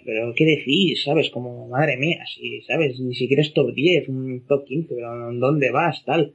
pero 0.05 0.33
¿qué 0.35 0.45
decís? 0.45 1.03
¿Sabes? 1.03 1.29
Como, 1.29 1.67
madre 1.67 1.97
mía, 1.97 2.23
si, 2.25 2.61
¿sabes? 2.61 2.99
Ni 2.99 3.15
siquiera 3.15 3.41
es 3.41 3.53
top 3.53 3.73
10, 3.73 4.09
un 4.09 4.45
top 4.47 4.65
15, 4.65 4.95
pero 4.95 5.33
¿dónde 5.33 5.71
vas? 5.71 6.03
Tal. 6.05 6.33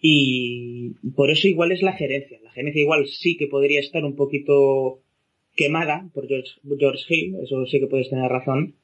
Y 0.00 0.90
por 1.14 1.30
eso 1.30 1.48
igual 1.48 1.72
es 1.72 1.82
la 1.82 1.92
gerencia. 1.92 2.40
La 2.42 2.50
gerencia 2.50 2.82
igual 2.82 3.06
sí 3.06 3.36
que 3.36 3.46
podría 3.46 3.80
estar 3.80 4.04
un 4.04 4.16
poquito 4.16 5.00
quemada 5.56 6.08
por 6.14 6.26
George, 6.26 6.52
George 6.78 7.04
Hill, 7.08 7.36
eso 7.42 7.66
sí 7.66 7.78
que 7.78 7.86
puedes 7.86 8.08
tener 8.08 8.30
razón, 8.30 8.74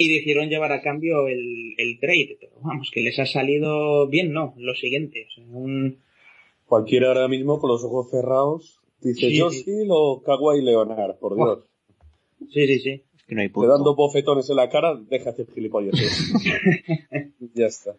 y 0.00 0.08
decidieron 0.08 0.48
llevar 0.48 0.72
a 0.72 0.80
cambio 0.80 1.28
el, 1.28 1.74
el 1.76 2.00
trade. 2.00 2.38
Pero 2.40 2.52
vamos, 2.62 2.90
que 2.90 3.02
les 3.02 3.18
ha 3.18 3.26
salido 3.26 4.08
bien, 4.08 4.32
no, 4.32 4.54
lo 4.56 4.74
siguiente. 4.74 5.28
un... 5.52 5.98
Cualquiera 6.64 7.08
ahora 7.08 7.28
mismo 7.28 7.60
con 7.60 7.68
los 7.68 7.84
ojos 7.84 8.10
cerrados 8.10 8.80
dice 9.02 9.28
sí, 9.28 9.86
o 9.90 10.22
Kawhi 10.22 10.62
Leonard, 10.62 11.18
por 11.18 11.36
Dios. 11.36 11.66
Sí, 12.50 12.66
sí, 12.66 12.78
sí. 12.78 13.02
Es 13.14 13.24
que 13.24 13.34
no 13.34 13.42
hay 13.42 13.50
punto. 13.50 13.68
Te 13.68 13.72
dando 13.74 13.94
bofetones 13.94 14.48
en 14.48 14.56
la 14.56 14.70
cara, 14.70 14.94
deja 14.94 15.30
hacer 15.30 15.46
gilipollas. 15.54 15.94
ya 17.54 17.66
está. 17.66 17.94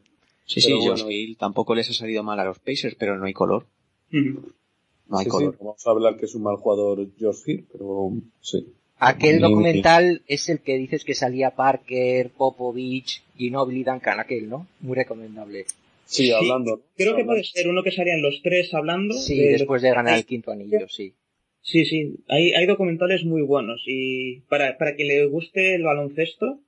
Sí, 0.45 0.59
sí, 0.59 0.73
bueno, 0.73 1.05
tampoco 1.37 1.75
les 1.75 1.87
ha 1.91 1.93
salido 1.93 2.23
mal 2.23 2.39
a 2.39 2.45
los 2.45 2.57
Pacers, 2.57 2.95
pero 2.95 3.15
no 3.15 3.25
hay 3.25 3.33
color. 3.33 3.67
No 4.09 5.19
hay 5.19 5.27
color. 5.27 5.55
vamos 5.59 5.85
a 5.85 5.91
hablar 5.91 6.17
que 6.17 6.25
es 6.25 6.33
un 6.33 6.41
mal 6.41 6.55
jugador 6.55 7.07
Josh 7.19 7.43
Hill, 7.45 7.67
pero 7.71 8.11
sí. 8.39 8.73
Aquel 9.03 9.39
documental 9.39 10.21
es 10.27 10.47
el 10.47 10.59
que 10.59 10.77
dices 10.77 11.03
que 11.03 11.15
salía 11.15 11.55
Parker, 11.55 12.29
Popovich, 12.29 13.23
Ginobili, 13.35 13.83
Duncan, 13.83 14.19
aquel, 14.19 14.47
¿no? 14.47 14.67
Muy 14.79 14.95
recomendable. 14.95 15.65
Sí, 16.05 16.31
hablando. 16.31 16.83
Creo 16.95 17.15
que 17.15 17.25
puede 17.25 17.43
ser 17.43 17.67
uno 17.67 17.81
que 17.81 17.89
salían 17.91 18.21
los 18.21 18.43
tres 18.43 18.71
hablando. 18.75 19.15
Sí, 19.15 19.39
después 19.39 19.81
de 19.81 19.89
ganar 19.89 20.19
el 20.19 20.25
quinto 20.25 20.51
anillo, 20.51 20.87
sí. 20.87 21.15
Sí, 21.63 21.85
sí, 21.85 22.17
hay, 22.27 22.53
hay 22.53 22.67
documentales 22.67 23.25
muy 23.25 23.41
buenos 23.41 23.81
y 23.87 24.41
para, 24.41 24.77
para 24.77 24.95
que 24.95 25.05
le 25.05 25.25
guste 25.25 25.73
el 25.73 25.81
baloncesto, 25.81 26.59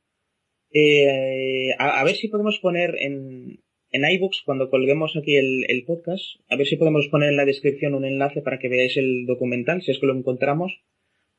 eh, 0.71 1.75
a, 1.77 2.03
ver 2.03 2.15
si 2.15 2.29
podemos 2.29 2.57
poner 2.57 2.95
en, 2.97 3.59
en 3.91 4.11
iBooks, 4.11 4.41
cuando 4.43 4.71
colguemos 4.71 5.15
aquí 5.15 5.35
el, 5.35 5.65
el 5.67 5.85
podcast, 5.85 6.23
a 6.49 6.55
ver 6.55 6.65
si 6.65 6.77
podemos 6.77 7.07
poner 7.09 7.29
en 7.29 7.37
la 7.37 7.45
descripción 7.45 7.93
un 7.93 8.05
enlace 8.05 8.41
para 8.41 8.57
que 8.57 8.69
veáis 8.69 8.97
el 8.97 9.27
documental, 9.27 9.83
si 9.83 9.91
es 9.91 9.99
que 9.99 10.07
lo 10.07 10.15
encontramos 10.15 10.81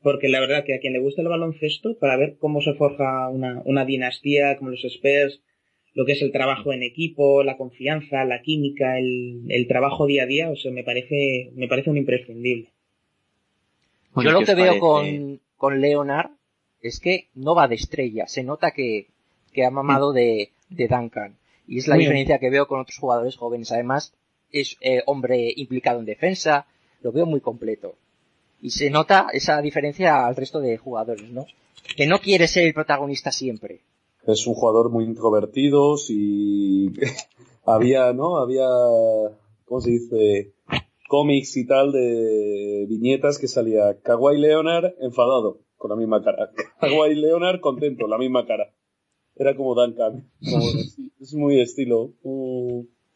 porque 0.05 0.29
la 0.29 0.39
verdad 0.39 0.65
que 0.65 0.75
a 0.75 0.81
quien 0.81 0.93
le 0.93 0.99
gusta 0.99 1.23
el 1.23 1.29
baloncesto, 1.29 1.97
para 1.99 2.19
ver 2.19 2.37
cómo 2.39 2.61
se 2.61 2.75
forja 2.75 3.27
una, 3.31 3.63
una 3.65 3.87
dinastía 3.87 4.59
como 4.59 4.71
los 4.71 4.85
Spurs, 4.85 5.41
lo 5.95 6.05
que 6.05 6.13
es 6.13 6.21
el 6.21 6.31
trabajo 6.31 6.75
en 6.75 6.83
equipo, 6.83 7.43
la 7.43 7.57
confianza, 7.57 8.23
la 8.27 8.43
química, 8.43 8.99
el, 8.99 9.47
el 9.49 9.67
trabajo 9.67 10.07
día 10.07 10.25
a 10.25 10.27
día, 10.27 10.51
o 10.51 10.57
sea, 10.57 10.71
me 10.73 10.85
parece, 10.85 11.51
me 11.55 11.69
parece 11.69 11.89
un 11.89 11.97
imprescindible. 11.97 12.69
Yo 14.15 14.31
lo 14.31 14.43
que 14.43 14.55
veo 14.55 14.79
con, 14.79 15.41
con 15.57 15.81
Leonard 15.81 16.33
es 16.83 17.01
que 17.01 17.29
no 17.35 17.55
va 17.55 17.67
de 17.67 17.77
estrella, 17.77 18.27
se 18.27 18.45
nota 18.45 18.73
que, 18.73 19.07
que 19.55 19.65
ha 19.65 19.71
mamado 19.71 20.13
de, 20.13 20.51
de 20.69 20.87
Duncan. 20.87 21.39
Y 21.67 21.79
es 21.79 21.89
la 21.89 21.97
diferencia 21.97 22.39
que 22.39 22.51
veo 22.51 22.67
con 22.67 22.79
otros 22.79 22.99
jugadores 22.99 23.37
jóvenes. 23.37 23.73
Además, 23.73 24.13
es 24.53 24.77
eh, 24.83 25.03
hombre 25.07 25.51
implicado 25.57 25.99
en 25.99 26.05
defensa, 26.05 26.67
lo 27.01 27.11
veo 27.11 27.25
muy 27.25 27.41
completo 27.41 27.97
y 28.65 28.71
se 28.71 28.89
nota 28.89 29.27
esa 29.35 29.61
diferencia 29.61 30.27
al 30.27 30.37
resto 30.37 30.59
de 30.59 30.79
jugadores, 30.79 31.31
¿no? 31.31 31.45
Que 31.99 32.07
no 32.07 32.19
quiere 32.19 32.49
ser 32.49 32.67
el 32.67 32.73
protagonista 32.73 33.31
siempre. 33.31 33.83
Es 34.27 34.47
un 34.47 34.55
jugador 34.55 34.89
muy 34.89 35.05
introvertido, 35.05 35.97
y 36.09 36.91
había, 37.67 38.15
¿no? 38.15 38.39
Había, 38.39 38.67
¿cómo 39.67 39.83
se 39.83 39.91
dice? 39.91 40.55
Cómics 41.11 41.59
y 41.59 41.67
tal 41.67 41.93
de 41.93 42.87
viñetas 42.89 43.39
que 43.39 43.49
salía 43.49 44.01
Kawhi 44.01 44.39
Leonard 44.39 44.95
enfadado, 45.03 45.59
con 45.77 45.91
la 45.91 45.97
misma 45.97 46.25
cara. 46.25 46.51
Kawhi 46.81 47.17
Leonard 47.17 47.61
contento, 47.61 48.07
la 48.07 48.17
misma 48.17 48.47
cara. 48.47 48.73
Era 49.37 49.55
como 49.55 49.75
Duncan. 49.75 50.27
es 51.21 51.35
muy 51.35 51.61
estilo. 51.61 52.13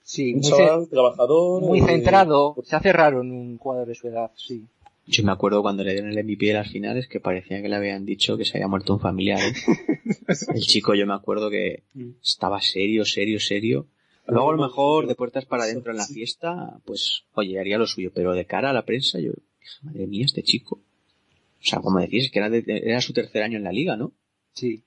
Sí, 0.02 0.34
un 0.34 0.42
chaval 0.42 0.88
trabajador. 0.90 1.62
Muy 1.62 1.80
centrado. 1.80 2.54
Se 2.64 2.76
hace 2.76 2.92
raro 2.92 3.22
en 3.22 3.30
un 3.30 3.56
jugador 3.56 3.88
de 3.88 3.94
su 3.94 4.08
edad, 4.08 4.30
sí. 4.36 4.66
Yo 5.10 5.24
me 5.24 5.32
acuerdo 5.32 5.62
cuando 5.62 5.84
le 5.84 5.92
dieron 5.92 6.10
el 6.10 6.22
MVP 6.22 6.46
de 6.46 6.52
las 6.52 6.70
finales 6.70 7.08
que 7.08 7.18
parecía 7.18 7.62
que 7.62 7.68
le 7.70 7.76
habían 7.76 8.04
dicho 8.04 8.36
que 8.36 8.44
se 8.44 8.58
había 8.58 8.68
muerto 8.68 8.92
un 8.92 9.00
familiar. 9.00 9.40
¿eh? 9.40 9.54
el 10.54 10.60
chico 10.60 10.94
yo 10.94 11.06
me 11.06 11.14
acuerdo 11.14 11.48
que 11.48 11.84
mm. 11.94 12.10
estaba 12.22 12.60
serio, 12.60 13.06
serio, 13.06 13.40
serio. 13.40 13.86
Luego 14.26 14.50
a 14.50 14.56
lo 14.56 14.62
mejor 14.62 15.06
de 15.06 15.14
puertas 15.14 15.46
para 15.46 15.64
adentro 15.64 15.92
en 15.92 15.96
la 15.96 16.06
fiesta, 16.06 16.78
pues 16.84 17.24
oye, 17.32 17.58
haría 17.58 17.78
lo 17.78 17.86
suyo, 17.86 18.12
pero 18.14 18.34
de 18.34 18.44
cara 18.44 18.68
a 18.68 18.74
la 18.74 18.84
prensa 18.84 19.18
yo 19.18 19.32
dije, 19.60 19.78
madre 19.80 20.06
mía, 20.06 20.26
este 20.26 20.42
chico. 20.42 20.76
O 20.76 21.64
sea, 21.64 21.80
como 21.80 22.00
decís, 22.00 22.30
que 22.30 22.38
era, 22.38 22.50
era 22.54 23.00
su 23.00 23.14
tercer 23.14 23.42
año 23.42 23.56
en 23.56 23.64
la 23.64 23.72
liga, 23.72 23.96
¿no? 23.96 24.12
Sí. 24.52 24.82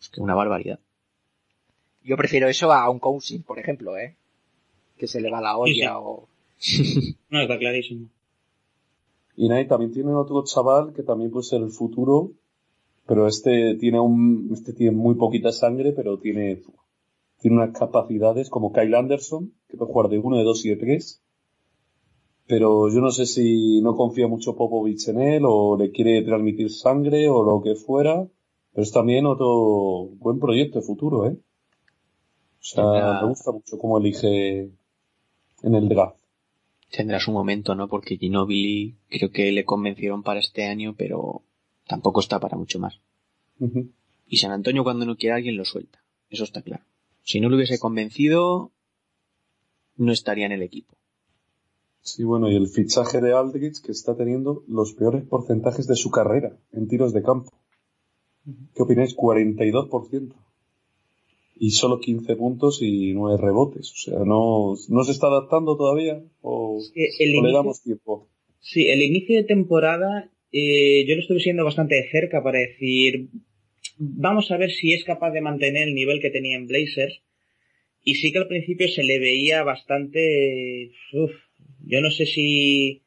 Es 0.00 0.08
que 0.08 0.22
una 0.22 0.34
barbaridad. 0.34 0.80
Yo 2.02 2.16
prefiero 2.16 2.48
eso 2.48 2.72
a 2.72 2.88
un 2.88 2.98
coaching, 2.98 3.40
por 3.40 3.58
ejemplo, 3.58 3.98
¿eh? 3.98 4.16
Que 4.96 5.06
se 5.06 5.20
le 5.20 5.30
va 5.30 5.42
la 5.42 5.56
olla 5.58 5.98
o... 5.98 6.26
no, 7.28 7.42
está 7.42 7.58
clarísimo. 7.58 8.08
Y 9.40 9.48
Nai 9.48 9.66
también 9.66 9.90
tiene 9.90 10.12
otro 10.12 10.44
chaval 10.44 10.92
que 10.92 11.02
también 11.02 11.30
puede 11.30 11.44
ser 11.44 11.62
el 11.62 11.70
futuro, 11.70 12.32
pero 13.06 13.26
este 13.26 13.74
tiene 13.76 13.98
un, 13.98 14.50
este 14.52 14.74
tiene 14.74 14.94
muy 14.94 15.14
poquita 15.14 15.50
sangre, 15.50 15.92
pero 15.92 16.18
tiene, 16.18 16.60
tiene 17.38 17.56
unas 17.56 17.70
capacidades 17.70 18.50
como 18.50 18.70
Kyle 18.70 18.94
Anderson, 18.94 19.54
que 19.66 19.78
puede 19.78 19.92
jugar 19.92 20.10
de 20.10 20.18
uno, 20.18 20.36
de 20.36 20.44
dos 20.44 20.62
y 20.66 20.68
de 20.68 20.76
tres. 20.76 21.22
Pero 22.48 22.90
yo 22.90 23.00
no 23.00 23.10
sé 23.10 23.24
si 23.24 23.80
no 23.80 23.96
confía 23.96 24.28
mucho 24.28 24.56
Popovich 24.56 25.08
en 25.08 25.22
él, 25.22 25.44
o 25.46 25.74
le 25.78 25.90
quiere 25.90 26.20
transmitir 26.20 26.70
sangre, 26.70 27.30
o 27.30 27.42
lo 27.42 27.62
que 27.62 27.76
fuera, 27.76 28.28
Pero 28.74 28.82
es 28.82 28.92
también 28.92 29.24
otro 29.24 30.10
buen 30.18 30.38
proyecto 30.38 30.80
de 30.80 30.84
futuro, 30.84 31.26
¿eh? 31.26 31.38
O 32.60 32.62
sea, 32.62 33.22
me 33.22 33.28
gusta 33.28 33.52
mucho 33.52 33.78
cómo 33.78 33.96
elige 33.96 34.70
en 35.62 35.74
el 35.74 35.88
draft. 35.88 36.19
Tendrá 36.90 37.20
su 37.20 37.30
momento, 37.30 37.74
¿no? 37.74 37.88
Porque 37.88 38.16
Ginobili 38.16 38.96
creo 39.08 39.30
que 39.30 39.52
le 39.52 39.64
convencieron 39.64 40.22
para 40.22 40.40
este 40.40 40.66
año, 40.66 40.94
pero 40.96 41.42
tampoco 41.86 42.20
está 42.20 42.40
para 42.40 42.56
mucho 42.56 42.78
más. 42.78 43.00
Y 44.26 44.38
San 44.38 44.52
Antonio 44.52 44.84
cuando 44.84 45.06
no 45.06 45.16
quiere 45.16 45.34
a 45.34 45.36
alguien 45.36 45.56
lo 45.56 45.64
suelta. 45.64 46.02
Eso 46.30 46.44
está 46.44 46.62
claro. 46.62 46.84
Si 47.22 47.40
no 47.40 47.48
lo 47.48 47.56
hubiese 47.56 47.78
convencido, 47.78 48.72
no 49.96 50.12
estaría 50.12 50.46
en 50.46 50.52
el 50.52 50.62
equipo. 50.62 50.96
Sí, 52.02 52.24
bueno, 52.24 52.50
y 52.50 52.56
el 52.56 52.68
fichaje 52.68 53.20
de 53.20 53.34
Aldridge 53.34 53.82
que 53.82 53.92
está 53.92 54.16
teniendo 54.16 54.64
los 54.66 54.94
peores 54.94 55.24
porcentajes 55.24 55.86
de 55.86 55.96
su 55.96 56.10
carrera 56.10 56.56
en 56.72 56.88
tiros 56.88 57.12
de 57.12 57.22
campo. 57.22 57.52
¿Qué 58.74 58.82
opináis? 58.82 59.14
42%. 59.14 60.34
Y 61.62 61.72
solo 61.72 62.00
15 62.00 62.36
puntos 62.36 62.80
y 62.80 63.12
9 63.12 63.36
rebotes. 63.38 63.92
O 63.92 63.96
sea, 63.96 64.18
no, 64.24 64.74
no 64.88 65.04
se 65.04 65.12
está 65.12 65.26
adaptando 65.26 65.76
todavía 65.76 66.22
o, 66.40 66.80
que 66.94 67.04
el 67.18 67.30
o 67.30 67.32
le 67.32 67.38
inicio- 67.38 67.52
damos 67.58 67.82
tiempo. 67.82 68.28
Sí, 68.60 68.88
el 68.88 69.02
inicio 69.02 69.36
de 69.36 69.44
temporada 69.44 70.30
eh, 70.52 71.04
yo 71.06 71.14
lo 71.14 71.20
estuve 71.20 71.40
siendo 71.40 71.64
bastante 71.64 71.96
de 71.96 72.10
cerca 72.10 72.42
para 72.42 72.58
decir, 72.60 73.28
vamos 73.98 74.50
a 74.50 74.56
ver 74.56 74.70
si 74.70 74.94
es 74.94 75.04
capaz 75.04 75.32
de 75.32 75.42
mantener 75.42 75.88
el 75.88 75.94
nivel 75.94 76.20
que 76.20 76.30
tenía 76.30 76.56
en 76.56 76.66
Blazers. 76.66 77.20
Y 78.04 78.14
sí 78.14 78.32
que 78.32 78.38
al 78.38 78.48
principio 78.48 78.88
se 78.88 79.02
le 79.02 79.18
veía 79.18 79.62
bastante, 79.62 80.92
uf, 81.12 81.32
yo 81.84 82.00
no 82.00 82.10
sé 82.10 82.24
si 82.24 83.02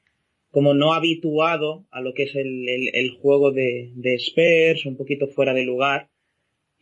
como 0.52 0.76
no 0.76 0.94
habituado 0.94 1.88
a 1.90 2.02
lo 2.02 2.14
que 2.14 2.24
es 2.24 2.36
el, 2.36 2.70
el- 2.70 2.92
el 2.94 3.12
juego 3.18 3.52
de, 3.52 3.92
de 3.96 4.14
Spurs, 4.16 4.86
un 4.86 4.96
poquito 4.96 5.28
fuera 5.28 5.56
de 5.56 5.64
lugar. 5.64 6.10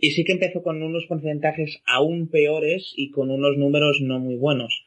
Y 0.02 0.12
sí 0.12 0.24
que 0.24 0.34
empezó 0.34 0.64
con 0.64 0.82
unos 0.82 1.06
porcentajes 1.06 1.80
aún 1.86 2.28
peores 2.28 2.92
y 2.98 3.12
con 3.12 3.30
unos 3.30 3.56
números 3.56 4.02
no 4.02 4.20
muy 4.20 4.36
buenos. 4.36 4.84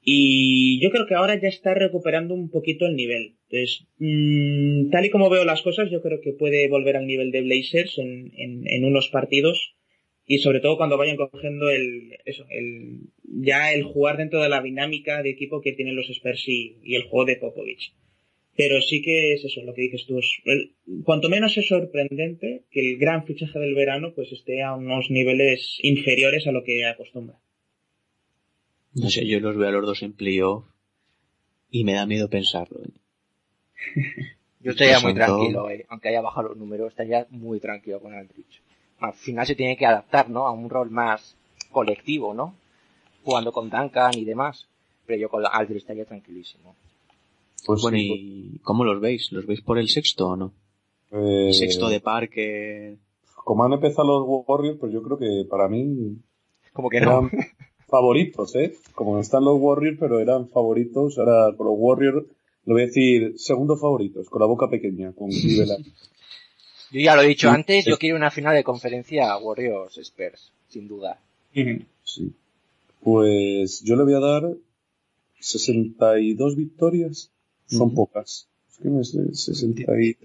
Y 0.00 0.80
yo 0.82 0.90
creo 0.90 1.06
que 1.06 1.14
ahora 1.14 1.38
ya 1.38 1.48
está 1.48 1.74
recuperando 1.74 2.32
un 2.32 2.48
poquito 2.48 2.86
el 2.86 2.96
nivel. 2.96 3.34
Entonces, 3.50 3.86
mm, 3.98 4.88
tal 4.90 5.04
y 5.04 5.10
como 5.10 5.28
veo 5.28 5.44
las 5.44 5.60
cosas, 5.60 5.90
yo 5.90 6.00
creo 6.00 6.22
que 6.22 6.32
puede 6.32 6.66
volver 6.68 6.96
al 6.96 7.06
nivel 7.06 7.30
de 7.30 7.42
Blazers 7.42 7.98
en, 7.98 8.32
en, 8.38 8.62
en 8.66 8.84
unos 8.84 9.10
partidos. 9.10 9.74
Y 10.24 10.38
sobre 10.38 10.60
todo 10.60 10.78
cuando 10.78 10.96
vayan 10.96 11.16
cogiendo 11.16 11.68
el, 11.68 12.16
eso, 12.24 12.46
el, 12.48 13.00
ya 13.22 13.74
el 13.74 13.82
jugar 13.82 14.16
dentro 14.16 14.42
de 14.42 14.48
la 14.48 14.62
dinámica 14.62 15.22
de 15.22 15.30
equipo 15.30 15.60
que 15.60 15.72
tienen 15.72 15.94
los 15.94 16.08
Spurs 16.08 16.48
y, 16.48 16.78
y 16.82 16.94
el 16.94 17.02
juego 17.02 17.26
de 17.26 17.36
Popovich. 17.36 17.92
Pero 18.58 18.80
sí 18.82 19.00
que 19.02 19.34
es 19.34 19.44
eso, 19.44 19.62
lo 19.62 19.72
que 19.72 19.82
dices 19.82 20.04
tú. 20.06 20.18
Es, 20.18 20.26
el- 20.44 20.74
cuanto 21.04 21.28
menos 21.28 21.56
es 21.56 21.68
sorprendente 21.68 22.64
que 22.72 22.80
el 22.80 22.98
gran 22.98 23.24
fichaje 23.24 23.56
del 23.58 23.74
verano 23.76 24.12
pues 24.14 24.32
esté 24.32 24.62
a 24.64 24.74
unos 24.74 25.10
niveles 25.10 25.78
inferiores 25.82 26.44
a 26.48 26.52
lo 26.52 26.64
que 26.64 26.84
acostumbra. 26.84 27.36
No 28.94 29.08
sé, 29.10 29.26
yo 29.26 29.38
los 29.38 29.56
veo 29.56 29.68
a 29.68 29.72
los 29.72 29.86
dos 29.86 30.02
en 30.02 30.12
playoff 30.12 30.64
y 31.70 31.84
me 31.84 31.92
da 31.92 32.04
miedo 32.06 32.28
pensarlo. 32.28 32.80
¿eh? 32.84 32.88
Yo 34.60 34.72
estaría 34.72 34.98
muy 34.98 35.12
tranquilo, 35.14 35.70
eh. 35.70 35.86
aunque 35.88 36.08
haya 36.08 36.20
bajado 36.20 36.48
los 36.48 36.56
números, 36.56 36.88
estaría 36.90 37.28
muy 37.30 37.60
tranquilo 37.60 38.00
con 38.00 38.12
Aldrich. 38.12 38.60
Al 38.98 39.14
final 39.14 39.46
se 39.46 39.54
tiene 39.54 39.76
que 39.76 39.86
adaptar, 39.86 40.28
¿no? 40.30 40.48
A 40.48 40.50
un 40.50 40.68
rol 40.68 40.90
más 40.90 41.36
colectivo, 41.70 42.34
¿no? 42.34 42.56
Jugando 43.22 43.52
con 43.52 43.70
Duncan 43.70 44.18
y 44.18 44.24
demás. 44.24 44.66
Pero 45.06 45.20
yo 45.20 45.28
con 45.28 45.44
Aldrich 45.46 45.82
estaría 45.82 46.04
tranquilísimo. 46.06 46.74
Pues 47.68 47.82
Bueno, 47.82 47.98
sí, 47.98 48.52
¿y 48.54 48.58
cómo 48.60 48.82
los 48.82 48.98
veis? 48.98 49.30
¿Los 49.30 49.44
veis 49.44 49.60
por 49.60 49.78
el 49.78 49.90
sexto 49.90 50.28
o 50.28 50.36
no? 50.36 50.54
eh, 51.12 51.52
Sexto 51.52 51.90
de 51.90 52.00
Parker. 52.00 52.96
Como 53.44 53.62
han 53.62 53.74
empezado 53.74 54.08
los 54.26 54.44
Warriors, 54.48 54.78
pues 54.80 54.90
yo 54.90 55.02
creo 55.02 55.18
que 55.18 55.46
para 55.46 55.68
mí 55.68 56.16
Como 56.72 56.88
que 56.88 56.98
no. 57.02 57.10
eran 57.10 57.30
favoritos, 57.86 58.56
¿eh? 58.56 58.74
Como 58.94 59.18
están 59.18 59.44
los 59.44 59.58
Warriors, 59.60 59.98
pero 60.00 60.18
eran 60.18 60.48
favoritos. 60.48 61.18
Ahora 61.18 61.54
con 61.58 61.66
los 61.66 61.76
Warriors, 61.78 62.24
lo 62.64 62.72
voy 62.72 62.84
a 62.84 62.86
decir, 62.86 63.34
segundo 63.36 63.76
favoritos, 63.76 64.30
con 64.30 64.40
la 64.40 64.46
boca 64.46 64.70
pequeña, 64.70 65.12
con 65.12 65.28
Cleveland. 65.30 65.84
Yo 66.90 67.00
ya 67.00 67.16
lo 67.16 67.20
he 67.20 67.26
dicho 67.28 67.50
Sí, 67.50 67.54
antes, 67.54 67.84
yo 67.84 67.98
quiero 67.98 68.16
una 68.16 68.30
final 68.30 68.54
de 68.54 68.64
conferencia 68.64 69.36
Warriors 69.36 69.98
Spurs, 69.98 70.52
sin 70.70 70.88
duda. 70.88 71.20
Sí. 71.52 72.32
Pues 73.02 73.82
yo 73.84 73.94
le 73.96 74.04
voy 74.04 74.14
a 74.14 74.20
dar 74.20 74.52
62 75.40 76.56
victorias. 76.56 77.30
Son 77.68 77.94
pocas. 77.94 78.48
Es 78.70 78.78
que 78.78 78.88
no 78.88 79.04
sé, 79.04 79.34
63. 79.34 80.16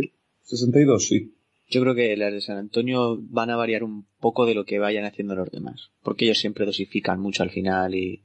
62, 0.44 1.06
sí. 1.08 1.34
Yo 1.70 1.82
creo 1.82 1.96
que 1.96 2.16
las 2.18 2.32
de 2.34 2.42
San 2.42 2.58
Antonio 2.58 3.18
van 3.20 3.50
a 3.50 3.56
variar 3.56 3.84
un 3.84 4.06
poco 4.20 4.46
de 4.46 4.54
lo 4.54 4.66
que 4.66 4.80
vayan 4.80 5.06
haciendo 5.06 5.36
los 5.36 5.50
demás. 5.50 5.90
Porque 6.04 6.26
ellos 6.26 6.38
siempre 6.40 6.66
dosifican 6.66 7.20
mucho 7.20 7.42
al 7.44 7.50
final 7.50 7.96
y 7.96 8.22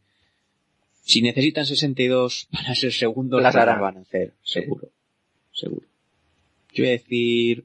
si 1.02 1.22
necesitan 1.22 1.64
62 1.64 2.48
para 2.52 2.74
ser 2.74 2.92
segundos, 2.92 3.42
Las 3.42 3.56
harán. 3.56 3.80
van 3.80 3.96
a 3.98 4.00
hacer, 4.00 4.34
Sí. 4.42 4.60
seguro. 4.60 4.88
Seguro. 5.52 5.86
Yo 6.74 6.84
voy 6.84 6.88
a 6.88 6.92
decir 6.92 7.64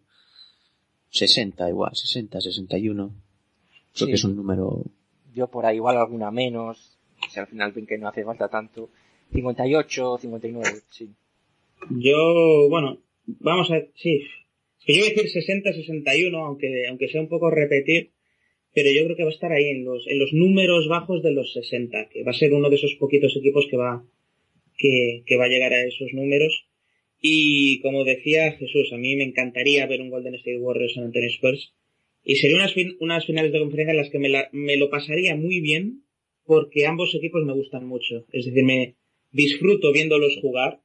60 1.10 1.70
igual, 1.70 1.96
60, 1.96 2.40
61. 2.42 3.08
Creo 3.08 3.16
Sí. 3.94 4.06
que 4.08 4.14
es 4.14 4.24
un 4.24 4.36
número... 4.36 4.84
Yo 5.36 5.48
por 5.48 5.66
ahí 5.66 5.76
igual 5.78 5.98
alguna 5.98 6.32
menos, 6.32 6.98
si 7.30 7.40
al 7.40 7.48
final 7.48 7.72
ven 7.74 7.86
que 7.86 7.98
no 7.98 8.08
hace 8.08 8.24
falta 8.24 8.48
tanto. 8.48 8.90
58, 9.34 10.18
59, 10.22 10.82
sí. 10.92 11.10
Yo, 11.90 12.68
bueno, 12.70 13.02
vamos 13.26 13.72
a, 13.72 13.82
sí. 13.96 14.22
Que 14.86 14.94
yo 14.94 15.00
voy 15.02 15.10
a 15.12 15.14
decir 15.14 15.30
60, 15.30 15.74
61, 15.74 16.46
aunque, 16.46 16.88
aunque 16.88 17.08
sea 17.08 17.22
un 17.22 17.30
poco 17.30 17.50
repetir, 17.50 18.12
pero 18.74 18.92
yo 18.92 19.04
creo 19.06 19.16
que 19.16 19.24
va 19.24 19.30
a 19.30 19.34
estar 19.34 19.52
ahí 19.52 19.66
en 19.68 19.86
los, 19.86 20.08
en 20.08 20.20
los 20.20 20.34
números 20.34 20.88
bajos 20.88 21.24
de 21.24 21.32
los 21.32 21.54
60, 21.54 22.10
que 22.10 22.24
va 22.24 22.32
a 22.32 22.36
ser 22.36 22.54
uno 22.54 22.70
de 22.70 22.76
esos 22.76 22.96
poquitos 22.96 23.36
equipos 23.38 23.68
que 23.70 23.78
va, 23.78 24.04
que, 24.78 25.24
que 25.26 25.38
va 25.38 25.46
a 25.46 25.50
llegar 25.50 25.74
a 25.74 25.84
esos 25.86 26.12
números. 26.14 26.68
Y 27.22 27.80
como 27.82 28.04
decía 28.04 28.52
Jesús, 28.54 28.92
a 28.92 28.98
mí 28.98 29.16
me 29.16 29.24
encantaría 29.24 29.86
ver 29.88 30.02
un 30.02 30.10
Golden 30.10 30.36
State 30.36 30.60
Warriors 30.60 30.94
San 30.96 31.06
Antonio 31.06 31.30
Spurs. 31.30 31.74
Y 32.24 32.36
sería 32.36 32.58
unas, 32.58 32.74
fin- 32.74 32.98
unas 33.00 33.26
finales 33.26 33.52
de 33.54 33.60
conferencia 33.60 33.92
en 33.92 33.98
las 33.98 34.10
que 34.10 34.20
me, 34.20 34.30
la- 34.30 34.50
me 34.52 34.76
lo 34.78 34.90
pasaría 34.90 35.36
muy 35.36 35.62
bien, 35.62 36.04
porque 36.46 36.86
ambos 36.86 37.16
equipos 37.16 37.46
me 37.46 37.54
gustan 37.54 37.86
mucho. 37.86 38.26
Es 38.34 38.46
decir, 38.46 38.64
me 38.64 38.96
disfruto 39.32 39.94
viéndolos 39.94 40.38
jugar 40.42 40.82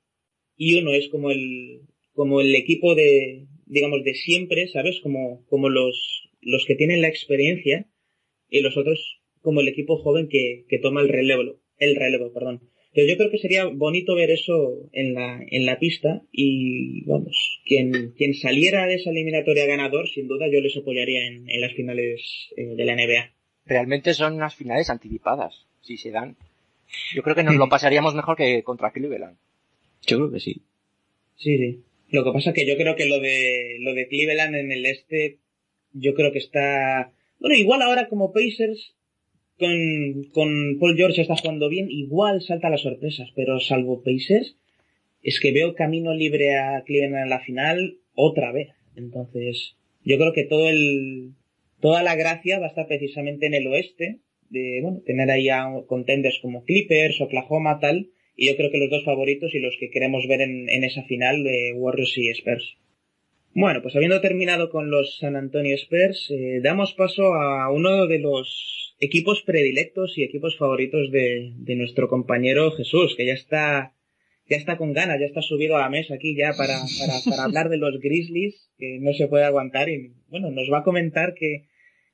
y 0.58 0.78
uno 0.78 0.92
es 0.92 1.08
como 1.08 1.30
el 1.30 1.80
como 2.12 2.42
el 2.42 2.54
equipo 2.54 2.94
de 2.94 3.46
digamos 3.64 4.04
de 4.04 4.14
siempre 4.14 4.68
sabes 4.68 5.00
como 5.00 5.46
como 5.46 5.70
los 5.70 6.28
los 6.42 6.66
que 6.66 6.74
tienen 6.74 7.00
la 7.00 7.08
experiencia 7.08 7.86
y 8.50 8.60
los 8.60 8.76
otros 8.76 9.20
como 9.40 9.60
el 9.60 9.68
equipo 9.68 9.96
joven 9.96 10.28
que, 10.28 10.66
que 10.68 10.78
toma 10.78 11.00
el 11.00 11.08
relevo 11.08 11.56
el 11.78 11.96
relevo 11.96 12.32
perdón 12.32 12.60
entonces 12.92 13.10
yo 13.10 13.16
creo 13.16 13.30
que 13.30 13.38
sería 13.38 13.64
bonito 13.66 14.14
ver 14.14 14.30
eso 14.30 14.90
en 14.92 15.14
la 15.14 15.40
en 15.48 15.64
la 15.64 15.78
pista 15.78 16.22
y 16.32 17.04
vamos 17.04 17.62
quien 17.64 18.12
quien 18.16 18.34
saliera 18.34 18.86
de 18.86 18.96
esa 18.96 19.10
eliminatoria 19.10 19.64
ganador 19.64 20.08
sin 20.08 20.28
duda 20.28 20.46
yo 20.52 20.60
les 20.60 20.76
apoyaría 20.76 21.26
en, 21.26 21.48
en 21.48 21.60
las 21.60 21.72
finales 21.72 22.50
eh, 22.56 22.74
de 22.74 22.84
la 22.84 22.96
NBA 22.96 23.38
Realmente 23.68 24.14
son 24.14 24.34
unas 24.34 24.54
finales 24.54 24.88
anticipadas, 24.88 25.66
si 25.82 25.98
se 25.98 26.10
dan. 26.10 26.36
Yo 27.14 27.22
creo 27.22 27.36
que 27.36 27.42
nos 27.42 27.56
lo 27.56 27.68
pasaríamos 27.68 28.14
mejor 28.14 28.34
que 28.36 28.62
contra 28.62 28.92
Cleveland. 28.92 29.36
Yo 30.06 30.16
creo 30.16 30.32
que 30.32 30.40
sí. 30.40 30.62
Sí, 31.36 31.56
sí. 31.56 31.82
Lo 32.10 32.24
que 32.24 32.32
pasa 32.32 32.50
es 32.50 32.56
que 32.56 32.66
yo 32.66 32.76
creo 32.76 32.96
que 32.96 33.06
lo 33.06 33.20
de 33.20 33.76
lo 33.80 33.94
de 33.94 34.08
Cleveland 34.08 34.54
en 34.54 34.72
el 34.72 34.86
este, 34.86 35.38
yo 35.92 36.14
creo 36.14 36.32
que 36.32 36.38
está 36.38 37.12
bueno 37.38 37.54
igual 37.56 37.82
ahora 37.82 38.08
como 38.08 38.32
Pacers 38.32 38.94
con 39.58 40.24
con 40.32 40.78
Paul 40.78 40.96
George 40.96 41.20
está 41.20 41.36
jugando 41.36 41.68
bien, 41.68 41.90
igual 41.90 42.40
salta 42.40 42.70
las 42.70 42.82
sorpresas, 42.82 43.30
pero 43.34 43.60
salvo 43.60 44.02
Pacers 44.02 44.56
es 45.22 45.40
que 45.40 45.52
veo 45.52 45.74
camino 45.74 46.14
libre 46.14 46.56
a 46.56 46.82
Cleveland 46.84 47.24
en 47.24 47.30
la 47.30 47.40
final 47.40 47.98
otra 48.14 48.52
vez. 48.52 48.70
Entonces 48.96 49.76
yo 50.04 50.16
creo 50.16 50.32
que 50.32 50.44
todo 50.44 50.68
el 50.68 51.32
toda 51.80 52.02
la 52.02 52.16
gracia 52.16 52.58
va 52.58 52.66
a 52.66 52.70
estar 52.70 52.86
precisamente 52.86 53.46
en 53.46 53.54
el 53.54 53.66
oeste 53.66 54.20
de 54.48 54.80
bueno 54.82 55.02
tener 55.04 55.30
ahí 55.30 55.50
a 55.50 55.66
contenders 55.86 56.38
como 56.40 56.64
Clippers, 56.64 57.20
Oklahoma 57.20 57.80
tal 57.80 58.08
y 58.40 58.46
yo 58.46 58.56
creo 58.56 58.70
que 58.70 58.78
los 58.78 58.88
dos 58.88 59.04
favoritos 59.04 59.52
y 59.52 59.58
los 59.58 59.76
que 59.80 59.90
queremos 59.90 60.28
ver 60.28 60.42
en, 60.42 60.70
en 60.70 60.84
esa 60.84 61.02
final 61.02 61.42
de 61.42 61.72
Warriors 61.74 62.16
y 62.16 62.30
Spurs. 62.30 62.78
Bueno, 63.52 63.82
pues 63.82 63.96
habiendo 63.96 64.20
terminado 64.20 64.70
con 64.70 64.90
los 64.90 65.18
San 65.18 65.34
Antonio 65.34 65.74
Spurs, 65.74 66.30
eh, 66.30 66.60
damos 66.62 66.92
paso 66.92 67.34
a 67.34 67.68
uno 67.72 68.06
de 68.06 68.20
los 68.20 68.94
equipos 69.00 69.42
predilectos 69.42 70.16
y 70.16 70.22
equipos 70.22 70.56
favoritos 70.56 71.10
de, 71.10 71.52
de 71.56 71.74
nuestro 71.74 72.08
compañero 72.08 72.70
Jesús, 72.70 73.16
que 73.16 73.26
ya 73.26 73.32
está, 73.32 73.96
ya 74.48 74.56
está 74.56 74.78
con 74.78 74.92
ganas, 74.92 75.18
ya 75.18 75.26
está 75.26 75.42
subido 75.42 75.76
a 75.76 75.80
la 75.80 75.90
mesa 75.90 76.14
aquí 76.14 76.36
ya 76.36 76.52
para, 76.56 76.78
para, 77.26 77.42
hablar 77.42 77.70
de 77.70 77.78
los 77.78 77.98
Grizzlies, 77.98 78.70
que 78.78 79.00
no 79.00 79.12
se 79.14 79.26
puede 79.26 79.46
aguantar 79.46 79.88
y 79.88 80.12
bueno, 80.28 80.52
nos 80.52 80.70
va 80.72 80.78
a 80.78 80.84
comentar 80.84 81.34
que, 81.34 81.66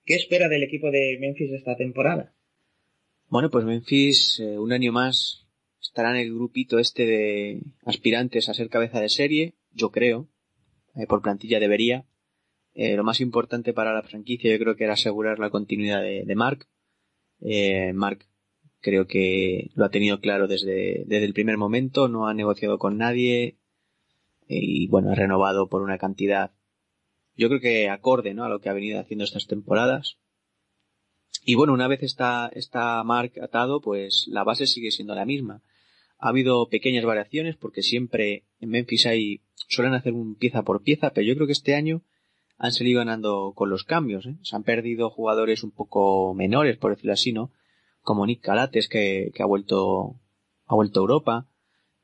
qué 0.06 0.14
espera 0.14 0.48
del 0.48 0.62
equipo 0.62 0.90
de 0.90 1.18
Memphis 1.20 1.52
esta 1.52 1.76
temporada. 1.76 2.32
Bueno, 3.28 3.50
pues 3.50 3.66
Memphis, 3.66 4.40
eh, 4.40 4.58
un 4.58 4.72
año 4.72 4.90
más, 4.90 5.43
estará 5.88 6.10
en 6.10 6.16
el 6.16 6.34
grupito 6.34 6.78
este 6.78 7.06
de 7.06 7.62
aspirantes 7.84 8.48
a 8.48 8.54
ser 8.54 8.68
cabeza 8.68 9.00
de 9.00 9.08
serie, 9.08 9.54
yo 9.72 9.90
creo. 9.90 10.28
Eh, 10.94 11.06
por 11.06 11.22
plantilla 11.22 11.60
debería. 11.60 12.06
Eh, 12.74 12.96
lo 12.96 13.04
más 13.04 13.20
importante 13.20 13.72
para 13.72 13.92
la 13.92 14.02
franquicia 14.02 14.50
yo 14.50 14.58
creo 14.58 14.76
que 14.76 14.84
era 14.84 14.94
asegurar 14.94 15.38
la 15.38 15.50
continuidad 15.50 16.02
de, 16.02 16.34
Mark. 16.34 16.66
Eh, 17.40 17.92
Mark 17.92 18.26
creo 18.80 19.06
que 19.06 19.70
lo 19.74 19.84
ha 19.84 19.90
tenido 19.90 20.20
claro 20.20 20.48
desde, 20.48 21.04
desde 21.06 21.24
el 21.24 21.34
primer 21.34 21.56
momento, 21.56 22.08
no 22.08 22.26
ha 22.26 22.34
negociado 22.34 22.78
con 22.78 22.96
nadie 22.98 23.58
y 24.48 24.88
bueno, 24.88 25.10
ha 25.10 25.14
renovado 25.14 25.68
por 25.68 25.82
una 25.82 25.98
cantidad 25.98 26.52
yo 27.36 27.48
creo 27.48 27.60
que 27.60 27.88
acorde 27.88 28.34
¿no? 28.34 28.44
a 28.44 28.48
lo 28.48 28.60
que 28.60 28.68
ha 28.68 28.74
venido 28.74 29.00
haciendo 29.00 29.24
estas 29.24 29.46
temporadas. 29.46 30.18
Y 31.44 31.56
bueno, 31.56 31.72
una 31.72 31.88
vez 31.88 32.02
está, 32.02 32.50
está 32.54 33.02
Mark 33.04 33.32
atado, 33.42 33.80
pues 33.80 34.26
la 34.28 34.44
base 34.44 34.66
sigue 34.66 34.90
siendo 34.90 35.14
la 35.14 35.26
misma. 35.26 35.62
Ha 36.24 36.30
habido 36.30 36.70
pequeñas 36.70 37.04
variaciones 37.04 37.54
porque 37.54 37.82
siempre 37.82 38.44
en 38.58 38.70
Memphis 38.70 39.04
hay, 39.04 39.42
suelen 39.68 39.92
hacer 39.92 40.14
un 40.14 40.36
pieza 40.36 40.62
por 40.62 40.82
pieza, 40.82 41.10
pero 41.10 41.26
yo 41.26 41.34
creo 41.34 41.46
que 41.46 41.52
este 41.52 41.74
año 41.74 42.00
han 42.56 42.72
salido 42.72 43.00
ganando 43.00 43.52
con 43.54 43.68
los 43.68 43.84
cambios. 43.84 44.24
¿eh? 44.24 44.36
Se 44.40 44.56
han 44.56 44.62
perdido 44.62 45.10
jugadores 45.10 45.62
un 45.62 45.70
poco 45.70 46.32
menores, 46.32 46.78
por 46.78 46.92
decirlo 46.92 47.12
así, 47.12 47.34
¿no? 47.34 47.52
Como 48.00 48.24
Nick 48.24 48.40
Calates, 48.40 48.88
que, 48.88 49.32
ha 49.38 49.44
vuelto, 49.44 50.18
ha 50.64 50.74
vuelto 50.74 51.00
a 51.00 51.02
Europa. 51.02 51.46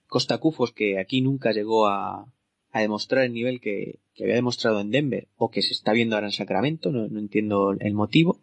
Costa 0.06 0.36
Cufos, 0.36 0.72
que 0.72 0.98
aquí 0.98 1.22
nunca 1.22 1.52
llegó 1.52 1.86
a, 1.86 2.30
a 2.72 2.80
demostrar 2.80 3.24
el 3.24 3.32
nivel 3.32 3.58
que, 3.58 4.00
que, 4.12 4.24
había 4.24 4.34
demostrado 4.34 4.80
en 4.80 4.90
Denver 4.90 5.28
o 5.38 5.50
que 5.50 5.62
se 5.62 5.72
está 5.72 5.94
viendo 5.94 6.16
ahora 6.16 6.26
en 6.26 6.32
Sacramento, 6.32 6.92
no, 6.92 7.08
no 7.08 7.20
entiendo 7.20 7.72
el 7.72 7.94
motivo. 7.94 8.38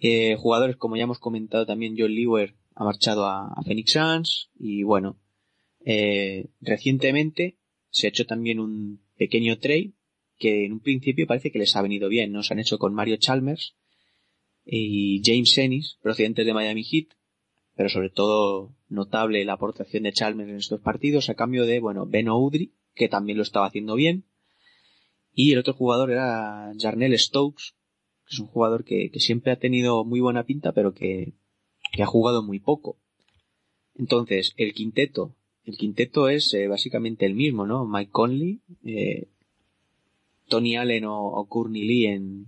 Eh, 0.00 0.34
jugadores 0.34 0.74
como 0.74 0.96
ya 0.96 1.04
hemos 1.04 1.20
comentado 1.20 1.66
también 1.66 1.94
John 1.96 2.12
Lewer 2.12 2.56
ha 2.76 2.84
marchado 2.84 3.24
a, 3.26 3.62
Phoenix 3.64 3.92
Suns 3.92 4.50
y 4.58 4.82
bueno, 4.82 5.18
eh, 5.84 6.50
recientemente 6.60 7.56
se 7.90 8.06
ha 8.06 8.10
hecho 8.10 8.26
también 8.26 8.60
un 8.60 9.00
pequeño 9.16 9.58
trade 9.58 9.92
que 10.38 10.66
en 10.66 10.72
un 10.74 10.80
principio 10.80 11.26
parece 11.26 11.50
que 11.50 11.58
les 11.58 11.74
ha 11.74 11.82
venido 11.82 12.10
bien, 12.10 12.32
¿no? 12.32 12.42
Se 12.42 12.52
han 12.52 12.60
hecho 12.60 12.78
con 12.78 12.92
Mario 12.92 13.16
Chalmers 13.16 13.74
y 14.66 15.22
James 15.24 15.56
Ennis, 15.56 15.98
procedentes 16.02 16.44
de 16.44 16.52
Miami 16.52 16.84
Heat, 16.84 17.16
pero 17.74 17.88
sobre 17.88 18.10
todo 18.10 18.74
notable 18.90 19.44
la 19.46 19.54
aportación 19.54 20.02
de 20.02 20.12
Chalmers 20.12 20.50
en 20.50 20.56
estos 20.56 20.80
partidos 20.82 21.30
a 21.30 21.34
cambio 21.34 21.64
de, 21.64 21.80
bueno, 21.80 22.04
Ben 22.04 22.28
Oudry, 22.28 22.74
que 22.94 23.08
también 23.08 23.38
lo 23.38 23.42
estaba 23.42 23.66
haciendo 23.66 23.94
bien. 23.94 24.26
Y 25.32 25.52
el 25.52 25.58
otro 25.58 25.72
jugador 25.72 26.10
era 26.10 26.72
Jarnell 26.78 27.18
Stokes, 27.18 27.72
que 28.26 28.34
es 28.34 28.38
un 28.38 28.48
jugador 28.48 28.84
que 28.84 29.10
siempre 29.14 29.52
ha 29.52 29.58
tenido 29.58 30.04
muy 30.04 30.20
buena 30.20 30.44
pinta, 30.44 30.72
pero 30.72 30.92
que, 30.92 31.32
que, 31.92 32.02
ha 32.02 32.06
jugado 32.06 32.42
muy 32.42 32.58
poco. 32.58 32.96
Entonces, 33.94 34.54
el 34.56 34.74
quinteto, 34.74 35.34
el 35.64 35.76
quinteto 35.76 36.28
es 36.28 36.52
eh, 36.54 36.68
básicamente 36.68 37.26
el 37.26 37.34
mismo, 37.34 37.66
¿no? 37.66 37.86
Mike 37.86 38.10
Conley, 38.10 38.60
eh, 38.84 39.28
Tony 40.48 40.76
Allen 40.76 41.04
o, 41.04 41.26
o 41.26 41.46
Courtney 41.46 41.82
Lee 41.82 42.06
en, 42.06 42.46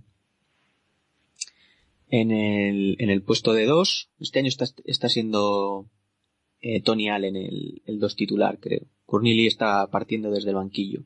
en 2.09 2.31
el, 2.31 2.95
en 2.99 3.09
el 3.09 3.21
puesto 3.21 3.53
de 3.53 3.65
dos. 3.65 4.09
Este 4.19 4.39
año 4.39 4.47
está, 4.47 4.65
está 4.85 5.09
siendo 5.09 5.89
eh, 6.61 6.81
Tony 6.81 7.09
Allen 7.09 7.35
el, 7.35 7.81
el 7.85 7.99
dos 7.99 8.15
titular, 8.15 8.59
creo. 8.59 8.85
Courtney 9.05 9.47
está 9.47 9.87
partiendo 9.87 10.31
desde 10.31 10.49
el 10.49 10.55
banquillo. 10.55 11.03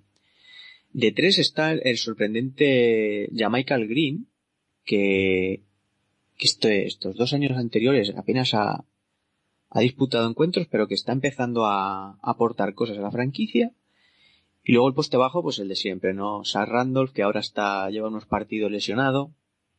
De 0.91 1.11
tres 1.11 1.39
está 1.39 1.71
el 1.73 1.97
sorprendente 1.97 3.29
Jamaical 3.35 3.87
Green, 3.87 4.27
que, 4.85 5.63
que 6.37 6.47
este, 6.47 6.85
estos 6.85 7.15
dos 7.15 7.33
años 7.33 7.57
anteriores 7.57 8.13
apenas 8.15 8.53
ha, 8.53 8.85
disputado 9.75 10.29
encuentros, 10.29 10.67
pero 10.67 10.87
que 10.87 10.93
está 10.93 11.11
empezando 11.11 11.65
a, 11.65 12.11
a, 12.11 12.17
aportar 12.21 12.75
cosas 12.75 12.97
a 12.97 13.01
la 13.01 13.11
franquicia. 13.11 13.71
Y 14.63 14.71
luego 14.71 14.87
el 14.87 14.93
poste 14.93 15.17
bajo, 15.17 15.41
pues 15.41 15.59
el 15.59 15.67
de 15.67 15.75
siempre, 15.75 16.13
¿no? 16.13 16.45
Sar 16.45 16.69
Randolph, 16.69 17.11
que 17.11 17.23
ahora 17.23 17.39
está, 17.39 17.89
lleva 17.89 18.07
unos 18.07 18.25
partidos 18.25 18.71
lesionado. 18.71 19.31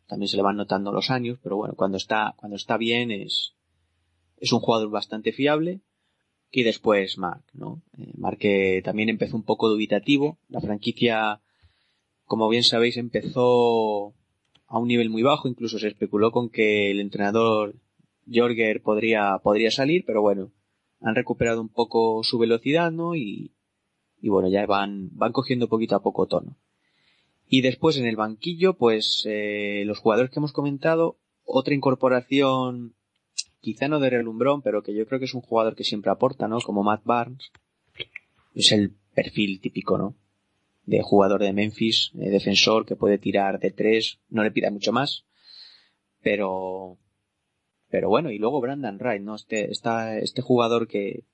También 0.07 0.29
se 0.29 0.37
le 0.37 0.43
van 0.43 0.57
notando 0.57 0.93
los 0.93 1.11
años, 1.11 1.39
pero 1.43 1.57
bueno, 1.57 1.75
cuando 1.75 1.97
está, 1.97 2.35
cuando 2.37 2.57
está 2.57 2.77
bien 2.77 3.11
es, 3.11 3.55
es 4.39 4.53
un 4.53 4.61
jugador 4.61 4.91
bastante 4.91 5.33
fiable 5.33 5.81
y 6.57 6.63
después 6.63 7.19
Mark, 7.19 7.43
¿no? 7.53 7.83
Eh, 7.99 8.13
Mark 8.17 8.39
que 8.39 8.81
también 8.85 9.09
empezó 9.09 9.37
un 9.37 9.43
poco 9.43 9.69
dubitativo. 9.69 10.39
La 10.49 10.61
franquicia, 10.61 11.41
como 12.27 12.49
bien 12.49 12.63
sabéis, 12.63 12.97
empezó 12.97 14.15
a 14.67 14.79
un 14.79 14.89
nivel 14.89 15.11
muy 15.11 15.23
bajo, 15.23 15.49
incluso 15.49 15.79
se 15.79 15.89
especuló 15.89 16.31
con 16.31 16.51
que 16.51 16.91
el 16.91 17.01
entrenador 17.01 17.77
Jorger 18.33 18.83
podría, 18.83 19.39
podría 19.43 19.71
salir, 19.71 20.05
pero 20.07 20.23
bueno, 20.23 20.53
han 21.01 21.15
recuperado 21.15 21.61
un 21.61 21.69
poco 21.69 22.23
su 22.25 22.39
velocidad, 22.39 22.91
¿no? 22.91 23.15
Y, 23.15 23.53
y 24.21 24.29
bueno, 24.29 24.49
ya 24.49 24.65
van, 24.67 25.11
van 25.13 25.33
cogiendo 25.33 25.69
poquito 25.69 25.97
a 25.97 26.03
poco 26.03 26.27
tono. 26.27 26.57
Y 27.47 27.61
después 27.61 27.99
en 27.99 28.07
el 28.07 28.17
banquillo, 28.17 28.75
pues 28.75 29.23
eh, 29.27 29.83
los 29.87 29.99
jugadores 29.99 30.31
que 30.31 30.41
hemos 30.41 30.53
comentado, 30.53 31.19
otra 31.45 31.75
incorporación 31.75 32.95
quizá 33.61 33.89
no 33.89 34.01
de 34.01 34.11
relumbrón, 34.11 34.63
pero 34.63 34.83
que 34.83 34.95
yo 34.95 35.07
creo 35.07 35.19
que 35.19 35.27
es 35.27 35.35
un 35.35 35.41
jugador 35.41 35.75
que 35.75 35.85
siempre 35.85 36.11
aporta, 36.11 36.49
¿no? 36.49 36.59
Como 36.61 36.83
Matt 36.83 37.05
Barnes. 37.05 37.51
Es 38.55 38.73
el 38.73 38.95
perfil 39.15 39.61
típico, 39.61 39.99
¿no? 39.99 40.15
De 40.87 41.03
jugador 41.03 41.43
de 41.43 41.53
Memphis, 41.53 42.11
de 42.13 42.31
defensor 42.31 42.85
que 42.85 42.97
puede 42.97 43.19
tirar 43.19 43.59
de 43.59 43.71
tres, 43.71 44.19
no 44.29 44.43
le 44.43 44.51
pida 44.51 44.71
mucho 44.71 44.93
más, 44.93 45.25
pero, 46.23 46.99
pero 47.91 48.09
bueno, 48.09 48.31
y 48.31 48.39
luego 48.39 48.61
Brandon 48.61 48.99
Wright, 48.99 49.23
¿no? 49.23 49.37
Este, 49.37 49.71
está, 49.71 50.19
este 50.19 50.43
jugador 50.43 50.87
que, 50.89 51.25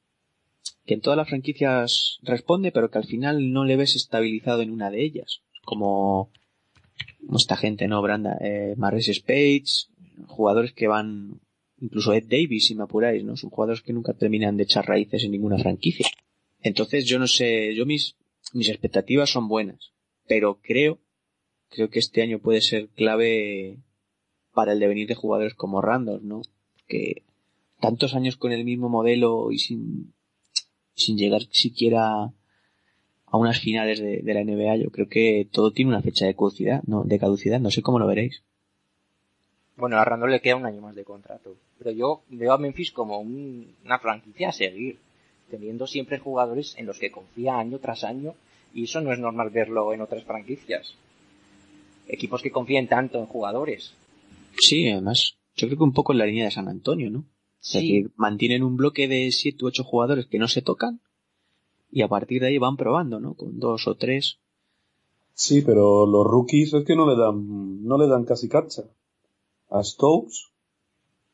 que 0.87 0.95
en 0.95 1.01
todas 1.01 1.17
las 1.17 1.29
franquicias 1.29 2.19
responde, 2.23 2.73
pero 2.73 2.91
que 2.91 2.99
al 2.99 3.07
final 3.07 3.53
no 3.53 3.65
le 3.65 3.77
ves 3.77 3.97
estabilizado 3.97 4.63
en 4.63 4.71
una 4.71 4.91
de 4.91 5.03
ellas. 5.03 5.43
Como, 5.65 6.31
como 7.27 7.37
esta 7.37 7.57
gente, 7.57 7.87
¿no? 7.89 8.03
Brandon, 8.03 8.35
eh, 8.41 8.75
Maris 8.77 9.11
Spades, 9.13 9.91
jugadores 10.27 10.73
que 10.73 10.89
van 10.89 11.41
incluso 11.81 12.13
Ed 12.13 12.25
Davis, 12.29 12.67
si 12.67 12.75
me 12.75 12.85
apuráis, 12.85 13.25
¿no? 13.25 13.37
Son 13.37 13.51
jugadores 13.51 13.83
que 13.83 13.93
nunca 13.93 14.13
terminan 14.13 14.57
de 14.57 14.65
echar 14.65 14.87
raíces 14.87 15.25
en 15.25 15.33
ninguna 15.33 15.59
franquicia. 15.59 16.09
Entonces, 16.63 17.07
yo 17.07 17.19
no 17.19 17.27
sé, 17.27 17.75
yo 17.75 17.87
mis, 17.87 18.17
mis 18.53 18.69
expectativas 18.69 19.31
son 19.31 19.49
buenas, 19.49 19.93
pero 20.27 20.59
creo, 20.63 20.99
creo 21.69 21.91
que 21.91 21.99
este 21.99 22.23
año 22.23 22.39
puede 22.39 22.61
ser 22.61 22.89
clave 22.89 23.79
para 24.53 24.73
el 24.73 24.81
devenir 24.81 25.09
de 25.09 25.15
jugadores 25.15 25.55
como 25.55 25.81
Randolph, 25.81 26.23
¿no? 26.23 26.43
Que 26.87 27.23
tantos 27.81 28.15
años 28.15 28.37
con 28.37 28.53
el 28.53 28.65
mismo 28.65 28.89
modelo 28.89 29.51
y 29.53 29.59
sin, 29.59 30.13
sin 30.95 31.17
llegar 31.17 31.43
siquiera 31.51 32.33
a 33.27 33.37
unas 33.37 33.61
finales 33.61 34.01
de, 34.01 34.23
de 34.23 34.35
la 34.35 34.45
NBA, 34.45 34.77
yo 34.77 34.91
creo 34.91 35.09
que 35.09 35.49
todo 35.51 35.73
tiene 35.73 35.91
una 35.91 36.03
fecha 36.03 36.27
de 36.27 36.35
caducidad, 36.35 36.83
no, 36.85 37.05
de 37.05 37.19
caducidad, 37.19 37.61
no 37.61 37.71
sé 37.71 37.81
cómo 37.81 37.99
lo 37.99 38.07
veréis. 38.07 38.43
Bueno, 39.77 39.97
a 39.97 40.05
Randall 40.05 40.31
le 40.31 40.41
queda 40.41 40.57
un 40.57 40.67
año 40.67 40.83
más 40.83 40.95
de 40.95 41.05
contrato. 41.05 41.57
Pero 41.79 41.91
yo 41.93 42.23
veo 42.29 42.53
a 42.53 42.59
Memphis 42.59 42.93
como 42.93 43.19
un, 43.19 43.75
una 43.85 43.99
franquicia 43.99 44.51
a 44.51 44.53
seguir, 44.53 44.99
teniendo 45.51 45.87
siempre 45.87 46.19
jugadores 46.19 46.75
en 46.79 46.87
los 46.87 46.99
que 46.99 47.11
confía 47.11 47.59
año 47.59 47.79
tras 47.79 48.05
año, 48.05 48.35
y 48.73 48.85
eso 48.85 49.01
no 49.01 49.13
es 49.13 49.19
normal 49.19 49.51
verlo 49.51 49.93
en 49.93 50.01
otras 50.01 50.25
franquicias. 50.25 50.95
Equipos 52.09 52.43
que 52.43 52.51
confíen 52.51 52.89
tanto 52.89 53.19
en 53.19 53.27
jugadores. 53.27 53.93
Sí, 54.59 54.89
además, 54.89 55.37
yo 55.57 55.67
creo 55.67 55.79
que 55.79 55.85
un 55.85 55.93
poco 55.93 56.13
en 56.13 56.19
la 56.19 56.27
línea 56.27 56.45
de 56.47 56.51
San 56.51 56.69
Antonio, 56.69 57.11
¿no? 57.11 57.21
O 57.21 57.25
sea, 57.63 57.81
Sí. 57.81 57.89
que 57.89 58.09
mantienen 58.17 58.63
un 58.63 58.77
bloque 58.77 59.07
de 59.09 59.31
7 59.33 59.65
u 59.65 59.69
8 59.69 59.85
jugadores 59.85 60.27
que 60.27 60.39
no 60.39 60.49
se 60.49 60.63
tocan, 60.63 61.01
y 61.93 62.03
a 62.03 62.09
partir 62.09 62.41
de 62.41 62.49
ahí 62.49 62.59
van 62.59 62.77
probando, 62.77 63.21
¿no? 63.21 63.35
Con 63.35 63.59
dos 63.59 63.87
o 63.87 63.97
tres. 63.97 64.39
Sí, 65.35 65.63
pero 65.63 66.07
los 66.07 66.27
rookies 66.27 66.73
es 66.75 66.85
que 66.85 66.95
no 66.97 67.09
le 67.09 67.17
dan, 67.21 67.85
no 67.85 67.99
le 67.99 68.07
dan 68.07 68.25
casi 68.25 68.49
cancha. 68.49 68.83
A 69.71 69.83
Stokes 69.83 70.51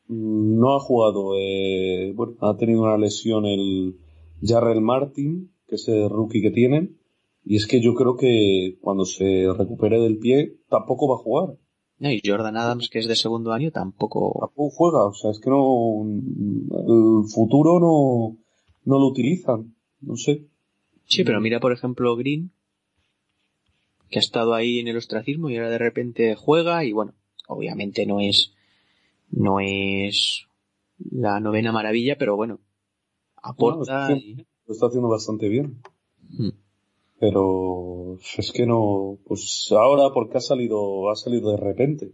mm, 0.08 0.58
no 0.60 0.74
ha 0.76 0.80
jugado, 0.80 1.32
eh, 1.36 2.12
bueno, 2.14 2.34
ha 2.40 2.56
tenido 2.56 2.82
una 2.82 2.96
lesión 2.98 3.46
el 3.46 3.96
Jarrell 4.42 4.80
Martin, 4.80 5.52
que 5.66 5.76
es 5.76 5.88
el 5.88 6.08
rookie 6.08 6.42
que 6.42 6.50
tienen, 6.50 6.98
y 7.44 7.56
es 7.56 7.66
que 7.66 7.80
yo 7.80 7.94
creo 7.94 8.16
que 8.16 8.76
cuando 8.80 9.04
se 9.04 9.46
recupere 9.56 10.00
del 10.00 10.18
pie 10.18 10.56
tampoco 10.68 11.08
va 11.08 11.14
a 11.14 11.18
jugar. 11.18 11.58
No, 11.98 12.10
y 12.10 12.20
Jordan 12.24 12.56
Adams, 12.56 12.90
que 12.90 12.98
es 12.98 13.08
de 13.08 13.16
segundo 13.16 13.52
año, 13.52 13.70
tampoco. 13.70 14.36
Tampoco 14.40 14.70
juega, 14.70 15.06
o 15.06 15.14
sea, 15.14 15.30
es 15.30 15.40
que 15.40 15.48
no, 15.48 16.04
el 16.04 17.28
futuro 17.28 17.80
no, 17.80 18.36
no 18.84 18.98
lo 18.98 19.06
utilizan, 19.06 19.74
no 20.00 20.16
sé. 20.16 20.46
Sí, 21.04 21.24
pero 21.24 21.40
mira, 21.40 21.60
por 21.60 21.72
ejemplo, 21.72 22.16
Green, 22.16 22.50
que 24.10 24.18
ha 24.18 24.20
estado 24.20 24.54
ahí 24.54 24.78
en 24.78 24.88
el 24.88 24.96
ostracismo 24.96 25.48
y 25.48 25.56
ahora 25.56 25.70
de 25.70 25.78
repente 25.78 26.34
juega 26.34 26.84
y 26.84 26.92
bueno, 26.92 27.14
obviamente 27.48 28.06
no 28.06 28.20
es, 28.20 28.52
no 29.30 29.60
es 29.60 30.46
la 30.98 31.40
novena 31.40 31.72
maravilla, 31.72 32.16
pero 32.18 32.36
bueno, 32.36 32.60
aporta. 33.50 34.10
No, 34.10 34.16
y- 34.16 34.46
Lo 34.66 34.74
está 34.74 34.86
haciendo 34.86 35.08
bastante 35.08 35.48
bien. 35.48 35.80
Hmm. 36.30 36.50
Pero 37.18 38.18
es 38.36 38.52
que 38.52 38.66
no, 38.66 39.18
pues 39.26 39.68
ahora 39.72 40.12
porque 40.12 40.38
ha 40.38 40.40
salido, 40.40 41.10
ha 41.10 41.16
salido 41.16 41.50
de 41.50 41.56
repente. 41.56 42.12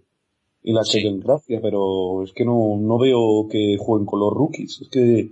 Y 0.63 0.73
la 0.73 0.85
Sí. 0.85 1.03
gracia, 1.19 1.61
pero 1.61 2.23
es 2.23 2.33
que 2.33 2.45
no, 2.45 2.77
no 2.79 2.99
veo 2.99 3.49
que 3.51 3.77
jueguen 3.81 4.07
con 4.07 4.21
los 4.21 4.33
rookies. 4.33 4.81
Es 4.83 4.89
que 4.91 5.31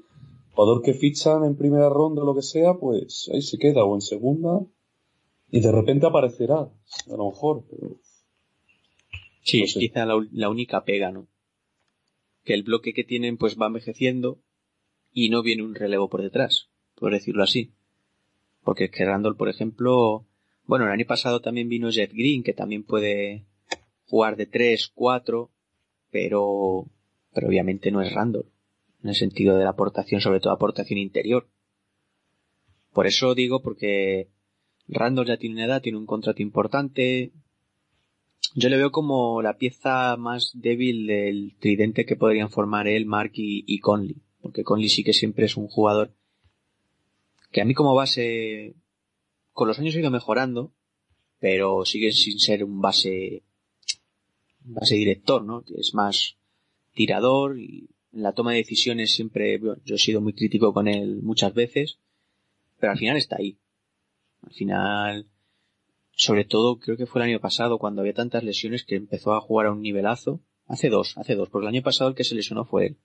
jugador 0.54 0.82
que 0.82 0.92
fichan 0.94 1.44
en 1.44 1.54
primera 1.56 1.88
ronda 1.88 2.22
o 2.22 2.26
lo 2.26 2.34
que 2.34 2.42
sea, 2.42 2.74
pues 2.74 3.30
ahí 3.32 3.40
se 3.42 3.58
queda, 3.58 3.84
o 3.84 3.94
en 3.94 4.00
segunda. 4.00 4.60
Y 5.52 5.60
de 5.60 5.70
repente 5.70 6.06
aparecerá, 6.06 6.60
a 6.62 7.16
lo 7.16 7.26
mejor, 7.30 7.64
pero... 7.70 7.96
Sí, 9.42 9.60
No 9.62 9.66
sé. 9.68 9.78
quizá 9.80 10.04
la, 10.04 10.20
la 10.32 10.48
única 10.50 10.84
pega, 10.84 11.12
¿no? 11.12 11.26
Que 12.44 12.54
el 12.54 12.62
bloque 12.64 12.92
que 12.92 13.04
tienen 13.04 13.36
pues 13.36 13.56
va 13.56 13.66
envejeciendo 13.66 14.38
y 15.12 15.28
no 15.28 15.42
viene 15.42 15.62
un 15.62 15.74
relevo 15.74 16.08
por 16.08 16.22
detrás, 16.22 16.68
por 16.94 17.12
decirlo 17.12 17.42
así. 17.42 17.72
Porque 18.62 18.84
es 18.84 18.90
que 18.90 19.05
Randall, 19.05 19.36
por 19.36 19.48
ejemplo, 19.48 20.26
bueno, 20.64 20.84
el 20.84 20.92
año 20.92 21.06
pasado 21.06 21.40
también 21.40 21.68
vino 21.68 21.90
Jet 21.90 22.12
Green, 22.12 22.42
que 22.42 22.52
también 22.52 22.84
puede 22.84 23.44
jugar 24.06 24.36
de 24.36 24.47
3, 24.47 24.92
4, 24.94 25.50
pero, 26.10 26.86
pero 27.32 27.48
obviamente 27.48 27.90
no 27.90 28.02
es 28.02 28.12
Randall, 28.12 28.47
en 29.02 29.08
el 29.08 29.14
sentido 29.14 29.56
de 29.56 29.64
la 29.64 29.70
aportación, 29.70 30.20
sobre 30.20 30.40
todo 30.40 30.52
aportación 30.52 30.98
interior. 30.98 31.48
Por 32.92 33.06
eso 33.06 33.34
digo, 33.34 33.62
porque 33.62 34.28
Randall 34.89 35.26
ya 35.26 35.36
tiene 35.36 35.56
una 35.56 35.66
edad, 35.66 35.82
tiene 35.82 35.98
un 35.98 36.06
contrato 36.06 36.42
importante, 36.42 37.32
yo 38.55 38.68
le 38.68 38.76
veo 38.76 38.90
como 38.90 39.42
la 39.42 39.56
pieza 39.56 40.16
más 40.16 40.50
débil 40.55 41.06
del 41.06 41.55
tridente 41.60 42.05
que 42.05 42.16
podrían 42.16 42.50
formar 42.50 42.89
él, 42.89 43.06
Mark 43.06 43.32
y, 43.34 43.64
y 43.66 43.78
Conley. 43.78 44.16
Porque 44.43 44.65
Conley 44.65 44.89
sí 44.89 45.05
que 45.05 45.12
siempre 45.12 45.47
es 45.47 45.57
un 45.57 45.69
jugador 45.69 46.12
que 47.51 47.60
a 47.60 47.65
mí 47.65 47.75
como 47.75 47.94
base, 47.94 48.75
con 49.52 49.69
los 49.69 49.78
años 49.78 49.94
ha 49.94 50.01
ido 50.01 50.10
mejorando, 50.10 50.73
pero 51.39 51.85
sigue 51.85 52.12
sin 52.12 52.39
ser 52.39 52.65
un 52.65 52.81
base, 52.81 53.43
un 54.65 54.75
base 54.75 54.94
director, 54.94 55.43
¿no? 55.44 55.65
Es 55.77 55.94
más 55.94 56.36
tirador 56.94 57.59
y 57.59 57.89
en 58.12 58.23
la 58.23 58.33
toma 58.33 58.52
de 58.52 58.59
decisiones 58.59 59.12
siempre, 59.12 59.59
bueno, 59.59 59.81
yo 59.85 59.94
he 59.94 59.99
sido 59.99 60.20
muy 60.20 60.33
crítico 60.33 60.73
con 60.73 60.89
él 60.89 61.20
muchas 61.23 61.55
veces, 61.55 61.99
pero 62.78 62.93
al 62.93 62.99
final 62.99 63.17
está 63.17 63.36
ahí. 63.39 63.59
Al 64.43 64.52
final, 64.52 65.27
sobre 66.12 66.44
todo 66.44 66.78
creo 66.78 66.97
que 66.97 67.07
fue 67.07 67.20
el 67.23 67.28
año 67.28 67.41
pasado 67.41 67.78
cuando 67.78 68.01
había 68.01 68.15
tantas 68.15 68.44
lesiones 68.44 68.85
que 68.85 68.97
empezó 68.97 69.33
a 69.35 69.41
jugar 69.41 69.67
a 69.67 69.73
un 69.73 69.83
nivelazo. 69.83 70.41
Hace 70.67 70.89
dos, 70.89 71.17
hace 71.19 71.35
dos, 71.35 71.49
porque 71.49 71.67
el 71.67 71.75
año 71.75 71.83
pasado 71.83 72.10
el 72.10 72.17
que 72.17 72.25
se 72.25 72.35
lesionó 72.35 72.65
fue 72.65 72.86
él. 72.86 72.97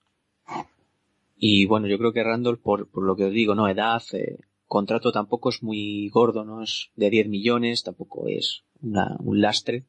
Y 1.37 1.65
bueno, 1.65 1.87
yo 1.87 1.97
creo 1.97 2.13
que 2.13 2.23
Randall, 2.23 2.59
por, 2.59 2.87
por 2.89 3.03
lo 3.03 3.15
que 3.15 3.25
os 3.25 3.33
digo, 3.33 3.55
no, 3.55 3.67
edad, 3.67 4.01
eh, 4.13 4.37
contrato 4.67 5.11
tampoco 5.11 5.49
es 5.49 5.61
muy 5.61 6.09
gordo, 6.09 6.45
no 6.45 6.63
es 6.63 6.91
de 6.95 7.09
10 7.09 7.27
millones, 7.27 7.83
tampoco 7.83 8.27
es 8.27 8.63
una, 8.81 9.17
un 9.19 9.41
lastre. 9.41 9.85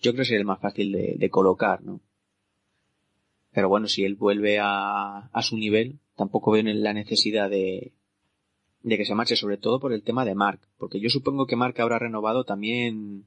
Yo 0.00 0.12
creo 0.12 0.22
que 0.22 0.24
sería 0.24 0.40
el 0.40 0.46
más 0.46 0.60
fácil 0.60 0.92
de, 0.92 1.14
de 1.16 1.30
colocar, 1.30 1.82
¿no? 1.82 2.00
Pero 3.52 3.68
bueno, 3.68 3.86
si 3.86 4.04
él 4.04 4.16
vuelve 4.16 4.58
a, 4.58 5.28
a 5.32 5.42
su 5.42 5.56
nivel, 5.56 6.00
tampoco 6.16 6.52
veo 6.52 6.62
la 6.64 6.94
necesidad 6.94 7.50
de, 7.50 7.92
de 8.82 8.96
que 8.96 9.04
se 9.04 9.14
marche, 9.14 9.36
sobre 9.36 9.58
todo 9.58 9.78
por 9.78 9.92
el 9.92 10.02
tema 10.02 10.24
de 10.24 10.34
Mark, 10.34 10.60
porque 10.78 11.00
yo 11.00 11.08
supongo 11.08 11.46
que 11.46 11.56
Mark 11.56 11.80
habrá 11.80 11.98
renovado 11.98 12.44
también 12.44 13.26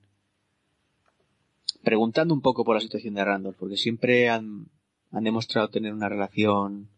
preguntando 1.84 2.34
un 2.34 2.42
poco 2.42 2.66
por 2.66 2.76
la 2.76 2.82
situación 2.82 3.14
de 3.14 3.24
Randolph, 3.24 3.58
porque 3.58 3.77
siempre 3.77 4.30
han, 4.30 4.68
han 5.11 5.24
demostrado 5.24 5.69
tener 5.69 5.94
una 5.94 6.10
relación 6.10 6.90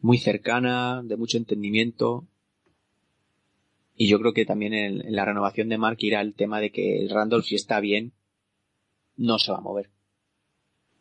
muy 0.00 0.18
cercana, 0.18 1.02
de 1.04 1.16
mucho 1.16 1.38
entendimiento, 1.38 2.26
y 3.96 4.08
yo 4.08 4.18
creo 4.18 4.32
que 4.32 4.46
también 4.46 4.72
en, 4.72 5.06
en 5.06 5.14
la 5.14 5.24
renovación 5.24 5.68
de 5.68 5.78
Mark 5.78 5.98
irá 6.00 6.20
el 6.20 6.34
tema 6.34 6.60
de 6.60 6.70
que 6.70 6.98
el 6.98 7.10
Randolph, 7.10 7.44
si 7.44 7.54
está 7.54 7.80
bien, 7.80 8.12
no 9.16 9.38
se 9.38 9.52
va 9.52 9.58
a 9.58 9.62
mover. 9.62 9.90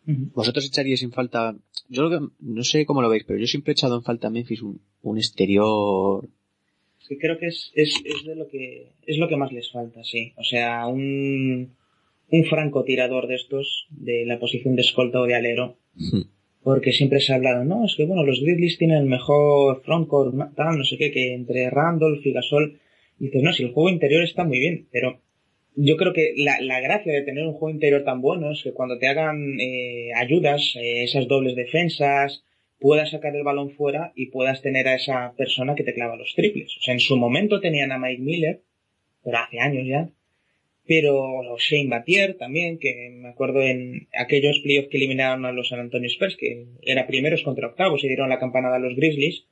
Vosotros 0.05 0.65
echaríais 0.65 1.03
en 1.03 1.11
falta, 1.11 1.55
yo 1.87 2.09
que, 2.09 2.19
no 2.39 2.63
sé 2.63 2.85
cómo 2.85 3.01
lo 3.01 3.09
veis, 3.09 3.25
pero 3.25 3.39
yo 3.39 3.45
siempre 3.45 3.71
he 3.71 3.73
echado 3.73 3.95
en 3.95 4.03
falta 4.03 4.27
a 4.27 4.31
Memphis 4.31 4.63
un, 4.63 4.81
un 5.03 5.17
exterior 5.19 6.27
Sí, 7.09 7.17
creo 7.17 7.39
que 7.39 7.47
es, 7.47 7.71
es, 7.73 8.01
es 8.05 8.23
de 8.23 8.35
lo 8.35 8.47
que 8.47 8.91
es 9.07 9.17
lo 9.17 9.27
que 9.27 9.35
más 9.35 9.51
les 9.51 9.71
falta, 9.71 10.03
sí. 10.03 10.33
O 10.37 10.43
sea, 10.43 10.85
un, 10.85 11.75
un 12.29 12.45
francotirador 12.45 13.27
de 13.27 13.35
estos, 13.35 13.87
de 13.89 14.25
la 14.25 14.39
posición 14.39 14.75
de 14.75 14.81
escolta 14.81 15.19
o 15.19 15.25
de 15.25 15.33
alero, 15.35 15.77
porque 16.63 16.91
siempre 16.91 17.19
se 17.19 17.31
ha 17.31 17.37
hablado, 17.37 17.63
no, 17.63 17.85
es 17.85 17.95
que 17.95 18.05
bueno, 18.05 18.23
los 18.23 18.41
Grizzlies 18.41 18.77
tienen 18.77 18.97
el 18.97 19.05
mejor 19.05 19.81
frontcourt, 19.83 20.55
tal, 20.55 20.77
no 20.77 20.83
sé 20.83 20.97
qué, 20.97 21.11
que 21.11 21.33
entre 21.33 21.69
Randolph 21.69 22.25
y 22.25 22.33
Gasol, 22.33 22.79
y 23.19 23.25
dices, 23.25 23.43
no, 23.43 23.53
si 23.53 23.63
el 23.63 23.71
juego 23.71 23.89
interior 23.89 24.23
está 24.23 24.43
muy 24.43 24.59
bien, 24.59 24.87
pero 24.91 25.19
yo 25.75 25.97
creo 25.97 26.13
que 26.13 26.33
la, 26.35 26.59
la 26.61 26.81
gracia 26.81 27.13
de 27.13 27.21
tener 27.21 27.45
un 27.45 27.53
juego 27.53 27.73
interior 27.73 28.03
tan 28.03 28.21
bueno 28.21 28.51
es 28.51 28.63
que 28.63 28.73
cuando 28.73 28.97
te 28.97 29.07
hagan 29.07 29.59
eh, 29.59 30.11
ayudas, 30.15 30.75
eh, 30.75 31.03
esas 31.03 31.27
dobles 31.27 31.55
defensas, 31.55 32.43
puedas 32.79 33.11
sacar 33.11 33.35
el 33.35 33.43
balón 33.43 33.71
fuera 33.71 34.11
y 34.15 34.27
puedas 34.27 34.61
tener 34.61 34.87
a 34.87 34.95
esa 34.95 35.33
persona 35.37 35.75
que 35.75 35.83
te 35.83 35.93
clava 35.93 36.15
los 36.15 36.33
triples. 36.35 36.75
O 36.77 36.81
sea, 36.81 36.93
en 36.93 36.99
su 36.99 37.17
momento 37.17 37.59
tenían 37.59 37.91
a 37.91 37.97
Mike 37.97 38.21
Miller, 38.21 38.61
pero 39.23 39.37
hace 39.37 39.59
años 39.59 39.85
ya, 39.85 40.09
pero 40.89 41.43
Shane 41.59 41.87
Battier 41.87 42.35
también, 42.35 42.79
que 42.79 43.11
me 43.11 43.29
acuerdo 43.29 43.61
en 43.61 44.07
aquellos 44.17 44.59
playoffs 44.63 44.89
que 44.89 44.97
eliminaron 44.97 45.45
a 45.45 45.51
los 45.51 45.69
San 45.69 45.79
Antonio 45.79 46.09
Spurs, 46.09 46.35
que 46.35 46.65
era 46.81 47.05
primeros 47.05 47.43
contra 47.43 47.67
octavos 47.67 48.03
y 48.03 48.07
dieron 48.07 48.27
la 48.27 48.39
campanada 48.39 48.77
a 48.77 48.79
los 48.79 48.95
Grizzlies, 48.95 49.45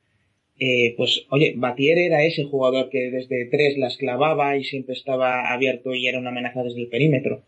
eh, 0.59 0.95
pues 0.98 1.27
oye, 1.30 1.53
Battier 1.56 1.99
era 1.99 2.24
ese 2.24 2.45
jugador 2.45 2.90
que 2.90 3.11
desde 3.11 3.45
tres 3.51 3.77
las 3.77 3.98
clavaba 3.98 4.57
y 4.57 4.64
siempre 4.64 4.95
estaba 4.95 5.53
abierto 5.53 5.93
y 5.93 6.07
era 6.07 6.17
una 6.17 6.32
amenaza 6.32 6.64
desde 6.64 6.82
el 6.82 6.90
perímetro. 6.90 7.43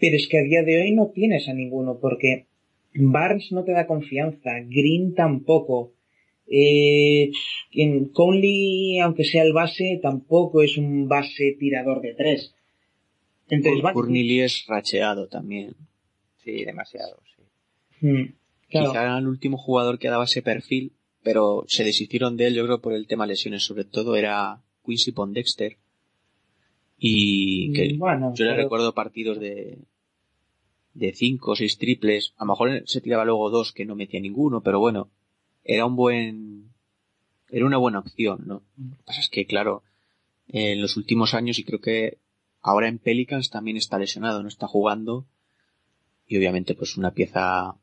Pero 0.00 0.16
es 0.16 0.26
que 0.26 0.38
a 0.38 0.42
día 0.42 0.62
de 0.62 0.80
hoy 0.80 0.92
no 0.92 1.10
tienes 1.10 1.46
a 1.46 1.52
ninguno 1.52 1.98
porque 2.00 2.46
Barnes 2.94 3.52
no 3.52 3.64
te 3.64 3.72
da 3.72 3.86
confianza, 3.86 4.60
Green 4.66 5.14
tampoco. 5.14 5.92
Eh, 6.46 7.32
en 7.74 8.06
Conley, 8.06 8.98
aunque 9.00 9.24
sea 9.24 9.42
el 9.42 9.52
base, 9.52 10.00
tampoco 10.02 10.62
es 10.62 10.78
un 10.78 11.06
base 11.06 11.54
tirador 11.58 12.00
de 12.00 12.14
tres. 12.14 12.54
Entonces, 13.50 13.82
Corneli 13.92 14.40
es 14.40 14.64
racheado 14.66 15.26
también. 15.28 15.74
Sí, 16.44 16.64
demasiado, 16.64 17.20
sí. 17.36 18.06
Mm, 18.06 18.32
claro. 18.70 18.90
Quizá 18.92 19.02
era 19.02 19.18
el 19.18 19.26
último 19.28 19.58
jugador 19.58 19.98
que 19.98 20.08
daba 20.08 20.24
ese 20.24 20.42
perfil, 20.42 20.92
pero 21.22 21.64
se 21.68 21.84
deshicieron 21.84 22.36
de 22.36 22.46
él, 22.46 22.54
yo 22.54 22.64
creo, 22.64 22.80
por 22.80 22.92
el 22.94 23.06
tema 23.06 23.26
lesiones. 23.26 23.62
Sobre 23.64 23.84
todo 23.84 24.16
era 24.16 24.62
Quincy 24.86 25.12
Pondexter. 25.12 25.76
Y 26.98 27.72
que 27.72 27.94
Mm, 27.94 27.98
Bueno, 27.98 28.32
yo 28.34 28.44
le 28.44 28.50
pero- 28.52 28.62
recuerdo 28.64 28.94
partidos 28.94 29.38
de 29.40 29.78
de 30.92 31.12
cinco 31.14 31.52
o 31.52 31.56
seis 31.56 31.78
triples. 31.78 32.34
A 32.36 32.44
lo 32.44 32.48
mejor 32.52 32.82
se 32.86 33.00
tiraba 33.00 33.24
luego 33.24 33.48
dos 33.48 33.72
que 33.72 33.84
no 33.84 33.94
metía 33.94 34.20
ninguno, 34.20 34.60
pero 34.60 34.80
bueno, 34.80 35.08
era 35.64 35.86
un 35.86 35.94
buen, 35.94 36.72
era 37.48 37.64
una 37.64 37.76
buena 37.78 38.00
opción, 38.00 38.42
¿no? 38.44 38.62
Lo 38.76 38.96
que 38.96 39.02
pasa 39.04 39.20
es 39.20 39.28
que, 39.30 39.46
claro, 39.46 39.84
en 40.48 40.82
los 40.82 40.96
últimos 40.96 41.32
años 41.32 41.58
y 41.60 41.64
creo 41.64 41.80
que 41.80 42.18
ahora 42.62 42.88
en 42.88 42.98
Pelicans 42.98 43.50
también 43.50 43.76
está 43.76 43.98
lesionado, 43.98 44.42
no 44.42 44.48
está 44.48 44.66
jugando 44.66 45.24
y 46.26 46.36
obviamente 46.36 46.74
pues 46.74 46.96
una 46.96 47.12
pieza 47.12 47.74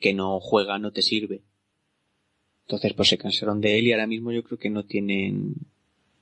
que 0.00 0.14
no 0.14 0.40
juega 0.40 0.78
no 0.78 0.92
te 0.92 1.02
sirve. 1.02 1.42
Entonces 2.66 2.92
pues 2.94 3.08
se 3.08 3.18
cansaron 3.18 3.60
de 3.60 3.78
él 3.78 3.86
y 3.86 3.92
ahora 3.92 4.06
mismo 4.06 4.32
yo 4.32 4.42
creo 4.44 4.58
que 4.58 4.70
no 4.70 4.84
tienen 4.84 5.54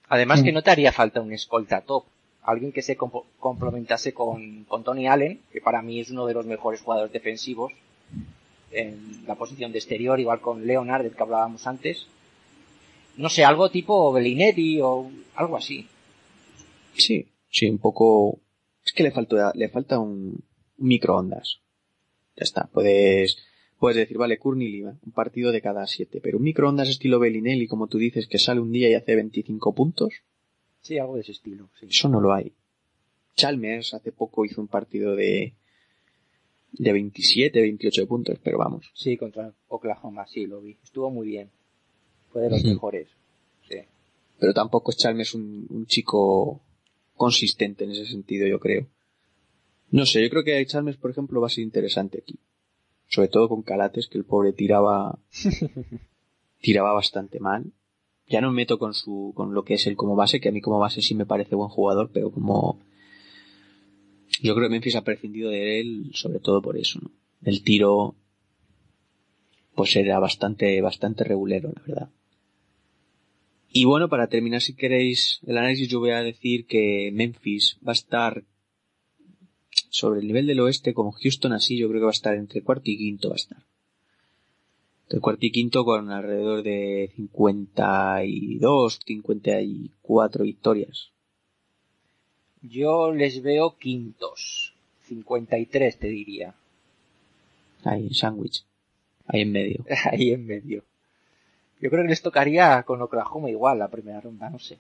Además 0.08 0.42
que 0.42 0.52
no 0.52 0.62
te 0.62 0.70
haría 0.70 0.92
falta 0.92 1.20
un 1.20 1.32
escolta 1.32 1.81
top. 1.81 2.05
Alguien 2.42 2.72
que 2.72 2.82
se 2.82 2.98
compo- 2.98 3.24
complementase 3.39 4.12
con, 4.12 4.64
con 4.64 4.82
Tony 4.84 5.06
Allen, 5.06 5.40
que 5.52 5.60
para 5.60 5.81
mí 5.81 6.00
es 6.00 6.10
uno 6.10 6.26
de 6.26 6.34
los 6.34 6.44
mejores 6.44 6.81
jugadores 6.82 7.12
defensivos 7.12 7.72
en 8.72 9.24
la 9.26 9.36
posición 9.36 9.70
de 9.72 9.78
exterior, 9.78 10.18
igual 10.18 10.40
con 10.40 10.66
Leonard, 10.66 11.05
del 11.05 11.14
que 11.14 11.22
hablábamos 11.22 11.66
antes. 11.66 12.06
No 13.16 13.28
sé, 13.28 13.44
algo 13.44 13.70
tipo 13.70 14.12
Bellinetti 14.12 14.81
o 14.82 15.10
algo 15.36 15.56
así. 15.56 15.86
Sí, 16.97 17.26
sí, 17.52 17.70
un 17.70 17.78
poco. 17.78 18.40
Es 18.84 18.92
que 18.92 19.05
le 19.05 19.12
falta, 19.12 19.52
le 19.55 19.68
falta 19.68 20.00
un, 20.00 20.42
un 20.78 20.89
microondas. 20.89 21.60
Ya 22.36 22.42
está. 22.42 22.68
Puedes, 22.72 23.39
puedes 23.78 23.97
decir, 23.97 24.18
vale, 24.18 24.39
Courtney 24.39 24.82
un 24.82 25.12
partido 25.14 25.52
de 25.52 25.60
cada 25.62 25.86
siete, 25.86 26.20
pero 26.20 26.39
un 26.39 26.44
microondas 26.44 26.89
estilo 26.89 27.20
Bellinelli, 27.20 27.68
como 27.68 27.86
tú 27.86 27.98
dices, 27.98 28.26
que 28.26 28.39
sale 28.39 28.60
un 28.60 28.72
día 28.72 28.89
y 28.90 28.94
hace 28.94 29.14
25 29.14 29.72
puntos, 29.74 30.12
Sí, 30.81 30.98
algo 30.98 31.14
de 31.14 31.20
ese 31.20 31.31
estilo. 31.31 31.68
Sí. 31.78 31.86
eso 31.89 32.08
no 32.08 32.20
lo 32.20 32.32
hay. 32.34 32.52
Chalmers 33.36 33.94
hace 33.94 34.10
poco 34.10 34.44
hizo 34.44 34.60
un 34.60 34.66
partido 34.66 35.14
de, 35.14 35.55
de 36.72 36.92
27, 36.92 37.60
28 37.60 38.08
puntos, 38.08 38.39
pero 38.42 38.58
vamos. 38.58 38.90
Sí, 38.94 39.16
contra 39.16 39.55
Oklahoma, 39.68 40.26
sí, 40.26 40.47
lo 40.47 40.60
vi. 40.60 40.76
Estuvo 40.82 41.08
muy 41.08 41.28
bien. 41.28 41.50
Fue 42.32 42.42
de 42.42 42.50
los 42.50 42.62
Sí. 42.62 42.66
mejores. 42.66 43.06
Sí. 43.68 43.76
Pero 44.40 44.52
tampoco 44.52 44.90
es 44.90 44.97
Chalmers 44.97 45.34
un, 45.34 45.66
un 45.70 45.86
chico 45.86 46.60
consistente 47.23 47.84
en 47.84 47.92
ese 47.92 48.07
sentido, 48.07 48.49
yo 48.49 48.59
creo. 48.59 48.89
No 49.92 50.07
sé, 50.07 50.20
yo 50.20 50.28
creo 50.28 50.42
que 50.42 50.67
Chalmers, 50.67 50.97
por 50.97 51.12
ejemplo, 51.12 51.41
va 51.41 51.47
a 51.47 51.51
ser 51.51 51.62
interesante 51.62 52.18
aquí. 52.18 52.41
Sobre 53.07 53.28
todo 53.28 53.49
con 53.49 53.62
Calates, 53.62 54.09
que 54.09 54.18
el 54.18 54.25
pobre 54.25 54.52
tiraba, 54.52 55.20
tiraba 56.60 56.92
bastante 56.94 57.39
mal. 57.39 57.70
Ya 58.26 58.41
no 58.41 58.51
me 58.51 58.57
meto 58.57 58.76
con 58.76 58.92
su, 58.92 59.33
con 59.36 59.55
lo 59.55 59.62
que 59.62 59.75
es 59.75 59.86
él 59.86 59.94
como 59.94 60.17
base, 60.17 60.41
que 60.41 60.49
a 60.49 60.52
mí 60.52 60.60
como 60.60 60.81
base 60.81 61.01
sí 61.01 61.15
me 61.15 61.25
parece 61.25 61.55
buen 61.55 61.68
jugador, 61.68 62.10
pero 62.12 62.33
como, 62.33 62.81
yo 64.42 64.57
creo 64.57 64.67
que 64.67 64.73
Memphis 64.73 64.97
ha 64.97 65.05
prescindido 65.05 65.51
de 65.51 65.78
él, 65.78 66.10
sobre 66.15 66.41
todo 66.41 66.60
por 66.60 66.76
eso, 66.76 66.99
¿no? 67.01 67.12
El 67.44 67.62
tiro, 67.62 68.17
pues 69.76 69.94
era 69.94 70.18
bastante, 70.18 70.81
bastante 70.81 71.23
regulero, 71.23 71.73
la 71.73 71.83
verdad. 71.86 72.09
Y 73.75 73.86
bueno, 73.86 74.10
para 74.10 74.26
terminar, 74.26 74.60
si 74.60 74.75
queréis 74.75 75.41
el 75.47 75.57
análisis, 75.57 75.89
yo 75.89 75.99
voy 75.99 76.10
a 76.10 76.23
decir 76.23 76.67
que 76.67 77.10
Memphis 77.12 77.78
va 77.86 77.92
a 77.92 77.94
estar 77.94 78.44
sobre 79.89 80.20
el 80.20 80.26
nivel 80.26 80.47
del 80.47 80.60
oeste, 80.60 80.92
como 80.92 81.12
Houston 81.12 81.55
así, 81.55 81.78
yo 81.78 81.89
creo 81.89 82.01
que 82.01 82.05
va 82.05 82.10
a 82.10 82.12
estar 82.12 82.34
entre 82.34 82.62
cuarto 82.62 82.91
y 82.91 82.99
quinto 82.99 83.31
va 83.31 83.34
a 83.34 83.36
estar. 83.36 83.62
Entre 85.05 85.20
cuarto 85.20 85.47
y 85.47 85.51
quinto 85.51 85.84
con 85.86 86.10
alrededor 86.10 86.62
de 86.62 87.12
52, 87.17 89.01
54 89.07 90.44
victorias. 90.44 91.10
Yo 92.60 93.12
les 93.12 93.42
veo 93.42 93.76
quintos. 93.78 94.75
53 95.09 95.99
te 95.99 96.09
diría. 96.09 96.55
Ahí, 97.84 98.07
en 98.07 98.15
sándwich. 98.15 98.65
Ahí 99.26 99.41
en 99.41 99.52
medio. 99.52 99.84
Ahí 100.10 100.31
en 100.31 100.47
medio. 100.47 100.84
Yo 101.82 101.90
creo 101.90 102.04
que 102.04 102.10
les 102.10 102.22
tocaría 102.22 102.84
con 102.84 103.02
Oklahoma 103.02 103.50
igual 103.50 103.80
la 103.80 103.90
primera 103.90 104.20
ronda, 104.20 104.48
no 104.48 104.60
sé. 104.60 104.78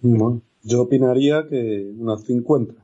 Bueno, 0.00 0.40
yo 0.62 0.80
opinaría 0.80 1.46
que 1.46 1.92
unas 1.94 2.24
50. 2.24 2.74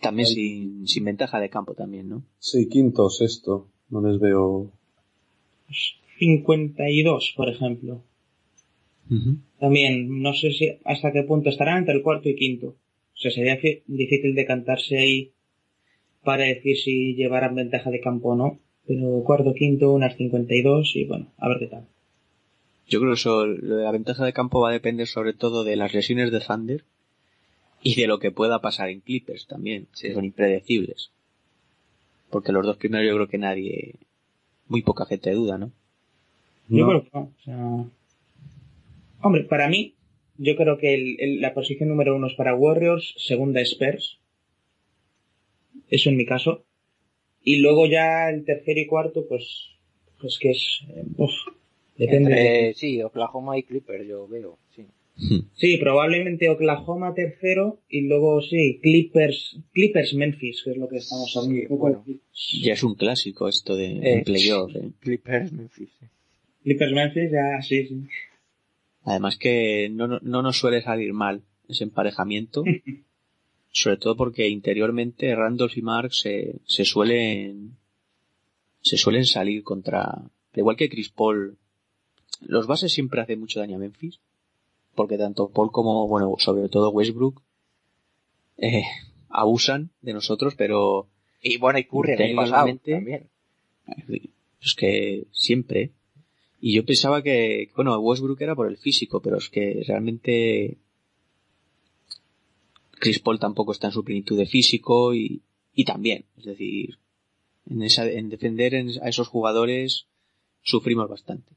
También 0.00 0.26
sin, 0.26 0.88
sin 0.88 1.04
ventaja 1.04 1.38
de 1.38 1.50
campo 1.50 1.74
también, 1.74 2.08
¿no? 2.08 2.22
Sí, 2.38 2.66
quinto 2.66 3.04
o 3.04 3.10
sexto. 3.10 3.68
No 3.90 4.00
les 4.00 4.18
veo. 4.18 4.70
52, 6.18 7.34
por 7.36 7.50
ejemplo. 7.50 8.02
También, 9.60 10.22
no 10.22 10.32
sé 10.32 10.50
si 10.52 10.78
hasta 10.84 11.12
qué 11.12 11.24
punto 11.24 11.50
estarán 11.50 11.78
entre 11.78 11.94
el 11.94 12.02
cuarto 12.02 12.30
y 12.30 12.36
quinto. 12.36 12.68
O 12.68 13.18
sea, 13.18 13.30
sería 13.30 13.58
difícil 13.86 14.34
decantarse 14.34 14.96
ahí 14.96 15.32
para 16.24 16.44
decir 16.44 16.76
si 16.78 17.14
llevarán 17.14 17.54
ventaja 17.54 17.90
de 17.90 18.00
campo 18.00 18.30
o 18.30 18.36
no. 18.36 18.58
Pero 18.86 19.22
cuarto, 19.24 19.52
quinto, 19.54 19.92
unas 19.92 20.16
52 20.16 20.94
y 20.94 21.04
bueno, 21.04 21.26
a 21.38 21.48
ver 21.48 21.58
qué 21.58 21.66
tal. 21.66 21.86
Yo 22.88 23.00
creo 23.00 23.12
que 23.12 23.18
eso, 23.18 23.46
lo 23.46 23.76
de 23.76 23.84
la 23.84 23.90
ventaja 23.90 24.24
de 24.24 24.32
campo 24.32 24.60
va 24.60 24.68
a 24.70 24.72
depender 24.72 25.08
sobre 25.08 25.32
todo 25.32 25.64
de 25.64 25.74
las 25.76 25.92
lesiones 25.92 26.30
de 26.30 26.40
Thunder 26.40 26.84
y 27.82 27.96
de 28.00 28.06
lo 28.06 28.20
que 28.20 28.30
pueda 28.30 28.60
pasar 28.60 28.88
en 28.90 29.00
Clippers 29.00 29.46
también, 29.46 29.88
que 30.00 30.14
son 30.14 30.24
impredecibles. 30.24 31.10
Porque 32.30 32.52
los 32.52 32.64
dos 32.64 32.76
primeros 32.76 33.06
yo 33.08 33.14
creo 33.14 33.28
que 33.28 33.38
nadie, 33.38 33.94
muy 34.68 34.82
poca 34.82 35.04
gente 35.06 35.32
duda, 35.32 35.58
¿no? 35.58 35.72
Yo 36.68 36.86
No. 36.86 36.88
creo 36.88 37.02
que 37.04 37.10
no. 37.12 37.20
O 37.20 37.42
sea... 37.44 37.84
Hombre, 39.22 39.42
para 39.44 39.68
mí, 39.68 39.94
yo 40.38 40.54
creo 40.56 40.78
que 40.78 40.94
el- 40.94 41.16
el- 41.20 41.40
la 41.40 41.54
posición 41.54 41.88
número 41.88 42.14
uno 42.14 42.28
es 42.28 42.34
para 42.34 42.54
Warriors, 42.54 43.14
segunda 43.18 43.60
Spurs. 43.62 44.18
Eso 45.88 46.10
en 46.10 46.16
mi 46.16 46.26
caso. 46.26 46.64
Y 47.48 47.58
luego 47.58 47.86
ya 47.86 48.28
el 48.28 48.44
tercero 48.44 48.80
y 48.80 48.86
cuarto, 48.86 49.24
pues, 49.28 49.68
pues 50.20 50.36
que 50.40 50.50
es, 50.50 50.80
eh, 50.90 51.04
uf, 51.16 51.30
depende. 51.96 52.30
Entre- 52.32 52.74
sí, 52.74 53.00
Oklahoma 53.02 53.56
y 53.56 53.62
Clippers 53.62 54.04
yo 54.08 54.26
veo, 54.26 54.58
sí. 54.74 54.84
Sí, 55.54 55.76
probablemente 55.78 56.50
Oklahoma 56.50 57.14
tercero 57.14 57.78
y 57.88 58.00
luego 58.02 58.42
sí, 58.42 58.80
Clippers, 58.82 59.58
Clippers 59.72 60.12
Memphis, 60.14 60.62
que 60.64 60.72
es 60.72 60.76
lo 60.76 60.88
que 60.88 60.96
estamos 60.98 61.34
hablando. 61.36 61.60
Sí, 61.60 61.66
bueno. 61.70 62.04
Ya 62.64 62.72
es 62.72 62.82
un 62.82 62.96
clásico 62.96 63.48
esto 63.48 63.76
de 63.76 64.00
Eh, 64.18 64.22
playoff, 64.24 64.74
¿eh? 64.74 64.90
Clippers, 65.00 65.52
Memphis. 65.52 65.88
sí. 66.00 66.06
Clippers 66.64 66.92
Memphis, 66.92 67.30
ya, 67.30 67.62
sí, 67.62 67.86
sí. 67.86 68.02
Además 69.04 69.38
que 69.38 69.88
no, 69.88 70.08
no- 70.08 70.18
no 70.20 70.42
nos 70.42 70.58
suele 70.58 70.82
salir 70.82 71.12
mal 71.12 71.42
ese 71.68 71.84
emparejamiento, 71.84 72.64
sobre 73.76 73.98
todo 73.98 74.16
porque 74.16 74.48
interiormente 74.48 75.34
Randolph 75.34 75.76
y 75.76 75.82
Mark 75.82 76.14
se, 76.14 76.56
se 76.64 76.86
suelen 76.86 77.76
se 78.80 78.96
suelen 78.96 79.26
salir 79.26 79.62
contra, 79.64 80.02
al 80.02 80.30
igual 80.54 80.76
que 80.76 80.88
Chris 80.88 81.10
Paul, 81.10 81.58
los 82.40 82.66
bases 82.66 82.92
siempre 82.92 83.20
hacen 83.20 83.40
mucho 83.40 83.60
daño 83.60 83.76
a 83.76 83.80
Memphis, 83.80 84.20
porque 84.94 85.18
tanto 85.18 85.50
Paul 85.50 85.70
como, 85.72 86.08
bueno, 86.08 86.36
sobre 86.38 86.68
todo 86.70 86.90
Westbrook, 86.90 87.42
eh, 88.56 88.84
abusan 89.28 89.90
de 90.00 90.14
nosotros, 90.14 90.54
pero 90.56 91.08
Y 91.42 91.58
bueno, 91.58 91.78
y 91.78 91.84
Curry 91.84 92.12
el 92.12 92.36
también. 92.80 93.28
es 94.62 94.74
que 94.74 95.26
siempre. 95.32 95.90
Y 96.60 96.74
yo 96.74 96.86
pensaba 96.86 97.22
que, 97.22 97.70
bueno, 97.76 97.98
Westbrook 97.98 98.40
era 98.40 98.54
por 98.54 98.68
el 98.68 98.78
físico, 98.78 99.20
pero 99.20 99.36
es 99.36 99.50
que 99.50 99.82
realmente 99.86 100.78
Chris 102.98 103.18
Paul 103.20 103.38
tampoco 103.38 103.72
está 103.72 103.88
en 103.88 103.92
su 103.92 104.04
plenitud 104.04 104.36
de 104.38 104.46
físico 104.46 105.14
y, 105.14 105.42
y 105.74 105.84
también, 105.84 106.24
es 106.38 106.44
decir, 106.44 106.98
en, 107.68 107.82
esa, 107.82 108.06
en 108.08 108.28
defender 108.28 108.74
en- 108.74 108.90
a 109.02 109.08
esos 109.08 109.28
jugadores 109.28 110.06
sufrimos 110.62 111.08
bastante. 111.08 111.52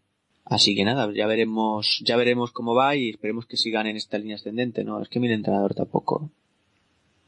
Así 0.46 0.76
que 0.76 0.84
nada, 0.84 1.12
ya 1.14 1.28
veremos, 1.28 2.02
ya 2.04 2.18
veremos 2.18 2.52
cómo 2.52 2.74
va 2.74 2.96
y 2.96 3.10
esperemos 3.10 3.46
que 3.46 3.56
sigan 3.58 3.86
en 3.88 3.96
esta 3.98 4.18
línea 4.18 4.36
ascendente, 4.36 4.84
¿no? 4.84 5.02
Es 5.02 5.08
que 5.10 5.20
mi 5.20 5.32
entrenador 5.32 5.76
tampoco 5.76 6.32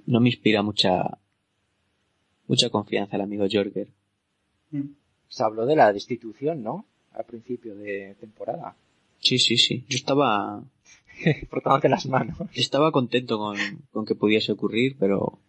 no 0.08 0.20
me 0.20 0.30
inspira 0.30 0.64
mucha, 0.64 1.20
mucha 2.48 2.70
confianza 2.70 3.16
el 3.18 3.22
amigo 3.22 3.46
Jorger. 3.52 3.88
Se 5.28 5.44
habló 5.44 5.66
de 5.66 5.76
la 5.76 5.94
destitución, 5.94 6.64
¿no? 6.64 6.86
Al 7.14 7.26
principio 7.26 7.76
de 7.76 8.16
temporada. 8.20 8.76
Sí, 9.20 9.38
sí, 9.38 9.56
sí. 9.58 9.86
Yo 9.88 9.98
estaba, 9.98 10.64
Las 11.84 12.06
manos. 12.08 12.38
estaba 12.56 12.92
contento 12.92 13.38
con, 13.38 13.58
con 13.92 14.06
que 14.06 14.16
pudiese 14.16 14.52
ocurrir, 14.52 14.96
pero 15.00 15.40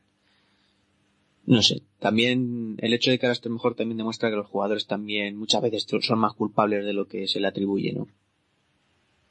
no 1.44 1.62
sé. 1.62 1.82
También 1.98 2.76
el 2.78 2.94
hecho 2.94 3.10
de 3.10 3.18
que 3.18 3.26
ahora 3.26 3.32
esté 3.32 3.48
mejor 3.48 3.74
también 3.74 3.98
demuestra 3.98 4.30
que 4.30 4.36
los 4.36 4.46
jugadores 4.46 4.86
también 4.86 5.36
muchas 5.36 5.62
veces 5.62 5.86
son 6.00 6.18
más 6.18 6.34
culpables 6.34 6.84
de 6.84 6.92
lo 6.92 7.06
que 7.06 7.26
se 7.26 7.40
le 7.40 7.48
atribuye, 7.48 7.92
¿no? 7.92 8.08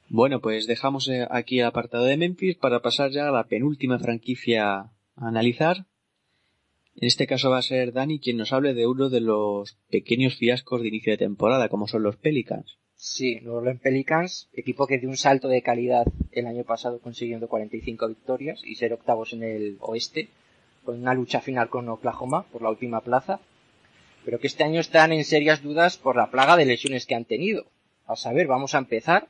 Bueno, 0.10 0.42
pues 0.42 0.68
dejamos 0.68 1.08
eh, 1.08 1.26
aquí 1.32 1.60
el 1.60 1.66
apartado 1.66 2.04
de 2.04 2.18
Memphis 2.18 2.58
para 2.58 2.82
pasar 2.82 3.12
ya 3.12 3.30
a 3.30 3.32
la 3.32 3.46
penúltima 3.46 3.98
franquicia 3.98 4.72
a 4.72 4.92
analizar. 5.16 5.86
En 6.96 7.08
este 7.08 7.28
caso 7.28 7.50
va 7.50 7.60
a 7.60 7.62
ser 7.62 7.94
Dani 7.94 8.20
quien 8.20 8.36
nos 8.36 8.52
hable 8.52 8.74
de 8.74 8.88
uno 8.88 9.10
de 9.10 9.22
los 9.22 9.78
pequeños 9.90 10.36
fiascos 10.36 10.82
de 10.82 10.90
inicio 10.90 11.14
de 11.14 11.18
temporada, 11.18 11.70
como 11.70 11.88
son 11.88 12.04
los 12.04 12.18
Pelicans. 12.18 12.78
Sí, 13.04 13.40
New 13.42 13.56
Orleans 13.56 13.82
Pelicans, 13.82 14.48
equipo 14.54 14.86
que 14.86 15.00
dio 15.00 15.10
un 15.10 15.18
salto 15.18 15.48
de 15.48 15.64
calidad 15.64 16.06
el 16.32 16.46
año 16.46 16.64
pasado 16.64 17.00
consiguiendo 17.00 17.48
45 17.48 18.08
victorias 18.08 18.62
y 18.64 18.76
ser 18.76 18.94
octavos 18.94 19.34
en 19.34 19.42
el 19.42 19.78
oeste, 19.80 20.30
con 20.86 21.00
una 21.02 21.16
lucha 21.16 21.42
final 21.42 21.68
con 21.70 21.90
Oklahoma 21.90 22.44
por 22.52 22.62
la 22.62 22.70
última 22.70 23.02
plaza, 23.02 23.40
pero 24.24 24.40
que 24.40 24.46
este 24.46 24.64
año 24.64 24.80
están 24.80 25.14
en 25.14 25.26
serias 25.26 25.64
dudas 25.64 25.98
por 25.98 26.16
la 26.16 26.30
plaga 26.30 26.56
de 26.58 26.66
lesiones 26.66 27.08
que 27.08 27.16
han 27.16 27.26
tenido. 27.26 27.66
A 28.06 28.16
saber, 28.16 28.46
vamos 28.46 28.76
a 28.76 28.78
empezar. 28.78 29.28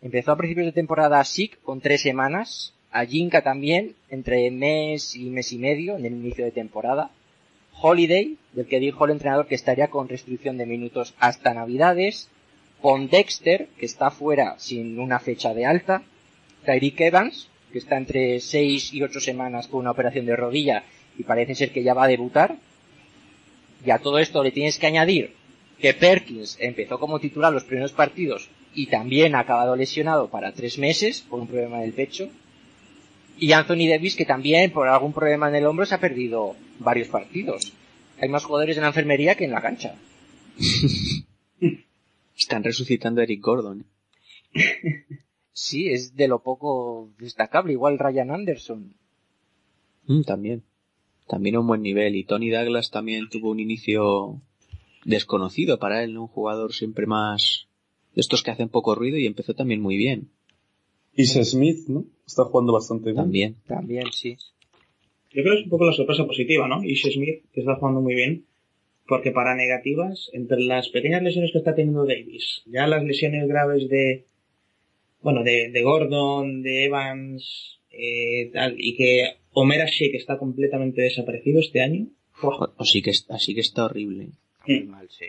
Empezó 0.00 0.30
a 0.30 0.36
principios 0.36 0.66
de 0.66 0.72
temporada 0.72 1.24
SIC 1.24 1.60
con 1.62 1.80
tres 1.80 2.02
semanas, 2.02 2.72
a 2.92 3.04
Jinka 3.04 3.42
también, 3.42 3.96
entre 4.10 4.48
mes 4.52 5.16
y 5.16 5.28
mes 5.30 5.52
y 5.52 5.58
medio 5.58 5.96
en 5.96 6.06
el 6.06 6.12
inicio 6.12 6.44
de 6.44 6.52
temporada. 6.52 7.10
Holiday, 7.82 8.38
del 8.52 8.68
que 8.68 8.78
dijo 8.78 9.06
el 9.06 9.10
entrenador 9.10 9.48
que 9.48 9.56
estaría 9.56 9.88
con 9.88 10.08
restricción 10.08 10.56
de 10.56 10.66
minutos 10.66 11.16
hasta 11.18 11.52
Navidades. 11.52 12.30
Dexter, 12.82 13.68
que 13.78 13.86
está 13.86 14.10
fuera 14.10 14.58
sin 14.58 14.98
una 14.98 15.18
fecha 15.18 15.54
de 15.54 15.66
alta. 15.66 16.02
Tyreek 16.64 17.00
Evans, 17.00 17.48
que 17.72 17.78
está 17.78 17.96
entre 17.96 18.40
6 18.40 18.92
y 18.94 19.02
8 19.02 19.20
semanas 19.20 19.68
con 19.68 19.80
una 19.80 19.90
operación 19.90 20.26
de 20.26 20.36
rodilla 20.36 20.84
y 21.18 21.24
parece 21.24 21.54
ser 21.54 21.72
que 21.72 21.82
ya 21.82 21.94
va 21.94 22.04
a 22.04 22.08
debutar. 22.08 22.56
Y 23.84 23.90
a 23.90 23.98
todo 23.98 24.18
esto 24.18 24.42
le 24.42 24.52
tienes 24.52 24.78
que 24.78 24.86
añadir 24.86 25.34
que 25.80 25.94
Perkins 25.94 26.56
empezó 26.60 26.98
como 26.98 27.20
titular 27.20 27.52
los 27.52 27.64
primeros 27.64 27.92
partidos 27.92 28.48
y 28.74 28.86
también 28.86 29.34
ha 29.34 29.40
acabado 29.40 29.76
lesionado 29.76 30.28
para 30.28 30.52
tres 30.52 30.78
meses 30.78 31.20
por 31.20 31.40
un 31.40 31.46
problema 31.46 31.78
en 31.78 31.84
el 31.84 31.92
pecho. 31.92 32.28
Y 33.38 33.52
Anthony 33.52 33.88
Davis, 33.88 34.16
que 34.16 34.24
también 34.24 34.72
por 34.72 34.88
algún 34.88 35.12
problema 35.12 35.48
en 35.48 35.54
el 35.54 35.66
hombro 35.66 35.86
se 35.86 35.94
ha 35.94 36.00
perdido 36.00 36.56
varios 36.80 37.08
partidos. 37.08 37.72
Hay 38.20 38.28
más 38.28 38.44
jugadores 38.44 38.76
en 38.76 38.82
la 38.82 38.88
enfermería 38.88 39.36
que 39.36 39.44
en 39.44 39.52
la 39.52 39.62
cancha. 39.62 39.94
Están 42.38 42.62
resucitando 42.62 43.20
a 43.20 43.24
Eric 43.24 43.42
Gordon. 43.42 43.84
¿eh? 44.54 45.04
Sí, 45.60 45.88
es 45.88 46.14
de 46.14 46.28
lo 46.28 46.44
poco 46.44 47.10
destacable. 47.18 47.72
Igual 47.72 47.98
Ryan 47.98 48.30
Anderson. 48.30 48.94
Mm, 50.06 50.22
también. 50.22 50.62
También 51.26 51.56
a 51.56 51.60
un 51.60 51.66
buen 51.66 51.82
nivel. 51.82 52.14
Y 52.14 52.22
Tony 52.22 52.48
Douglas 52.48 52.92
también 52.92 53.28
tuvo 53.28 53.50
un 53.50 53.58
inicio 53.58 54.40
desconocido 55.04 55.80
para 55.80 56.04
él, 56.04 56.14
¿no? 56.14 56.22
Un 56.22 56.28
jugador 56.28 56.72
siempre 56.72 57.06
más 57.06 57.66
de 58.14 58.20
estos 58.20 58.44
que 58.44 58.52
hacen 58.52 58.68
poco 58.68 58.94
ruido 58.94 59.18
y 59.18 59.26
empezó 59.26 59.52
también 59.52 59.80
muy 59.80 59.96
bien. 59.96 60.30
Ish 61.16 61.42
Smith, 61.42 61.88
¿no? 61.88 62.04
Está 62.24 62.44
jugando 62.44 62.72
bastante 62.72 63.06
bien. 63.10 63.16
También. 63.16 63.56
También, 63.66 64.12
sí. 64.12 64.36
Yo 65.32 65.42
creo 65.42 65.54
que 65.54 65.58
es 65.58 65.64
un 65.64 65.70
poco 65.70 65.86
la 65.86 65.92
sorpresa 65.92 66.24
positiva, 66.24 66.68
¿no? 66.68 66.84
Ish 66.84 67.12
Smith, 67.12 67.42
que 67.52 67.60
está 67.60 67.74
jugando 67.74 68.00
muy 68.00 68.14
bien, 68.14 68.46
porque 69.08 69.30
para 69.32 69.54
negativas, 69.54 70.30
entre 70.34 70.60
las 70.60 70.90
pequeñas 70.90 71.22
lesiones 71.22 71.50
que 71.50 71.58
está 71.58 71.74
teniendo 71.74 72.04
Davis, 72.04 72.62
ya 72.66 72.86
las 72.86 73.02
lesiones 73.02 73.48
graves 73.48 73.88
de, 73.88 74.26
bueno, 75.22 75.42
de, 75.42 75.70
de 75.70 75.82
Gordon, 75.82 76.62
de 76.62 76.84
Evans, 76.84 77.80
eh, 77.90 78.50
tal, 78.52 78.74
y 78.76 78.96
que 78.96 79.36
Omera 79.54 79.86
Sheik 79.86 80.14
está 80.14 80.36
completamente 80.36 81.00
desaparecido 81.00 81.58
este 81.58 81.80
año. 81.80 82.08
O, 82.42 82.68
o 82.76 82.84
sí 82.84 83.00
que, 83.00 83.12
así 83.30 83.54
que 83.54 83.62
está 83.62 83.86
horrible. 83.86 84.28
Muy 84.66 84.82
mal, 84.84 85.08
sí. 85.08 85.24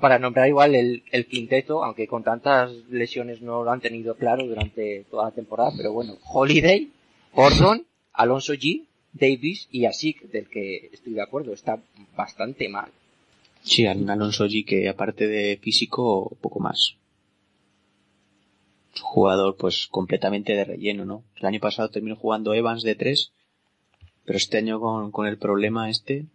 para 0.00 0.18
nombrar 0.18 0.48
igual 0.48 0.74
el, 0.74 1.04
el 1.12 1.26
quinteto, 1.26 1.84
aunque 1.84 2.08
con 2.08 2.24
tantas 2.24 2.72
lesiones 2.90 3.40
no 3.40 3.62
lo 3.62 3.70
han 3.70 3.80
tenido 3.80 4.16
claro 4.16 4.44
durante 4.44 5.04
toda 5.08 5.26
la 5.26 5.30
temporada, 5.30 5.70
pero 5.76 5.92
bueno, 5.92 6.18
Holiday, 6.24 6.90
Gordon, 7.32 7.86
Alonso 8.12 8.54
G, 8.54 8.87
Davis 9.18 9.68
y 9.70 9.84
Asik, 9.86 10.22
del 10.30 10.48
que 10.48 10.90
estoy 10.92 11.12
de 11.14 11.22
acuerdo, 11.22 11.52
está 11.52 11.82
bastante 12.16 12.68
mal. 12.68 12.90
Sí, 13.62 13.86
Alonso 13.86 14.46
G 14.46 14.64
que 14.64 14.88
aparte 14.88 15.26
de 15.26 15.56
físico, 15.58 16.36
poco 16.40 16.60
más. 16.60 16.94
Jugador 19.00 19.56
pues 19.56 19.86
completamente 19.90 20.54
de 20.54 20.64
relleno, 20.64 21.04
¿no? 21.04 21.24
El 21.36 21.46
año 21.46 21.60
pasado 21.60 21.88
terminó 21.90 22.16
jugando 22.16 22.54
Evans 22.54 22.82
de 22.82 22.94
3, 22.94 23.32
pero 24.24 24.36
este 24.36 24.58
año 24.58 24.80
con, 24.80 25.12
con 25.12 25.26
el 25.26 25.38
problema 25.38 25.88
este, 25.88 26.26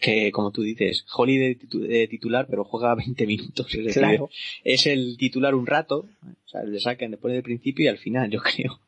que 0.00 0.30
como 0.32 0.50
tú 0.50 0.62
dices, 0.62 1.04
Holiday 1.14 1.54
de 1.54 2.08
titular, 2.08 2.46
pero 2.48 2.64
juega 2.64 2.94
20 2.96 3.26
minutos. 3.26 3.66
Es, 3.74 3.84
decir, 3.84 4.02
Claro. 4.02 4.30
es 4.64 4.86
el 4.86 5.16
titular 5.18 5.54
un 5.54 5.66
rato, 5.66 6.06
o 6.44 6.48
sea, 6.48 6.62
le 6.62 6.80
sacan 6.80 7.10
después 7.12 7.34
del 7.34 7.42
principio 7.42 7.84
y 7.84 7.88
al 7.88 7.98
final, 7.98 8.30
yo 8.30 8.40
creo. 8.42 8.80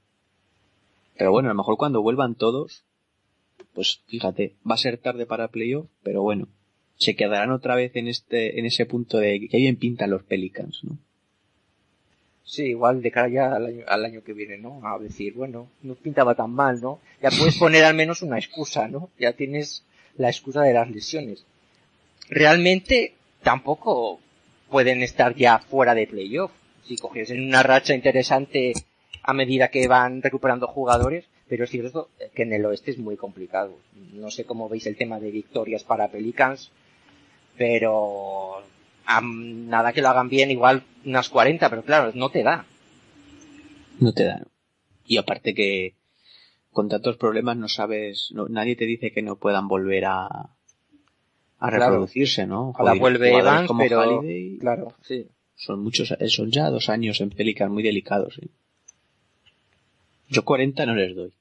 Pero 1.17 1.31
bueno, 1.31 1.49
a 1.49 1.53
lo 1.53 1.59
mejor 1.59 1.77
cuando 1.77 2.03
vuelvan 2.03 2.35
todos, 2.35 2.85
pues 3.75 4.01
fíjate, 4.07 4.55
va 4.69 4.75
a 4.75 4.79
ser 4.79 4.99
tarde 4.99 5.27
para 5.27 5.49
playoff, 5.49 5.87
pero 6.03 6.23
bueno, 6.23 6.49
se 6.97 7.17
quedarán 7.17 7.51
otra 7.51 7.75
vez 7.75 7.97
en 7.97 8.09
este, 8.09 8.59
en 8.59 8.67
ese 8.67 8.87
punto 8.87 9.19
de 9.19 9.49
que 9.49 9.57
bien 9.57 9.77
pintan 9.77 10.11
los 10.11 10.23
Pelicans, 10.23 10.85
¿no? 10.85 10.99
Sí, 12.45 12.65
igual 12.65 13.03
de 13.03 13.11
cara 13.11 13.29
ya 13.29 13.55
al 13.55 13.67
año, 13.67 13.85
al 13.87 14.05
año 14.05 14.23
que 14.23 14.33
viene, 14.33 14.59
¿no? 14.59 14.81
A 14.85 14.99
decir, 14.99 15.33
bueno, 15.35 15.69
no 15.83 15.95
pintaba 15.95 16.35
tan 16.35 16.51
mal, 16.53 16.81
¿no? 16.81 17.01
Ya 17.23 17.31
puedes 17.31 17.57
poner 17.57 17.85
al 17.85 17.95
menos 17.95 18.23
una 18.23 18.39
excusa, 18.39 18.89
¿no? 18.89 19.11
Ya 19.19 19.33
tienes 19.33 19.85
la 20.17 20.29
excusa 20.29 20.63
de 20.63 20.75
las 20.75 20.91
lesiones. 20.91 21.45
Realmente 22.29 23.15
tampoco 23.43 24.21
pueden 24.69 25.03
estar 25.03 25.35
ya 25.35 25.61
fuera 25.61 25.95
de 25.95 26.07
playoff. 26.07 26.51
Si 26.85 26.97
cogiesen 26.97 27.47
una 27.47 27.63
racha 27.63 27.95
interesante 27.95 28.73
a 29.23 29.33
medida 29.33 29.69
que 29.69 29.87
van 29.89 30.21
recuperando 30.23 30.67
jugadores, 30.67 31.25
pero 31.49 31.65
es 31.65 31.71
cierto 31.71 32.09
que 32.35 32.43
en 32.43 32.53
el 32.53 32.65
oeste 32.65 32.91
es 32.91 32.99
muy 32.99 33.17
complicado. 33.17 33.77
No 34.15 34.31
sé 34.31 34.45
cómo 34.45 34.69
veis 34.69 34.87
el 34.87 34.97
tema 34.97 35.21
de 35.21 35.31
victorias 35.31 35.85
para 35.85 36.09
Pelicans, 36.09 36.71
pero 37.57 38.63
nada 39.23 39.93
que 39.93 40.01
lo 40.03 40.09
hagan 40.09 40.29
bien, 40.29 40.51
igual 40.51 40.83
unas 41.05 41.29
40, 41.29 41.69
pero 41.71 41.83
claro, 41.83 42.13
no 42.15 42.31
te 42.31 42.43
da. 42.43 42.65
No 44.01 44.13
te 44.13 44.25
dan. 44.25 44.45
Y 45.07 45.17
aparte 45.19 45.55
que 45.55 45.95
con 46.71 46.89
tantos 46.89 47.17
problemas 47.17 47.57
no 47.57 47.69
sabes, 47.69 48.31
no- 48.33 48.49
nadie 48.49 48.77
te 48.77 48.87
dice 48.87 49.13
que 49.13 49.23
no 49.23 49.37
puedan 49.37 49.69
volver 49.69 50.07
a, 50.07 50.27
a 51.59 51.71
reproducirse, 51.71 52.47
¿no? 52.47 52.71
Ojalá 52.71 52.95
vuelve 52.95 53.37
Evans, 53.39 53.69
como 53.69 53.83
pero 53.83 54.01
Holiday, 54.01 54.59
claro, 54.59 54.95
sí. 55.03 55.27
son 55.55 55.83
muchos, 55.83 56.15
son 56.29 56.51
ya 56.51 56.71
dos 56.71 56.89
años 56.89 57.21
en 57.21 57.31
Pelicans 57.31 57.71
muy 57.71 57.83
delicados. 57.83 58.39
¿eh? 58.39 58.49
Yo 60.33 60.45
40 60.47 60.87
no 60.87 60.95
les 60.95 61.15
doy. 61.15 61.33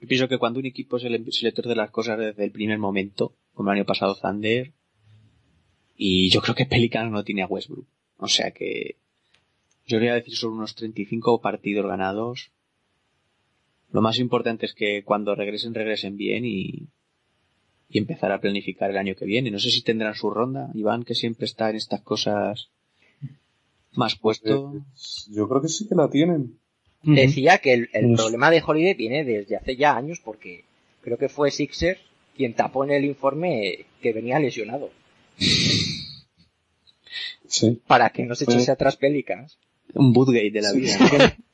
Yo 0.00 0.06
pienso 0.06 0.28
que 0.28 0.38
cuando 0.38 0.60
un 0.60 0.66
equipo 0.66 1.00
se 1.00 1.10
le, 1.10 1.32
se 1.32 1.44
le 1.44 1.50
tuerce 1.50 1.74
las 1.74 1.90
cosas 1.90 2.16
desde 2.16 2.44
el 2.44 2.52
primer 2.52 2.78
momento, 2.78 3.34
como 3.52 3.70
el 3.70 3.78
año 3.78 3.84
pasado 3.84 4.14
Thunder, 4.14 4.72
y 5.96 6.30
yo 6.30 6.40
creo 6.40 6.54
que 6.54 6.66
Pelicans 6.66 7.10
no 7.10 7.24
tiene 7.24 7.42
a 7.42 7.46
Westbrook. 7.46 7.86
O 8.18 8.28
sea 8.28 8.52
que 8.52 8.96
yo 9.86 9.98
voy 9.98 10.06
a 10.06 10.14
decir 10.14 10.36
sobre 10.36 10.54
unos 10.54 10.76
35 10.76 11.40
partidos 11.40 11.84
ganados. 11.86 12.52
Lo 13.90 14.02
más 14.02 14.20
importante 14.20 14.66
es 14.66 14.74
que 14.74 15.02
cuando 15.02 15.34
regresen, 15.34 15.74
regresen 15.74 16.16
bien 16.16 16.44
y, 16.44 16.86
y 17.88 17.98
empezar 17.98 18.30
a 18.30 18.40
planificar 18.40 18.90
el 18.90 18.98
año 18.98 19.16
que 19.16 19.24
viene. 19.24 19.50
No 19.50 19.58
sé 19.58 19.70
si 19.70 19.82
tendrán 19.82 20.14
su 20.14 20.30
ronda. 20.30 20.70
Iván, 20.74 21.02
que 21.02 21.16
siempre 21.16 21.46
está 21.46 21.70
en 21.70 21.76
estas 21.76 22.02
cosas 22.02 22.70
más 23.94 24.14
puesto. 24.14 24.74
Eh, 24.76 24.80
Yo 25.30 25.48
creo 25.48 25.60
que 25.60 25.68
sí 25.68 25.88
que 25.88 25.96
la 25.96 26.08
tienen. 26.08 26.60
Decía 27.02 27.58
que 27.58 27.72
el, 27.74 27.88
el 27.92 28.06
Pues- 28.08 28.20
problema 28.20 28.50
de 28.50 28.62
Holiday 28.66 28.94
viene 28.94 29.24
desde 29.24 29.56
hace 29.56 29.76
ya 29.76 29.96
años 29.96 30.20
porque 30.24 30.64
creo 31.00 31.16
que 31.16 31.28
fue 31.28 31.50
Sixers 31.50 32.00
quien 32.36 32.54
tapó 32.54 32.84
en 32.84 32.90
el 32.90 33.04
informe 33.04 33.86
que 34.02 34.12
venía 34.12 34.38
lesionado 34.38 34.90
Sí. 37.46 37.80
para 37.86 38.10
que 38.10 38.24
no 38.26 38.34
se 38.34 38.44
echase 38.44 38.70
atrás 38.70 38.96
Pelicans. 38.96 39.58
Un 39.94 40.12
Woodgate 40.14 40.50
de 40.50 40.60
la 40.62 40.70
Sí. 40.70 40.80
vida. 40.80 40.98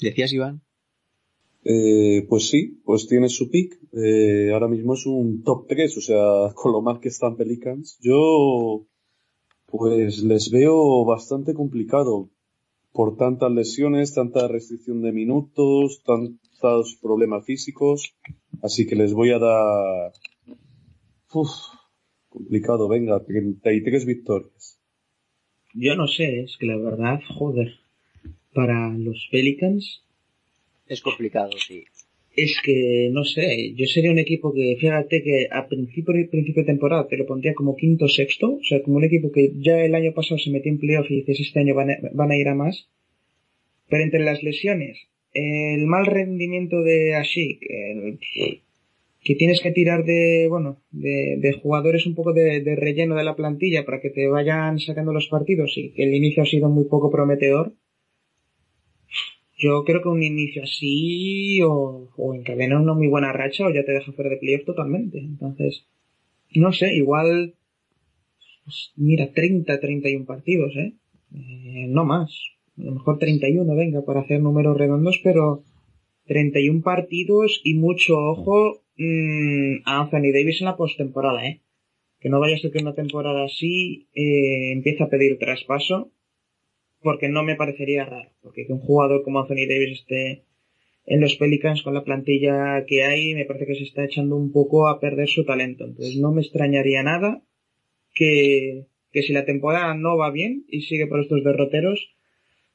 ¿Decías, 0.00 0.32
Iván? 0.32 0.60
Eh, 1.64 2.26
pues 2.28 2.48
sí, 2.50 2.80
pues 2.84 3.08
tiene 3.08 3.28
su 3.28 3.50
pick. 3.50 3.78
Eh, 3.92 4.50
ahora 4.52 4.68
mismo 4.68 4.94
es 4.94 5.06
un 5.06 5.42
top 5.42 5.66
3, 5.66 5.96
o 5.96 6.00
sea, 6.00 6.52
con 6.54 6.72
lo 6.72 6.82
mal 6.82 7.00
que 7.00 7.08
están 7.08 7.36
Pelicans. 7.36 7.98
Yo, 8.00 8.86
pues 9.66 10.18
les 10.22 10.50
veo 10.50 11.04
bastante 11.04 11.54
complicado 11.54 12.28
por 12.94 13.16
tantas 13.16 13.50
lesiones, 13.50 14.14
tanta 14.14 14.46
restricción 14.46 15.02
de 15.02 15.10
minutos, 15.10 16.00
tantos 16.04 16.96
problemas 17.02 17.44
físicos. 17.44 18.14
Así 18.62 18.86
que 18.86 18.94
les 18.94 19.12
voy 19.12 19.32
a 19.32 19.40
dar... 19.40 20.12
Uf, 21.32 21.50
complicado, 22.28 22.86
venga, 22.86 23.18
33 23.18 24.06
victorias. 24.06 24.80
Yo 25.74 25.96
no 25.96 26.06
sé, 26.06 26.42
es 26.42 26.56
que 26.56 26.66
la 26.66 26.76
verdad, 26.76 27.18
joder, 27.36 27.80
para 28.54 28.90
los 28.90 29.28
Pelicans 29.32 30.04
Es 30.86 31.00
complicado, 31.00 31.50
sí. 31.58 31.84
Es 32.36 32.60
que, 32.64 33.08
no 33.12 33.24
sé, 33.24 33.72
yo 33.74 33.86
sería 33.86 34.10
un 34.10 34.18
equipo 34.18 34.52
que, 34.52 34.76
fíjate 34.80 35.22
que 35.22 35.46
a 35.50 35.66
principio, 35.68 36.12
principio 36.30 36.62
de 36.62 36.66
temporada 36.66 37.06
te 37.08 37.16
lo 37.16 37.26
pondría 37.26 37.54
como 37.54 37.76
quinto 37.76 38.08
sexto, 38.08 38.54
o 38.54 38.64
sea, 38.64 38.82
como 38.82 38.96
un 38.96 39.04
equipo 39.04 39.30
que 39.32 39.52
ya 39.60 39.84
el 39.84 39.94
año 39.94 40.12
pasado 40.12 40.38
se 40.38 40.50
metió 40.50 40.70
en 40.72 40.78
playoff 40.78 41.10
y 41.10 41.16
dices 41.20 41.40
este 41.40 41.60
año 41.60 41.74
van 41.74 41.90
a, 41.90 41.96
van 42.12 42.30
a 42.30 42.36
ir 42.36 42.48
a 42.48 42.54
más, 42.54 42.88
pero 43.88 44.02
entre 44.02 44.20
las 44.24 44.42
lesiones, 44.42 44.98
el 45.32 45.86
mal 45.86 46.06
rendimiento 46.06 46.82
de 46.82 47.14
Ashik, 47.14 47.58
el- 47.68 48.18
que 49.22 49.34
tienes 49.36 49.62
que 49.62 49.70
tirar 49.70 50.04
de, 50.04 50.48
bueno, 50.50 50.82
de, 50.90 51.36
de 51.38 51.52
jugadores 51.54 52.04
un 52.06 52.14
poco 52.14 52.34
de, 52.34 52.60
de 52.60 52.76
relleno 52.76 53.14
de 53.14 53.24
la 53.24 53.34
plantilla 53.36 53.86
para 53.86 54.00
que 54.02 54.10
te 54.10 54.26
vayan 54.28 54.78
sacando 54.80 55.14
los 55.14 55.28
partidos 55.28 55.72
y 55.78 55.92
que 55.92 56.02
el 56.04 56.14
inicio 56.14 56.42
ha 56.42 56.46
sido 56.46 56.68
muy 56.68 56.84
poco 56.84 57.10
prometedor, 57.10 57.72
yo 59.64 59.82
creo 59.84 60.02
que 60.02 60.08
un 60.08 60.22
inicio 60.22 60.62
así 60.62 61.62
o, 61.62 62.10
o 62.16 62.34
encadena 62.34 62.80
una 62.80 62.92
muy 62.92 63.08
buena 63.08 63.32
racha 63.32 63.66
o 63.66 63.70
ya 63.70 63.84
te 63.84 63.92
deja 63.92 64.12
fuera 64.12 64.30
de 64.30 64.36
playoff 64.36 64.66
totalmente. 64.66 65.18
Entonces, 65.18 65.86
no 66.54 66.72
sé, 66.72 66.94
igual, 66.94 67.54
pues, 68.64 68.92
mira, 68.96 69.32
30, 69.32 69.80
31 69.80 70.26
partidos, 70.26 70.76
¿eh? 70.76 70.92
Eh, 71.34 71.86
No 71.88 72.04
más. 72.04 72.30
A 72.76 72.82
lo 72.82 72.92
mejor 72.92 73.18
31, 73.18 73.74
venga, 73.74 74.04
para 74.04 74.20
hacer 74.20 74.40
números 74.40 74.76
redondos, 74.76 75.20
pero 75.22 75.64
31 76.26 76.82
partidos 76.82 77.60
y 77.64 77.74
mucho 77.74 78.18
ojo 78.18 78.82
mm, 78.98 79.82
a 79.86 80.00
Anthony 80.02 80.32
Davis 80.32 80.60
en 80.60 80.66
la 80.66 80.76
postemporada, 80.76 81.46
¿eh? 81.46 81.60
Que 82.20 82.28
no 82.28 82.40
vaya 82.40 82.56
a 82.56 82.58
ser 82.58 82.70
que 82.70 82.82
una 82.82 82.94
temporada 82.94 83.44
así 83.44 84.08
eh, 84.14 84.72
empiece 84.72 85.02
a 85.04 85.08
pedir 85.08 85.38
traspaso 85.38 86.10
porque 87.04 87.28
no 87.28 87.44
me 87.44 87.54
parecería 87.54 88.04
raro, 88.04 88.30
porque 88.42 88.66
que 88.66 88.72
un 88.72 88.80
jugador 88.80 89.22
como 89.22 89.38
Anthony 89.38 89.68
Davis 89.68 90.00
esté 90.00 90.42
en 91.06 91.20
los 91.20 91.36
Pelicans 91.36 91.82
con 91.82 91.94
la 91.94 92.02
plantilla 92.02 92.84
que 92.86 93.04
hay, 93.04 93.34
me 93.34 93.44
parece 93.44 93.66
que 93.66 93.74
se 93.76 93.84
está 93.84 94.04
echando 94.04 94.36
un 94.36 94.50
poco 94.50 94.88
a 94.88 94.98
perder 94.98 95.28
su 95.28 95.44
talento. 95.44 95.84
Entonces 95.84 96.16
no 96.16 96.32
me 96.32 96.40
extrañaría 96.40 97.02
nada 97.02 97.42
que, 98.14 98.86
que 99.12 99.22
si 99.22 99.34
la 99.34 99.44
temporada 99.44 99.94
no 99.94 100.16
va 100.16 100.30
bien 100.30 100.64
y 100.66 100.80
sigue 100.80 101.06
por 101.06 101.20
estos 101.20 101.44
derroteros, 101.44 102.16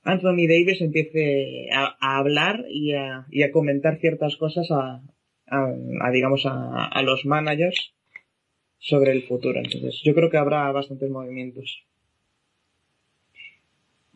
Anthony 0.04 0.48
Davis 0.48 0.80
empiece 0.80 1.70
a, 1.74 2.20
hablar 2.20 2.66
y 2.70 2.94
a, 2.94 3.26
a 3.26 3.52
comentar 3.52 4.00
ciertas 4.00 4.38
cosas 4.38 4.70
a, 4.72 5.02
a, 5.48 6.12
digamos, 6.12 6.44
a 6.46 7.02
los 7.02 7.26
managers 7.26 7.96
sobre 8.78 9.12
el 9.12 9.24
futuro. 9.24 9.60
Entonces 9.60 10.02
yo 10.04 10.14
creo 10.14 10.30
que 10.30 10.38
habrá 10.38 10.72
bastantes 10.72 11.10
movimientos. 11.10 11.89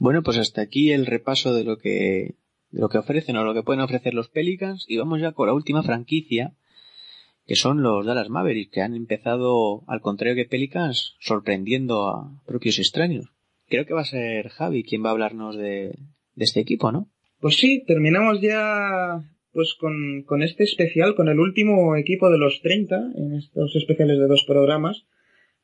Bueno, 0.04 0.22
pues 0.22 0.38
hasta 0.38 0.60
aquí 0.60 0.92
el 0.92 1.06
repaso 1.06 1.56
de 1.56 1.64
lo 1.64 1.78
que, 1.78 2.36
de 2.72 2.82
lo 2.82 2.90
que 2.90 2.98
ofrecen 2.98 3.38
o 3.38 3.46
lo 3.46 3.54
que 3.54 3.64
pueden 3.64 3.80
ofrecer 3.80 4.14
los 4.14 4.28
Pelicans 4.28 4.84
y 4.90 4.98
vamos 4.98 5.22
ya 5.22 5.32
con 5.32 5.48
la 5.48 5.54
última 5.54 5.82
franquicia 5.82 6.52
que 7.48 7.56
son 7.56 7.82
los 7.82 8.06
Dallas 8.06 8.28
Mavericks 8.28 8.74
que 8.74 8.82
han 8.82 8.96
empezado 8.96 9.86
al 9.88 10.02
contrario 10.02 10.36
que 10.36 10.44
Pelicans 10.44 11.16
sorprendiendo 11.22 12.10
a 12.10 12.44
propios 12.46 12.80
extraños. 12.80 13.32
Creo 13.70 13.86
que 13.86 13.94
va 13.94 14.02
a 14.02 14.06
ser 14.06 14.50
Javi 14.50 14.84
quien 14.84 15.06
va 15.06 15.08
a 15.08 15.12
hablarnos 15.14 15.56
de, 15.56 15.98
de 16.36 16.44
este 16.44 16.60
equipo, 16.60 16.92
¿no? 16.92 17.08
Pues 17.40 17.56
sí, 17.56 17.82
terminamos 17.88 18.42
ya 18.42 19.24
pues 19.54 19.74
con, 19.80 20.24
con 20.24 20.44
este 20.44 20.66
especial, 20.66 21.16
con 21.16 21.30
el 21.30 21.40
último 21.40 21.96
equipo 21.96 22.30
de 22.30 22.40
los 22.40 22.62
30 22.62 23.14
en 23.16 23.36
estos 23.36 23.74
especiales 23.78 24.20
de 24.20 24.28
dos 24.28 24.44
programas 24.46 25.06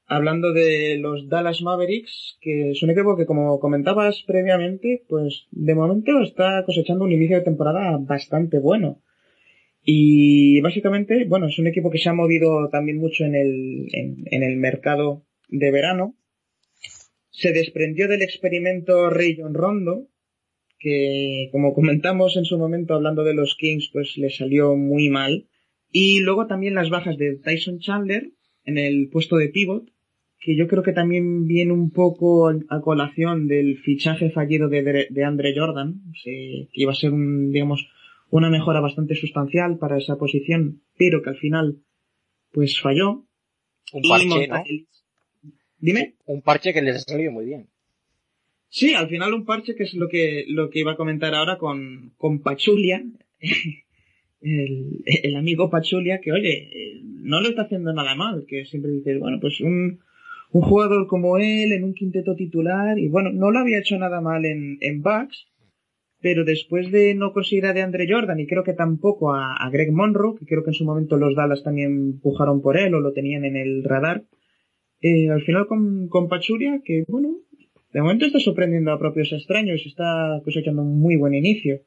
hablando 0.09 0.51
de 0.51 0.97
los 0.97 1.29
Dallas 1.29 1.61
Mavericks, 1.61 2.37
que 2.41 2.71
es 2.71 2.83
un 2.83 2.89
equipo 2.89 3.15
que, 3.15 3.25
como 3.25 3.59
comentabas 3.59 4.23
previamente, 4.25 5.03
pues 5.07 5.47
de 5.51 5.75
momento 5.75 6.21
está 6.21 6.63
cosechando 6.65 7.05
un 7.05 7.11
inicio 7.11 7.37
de 7.37 7.43
temporada 7.43 7.97
bastante 8.01 8.59
bueno. 8.59 9.01
Y 9.83 10.59
básicamente, 10.61 11.25
bueno, 11.25 11.47
es 11.47 11.57
un 11.59 11.67
equipo 11.67 11.89
que 11.89 11.99
se 11.99 12.09
ha 12.09 12.13
movido 12.13 12.69
también 12.69 12.97
mucho 12.97 13.23
en 13.23 13.35
el, 13.35 13.87
en, 13.93 14.23
en 14.25 14.43
el 14.43 14.57
mercado 14.57 15.25
de 15.47 15.71
verano, 15.71 16.15
se 17.29 17.53
desprendió 17.53 18.07
del 18.07 18.21
experimento 18.21 19.09
Rayon 19.09 19.53
Rondo, 19.53 20.09
que 20.79 21.49
como 21.51 21.73
comentamos 21.73 22.35
en 22.35 22.45
su 22.45 22.57
momento 22.57 22.95
hablando 22.95 23.23
de 23.23 23.33
los 23.33 23.55
Kings, 23.55 23.89
pues 23.93 24.17
le 24.17 24.29
salió 24.29 24.75
muy 24.75 25.09
mal. 25.09 25.47
Y 25.91 26.19
luego 26.19 26.47
también 26.47 26.75
las 26.75 26.89
bajas 26.89 27.17
de 27.17 27.37
Tyson 27.37 27.79
Chandler 27.79 28.31
en 28.65 28.77
el 28.77 29.09
puesto 29.09 29.37
de 29.37 29.49
pivot, 29.49 29.89
que 30.39 30.55
yo 30.55 30.67
creo 30.67 30.83
que 30.83 30.93
también 30.93 31.47
viene 31.47 31.73
un 31.73 31.91
poco 31.91 32.49
a 32.49 32.81
colación 32.81 33.47
del 33.47 33.77
fichaje 33.79 34.31
fallido 34.31 34.69
de, 34.69 35.07
de 35.09 35.23
Andre 35.23 35.53
Jordan, 35.55 36.01
que 36.23 36.69
iba 36.73 36.91
a 36.91 36.95
ser 36.95 37.11
un, 37.11 37.51
digamos, 37.51 37.89
una 38.29 38.49
mejora 38.49 38.79
bastante 38.79 39.15
sustancial 39.15 39.77
para 39.77 39.97
esa 39.97 40.17
posición, 40.17 40.81
pero 40.97 41.21
que 41.21 41.31
al 41.31 41.37
final, 41.37 41.79
pues 42.51 42.79
falló. 42.79 43.25
Un 43.91 44.01
parche, 44.07 44.47
¿no? 44.47 44.63
Dime. 45.77 46.15
Un 46.25 46.41
parche 46.41 46.73
que 46.73 46.81
les 46.81 46.95
ha 46.95 46.99
salido 46.99 47.31
muy 47.31 47.45
bien. 47.45 47.67
Sí, 48.69 48.93
al 48.93 49.09
final 49.09 49.33
un 49.33 49.45
parche 49.45 49.75
que 49.75 49.83
es 49.83 49.93
lo 49.95 50.07
que, 50.07 50.45
lo 50.47 50.69
que 50.69 50.79
iba 50.79 50.91
a 50.91 50.97
comentar 50.97 51.33
ahora 51.33 51.57
con, 51.57 52.13
con 52.17 52.41
Pachulia, 52.41 53.03
el, 54.41 55.03
el, 55.05 55.35
amigo 55.35 55.69
Pachulia, 55.71 56.21
que 56.21 56.31
oye, 56.31 57.01
no 57.03 57.41
lo 57.41 57.49
está 57.49 57.63
haciendo 57.63 57.93
nada 57.93 58.13
mal, 58.13 58.45
que 58.47 58.65
siempre 58.65 58.91
dices, 58.91 59.19
bueno, 59.19 59.39
pues 59.41 59.59
un, 59.61 59.99
un 60.51 60.61
jugador 60.61 61.07
como 61.07 61.37
él 61.37 61.71
en 61.73 61.83
un 61.83 61.93
quinteto 61.93 62.35
titular 62.35 62.97
y 62.97 63.07
bueno, 63.07 63.31
no 63.31 63.51
lo 63.51 63.59
había 63.59 63.79
hecho 63.79 63.97
nada 63.97 64.19
mal 64.21 64.45
en, 64.45 64.77
en 64.81 65.01
Bucks, 65.01 65.47
pero 66.21 66.43
después 66.43 66.91
de 66.91 67.13
no 67.15 67.33
conseguir 67.33 67.65
a 67.65 67.73
de 67.73 67.81
Andre 67.81 68.07
Jordan 68.09 68.39
y 68.39 68.47
creo 68.47 68.63
que 68.63 68.73
tampoco 68.73 69.33
a, 69.33 69.69
Greg 69.71 69.91
Monroe, 69.91 70.37
que 70.37 70.45
creo 70.45 70.63
que 70.63 70.71
en 70.71 70.75
su 70.75 70.85
momento 70.85 71.17
los 71.17 71.35
Dallas 71.35 71.63
también 71.63 72.13
empujaron 72.13 72.61
por 72.61 72.77
él 72.77 72.93
o 72.95 72.99
lo 72.99 73.13
tenían 73.13 73.45
en 73.45 73.55
el 73.55 73.83
radar, 73.83 74.25
eh, 75.01 75.29
al 75.29 75.41
final 75.43 75.67
con, 75.67 76.09
con 76.09 76.27
Pachuria, 76.27 76.81
que 76.83 77.03
bueno, 77.07 77.37
de 77.93 78.01
momento 78.01 78.25
está 78.25 78.39
sorprendiendo 78.39 78.91
a 78.91 78.99
propios 78.99 79.31
extraños 79.31 79.85
está 79.85 80.41
cosechando 80.43 80.81
un 80.81 80.99
muy 80.99 81.15
buen 81.15 81.33
inicio. 81.33 81.81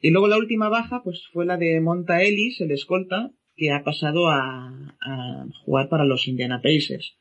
Y 0.00 0.10
luego 0.10 0.28
la 0.28 0.38
última 0.38 0.70
baja, 0.70 1.02
pues 1.04 1.28
fue 1.32 1.44
la 1.44 1.58
de 1.58 1.80
Monta 1.80 2.22
Ellis, 2.22 2.60
el 2.62 2.70
escolta, 2.70 3.30
que 3.54 3.70
ha 3.70 3.84
pasado 3.84 4.28
a, 4.28 4.94
a 5.00 5.46
jugar 5.64 5.90
para 5.90 6.06
los 6.06 6.26
Indiana 6.26 6.62
Pacers 6.62 7.19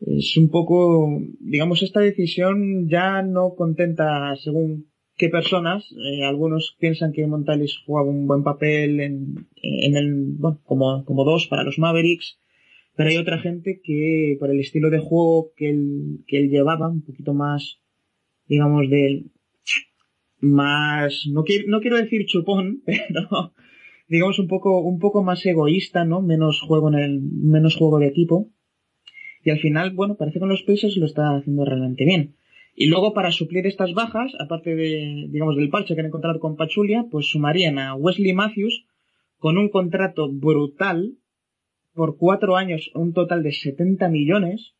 es 0.00 0.36
un 0.36 0.48
poco, 0.48 1.20
digamos, 1.40 1.82
esta 1.82 2.00
decisión 2.00 2.88
ya 2.88 3.22
no 3.22 3.54
contenta 3.54 4.34
según 4.36 4.90
qué 5.16 5.28
personas. 5.28 5.92
Eh, 5.92 6.24
algunos 6.24 6.76
piensan 6.78 7.12
que 7.12 7.26
Montalis 7.26 7.82
jugaba 7.84 8.08
un 8.08 8.26
buen 8.26 8.42
papel 8.42 9.00
en, 9.00 9.46
en 9.62 9.96
el, 9.96 10.14
bueno, 10.38 10.60
como, 10.64 11.04
como 11.04 11.24
dos 11.24 11.46
para 11.48 11.64
los 11.64 11.78
Mavericks, 11.78 12.38
pero 12.96 13.10
hay 13.10 13.18
otra 13.18 13.38
gente 13.38 13.80
que 13.82 14.36
por 14.40 14.50
el 14.50 14.60
estilo 14.60 14.90
de 14.90 15.00
juego 15.00 15.52
que 15.56 15.70
él, 15.70 16.24
que 16.26 16.38
él 16.38 16.48
llevaba, 16.48 16.88
un 16.88 17.02
poquito 17.02 17.34
más, 17.34 17.80
digamos, 18.46 18.88
de, 18.88 19.26
más, 20.40 21.26
no 21.30 21.44
quiero, 21.44 21.64
no 21.68 21.80
quiero 21.80 21.98
decir 21.98 22.24
chupón, 22.24 22.82
pero 22.86 23.52
digamos 24.08 24.38
un 24.38 24.48
poco, 24.48 24.80
un 24.80 24.98
poco 24.98 25.22
más 25.22 25.44
egoísta, 25.44 26.06
¿no? 26.06 26.22
Menos 26.22 26.62
juego 26.62 26.88
en 26.88 26.94
el, 26.94 27.20
menos 27.20 27.76
juego 27.76 27.98
de 27.98 28.06
equipo 28.06 28.50
y 29.42 29.50
al 29.50 29.58
final, 29.58 29.90
bueno, 29.90 30.16
parece 30.16 30.34
que 30.34 30.40
con 30.40 30.48
los 30.48 30.62
Pacers 30.62 30.96
lo 30.96 31.06
está 31.06 31.36
haciendo 31.36 31.64
realmente 31.64 32.04
bien. 32.04 32.34
Y 32.76 32.86
luego 32.86 33.12
para 33.12 33.32
suplir 33.32 33.66
estas 33.66 33.92
bajas, 33.94 34.32
aparte 34.38 34.74
de, 34.74 35.26
digamos, 35.28 35.56
del 35.56 35.70
parche 35.70 35.94
que 35.94 36.00
han 36.00 36.06
encontrado 36.06 36.40
con 36.40 36.56
Pachulia, 36.56 37.06
pues 37.10 37.26
sumarían 37.26 37.78
a 37.78 37.94
Wesley 37.94 38.32
Matthews 38.32 38.86
con 39.38 39.58
un 39.58 39.68
contrato 39.68 40.30
brutal 40.30 41.14
por 41.94 42.16
cuatro 42.16 42.56
años, 42.56 42.90
un 42.94 43.12
total 43.12 43.42
de 43.42 43.52
70 43.52 44.08
millones, 44.08 44.74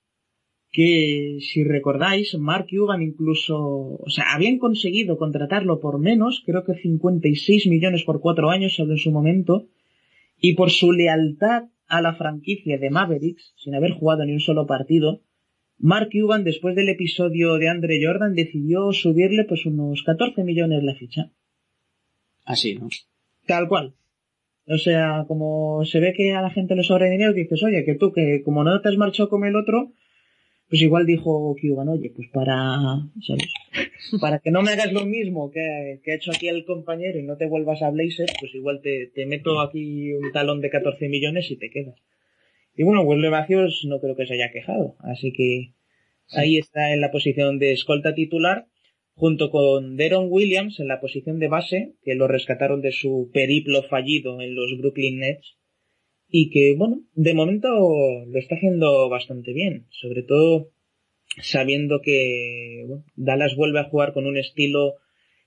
que 0.72 1.38
si 1.40 1.64
recordáis, 1.64 2.38
Mark 2.38 2.68
Cuban 2.70 3.02
incluso, 3.02 3.58
o 3.58 4.08
sea, 4.08 4.32
habían 4.32 4.58
conseguido 4.58 5.18
contratarlo 5.18 5.80
por 5.80 5.98
menos, 5.98 6.42
creo 6.46 6.64
que 6.64 6.74
56 6.74 7.66
millones 7.66 8.04
por 8.04 8.20
cuatro 8.20 8.50
años, 8.50 8.78
en 8.78 8.96
su 8.96 9.10
momento, 9.10 9.66
y 10.38 10.54
por 10.54 10.70
su 10.70 10.92
lealtad 10.92 11.64
a 11.90 12.00
la 12.00 12.14
franquicia 12.14 12.78
de 12.78 12.88
Mavericks 12.88 13.52
sin 13.56 13.74
haber 13.74 13.92
jugado 13.92 14.24
ni 14.24 14.32
un 14.32 14.40
solo 14.40 14.66
partido, 14.66 15.20
Mark 15.78 16.10
Cuban, 16.12 16.44
después 16.44 16.76
del 16.76 16.88
episodio 16.88 17.56
de 17.56 17.68
Andre 17.68 18.00
Jordan, 18.04 18.34
decidió 18.34 18.92
subirle 18.92 19.44
pues 19.44 19.66
unos 19.66 20.02
14 20.02 20.44
millones 20.44 20.82
la 20.82 20.94
ficha. 20.94 21.30
Así, 22.44 22.74
¿no? 22.74 22.88
Tal 23.46 23.68
cual. 23.68 23.94
O 24.66 24.78
sea, 24.78 25.24
como 25.26 25.84
se 25.84 26.00
ve 26.00 26.12
que 26.14 26.32
a 26.34 26.42
la 26.42 26.50
gente 26.50 26.76
le 26.76 26.84
sobra 26.84 27.08
dinero, 27.08 27.32
dices, 27.32 27.62
oye, 27.62 27.84
que 27.84 27.94
tú, 27.94 28.12
que 28.12 28.42
como 28.44 28.62
no 28.62 28.80
te 28.80 28.88
has 28.88 28.96
marchado 28.96 29.28
con 29.28 29.44
el 29.44 29.56
otro, 29.56 29.92
pues 30.70 30.82
igual 30.82 31.04
dijo 31.04 31.56
Cuban, 31.60 31.88
oye, 31.88 32.12
pues 32.14 32.28
para, 32.32 32.78
¿sabes? 33.26 33.48
Para 34.20 34.38
que 34.38 34.52
no 34.52 34.62
me 34.62 34.70
hagas 34.70 34.92
lo 34.92 35.04
mismo 35.04 35.50
que, 35.50 36.00
que, 36.04 36.12
ha 36.12 36.14
hecho 36.14 36.30
aquí 36.30 36.46
el 36.46 36.64
compañero 36.64 37.18
y 37.18 37.24
no 37.24 37.36
te 37.36 37.46
vuelvas 37.46 37.82
a 37.82 37.90
Blazer, 37.90 38.28
pues 38.38 38.54
igual 38.54 38.80
te, 38.80 39.08
te 39.12 39.26
meto 39.26 39.60
aquí 39.60 40.12
un 40.12 40.30
talón 40.30 40.60
de 40.60 40.70
14 40.70 41.08
millones 41.08 41.50
y 41.50 41.56
te 41.56 41.70
quedas. 41.70 41.96
Y 42.76 42.84
bueno, 42.84 43.02
Wesley 43.02 43.30
Matthews 43.30 43.84
no 43.86 44.00
creo 44.00 44.14
que 44.14 44.26
se 44.26 44.34
haya 44.34 44.52
quejado, 44.52 44.94
así 45.00 45.32
que 45.32 45.72
ahí 46.30 46.56
está 46.56 46.92
en 46.92 47.00
la 47.00 47.10
posición 47.10 47.58
de 47.58 47.72
escolta 47.72 48.14
titular, 48.14 48.66
junto 49.14 49.50
con 49.50 49.96
Deron 49.96 50.28
Williams 50.30 50.78
en 50.78 50.86
la 50.86 51.00
posición 51.00 51.40
de 51.40 51.48
base, 51.48 51.94
que 52.04 52.14
lo 52.14 52.28
rescataron 52.28 52.80
de 52.80 52.92
su 52.92 53.28
periplo 53.34 53.82
fallido 53.82 54.40
en 54.40 54.54
los 54.54 54.78
Brooklyn 54.78 55.18
Nets, 55.18 55.56
y 56.30 56.50
que, 56.50 56.74
bueno, 56.76 57.02
de 57.14 57.34
momento 57.34 57.68
lo 57.68 58.38
está 58.38 58.54
haciendo 58.54 59.08
bastante 59.08 59.52
bien, 59.52 59.86
sobre 59.90 60.22
todo 60.22 60.70
sabiendo 61.42 62.00
que 62.00 62.84
bueno, 62.86 63.04
Dallas 63.16 63.56
vuelve 63.56 63.80
a 63.80 63.84
jugar 63.84 64.12
con 64.12 64.26
un 64.26 64.36
estilo 64.36 64.96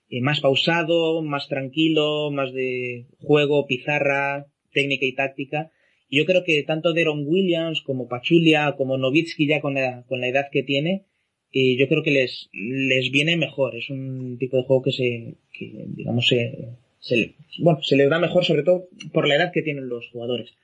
eh, 0.09 0.21
más 0.21 0.41
pausado, 0.41 1.21
más 1.21 1.47
tranquilo, 1.47 2.31
más 2.31 2.53
de 2.53 3.07
juego, 3.19 3.65
pizarra, 3.65 4.47
técnica 4.71 5.05
y 5.05 5.13
táctica. 5.13 5.71
Y 6.09 6.17
yo 6.17 6.25
creo 6.25 6.43
que 6.43 6.61
tanto 6.63 6.93
Deron 6.93 7.25
Williams 7.25 7.81
como 7.81 8.07
Pachulia, 8.07 8.75
como 8.77 8.97
Novitsky 8.97 9.47
ya 9.47 9.61
con 9.61 9.75
la, 9.75 10.03
con 10.07 10.21
la 10.21 10.27
edad 10.27 10.47
que 10.51 10.63
tiene, 10.63 11.05
eh, 11.51 11.77
yo 11.77 11.87
creo 11.87 12.03
que 12.03 12.11
les, 12.11 12.49
les 12.51 13.11
viene 13.11 13.37
mejor. 13.37 13.75
Es 13.75 13.89
un 13.89 14.37
tipo 14.37 14.57
de 14.57 14.63
juego 14.63 14.83
que 14.83 14.91
se, 14.91 15.35
que, 15.51 15.85
digamos, 15.87 16.27
se, 16.27 16.75
se, 17.03 17.35
bueno, 17.59 17.79
se 17.83 17.97
les 17.97 18.09
da 18.09 18.17
mejor 18.17 18.45
sobre 18.45 18.63
todo 18.63 18.87
por 19.11 19.27
la 19.27 19.35
edad 19.35 19.51
que 19.51 19.61
tienen 19.61 19.89
los 19.89 20.07
jugadores. 20.09 20.55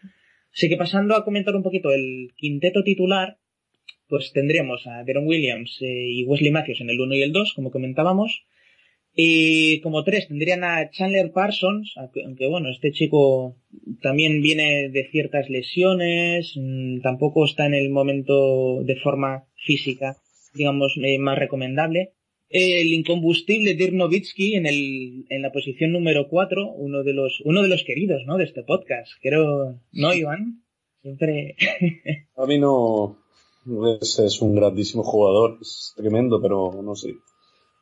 Así 0.53 0.69
que 0.69 0.77
pasando 0.77 1.15
a 1.15 1.25
comentar 1.25 1.55
un 1.55 1.63
poquito 1.63 1.91
el 1.91 2.31
quinteto 2.37 2.83
titular, 2.83 3.37
pues 4.07 4.31
tendríamos 4.31 4.87
a 4.87 5.03
Deron 5.03 5.27
Williams 5.27 5.77
eh, 5.81 6.05
y 6.07 6.23
Wesley 6.23 6.51
Matthews 6.51 6.81
en 6.81 6.89
el 6.89 6.99
1 6.99 7.15
y 7.15 7.21
el 7.23 7.33
2, 7.33 7.53
como 7.53 7.71
comentábamos. 7.71 8.45
Y 9.13 9.81
como 9.81 10.03
tres 10.03 10.29
tendrían 10.29 10.63
a 10.63 10.89
Chandler 10.91 11.31
Parsons, 11.33 11.93
aunque 11.97 12.47
bueno, 12.47 12.69
este 12.69 12.93
chico 12.93 13.57
también 14.01 14.41
viene 14.41 14.87
de 14.89 15.09
ciertas 15.11 15.49
lesiones, 15.49 16.53
mm, 16.55 17.01
tampoco 17.01 17.43
está 17.43 17.65
en 17.65 17.73
el 17.73 17.89
momento 17.89 18.81
de 18.83 18.95
forma 18.95 19.45
física, 19.57 20.15
digamos, 20.53 20.95
eh, 21.03 21.17
más 21.19 21.37
recomendable 21.37 22.13
el 22.49 22.93
incombustible 22.93 23.75
Dirk 23.75 23.93
Nowitzki 23.93 24.55
en, 24.55 24.65
el, 24.65 25.25
en 25.29 25.41
la 25.41 25.51
posición 25.51 25.91
número 25.91 26.27
4, 26.27 26.71
uno 26.71 27.03
de 27.03 27.13
los, 27.13 27.41
uno 27.45 27.61
de 27.61 27.67
los 27.67 27.83
queridos, 27.83 28.23
¿no? 28.25 28.37
De 28.37 28.45
este 28.45 28.63
podcast. 28.63 29.11
Creo, 29.21 29.79
¿no, 29.91 30.13
Iván? 30.13 30.63
Siempre. 31.01 31.55
A 32.35 32.45
mí 32.45 32.57
no, 32.57 33.19
es, 34.01 34.19
es, 34.19 34.41
un 34.41 34.55
grandísimo 34.55 35.03
jugador, 35.03 35.59
es 35.61 35.93
tremendo, 35.95 36.41
pero 36.41 36.81
no 36.81 36.95
sé. 36.95 37.15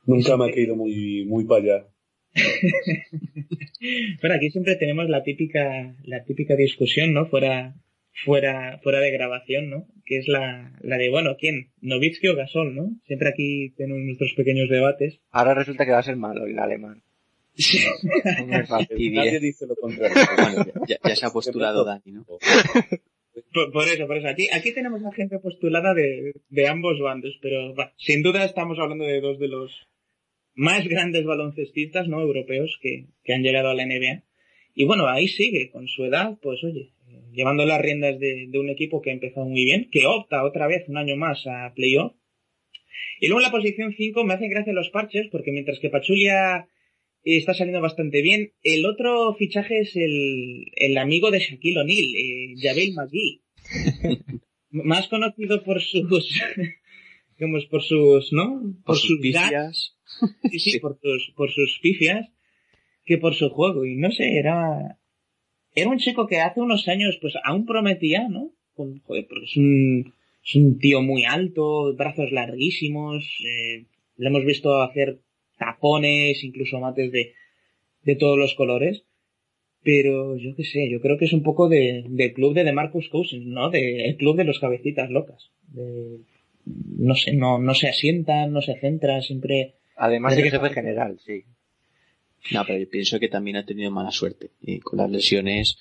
Nunca 0.06 0.38
me 0.38 0.46
ha 0.46 0.52
caído 0.54 0.76
muy, 0.76 1.26
muy 1.26 1.46
para 1.46 1.62
allá. 1.62 1.88
bueno, 4.22 4.36
aquí 4.36 4.52
siempre 4.52 4.76
tenemos 4.76 5.10
la 5.10 5.24
típica, 5.24 5.96
la 6.04 6.24
típica 6.24 6.56
discusión, 6.56 7.14
¿no? 7.14 7.26
Fuera, 7.26 7.76
fuera, 8.24 8.80
fuera 8.84 9.00
de 9.00 9.12
grabación, 9.12 9.70
¿no? 9.70 9.88
Que 10.06 10.18
es 10.18 10.28
la, 10.28 10.74
la 10.82 10.98
de, 10.98 11.10
bueno, 11.10 11.36
¿quién? 11.40 11.72
¿Novitsky 11.82 12.28
o 12.28 12.36
Gasol, 12.36 12.76
no? 12.76 12.90
Siempre 13.06 13.30
aquí 13.30 13.74
tenemos 13.78 14.04
nuestros 14.04 14.34
pequeños 14.34 14.70
debates. 14.70 15.20
Ahora 15.32 15.54
resulta 15.54 15.86
que 15.86 15.92
va 15.92 16.00
a 16.00 16.04
ser 16.04 16.16
malo 16.16 16.46
el 16.46 16.60
alemán. 16.60 17.04
Sí. 17.56 17.80
Nadie 19.12 19.40
dice 19.40 19.66
lo 19.66 19.76
contrario. 19.76 20.16
Bueno, 20.38 20.86
ya, 20.88 20.98
ya, 21.04 21.16
se 21.16 21.26
ha 21.26 21.32
postulado 21.32 21.84
Dani, 21.84 22.12
¿no? 22.12 22.24
Por, 22.24 23.72
por, 23.72 23.88
eso, 23.88 24.08
por 24.08 24.18
eso. 24.18 24.28
Aquí, 24.28 24.48
aquí 24.54 24.74
tenemos 24.74 25.04
a 25.04 25.12
gente 25.12 25.40
postulada 25.40 25.94
de, 25.94 26.34
de 26.50 26.68
ambos 26.68 27.00
bandos, 27.00 27.38
pero 27.42 27.74
va, 27.76 27.94
sin 27.98 28.22
duda 28.22 28.46
estamos 28.46 28.78
hablando 28.80 29.06
de 29.06 29.22
dos 29.22 29.40
de 29.40 29.48
los 29.48 29.88
más 30.54 30.88
grandes 30.88 31.26
baloncestistas, 31.26 32.08
¿no? 32.08 32.22
Europeos 32.22 32.78
que, 32.82 33.08
que 33.24 33.34
han 33.34 33.42
llegado 33.42 33.70
a 33.70 33.76
la 33.76 33.86
NBA. 33.86 34.24
Y 34.76 34.86
bueno, 34.86 35.08
ahí 35.08 35.28
sigue, 35.28 35.72
con 35.72 35.88
su 35.88 36.06
edad, 36.06 36.38
pues 36.42 36.64
oye, 36.64 36.92
llevando 37.38 37.66
las 37.66 37.80
riendas 37.80 38.20
de, 38.20 38.48
de, 38.50 38.60
un 38.60 38.70
equipo 38.70 39.02
que 39.02 39.12
ha 39.12 39.14
empezado 39.14 39.46
muy 39.46 39.64
bien, 39.64 39.90
que 39.92 40.08
opta 40.08 40.44
otra 40.44 40.66
vez 40.66 40.90
un 40.90 40.98
año 40.98 41.16
más 41.16 41.46
a 41.46 41.72
playoff. 41.76 42.14
Y 43.20 43.28
luego 43.28 43.42
en 43.42 43.46
la 43.46 43.52
posición 43.52 43.94
5 43.96 44.24
me 44.24 44.34
hacen 44.34 44.50
gracia 44.50 44.74
los 44.74 44.90
parches, 44.90 45.28
porque 45.32 45.52
mientras 45.52 45.80
que 45.80 45.90
Pachulia 45.90 46.68
está 47.24 47.54
saliendo 47.54 47.80
bastante 47.80 48.22
bien, 48.22 48.54
el 48.64 48.86
otro 48.88 49.36
fichaje 49.36 49.82
es 49.82 49.96
el, 49.96 50.66
el 50.76 50.98
amigo 50.98 51.30
de 51.30 51.40
Shaquille 51.40 51.80
O'Neal, 51.80 52.16
eh, 52.16 52.54
Javel 52.60 52.94
McGee. 52.94 53.42
más 54.70 55.08
conocido 55.08 55.64
por 55.64 55.82
sus, 55.82 56.42
digamos, 57.38 57.66
por 57.68 57.84
sus, 57.84 58.34
¿no? 58.34 58.76
Por 58.84 58.98
sus 58.98 59.20
sí, 59.22 59.34
sí, 60.52 60.60
sí. 60.72 60.80
por 60.80 61.00
sus, 61.02 61.34
por 61.36 61.52
sus 61.52 61.80
pifias, 61.82 62.30
que 63.06 63.18
por 63.18 63.36
su 63.36 63.50
juego. 63.50 63.86
Y 63.86 63.96
no 63.96 64.12
sé, 64.12 64.38
era, 64.38 64.98
era 65.80 65.90
un 65.90 66.00
chico 66.00 66.28
que 66.28 66.40
hace 66.42 66.60
unos 66.60 66.88
años, 66.88 67.18
pues 67.22 67.34
aún 67.44 67.66
prometía, 67.66 68.28
¿no? 68.28 68.52
Con, 68.76 69.00
joder, 69.06 69.26
porque 69.28 69.46
es 69.46 69.58
un, 69.58 70.14
es 70.46 70.56
un 70.56 70.80
tío 70.80 71.02
muy 71.02 71.26
alto, 71.26 71.94
brazos 71.96 72.32
larguísimos, 72.32 73.24
eh, 73.46 73.86
le 74.18 74.28
hemos 74.28 74.44
visto 74.46 74.82
hacer 74.82 75.20
tapones, 75.58 76.44
incluso 76.44 76.80
mates 76.80 77.12
de, 77.12 77.34
de 78.04 78.16
todos 78.16 78.38
los 78.38 78.54
colores. 78.56 79.04
Pero 79.84 80.36
yo 80.38 80.56
qué 80.56 80.64
sé, 80.64 80.90
yo 80.90 81.00
creo 81.00 81.18
que 81.18 81.26
es 81.26 81.34
un 81.34 81.44
poco 81.44 81.70
de, 81.70 82.04
del 82.08 82.34
club 82.34 82.54
de 82.54 82.72
Marcus 82.74 83.08
Cousins, 83.10 83.46
¿no? 83.46 83.70
De, 83.70 84.06
el 84.06 84.18
club 84.18 84.36
de 84.36 84.44
los 84.44 84.60
cabecitas 84.60 85.10
locas. 85.10 85.50
De, 85.72 86.18
no 86.66 87.16
sé, 87.16 87.34
no, 87.34 87.60
no 87.60 87.74
se 87.74 87.88
asienta, 87.88 88.48
no 88.48 88.62
se 88.62 88.76
centra, 88.80 89.22
siempre... 89.22 89.76
Además 89.96 90.36
de 90.36 90.44
que 90.44 90.50
que- 90.52 90.58
jefe 90.60 90.74
general, 90.74 91.20
sí. 91.26 91.44
No, 92.52 92.64
pero 92.66 92.80
yo 92.80 92.90
pienso 92.90 93.20
que 93.20 93.28
también 93.28 93.58
ha 93.58 93.66
tenido 93.66 93.92
mala 93.92 94.12
suerte. 94.12 94.52
Y 94.62 94.80
con 94.80 94.98
las 94.98 95.10
lesiones 95.10 95.78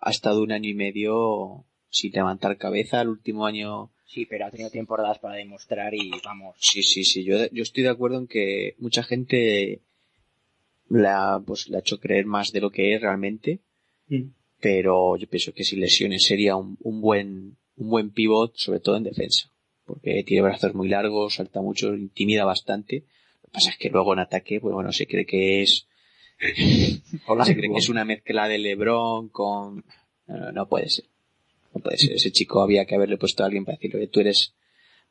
ha 0.00 0.10
estado 0.10 0.42
un 0.42 0.52
año 0.52 0.68
y 0.68 0.74
medio 0.74 1.64
sin 1.90 2.12
levantar 2.12 2.56
cabeza. 2.58 3.00
El 3.00 3.08
último 3.08 3.46
año, 3.46 3.90
Sí, 4.06 4.24
pero 4.24 4.46
ha 4.46 4.50
tenido 4.50 4.70
temporadas 4.70 5.18
para 5.18 5.34
demostrar 5.36 5.94
y 5.94 6.10
vamos. 6.24 6.56
sí, 6.58 6.82
sí, 6.82 7.04
sí. 7.04 7.24
Yo, 7.24 7.36
yo 7.52 7.62
estoy 7.62 7.82
de 7.82 7.90
acuerdo 7.90 8.18
en 8.18 8.26
que 8.26 8.74
mucha 8.78 9.02
gente 9.02 9.82
la, 10.88 11.42
pues, 11.46 11.68
le 11.68 11.76
ha 11.76 11.80
hecho 11.80 12.00
creer 12.00 12.24
más 12.24 12.52
de 12.52 12.60
lo 12.60 12.70
que 12.70 12.94
es 12.94 13.02
realmente. 13.02 13.60
Mm. 14.08 14.30
Pero 14.60 15.16
yo 15.16 15.28
pienso 15.28 15.52
que 15.52 15.62
sin 15.62 15.80
lesiones 15.80 16.24
sería 16.24 16.56
un, 16.56 16.78
un 16.80 17.00
buen, 17.00 17.58
un 17.76 17.90
buen 17.90 18.10
pivot, 18.10 18.56
sobre 18.56 18.80
todo 18.80 18.96
en 18.96 19.04
defensa. 19.04 19.52
Porque 19.84 20.24
tiene 20.24 20.42
brazos 20.42 20.74
muy 20.74 20.88
largos, 20.88 21.34
salta 21.34 21.60
mucho, 21.60 21.94
intimida 21.94 22.44
bastante. 22.44 23.04
Lo 23.42 23.48
que 23.48 23.52
pasa 23.52 23.70
es 23.70 23.76
que 23.76 23.90
luego 23.90 24.14
en 24.14 24.18
ataque, 24.20 24.60
pues 24.60 24.74
bueno, 24.74 24.90
se 24.92 25.06
cree 25.06 25.26
que 25.26 25.62
es 25.62 25.86
Hola, 27.26 27.44
se 27.44 27.56
cree 27.56 27.70
que 27.70 27.78
es 27.78 27.88
una 27.88 28.04
mezcla 28.04 28.48
de 28.48 28.58
LeBron 28.58 29.28
con... 29.28 29.84
No, 30.26 30.68
puede 30.68 30.88
ser. 30.88 31.06
No 31.74 31.80
puede 31.80 31.98
ser. 31.98 32.12
Ese 32.12 32.30
chico 32.30 32.62
había 32.62 32.86
que 32.86 32.94
haberle 32.94 33.16
puesto 33.18 33.42
a 33.42 33.46
alguien 33.46 33.64
para 33.64 33.76
decirle, 33.76 33.98
"Oye, 33.98 34.08
tú 34.08 34.20
eres, 34.20 34.54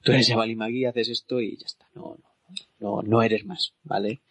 tú 0.04 0.12
eres 0.12 0.28
Jabali 0.30 0.56
Magui, 0.56 0.86
haces 0.86 1.10
esto 1.10 1.42
y 1.42 1.58
ya 1.58 1.66
está. 1.66 1.90
No, 1.96 2.18
no, 2.18 2.56
no, 2.80 3.02
no 3.02 3.22
eres 3.24 3.46
más, 3.46 3.74
¿vale? 3.84 4.22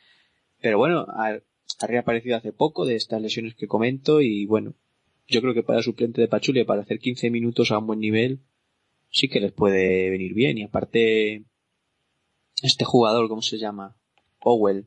Pero 0.61 0.79
bueno, 0.79 1.07
ha, 1.09 1.39
ha 1.81 1.87
reaparecido 1.87 2.37
hace 2.37 2.53
poco 2.53 2.87
de 2.87 2.97
estas 2.97 3.21
lesiones 3.21 3.55
que 3.55 3.67
comento 3.67 4.21
y 4.21 4.47
bueno, 4.47 4.75
yo 5.27 5.41
creo 5.43 5.55
que 5.55 5.63
para 5.63 5.83
suplente 5.83 6.21
de 6.21 6.29
Pachule, 6.29 6.65
para 6.65 6.83
hacer 6.83 6.99
15 6.99 7.31
minutos 7.31 7.73
a 7.73 7.79
un 7.79 7.87
buen 7.89 8.01
nivel, 8.01 8.41
sí 9.11 9.29
que 9.29 9.41
les 9.41 9.53
puede 9.53 10.09
venir 10.11 10.35
bien. 10.35 10.57
Y 10.59 10.63
aparte, 10.63 11.45
este 12.63 12.85
jugador, 12.85 13.29
¿cómo 13.29 13.43
se 13.43 13.59
llama? 13.59 13.97
Powell. 14.41 14.87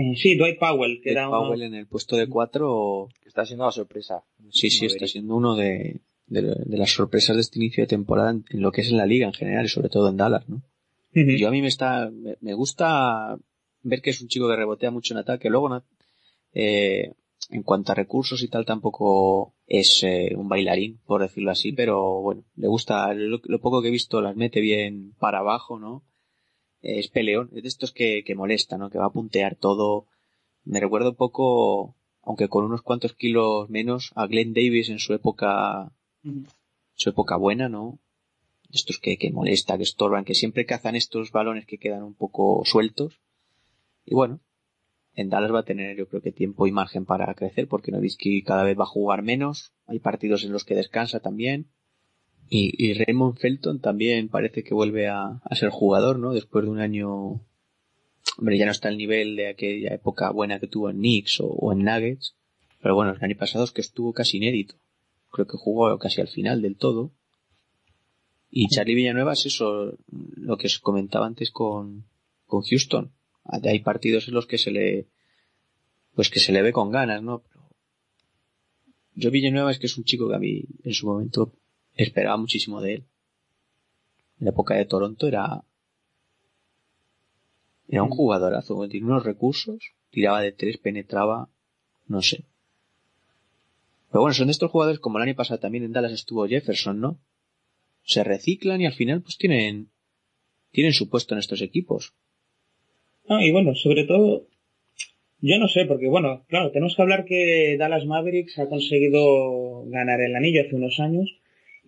Eh, 0.00 0.14
sí, 0.16 0.36
Dwight 0.36 0.58
Powell, 0.58 1.00
que 1.02 1.10
Dwight 1.10 1.16
era 1.18 1.28
uno- 1.28 1.38
Powell 1.48 1.62
en 1.62 1.74
el 1.74 1.86
puesto 1.86 2.16
de 2.16 2.28
cuatro 2.28 3.08
que 3.20 3.28
está 3.28 3.44
siendo 3.44 3.64
la 3.66 3.72
sorpresa. 3.72 4.22
Sí, 4.50 4.70
sí, 4.70 4.86
está 4.86 5.06
siendo 5.08 5.34
uno 5.34 5.56
de, 5.56 6.00
de, 6.26 6.42
de 6.42 6.78
las 6.78 6.90
sorpresas 6.92 7.34
de 7.36 7.42
este 7.42 7.58
inicio 7.58 7.82
de 7.82 7.88
temporada 7.88 8.30
en, 8.30 8.44
en 8.50 8.60
lo 8.62 8.70
que 8.72 8.82
es 8.82 8.90
en 8.90 8.96
la 8.96 9.06
liga 9.06 9.26
en 9.26 9.32
general 9.34 9.64
y 9.64 9.68
sobre 9.68 9.88
todo 9.88 10.08
en 10.08 10.16
Dallas, 10.16 10.48
¿no? 10.48 10.62
Yo 11.38 11.48
a 11.48 11.50
mí 11.50 11.60
me 11.62 11.68
está, 11.68 12.10
me, 12.10 12.36
me 12.40 12.54
gusta 12.54 13.36
ver 13.82 14.00
que 14.02 14.10
es 14.10 14.20
un 14.20 14.28
chico 14.28 14.48
que 14.48 14.56
rebotea 14.56 14.90
mucho 14.90 15.14
en 15.14 15.18
ataque, 15.18 15.50
luego 15.50 15.68
no- 15.68 15.84
eh, 16.52 17.12
en 17.50 17.62
cuanto 17.62 17.92
a 17.92 17.94
recursos 17.94 18.42
y 18.42 18.48
tal 18.48 18.64
tampoco 18.66 19.54
es 19.66 20.02
eh, 20.04 20.32
un 20.36 20.48
bailarín, 20.48 20.98
por 21.06 21.22
decirlo 21.22 21.50
así, 21.50 21.72
pero 21.72 22.20
bueno, 22.20 22.44
le 22.56 22.68
gusta, 22.68 23.12
lo, 23.14 23.40
lo 23.42 23.60
poco 23.60 23.80
que 23.82 23.88
he 23.88 23.92
visto 23.92 24.20
las 24.20 24.36
mete 24.36 24.60
bien 24.60 25.14
para 25.18 25.38
abajo, 25.38 25.78
¿no? 25.78 26.02
Es 26.80 27.08
peleón, 27.08 27.50
es 27.54 27.62
de 27.62 27.68
estos 27.68 27.92
que, 27.92 28.22
que 28.24 28.34
molesta, 28.34 28.78
¿no? 28.78 28.90
Que 28.90 28.98
va 28.98 29.06
a 29.06 29.12
puntear 29.12 29.56
todo. 29.56 30.06
Me 30.64 30.80
recuerda 30.80 31.10
un 31.10 31.16
poco, 31.16 31.96
aunque 32.22 32.48
con 32.48 32.64
unos 32.64 32.82
cuantos 32.82 33.14
kilos 33.14 33.68
menos, 33.68 34.12
a 34.14 34.26
Glenn 34.26 34.54
Davis 34.54 34.88
en 34.88 34.98
su 34.98 35.14
época, 35.14 35.92
su 36.94 37.10
época 37.10 37.36
buena, 37.36 37.68
¿no? 37.68 37.98
Estos 38.70 38.98
que, 38.98 39.16
que 39.16 39.32
molesta, 39.32 39.76
que 39.76 39.82
estorban, 39.82 40.24
que 40.24 40.34
siempre 40.34 40.66
cazan 40.66 40.94
estos 40.94 41.32
balones 41.32 41.66
que 41.66 41.78
quedan 41.78 42.02
un 42.02 42.14
poco 42.14 42.62
sueltos. 42.64 43.20
Y 44.04 44.14
bueno, 44.14 44.40
en 45.18 45.30
Dallas 45.30 45.52
va 45.52 45.60
a 45.60 45.64
tener 45.64 45.96
yo 45.96 46.08
creo 46.08 46.22
que 46.22 46.30
tiempo 46.30 46.68
y 46.68 46.70
margen 46.70 47.04
para 47.04 47.34
crecer 47.34 47.66
porque 47.66 47.90
Nowitzki 47.90 48.44
cada 48.44 48.62
vez 48.62 48.78
va 48.78 48.84
a 48.84 48.86
jugar 48.86 49.22
menos. 49.22 49.72
Hay 49.86 49.98
partidos 49.98 50.44
en 50.44 50.52
los 50.52 50.64
que 50.64 50.76
descansa 50.76 51.18
también. 51.18 51.66
Y, 52.48 52.72
y 52.82 52.94
Raymond 52.94 53.38
Felton 53.38 53.80
también 53.80 54.28
parece 54.28 54.64
que 54.64 54.74
vuelve 54.74 55.08
a, 55.08 55.40
a 55.42 55.54
ser 55.54 55.70
jugador, 55.70 56.18
¿no? 56.18 56.32
Después 56.32 56.64
de 56.64 56.70
un 56.70 56.80
año, 56.80 57.40
hombre, 58.38 58.58
ya 58.58 58.64
no 58.64 58.72
está 58.72 58.88
al 58.88 58.96
nivel 58.96 59.36
de 59.36 59.48
aquella 59.48 59.94
época 59.94 60.30
buena 60.30 60.58
que 60.58 60.66
tuvo 60.66 60.88
en 60.90 60.96
Knicks 60.96 61.40
o, 61.40 61.46
o 61.46 61.72
en 61.72 61.84
Nuggets. 61.84 62.34
Pero 62.80 62.94
bueno, 62.94 63.12
el 63.12 63.22
año 63.22 63.36
pasado 63.36 63.64
es 63.64 63.72
que 63.72 63.80
estuvo 63.80 64.12
casi 64.12 64.38
inédito. 64.38 64.76
Creo 65.30 65.46
que 65.46 65.58
jugó 65.58 65.98
casi 65.98 66.20
al 66.20 66.28
final 66.28 66.62
del 66.62 66.76
todo. 66.76 67.12
Y 68.50 68.68
Charlie 68.68 68.94
Villanueva 68.94 69.34
es 69.34 69.44
eso, 69.44 69.98
lo 70.08 70.56
que 70.56 70.68
os 70.68 70.78
comentaba 70.78 71.26
antes 71.26 71.50
con, 71.50 72.06
con 72.46 72.62
Houston. 72.62 73.12
Hay 73.44 73.80
partidos 73.80 74.28
en 74.28 74.34
los 74.34 74.46
que 74.46 74.58
se 74.58 74.70
le, 74.70 75.06
pues 76.14 76.30
que 76.30 76.40
se 76.40 76.52
le 76.52 76.62
ve 76.62 76.72
con 76.72 76.90
ganas, 76.90 77.22
¿no? 77.22 77.42
Pero 77.42 77.68
yo 79.14 79.30
Villanueva 79.30 79.70
es 79.70 79.78
que 79.78 79.86
es 79.86 79.98
un 79.98 80.04
chico 80.04 80.28
que 80.28 80.36
a 80.36 80.38
mí 80.38 80.64
en 80.84 80.94
su 80.94 81.06
momento 81.06 81.52
esperaba 82.04 82.36
muchísimo 82.36 82.80
de 82.80 82.94
él. 82.94 83.04
En 84.40 84.46
la 84.46 84.50
época 84.50 84.74
de 84.74 84.84
Toronto 84.84 85.26
era, 85.26 85.64
era 87.88 88.02
un 88.02 88.10
jugadorazo, 88.10 88.88
tiene 88.88 89.06
unos 89.06 89.24
recursos, 89.24 89.92
tiraba 90.10 90.40
de 90.40 90.52
tres, 90.52 90.78
penetraba, 90.78 91.48
no 92.06 92.22
sé. 92.22 92.44
Pero 94.10 94.22
bueno, 94.22 94.34
son 94.34 94.46
de 94.46 94.52
estos 94.52 94.70
jugadores 94.70 95.00
como 95.00 95.18
el 95.18 95.24
año 95.24 95.34
pasado 95.34 95.60
también 95.60 95.84
en 95.84 95.92
Dallas 95.92 96.12
estuvo 96.12 96.46
Jefferson, 96.46 97.00
¿no? 97.00 97.18
Se 98.04 98.24
reciclan 98.24 98.80
y 98.80 98.86
al 98.86 98.94
final 98.94 99.20
pues 99.20 99.36
tienen, 99.36 99.90
tienen 100.70 100.92
su 100.92 101.10
puesto 101.10 101.34
en 101.34 101.40
estos 101.40 101.60
equipos. 101.60 102.14
No, 103.28 103.42
y 103.42 103.50
bueno, 103.50 103.74
sobre 103.74 104.04
todo, 104.04 104.46
yo 105.40 105.58
no 105.58 105.68
sé, 105.68 105.84
porque 105.84 106.08
bueno, 106.08 106.44
claro, 106.48 106.70
tenemos 106.70 106.94
que 106.96 107.02
hablar 107.02 107.26
que 107.26 107.76
Dallas 107.78 108.06
Mavericks 108.06 108.58
ha 108.58 108.68
conseguido 108.68 109.84
ganar 109.86 110.20
el 110.20 110.34
anillo 110.34 110.62
hace 110.62 110.76
unos 110.76 110.98
años, 111.00 111.37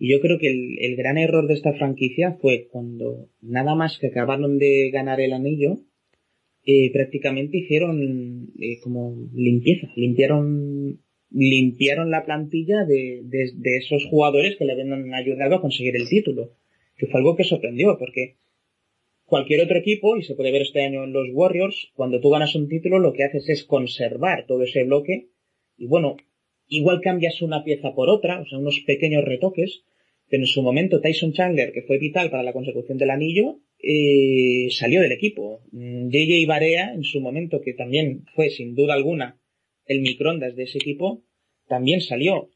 y 0.03 0.09
yo 0.09 0.19
creo 0.19 0.39
que 0.39 0.47
el, 0.47 0.79
el 0.79 0.95
gran 0.95 1.19
error 1.19 1.45
de 1.45 1.53
esta 1.53 1.73
franquicia 1.73 2.35
fue 2.41 2.67
cuando 2.71 3.29
nada 3.39 3.75
más 3.75 3.99
que 3.99 4.07
acabaron 4.07 4.57
de 4.57 4.89
ganar 4.89 5.21
el 5.21 5.31
anillo, 5.31 5.77
eh, 6.65 6.91
prácticamente 6.91 7.59
hicieron 7.59 8.51
eh, 8.59 8.79
como 8.81 9.15
limpieza, 9.31 9.91
limpiaron 9.95 10.99
limpiaron 11.29 12.09
la 12.09 12.25
plantilla 12.25 12.83
de, 12.83 13.21
de, 13.25 13.51
de 13.53 13.77
esos 13.77 14.03
jugadores 14.05 14.55
que 14.55 14.65
le 14.65 14.71
habían 14.73 15.13
ayudado 15.13 15.57
a 15.57 15.61
conseguir 15.61 15.95
el 15.95 16.09
título, 16.09 16.49
que 16.97 17.05
fue 17.05 17.19
algo 17.19 17.35
que 17.35 17.43
sorprendió, 17.43 17.99
porque 17.99 18.37
cualquier 19.25 19.61
otro 19.61 19.77
equipo, 19.77 20.17
y 20.17 20.23
se 20.23 20.33
puede 20.33 20.51
ver 20.51 20.63
este 20.63 20.81
año 20.81 21.03
en 21.03 21.13
los 21.13 21.27
Warriors, 21.31 21.91
cuando 21.93 22.19
tú 22.19 22.31
ganas 22.31 22.55
un 22.55 22.67
título 22.67 22.97
lo 22.97 23.13
que 23.13 23.23
haces 23.23 23.47
es 23.49 23.63
conservar 23.65 24.47
todo 24.47 24.63
ese 24.63 24.83
bloque 24.83 25.27
y 25.77 25.85
bueno, 25.85 26.17
igual 26.67 27.01
cambias 27.01 27.43
una 27.43 27.63
pieza 27.63 27.93
por 27.93 28.09
otra, 28.09 28.41
o 28.41 28.45
sea, 28.47 28.57
unos 28.57 28.79
pequeños 28.87 29.23
retoques, 29.23 29.83
pero 30.31 30.43
en 30.43 30.47
su 30.47 30.61
momento 30.63 31.01
Tyson 31.01 31.33
Chandler, 31.33 31.73
que 31.73 31.81
fue 31.81 31.97
vital 31.97 32.31
para 32.31 32.41
la 32.41 32.53
consecución 32.53 32.97
del 32.97 33.09
anillo, 33.09 33.59
eh, 33.79 34.69
salió 34.71 35.01
del 35.01 35.11
equipo. 35.11 35.61
JJ 35.73 36.47
Barea, 36.47 36.93
en 36.93 37.03
su 37.03 37.19
momento, 37.19 37.59
que 37.59 37.73
también 37.73 38.23
fue 38.33 38.49
sin 38.49 38.73
duda 38.73 38.93
alguna 38.93 39.41
el 39.85 39.99
microondas 39.99 40.55
de 40.55 40.63
ese 40.63 40.77
equipo, 40.77 41.25
también 41.67 41.99
salió. 41.99 42.49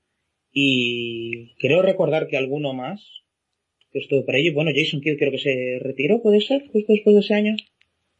Y 0.54 1.54
creo 1.56 1.82
recordar 1.82 2.28
que 2.28 2.38
alguno 2.38 2.74
más, 2.74 3.06
que 3.92 4.00
estuvo 4.00 4.26
por 4.26 4.36
ahí, 4.36 4.52
bueno, 4.52 4.72
Jason 4.74 5.02
Kidd 5.02 5.18
creo 5.18 5.32
que 5.32 5.40
se 5.40 5.80
retiró, 5.82 6.22
puede 6.22 6.40
ser, 6.40 6.66
justo 6.70 6.94
después 6.94 7.14
de 7.14 7.20
ese 7.20 7.34
año. 7.34 7.58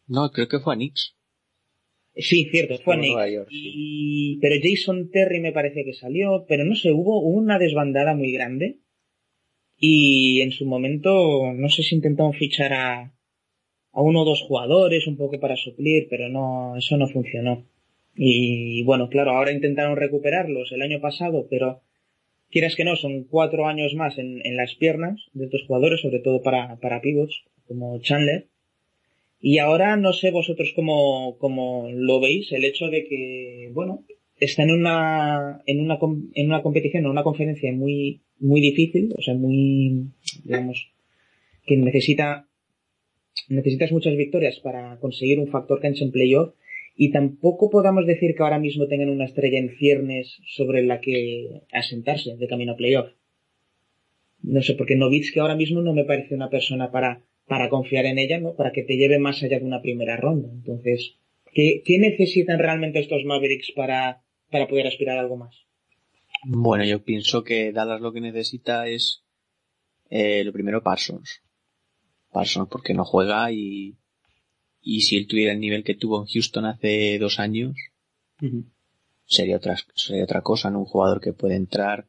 No, 0.06 0.32
creo 0.32 0.50
que 0.50 0.60
fue 0.60 0.74
a 0.74 0.76
Knicks. 0.76 1.16
Sí, 2.18 2.50
cierto, 2.52 2.78
fue 2.80 2.96
a 2.96 2.98
Knicks. 2.98 3.14
Nueva 3.14 3.30
York, 3.30 3.48
Y... 3.52 4.38
Pero 4.42 4.56
Jason 4.62 5.10
Terry 5.12 5.40
me 5.40 5.54
parece 5.54 5.86
que 5.86 5.94
salió, 5.94 6.46
pero 6.46 6.66
no 6.66 6.76
sé, 6.76 6.92
hubo 6.92 7.22
una 7.22 7.58
desbandada 7.58 8.16
muy 8.16 8.34
grande. 8.34 8.80
Y 9.78 10.42
en 10.42 10.52
su 10.52 10.66
momento, 10.66 11.54
no 11.54 11.70
sé 11.70 11.84
si 11.84 11.96
intentaron 11.96 12.34
fichar 12.34 12.74
a, 12.74 13.14
a 13.92 14.02
uno 14.02 14.22
o 14.22 14.26
dos 14.26 14.42
jugadores 14.42 15.08
un 15.08 15.18
poco 15.18 15.40
para 15.40 15.56
suplir, 15.56 16.08
pero 16.10 16.30
no, 16.30 16.76
eso 16.78 16.98
no 16.98 17.08
funcionó. 17.08 17.66
Y 18.16 18.84
bueno, 18.84 19.10
claro, 19.10 19.32
ahora 19.32 19.52
intentaron 19.52 19.98
recuperarlos 19.98 20.72
el 20.72 20.82
año 20.82 21.02
pasado, 21.02 21.48
pero 21.50 21.82
quieras 22.50 22.76
que 22.76 22.86
no, 22.86 22.96
son 22.96 23.26
cuatro 23.26 23.68
años 23.68 23.94
más 23.96 24.18
en, 24.18 24.46
en 24.46 24.56
las 24.56 24.76
piernas 24.76 25.22
de 25.34 25.46
estos 25.46 25.64
jugadores, 25.68 26.02
sobre 26.02 26.20
todo 26.20 26.42
para, 26.42 26.78
para 26.80 27.02
pivots, 27.02 27.44
como 27.68 28.00
Chandler. 28.00 28.48
Y 29.42 29.60
ahora 29.60 29.98
no 29.98 30.14
sé 30.14 30.32
vosotros 30.32 30.72
cómo, 30.76 31.38
cómo 31.38 31.90
lo 31.92 32.20
veis, 32.20 32.52
el 32.52 32.64
hecho 32.64 32.88
de 32.88 33.06
que, 33.06 33.70
bueno, 33.74 34.04
están 34.40 34.70
en 34.70 34.80
una, 34.80 35.62
en 35.66 35.80
una, 35.82 35.98
en 36.34 36.48
una 36.48 36.62
competición, 36.62 37.06
en 37.06 37.10
una 37.10 37.24
conferencia 37.24 37.72
muy, 37.72 38.22
muy 38.40 38.62
difícil, 38.62 39.14
o 39.18 39.22
sea, 39.22 39.34
muy, 39.34 40.08
digamos, 40.44 40.92
que 41.66 41.78
necesita 41.78 42.48
necesitas 43.50 43.92
muchas 43.92 44.16
victorias 44.16 44.60
para 44.60 44.98
conseguir 45.00 45.40
un 45.40 45.48
factor 45.48 45.80
cancha 45.82 46.04
en 46.04 46.12
playoff 46.12 46.54
y 46.96 47.12
tampoco 47.12 47.70
podamos 47.70 48.06
decir 48.06 48.36
que 48.36 48.44
ahora 48.44 48.60
mismo 48.60 48.88
tengan 48.88 49.10
una 49.10 49.26
estrella 49.26 49.60
en 49.60 49.76
ciernes 49.78 50.40
sobre 50.48 50.84
la 50.84 51.02
que 51.02 51.62
asentarse 51.72 52.38
de 52.38 52.48
camino 52.48 52.74
a 52.74 52.78
playoff. 52.78 53.10
No 54.42 54.62
sé, 54.62 54.76
porque 54.76 54.96
Novitsky 54.96 55.40
ahora 55.40 55.56
mismo 55.56 55.82
no 55.82 55.94
me 55.94 56.06
parece 56.06 56.36
una 56.36 56.50
persona 56.50 56.92
para, 56.92 57.24
para 57.48 57.70
confiar 57.70 58.06
en 58.06 58.18
ella, 58.18 58.40
¿no? 58.40 58.56
Para 58.56 58.72
que 58.72 58.84
te 58.84 58.96
lleve 58.96 59.20
más 59.20 59.44
allá 59.44 59.60
de 59.60 59.66
una 59.66 59.82
primera 59.82 60.16
ronda. 60.16 60.50
Entonces, 60.54 61.18
¿qué, 61.54 61.82
qué 61.84 62.00
necesitan 62.00 62.60
realmente 62.60 63.00
estos 63.00 63.26
Mavericks 63.26 63.72
para, 63.76 64.22
para 64.56 64.70
poder 64.70 64.88
aspirar 64.88 65.18
a 65.18 65.20
algo 65.20 65.36
más? 65.36 65.54
Bueno, 66.46 66.86
yo 66.86 67.04
pienso 67.04 67.44
que 67.44 67.74
Dallas 67.74 68.00
lo 68.00 68.14
que 68.14 68.22
necesita 68.22 68.88
es 68.88 69.26
eh, 70.10 70.46
lo 70.46 70.54
primero 70.54 70.82
Parsons. 70.82 71.42
Parsons 72.32 72.70
porque 72.70 72.94
no 72.94 73.04
juega 73.04 73.52
y, 73.52 73.98
y 74.80 75.02
si 75.02 75.18
él 75.18 75.28
tuviera 75.28 75.52
el 75.52 75.60
nivel 75.60 75.84
que 75.84 75.96
tuvo 75.96 76.22
en 76.22 76.28
Houston 76.28 76.64
hace 76.68 77.20
dos 77.20 77.38
años, 77.42 77.76
sería 79.26 79.58
otra, 79.58 79.76
sería 79.94 80.24
otra 80.24 80.42
cosa, 80.42 80.72
¿no? 80.72 80.80
Un 80.80 80.86
jugador 80.86 81.20
que 81.20 81.34
puede 81.34 81.56
entrar, 81.56 82.08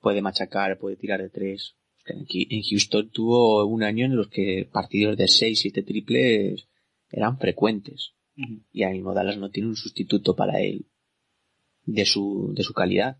puede 0.00 0.22
machacar, 0.22 0.78
puede 0.78 0.96
tirar 0.96 1.20
de 1.20 1.28
tres. 1.28 1.76
En 2.06 2.62
Houston 2.62 3.10
tuvo 3.10 3.66
un 3.66 3.82
año 3.82 4.06
en 4.06 4.16
los 4.16 4.28
que 4.28 4.66
partidos 4.72 5.18
de 5.18 5.28
seis, 5.28 5.60
siete 5.60 5.82
triples 5.82 6.66
eran 7.10 7.38
frecuentes. 7.38 8.14
Y 8.72 8.84
ahora 8.84 8.94
mismo 8.94 9.12
Dallas 9.12 9.36
no 9.36 9.50
tiene 9.50 9.68
un 9.68 9.76
sustituto 9.76 10.34
para 10.34 10.62
él 10.62 10.86
de 11.86 12.04
su, 12.04 12.52
de 12.54 12.62
su 12.62 12.72
calidad. 12.72 13.18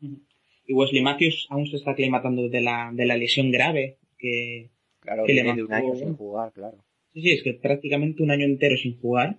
Y 0.00 0.72
Wesley 0.74 1.02
Matthews 1.02 1.46
aún 1.50 1.66
se 1.66 1.76
está 1.76 1.92
aclimatando 1.92 2.48
de 2.48 2.60
la, 2.60 2.90
de 2.92 3.06
la 3.06 3.16
lesión 3.16 3.50
grave 3.50 3.98
que, 4.18 4.70
Claro, 5.00 5.24
que 5.24 5.34
le 5.34 5.62
un 5.62 5.72
año 5.72 5.94
sin 5.96 6.14
jugar, 6.14 6.52
claro. 6.52 6.78
Sí, 7.14 7.22
sí, 7.22 7.30
es 7.30 7.42
que 7.42 7.54
prácticamente 7.54 8.22
un 8.22 8.30
año 8.30 8.44
entero 8.44 8.76
sin 8.76 8.98
jugar. 8.98 9.38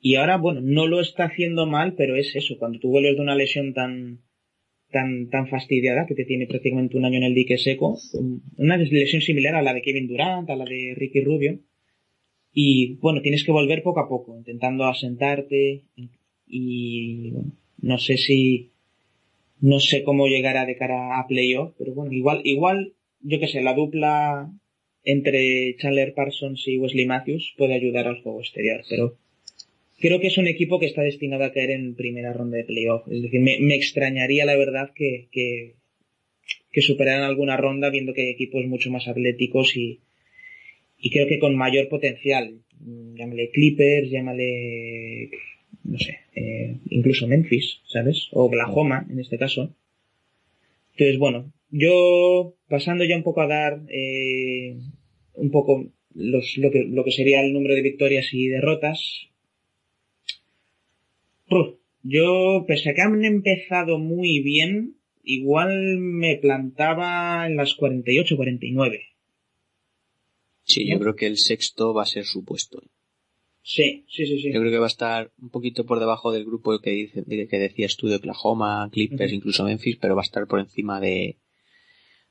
Y 0.00 0.16
ahora, 0.16 0.36
bueno, 0.36 0.60
no 0.62 0.86
lo 0.86 1.00
está 1.00 1.24
haciendo 1.24 1.66
mal, 1.66 1.94
pero 1.94 2.16
es 2.16 2.34
eso, 2.34 2.58
cuando 2.58 2.78
tú 2.78 2.90
vuelves 2.90 3.16
de 3.16 3.22
una 3.22 3.34
lesión 3.34 3.72
tan, 3.72 4.20
tan, 4.90 5.28
tan 5.30 5.48
fastidiada, 5.48 6.06
que 6.06 6.14
te 6.14 6.24
tiene 6.24 6.46
prácticamente 6.46 6.96
un 6.96 7.04
año 7.04 7.18
en 7.18 7.24
el 7.24 7.34
dique 7.34 7.58
seco, 7.58 7.98
una 8.56 8.76
lesión 8.76 9.22
similar 9.22 9.54
a 9.54 9.62
la 9.62 9.74
de 9.74 9.82
Kevin 9.82 10.08
Durant, 10.08 10.48
a 10.50 10.56
la 10.56 10.64
de 10.64 10.94
Ricky 10.96 11.20
Rubio, 11.20 11.58
y 12.52 12.96
bueno, 12.96 13.22
tienes 13.22 13.44
que 13.44 13.52
volver 13.52 13.82
poco 13.82 14.00
a 14.00 14.08
poco, 14.08 14.36
intentando 14.36 14.84
asentarte, 14.84 15.84
y 16.46 17.30
bueno, 17.30 17.52
no 17.84 17.98
sé 17.98 18.16
si, 18.16 18.70
no 19.60 19.78
sé 19.78 20.02
cómo 20.04 20.26
llegará 20.26 20.64
de 20.64 20.76
cara 20.76 21.18
a 21.18 21.26
playoff, 21.26 21.74
pero 21.78 21.92
bueno, 21.92 22.12
igual, 22.12 22.40
igual, 22.44 22.94
yo 23.20 23.38
qué 23.38 23.46
sé, 23.46 23.60
la 23.62 23.74
dupla 23.74 24.50
entre 25.04 25.76
Chandler 25.76 26.14
Parsons 26.14 26.66
y 26.66 26.78
Wesley 26.78 27.06
Matthews 27.06 27.54
puede 27.58 27.74
ayudar 27.74 28.08
al 28.08 28.22
juego 28.22 28.40
exterior, 28.40 28.82
pero 28.88 29.18
creo 30.00 30.18
que 30.18 30.28
es 30.28 30.38
un 30.38 30.46
equipo 30.46 30.78
que 30.78 30.86
está 30.86 31.02
destinado 31.02 31.44
a 31.44 31.52
caer 31.52 31.70
en 31.70 31.94
primera 31.94 32.32
ronda 32.32 32.56
de 32.56 32.64
playoff. 32.64 33.06
Es 33.10 33.20
decir, 33.20 33.40
me, 33.40 33.58
me 33.60 33.74
extrañaría 33.74 34.46
la 34.46 34.56
verdad 34.56 34.90
que, 34.94 35.28
que, 35.30 35.74
que 36.72 36.80
superaran 36.80 37.24
alguna 37.24 37.58
ronda 37.58 37.90
viendo 37.90 38.14
que 38.14 38.22
hay 38.22 38.30
equipos 38.30 38.64
mucho 38.64 38.90
más 38.90 39.08
atléticos 39.08 39.76
y, 39.76 40.00
y 40.98 41.10
creo 41.10 41.26
que 41.26 41.38
con 41.38 41.54
mayor 41.54 41.88
potencial. 41.88 42.60
Llámale 42.80 43.50
Clippers, 43.50 44.10
llámale, 44.10 45.30
no 45.84 45.98
sé, 45.98 46.20
eh, 46.34 46.78
incluso 46.88 47.26
Memphis, 47.26 47.80
¿sabes? 47.86 48.28
O 48.32 48.44
Oklahoma, 48.44 49.06
en 49.08 49.20
este 49.20 49.38
caso. 49.38 49.74
Entonces, 50.92 51.18
bueno, 51.18 51.52
yo 51.70 52.54
pasando 52.68 53.04
ya 53.04 53.16
un 53.16 53.22
poco 53.22 53.42
a 53.42 53.46
dar 53.46 53.82
eh, 53.88 54.76
un 55.34 55.50
poco 55.50 55.86
los, 56.14 56.56
lo, 56.56 56.70
que, 56.70 56.84
lo 56.84 57.04
que 57.04 57.10
sería 57.10 57.40
el 57.42 57.52
número 57.52 57.74
de 57.74 57.82
victorias 57.82 58.32
y 58.32 58.46
derrotas. 58.48 59.28
Yo, 62.02 62.64
pese 62.66 62.90
a 62.90 62.94
que 62.94 63.02
han 63.02 63.24
empezado 63.24 63.98
muy 63.98 64.40
bien, 64.40 64.96
igual 65.22 65.98
me 65.98 66.36
plantaba 66.36 67.46
en 67.46 67.56
las 67.56 67.76
48-49. 67.76 69.00
Sí, 70.64 70.86
yo 70.88 70.98
creo 70.98 71.14
que 71.14 71.26
el 71.26 71.38
sexto 71.38 71.94
va 71.94 72.02
a 72.02 72.06
ser 72.06 72.24
su 72.24 72.44
puesto. 72.44 72.82
Sí, 73.66 74.04
sí, 74.08 74.26
sí, 74.26 74.40
sí. 74.42 74.52
Yo 74.52 74.60
creo 74.60 74.70
que 74.70 74.78
va 74.78 74.84
a 74.84 74.88
estar 74.88 75.32
un 75.40 75.48
poquito 75.48 75.86
por 75.86 75.98
debajo 75.98 76.30
del 76.32 76.44
grupo 76.44 76.78
que, 76.80 76.90
dice, 76.90 77.22
de- 77.26 77.48
que 77.48 77.58
decías 77.58 77.96
tú 77.96 78.08
de 78.08 78.16
Oklahoma, 78.16 78.90
Clippers, 78.92 79.32
incluso 79.32 79.64
Memphis, 79.64 79.96
pero 79.98 80.14
va 80.14 80.20
a 80.20 80.24
estar 80.24 80.46
por 80.46 80.60
encima 80.60 81.00
de, 81.00 81.38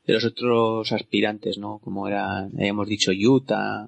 de 0.05 0.13
los 0.13 0.25
otros 0.25 0.91
aspirantes, 0.91 1.57
¿no? 1.57 1.79
Como 1.79 2.07
era, 2.07 2.45
habíamos 2.45 2.87
dicho, 2.87 3.11
Utah, 3.11 3.87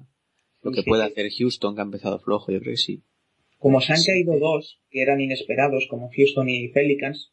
lo 0.62 0.72
que 0.72 0.82
Sí. 0.82 0.88
puede 0.88 1.04
hacer 1.04 1.30
Houston, 1.30 1.76
que 1.76 1.80
ha 1.82 1.84
empezado 1.84 2.18
flojo, 2.18 2.50
yo 2.50 2.58
creo 2.58 2.72
que 2.72 2.78
sí. 2.78 3.02
Como 3.58 3.80
se 3.80 3.92
han 3.92 4.02
caído 4.04 4.36
dos 4.40 4.80
que 4.90 5.00
eran 5.02 5.20
inesperados, 5.20 5.86
como 5.88 6.10
Houston 6.10 6.48
y 6.48 6.68
Pelicans, 6.68 7.30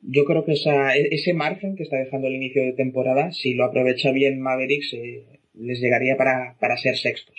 yo 0.00 0.24
creo 0.24 0.46
que 0.46 0.52
esa, 0.52 0.96
e- 0.96 1.08
ese 1.14 1.34
margen 1.34 1.76
que 1.76 1.82
está 1.82 1.96
dejando 1.98 2.26
el 2.28 2.36
inicio 2.36 2.62
de 2.62 2.72
temporada, 2.72 3.32
si 3.32 3.52
lo 3.52 3.64
aprovecha 3.64 4.12
bien 4.12 4.40
Mavericks, 4.40 4.94
eh, 4.94 5.40
les 5.52 5.78
llegaría 5.78 6.16
para, 6.16 6.56
para 6.58 6.78
ser 6.78 6.96
sextos. 6.96 7.36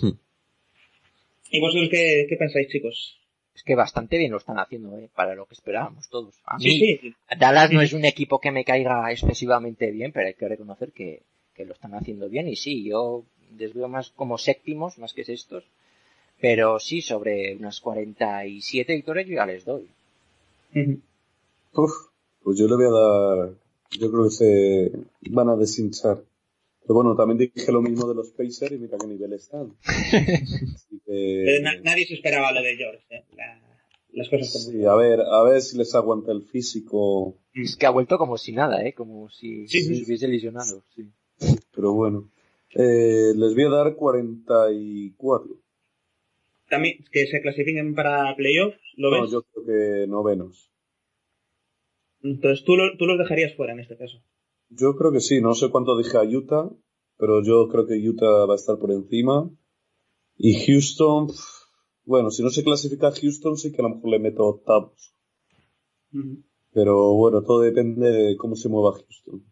Hmm. 0.00 0.16
¿Y 1.54 1.60
vosotros 1.60 1.88
qué, 1.88 2.26
qué 2.28 2.36
pensáis, 2.36 2.68
chicos? 2.68 3.16
Es 3.54 3.62
que 3.62 3.76
bastante 3.76 4.18
bien 4.18 4.32
lo 4.32 4.38
están 4.38 4.58
haciendo, 4.58 4.98
¿eh? 4.98 5.08
Para 5.14 5.36
lo 5.36 5.46
que 5.46 5.54
esperábamos 5.54 6.08
todos. 6.08 6.34
A 6.44 6.58
mí, 6.58 6.64
Sí, 6.64 6.98
sí. 7.00 7.14
Dallas 7.38 7.70
no 7.70 7.80
es 7.80 7.92
un 7.92 8.04
equipo 8.04 8.40
que 8.40 8.50
me 8.50 8.64
caiga 8.64 9.10
excesivamente 9.12 9.92
bien, 9.92 10.10
pero 10.10 10.26
hay 10.26 10.34
que 10.34 10.48
reconocer 10.48 10.90
que, 10.90 11.22
que 11.54 11.64
lo 11.64 11.74
están 11.74 11.94
haciendo 11.94 12.28
bien. 12.28 12.48
Y 12.48 12.56
sí, 12.56 12.82
yo 12.84 13.24
les 13.56 13.72
veo 13.72 13.86
más 13.88 14.10
como 14.10 14.36
séptimos, 14.36 14.98
más 14.98 15.14
que 15.14 15.22
sextos. 15.24 15.62
Pero 16.40 16.80
sí, 16.80 17.00
sobre 17.02 17.54
unas 17.54 17.80
47 17.80 18.92
victorias 18.92 19.28
yo 19.28 19.34
ya 19.36 19.46
les 19.46 19.64
doy. 19.64 19.88
Uf, 21.74 21.92
pues 22.42 22.58
yo 22.58 22.66
le 22.66 22.74
voy 22.74 22.86
a 22.86 22.90
dar. 22.90 23.50
Yo 23.92 24.10
creo 24.10 24.24
que 24.24 24.30
se 24.30 24.92
van 25.30 25.50
a 25.50 25.56
deshinchar. 25.56 26.18
Pero 26.86 26.94
bueno, 26.96 27.16
también 27.16 27.38
dije 27.38 27.72
lo 27.72 27.80
mismo 27.80 28.06
de 28.08 28.14
los 28.14 28.30
Pacers 28.32 28.72
y 28.72 28.78
mira 28.78 28.98
qué 29.00 29.06
nivel 29.06 29.32
están. 29.32 29.74
Así 29.84 31.00
que- 31.06 31.58
na- 31.62 31.80
nadie 31.82 32.06
se 32.06 32.14
esperaba 32.14 32.52
lo 32.52 32.62
de 32.62 32.76
George, 32.76 33.04
¿eh? 33.10 33.24
La- 33.36 33.60
las 34.12 34.28
cosas 34.28 34.52
como 34.52 34.64
Sí, 34.70 34.84
a 34.84 34.94
ver, 34.94 35.20
a 35.20 35.42
ver 35.42 35.60
si 35.62 35.76
les 35.78 35.94
aguanta 35.94 36.30
el 36.30 36.42
físico. 36.44 37.38
Es 37.54 37.76
que 37.76 37.86
ha 37.86 37.90
vuelto 37.90 38.16
como 38.18 38.36
si 38.38 38.52
nada, 38.52 38.84
¿eh? 38.86 38.92
Como 38.94 39.28
si 39.30 39.66
Sí, 39.66 39.80
sí, 39.80 39.88
se 39.88 39.94
sí. 39.96 40.04
hubiese 40.06 40.28
lesionado. 40.28 40.84
Sí. 40.94 41.10
Pero 41.74 41.92
bueno. 41.94 42.30
Eh, 42.76 43.32
les 43.34 43.54
voy 43.54 43.64
a 43.64 43.68
dar 43.70 43.94
44. 43.96 45.60
También 46.68 47.04
que 47.12 47.26
se 47.26 47.40
clasifiquen 47.40 47.94
para 47.94 48.34
playoffs, 48.36 48.78
¿lo 48.96 49.10
No, 49.10 49.22
ves? 49.22 49.30
yo 49.30 49.42
creo 49.42 49.64
que 49.64 50.06
novenos. 50.06 50.70
Entonces 52.22 52.64
tú, 52.64 52.76
lo- 52.76 52.96
tú 52.96 53.06
los 53.06 53.18
dejarías 53.18 53.54
fuera 53.54 53.72
en 53.72 53.80
este 53.80 53.96
caso. 53.96 54.22
Yo 54.68 54.94
creo 54.96 55.10
que 55.10 55.20
sí, 55.20 55.40
no 55.40 55.54
sé 55.54 55.70
cuánto 55.70 55.96
dije 55.96 56.18
a 56.18 56.22
Utah, 56.22 56.68
pero 57.16 57.42
yo 57.42 57.66
creo 57.68 57.86
que 57.86 57.94
Utah 58.10 58.44
va 58.44 58.52
a 58.52 58.56
estar 58.56 58.78
por 58.78 58.92
encima. 58.92 59.50
Y 60.36 60.54
Houston, 60.66 61.28
bueno, 62.04 62.30
si 62.30 62.42
no 62.42 62.50
se 62.50 62.64
clasifica 62.64 63.08
a 63.08 63.12
Houston, 63.12 63.56
sí 63.58 63.72
que 63.72 63.80
a 63.82 63.84
lo 63.88 63.96
mejor 63.96 64.10
le 64.10 64.18
meto 64.20 64.44
octavos. 64.46 65.14
Pero 66.74 67.14
bueno, 67.14 67.42
todo 67.42 67.60
depende 67.60 68.10
de 68.10 68.36
cómo 68.36 68.54
se 68.54 68.68
mueva 68.68 68.92
Houston. 68.92 69.42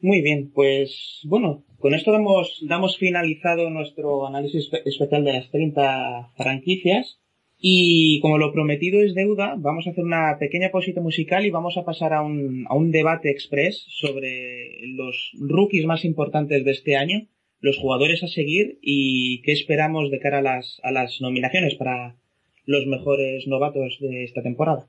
Muy 0.00 0.20
bien, 0.22 0.50
pues 0.52 1.20
bueno, 1.24 1.64
con 1.78 1.94
esto 1.94 2.10
damos, 2.10 2.58
damos 2.68 2.96
finalizado 2.98 3.70
nuestro 3.70 4.26
análisis 4.26 4.68
espe- 4.68 4.82
especial 4.84 5.24
de 5.24 5.32
las 5.34 5.50
30 5.50 6.32
franquicias. 6.36 7.20
Y 7.62 8.20
como 8.20 8.38
lo 8.38 8.52
prometido 8.52 9.02
es 9.02 9.14
deuda, 9.14 9.54
vamos 9.58 9.86
a 9.86 9.90
hacer 9.90 10.02
una 10.02 10.38
pequeña 10.38 10.70
pausita 10.70 11.02
musical 11.02 11.44
y 11.44 11.50
vamos 11.50 11.76
a 11.76 11.84
pasar 11.84 12.14
a 12.14 12.22
un, 12.22 12.64
a 12.68 12.74
un 12.74 12.90
debate 12.90 13.30
express 13.30 13.84
sobre 13.88 14.78
los 14.86 15.32
rookies 15.38 15.84
más 15.84 16.06
importantes 16.06 16.64
de 16.64 16.70
este 16.70 16.96
año, 16.96 17.26
los 17.60 17.76
jugadores 17.76 18.22
a 18.22 18.28
seguir 18.28 18.78
y 18.80 19.42
qué 19.42 19.52
esperamos 19.52 20.10
de 20.10 20.20
cara 20.20 20.38
a 20.38 20.42
las, 20.42 20.80
a 20.82 20.90
las 20.90 21.20
nominaciones 21.20 21.74
para 21.74 22.16
los 22.64 22.86
mejores 22.86 23.46
novatos 23.46 23.98
de 24.00 24.24
esta 24.24 24.42
temporada. 24.42 24.88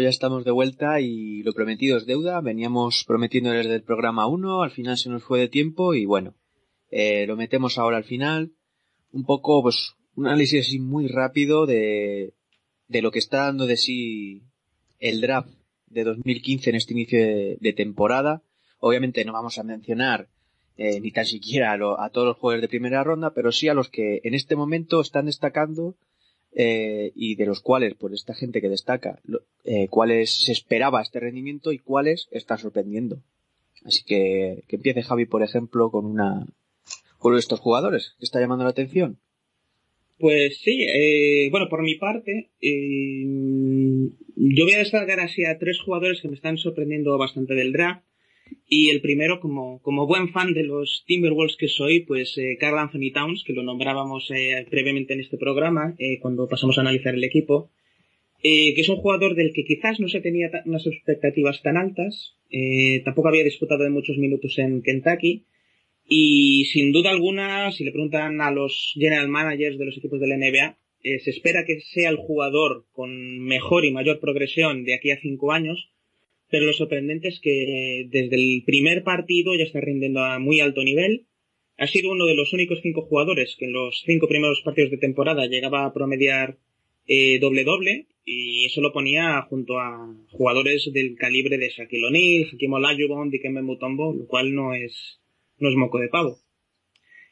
Ya 0.00 0.08
estamos 0.08 0.44
de 0.44 0.50
vuelta 0.50 1.00
y 1.00 1.42
lo 1.42 1.52
prometido 1.52 1.96
es 1.96 2.06
deuda. 2.06 2.40
Veníamos 2.40 3.04
prometiendo 3.06 3.50
desde 3.50 3.74
el 3.74 3.82
programa 3.82 4.26
1, 4.26 4.62
al 4.62 4.70
final 4.70 4.98
se 4.98 5.08
nos 5.08 5.22
fue 5.22 5.40
de 5.40 5.48
tiempo 5.48 5.94
y 5.94 6.04
bueno, 6.04 6.34
eh, 6.90 7.26
lo 7.26 7.36
metemos 7.36 7.78
ahora 7.78 7.96
al 7.96 8.04
final. 8.04 8.52
Un 9.12 9.24
poco, 9.24 9.62
pues, 9.62 9.94
un 10.16 10.26
análisis 10.26 10.66
así 10.66 10.78
muy 10.78 11.06
rápido 11.06 11.66
de, 11.66 12.34
de 12.88 13.02
lo 13.02 13.10
que 13.10 13.18
está 13.18 13.44
dando 13.44 13.66
de 13.66 13.76
sí 13.76 14.42
el 14.98 15.20
draft 15.20 15.50
de 15.86 16.04
2015 16.04 16.70
en 16.70 16.76
este 16.76 16.92
inicio 16.92 17.18
de, 17.18 17.72
temporada. 17.76 18.42
Obviamente 18.80 19.24
no 19.24 19.32
vamos 19.32 19.58
a 19.58 19.62
mencionar 19.62 20.28
eh, 20.76 21.00
ni 21.00 21.12
tan 21.12 21.26
siquiera 21.26 21.72
a, 21.72 22.04
a, 22.04 22.10
todos 22.10 22.26
los 22.26 22.36
jugadores 22.36 22.62
de 22.62 22.68
primera 22.68 23.04
ronda, 23.04 23.32
pero 23.32 23.52
sí 23.52 23.68
a 23.68 23.74
los 23.74 23.90
que 23.90 24.20
en 24.24 24.34
este 24.34 24.56
momento 24.56 25.00
están 25.00 25.26
destacando 25.26 25.94
eh, 26.54 27.12
y 27.14 27.34
de 27.34 27.46
los 27.46 27.60
cuales, 27.60 27.94
pues 27.94 28.14
esta 28.14 28.34
gente 28.34 28.60
que 28.60 28.68
destaca, 28.68 29.20
eh, 29.64 29.88
cuáles 29.88 30.30
se 30.30 30.52
esperaba 30.52 31.02
este 31.02 31.20
rendimiento 31.20 31.72
y 31.72 31.78
cuáles 31.78 32.28
está 32.30 32.56
sorprendiendo. 32.58 33.18
Así 33.84 34.02
que 34.04 34.64
que 34.68 34.76
empiece 34.76 35.02
Javi, 35.02 35.26
por 35.26 35.42
ejemplo, 35.42 35.90
con 35.90 36.06
una 36.06 36.46
con 37.18 37.36
estos 37.36 37.60
jugadores 37.60 38.14
que 38.18 38.24
está 38.24 38.40
llamando 38.40 38.64
la 38.64 38.70
atención. 38.70 39.18
Pues 40.18 40.58
sí, 40.58 40.86
eh, 40.88 41.48
bueno, 41.50 41.68
por 41.68 41.82
mi 41.82 41.96
parte, 41.96 42.50
eh, 42.60 43.24
yo 44.36 44.64
voy 44.64 44.74
a 44.74 44.78
destacar 44.78 45.20
así 45.20 45.44
a 45.44 45.58
tres 45.58 45.80
jugadores 45.80 46.20
que 46.20 46.28
me 46.28 46.34
están 46.34 46.56
sorprendiendo 46.56 47.18
bastante 47.18 47.54
del 47.54 47.72
draft. 47.72 48.04
Y 48.66 48.90
el 48.90 49.00
primero, 49.00 49.40
como, 49.40 49.80
como 49.82 50.06
buen 50.06 50.30
fan 50.30 50.54
de 50.54 50.64
los 50.64 51.04
Timberwolves 51.06 51.56
que 51.56 51.68
soy, 51.68 52.00
pues 52.00 52.36
eh, 52.38 52.56
Carl 52.58 52.78
Anthony 52.78 53.12
Towns, 53.12 53.44
que 53.44 53.52
lo 53.52 53.62
nombrábamos 53.62 54.30
eh, 54.30 54.66
previamente 54.70 55.12
en 55.12 55.20
este 55.20 55.36
programa, 55.36 55.94
eh, 55.98 56.18
cuando 56.20 56.48
pasamos 56.48 56.78
a 56.78 56.80
analizar 56.80 57.14
el 57.14 57.24
equipo, 57.24 57.70
eh, 58.42 58.74
que 58.74 58.80
es 58.80 58.88
un 58.88 58.96
jugador 58.96 59.34
del 59.34 59.52
que 59.52 59.64
quizás 59.64 60.00
no 60.00 60.08
se 60.08 60.20
tenía 60.20 60.50
unas 60.64 60.86
expectativas 60.86 61.62
tan 61.62 61.76
altas, 61.76 62.36
eh, 62.50 63.02
tampoco 63.04 63.28
había 63.28 63.44
disputado 63.44 63.84
de 63.84 63.90
muchos 63.90 64.16
minutos 64.16 64.58
en 64.58 64.82
Kentucky, 64.82 65.44
y 66.06 66.64
sin 66.66 66.92
duda 66.92 67.10
alguna, 67.10 67.70
si 67.72 67.84
le 67.84 67.92
preguntan 67.92 68.40
a 68.40 68.50
los 68.50 68.92
general 68.94 69.28
managers 69.28 69.78
de 69.78 69.86
los 69.86 69.96
equipos 69.96 70.20
de 70.20 70.26
la 70.26 70.36
NBA, 70.36 70.76
se 71.22 71.30
espera 71.30 71.64
que 71.66 71.80
sea 71.80 72.08
el 72.08 72.16
jugador 72.16 72.86
con 72.92 73.38
mejor 73.40 73.84
y 73.84 73.90
mayor 73.90 74.20
progresión 74.20 74.84
de 74.84 74.94
aquí 74.94 75.10
a 75.10 75.20
cinco 75.20 75.52
años, 75.52 75.93
pero 76.50 76.66
lo 76.66 76.72
sorprendente 76.72 77.28
es 77.28 77.40
que 77.40 78.06
desde 78.10 78.36
el 78.36 78.62
primer 78.64 79.02
partido 79.02 79.54
ya 79.54 79.64
está 79.64 79.80
rindiendo 79.80 80.20
a 80.20 80.38
muy 80.38 80.60
alto 80.60 80.82
nivel. 80.82 81.26
Ha 81.76 81.86
sido 81.86 82.12
uno 82.12 82.26
de 82.26 82.34
los 82.34 82.52
únicos 82.52 82.80
cinco 82.82 83.02
jugadores 83.02 83.56
que 83.58 83.64
en 83.64 83.72
los 83.72 84.02
cinco 84.06 84.28
primeros 84.28 84.60
partidos 84.62 84.90
de 84.90 84.98
temporada 84.98 85.46
llegaba 85.46 85.84
a 85.84 85.92
promediar 85.92 86.58
eh, 87.06 87.38
doble 87.40 87.64
doble 87.64 88.06
y 88.24 88.64
eso 88.64 88.80
lo 88.80 88.92
ponía 88.92 89.42
junto 89.42 89.78
a 89.78 90.14
jugadores 90.30 90.90
del 90.92 91.16
calibre 91.16 91.58
de 91.58 91.68
Shaquille 91.68 92.06
O'Neal, 92.06 92.48
Hakim 92.52 92.72
Olajuwon, 92.72 93.30
Dikembe 93.30 93.62
Mutombo, 93.62 94.14
lo 94.14 94.26
cual 94.26 94.54
no 94.54 94.74
es 94.74 95.20
no 95.58 95.68
es 95.68 95.74
moco 95.74 95.98
de 95.98 96.08
pavo. 96.08 96.38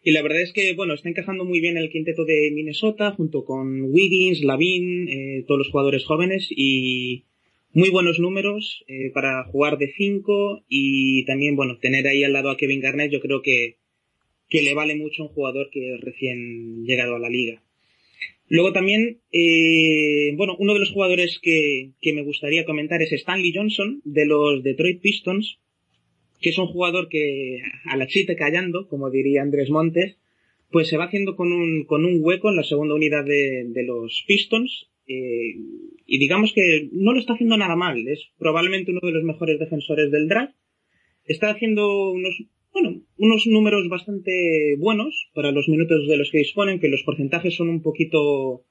Y 0.05 0.11
la 0.11 0.23
verdad 0.23 0.41
es 0.41 0.53
que, 0.53 0.75
bueno, 0.75 0.95
está 0.95 1.09
encajando 1.09 1.45
muy 1.45 1.61
bien 1.61 1.77
el 1.77 1.91
quinteto 1.91 2.25
de 2.25 2.51
Minnesota 2.53 3.13
junto 3.13 3.45
con 3.45 3.83
Wiggins, 3.83 4.43
Lavin, 4.43 5.09
eh, 5.09 5.45
todos 5.47 5.59
los 5.59 5.71
jugadores 5.71 6.05
jóvenes 6.05 6.49
y 6.51 7.27
muy 7.75 7.91
buenos 7.91 8.19
números 8.19 8.85
eh, 8.87 9.11
para 9.15 9.45
jugar 9.45 9.79
de 9.79 9.93
5 9.93 10.65
y 10.69 11.25
también, 11.25 11.57
bueno, 11.57 11.79
tener 11.79 12.07
ahí 12.07 12.25
al 12.25 12.33
lado 12.33 12.51
a 12.51 12.57
Kevin 12.57 12.81
Garnett 12.81 13.11
yo 13.11 13.21
creo 13.21 13.43
que, 13.43 13.77
que 14.49 14.63
le 14.63 14.75
vale 14.75 14.95
mucho 14.97 15.23
a 15.23 15.27
un 15.27 15.33
jugador 15.33 15.71
que 15.71 15.97
recién 16.01 16.85
llegado 16.85 17.17
a 17.17 17.19
la 17.19 17.31
liga. 17.31 17.63
Luego 18.49 18.73
también, 18.75 19.21
eh, 19.33 20.33
bueno, 20.37 20.57
uno 20.59 20.75
de 20.75 20.81
los 20.81 20.91
jugadores 20.91 21.39
que, 21.41 21.93
que 22.03 22.13
me 22.13 22.23
gustaría 22.23 22.67
comentar 22.67 23.01
es 23.01 23.13
Stanley 23.13 23.53
Johnson 23.55 24.03
de 24.05 24.27
los 24.27 24.63
Detroit 24.63 25.01
Pistons, 25.01 25.59
que 26.43 26.51
es 26.51 26.59
un 26.59 26.67
jugador 26.67 27.09
que 27.09 27.63
a 27.87 27.97
la 27.97 28.07
chita 28.07 28.37
callando, 28.37 28.89
como 28.89 29.11
diría 29.11 29.41
Andrés 29.41 29.71
Montes, 29.71 30.19
pues 30.71 30.89
se 30.89 30.99
va 30.99 31.05
haciendo 31.05 31.37
con 31.37 31.53
un, 31.53 31.85
con 31.85 32.05
un 32.05 32.19
hueco 32.21 32.51
en 32.51 32.57
la 32.57 32.65
segunda 32.65 32.95
unidad 32.95 33.25
de, 33.25 33.65
de 33.69 33.83
los 33.85 34.25
Pistons. 34.27 34.91
Eh, 35.07 35.55
y 36.07 36.19
digamos 36.19 36.53
que 36.53 36.89
no 36.93 37.13
lo 37.13 37.21
está 37.21 37.35
haciendo 37.35 37.57
nada 37.57 37.77
mal. 37.77 38.07
Es 38.09 38.31
probablemente 38.39 38.91
uno 38.91 39.01
de 39.03 39.13
los 39.13 39.25
mejores 39.25 39.59
defensores 39.59 40.11
del 40.11 40.29
draft. 40.29 40.55
Está 41.25 41.51
haciendo 41.51 42.11
unos, 42.11 42.45
bueno, 42.73 43.03
unos 43.17 43.47
números 43.47 43.89
bastante 43.89 44.77
buenos 44.79 45.31
para 45.35 45.53
los 45.53 45.69
minutos 45.69 46.07
de 46.09 46.17
los 46.17 46.31
que 46.31 46.39
disponen, 46.39 46.81
que 46.81 46.89
los 46.89 47.03
porcentajes 47.03 47.55
son 47.55 47.69
un 47.69 47.83
poquito 47.83 48.65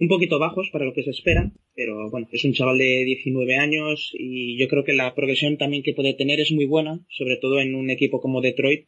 un 0.00 0.08
poquito 0.08 0.38
bajos 0.38 0.70
para 0.72 0.84
lo 0.84 0.92
que 0.92 1.04
se 1.04 1.10
espera, 1.10 1.52
pero 1.74 2.10
bueno, 2.10 2.26
es 2.32 2.44
un 2.44 2.52
chaval 2.52 2.78
de 2.78 3.04
19 3.04 3.56
años 3.56 4.12
y 4.18 4.58
yo 4.58 4.66
creo 4.68 4.84
que 4.84 4.92
la 4.92 5.14
progresión 5.14 5.56
también 5.56 5.82
que 5.82 5.94
puede 5.94 6.14
tener 6.14 6.40
es 6.40 6.50
muy 6.50 6.64
buena, 6.64 7.00
sobre 7.08 7.36
todo 7.36 7.60
en 7.60 7.74
un 7.74 7.90
equipo 7.90 8.20
como 8.20 8.40
Detroit, 8.40 8.86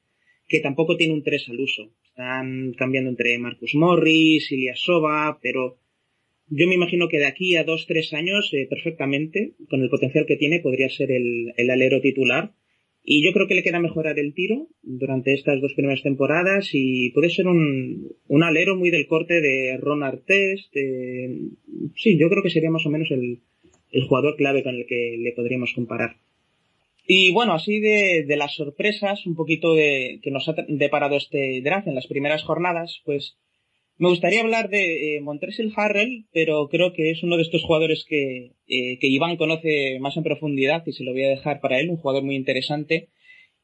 que 0.49 0.61
tampoco 0.61 0.97
tiene 0.97 1.15
un 1.15 1.23
3 1.23 1.49
al 1.51 1.61
uso. 1.61 1.93
Están 2.05 2.73
cambiando 2.75 3.11
entre 3.11 3.39
Marcus 3.39 3.75
Morris, 3.75 4.51
Ilyasova, 4.51 5.39
pero 5.41 5.79
yo 6.49 6.67
me 6.67 6.75
imagino 6.75 7.09
que 7.09 7.19
de 7.19 7.27
aquí 7.27 7.57
a 7.57 7.67
2-3 7.67 8.13
años, 8.15 8.51
eh, 8.53 8.67
perfectamente, 8.69 9.53
con 9.69 9.83
el 9.83 9.91
potencial 9.91 10.27
que 10.27 10.37
tiene, 10.37 10.61
podría 10.61 10.89
ser 10.89 11.11
el, 11.11 11.53
alero 11.71 12.01
titular 12.01 12.53
y 13.09 13.25
yo 13.25 13.33
creo 13.33 13.47
que 13.47 13.55
le 13.55 13.63
queda 13.63 13.79
mejorar 13.79 14.19
el 14.19 14.35
tiro 14.35 14.67
durante 14.83 15.33
estas 15.33 15.61
dos 15.61 15.75
primeras 15.75 16.03
temporadas 16.03 16.71
y 16.73 17.11
puede 17.11 17.31
ser 17.31 17.47
un, 17.47 18.17
alero 18.43 18.75
muy 18.75 18.91
del 18.91 19.07
corte 19.07 19.41
de 19.41 19.77
Ron 19.77 20.03
Artest. 20.03 20.75
Sí, 21.95 22.19
yo 22.19 22.29
creo 22.29 22.43
que 22.43 22.51
sería 22.51 22.71
más 22.71 22.85
o 22.85 22.91
menos 22.91 23.13
el, 23.13 23.39
el 23.93 24.05
jugador 24.05 24.35
clave 24.37 24.65
con 24.65 24.75
el 24.75 24.87
que 24.87 25.17
le 25.21 25.33
podríamos 25.33 25.73
comparar. 25.73 26.17
Y 27.07 27.31
bueno, 27.31 27.53
así 27.53 27.79
de, 27.79 28.25
de 28.27 28.37
las 28.37 28.57
sorpresas, 28.57 29.25
un 29.27 29.37
poquito 29.37 29.75
de 29.75 30.19
que 30.23 30.33
nos 30.33 30.49
ha 30.49 30.57
deparado 30.67 31.17
este 31.17 31.61
draft 31.63 31.87
en 31.87 31.95
las 31.95 32.09
primeras 32.09 32.43
jornadas, 32.43 33.03
pues 33.05 33.37
me 33.99 34.09
gustaría 34.11 34.43
hablar 34.43 34.69
de 34.69 35.17
eh, 35.17 35.21
Montrezl 35.21 35.73
Harrell, 35.75 36.27
pero 36.33 36.69
creo 36.69 36.93
que 36.93 37.11
es 37.11 37.23
uno 37.23 37.37
de 37.37 37.43
estos 37.43 37.63
jugadores 37.63 38.05
que, 38.07 38.53
eh, 38.69 38.99
que 38.99 39.07
Iván 39.07 39.37
conoce 39.37 39.99
más 40.01 40.17
en 40.17 40.23
profundidad 40.23 40.83
y 40.87 40.93
se 40.93 41.03
lo 41.03 41.13
voy 41.13 41.25
a 41.25 41.31
dejar 41.31 41.61
para 41.61 41.81
él, 41.81 41.89
un 41.89 41.97
jugador 41.97 42.23
muy 42.23 42.37
interesante. 42.37 43.09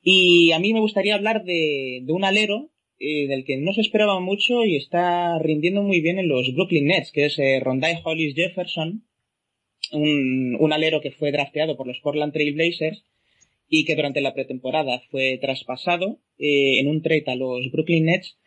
Y 0.01 0.53
a 0.53 0.59
mí 0.59 0.73
me 0.73 0.81
gustaría 0.81 1.15
hablar 1.15 1.45
de, 1.45 2.01
de 2.03 2.13
un 2.13 2.25
alero 2.25 2.71
eh, 2.99 3.27
del 3.29 3.45
que 3.45 3.59
no 3.59 3.73
se 3.75 3.83
esperaba 3.83 4.21
mucho 4.21 4.65
y 4.65 4.77
está 4.77 5.39
rindiendo 5.39 5.83
muy 5.83 6.01
bien 6.01 6.19
en 6.19 6.29
los 6.29 6.53
Brooklyn 6.55 6.87
Nets, 6.87 7.13
que 7.13 7.27
es 7.27 7.39
eh, 7.39 7.61
Rondai 7.61 8.01
Hollis 8.03 8.35
Jefferson, 8.35 9.05
un, 9.93 10.57
un 10.59 10.73
alero 10.73 11.03
que 11.03 11.11
fue 11.11 11.31
drafteado 11.31 11.77
por 11.77 11.87
los 11.87 12.01
Portland 12.01 12.33
Trail 12.33 12.55
Blazers 12.55 13.05
y 13.69 13.85
que 13.85 13.97
durante 13.97 14.23
la 14.23 14.33
pretemporada 14.33 15.03
fue 15.11 15.39
traspasado 15.39 16.21
en 16.39 16.89
un 16.89 17.03
trade 17.03 17.25
a 17.27 17.37
los 17.37 17.71
Brooklyn 17.71 18.07
Nets 18.07 18.39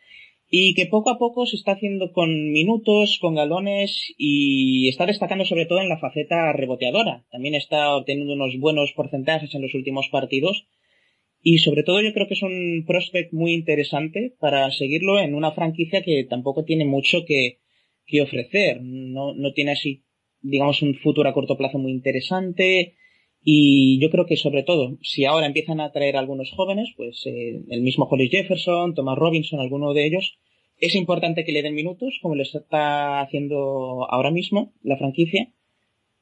y 0.50 0.74
que 0.76 0.86
poco 0.86 1.10
a 1.10 1.18
poco 1.18 1.46
se 1.46 1.56
está 1.56 1.74
haciendo 1.74 2.12
con 2.12 2.52
minutos, 2.52 3.18
con 3.20 3.36
galones 3.36 4.14
y 4.18 4.88
está 4.90 5.06
destacando 5.06 5.46
sobre 5.46 5.66
todo 5.66 5.82
en 5.82 5.90
la 5.90 6.00
faceta 6.00 6.54
reboteadora. 6.54 7.26
También 7.32 7.56
está 7.56 7.96
obteniendo 7.96 8.34
unos 8.34 8.58
buenos 8.60 8.94
porcentajes 8.94 9.54
en 9.56 9.62
los 9.62 9.74
últimos 9.74 10.10
partidos 10.10 10.68
y 11.42 11.60
sobre 11.60 11.84
todo 11.84 12.02
yo 12.02 12.14
creo 12.14 12.28
que 12.28 12.36
es 12.36 12.42
un 12.42 12.86
prospect 12.88 13.32
muy 13.34 13.54
interesante 13.54 14.36
para 14.40 14.72
seguirlo 14.72 15.20
en 15.20 15.36
una 15.36 15.52
franquicia 15.52 16.02
que 16.04 16.24
tampoco 16.28 16.64
tiene 16.64 16.86
mucho 16.86 17.26
que, 17.26 17.60
que 18.06 18.22
ofrecer. 18.22 18.82
No, 18.82 19.34
no 19.34 19.54
tiene 19.54 19.72
así, 19.72 20.06
digamos, 20.42 20.82
un 20.82 20.96
futuro 20.96 21.30
a 21.30 21.34
corto 21.34 21.58
plazo 21.58 21.78
muy 21.78 21.92
interesante. 21.92 22.96
Y 23.48 24.00
yo 24.00 24.10
creo 24.10 24.26
que 24.26 24.38
sobre 24.38 24.64
todo, 24.64 24.98
si 25.04 25.26
ahora 25.26 25.46
empiezan 25.46 25.80
a 25.80 25.92
traer 25.92 26.18
algunos 26.18 26.50
jóvenes, 26.52 26.90
pues 26.98 27.22
eh, 27.28 27.62
el 27.70 27.82
mismo 27.84 28.06
Hollis 28.10 28.32
Jefferson, 28.32 28.96
Thomas 28.96 29.20
Robinson, 29.20 29.60
alguno 29.60 29.94
de 29.94 30.08
ellos, 30.08 30.40
es 30.80 30.96
importante 30.96 31.46
que 31.46 31.52
le 31.52 31.62
den 31.62 31.76
minutos, 31.76 32.18
como 32.24 32.34
les 32.34 32.56
está 32.56 33.22
haciendo 33.22 34.08
ahora 34.10 34.32
mismo 34.32 34.74
la 34.82 34.98
franquicia. 34.98 35.54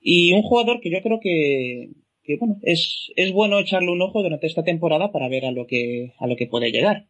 Y 0.02 0.34
un 0.34 0.42
jugador 0.42 0.82
que 0.82 0.92
yo 0.92 1.02
creo 1.02 1.22
que, 1.22 1.92
que 2.24 2.36
bueno, 2.36 2.58
es, 2.62 3.14
es 3.16 3.32
bueno 3.32 3.58
echarle 3.58 3.90
un 3.90 4.02
ojo 4.02 4.22
durante 4.22 4.48
esta 4.48 4.66
temporada 4.66 5.14
para 5.14 5.30
ver 5.30 5.46
a 5.46 5.52
lo 5.52 5.66
que, 5.66 6.12
a 6.20 6.28
lo 6.28 6.36
que 6.36 6.48
puede 6.48 6.74
llegar. 6.74 7.08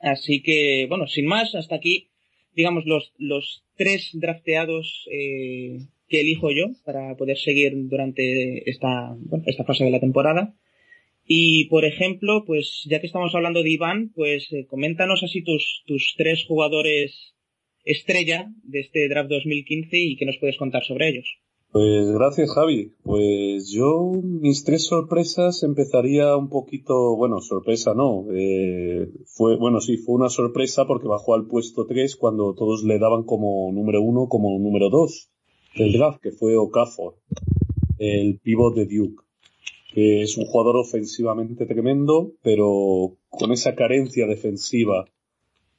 Así 0.00 0.42
que, 0.42 0.86
bueno, 0.88 1.06
sin 1.06 1.26
más, 1.26 1.54
hasta 1.54 1.76
aquí, 1.76 2.10
digamos, 2.54 2.86
los, 2.86 3.12
los 3.18 3.62
tres 3.76 4.10
drafteados 4.14 5.06
eh, 5.12 5.78
que 6.08 6.20
elijo 6.20 6.50
yo 6.50 6.66
para 6.84 7.16
poder 7.16 7.36
seguir 7.36 7.72
durante 7.74 8.68
esta, 8.68 9.14
bueno, 9.18 9.44
esta 9.46 9.64
fase 9.64 9.84
de 9.84 9.90
la 9.90 10.00
temporada. 10.00 10.54
Y, 11.26 11.66
por 11.66 11.84
ejemplo, 11.84 12.44
pues 12.46 12.86
ya 12.88 13.00
que 13.00 13.06
estamos 13.06 13.34
hablando 13.34 13.62
de 13.62 13.70
Iván, 13.70 14.12
pues 14.14 14.50
eh, 14.50 14.66
coméntanos 14.66 15.22
así 15.22 15.42
tus, 15.42 15.82
tus 15.86 16.14
tres 16.16 16.46
jugadores 16.46 17.34
estrella 17.84 18.50
de 18.64 18.80
este 18.80 19.08
draft 19.08 19.30
2015 19.30 19.98
y 19.98 20.16
qué 20.16 20.24
nos 20.24 20.38
puedes 20.38 20.56
contar 20.56 20.84
sobre 20.84 21.08
ellos. 21.08 21.26
Pues 21.70 22.10
gracias 22.12 22.54
Javi. 22.54 22.94
Pues 23.02 23.70
yo 23.70 24.12
mis 24.22 24.64
tres 24.64 24.86
sorpresas 24.86 25.62
empezaría 25.62 26.34
un 26.34 26.48
poquito, 26.48 27.14
bueno, 27.14 27.40
sorpresa 27.40 27.92
no, 27.94 28.24
eh, 28.32 29.10
fue, 29.26 29.58
bueno 29.58 29.82
sí, 29.82 29.98
fue 29.98 30.14
una 30.14 30.30
sorpresa 30.30 30.86
porque 30.86 31.08
bajó 31.08 31.34
al 31.34 31.46
puesto 31.46 31.86
3 31.86 32.16
cuando 32.16 32.54
todos 32.54 32.84
le 32.84 32.98
daban 32.98 33.24
como 33.24 33.70
número 33.70 34.00
uno, 34.00 34.28
como 34.28 34.58
número 34.58 34.88
2 34.88 35.30
del 35.76 35.92
draft, 35.92 36.20
que 36.20 36.32
fue 36.32 36.56
Okafor. 36.56 37.16
el 37.98 38.38
pivot 38.38 38.74
de 38.74 38.86
Duke, 38.86 39.22
que 39.92 40.22
es 40.22 40.36
un 40.36 40.44
jugador 40.44 40.76
ofensivamente 40.76 41.66
tremendo, 41.66 42.32
pero 42.42 43.16
con 43.28 43.52
esa 43.52 43.74
carencia 43.74 44.26
defensiva 44.26 45.06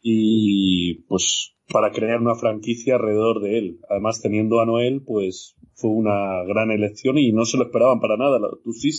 y 0.01 0.95
pues 1.07 1.55
para 1.71 1.91
crear 1.91 2.19
una 2.19 2.35
franquicia 2.35 2.95
alrededor 2.95 3.41
de 3.41 3.57
él. 3.57 3.79
Además, 3.89 4.21
teniendo 4.21 4.59
a 4.59 4.65
Noel, 4.65 5.01
pues 5.05 5.55
fue 5.73 5.91
una 5.91 6.43
gran 6.45 6.71
elección 6.71 7.17
y 7.17 7.31
no 7.31 7.45
se 7.45 7.57
lo 7.57 7.65
esperaban 7.65 7.99
para 7.99 8.17
nada. 8.17 8.39
¿Tú 8.63 8.73
sí? 8.73 8.89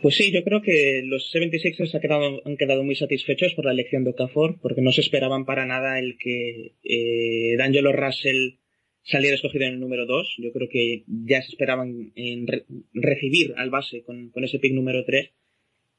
Pues 0.00 0.16
sí, 0.16 0.32
yo 0.32 0.42
creo 0.42 0.62
que 0.62 1.02
los 1.04 1.32
76ers 1.32 1.94
han 1.94 2.00
quedado, 2.00 2.42
han 2.44 2.56
quedado 2.56 2.82
muy 2.82 2.96
satisfechos 2.96 3.54
por 3.54 3.66
la 3.66 3.72
elección 3.72 4.04
de 4.04 4.10
Okafor, 4.10 4.58
porque 4.60 4.80
no 4.80 4.90
se 4.90 5.02
esperaban 5.02 5.44
para 5.44 5.66
nada 5.66 5.98
el 5.98 6.16
que 6.18 6.72
eh, 6.82 7.56
D'Angelo 7.56 7.92
Russell 7.92 8.54
saliera 9.02 9.34
escogido 9.34 9.66
en 9.66 9.74
el 9.74 9.80
número 9.80 10.06
2. 10.06 10.36
Yo 10.38 10.52
creo 10.52 10.68
que 10.68 11.04
ya 11.06 11.42
se 11.42 11.50
esperaban 11.50 12.12
en 12.14 12.46
recibir 12.92 13.54
al 13.56 13.70
base 13.70 14.02
con, 14.04 14.32
ese 14.36 14.58
pick 14.58 14.72
número 14.72 15.04
3 15.04 15.30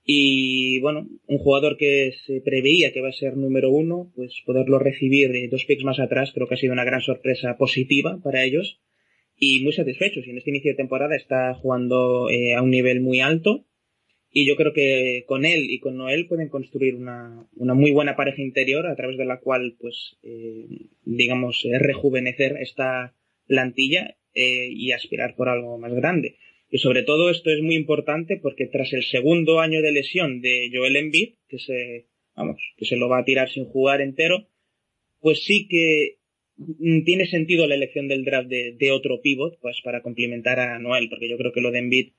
y 0.05 0.81
bueno, 0.81 1.07
un 1.27 1.37
jugador 1.37 1.77
que 1.77 2.11
se 2.25 2.41
preveía 2.41 2.91
que 2.91 3.01
va 3.01 3.09
a 3.09 3.13
ser 3.13 3.37
número 3.37 3.71
uno, 3.71 4.11
pues 4.15 4.41
poderlo 4.45 4.77
recibir 4.77 5.49
dos 5.49 5.63
picks 5.65 5.85
más 5.85 5.99
atrás 5.99 6.31
creo 6.33 6.47
que 6.47 6.55
ha 6.55 6.57
sido 6.57 6.73
una 6.73 6.83
gran 6.83 6.99
sorpresa 6.99 7.55
positiva 7.57 8.19
para 8.21 8.43
ellos 8.43 8.81
y 9.37 9.63
muy 9.63 9.71
satisfechos. 9.71 10.27
Y 10.27 10.31
en 10.31 10.37
este 10.37 10.49
inicio 10.49 10.71
de 10.71 10.77
temporada 10.77 11.15
está 11.15 11.53
jugando 11.53 12.29
eh, 12.29 12.53
a 12.53 12.61
un 12.61 12.71
nivel 12.71 12.99
muy 13.01 13.21
alto 13.21 13.65
y 14.35 14.47
yo 14.47 14.55
creo 14.55 14.73
que 14.73 15.25
con 15.27 15.45
él 15.45 15.69
y 15.69 15.79
con 15.79 15.95
Noel 15.95 16.27
pueden 16.27 16.49
construir 16.49 16.95
una, 16.95 17.47
una 17.55 17.75
muy 17.75 17.91
buena 17.91 18.15
pareja 18.15 18.41
interior 18.41 18.87
a 18.87 18.95
través 18.95 19.15
de 19.17 19.25
la 19.25 19.39
cual, 19.39 19.75
pues, 19.79 20.17
eh, 20.23 20.65
digamos, 21.05 21.63
rejuvenecer 21.71 22.57
esta 22.59 23.15
plantilla 23.45 24.17
eh, 24.33 24.69
y 24.71 24.91
aspirar 24.91 25.35
por 25.35 25.49
algo 25.49 25.77
más 25.77 25.93
grande. 25.93 26.37
Y 26.71 26.79
sobre 26.79 27.03
todo 27.03 27.29
esto 27.29 27.51
es 27.51 27.61
muy 27.61 27.75
importante 27.75 28.39
porque 28.41 28.65
tras 28.65 28.91
el 28.93 29.03
segundo 29.03 29.59
año 29.59 29.83
de 29.83 29.91
lesión 29.91 30.41
de 30.41 30.71
Joel 30.73 30.95
Embiid, 30.95 31.35
que 31.47 31.59
se, 31.59 32.07
vamos, 32.35 32.59
que 32.77 32.85
se 32.85 32.95
lo 32.95 33.09
va 33.09 33.19
a 33.19 33.25
tirar 33.25 33.51
sin 33.51 33.65
jugar 33.65 34.01
entero, 34.01 34.47
pues 35.19 35.43
sí 35.45 35.67
que 35.67 36.17
tiene 37.05 37.27
sentido 37.27 37.67
la 37.67 37.75
elección 37.75 38.07
del 38.07 38.25
draft 38.25 38.49
de, 38.49 38.91
otro 38.91 39.21
pivot, 39.21 39.59
pues 39.59 39.79
para 39.83 40.01
complementar 40.01 40.59
a 40.59 40.79
Noel, 40.79 41.09
porque 41.09 41.29
yo 41.29 41.37
creo 41.37 41.51
que 41.51 41.61
lo 41.61 41.69
de 41.69 41.79
Embiid 41.79 42.13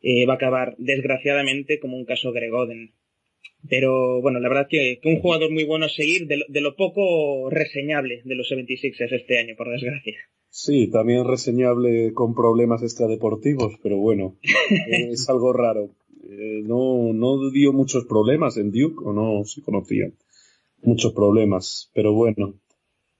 eh, 0.00 0.26
va 0.26 0.34
a 0.34 0.36
acabar 0.36 0.74
desgraciadamente 0.78 1.78
como 1.80 1.96
un 1.96 2.04
caso 2.04 2.32
Gregoden. 2.32 2.92
Pero 3.68 4.20
bueno, 4.22 4.38
la 4.40 4.48
verdad 4.48 4.68
que, 4.68 5.00
que 5.02 5.08
un 5.08 5.20
jugador 5.20 5.50
muy 5.50 5.64
bueno 5.64 5.86
a 5.86 5.88
seguir, 5.88 6.26
de 6.26 6.44
de 6.48 6.60
lo 6.60 6.76
poco 6.76 7.50
reseñable 7.50 8.22
de 8.24 8.34
los 8.34 8.50
76ers 8.50 9.12
este 9.12 9.38
año, 9.38 9.54
por 9.56 9.70
desgracia. 9.70 10.16
Sí, 10.50 10.90
también 10.90 11.26
reseñable 11.26 12.12
con 12.14 12.34
problemas 12.34 12.82
extradeportivos, 12.82 13.74
pero 13.82 13.98
bueno, 13.98 14.36
es 15.10 15.28
algo 15.28 15.52
raro. 15.52 15.90
Eh, 16.30 16.62
no, 16.64 17.12
no 17.12 17.50
dio 17.50 17.72
muchos 17.72 18.04
problemas 18.06 18.56
en 18.56 18.70
Duke, 18.70 19.02
o 19.04 19.12
no 19.12 19.44
se 19.44 19.62
conocían 19.62 20.14
muchos 20.82 21.12
problemas, 21.12 21.90
pero 21.94 22.12
bueno. 22.12 22.54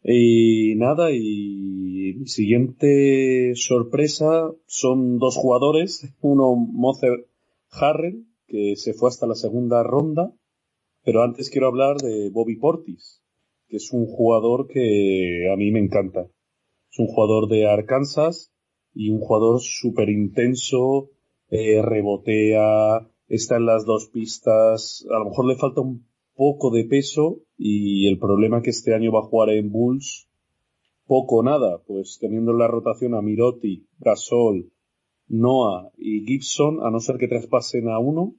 Y 0.03 0.75
nada, 0.77 1.11
y 1.13 2.15
mi 2.19 2.27
siguiente 2.27 3.53
sorpresa 3.55 4.51
son 4.67 5.19
dos 5.19 5.37
jugadores, 5.37 6.15
uno 6.21 6.55
Mozer 6.55 7.29
Harrell, 7.71 8.27
que 8.47 8.77
se 8.77 8.95
fue 8.95 9.09
hasta 9.09 9.27
la 9.27 9.35
segunda 9.35 9.83
ronda, 9.83 10.33
pero 11.05 11.23
antes 11.23 11.51
quiero 11.51 11.67
hablar 11.67 11.99
de 11.99 12.31
Bobby 12.31 12.57
Portis, 12.57 13.23
que 13.69 13.77
es 13.77 13.93
un 13.93 14.07
jugador 14.07 14.69
que 14.69 15.49
a 15.53 15.57
mí 15.57 15.71
me 15.71 15.81
encanta. 15.81 16.29
Un 16.99 17.07
jugador 17.07 17.49
de 17.49 17.67
Arkansas 17.67 18.53
y 18.95 19.11
un 19.11 19.21
jugador 19.21 19.61
súper 19.61 20.09
intenso, 20.09 21.11
eh, 21.51 21.83
rebotea, 21.83 23.09
está 23.29 23.57
en 23.57 23.67
las 23.67 23.85
dos 23.85 24.09
pistas, 24.09 25.07
a 25.11 25.19
lo 25.19 25.27
mejor 25.27 25.47
le 25.47 25.57
falta 25.57 25.81
un 25.81 26.08
poco 26.39 26.71
de 26.71 26.85
peso 26.85 27.41
y 27.57 28.07
el 28.07 28.17
problema 28.17 28.63
que 28.63 28.71
este 28.71 28.95
año 28.95 29.11
va 29.11 29.19
a 29.19 29.29
jugar 29.29 29.51
en 29.51 29.73
Bulls 29.73 30.29
poco 31.05 31.39
o 31.39 31.43
nada, 31.43 31.83
pues 31.85 32.19
teniendo 32.21 32.53
en 32.53 32.59
la 32.59 32.69
rotación 32.69 33.17
a 33.17 33.23
Miroti, 33.23 33.89
Gasol, 33.99 34.71
Noah 35.27 35.91
y 35.97 36.25
Gibson, 36.25 36.79
a 36.87 36.93
no 36.93 37.01
ser 37.01 37.17
que 37.17 37.27
traspasen 37.27 37.89
a 37.89 37.99
uno, 37.99 38.37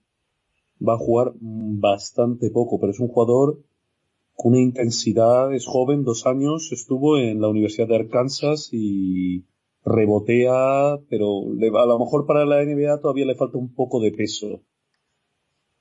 va 0.82 0.94
a 0.94 0.98
jugar 0.98 1.34
bastante 1.42 2.50
poco, 2.52 2.80
pero 2.80 2.94
es 2.94 3.02
un 3.02 3.10
jugador 3.10 3.60
con 4.34 4.53
una 4.53 4.61
intensidad, 4.61 5.53
es 5.53 5.66
joven, 5.66 6.06
dos 6.06 6.26
años, 6.26 6.72
estuvo 6.72 7.18
en 7.18 7.42
la 7.42 7.50
Universidad 7.50 7.90
de 7.90 7.98
Arkansas 7.98 8.69
y 8.72 9.44
rebotea, 9.84 11.00
pero 11.10 11.42
a 11.78 11.86
lo 11.86 12.00
mejor 12.00 12.26
para 12.26 12.45
la 12.45 12.64
NBA 12.64 13.02
todavía 13.02 13.26
le 13.26 13.36
falta 13.36 13.58
un 13.58 13.74
poco 13.74 14.00
de 14.00 14.14
peso. 14.14 14.61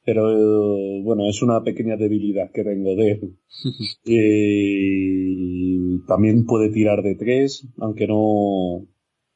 Pero 0.09 1.03
bueno, 1.03 1.29
es 1.29 1.43
una 1.43 1.63
pequeña 1.63 1.99
debilidad 1.99 2.51
que 2.51 2.65
tengo 2.65 2.97
de 2.97 3.11
él. 3.11 3.37
Eh, 4.07 5.99
también 6.07 6.47
puede 6.47 6.71
tirar 6.71 7.03
de 7.03 7.15
tres, 7.15 7.69
aunque 7.77 8.07
no, 8.07 8.87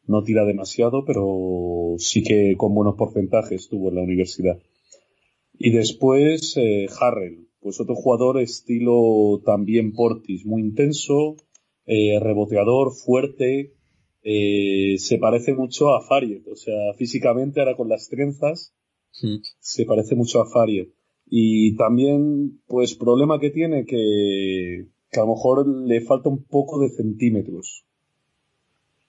no 0.07 0.23
tira 0.23 0.47
demasiado, 0.47 1.05
pero 1.05 1.97
sí 1.99 2.23
que 2.23 2.57
con 2.57 2.75
buenos 2.75 2.95
porcentajes 2.97 3.61
estuvo 3.61 3.91
en 3.91 3.97
la 3.97 4.03
universidad. 4.03 4.63
Y 5.59 5.73
después 5.73 6.55
eh, 6.57 6.87
Harrell, 6.99 7.49
pues 7.61 7.79
otro 7.79 7.95
jugador 7.95 8.41
estilo 8.41 9.43
también 9.45 9.93
Portis, 9.93 10.47
muy 10.47 10.63
intenso, 10.63 11.37
eh, 11.85 12.19
reboteador, 12.19 12.93
fuerte, 12.95 13.75
eh, 14.23 14.95
se 14.97 15.19
parece 15.19 15.53
mucho 15.53 15.95
a 15.95 16.01
Fariet, 16.01 16.49
o 16.49 16.57
sea, 16.57 16.95
físicamente 16.97 17.61
ahora 17.61 17.77
con 17.77 17.91
las 17.91 18.09
trenzas, 18.09 18.75
se 19.13 19.85
parece 19.85 20.15
mucho 20.15 20.41
a 20.41 20.51
Fariet. 20.51 20.89
Y 21.27 21.77
también, 21.77 22.61
pues, 22.67 22.95
problema 22.95 23.41
que 23.41 23.51
tiene 23.51 23.87
que, 23.87 24.89
que 25.11 25.21
a 25.21 25.25
lo 25.25 25.35
mejor 25.35 25.67
le 25.67 26.01
falta 26.01 26.29
un 26.29 26.45
poco 26.45 26.81
de 26.81 26.91
centímetros. 26.91 27.85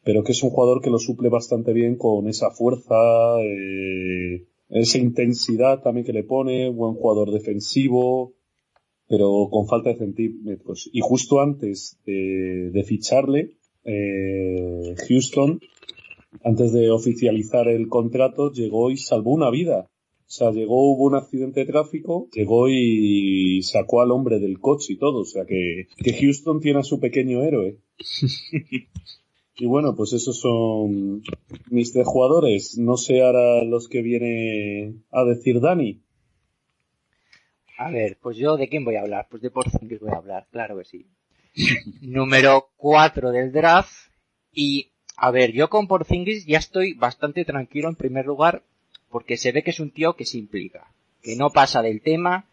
Pero 0.03 0.23
que 0.23 0.33
es 0.33 0.43
un 0.43 0.49
jugador 0.49 0.81
que 0.81 0.89
lo 0.89 0.99
suple 0.99 1.29
bastante 1.29 1.71
bien 1.71 1.95
con 1.95 2.27
esa 2.27 2.51
fuerza, 2.51 2.95
eh, 3.41 4.45
esa 4.69 4.97
intensidad 4.97 5.81
también 5.81 6.05
que 6.05 6.13
le 6.13 6.23
pone, 6.23 6.69
buen 6.69 6.95
jugador 6.95 7.31
defensivo, 7.31 8.33
pero 9.07 9.47
con 9.49 9.67
falta 9.67 9.89
de 9.89 9.99
centímetros. 9.99 10.89
Y 10.91 10.99
justo 11.01 11.39
antes 11.39 11.99
de, 12.05 12.83
ficharle, 12.85 13.57
eh, 13.85 14.95
Houston, 15.07 15.61
antes 16.43 16.73
de 16.73 16.89
oficializar 16.89 17.67
el 17.67 17.87
contrato, 17.87 18.51
llegó 18.51 18.91
y 18.91 18.97
salvó 18.97 19.31
una 19.31 19.49
vida. 19.51 19.89
O 20.33 20.35
sea, 20.35 20.49
llegó, 20.49 20.91
hubo 20.91 21.03
un 21.03 21.13
accidente 21.13 21.59
de 21.59 21.67
tráfico, 21.67 22.27
llegó 22.33 22.67
y 22.67 23.61
sacó 23.61 24.01
al 24.01 24.09
hombre 24.09 24.39
del 24.39 24.59
coche 24.59 24.93
y 24.93 24.97
todo. 24.97 25.19
O 25.19 25.25
sea, 25.25 25.45
que, 25.45 25.89
que 25.95 26.13
Houston 26.13 26.59
tiene 26.59 26.79
a 26.79 26.83
su 26.83 26.99
pequeño 26.99 27.43
héroe. 27.43 27.77
y 29.55 29.65
bueno, 29.67 29.95
pues 29.95 30.13
esos 30.13 30.39
son 30.39 31.21
mis 31.69 31.93
tres 31.93 32.07
jugadores. 32.07 32.79
No 32.79 32.97
sé 32.97 33.21
ahora 33.21 33.63
los 33.63 33.87
que 33.87 34.01
viene 34.01 34.95
a 35.11 35.23
decir 35.23 35.61
Dani. 35.61 36.01
A 37.77 37.91
ver, 37.91 38.17
pues 38.19 38.35
yo 38.35 38.57
de 38.57 38.69
quién 38.69 38.85
voy 38.85 38.95
a 38.95 39.01
hablar? 39.01 39.27
Pues 39.29 39.43
de 39.43 39.51
Porzingis 39.51 39.99
voy 39.99 40.13
a 40.13 40.17
hablar, 40.17 40.47
claro 40.49 40.79
que 40.79 40.85
sí. 40.85 41.05
Número 42.01 42.71
4 42.77 43.29
del 43.29 43.51
draft 43.51 44.09
y 44.51 44.93
a 45.15 45.29
ver, 45.29 45.51
yo 45.51 45.69
con 45.69 45.87
Porzingis 45.87 46.47
ya 46.47 46.57
estoy 46.57 46.93
bastante 46.93 47.45
tranquilo 47.45 47.87
en 47.87 47.95
primer 47.95 48.25
lugar 48.25 48.63
porque 49.13 49.37
se 49.37 49.51
ve 49.51 49.61
que 49.61 49.69
es 49.69 49.79
un 49.79 49.91
tío 49.91 50.15
que 50.15 50.25
se 50.25 50.39
implica, 50.39 50.87
que 51.21 51.35
no 51.35 51.51
pasa 51.51 51.83
del 51.83 52.01
tema 52.01 52.45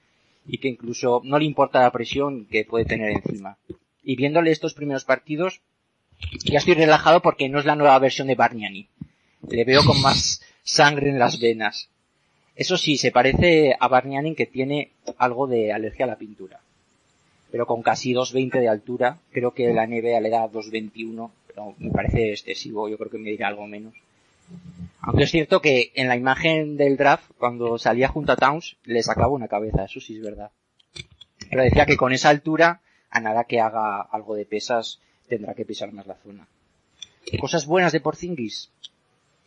y 0.46 0.58
que 0.58 0.68
incluso 0.68 1.22
no 1.24 1.38
le 1.38 1.46
importa 1.46 1.80
la 1.80 1.90
presión 1.90 2.44
que 2.44 2.66
puede 2.66 2.84
tener 2.84 3.12
encima. 3.12 3.56
Y 4.04 4.14
viéndole 4.14 4.50
estos 4.50 4.74
primeros 4.74 5.06
partidos, 5.06 5.62
ya 6.44 6.58
estoy 6.58 6.74
relajado 6.74 7.22
porque 7.22 7.48
no 7.48 7.58
es 7.58 7.64
la 7.64 7.76
nueva 7.76 7.98
versión 7.98 8.28
de 8.28 8.34
Barniani. 8.34 8.88
Le 9.48 9.64
veo 9.64 9.82
con 9.86 10.02
más 10.02 10.42
sangre 10.62 11.08
en 11.08 11.18
las 11.18 11.40
venas. 11.40 11.88
Eso 12.56 12.76
sí, 12.76 12.98
se 12.98 13.10
parece 13.10 13.74
a 13.80 13.88
Barnianin 13.88 14.34
que 14.34 14.44
tiene 14.44 14.90
algo 15.16 15.46
de 15.46 15.72
alergia 15.72 16.04
a 16.04 16.08
la 16.08 16.18
pintura. 16.18 16.60
Pero 17.50 17.64
con 17.64 17.80
casi 17.80 18.12
2.20 18.12 18.60
de 18.60 18.68
altura, 18.68 19.18
creo 19.32 19.54
que 19.54 19.72
la 19.72 19.86
NBA 19.86 20.20
le 20.20 20.28
da 20.28 20.46
2.21, 20.46 21.30
pero 21.46 21.74
me 21.78 21.90
parece 21.90 22.32
excesivo, 22.32 22.86
yo 22.86 22.98
creo 22.98 23.10
que 23.10 23.16
me 23.16 23.30
dirá 23.30 23.48
algo 23.48 23.66
menos. 23.66 23.94
Aunque 25.02 25.24
es 25.24 25.30
cierto 25.30 25.60
que 25.60 25.92
en 25.94 26.08
la 26.08 26.16
imagen 26.16 26.76
del 26.76 26.96
draft, 26.96 27.30
cuando 27.38 27.78
salía 27.78 28.08
junto 28.08 28.32
a 28.32 28.36
Towns, 28.36 28.76
le 28.84 29.02
sacaba 29.02 29.28
una 29.28 29.48
cabeza, 29.48 29.84
eso 29.84 30.00
sí 30.00 30.16
es 30.16 30.22
verdad. 30.22 30.50
Pero 31.48 31.62
decía 31.62 31.86
que 31.86 31.96
con 31.96 32.12
esa 32.12 32.28
altura, 32.28 32.80
a 33.10 33.20
nada 33.20 33.44
que 33.44 33.60
haga 33.60 34.00
algo 34.02 34.34
de 34.34 34.44
pesas, 34.44 35.00
tendrá 35.28 35.54
que 35.54 35.64
pisar 35.64 35.92
más 35.92 36.06
la 36.06 36.16
zona. 36.16 36.46
Cosas 37.40 37.66
buenas 37.66 37.92
de 37.92 38.00
Porzingis 38.00 38.70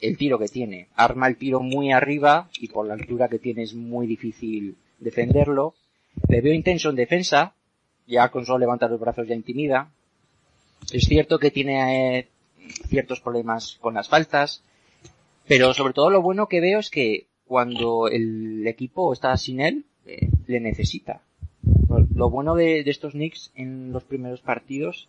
el 0.04 0.18
tiro 0.18 0.38
que 0.38 0.50
tiene. 0.50 0.88
Arma 0.96 1.28
el 1.28 1.38
tiro 1.38 1.62
muy 1.62 1.92
arriba 1.92 2.50
y 2.60 2.68
por 2.68 2.86
la 2.86 2.94
altura 2.94 3.30
que 3.30 3.40
tiene 3.40 3.64
es 3.64 3.74
muy 3.74 4.06
difícil 4.06 4.76
defenderlo. 5.00 5.76
Le 6.28 6.42
veo 6.42 6.54
intenso 6.54 6.90
en 6.90 6.98
defensa, 6.98 7.54
ya 8.06 8.30
con 8.30 8.46
solo 8.46 8.60
levantar 8.60 8.92
los 8.92 9.00
brazos 9.00 9.28
ya 9.28 9.36
intimida. 9.36 9.90
Es 10.92 11.06
cierto 11.06 11.40
que 11.40 11.52
tiene 11.52 12.20
eh, 12.20 12.28
ciertos 12.90 13.22
problemas 13.22 13.78
con 13.80 13.94
las 13.94 14.10
faltas, 14.10 14.62
Pero 15.48 15.74
sobre 15.74 15.94
todo 15.94 16.10
lo 16.10 16.22
bueno 16.22 16.48
que 16.48 16.62
veo 16.62 16.80
es 16.80 16.90
que 16.90 17.28
cuando 17.46 18.08
el 18.08 18.66
equipo 18.68 19.14
está 19.14 19.36
sin 19.38 19.60
él, 19.60 19.86
eh, 20.06 20.30
le 20.48 20.60
necesita. 20.60 21.22
Lo 22.16 22.30
bueno 22.30 22.56
de, 22.56 22.80
estos 22.82 23.14
Knicks 23.14 23.52
en 23.56 23.92
los 23.92 24.04
primeros 24.04 24.42
partidos 24.42 25.08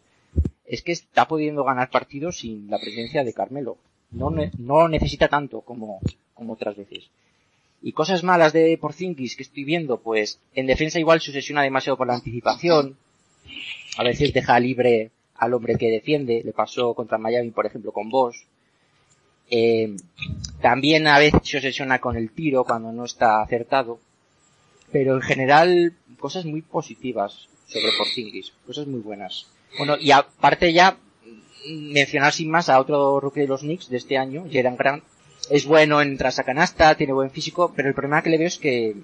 es 0.67 0.83
que 0.83 0.93
está 0.93 1.27
pudiendo 1.27 1.65
ganar 1.65 1.91
partidos 1.91 2.39
sin 2.39 2.69
la 2.71 2.79
presencia 2.79 3.25
de 3.25 3.33
Carmelo. 3.33 3.77
No, 4.11 4.31
no 4.59 4.89
necesita 4.89 5.29
tanto 5.29 5.63
como, 5.63 6.01
como 6.35 6.53
otras 6.53 6.77
veces. 6.77 7.11
Y 7.83 7.93
cosas 7.93 8.23
malas 8.23 8.53
de 8.53 8.79
Porzingis 8.79 9.37
que 9.37 9.43
estoy 9.43 9.65
viendo, 9.65 9.99
pues 9.99 10.41
en 10.55 10.67
defensa 10.67 10.99
igual 10.99 11.21
se 11.21 11.31
obsesiona 11.31 11.63
demasiado 11.63 11.97
por 11.97 12.07
la 12.07 12.15
anticipación. 12.15 12.97
A 13.97 14.03
veces 14.03 14.33
deja 14.33 14.59
libre 14.59 15.11
al 15.35 15.55
hombre 15.55 15.77
que 15.77 15.91
defiende. 15.91 16.43
Le 16.45 16.53
pasó 16.53 16.95
contra 16.95 17.19
Miami, 17.19 17.51
por 17.51 17.67
ejemplo, 17.67 17.93
con 17.93 18.09
Bosch. 18.09 18.47
Eh, 19.57 19.95
también 20.61 21.07
a 21.07 21.21
veces 21.21 21.41
se 21.45 21.59
obsesiona 21.59 22.01
con 22.01 22.17
el 22.17 22.33
tiro 22.33 22.65
cuando 22.65 22.91
no 22.91 23.05
está 23.05 23.41
acertado. 23.41 24.01
Pero 24.91 25.15
en 25.15 25.23
general, 25.23 25.93
cosas 26.19 26.45
muy 26.45 26.61
positivas 26.63 27.49
sobre 27.69 27.93
Porzingis. 27.97 28.53
Cosas 28.67 28.89
muy 28.89 28.99
buenas. 28.99 29.47
Bueno, 29.79 29.97
y 29.97 30.11
aparte 30.11 30.73
ya, 30.73 30.97
mencionar 31.69 32.33
sin 32.33 32.51
más 32.51 32.69
a 32.69 32.81
otro 32.81 33.21
rookie 33.21 33.43
de 33.43 33.47
los 33.47 33.61
Knicks 33.61 33.89
de 33.89 33.99
este 33.99 34.19
año, 34.19 34.45
Jaden 34.51 34.77
Grant. 34.77 35.05
Es 35.51 35.67
bueno 35.67 36.03
en 36.03 36.17
trasacanasta, 36.17 36.97
tiene 36.97 37.13
buen 37.13 37.31
físico, 37.31 37.73
pero 37.77 37.89
el 37.89 37.95
problema 37.95 38.23
que 38.23 38.31
le 38.31 38.39
veo 38.39 38.49
es 38.49 38.59
que 38.59 38.97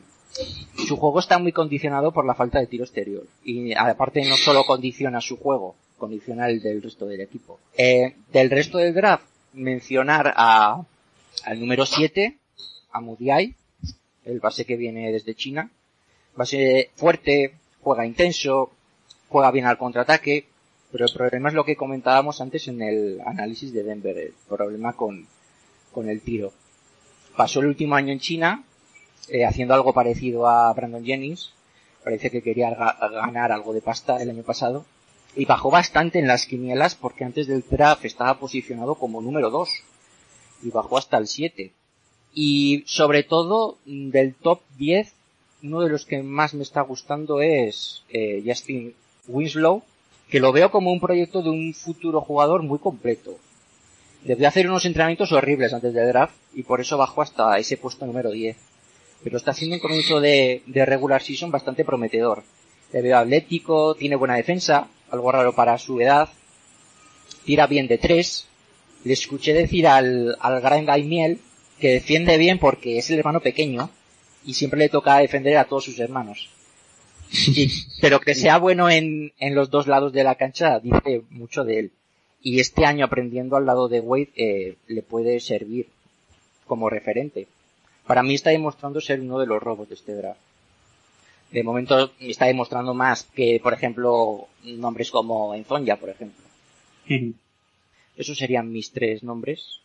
su 0.88 0.96
juego 0.96 1.20
está 1.20 1.38
muy 1.38 1.52
condicionado 1.52 2.10
por 2.12 2.24
la 2.24 2.34
falta 2.34 2.58
de 2.58 2.66
tiro 2.66 2.84
exterior. 2.84 3.24
Y 3.44 3.72
aparte 3.74 4.24
no 4.24 4.36
solo 4.36 4.64
condiciona 4.64 5.20
su 5.20 5.36
juego, 5.36 5.76
condiciona 5.98 6.48
el 6.48 6.60
del 6.60 6.82
resto 6.82 7.06
del 7.06 7.20
equipo. 7.20 7.60
Eh, 7.76 8.16
del 8.32 8.50
resto 8.50 8.78
del 8.78 8.94
draft, 8.94 9.29
mencionar 9.52 10.32
a, 10.36 10.84
al 11.44 11.60
número 11.60 11.86
7, 11.86 12.36
a 12.92 13.00
Mudiay, 13.00 13.54
el 14.24 14.40
base 14.40 14.64
que 14.64 14.76
viene 14.76 15.12
desde 15.12 15.34
China. 15.34 15.70
Base 16.36 16.90
fuerte, 16.94 17.54
juega 17.80 18.06
intenso, 18.06 18.70
juega 19.28 19.50
bien 19.50 19.66
al 19.66 19.78
contraataque, 19.78 20.46
pero 20.92 21.06
el 21.06 21.12
problema 21.12 21.48
es 21.48 21.54
lo 21.54 21.64
que 21.64 21.76
comentábamos 21.76 22.40
antes 22.40 22.68
en 22.68 22.82
el 22.82 23.20
análisis 23.24 23.72
de 23.72 23.82
Denver, 23.82 24.16
el 24.18 24.34
problema 24.48 24.92
con, 24.94 25.26
con 25.92 26.08
el 26.08 26.20
tiro. 26.20 26.52
Pasó 27.36 27.60
el 27.60 27.66
último 27.66 27.94
año 27.94 28.12
en 28.12 28.20
China, 28.20 28.64
eh, 29.28 29.44
haciendo 29.44 29.74
algo 29.74 29.92
parecido 29.92 30.48
a 30.48 30.72
Brandon 30.72 31.04
Jennings. 31.04 31.52
Parece 32.02 32.30
que 32.30 32.42
quería 32.42 32.70
ganar 32.70 33.52
algo 33.52 33.72
de 33.72 33.82
pasta 33.82 34.22
el 34.22 34.30
año 34.30 34.42
pasado 34.42 34.84
y 35.36 35.44
bajó 35.44 35.70
bastante 35.70 36.18
en 36.18 36.26
las 36.26 36.46
quinielas 36.46 36.94
porque 36.94 37.24
antes 37.24 37.46
del 37.46 37.64
draft 37.68 38.04
estaba 38.04 38.38
posicionado 38.38 38.96
como 38.96 39.20
número 39.20 39.50
2 39.50 39.68
y 40.62 40.70
bajó 40.70 40.98
hasta 40.98 41.18
el 41.18 41.26
7. 41.26 41.72
Y 42.34 42.84
sobre 42.86 43.22
todo 43.22 43.78
del 43.84 44.34
top 44.34 44.60
10, 44.78 45.12
uno 45.62 45.80
de 45.80 45.90
los 45.90 46.04
que 46.04 46.22
más 46.22 46.54
me 46.54 46.62
está 46.62 46.80
gustando 46.82 47.40
es 47.40 48.02
eh, 48.10 48.42
Justin 48.44 48.94
Winslow, 49.28 49.82
que 50.28 50.40
lo 50.40 50.52
veo 50.52 50.70
como 50.70 50.92
un 50.92 51.00
proyecto 51.00 51.42
de 51.42 51.50
un 51.50 51.74
futuro 51.74 52.20
jugador 52.20 52.62
muy 52.62 52.78
completo. 52.78 53.36
Debe 54.24 54.46
hacer 54.46 54.68
unos 54.68 54.84
entrenamientos 54.84 55.32
horribles 55.32 55.72
antes 55.72 55.94
del 55.94 56.08
draft 56.08 56.34
y 56.54 56.62
por 56.62 56.80
eso 56.80 56.98
bajó 56.98 57.22
hasta 57.22 57.58
ese 57.58 57.76
puesto 57.76 58.06
número 58.06 58.30
10. 58.30 58.56
Pero 59.24 59.36
está 59.36 59.50
haciendo 59.50 59.76
un 59.76 59.80
comienzo 59.80 60.20
de, 60.20 60.62
de 60.66 60.86
regular 60.86 61.22
season 61.22 61.50
bastante 61.50 61.84
prometedor. 61.84 62.42
Le 62.92 63.02
veo 63.02 63.18
atlético, 63.18 63.94
tiene 63.94 64.16
buena 64.16 64.34
defensa, 64.34 64.88
algo 65.10 65.32
raro 65.32 65.54
para 65.54 65.78
su 65.78 66.00
edad. 66.00 66.28
Tira 67.44 67.66
bien 67.66 67.86
de 67.86 67.98
tres. 67.98 68.46
Le 69.04 69.12
escuché 69.12 69.54
decir 69.54 69.86
al, 69.86 70.36
al 70.40 70.60
gran 70.60 70.84
Miel 71.08 71.38
que 71.78 71.92
defiende 71.92 72.36
bien 72.36 72.58
porque 72.58 72.98
es 72.98 73.10
el 73.10 73.18
hermano 73.18 73.40
pequeño 73.40 73.90
y 74.44 74.54
siempre 74.54 74.78
le 74.78 74.88
toca 74.88 75.18
defender 75.18 75.56
a 75.56 75.64
todos 75.64 75.84
sus 75.84 75.98
hermanos. 75.98 76.50
pero 78.00 78.20
que 78.20 78.34
sea 78.34 78.58
bueno 78.58 78.90
en, 78.90 79.32
en 79.38 79.54
los 79.54 79.70
dos 79.70 79.86
lados 79.86 80.12
de 80.12 80.24
la 80.24 80.34
cancha 80.34 80.80
dice 80.80 81.22
mucho 81.30 81.64
de 81.64 81.78
él. 81.78 81.92
Y 82.42 82.60
este 82.60 82.84
año 82.84 83.04
aprendiendo 83.04 83.56
al 83.56 83.66
lado 83.66 83.88
de 83.88 84.00
Wade 84.00 84.30
eh, 84.36 84.76
le 84.86 85.02
puede 85.02 85.40
servir 85.40 85.88
como 86.66 86.90
referente. 86.90 87.46
Para 88.06 88.22
mí 88.22 88.34
está 88.34 88.50
demostrando 88.50 89.00
ser 89.00 89.20
uno 89.20 89.38
de 89.38 89.46
los 89.46 89.62
robos 89.62 89.88
de 89.88 89.94
este 89.94 90.14
draft 90.14 90.40
de 91.52 91.62
momento 91.62 92.12
está 92.20 92.46
demostrando 92.46 92.94
más 92.94 93.24
que, 93.24 93.60
por 93.62 93.72
ejemplo, 93.72 94.48
nombres 94.64 95.10
como 95.10 95.54
Enzonya, 95.54 95.96
por 95.96 96.10
ejemplo. 96.10 96.44
Esos 98.16 98.38
serían 98.38 98.70
mis 98.72 98.92
tres 98.92 99.22
nombres. 99.22 99.80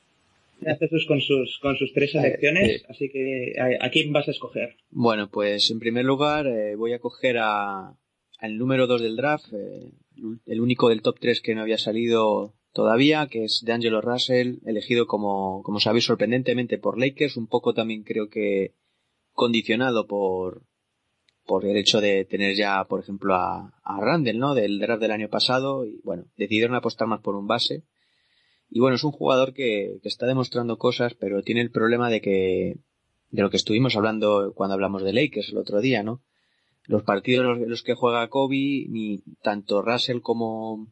Jesús 0.80 1.06
con 1.06 1.22
sus, 1.22 1.60
con 1.60 1.76
sus 1.76 1.94
tres 1.94 2.12
selecciones, 2.12 2.82
eh, 2.82 2.86
así 2.90 3.10
que 3.10 3.56
¿a, 3.80 3.90
quién 3.90 4.14
vas 4.14 4.28
a 4.28 4.32
escoger? 4.32 4.76
Bueno, 4.90 5.30
pues 5.30 5.70
en 5.70 5.80
primer 5.80 6.06
lugar 6.06 6.48
eh, 6.48 6.76
voy 6.76 6.94
a 6.94 7.00
coger 7.00 7.38
a, 7.40 7.94
al 8.40 8.58
número 8.58 8.88
dos 8.88 9.02
del 9.02 9.18
draft, 9.18 9.54
eh, 9.54 9.92
el 10.46 10.62
único 10.62 10.90
del 10.90 11.02
top 11.02 11.20
3 11.20 11.42
que 11.42 11.56
no 11.56 11.62
había 11.62 11.78
salido 11.78 12.54
todavía, 12.72 13.28
que 13.28 13.46
es 13.46 13.64
D'Angelo 13.66 14.02
Russell, 14.02 14.58
elegido 14.66 15.08
como, 15.08 15.62
como 15.64 15.80
sabéis 15.80 16.06
sorprendentemente 16.06 16.78
por 16.78 16.98
Lakers, 16.98 17.38
un 17.38 17.48
poco 17.48 17.74
también 17.74 18.04
creo 18.04 18.30
que 18.30 18.72
condicionado 19.34 20.08
por, 20.08 20.62
por 21.46 21.66
el 21.66 21.78
hecho 21.78 22.02
de 22.02 22.26
tener 22.26 22.56
ya, 22.56 22.84
por 22.86 23.00
ejemplo, 23.00 23.36
a, 23.36 23.74
a 23.84 24.00
Randall, 24.02 24.40
¿no? 24.40 24.56
Del 24.56 24.80
draft 24.80 25.02
del 25.02 25.12
año 25.12 25.30
pasado 25.30 25.86
y 25.86 26.02
bueno, 26.04 26.26
decidieron 26.38 26.76
apostar 26.76 27.08
más 27.08 27.22
por 27.22 27.36
un 27.36 27.48
base. 27.48 27.84
Y 28.70 28.80
bueno, 28.80 28.96
es 28.96 29.04
un 29.04 29.12
jugador 29.12 29.54
que, 29.54 30.00
está 30.04 30.26
demostrando 30.26 30.78
cosas, 30.78 31.14
pero 31.14 31.44
tiene 31.44 31.62
el 31.62 31.72
problema 31.72 32.10
de 32.10 32.22
que, 32.22 32.78
de 33.30 33.42
lo 33.42 33.50
que 33.50 33.58
estuvimos 33.58 33.96
hablando 33.96 34.54
cuando 34.56 34.74
hablamos 34.74 35.04
de 35.04 35.14
Lakers 35.14 35.50
el 35.50 35.58
otro 35.58 35.82
día, 35.82 36.04
¿no? 36.04 36.22
Los 36.88 37.04
partidos 37.04 37.58
en 37.58 37.70
los 37.70 37.84
que 37.84 37.96
juega 37.96 38.28
Kobe, 38.28 38.86
ni 38.90 39.24
tanto 39.42 39.82
Russell 39.82 40.20
como, 40.22 40.88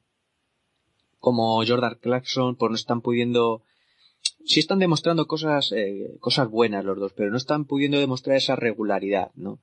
como 1.19 1.63
Jordan 1.65 1.97
Clarkson, 2.01 2.55
pues 2.55 2.69
no 2.69 2.75
están 2.75 3.01
pudiendo, 3.01 3.63
sí 4.45 4.59
están 4.59 4.79
demostrando 4.79 5.27
cosas, 5.27 5.71
eh, 5.71 6.15
cosas 6.19 6.49
buenas 6.49 6.85
los 6.85 6.97
dos, 6.97 7.13
pero 7.13 7.31
no 7.31 7.37
están 7.37 7.65
pudiendo 7.65 7.99
demostrar 7.99 8.37
esa 8.37 8.55
regularidad, 8.55 9.31
¿no? 9.35 9.59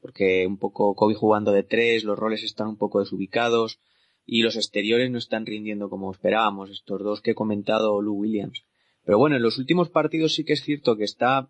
Porque 0.00 0.46
un 0.46 0.58
poco 0.58 0.94
Kobe 0.94 1.14
jugando 1.14 1.52
de 1.52 1.62
tres, 1.62 2.04
los 2.04 2.18
roles 2.18 2.42
están 2.42 2.68
un 2.68 2.76
poco 2.76 3.00
desubicados 3.00 3.80
y 4.24 4.42
los 4.42 4.56
exteriores 4.56 5.10
no 5.10 5.18
están 5.18 5.46
rindiendo 5.46 5.88
como 5.88 6.12
esperábamos, 6.12 6.70
estos 6.70 7.02
dos 7.02 7.22
que 7.22 7.30
he 7.30 7.34
comentado 7.34 8.02
Lou 8.02 8.14
Williams. 8.14 8.64
Pero 9.04 9.18
bueno, 9.18 9.36
en 9.36 9.42
los 9.42 9.58
últimos 9.58 9.88
partidos 9.88 10.34
sí 10.34 10.44
que 10.44 10.52
es 10.52 10.62
cierto 10.62 10.96
que 10.96 11.04
está, 11.04 11.48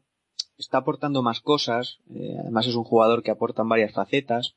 está 0.59 0.79
aportando 0.79 1.23
más 1.23 1.41
cosas, 1.41 1.99
eh, 2.15 2.37
además 2.41 2.67
es 2.67 2.77
un 2.77 2.85
jugador 2.85 3.23
que 3.23 3.33
aporta 3.33 3.63
en 3.63 3.69
varias 3.69 3.93
facetas 3.93 4.55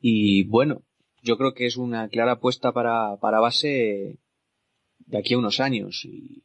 y 0.00 0.44
bueno, 0.44 0.82
yo 1.22 1.36
creo 1.36 1.52
que 1.52 1.66
es 1.66 1.76
una 1.76 2.08
clara 2.08 2.32
apuesta 2.32 2.72
para, 2.72 3.16
para 3.18 3.40
base 3.40 4.18
de 5.00 5.18
aquí 5.18 5.34
a 5.34 5.38
unos 5.38 5.60
años 5.60 6.04
y 6.04 6.44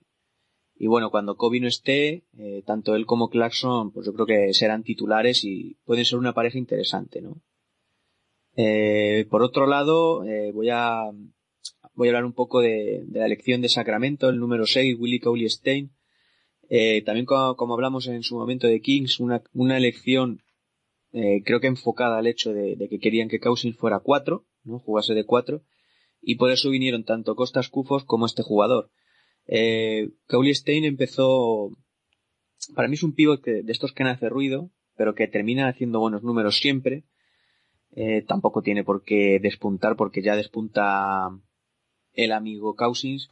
y 0.84 0.88
bueno, 0.88 1.12
cuando 1.12 1.38
Kobe 1.38 1.62
no 1.62 1.70
esté, 1.70 2.26
eh, 2.38 2.62
tanto 2.66 2.98
él 2.98 3.06
como 3.06 3.30
Clarkson, 3.30 3.94
pues 3.94 4.06
yo 4.06 4.12
creo 4.12 4.26
que 4.26 4.54
serán 4.54 4.84
titulares 4.84 5.46
y 5.46 5.78
pueden 5.86 6.04
ser 6.04 6.20
una 6.20 6.34
pareja 6.34 6.58
interesante, 6.58 7.22
¿no? 7.22 7.42
Eh, 8.58 9.26
por 9.30 9.44
otro 9.44 9.66
lado, 9.66 10.26
eh, 10.26 10.52
voy 10.52 10.72
a 10.72 11.10
voy 11.94 12.08
a 12.08 12.12
hablar 12.12 12.26
un 12.26 12.34
poco 12.34 12.60
de, 12.60 13.06
la 13.14 13.26
elección 13.26 13.62
de 13.62 13.70
Sacramento, 13.70 14.28
el 14.28 14.40
número 14.40 14.66
6, 14.66 14.98
Willie 15.00 15.22
Cauley 15.22 15.50
Stein. 15.50 15.94
también 17.06 17.26
como, 17.26 17.74
hablamos 17.74 18.08
en 18.08 18.22
su 18.22 18.36
momento 18.36 18.68
de 18.68 18.82
Kings, 18.82 19.22
una, 19.22 19.42
una 19.54 19.78
elección 19.78 20.42
creo 21.14 21.62
que 21.62 21.68
enfocada 21.68 22.18
al 22.18 22.28
hecho 22.28 22.52
de, 22.52 22.76
que 22.90 23.00
querían 23.00 23.30
que 23.30 23.40
Cousins 23.40 23.78
fuera 23.78 24.02
4, 24.02 24.46
¿no? 24.66 24.80
Jugase 24.80 25.14
de 25.14 25.24
4. 25.24 25.64
Y 26.22 26.36
por 26.36 26.52
eso 26.52 26.70
vinieron 26.70 27.06
tanto 27.06 27.38
Costas 27.38 27.70
Cufos 27.70 28.04
como 28.04 28.26
este 28.26 28.44
jugador. 28.44 28.92
Eh, 29.46 30.10
Stein 30.54 30.86
empezó, 30.86 31.72
para 32.76 32.88
mí 32.88 32.96
es 32.96 33.04
un 33.04 33.14
pivot 33.14 33.44
de 33.44 33.72
estos 33.72 33.94
que 33.94 34.04
nace 34.04 34.30
ruido, 34.30 34.72
pero 34.96 35.16
que 35.16 35.28
termina 35.28 35.68
haciendo 35.68 36.00
buenos 36.00 36.24
números 36.24 36.58
siempre. 36.58 37.04
Eh, 37.96 38.24
tampoco 38.28 38.62
tiene 38.62 38.84
por 38.84 39.04
qué 39.04 39.40
despuntar 39.40 39.96
porque 39.96 40.24
ya 40.24 40.36
despunta 40.36 41.30
el 42.14 42.32
amigo 42.32 42.76
Cousins. 42.76 43.30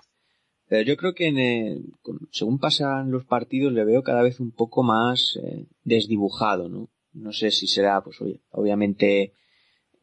Pero 0.67 0.83
yo 0.83 0.95
creo 0.95 1.13
que 1.13 1.27
en 1.27 1.91
según 2.31 2.59
pasan 2.59 3.11
los 3.11 3.25
partidos 3.25 3.73
le 3.73 3.83
veo 3.83 4.03
cada 4.03 4.21
vez 4.21 4.39
un 4.39 4.51
poco 4.51 4.83
más 4.83 5.37
eh, 5.43 5.65
desdibujado, 5.83 6.69
¿no? 6.69 6.89
No 7.13 7.33
sé 7.33 7.51
si 7.51 7.67
será, 7.67 8.01
pues 8.01 8.21
oye, 8.21 8.41
obviamente 8.51 9.33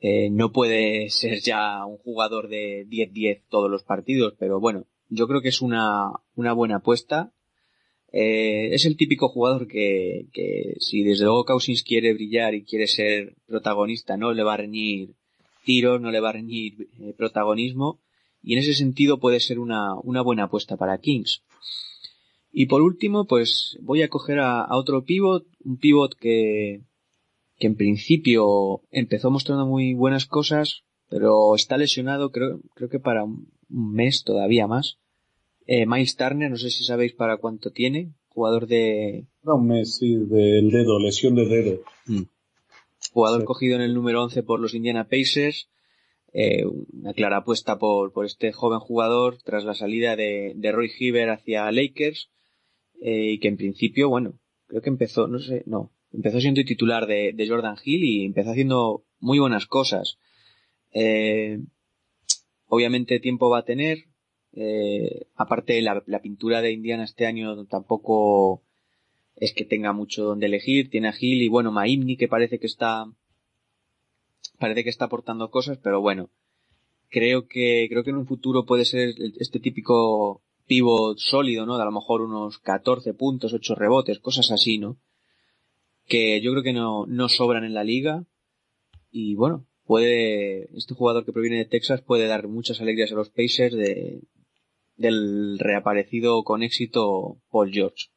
eh, 0.00 0.28
no 0.30 0.52
puede 0.52 1.08
ser 1.08 1.40
ya 1.40 1.86
un 1.86 1.96
jugador 1.96 2.48
de 2.48 2.86
10-10 2.86 3.44
todos 3.48 3.70
los 3.70 3.82
partidos, 3.82 4.34
pero 4.38 4.60
bueno, 4.60 4.86
yo 5.08 5.26
creo 5.26 5.40
que 5.40 5.48
es 5.48 5.60
una, 5.60 6.10
una 6.34 6.52
buena 6.52 6.76
apuesta. 6.76 7.32
Eh, 8.12 8.70
es 8.72 8.86
el 8.86 8.96
típico 8.96 9.28
jugador 9.28 9.66
que, 9.66 10.26
que 10.32 10.76
si 10.80 11.02
desde 11.02 11.24
luego 11.24 11.44
Cousins 11.44 11.82
quiere 11.82 12.14
brillar 12.14 12.54
y 12.54 12.64
quiere 12.64 12.86
ser 12.86 13.36
protagonista, 13.46 14.16
no 14.16 14.32
le 14.32 14.42
va 14.42 14.54
a 14.54 14.58
reñir 14.58 15.14
tiros, 15.64 16.00
no 16.00 16.10
le 16.10 16.20
va 16.20 16.30
a 16.30 16.32
reñir 16.32 16.88
eh, 17.00 17.12
protagonismo 17.16 18.00
y 18.42 18.54
en 18.54 18.60
ese 18.60 18.74
sentido 18.74 19.18
puede 19.18 19.40
ser 19.40 19.58
una, 19.58 19.94
una 20.02 20.22
buena 20.22 20.44
apuesta 20.44 20.76
para 20.76 20.98
Kings. 20.98 21.42
Y 22.50 22.66
por 22.66 22.82
último, 22.82 23.26
pues 23.26 23.78
voy 23.82 24.02
a 24.02 24.08
coger 24.08 24.38
a, 24.38 24.66
otro 24.70 25.04
pivot, 25.04 25.46
un 25.64 25.76
pivot 25.76 26.14
que, 26.14 26.80
que 27.58 27.66
en 27.66 27.76
principio 27.76 28.80
empezó 28.90 29.30
mostrando 29.30 29.66
muy 29.66 29.94
buenas 29.94 30.26
cosas, 30.26 30.84
pero 31.10 31.54
está 31.54 31.76
lesionado 31.76 32.30
creo, 32.30 32.60
creo 32.74 32.88
que 32.88 33.00
para 33.00 33.24
un, 33.70 33.92
mes 33.92 34.24
todavía 34.24 34.66
más. 34.66 34.98
Eh, 35.66 35.86
Miles 35.86 36.16
Turner, 36.16 36.50
no 36.50 36.56
sé 36.56 36.70
si 36.70 36.84
sabéis 36.84 37.12
para 37.12 37.36
cuánto 37.36 37.70
tiene, 37.70 38.12
jugador 38.28 38.66
de... 38.66 39.26
un 39.42 39.66
mes, 39.66 39.96
sí, 39.96 40.16
del 40.16 40.70
dedo, 40.70 40.98
lesión 40.98 41.34
de 41.34 41.46
dedo. 41.46 41.80
Mm. 42.06 42.22
Jugador 43.12 43.44
cogido 43.44 43.76
en 43.76 43.82
el 43.82 43.94
número 43.94 44.22
11 44.22 44.42
por 44.42 44.60
los 44.60 44.74
Indiana 44.74 45.08
Pacers, 45.08 45.68
eh, 46.32 46.64
una 46.92 47.14
clara 47.14 47.38
apuesta 47.38 47.78
por, 47.78 48.12
por 48.12 48.26
este 48.26 48.52
joven 48.52 48.80
jugador 48.80 49.38
tras 49.42 49.64
la 49.64 49.74
salida 49.74 50.16
de, 50.16 50.52
de 50.56 50.72
Roy 50.72 50.90
Hibbert 50.98 51.40
hacia 51.40 51.70
Lakers, 51.70 52.30
eh, 53.00 53.32
y 53.32 53.38
que 53.38 53.48
en 53.48 53.56
principio, 53.56 54.08
bueno, 54.08 54.38
creo 54.66 54.82
que 54.82 54.90
empezó, 54.90 55.28
no 55.28 55.38
sé, 55.38 55.62
no, 55.66 55.92
empezó 56.12 56.40
siendo 56.40 56.62
titular 56.64 57.06
de, 57.06 57.32
de 57.34 57.48
Jordan 57.48 57.76
Hill 57.82 58.04
y 58.04 58.24
empezó 58.24 58.50
haciendo 58.50 59.04
muy 59.20 59.38
buenas 59.38 59.66
cosas. 59.66 60.18
Eh, 60.92 61.60
obviamente 62.68 63.20
tiempo 63.20 63.50
va 63.50 63.58
a 63.58 63.64
tener. 63.64 64.04
Eh, 64.52 65.26
aparte 65.36 65.80
la, 65.82 66.02
la, 66.06 66.22
pintura 66.22 66.62
de 66.62 66.72
Indiana 66.72 67.04
este 67.04 67.26
año 67.26 67.66
tampoco 67.66 68.62
es 69.36 69.52
que 69.52 69.64
tenga 69.64 69.92
mucho 69.92 70.24
donde 70.24 70.46
elegir. 70.46 70.90
Tiene 70.90 71.08
a 71.08 71.14
Hill 71.18 71.42
y 71.42 71.48
bueno, 71.48 71.72
Maimni 71.72 72.16
que 72.16 72.28
parece 72.28 72.58
que 72.58 72.66
está 72.66 73.06
parece 74.58 74.84
que 74.84 74.90
está 74.90 75.06
aportando 75.06 75.50
cosas, 75.50 75.78
pero 75.78 76.00
bueno, 76.00 76.30
creo 77.10 77.46
que 77.46 77.86
creo 77.88 78.04
que 78.04 78.10
en 78.10 78.16
un 78.16 78.26
futuro 78.26 78.66
puede 78.66 78.84
ser 78.84 79.14
este 79.38 79.60
típico 79.60 80.42
pivot 80.66 81.18
sólido, 81.18 81.66
¿no? 81.66 81.76
De 81.76 81.82
a 81.82 81.86
lo 81.86 81.92
mejor 81.92 82.20
unos 82.22 82.58
14 82.58 83.14
puntos, 83.14 83.52
8 83.54 83.74
rebotes, 83.74 84.18
cosas 84.18 84.50
así, 84.50 84.78
¿no? 84.78 84.98
Que 86.06 86.40
yo 86.40 86.52
creo 86.52 86.62
que 86.62 86.72
no, 86.72 87.06
no 87.06 87.28
sobran 87.28 87.64
en 87.64 87.74
la 87.74 87.84
liga. 87.84 88.24
Y 89.10 89.34
bueno, 89.34 89.66
puede, 89.88 90.68
este 90.76 90.94
jugador 90.94 91.24
que 91.24 91.32
proviene 91.32 91.56
de 91.56 91.64
Texas 91.64 92.02
puede 92.02 92.26
dar 92.26 92.46
muchas 92.46 92.80
alegrías 92.80 93.10
a 93.10 93.14
los 93.16 93.30
Pacers 93.30 93.74
de, 93.74 94.20
del 94.98 95.58
reaparecido 95.58 96.44
con 96.44 96.62
éxito 96.62 97.38
Paul 97.50 97.72
George. 97.72 98.08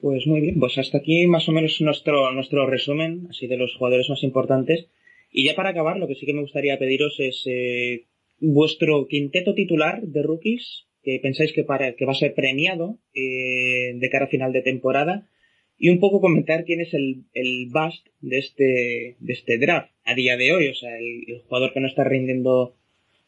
Pues 0.00 0.26
muy 0.26 0.40
bien, 0.40 0.60
pues 0.60 0.78
hasta 0.78 0.98
aquí 0.98 1.26
más 1.26 1.48
o 1.48 1.52
menos 1.52 1.80
nuestro, 1.80 2.32
nuestro 2.32 2.66
resumen, 2.66 3.26
así 3.28 3.48
de 3.48 3.56
los 3.56 3.74
jugadores 3.76 4.08
más 4.08 4.22
importantes. 4.22 4.86
Y 5.32 5.44
ya 5.44 5.54
para 5.54 5.70
acabar, 5.70 5.96
lo 5.98 6.06
que 6.06 6.14
sí 6.14 6.26
que 6.26 6.34
me 6.34 6.42
gustaría 6.42 6.78
pediros 6.78 7.16
es 7.18 7.42
eh, 7.46 8.04
vuestro 8.38 9.06
quinteto 9.08 9.54
titular 9.54 10.00
de 10.02 10.22
rookies 10.22 10.84
que 11.02 11.18
pensáis 11.20 11.52
que, 11.52 11.64
para, 11.64 11.94
que 11.94 12.04
va 12.04 12.12
a 12.12 12.16
ser 12.22 12.34
premiado 12.34 12.98
eh, 13.14 13.94
de 13.94 14.10
cara 14.10 14.26
a 14.26 14.28
final 14.28 14.52
de 14.52 14.62
temporada 14.62 15.26
y 15.78 15.90
un 15.90 16.00
poco 16.00 16.20
comentar 16.20 16.64
quién 16.64 16.80
es 16.80 16.94
el, 16.94 17.24
el 17.34 17.68
bust 17.70 18.06
de 18.20 18.38
este, 18.38 19.16
de 19.18 19.32
este 19.32 19.58
draft 19.58 19.90
a 20.04 20.14
día 20.14 20.36
de 20.36 20.52
hoy, 20.52 20.68
o 20.68 20.74
sea, 20.74 20.96
el, 20.98 21.42
jugador 21.48 21.72
que 21.72 21.80
no 21.80 21.88
está 21.88 22.04
rindiendo 22.04 22.74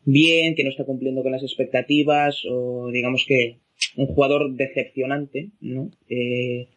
bien, 0.05 0.55
que 0.55 0.65
no 0.65 0.71
está 0.71 0.85
cumpliendo 0.85 1.23
con 1.23 1.33
las 1.33 1.43
expectativas, 1.43 2.43
o 2.49 2.91
digamos 2.93 3.25
que 3.27 3.57
un 3.97 4.07
jugador 4.07 4.55
decepcionante, 4.55 5.51
¿no? 5.61 5.91
Eh, 6.09 6.69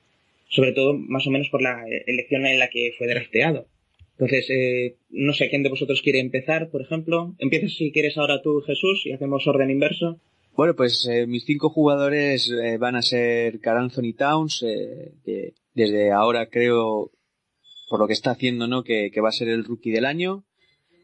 sobre 0.50 0.72
todo 0.72 0.94
más 0.94 1.28
o 1.28 1.32
menos 1.32 1.50
por 1.50 1.62
la 1.62 1.86
elección 2.06 2.46
en 2.46 2.60
la 2.60 2.70
que 2.70 2.94
fue 2.98 3.08
drafteado. 3.08 3.68
Entonces, 4.14 4.50
eh, 4.50 4.96
no 5.10 5.34
sé 5.34 5.50
quién 5.50 5.62
de 5.62 5.70
vosotros 5.70 6.02
quiere 6.02 6.20
empezar, 6.20 6.70
por 6.70 6.82
ejemplo. 6.82 7.36
Empiezas 7.38 7.74
si 7.74 7.92
quieres 7.92 8.18
ahora 8.18 8.42
tú, 8.42 8.62
Jesús, 8.62 9.06
y 9.06 9.12
hacemos 9.12 9.46
orden 9.46 9.70
inverso. 9.70 10.20
Bueno, 10.58 10.76
pues 10.76 11.06
eh, 11.06 11.28
mis 11.28 11.46
cinco 11.46 11.70
jugadores 11.70 12.50
eh, 12.50 12.80
van 12.80 12.96
a 12.96 13.04
ser 13.04 13.60
Carl 13.60 13.78
Anthony 13.78 14.14
Towns, 14.18 14.64
eh, 14.64 15.14
que 15.24 15.54
desde 15.76 16.12
ahora 16.12 16.50
creo, 16.50 17.12
por 17.88 18.00
lo 18.00 18.08
que 18.08 18.14
está 18.14 18.32
haciendo, 18.32 18.68
¿no? 18.68 18.84
Que, 18.84 19.12
que 19.12 19.22
va 19.22 19.30
a 19.30 19.34
ser 19.34 19.50
el 19.50 19.64
rookie 19.64 19.92
del 19.92 20.06
año. 20.06 20.46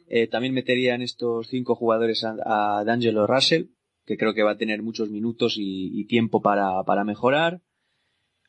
Eh, 0.08 0.26
también 0.26 0.56
metería 0.56 0.96
en 0.96 1.04
estos 1.04 1.50
cinco 1.50 1.76
jugadores 1.76 2.24
a, 2.24 2.84
D'Angelo 2.84 3.28
Russell, 3.28 3.68
que 4.08 4.18
creo 4.18 4.34
que 4.34 4.42
va 4.42 4.54
a 4.54 4.58
tener 4.58 4.82
muchos 4.82 5.12
minutos 5.12 5.54
y, 5.56 6.02
y 6.02 6.08
tiempo 6.08 6.42
para, 6.42 6.84
para 6.84 7.04
mejorar. 7.04 7.62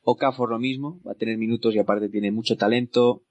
Okafor 0.04 0.48
lo 0.48 0.58
mismo, 0.58 1.02
va 1.06 1.12
a 1.12 1.16
tener 1.16 1.36
minutos 1.36 1.74
y 1.74 1.80
aparte 1.80 2.08
tiene 2.08 2.32
mucho 2.32 2.56
talento. 2.56 3.24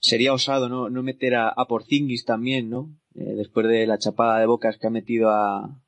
Sería 0.00 0.34
osado 0.34 0.68
no, 0.68 0.90
no 0.90 1.02
meter 1.02 1.34
a, 1.34 1.48
a 1.48 1.66
Porzingis 1.66 2.26
también, 2.26 2.68
¿no? 2.68 2.94
Eh, 3.14 3.36
después 3.36 3.66
de 3.66 3.86
la 3.86 3.96
chapada 3.96 4.38
de 4.38 4.44
bocas 4.44 4.76
que 4.76 4.86
ha 4.86 4.90
metido 4.90 5.30
a, 5.30 5.80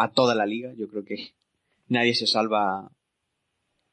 a 0.00 0.10
toda 0.10 0.34
la 0.34 0.46
liga. 0.46 0.72
Yo 0.74 0.88
creo 0.88 1.04
que 1.04 1.34
nadie 1.88 2.14
se 2.14 2.26
salva 2.26 2.90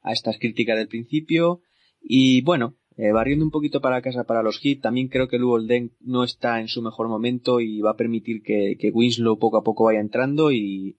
a 0.00 0.12
estas 0.12 0.38
críticas 0.38 0.78
del 0.78 0.88
principio. 0.88 1.60
Y 2.00 2.40
bueno, 2.42 2.76
eh, 2.96 3.12
barriendo 3.12 3.44
un 3.44 3.50
poquito 3.50 3.80
para 3.80 4.00
casa 4.00 4.24
para 4.24 4.42
los 4.42 4.64
hits, 4.64 4.82
también 4.82 5.08
creo 5.08 5.28
que 5.28 5.38
Luol 5.38 5.66
Deng 5.66 5.90
no 6.00 6.24
está 6.24 6.60
en 6.60 6.68
su 6.68 6.80
mejor 6.82 7.08
momento 7.08 7.60
y 7.60 7.80
va 7.80 7.90
a 7.90 7.96
permitir 7.96 8.42
que, 8.42 8.90
Winslow 8.92 9.38
poco 9.38 9.58
a 9.58 9.64
poco 9.64 9.84
vaya 9.84 10.00
entrando 10.00 10.50
y, 10.50 10.96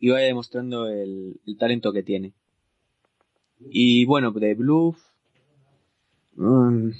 vaya 0.00 0.26
demostrando 0.26 0.88
el, 0.88 1.38
talento 1.58 1.92
que 1.92 2.02
tiene. 2.02 2.32
Y 3.60 4.04
bueno, 4.06 4.30
de 4.30 4.54
Bluff, 4.54 4.96
mmm, 6.36 6.90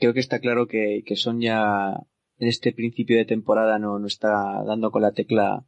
creo 0.00 0.14
que 0.14 0.20
está 0.20 0.40
claro 0.40 0.66
que, 0.66 1.04
que 1.06 1.16
Son 1.16 1.40
ya 1.40 2.06
en 2.38 2.48
este 2.48 2.72
principio 2.72 3.16
de 3.16 3.26
temporada 3.26 3.78
no, 3.78 3.98
no 3.98 4.06
está 4.06 4.64
dando 4.64 4.90
con 4.90 5.02
la 5.02 5.12
tecla 5.12 5.64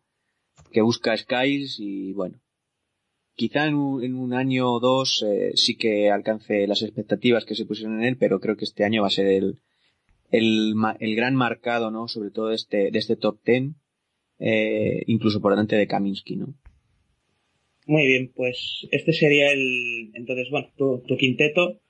que 0.74 0.82
busca 0.82 1.16
Skiles 1.16 1.76
y 1.78 2.12
bueno, 2.12 2.40
quizá 3.34 3.66
en 3.66 3.76
un, 3.76 4.04
en 4.04 4.16
un 4.16 4.34
año 4.34 4.70
o 4.70 4.80
dos 4.80 5.24
eh, 5.26 5.52
sí 5.54 5.76
que 5.76 6.10
alcance 6.10 6.66
las 6.66 6.82
expectativas 6.82 7.44
que 7.44 7.54
se 7.54 7.64
pusieron 7.64 8.00
en 8.00 8.08
él, 8.08 8.16
pero 8.18 8.40
creo 8.40 8.56
que 8.56 8.64
este 8.64 8.84
año 8.84 9.02
va 9.02 9.08
a 9.08 9.18
ser 9.18 9.28
el, 9.28 9.60
el, 10.30 10.74
el 11.00 11.16
gran 11.16 11.36
marcado, 11.36 11.90
¿no? 11.90 12.08
Sobre 12.08 12.30
todo 12.30 12.48
de 12.48 12.56
este, 12.56 12.90
de 12.90 12.98
este 12.98 13.16
top 13.16 13.40
ten, 13.42 13.76
eh, 14.38 15.02
incluso 15.06 15.40
por 15.40 15.52
delante 15.52 15.76
de 15.76 15.86
Kaminsky, 15.86 16.36
¿no? 16.36 16.54
Muy 17.86 18.06
bien, 18.06 18.32
pues 18.34 18.86
este 18.90 19.12
sería 19.12 19.52
el, 19.52 20.10
entonces, 20.14 20.48
bueno, 20.50 20.68
tu, 20.76 21.02
tu 21.06 21.16
quinteto. 21.16 21.80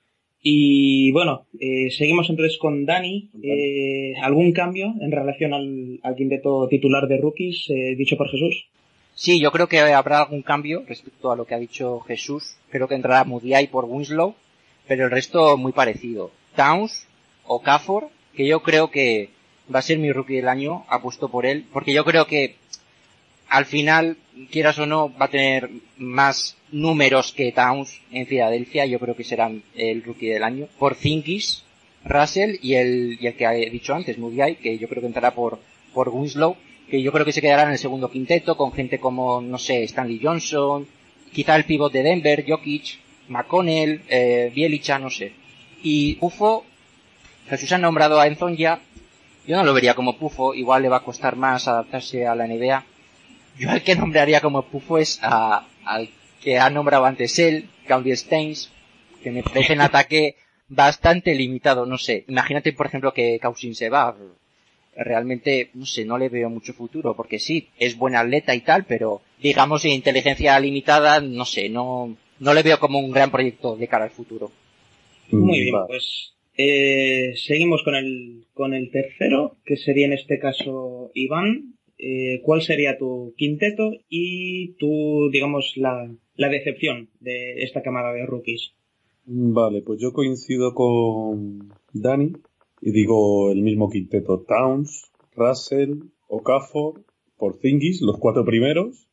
Y 0.47 1.11
bueno, 1.11 1.47
eh, 1.59 1.89
seguimos 1.89 2.29
entonces 2.29 2.59
con 2.59 2.85
Dani. 2.85 3.31
Eh, 3.41 4.13
¿Algún 4.21 4.51
cambio 4.51 4.93
en 5.01 5.11
relación 5.11 5.55
al, 5.55 5.99
al 6.03 6.15
quinteto 6.15 6.67
titular 6.67 7.07
de 7.07 7.17
rookies 7.17 7.67
eh, 7.71 7.95
dicho 7.97 8.15
por 8.15 8.29
Jesús? 8.29 8.67
Sí, 9.15 9.39
yo 9.39 9.51
creo 9.51 9.67
que 9.67 9.79
habrá 9.79 10.19
algún 10.19 10.43
cambio 10.43 10.83
respecto 10.87 11.31
a 11.31 11.35
lo 11.35 11.45
que 11.45 11.55
ha 11.55 11.59
dicho 11.59 12.01
Jesús. 12.01 12.57
Creo 12.69 12.87
que 12.87 12.93
entrará 12.93 13.23
Mudiay 13.23 13.65
por 13.65 13.85
Winslow, 13.85 14.35
pero 14.87 15.05
el 15.05 15.09
resto 15.11 15.57
muy 15.57 15.71
parecido. 15.71 16.29
Towns 16.55 17.07
o 17.47 17.63
Cafor, 17.63 18.09
que 18.35 18.45
yo 18.45 18.61
creo 18.61 18.91
que 18.91 19.29
va 19.73 19.79
a 19.79 19.81
ser 19.81 19.97
mi 19.97 20.11
rookie 20.11 20.35
del 20.35 20.47
año, 20.47 20.83
apuesto 20.89 21.29
por 21.29 21.47
él, 21.47 21.65
porque 21.73 21.91
yo 21.91 22.05
creo 22.05 22.27
que 22.27 22.53
al 23.49 23.65
final, 23.65 24.17
quieras 24.51 24.79
o 24.79 24.85
no, 24.85 25.13
va 25.19 25.25
a 25.25 25.31
tener 25.31 25.69
más 25.97 26.57
números 26.71 27.33
que 27.33 27.51
Towns 27.51 28.01
en 28.11 28.27
Filadelfia, 28.27 28.85
yo 28.85 28.99
creo 28.99 29.15
que 29.15 29.23
serán 29.23 29.63
el 29.75 30.03
rookie 30.03 30.27
del 30.27 30.43
año. 30.43 30.67
Por 30.79 30.95
Zinkis, 30.95 31.63
Russell 32.03 32.57
y 32.61 32.75
el, 32.75 33.17
y 33.19 33.27
el 33.27 33.35
que 33.35 33.45
he 33.45 33.69
dicho 33.69 33.93
antes, 33.93 34.17
Mudiay, 34.17 34.55
que 34.55 34.77
yo 34.77 34.87
creo 34.87 35.01
que 35.01 35.07
entrará 35.07 35.31
por, 35.31 35.59
por 35.93 36.09
Winslow 36.09 36.57
que 36.89 37.01
yo 37.01 37.11
creo 37.11 37.25
que 37.25 37.31
se 37.31 37.41
quedará 37.41 37.63
en 37.63 37.71
el 37.71 37.77
segundo 37.77 38.11
quinteto 38.11 38.55
con 38.57 38.71
gente 38.71 38.99
como, 38.99 39.41
no 39.41 39.57
sé, 39.57 39.83
Stanley 39.83 40.19
Johnson, 40.21 40.87
quizá 41.33 41.55
el 41.55 41.65
pivot 41.65 41.91
de 41.91 42.03
Denver, 42.03 42.45
Jokic, 42.47 42.99
McConnell, 43.29 44.01
eh, 44.07 44.51
Bielicha, 44.53 44.99
no 44.99 45.09
sé. 45.09 45.33
Y 45.81 46.15
Pufo, 46.15 46.63
Jesús 47.49 47.71
ha 47.71 47.77
nombrado 47.77 48.19
a 48.19 48.27
Enzon 48.27 48.55
ya, 48.55 48.79
yo 49.47 49.55
no 49.57 49.63
lo 49.63 49.73
vería 49.73 49.95
como 49.95 50.17
Pufo, 50.17 50.53
igual 50.53 50.83
le 50.83 50.89
va 50.89 50.97
a 50.97 51.03
costar 51.03 51.35
más 51.35 51.67
adaptarse 51.67 52.25
a 52.25 52.35
la 52.35 52.47
NBA. 52.47 52.83
Yo 53.57 53.69
al 53.69 53.83
que 53.83 53.95
nombraría 53.95 54.41
como 54.41 54.63
Pufo 54.63 54.97
es 54.97 55.19
a, 55.21 55.67
al 55.85 56.09
que 56.41 56.59
ha 56.59 56.69
nombrado 56.69 57.05
antes 57.05 57.39
él, 57.39 57.69
Claudio 57.85 58.15
Steins, 58.15 58.71
que 59.23 59.31
me 59.31 59.43
parece 59.43 59.73
en 59.73 59.81
ataque 59.89 60.35
bastante 60.67 61.33
limitado, 61.35 61.85
no 61.85 61.97
sé. 61.97 62.25
Imagínate, 62.27 62.73
por 62.73 62.87
ejemplo, 62.87 63.13
que 63.13 63.39
Causin 63.39 63.75
se 63.75 63.89
va, 63.89 64.15
realmente, 64.95 65.69
no 65.73 65.85
sé, 65.85 66.05
no 66.05 66.17
le 66.17 66.29
veo 66.29 66.49
mucho 66.49 66.73
futuro, 66.73 67.15
porque 67.15 67.39
sí, 67.39 67.69
es 67.77 67.97
buen 67.97 68.15
atleta 68.15 68.55
y 68.55 68.61
tal, 68.61 68.85
pero 68.85 69.21
digamos 69.41 69.83
de 69.83 69.89
inteligencia 69.89 70.59
limitada, 70.59 71.21
no 71.21 71.45
sé, 71.45 71.69
no, 71.69 72.15
no 72.39 72.53
le 72.53 72.63
veo 72.63 72.79
como 72.79 72.99
un 72.99 73.11
gran 73.11 73.31
proyecto 73.31 73.75
de 73.75 73.87
cara 73.87 74.05
al 74.05 74.11
futuro. 74.11 74.51
Muy 75.31 75.61
bien, 75.61 75.75
pues 75.87 76.33
eh, 76.57 77.33
seguimos 77.35 77.83
con 77.83 77.95
el, 77.95 78.45
con 78.53 78.73
el 78.73 78.91
tercero, 78.91 79.57
que 79.65 79.77
sería 79.77 80.05
en 80.05 80.13
este 80.13 80.39
caso 80.39 81.11
Iván. 81.13 81.74
Eh, 81.97 82.41
¿Cuál 82.43 82.61
sería 82.61 82.97
tu 82.97 83.33
quinteto 83.37 83.91
y 84.09 84.73
tu, 84.73 85.29
digamos, 85.31 85.73
la, 85.77 86.09
decepción 86.35 87.09
de 87.19 87.63
esta 87.63 87.81
camada 87.81 88.11
de 88.13 88.25
rookies? 88.25 88.73
Vale, 89.25 89.81
pues 89.81 90.01
yo 90.01 90.11
coincido 90.11 90.73
con 90.73 91.73
Dani 91.93 92.33
y 92.81 92.91
digo 92.91 93.51
el 93.51 93.61
mismo 93.61 93.89
quinteto, 93.89 94.43
Towns, 94.47 95.11
Russell, 95.35 96.03
Okafor, 96.27 97.05
Porzingis, 97.37 98.01
los 98.01 98.17
cuatro 98.19 98.45
primeros, 98.45 99.07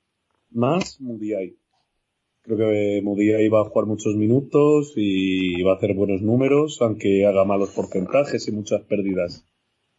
más 0.51 1.01
Mudiay. 1.01 1.57
Creo 2.43 2.59
que 2.59 3.01
Mudiay 3.03 3.49
va 3.49 3.61
a 3.61 3.65
jugar 3.65 3.87
muchos 3.87 4.17
minutos 4.17 4.95
y 4.97 5.63
va 5.63 5.73
a 5.73 5.77
hacer 5.77 5.95
buenos 5.95 6.21
números, 6.23 6.83
aunque 6.83 7.25
haga 7.25 7.45
malos 7.45 7.71
porcentajes 7.71 8.49
y 8.49 8.53
muchas 8.53 8.83
pérdidas. 8.83 9.47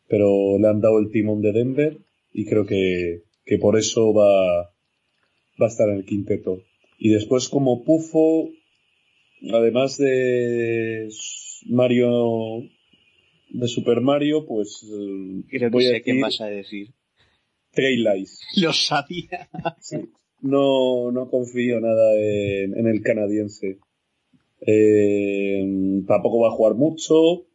Pero 0.10 0.58
le 0.60 0.68
han 0.68 0.82
dado 0.82 1.00
el 1.00 1.10
timón 1.10 1.42
de 1.42 1.53
Denver 1.53 1.98
y 2.34 2.45
creo 2.45 2.66
que, 2.66 3.24
que 3.45 3.58
por 3.58 3.78
eso 3.78 4.14
va, 4.14 4.64
va 5.62 5.66
a 5.66 5.68
estar 5.68 5.90
en 5.90 5.98
el 5.98 6.06
quinteto. 6.06 6.64
Y 6.98 7.10
después 7.10 7.50
como 7.50 7.84
Pufo, 7.84 8.50
además 9.52 9.98
de 9.98 11.10
Mario 11.68 12.64
de 13.53 13.68
Super 13.68 14.02
Mario, 14.02 14.45
pues 14.45 14.84
eh, 14.84 15.44
Creo 15.50 15.70
que 15.70 15.70
voy 15.70 15.86
a 15.86 15.90
sé 15.90 16.02
qué 16.02 16.12
decir 16.12 16.22
vas 16.22 16.42
a 16.42 16.48
decir. 16.48 16.94
Lice. 17.76 18.44
Lo 18.62 18.74
sabía. 18.74 19.50
Sí. 19.80 19.98
No, 20.42 21.12
no 21.12 21.30
confío 21.30 21.80
nada 21.80 22.16
en, 22.16 22.78
en 22.78 22.88
el 22.88 23.02
canadiense. 23.02 23.78
Eh, 24.66 25.64
tampoco 26.08 26.42
va 26.42 26.50
a 26.50 26.52
jugar 26.52 26.76
mucho, 26.76 27.45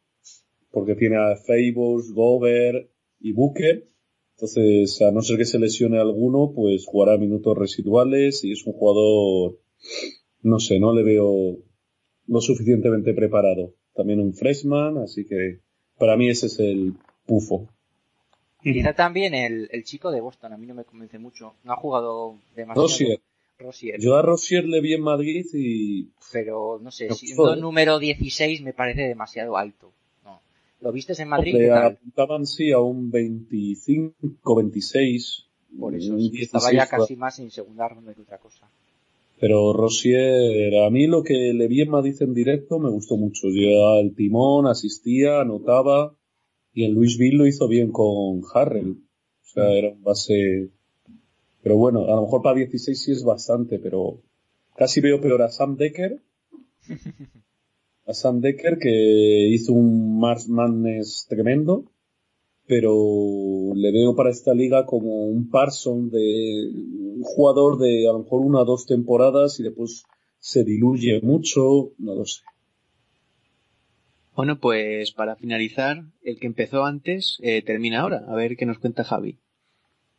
porque 0.70 0.94
tiene 0.94 1.16
a 1.16 1.36
Fables, 1.36 2.12
Gover 2.12 2.90
y 3.20 3.32
Booker. 3.32 3.88
Entonces, 4.40 5.02
a 5.02 5.10
no 5.10 5.20
ser 5.22 5.36
que 5.36 5.44
se 5.44 5.58
lesione 5.58 5.98
alguno, 5.98 6.52
pues 6.54 6.86
jugará 6.86 7.18
minutos 7.18 7.58
residuales 7.58 8.44
y 8.44 8.52
es 8.52 8.64
un 8.66 8.72
jugador, 8.72 9.58
no 10.42 10.60
sé, 10.60 10.78
no 10.78 10.94
le 10.94 11.02
veo 11.02 11.56
lo 12.28 12.40
suficientemente 12.40 13.14
preparado. 13.14 13.74
También 13.94 14.20
un 14.20 14.32
freshman, 14.32 14.98
así 14.98 15.24
que 15.24 15.58
para 15.98 16.16
mí 16.16 16.28
ese 16.28 16.46
es 16.46 16.60
el 16.60 16.94
pufo. 17.26 17.68
Quizá 18.62 18.92
también 18.92 19.34
el, 19.34 19.68
el 19.72 19.82
chico 19.82 20.12
de 20.12 20.20
Boston, 20.20 20.52
a 20.52 20.56
mí 20.56 20.66
no 20.66 20.74
me 20.74 20.84
convence 20.84 21.18
mucho. 21.18 21.54
No 21.64 21.72
ha 21.72 21.76
jugado 21.76 22.38
demasiado. 22.54 22.86
Rosier. 22.86 23.20
Rosier. 23.58 24.00
Yo 24.00 24.16
a 24.16 24.22
Rosier 24.22 24.64
le 24.66 24.80
vi 24.80 24.94
en 24.94 25.02
Madrid 25.02 25.46
y 25.52 26.10
Pero, 26.32 26.78
no 26.80 26.92
sé, 26.92 27.08
No, 27.08 27.16
siendo 27.16 27.56
número 27.56 27.98
16 27.98 28.62
me 28.62 28.72
parece 28.72 29.02
demasiado 29.02 29.56
alto. 29.56 29.92
¿Lo 30.80 30.92
viste 30.92 31.20
en 31.20 31.28
Madrid? 31.28 31.54
le 31.54 31.70
apuntaban 31.70 32.46
sí 32.46 32.70
a 32.70 32.78
un 32.78 33.10
25, 33.10 34.56
26. 34.56 35.44
Por 35.78 35.94
eso, 35.94 36.12
un 36.12 36.20
sí, 36.20 36.30
16, 36.30 36.42
estaba 36.42 36.72
ya 36.72 36.86
casi 36.86 37.16
más 37.16 37.38
en 37.38 37.50
segunda 37.50 37.88
ronda 37.88 38.14
que 38.14 38.22
otra 38.22 38.38
cosa. 38.38 38.70
Pero 39.40 39.72
Rosier, 39.72 40.82
a 40.82 40.90
mí 40.90 41.06
lo 41.06 41.22
que 41.22 41.52
le 41.54 41.68
vi 41.68 41.82
en 41.82 41.90
Madrid 41.90 42.16
en 42.20 42.34
directo 42.34 42.78
me 42.78 42.90
gustó 42.90 43.16
mucho. 43.16 43.48
Llevaba 43.48 44.00
el 44.00 44.14
timón, 44.14 44.66
asistía, 44.66 45.40
anotaba. 45.40 46.14
Y 46.72 46.84
en 46.84 46.94
Louisville 46.94 47.36
lo 47.36 47.46
hizo 47.46 47.68
bien 47.68 47.92
con 47.92 48.42
Harrell. 48.52 48.90
O 48.90 49.46
sea, 49.46 49.70
era 49.72 49.90
un 49.90 50.02
base. 50.02 50.70
Pero 51.62 51.76
bueno, 51.76 52.04
a 52.04 52.16
lo 52.16 52.22
mejor 52.22 52.42
para 52.42 52.56
16 52.56 53.00
sí 53.00 53.12
es 53.12 53.24
bastante, 53.24 53.78
pero 53.78 54.20
casi 54.76 55.00
veo 55.00 55.20
peor 55.20 55.42
a 55.42 55.50
Sam 55.50 55.76
Decker. 55.76 56.20
A 58.08 58.14
Sam 58.14 58.40
Decker 58.40 58.78
que 58.78 59.48
hizo 59.50 59.72
un 59.74 60.18
Mars 60.18 60.48
Madness 60.48 61.26
tremendo. 61.28 61.84
Pero 62.66 63.72
le 63.74 63.92
veo 63.92 64.14
para 64.14 64.30
esta 64.30 64.52
liga 64.52 64.84
como 64.84 65.26
un 65.26 65.48
Parson 65.48 66.10
de 66.10 66.70
un 66.74 67.22
jugador 67.22 67.78
de 67.78 68.08
a 68.08 68.12
lo 68.12 68.20
mejor 68.20 68.40
una 68.42 68.60
o 68.60 68.64
dos 68.64 68.86
temporadas 68.86 69.58
y 69.60 69.62
después 69.62 70.04
se 70.38 70.64
diluye 70.64 71.20
mucho, 71.22 71.92
no 71.98 72.14
lo 72.14 72.24
sé. 72.26 72.42
Bueno, 74.36 74.60
pues 74.60 75.12
para 75.12 75.36
finalizar, 75.36 76.04
el 76.22 76.38
que 76.38 76.46
empezó 76.46 76.84
antes 76.84 77.38
eh, 77.42 77.62
termina 77.62 78.00
ahora. 78.00 78.24
A 78.28 78.36
ver 78.36 78.56
qué 78.56 78.66
nos 78.66 78.78
cuenta 78.78 79.02
Javi. 79.02 79.38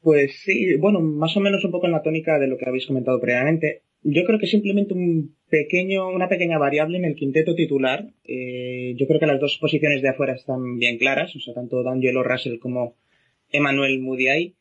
Pues 0.02 0.42
sí, 0.44 0.76
bueno, 0.76 1.02
más 1.02 1.36
o 1.38 1.40
menos 1.40 1.64
un 1.64 1.72
poco 1.72 1.86
en 1.86 1.92
la 1.92 2.04
tónica 2.04 2.40
de 2.40 2.48
lo 2.48 2.58
que 2.58 2.68
habéis 2.68 2.86
comentado 2.86 3.20
previamente. 3.20 3.84
Yo 4.02 4.24
creo 4.24 4.40
que 4.40 4.48
simplemente 4.48 4.94
un 4.94 5.36
pequeño, 5.50 6.08
una 6.10 6.30
pequeña 6.30 6.58
variable 6.58 6.98
en 6.98 7.06
el 7.06 7.16
quinteto 7.16 7.56
titular. 7.56 8.14
Eh, 8.24 8.94
yo 8.98 9.08
creo 9.08 9.20
que 9.20 9.26
las 9.26 9.40
dos 9.40 9.58
posiciones 9.60 10.02
de 10.02 10.10
afuera 10.10 10.34
están 10.34 10.78
bien 10.78 10.98
claras, 10.98 11.36
o 11.36 11.40
sea, 11.40 11.54
tanto 11.54 11.84
D'Angelo 11.84 12.24
Russell 12.24 12.60
como 12.60 12.96
Emmanuel 13.52 14.00
Mudiay. 14.00 14.56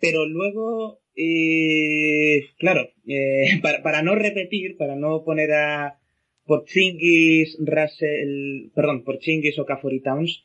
Pero 0.00 0.26
luego, 0.26 1.00
eh, 1.14 2.46
claro, 2.58 2.90
eh, 3.06 3.58
para, 3.62 3.82
para 3.82 4.02
no 4.02 4.14
repetir, 4.14 4.76
para 4.76 4.96
no 4.96 5.22
poner 5.24 5.52
a 5.52 5.98
Porzingis, 6.44 7.56
Russell, 7.60 8.70
perdón, 8.74 9.04
Porzingis 9.04 9.58
o 9.58 9.64
Caffrey 9.64 10.00
Towns, 10.00 10.44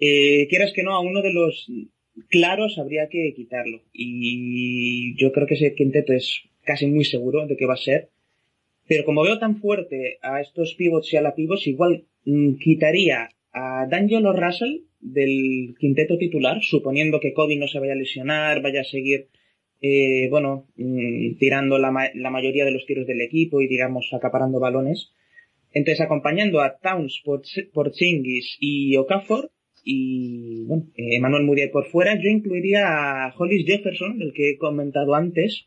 eh, 0.00 0.46
quieras 0.48 0.72
que 0.74 0.82
no, 0.82 0.94
a 0.94 1.00
uno 1.00 1.22
de 1.22 1.32
los 1.32 1.70
claros 2.28 2.78
habría 2.78 3.08
que 3.08 3.32
quitarlo. 3.34 3.82
Y 3.92 5.14
yo 5.16 5.32
creo 5.32 5.46
que 5.46 5.54
ese 5.54 5.74
quinteto 5.74 6.12
es 6.12 6.42
casi 6.66 6.86
muy 6.86 7.04
seguro 7.04 7.46
de 7.46 7.56
que 7.56 7.66
va 7.66 7.74
a 7.74 7.78
ser. 7.78 8.10
Pero 8.88 9.04
como 9.04 9.22
veo 9.22 9.38
tan 9.38 9.56
fuerte 9.56 10.18
a 10.22 10.40
estos 10.40 10.74
pivots 10.74 11.12
y 11.12 11.16
a 11.16 11.22
la 11.22 11.34
pivots, 11.34 11.66
igual 11.66 12.04
mm, 12.24 12.54
quitaría 12.56 13.28
a 13.52 13.86
D'Angelo 13.88 14.32
Russell 14.32 14.80
del 15.00 15.74
quinteto 15.78 16.18
titular, 16.18 16.58
suponiendo 16.62 17.20
que 17.20 17.32
Kobe 17.32 17.56
no 17.56 17.68
se 17.68 17.78
vaya 17.80 17.92
a 17.94 17.96
lesionar, 17.96 18.60
vaya 18.62 18.80
a 18.82 18.84
seguir, 18.84 19.28
eh, 19.80 20.28
bueno, 20.30 20.66
mm, 20.76 21.36
tirando 21.38 21.78
la, 21.78 21.90
ma- 21.90 22.10
la 22.14 22.30
mayoría 22.30 22.64
de 22.64 22.70
los 22.72 22.86
tiros 22.86 23.06
del 23.06 23.20
equipo 23.22 23.60
y, 23.60 23.66
digamos, 23.68 24.08
acaparando 24.12 24.60
balones. 24.60 25.10
Entonces, 25.72 26.00
acompañando 26.00 26.60
a 26.60 26.76
Towns, 26.78 27.22
Porz- 27.24 27.68
Porzingis 27.72 28.56
y 28.60 28.96
Okafor, 28.96 29.50
y, 29.84 30.64
bueno, 30.64 30.84
Emmanuel 30.96 31.44
Muriel 31.44 31.70
por 31.70 31.86
fuera, 31.86 32.14
yo 32.20 32.28
incluiría 32.28 33.26
a 33.26 33.34
Hollis 33.36 33.66
Jefferson, 33.66 34.20
el 34.22 34.32
que 34.32 34.50
he 34.50 34.58
comentado 34.58 35.14
antes, 35.14 35.66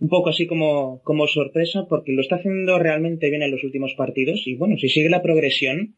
un 0.00 0.08
poco 0.08 0.30
así 0.30 0.46
como, 0.46 1.00
como 1.02 1.26
sorpresa, 1.26 1.86
porque 1.88 2.12
lo 2.12 2.20
está 2.20 2.36
haciendo 2.36 2.78
realmente 2.78 3.30
bien 3.30 3.42
en 3.42 3.50
los 3.50 3.64
últimos 3.64 3.94
partidos, 3.94 4.42
y 4.46 4.56
bueno, 4.56 4.76
si 4.78 4.88
sigue 4.88 5.08
la 5.08 5.22
progresión, 5.22 5.96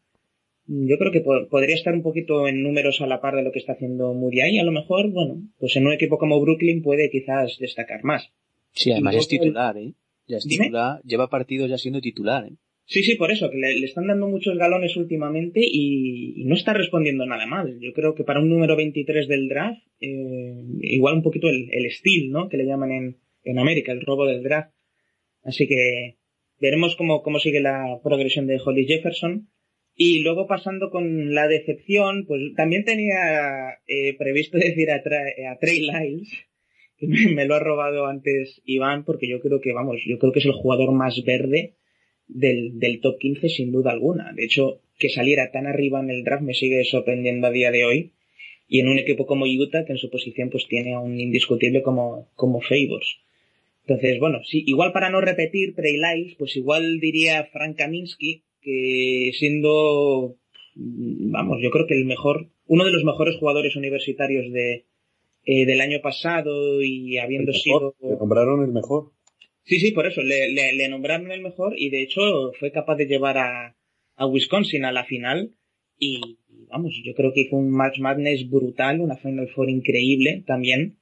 yo 0.67 0.97
creo 0.97 1.11
que 1.11 1.21
po- 1.21 1.47
podría 1.49 1.75
estar 1.75 1.93
un 1.93 2.03
poquito 2.03 2.47
en 2.47 2.61
números 2.61 2.99
a 3.01 3.07
la 3.07 3.21
par 3.21 3.35
de 3.35 3.43
lo 3.43 3.51
que 3.51 3.59
está 3.59 3.73
haciendo 3.73 4.13
Muriel, 4.13 4.53
y 4.53 4.59
a 4.59 4.63
lo 4.63 4.71
mejor, 4.71 5.09
bueno, 5.11 5.41
pues 5.59 5.75
en 5.77 5.87
un 5.87 5.93
equipo 5.93 6.17
como 6.17 6.39
Brooklyn 6.41 6.81
puede 6.81 7.09
quizás 7.09 7.57
destacar 7.59 8.03
más. 8.03 8.29
Sí, 8.73 8.91
además 8.91 9.15
es 9.15 9.27
titular, 9.27 9.77
¿eh? 9.77 9.93
Ya 10.27 10.37
es 10.37 10.43
Dime. 10.45 10.65
titular, 10.65 11.01
lleva 11.03 11.29
partidos 11.29 11.69
ya 11.69 11.77
siendo 11.77 12.01
titular, 12.01 12.45
¿eh? 12.45 12.55
Sí, 12.89 13.03
sí, 13.03 13.15
por 13.15 13.31
eso, 13.31 13.49
que 13.49 13.57
le, 13.57 13.77
le 13.79 13.85
están 13.85 14.07
dando 14.07 14.29
muchos 14.29 14.57
galones 14.57 14.95
últimamente 14.95 15.59
y, 15.61 16.41
y 16.41 16.45
no 16.45 16.55
está 16.55 16.71
respondiendo 16.73 17.25
nada 17.25 17.45
mal. 17.45 17.77
Yo 17.81 17.91
creo 17.91 18.15
que 18.15 18.23
para 18.23 18.39
un 18.39 18.47
número 18.49 18.77
23 18.77 19.27
del 19.27 19.49
draft, 19.49 19.81
eh, 19.99 20.63
igual 20.83 21.15
un 21.15 21.21
poquito 21.23 21.49
el, 21.49 21.67
el 21.71 21.91
steal, 21.91 22.29
¿no? 22.29 22.47
Que 22.47 22.55
le 22.55 22.65
llaman 22.65 22.91
en, 22.91 23.17
en 23.49 23.59
América, 23.59 23.91
el 23.91 24.01
robo 24.01 24.25
del 24.25 24.43
draft. 24.43 24.71
Así 25.43 25.67
que 25.67 26.17
veremos 26.59 26.95
cómo, 26.95 27.21
cómo 27.23 27.39
sigue 27.39 27.59
la 27.61 27.99
progresión 28.03 28.47
de 28.47 28.59
Holly 28.63 28.85
Jefferson. 28.85 29.49
Y 29.95 30.19
luego 30.19 30.45
pasando 30.47 30.91
con 30.91 31.33
la 31.33 31.47
decepción, 31.47 32.25
pues 32.27 32.41
también 32.55 32.85
tenía 32.85 33.79
eh, 33.87 34.15
previsto 34.17 34.57
decir 34.59 34.91
a, 34.91 35.03
Tra- 35.03 35.33
a 35.51 35.57
Trey 35.57 35.81
Lyles, 35.81 36.29
que 36.97 37.07
me, 37.07 37.45
lo 37.45 37.55
ha 37.55 37.59
robado 37.59 38.05
antes 38.05 38.61
Iván, 38.65 39.05
porque 39.05 39.27
yo 39.27 39.39
creo 39.39 39.59
que, 39.59 39.73
vamos, 39.73 40.01
yo 40.05 40.19
creo 40.19 40.31
que 40.31 40.39
es 40.39 40.45
el 40.45 40.51
jugador 40.53 40.91
más 40.91 41.23
verde 41.23 41.75
del, 42.27 42.77
del 42.79 43.01
top 43.01 43.17
15 43.19 43.49
sin 43.49 43.71
duda 43.71 43.91
alguna. 43.91 44.33
De 44.33 44.45
hecho, 44.45 44.81
que 44.99 45.09
saliera 45.09 45.51
tan 45.51 45.65
arriba 45.67 45.99
en 45.99 46.09
el 46.11 46.23
draft 46.23 46.43
me 46.43 46.53
sigue 46.53 46.83
sorprendiendo 46.83 47.47
a 47.47 47.51
día 47.51 47.71
de 47.71 47.85
hoy. 47.85 48.13
Y 48.67 48.81
en 48.81 48.89
un 48.89 48.97
equipo 48.99 49.25
como 49.25 49.45
Utah, 49.45 49.85
que 49.85 49.93
en 49.93 49.97
su 49.97 50.09
posición 50.09 50.49
pues 50.49 50.67
tiene 50.67 50.93
a 50.93 50.99
un 50.99 51.17
indiscutible 51.19 51.81
como, 51.81 52.29
como 52.35 52.59
Favors. 52.61 53.21
Entonces, 53.87 54.19
bueno, 54.19 54.39
sí, 54.43 54.63
igual 54.67 54.91
para 54.91 55.09
no 55.09 55.21
repetir 55.21 55.73
Lyles, 55.77 56.35
pues 56.37 56.57
igual 56.57 56.99
diría 56.99 57.45
Frank 57.53 57.77
Kaminsky, 57.77 58.43
que 58.59 59.31
siendo, 59.33 60.35
mm, 60.75 61.31
vamos, 61.31 61.59
yo 61.61 61.71
creo 61.71 61.87
que 61.87 61.93
el 61.93 62.03
mejor, 62.03 62.49
uno 62.65 62.83
de 62.83 62.91
los 62.91 63.05
mejores 63.05 63.37
jugadores 63.37 63.77
universitarios 63.77 64.51
de, 64.51 64.87
eh, 65.45 65.65
del 65.65 65.79
año 65.79 66.01
pasado 66.01 66.83
y 66.83 67.15
El 67.15 67.23
habiendo 67.23 67.53
mejor, 67.53 67.95
sido... 68.01 68.11
le 68.11 68.17
nombraron 68.17 68.61
el 68.65 68.73
mejor. 68.73 69.13
Sí, 69.63 69.79
sí, 69.79 69.91
por 69.91 70.05
eso, 70.05 70.21
le, 70.21 70.51
le, 70.51 70.73
le 70.73 70.89
nombraron 70.89 71.31
el 71.31 71.41
mejor 71.41 71.73
y 71.77 71.89
de 71.89 72.01
hecho 72.01 72.51
fue 72.59 72.73
capaz 72.73 72.97
de 72.97 73.05
llevar 73.05 73.37
a, 73.37 73.77
a 74.17 74.25
Wisconsin 74.25 74.83
a 74.83 74.91
la 74.91 75.05
final 75.05 75.53
y 75.97 76.39
vamos, 76.69 76.93
yo 77.05 77.13
creo 77.13 77.31
que 77.33 77.41
hizo 77.41 77.55
un 77.55 77.71
March 77.71 77.99
Madness 77.99 78.49
brutal, 78.49 78.99
una 78.99 79.15
Final 79.15 79.47
Four 79.47 79.69
increíble 79.69 80.43
también. 80.45 80.97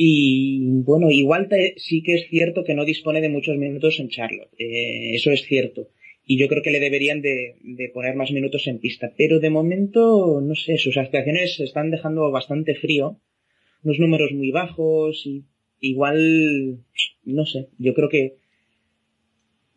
Y 0.00 0.60
bueno, 0.88 1.10
igual 1.10 1.48
te- 1.48 1.74
sí 1.76 2.02
que 2.04 2.14
es 2.14 2.28
cierto 2.30 2.64
que 2.64 2.74
no 2.74 2.84
dispone 2.86 3.20
de 3.20 3.28
muchos 3.28 3.56
minutos 3.58 3.98
en 3.98 4.08
Charlotte, 4.08 4.48
eh, 4.58 5.14
eso 5.14 5.30
es 5.32 5.42
cierto. 5.42 5.88
Y 6.24 6.38
yo 6.38 6.46
creo 6.48 6.62
que 6.62 6.70
le 6.70 6.80
deberían 6.80 7.20
de, 7.20 7.56
de 7.62 7.88
poner 7.90 8.14
más 8.14 8.30
minutos 8.30 8.66
en 8.66 8.78
pista. 8.78 9.12
Pero 9.16 9.40
de 9.40 9.50
momento, 9.50 10.40
no 10.42 10.54
sé, 10.54 10.76
sus 10.78 10.96
actuaciones 10.98 11.56
se 11.56 11.64
están 11.64 11.90
dejando 11.90 12.30
bastante 12.30 12.74
frío. 12.74 13.18
Unos 13.84 13.98
números 14.00 14.32
muy 14.32 14.50
bajos 14.52 15.24
y 15.26 15.44
igual, 15.80 16.80
no 17.24 17.46
sé, 17.46 17.68
yo 17.78 17.94
creo 17.94 18.08
que 18.10 18.36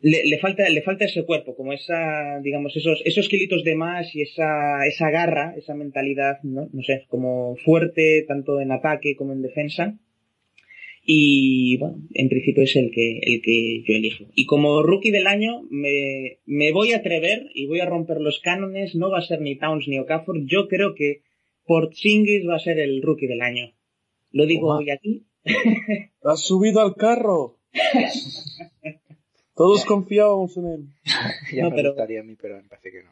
le, 0.02 0.20
le 0.26 0.38
falta, 0.40 0.68
le 0.70 0.82
falta 0.82 1.06
ese 1.06 1.26
cuerpo, 1.26 1.56
como 1.56 1.74
esa, 1.74 2.40
digamos, 2.42 2.76
esos, 2.76 3.02
esos 3.06 3.28
kilitos 3.30 3.64
de 3.64 3.76
más 3.76 4.16
y 4.16 4.22
esa, 4.24 4.86
esa 4.88 5.10
garra, 5.12 5.54
esa 5.58 5.76
mentalidad, 5.76 6.40
¿no? 6.44 6.70
No 6.74 6.82
sé, 6.84 7.06
como 7.08 7.56
fuerte, 7.58 8.26
tanto 8.28 8.60
en 8.62 8.72
ataque 8.72 9.16
como 9.16 9.34
en 9.34 9.42
defensa. 9.44 9.98
Y 11.04 11.78
bueno, 11.78 11.98
en 12.14 12.30
principio 12.30 12.64
es 12.64 12.76
el 12.76 12.92
que, 12.92 13.20
el 13.24 13.42
que 13.42 13.82
yo 13.88 13.96
elijo. 13.96 14.26
Y 14.36 14.46
como 14.46 14.84
rookie 14.84 15.12
del 15.12 15.28
año, 15.28 15.64
me, 15.70 16.38
me 16.46 16.72
voy 16.72 16.92
a 16.94 16.98
atrever 16.98 17.50
y 17.56 17.66
voy 17.66 17.80
a 17.80 17.86
romper 17.88 18.22
los 18.22 18.40
cánones. 18.40 18.94
No 18.96 19.10
va 19.10 19.18
a 19.20 19.24
ser 19.24 19.42
ni 19.42 19.56
Towns 19.58 19.88
ni 19.88 19.98
Okafor. 20.00 20.46
Yo 20.46 20.68
creo 20.68 20.94
que 20.94 21.22
Porzingis 21.66 22.48
va 22.48 22.56
a 22.56 22.60
ser 22.60 22.80
el 22.80 23.02
rookie 23.02 23.28
del 23.28 23.42
año. 23.42 23.74
Lo 24.32 24.46
digo 24.46 24.76
hoy 24.76 24.90
aquí. 24.92 25.24
¡Has 26.24 26.42
subido 26.42 26.82
al 26.82 26.96
carro! 26.96 27.58
Todos 29.56 29.86
confiábamos 29.86 30.56
en 30.58 30.66
él. 30.66 30.86
ya 31.54 31.64
No, 31.64 31.70
me 31.72 31.76
pero- 31.76 31.90
gustaría 31.92 32.22
a 32.22 32.24
mí, 32.24 32.36
pero 32.42 32.58
me 32.62 32.68
parece 32.70 32.92
que 32.92 33.04
no. 33.04 33.12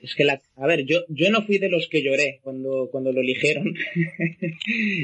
Es 0.00 0.14
que 0.14 0.24
la, 0.24 0.40
a 0.56 0.66
ver, 0.66 0.84
yo, 0.84 1.00
yo 1.08 1.30
no 1.30 1.42
fui 1.42 1.58
de 1.58 1.68
los 1.68 1.88
que 1.88 2.02
lloré 2.02 2.38
cuando, 2.42 2.88
cuando 2.90 3.12
lo 3.12 3.20
eligieron. 3.20 3.74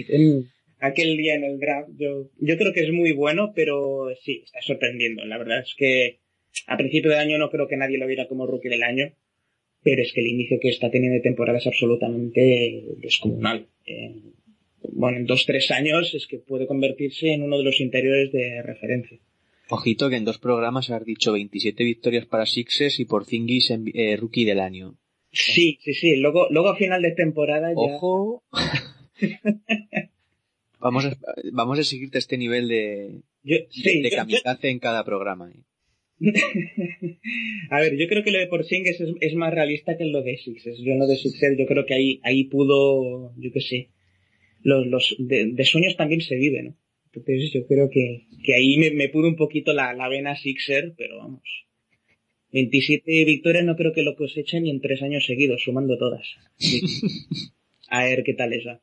En 0.08 0.50
aquel 0.82 1.16
día 1.16 1.34
en 1.34 1.44
el 1.44 1.58
draft. 1.58 1.90
Yo, 1.96 2.28
yo 2.38 2.58
creo 2.58 2.72
que 2.72 2.82
es 2.82 2.92
muy 2.92 3.12
bueno, 3.12 3.52
pero 3.54 4.08
sí, 4.22 4.42
está 4.44 4.60
sorprendiendo. 4.60 5.24
La 5.24 5.38
verdad 5.38 5.60
es 5.60 5.74
que 5.76 6.18
a 6.66 6.76
principio 6.76 7.10
de 7.10 7.18
año 7.18 7.38
no 7.38 7.50
creo 7.50 7.68
que 7.68 7.76
nadie 7.76 7.98
lo 7.98 8.06
viera 8.06 8.28
como 8.28 8.46
rookie 8.46 8.68
del 8.68 8.82
año, 8.82 9.12
pero 9.82 10.02
es 10.02 10.12
que 10.12 10.20
el 10.20 10.26
inicio 10.26 10.58
que 10.60 10.68
está 10.68 10.90
teniendo 10.90 11.14
de 11.14 11.22
temporada 11.22 11.58
es 11.58 11.66
absolutamente 11.66 12.84
descomunal. 12.98 13.68
Eh, 13.86 14.22
bueno, 14.92 15.18
en 15.18 15.26
dos, 15.26 15.46
tres 15.46 15.70
años 15.70 16.14
es 16.14 16.26
que 16.26 16.38
puede 16.38 16.66
convertirse 16.66 17.32
en 17.32 17.42
uno 17.42 17.58
de 17.58 17.64
los 17.64 17.80
interiores 17.80 18.32
de 18.32 18.62
referencia. 18.62 19.18
Ojito 19.70 20.10
que 20.10 20.16
en 20.16 20.24
dos 20.24 20.38
programas 20.38 20.90
has 20.90 21.04
dicho 21.04 21.32
27 21.32 21.84
victorias 21.84 22.26
para 22.26 22.44
Sixers 22.44 22.98
y 22.98 23.04
por 23.04 23.24
Zingis 23.24 23.70
en, 23.70 23.84
eh, 23.94 24.16
rookie 24.16 24.44
del 24.44 24.58
año. 24.58 24.98
Sí, 25.30 25.78
sí, 25.82 25.94
sí. 25.94 26.16
Luego, 26.16 26.48
luego 26.50 26.70
a 26.70 26.76
final 26.76 27.00
de 27.00 27.12
temporada 27.12 27.70
ya... 27.70 27.76
Ojo. 27.76 28.42
vamos, 30.82 31.04
a, 31.06 31.16
vamos 31.52 31.78
a 31.78 31.84
seguirte 31.84 32.18
este 32.18 32.36
nivel 32.36 32.68
de, 32.68 33.20
Yo, 33.42 33.56
sí, 33.70 33.82
de 33.82 34.02
yo- 34.02 34.08
yo- 34.10 34.16
kamikaze 34.16 34.68
en 34.68 34.78
cada 34.78 35.04
programa. 35.04 35.50
¿eh? 35.50 35.62
A 37.70 37.80
ver, 37.80 37.96
yo 37.96 38.06
creo 38.08 38.22
que 38.22 38.30
lo 38.30 38.38
de 38.38 38.46
Porzingis 38.46 39.00
es, 39.00 39.10
es 39.20 39.34
más 39.34 39.52
realista 39.52 39.96
que 39.96 40.04
lo 40.04 40.22
de 40.22 40.36
Sixers. 40.38 40.78
Yo 40.78 40.92
en 40.92 40.98
lo 41.00 41.06
de 41.06 41.16
Sixers, 41.16 41.56
yo 41.58 41.66
creo 41.66 41.84
que 41.86 41.94
ahí, 41.94 42.20
ahí 42.22 42.44
pudo, 42.44 43.32
yo 43.36 43.50
qué 43.52 43.60
sé, 43.60 43.90
los, 44.62 44.86
los 44.86 45.16
de, 45.18 45.52
de 45.52 45.64
sueños 45.64 45.96
también 45.96 46.20
se 46.20 46.36
vive, 46.36 46.62
¿no? 46.62 46.76
Entonces 47.14 47.50
yo 47.52 47.66
creo 47.66 47.90
que, 47.90 48.26
que 48.44 48.54
ahí 48.54 48.76
me, 48.78 48.90
me 48.92 49.08
pudo 49.08 49.28
un 49.28 49.36
poquito 49.36 49.72
la, 49.72 49.92
la 49.94 50.08
vena 50.08 50.36
Sixer, 50.36 50.94
pero 50.96 51.18
vamos. 51.18 51.42
27 52.52 53.24
victorias 53.24 53.64
no 53.64 53.76
creo 53.76 53.92
que 53.92 54.02
lo 54.02 54.14
cosechen 54.14 54.62
ni 54.64 54.70
en 54.70 54.80
tres 54.80 55.02
años 55.02 55.24
seguidos, 55.26 55.62
sumando 55.62 55.96
todas. 55.98 56.26
A 57.88 58.04
ver 58.04 58.22
qué 58.24 58.34
tal 58.34 58.52
esa. 58.52 58.80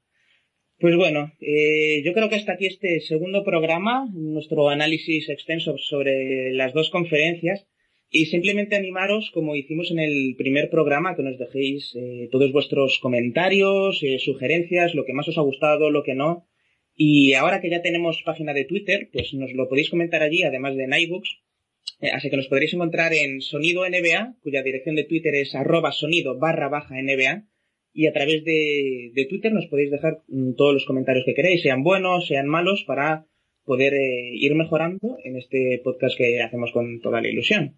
Pues 0.80 0.96
bueno, 0.96 1.34
eh, 1.42 2.02
yo 2.06 2.14
creo 2.14 2.30
que 2.30 2.36
hasta 2.36 2.54
aquí 2.54 2.66
este 2.66 3.02
segundo 3.02 3.44
programa, 3.44 4.08
nuestro 4.14 4.70
análisis 4.70 5.28
extenso 5.28 5.78
sobre 5.78 6.54
las 6.54 6.74
dos 6.74 6.90
conferencias 6.90 7.68
y 8.10 8.28
simplemente 8.28 8.76
animaros, 8.76 9.30
como 9.34 9.56
hicimos 9.56 9.92
en 9.92 10.00
el 10.00 10.36
primer 10.38 10.70
programa, 10.70 11.16
que 11.16 11.22
nos 11.22 11.38
dejéis 11.38 11.94
eh, 11.96 12.30
todos 12.32 12.54
vuestros 12.54 12.98
comentarios, 13.00 14.02
eh, 14.04 14.20
sugerencias, 14.20 14.96
lo 14.96 15.04
que 15.04 15.14
más 15.14 15.28
os 15.28 15.38
ha 15.38 15.42
gustado, 15.42 15.92
lo 15.92 16.02
que 16.04 16.16
no. 16.16 16.48
Y 16.96 17.34
ahora 17.34 17.62
que 17.62 17.70
ya 17.70 17.82
tenemos 17.82 18.24
página 18.26 18.54
de 18.54 18.66
Twitter, 18.66 19.10
pues 19.12 19.34
nos 19.34 19.52
lo 19.54 19.70
podéis 19.70 19.90
comentar 19.90 20.24
allí, 20.24 20.44
además 20.44 20.76
de 20.76 20.86
en 20.86 20.94
iBooks. 20.94 21.40
Eh, 22.02 22.10
así 22.12 22.30
que 22.30 22.38
nos 22.38 22.48
podréis 22.48 22.74
encontrar 22.74 23.14
en 23.14 23.42
Sonido 23.42 23.88
NBA, 23.88 24.36
cuya 24.42 24.64
dirección 24.64 24.96
de 24.96 25.04
Twitter 25.04 25.36
es 25.36 25.54
arroba 25.56 25.92
sonido 25.92 26.40
barra 26.40 26.70
baja 26.70 26.96
NBA. 26.96 27.44
Y 27.94 28.08
a 28.08 28.14
través 28.14 28.44
de, 28.44 29.12
de 29.14 29.26
Twitter 29.26 29.52
nos 29.52 29.68
podéis 29.68 29.92
dejar 29.92 30.22
mm, 30.28 30.54
todos 30.54 30.74
los 30.74 30.86
comentarios 30.86 31.26
que 31.26 31.34
queréis, 31.34 31.62
sean 31.62 31.84
buenos, 31.84 32.28
sean 32.28 32.48
malos, 32.48 32.84
para 32.86 33.26
poder 33.66 33.94
eh, 33.94 34.32
ir 34.34 34.56
mejorando 34.56 35.18
en 35.24 35.36
este 35.36 35.80
podcast 35.84 36.18
que 36.18 36.42
hacemos 36.42 36.72
con 36.72 37.02
toda 37.02 37.22
la 37.22 37.30
ilusión. 37.30 37.78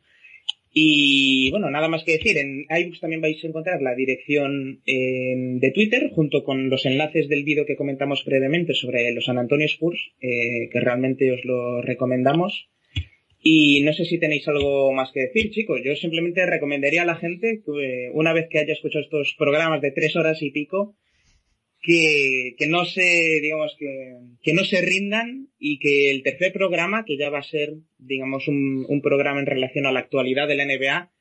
Y 0.74 1.52
bueno, 1.52 1.70
nada 1.70 1.90
más 1.90 2.06
que 2.06 2.14
decir, 2.14 2.38
en 2.38 2.66
iBooks 2.70 3.02
también 3.02 3.20
vais 3.20 3.44
a 3.44 3.48
encontrar 3.48 3.82
la 3.82 3.94
dirección 3.94 4.82
eh, 4.86 5.36
de 5.36 5.72
Twitter 5.72 6.10
junto 6.16 6.46
con 6.46 6.70
los 6.70 6.86
enlaces 6.86 7.28
del 7.28 7.44
vídeo 7.44 7.66
que 7.66 7.76
comentamos 7.76 8.24
previamente 8.24 8.74
sobre 8.74 9.12
los 9.12 9.26
San 9.26 9.38
Antonio 9.38 9.66
Spurs, 9.66 10.14
eh, 10.22 10.70
que 10.72 10.80
realmente 10.80 11.30
os 11.34 11.44
lo 11.44 11.82
recomendamos. 11.82 12.70
Y 13.44 13.82
no 13.82 13.92
sé 13.94 14.06
si 14.06 14.20
tenéis 14.20 14.48
algo 14.48 14.94
más 14.94 15.12
que 15.12 15.22
decir, 15.22 15.50
chicos. 15.50 15.82
Yo 15.84 15.96
simplemente 15.96 16.46
recomendaría 16.46 17.02
a 17.02 17.06
la 17.06 17.16
gente 17.16 17.64
que 17.66 18.06
eh, 18.06 18.12
una 18.14 18.34
vez 18.34 18.48
que 18.50 18.60
haya 18.60 18.74
escuchado 18.74 19.04
estos 19.04 19.36
programas 19.38 19.82
de 19.82 19.92
tres 19.92 20.16
horas 20.16 20.42
y 20.44 20.52
pico, 20.52 20.96
que, 21.82 22.54
que 22.58 22.68
no 22.68 22.86
se, 22.86 23.40
digamos, 23.42 23.76
que, 23.80 24.14
que 24.44 24.54
no 24.54 24.64
se 24.64 24.82
rindan 24.82 25.48
y 25.58 25.80
que 25.80 26.12
el 26.12 26.22
tercer 26.22 26.54
programa, 26.54 27.04
que 27.04 27.18
ya 27.18 27.32
va 27.32 27.40
a 27.40 27.44
ser, 27.44 27.74
digamos, 27.98 28.48
un, 28.48 28.86
un 28.88 29.02
programa 29.02 29.40
en 29.40 29.48
relación 29.48 29.88
a 29.88 29.92
la 29.92 30.02
actualidad 30.02 30.48
de 30.48 30.56
la 30.56 30.66
NBA, 30.66 31.12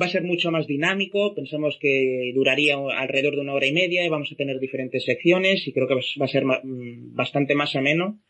va 0.00 0.06
a 0.06 0.10
ser 0.10 0.22
mucho 0.22 0.52
más 0.52 0.68
dinámico. 0.68 1.34
Pensamos 1.34 1.76
que 1.80 2.30
duraría 2.36 2.76
alrededor 2.76 3.34
de 3.34 3.40
una 3.40 3.54
hora 3.54 3.66
y 3.66 3.72
media 3.72 4.04
y 4.04 4.08
vamos 4.08 4.30
a 4.30 4.36
tener 4.36 4.60
diferentes 4.60 5.04
secciones 5.04 5.66
y 5.66 5.72
creo 5.72 5.88
que 5.88 5.94
va 5.94 6.24
a 6.24 6.28
ser 6.28 6.44
mm, 6.44 7.16
bastante 7.16 7.56
más 7.56 7.74
ameno 7.74 8.20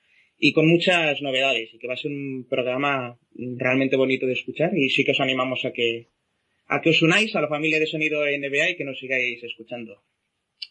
y 0.46 0.52
con 0.52 0.68
muchas 0.68 1.22
novedades 1.22 1.72
y 1.72 1.78
que 1.78 1.88
va 1.88 1.94
a 1.94 1.96
ser 1.96 2.10
un 2.10 2.46
programa 2.50 3.18
realmente 3.34 3.96
bonito 3.96 4.26
de 4.26 4.34
escuchar 4.34 4.76
y 4.76 4.90
sí 4.90 5.02
que 5.02 5.12
os 5.12 5.20
animamos 5.20 5.64
a 5.64 5.72
que 5.72 6.10
a 6.66 6.82
que 6.82 6.90
os 6.90 7.00
unáis 7.00 7.34
a 7.34 7.40
la 7.40 7.48
familia 7.48 7.80
de 7.80 7.86
sonido 7.86 8.18
NBA 8.26 8.70
y 8.70 8.76
que 8.76 8.84
nos 8.84 8.98
sigáis 8.98 9.42
escuchando. 9.42 10.02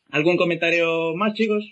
¿Algún 0.10 0.38
comentario 0.38 1.16
más, 1.16 1.34
chicos? 1.34 1.64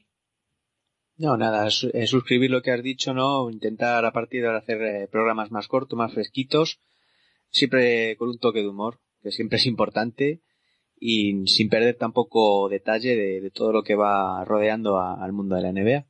No, 1.18 1.38
nada, 1.38 1.70
su- 1.70 1.92
suscribir 2.08 2.50
lo 2.50 2.64
que 2.64 2.72
has 2.72 2.82
dicho, 2.82 3.14
¿no? 3.14 3.52
Intentar 3.52 4.04
a 4.04 4.12
partir 4.12 4.42
de 4.42 4.48
ahora 4.48 4.60
hacer 4.66 4.82
eh, 4.82 5.08
programas 5.08 5.52
más 5.52 5.68
cortos, 5.68 5.96
más 5.96 6.12
fresquitos, 6.12 6.80
siempre 7.52 8.16
con 8.18 8.30
un 8.30 8.40
toque 8.40 8.62
de 8.62 8.70
humor, 8.70 9.00
que 9.22 9.32
siempre 9.32 9.58
es 9.58 9.68
importante, 9.68 10.42
y 11.00 11.46
sin 11.46 11.70
perder 11.70 11.98
tampoco 11.98 12.68
detalle 12.68 13.16
de, 13.16 13.52
todo 13.52 13.72
lo 13.72 13.84
que 13.84 13.94
va 13.94 14.44
rodeando 14.46 15.00
al 15.00 15.34
mundo 15.34 15.56
de 15.56 15.62
la 15.62 15.72
NBA. 15.72 16.08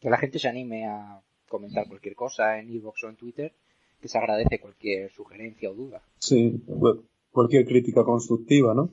Que 0.00 0.10
la 0.10 0.18
gente 0.18 0.38
se 0.38 0.48
anime 0.48 0.86
a 0.86 1.20
comentar 1.48 1.86
cualquier 1.86 2.14
cosa 2.14 2.58
en 2.58 2.70
iVoox 2.72 3.04
o 3.04 3.08
en 3.08 3.16
Twitter, 3.16 3.52
que 4.00 4.08
se 4.08 4.18
agradece 4.18 4.58
cualquier 4.60 5.10
sugerencia 5.10 5.70
o 5.70 5.74
duda. 5.74 6.00
Sí, 6.18 6.62
cu- 6.66 7.04
cualquier 7.30 7.64
crítica 7.66 8.02
constructiva, 8.04 8.72
¿no? 8.74 8.90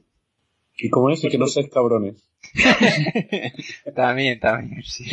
Y 0.79 0.89
como 0.89 1.09
ese, 1.09 1.29
que 1.29 1.37
no 1.37 1.47
seáis 1.47 1.69
cabrones. 1.69 2.23
También, 3.95 4.39
también, 4.39 4.83
sí. 4.83 5.05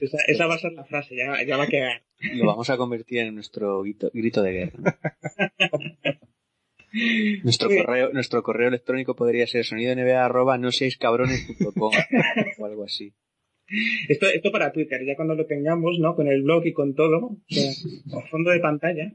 Esa, 0.00 0.18
esa 0.26 0.46
va 0.46 0.54
a 0.54 0.58
ser 0.58 0.72
la 0.72 0.84
frase, 0.84 1.14
ya, 1.14 1.42
ya 1.46 1.56
va 1.56 1.64
a 1.64 1.68
quedar. 1.68 2.02
Lo 2.34 2.46
vamos 2.46 2.68
a 2.70 2.76
convertir 2.76 3.18
en 3.20 3.34
nuestro 3.36 3.82
grito, 3.82 4.10
grito 4.12 4.42
de 4.42 4.52
guerra. 4.52 4.98
nuestro 7.44 7.68
Sí. 7.70 7.76
correo, 7.78 8.10
nuestro 8.12 8.42
correo 8.42 8.68
electrónico 8.68 9.14
podría 9.14 9.46
ser 9.46 9.64
sonido 9.64 9.92
arroba 10.18 10.58
no 10.58 10.72
seáis 10.72 10.96
cabrones.com 10.98 11.92
o 12.58 12.64
algo 12.66 12.84
así. 12.84 13.12
Esto, 14.08 14.26
esto 14.26 14.50
para 14.50 14.72
Twitter, 14.72 15.04
ya 15.04 15.16
cuando 15.16 15.34
lo 15.34 15.46
tengamos, 15.46 15.98
¿no? 15.98 16.14
Con 16.16 16.28
el 16.28 16.42
blog 16.42 16.66
y 16.66 16.72
con 16.72 16.94
todo, 16.94 17.18
o 17.18 17.38
sea, 17.48 17.70
a 18.18 18.26
fondo 18.28 18.50
de 18.50 18.60
pantalla. 18.60 19.12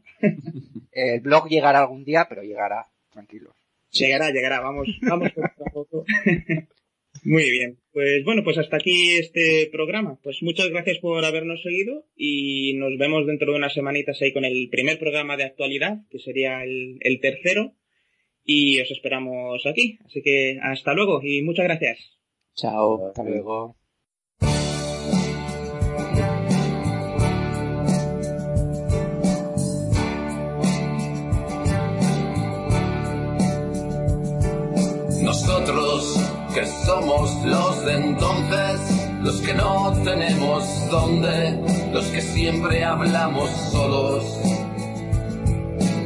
El 0.91 1.19
blog 1.21 1.49
llegará 1.49 1.81
algún 1.81 2.05
día, 2.05 2.25
pero 2.29 2.41
llegará, 2.41 2.87
tranquilos. 3.11 3.53
Llegará, 3.91 4.31
llegará, 4.31 4.61
vamos, 4.61 4.87
vamos 5.01 5.31
poco 5.31 5.63
a 5.65 5.71
poco. 5.71 6.05
Muy 7.23 7.49
bien. 7.49 7.79
Pues 7.91 8.23
bueno, 8.23 8.43
pues 8.43 8.57
hasta 8.57 8.75
aquí 8.77 9.15
este 9.17 9.67
programa. 9.71 10.19
Pues 10.21 10.43
muchas 10.43 10.69
gracias 10.69 10.99
por 10.99 11.23
habernos 11.25 11.61
seguido 11.63 12.05
y 12.15 12.73
nos 12.75 12.97
vemos 12.97 13.25
dentro 13.25 13.51
de 13.51 13.57
unas 13.57 13.73
semanitas 13.73 14.21
ahí 14.21 14.33
con 14.33 14.45
el 14.45 14.69
primer 14.69 14.99
programa 14.99 15.37
de 15.37 15.45
actualidad, 15.45 15.99
que 16.11 16.19
sería 16.19 16.63
el, 16.63 16.97
el 17.01 17.19
tercero. 17.19 17.73
Y 18.43 18.79
os 18.79 18.91
esperamos 18.91 19.65
aquí. 19.65 19.97
Así 20.05 20.21
que 20.21 20.59
hasta 20.61 20.93
luego 20.93 21.21
y 21.23 21.41
muchas 21.41 21.65
gracias. 21.65 22.19
Chao. 22.53 23.07
Hasta 23.07 23.23
luego. 23.23 23.75
Somos 36.95 37.43
los 37.43 37.85
de 37.85 37.93
entonces, 37.93 38.79
los 39.21 39.41
que 39.41 39.53
no 39.53 39.91
tenemos 40.05 40.63
dónde, 40.89 41.59
los 41.91 42.05
que 42.05 42.21
siempre 42.21 42.85
hablamos 42.85 43.49
solos. 43.71 44.23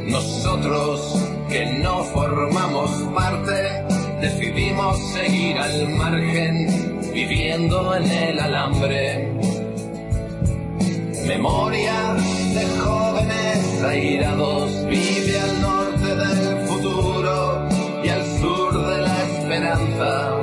Nosotros 0.06 1.00
que 1.48 1.78
no 1.78 2.02
formamos 2.04 2.90
parte, 3.14 3.84
decidimos 4.20 4.98
seguir 5.12 5.58
al 5.58 5.88
margen, 5.90 6.98
viviendo 7.12 7.94
en 7.94 8.10
el 8.10 8.40
alambre. 8.40 9.32
Memoria 11.24 12.16
de 12.54 12.66
jóvenes 12.80 13.82
airados 13.84 14.86
vive 14.86 15.38
al 15.38 15.62
norte 15.62 16.16
del 16.16 16.66
futuro 16.66 17.68
y 18.02 18.08
al 18.08 18.24
sur 18.40 18.86
de 18.88 18.98
la 19.02 19.22
esperanza. 19.22 20.39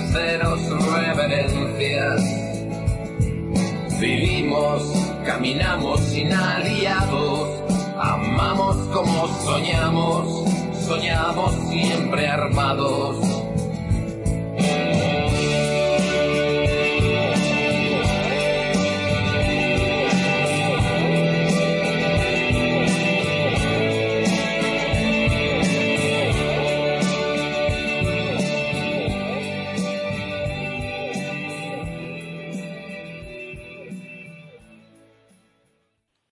Sin 0.00 0.10
haceros 0.16 0.60
reverencias. 0.92 2.22
Vivimos, 4.00 4.82
caminamos 5.24 6.00
sin 6.00 6.32
aliados, 6.32 7.62
amamos 7.98 8.76
como 8.94 9.28
soñamos, 9.44 10.50
soñamos 10.86 11.52
siempre 11.68 12.26
armados. 12.28 13.29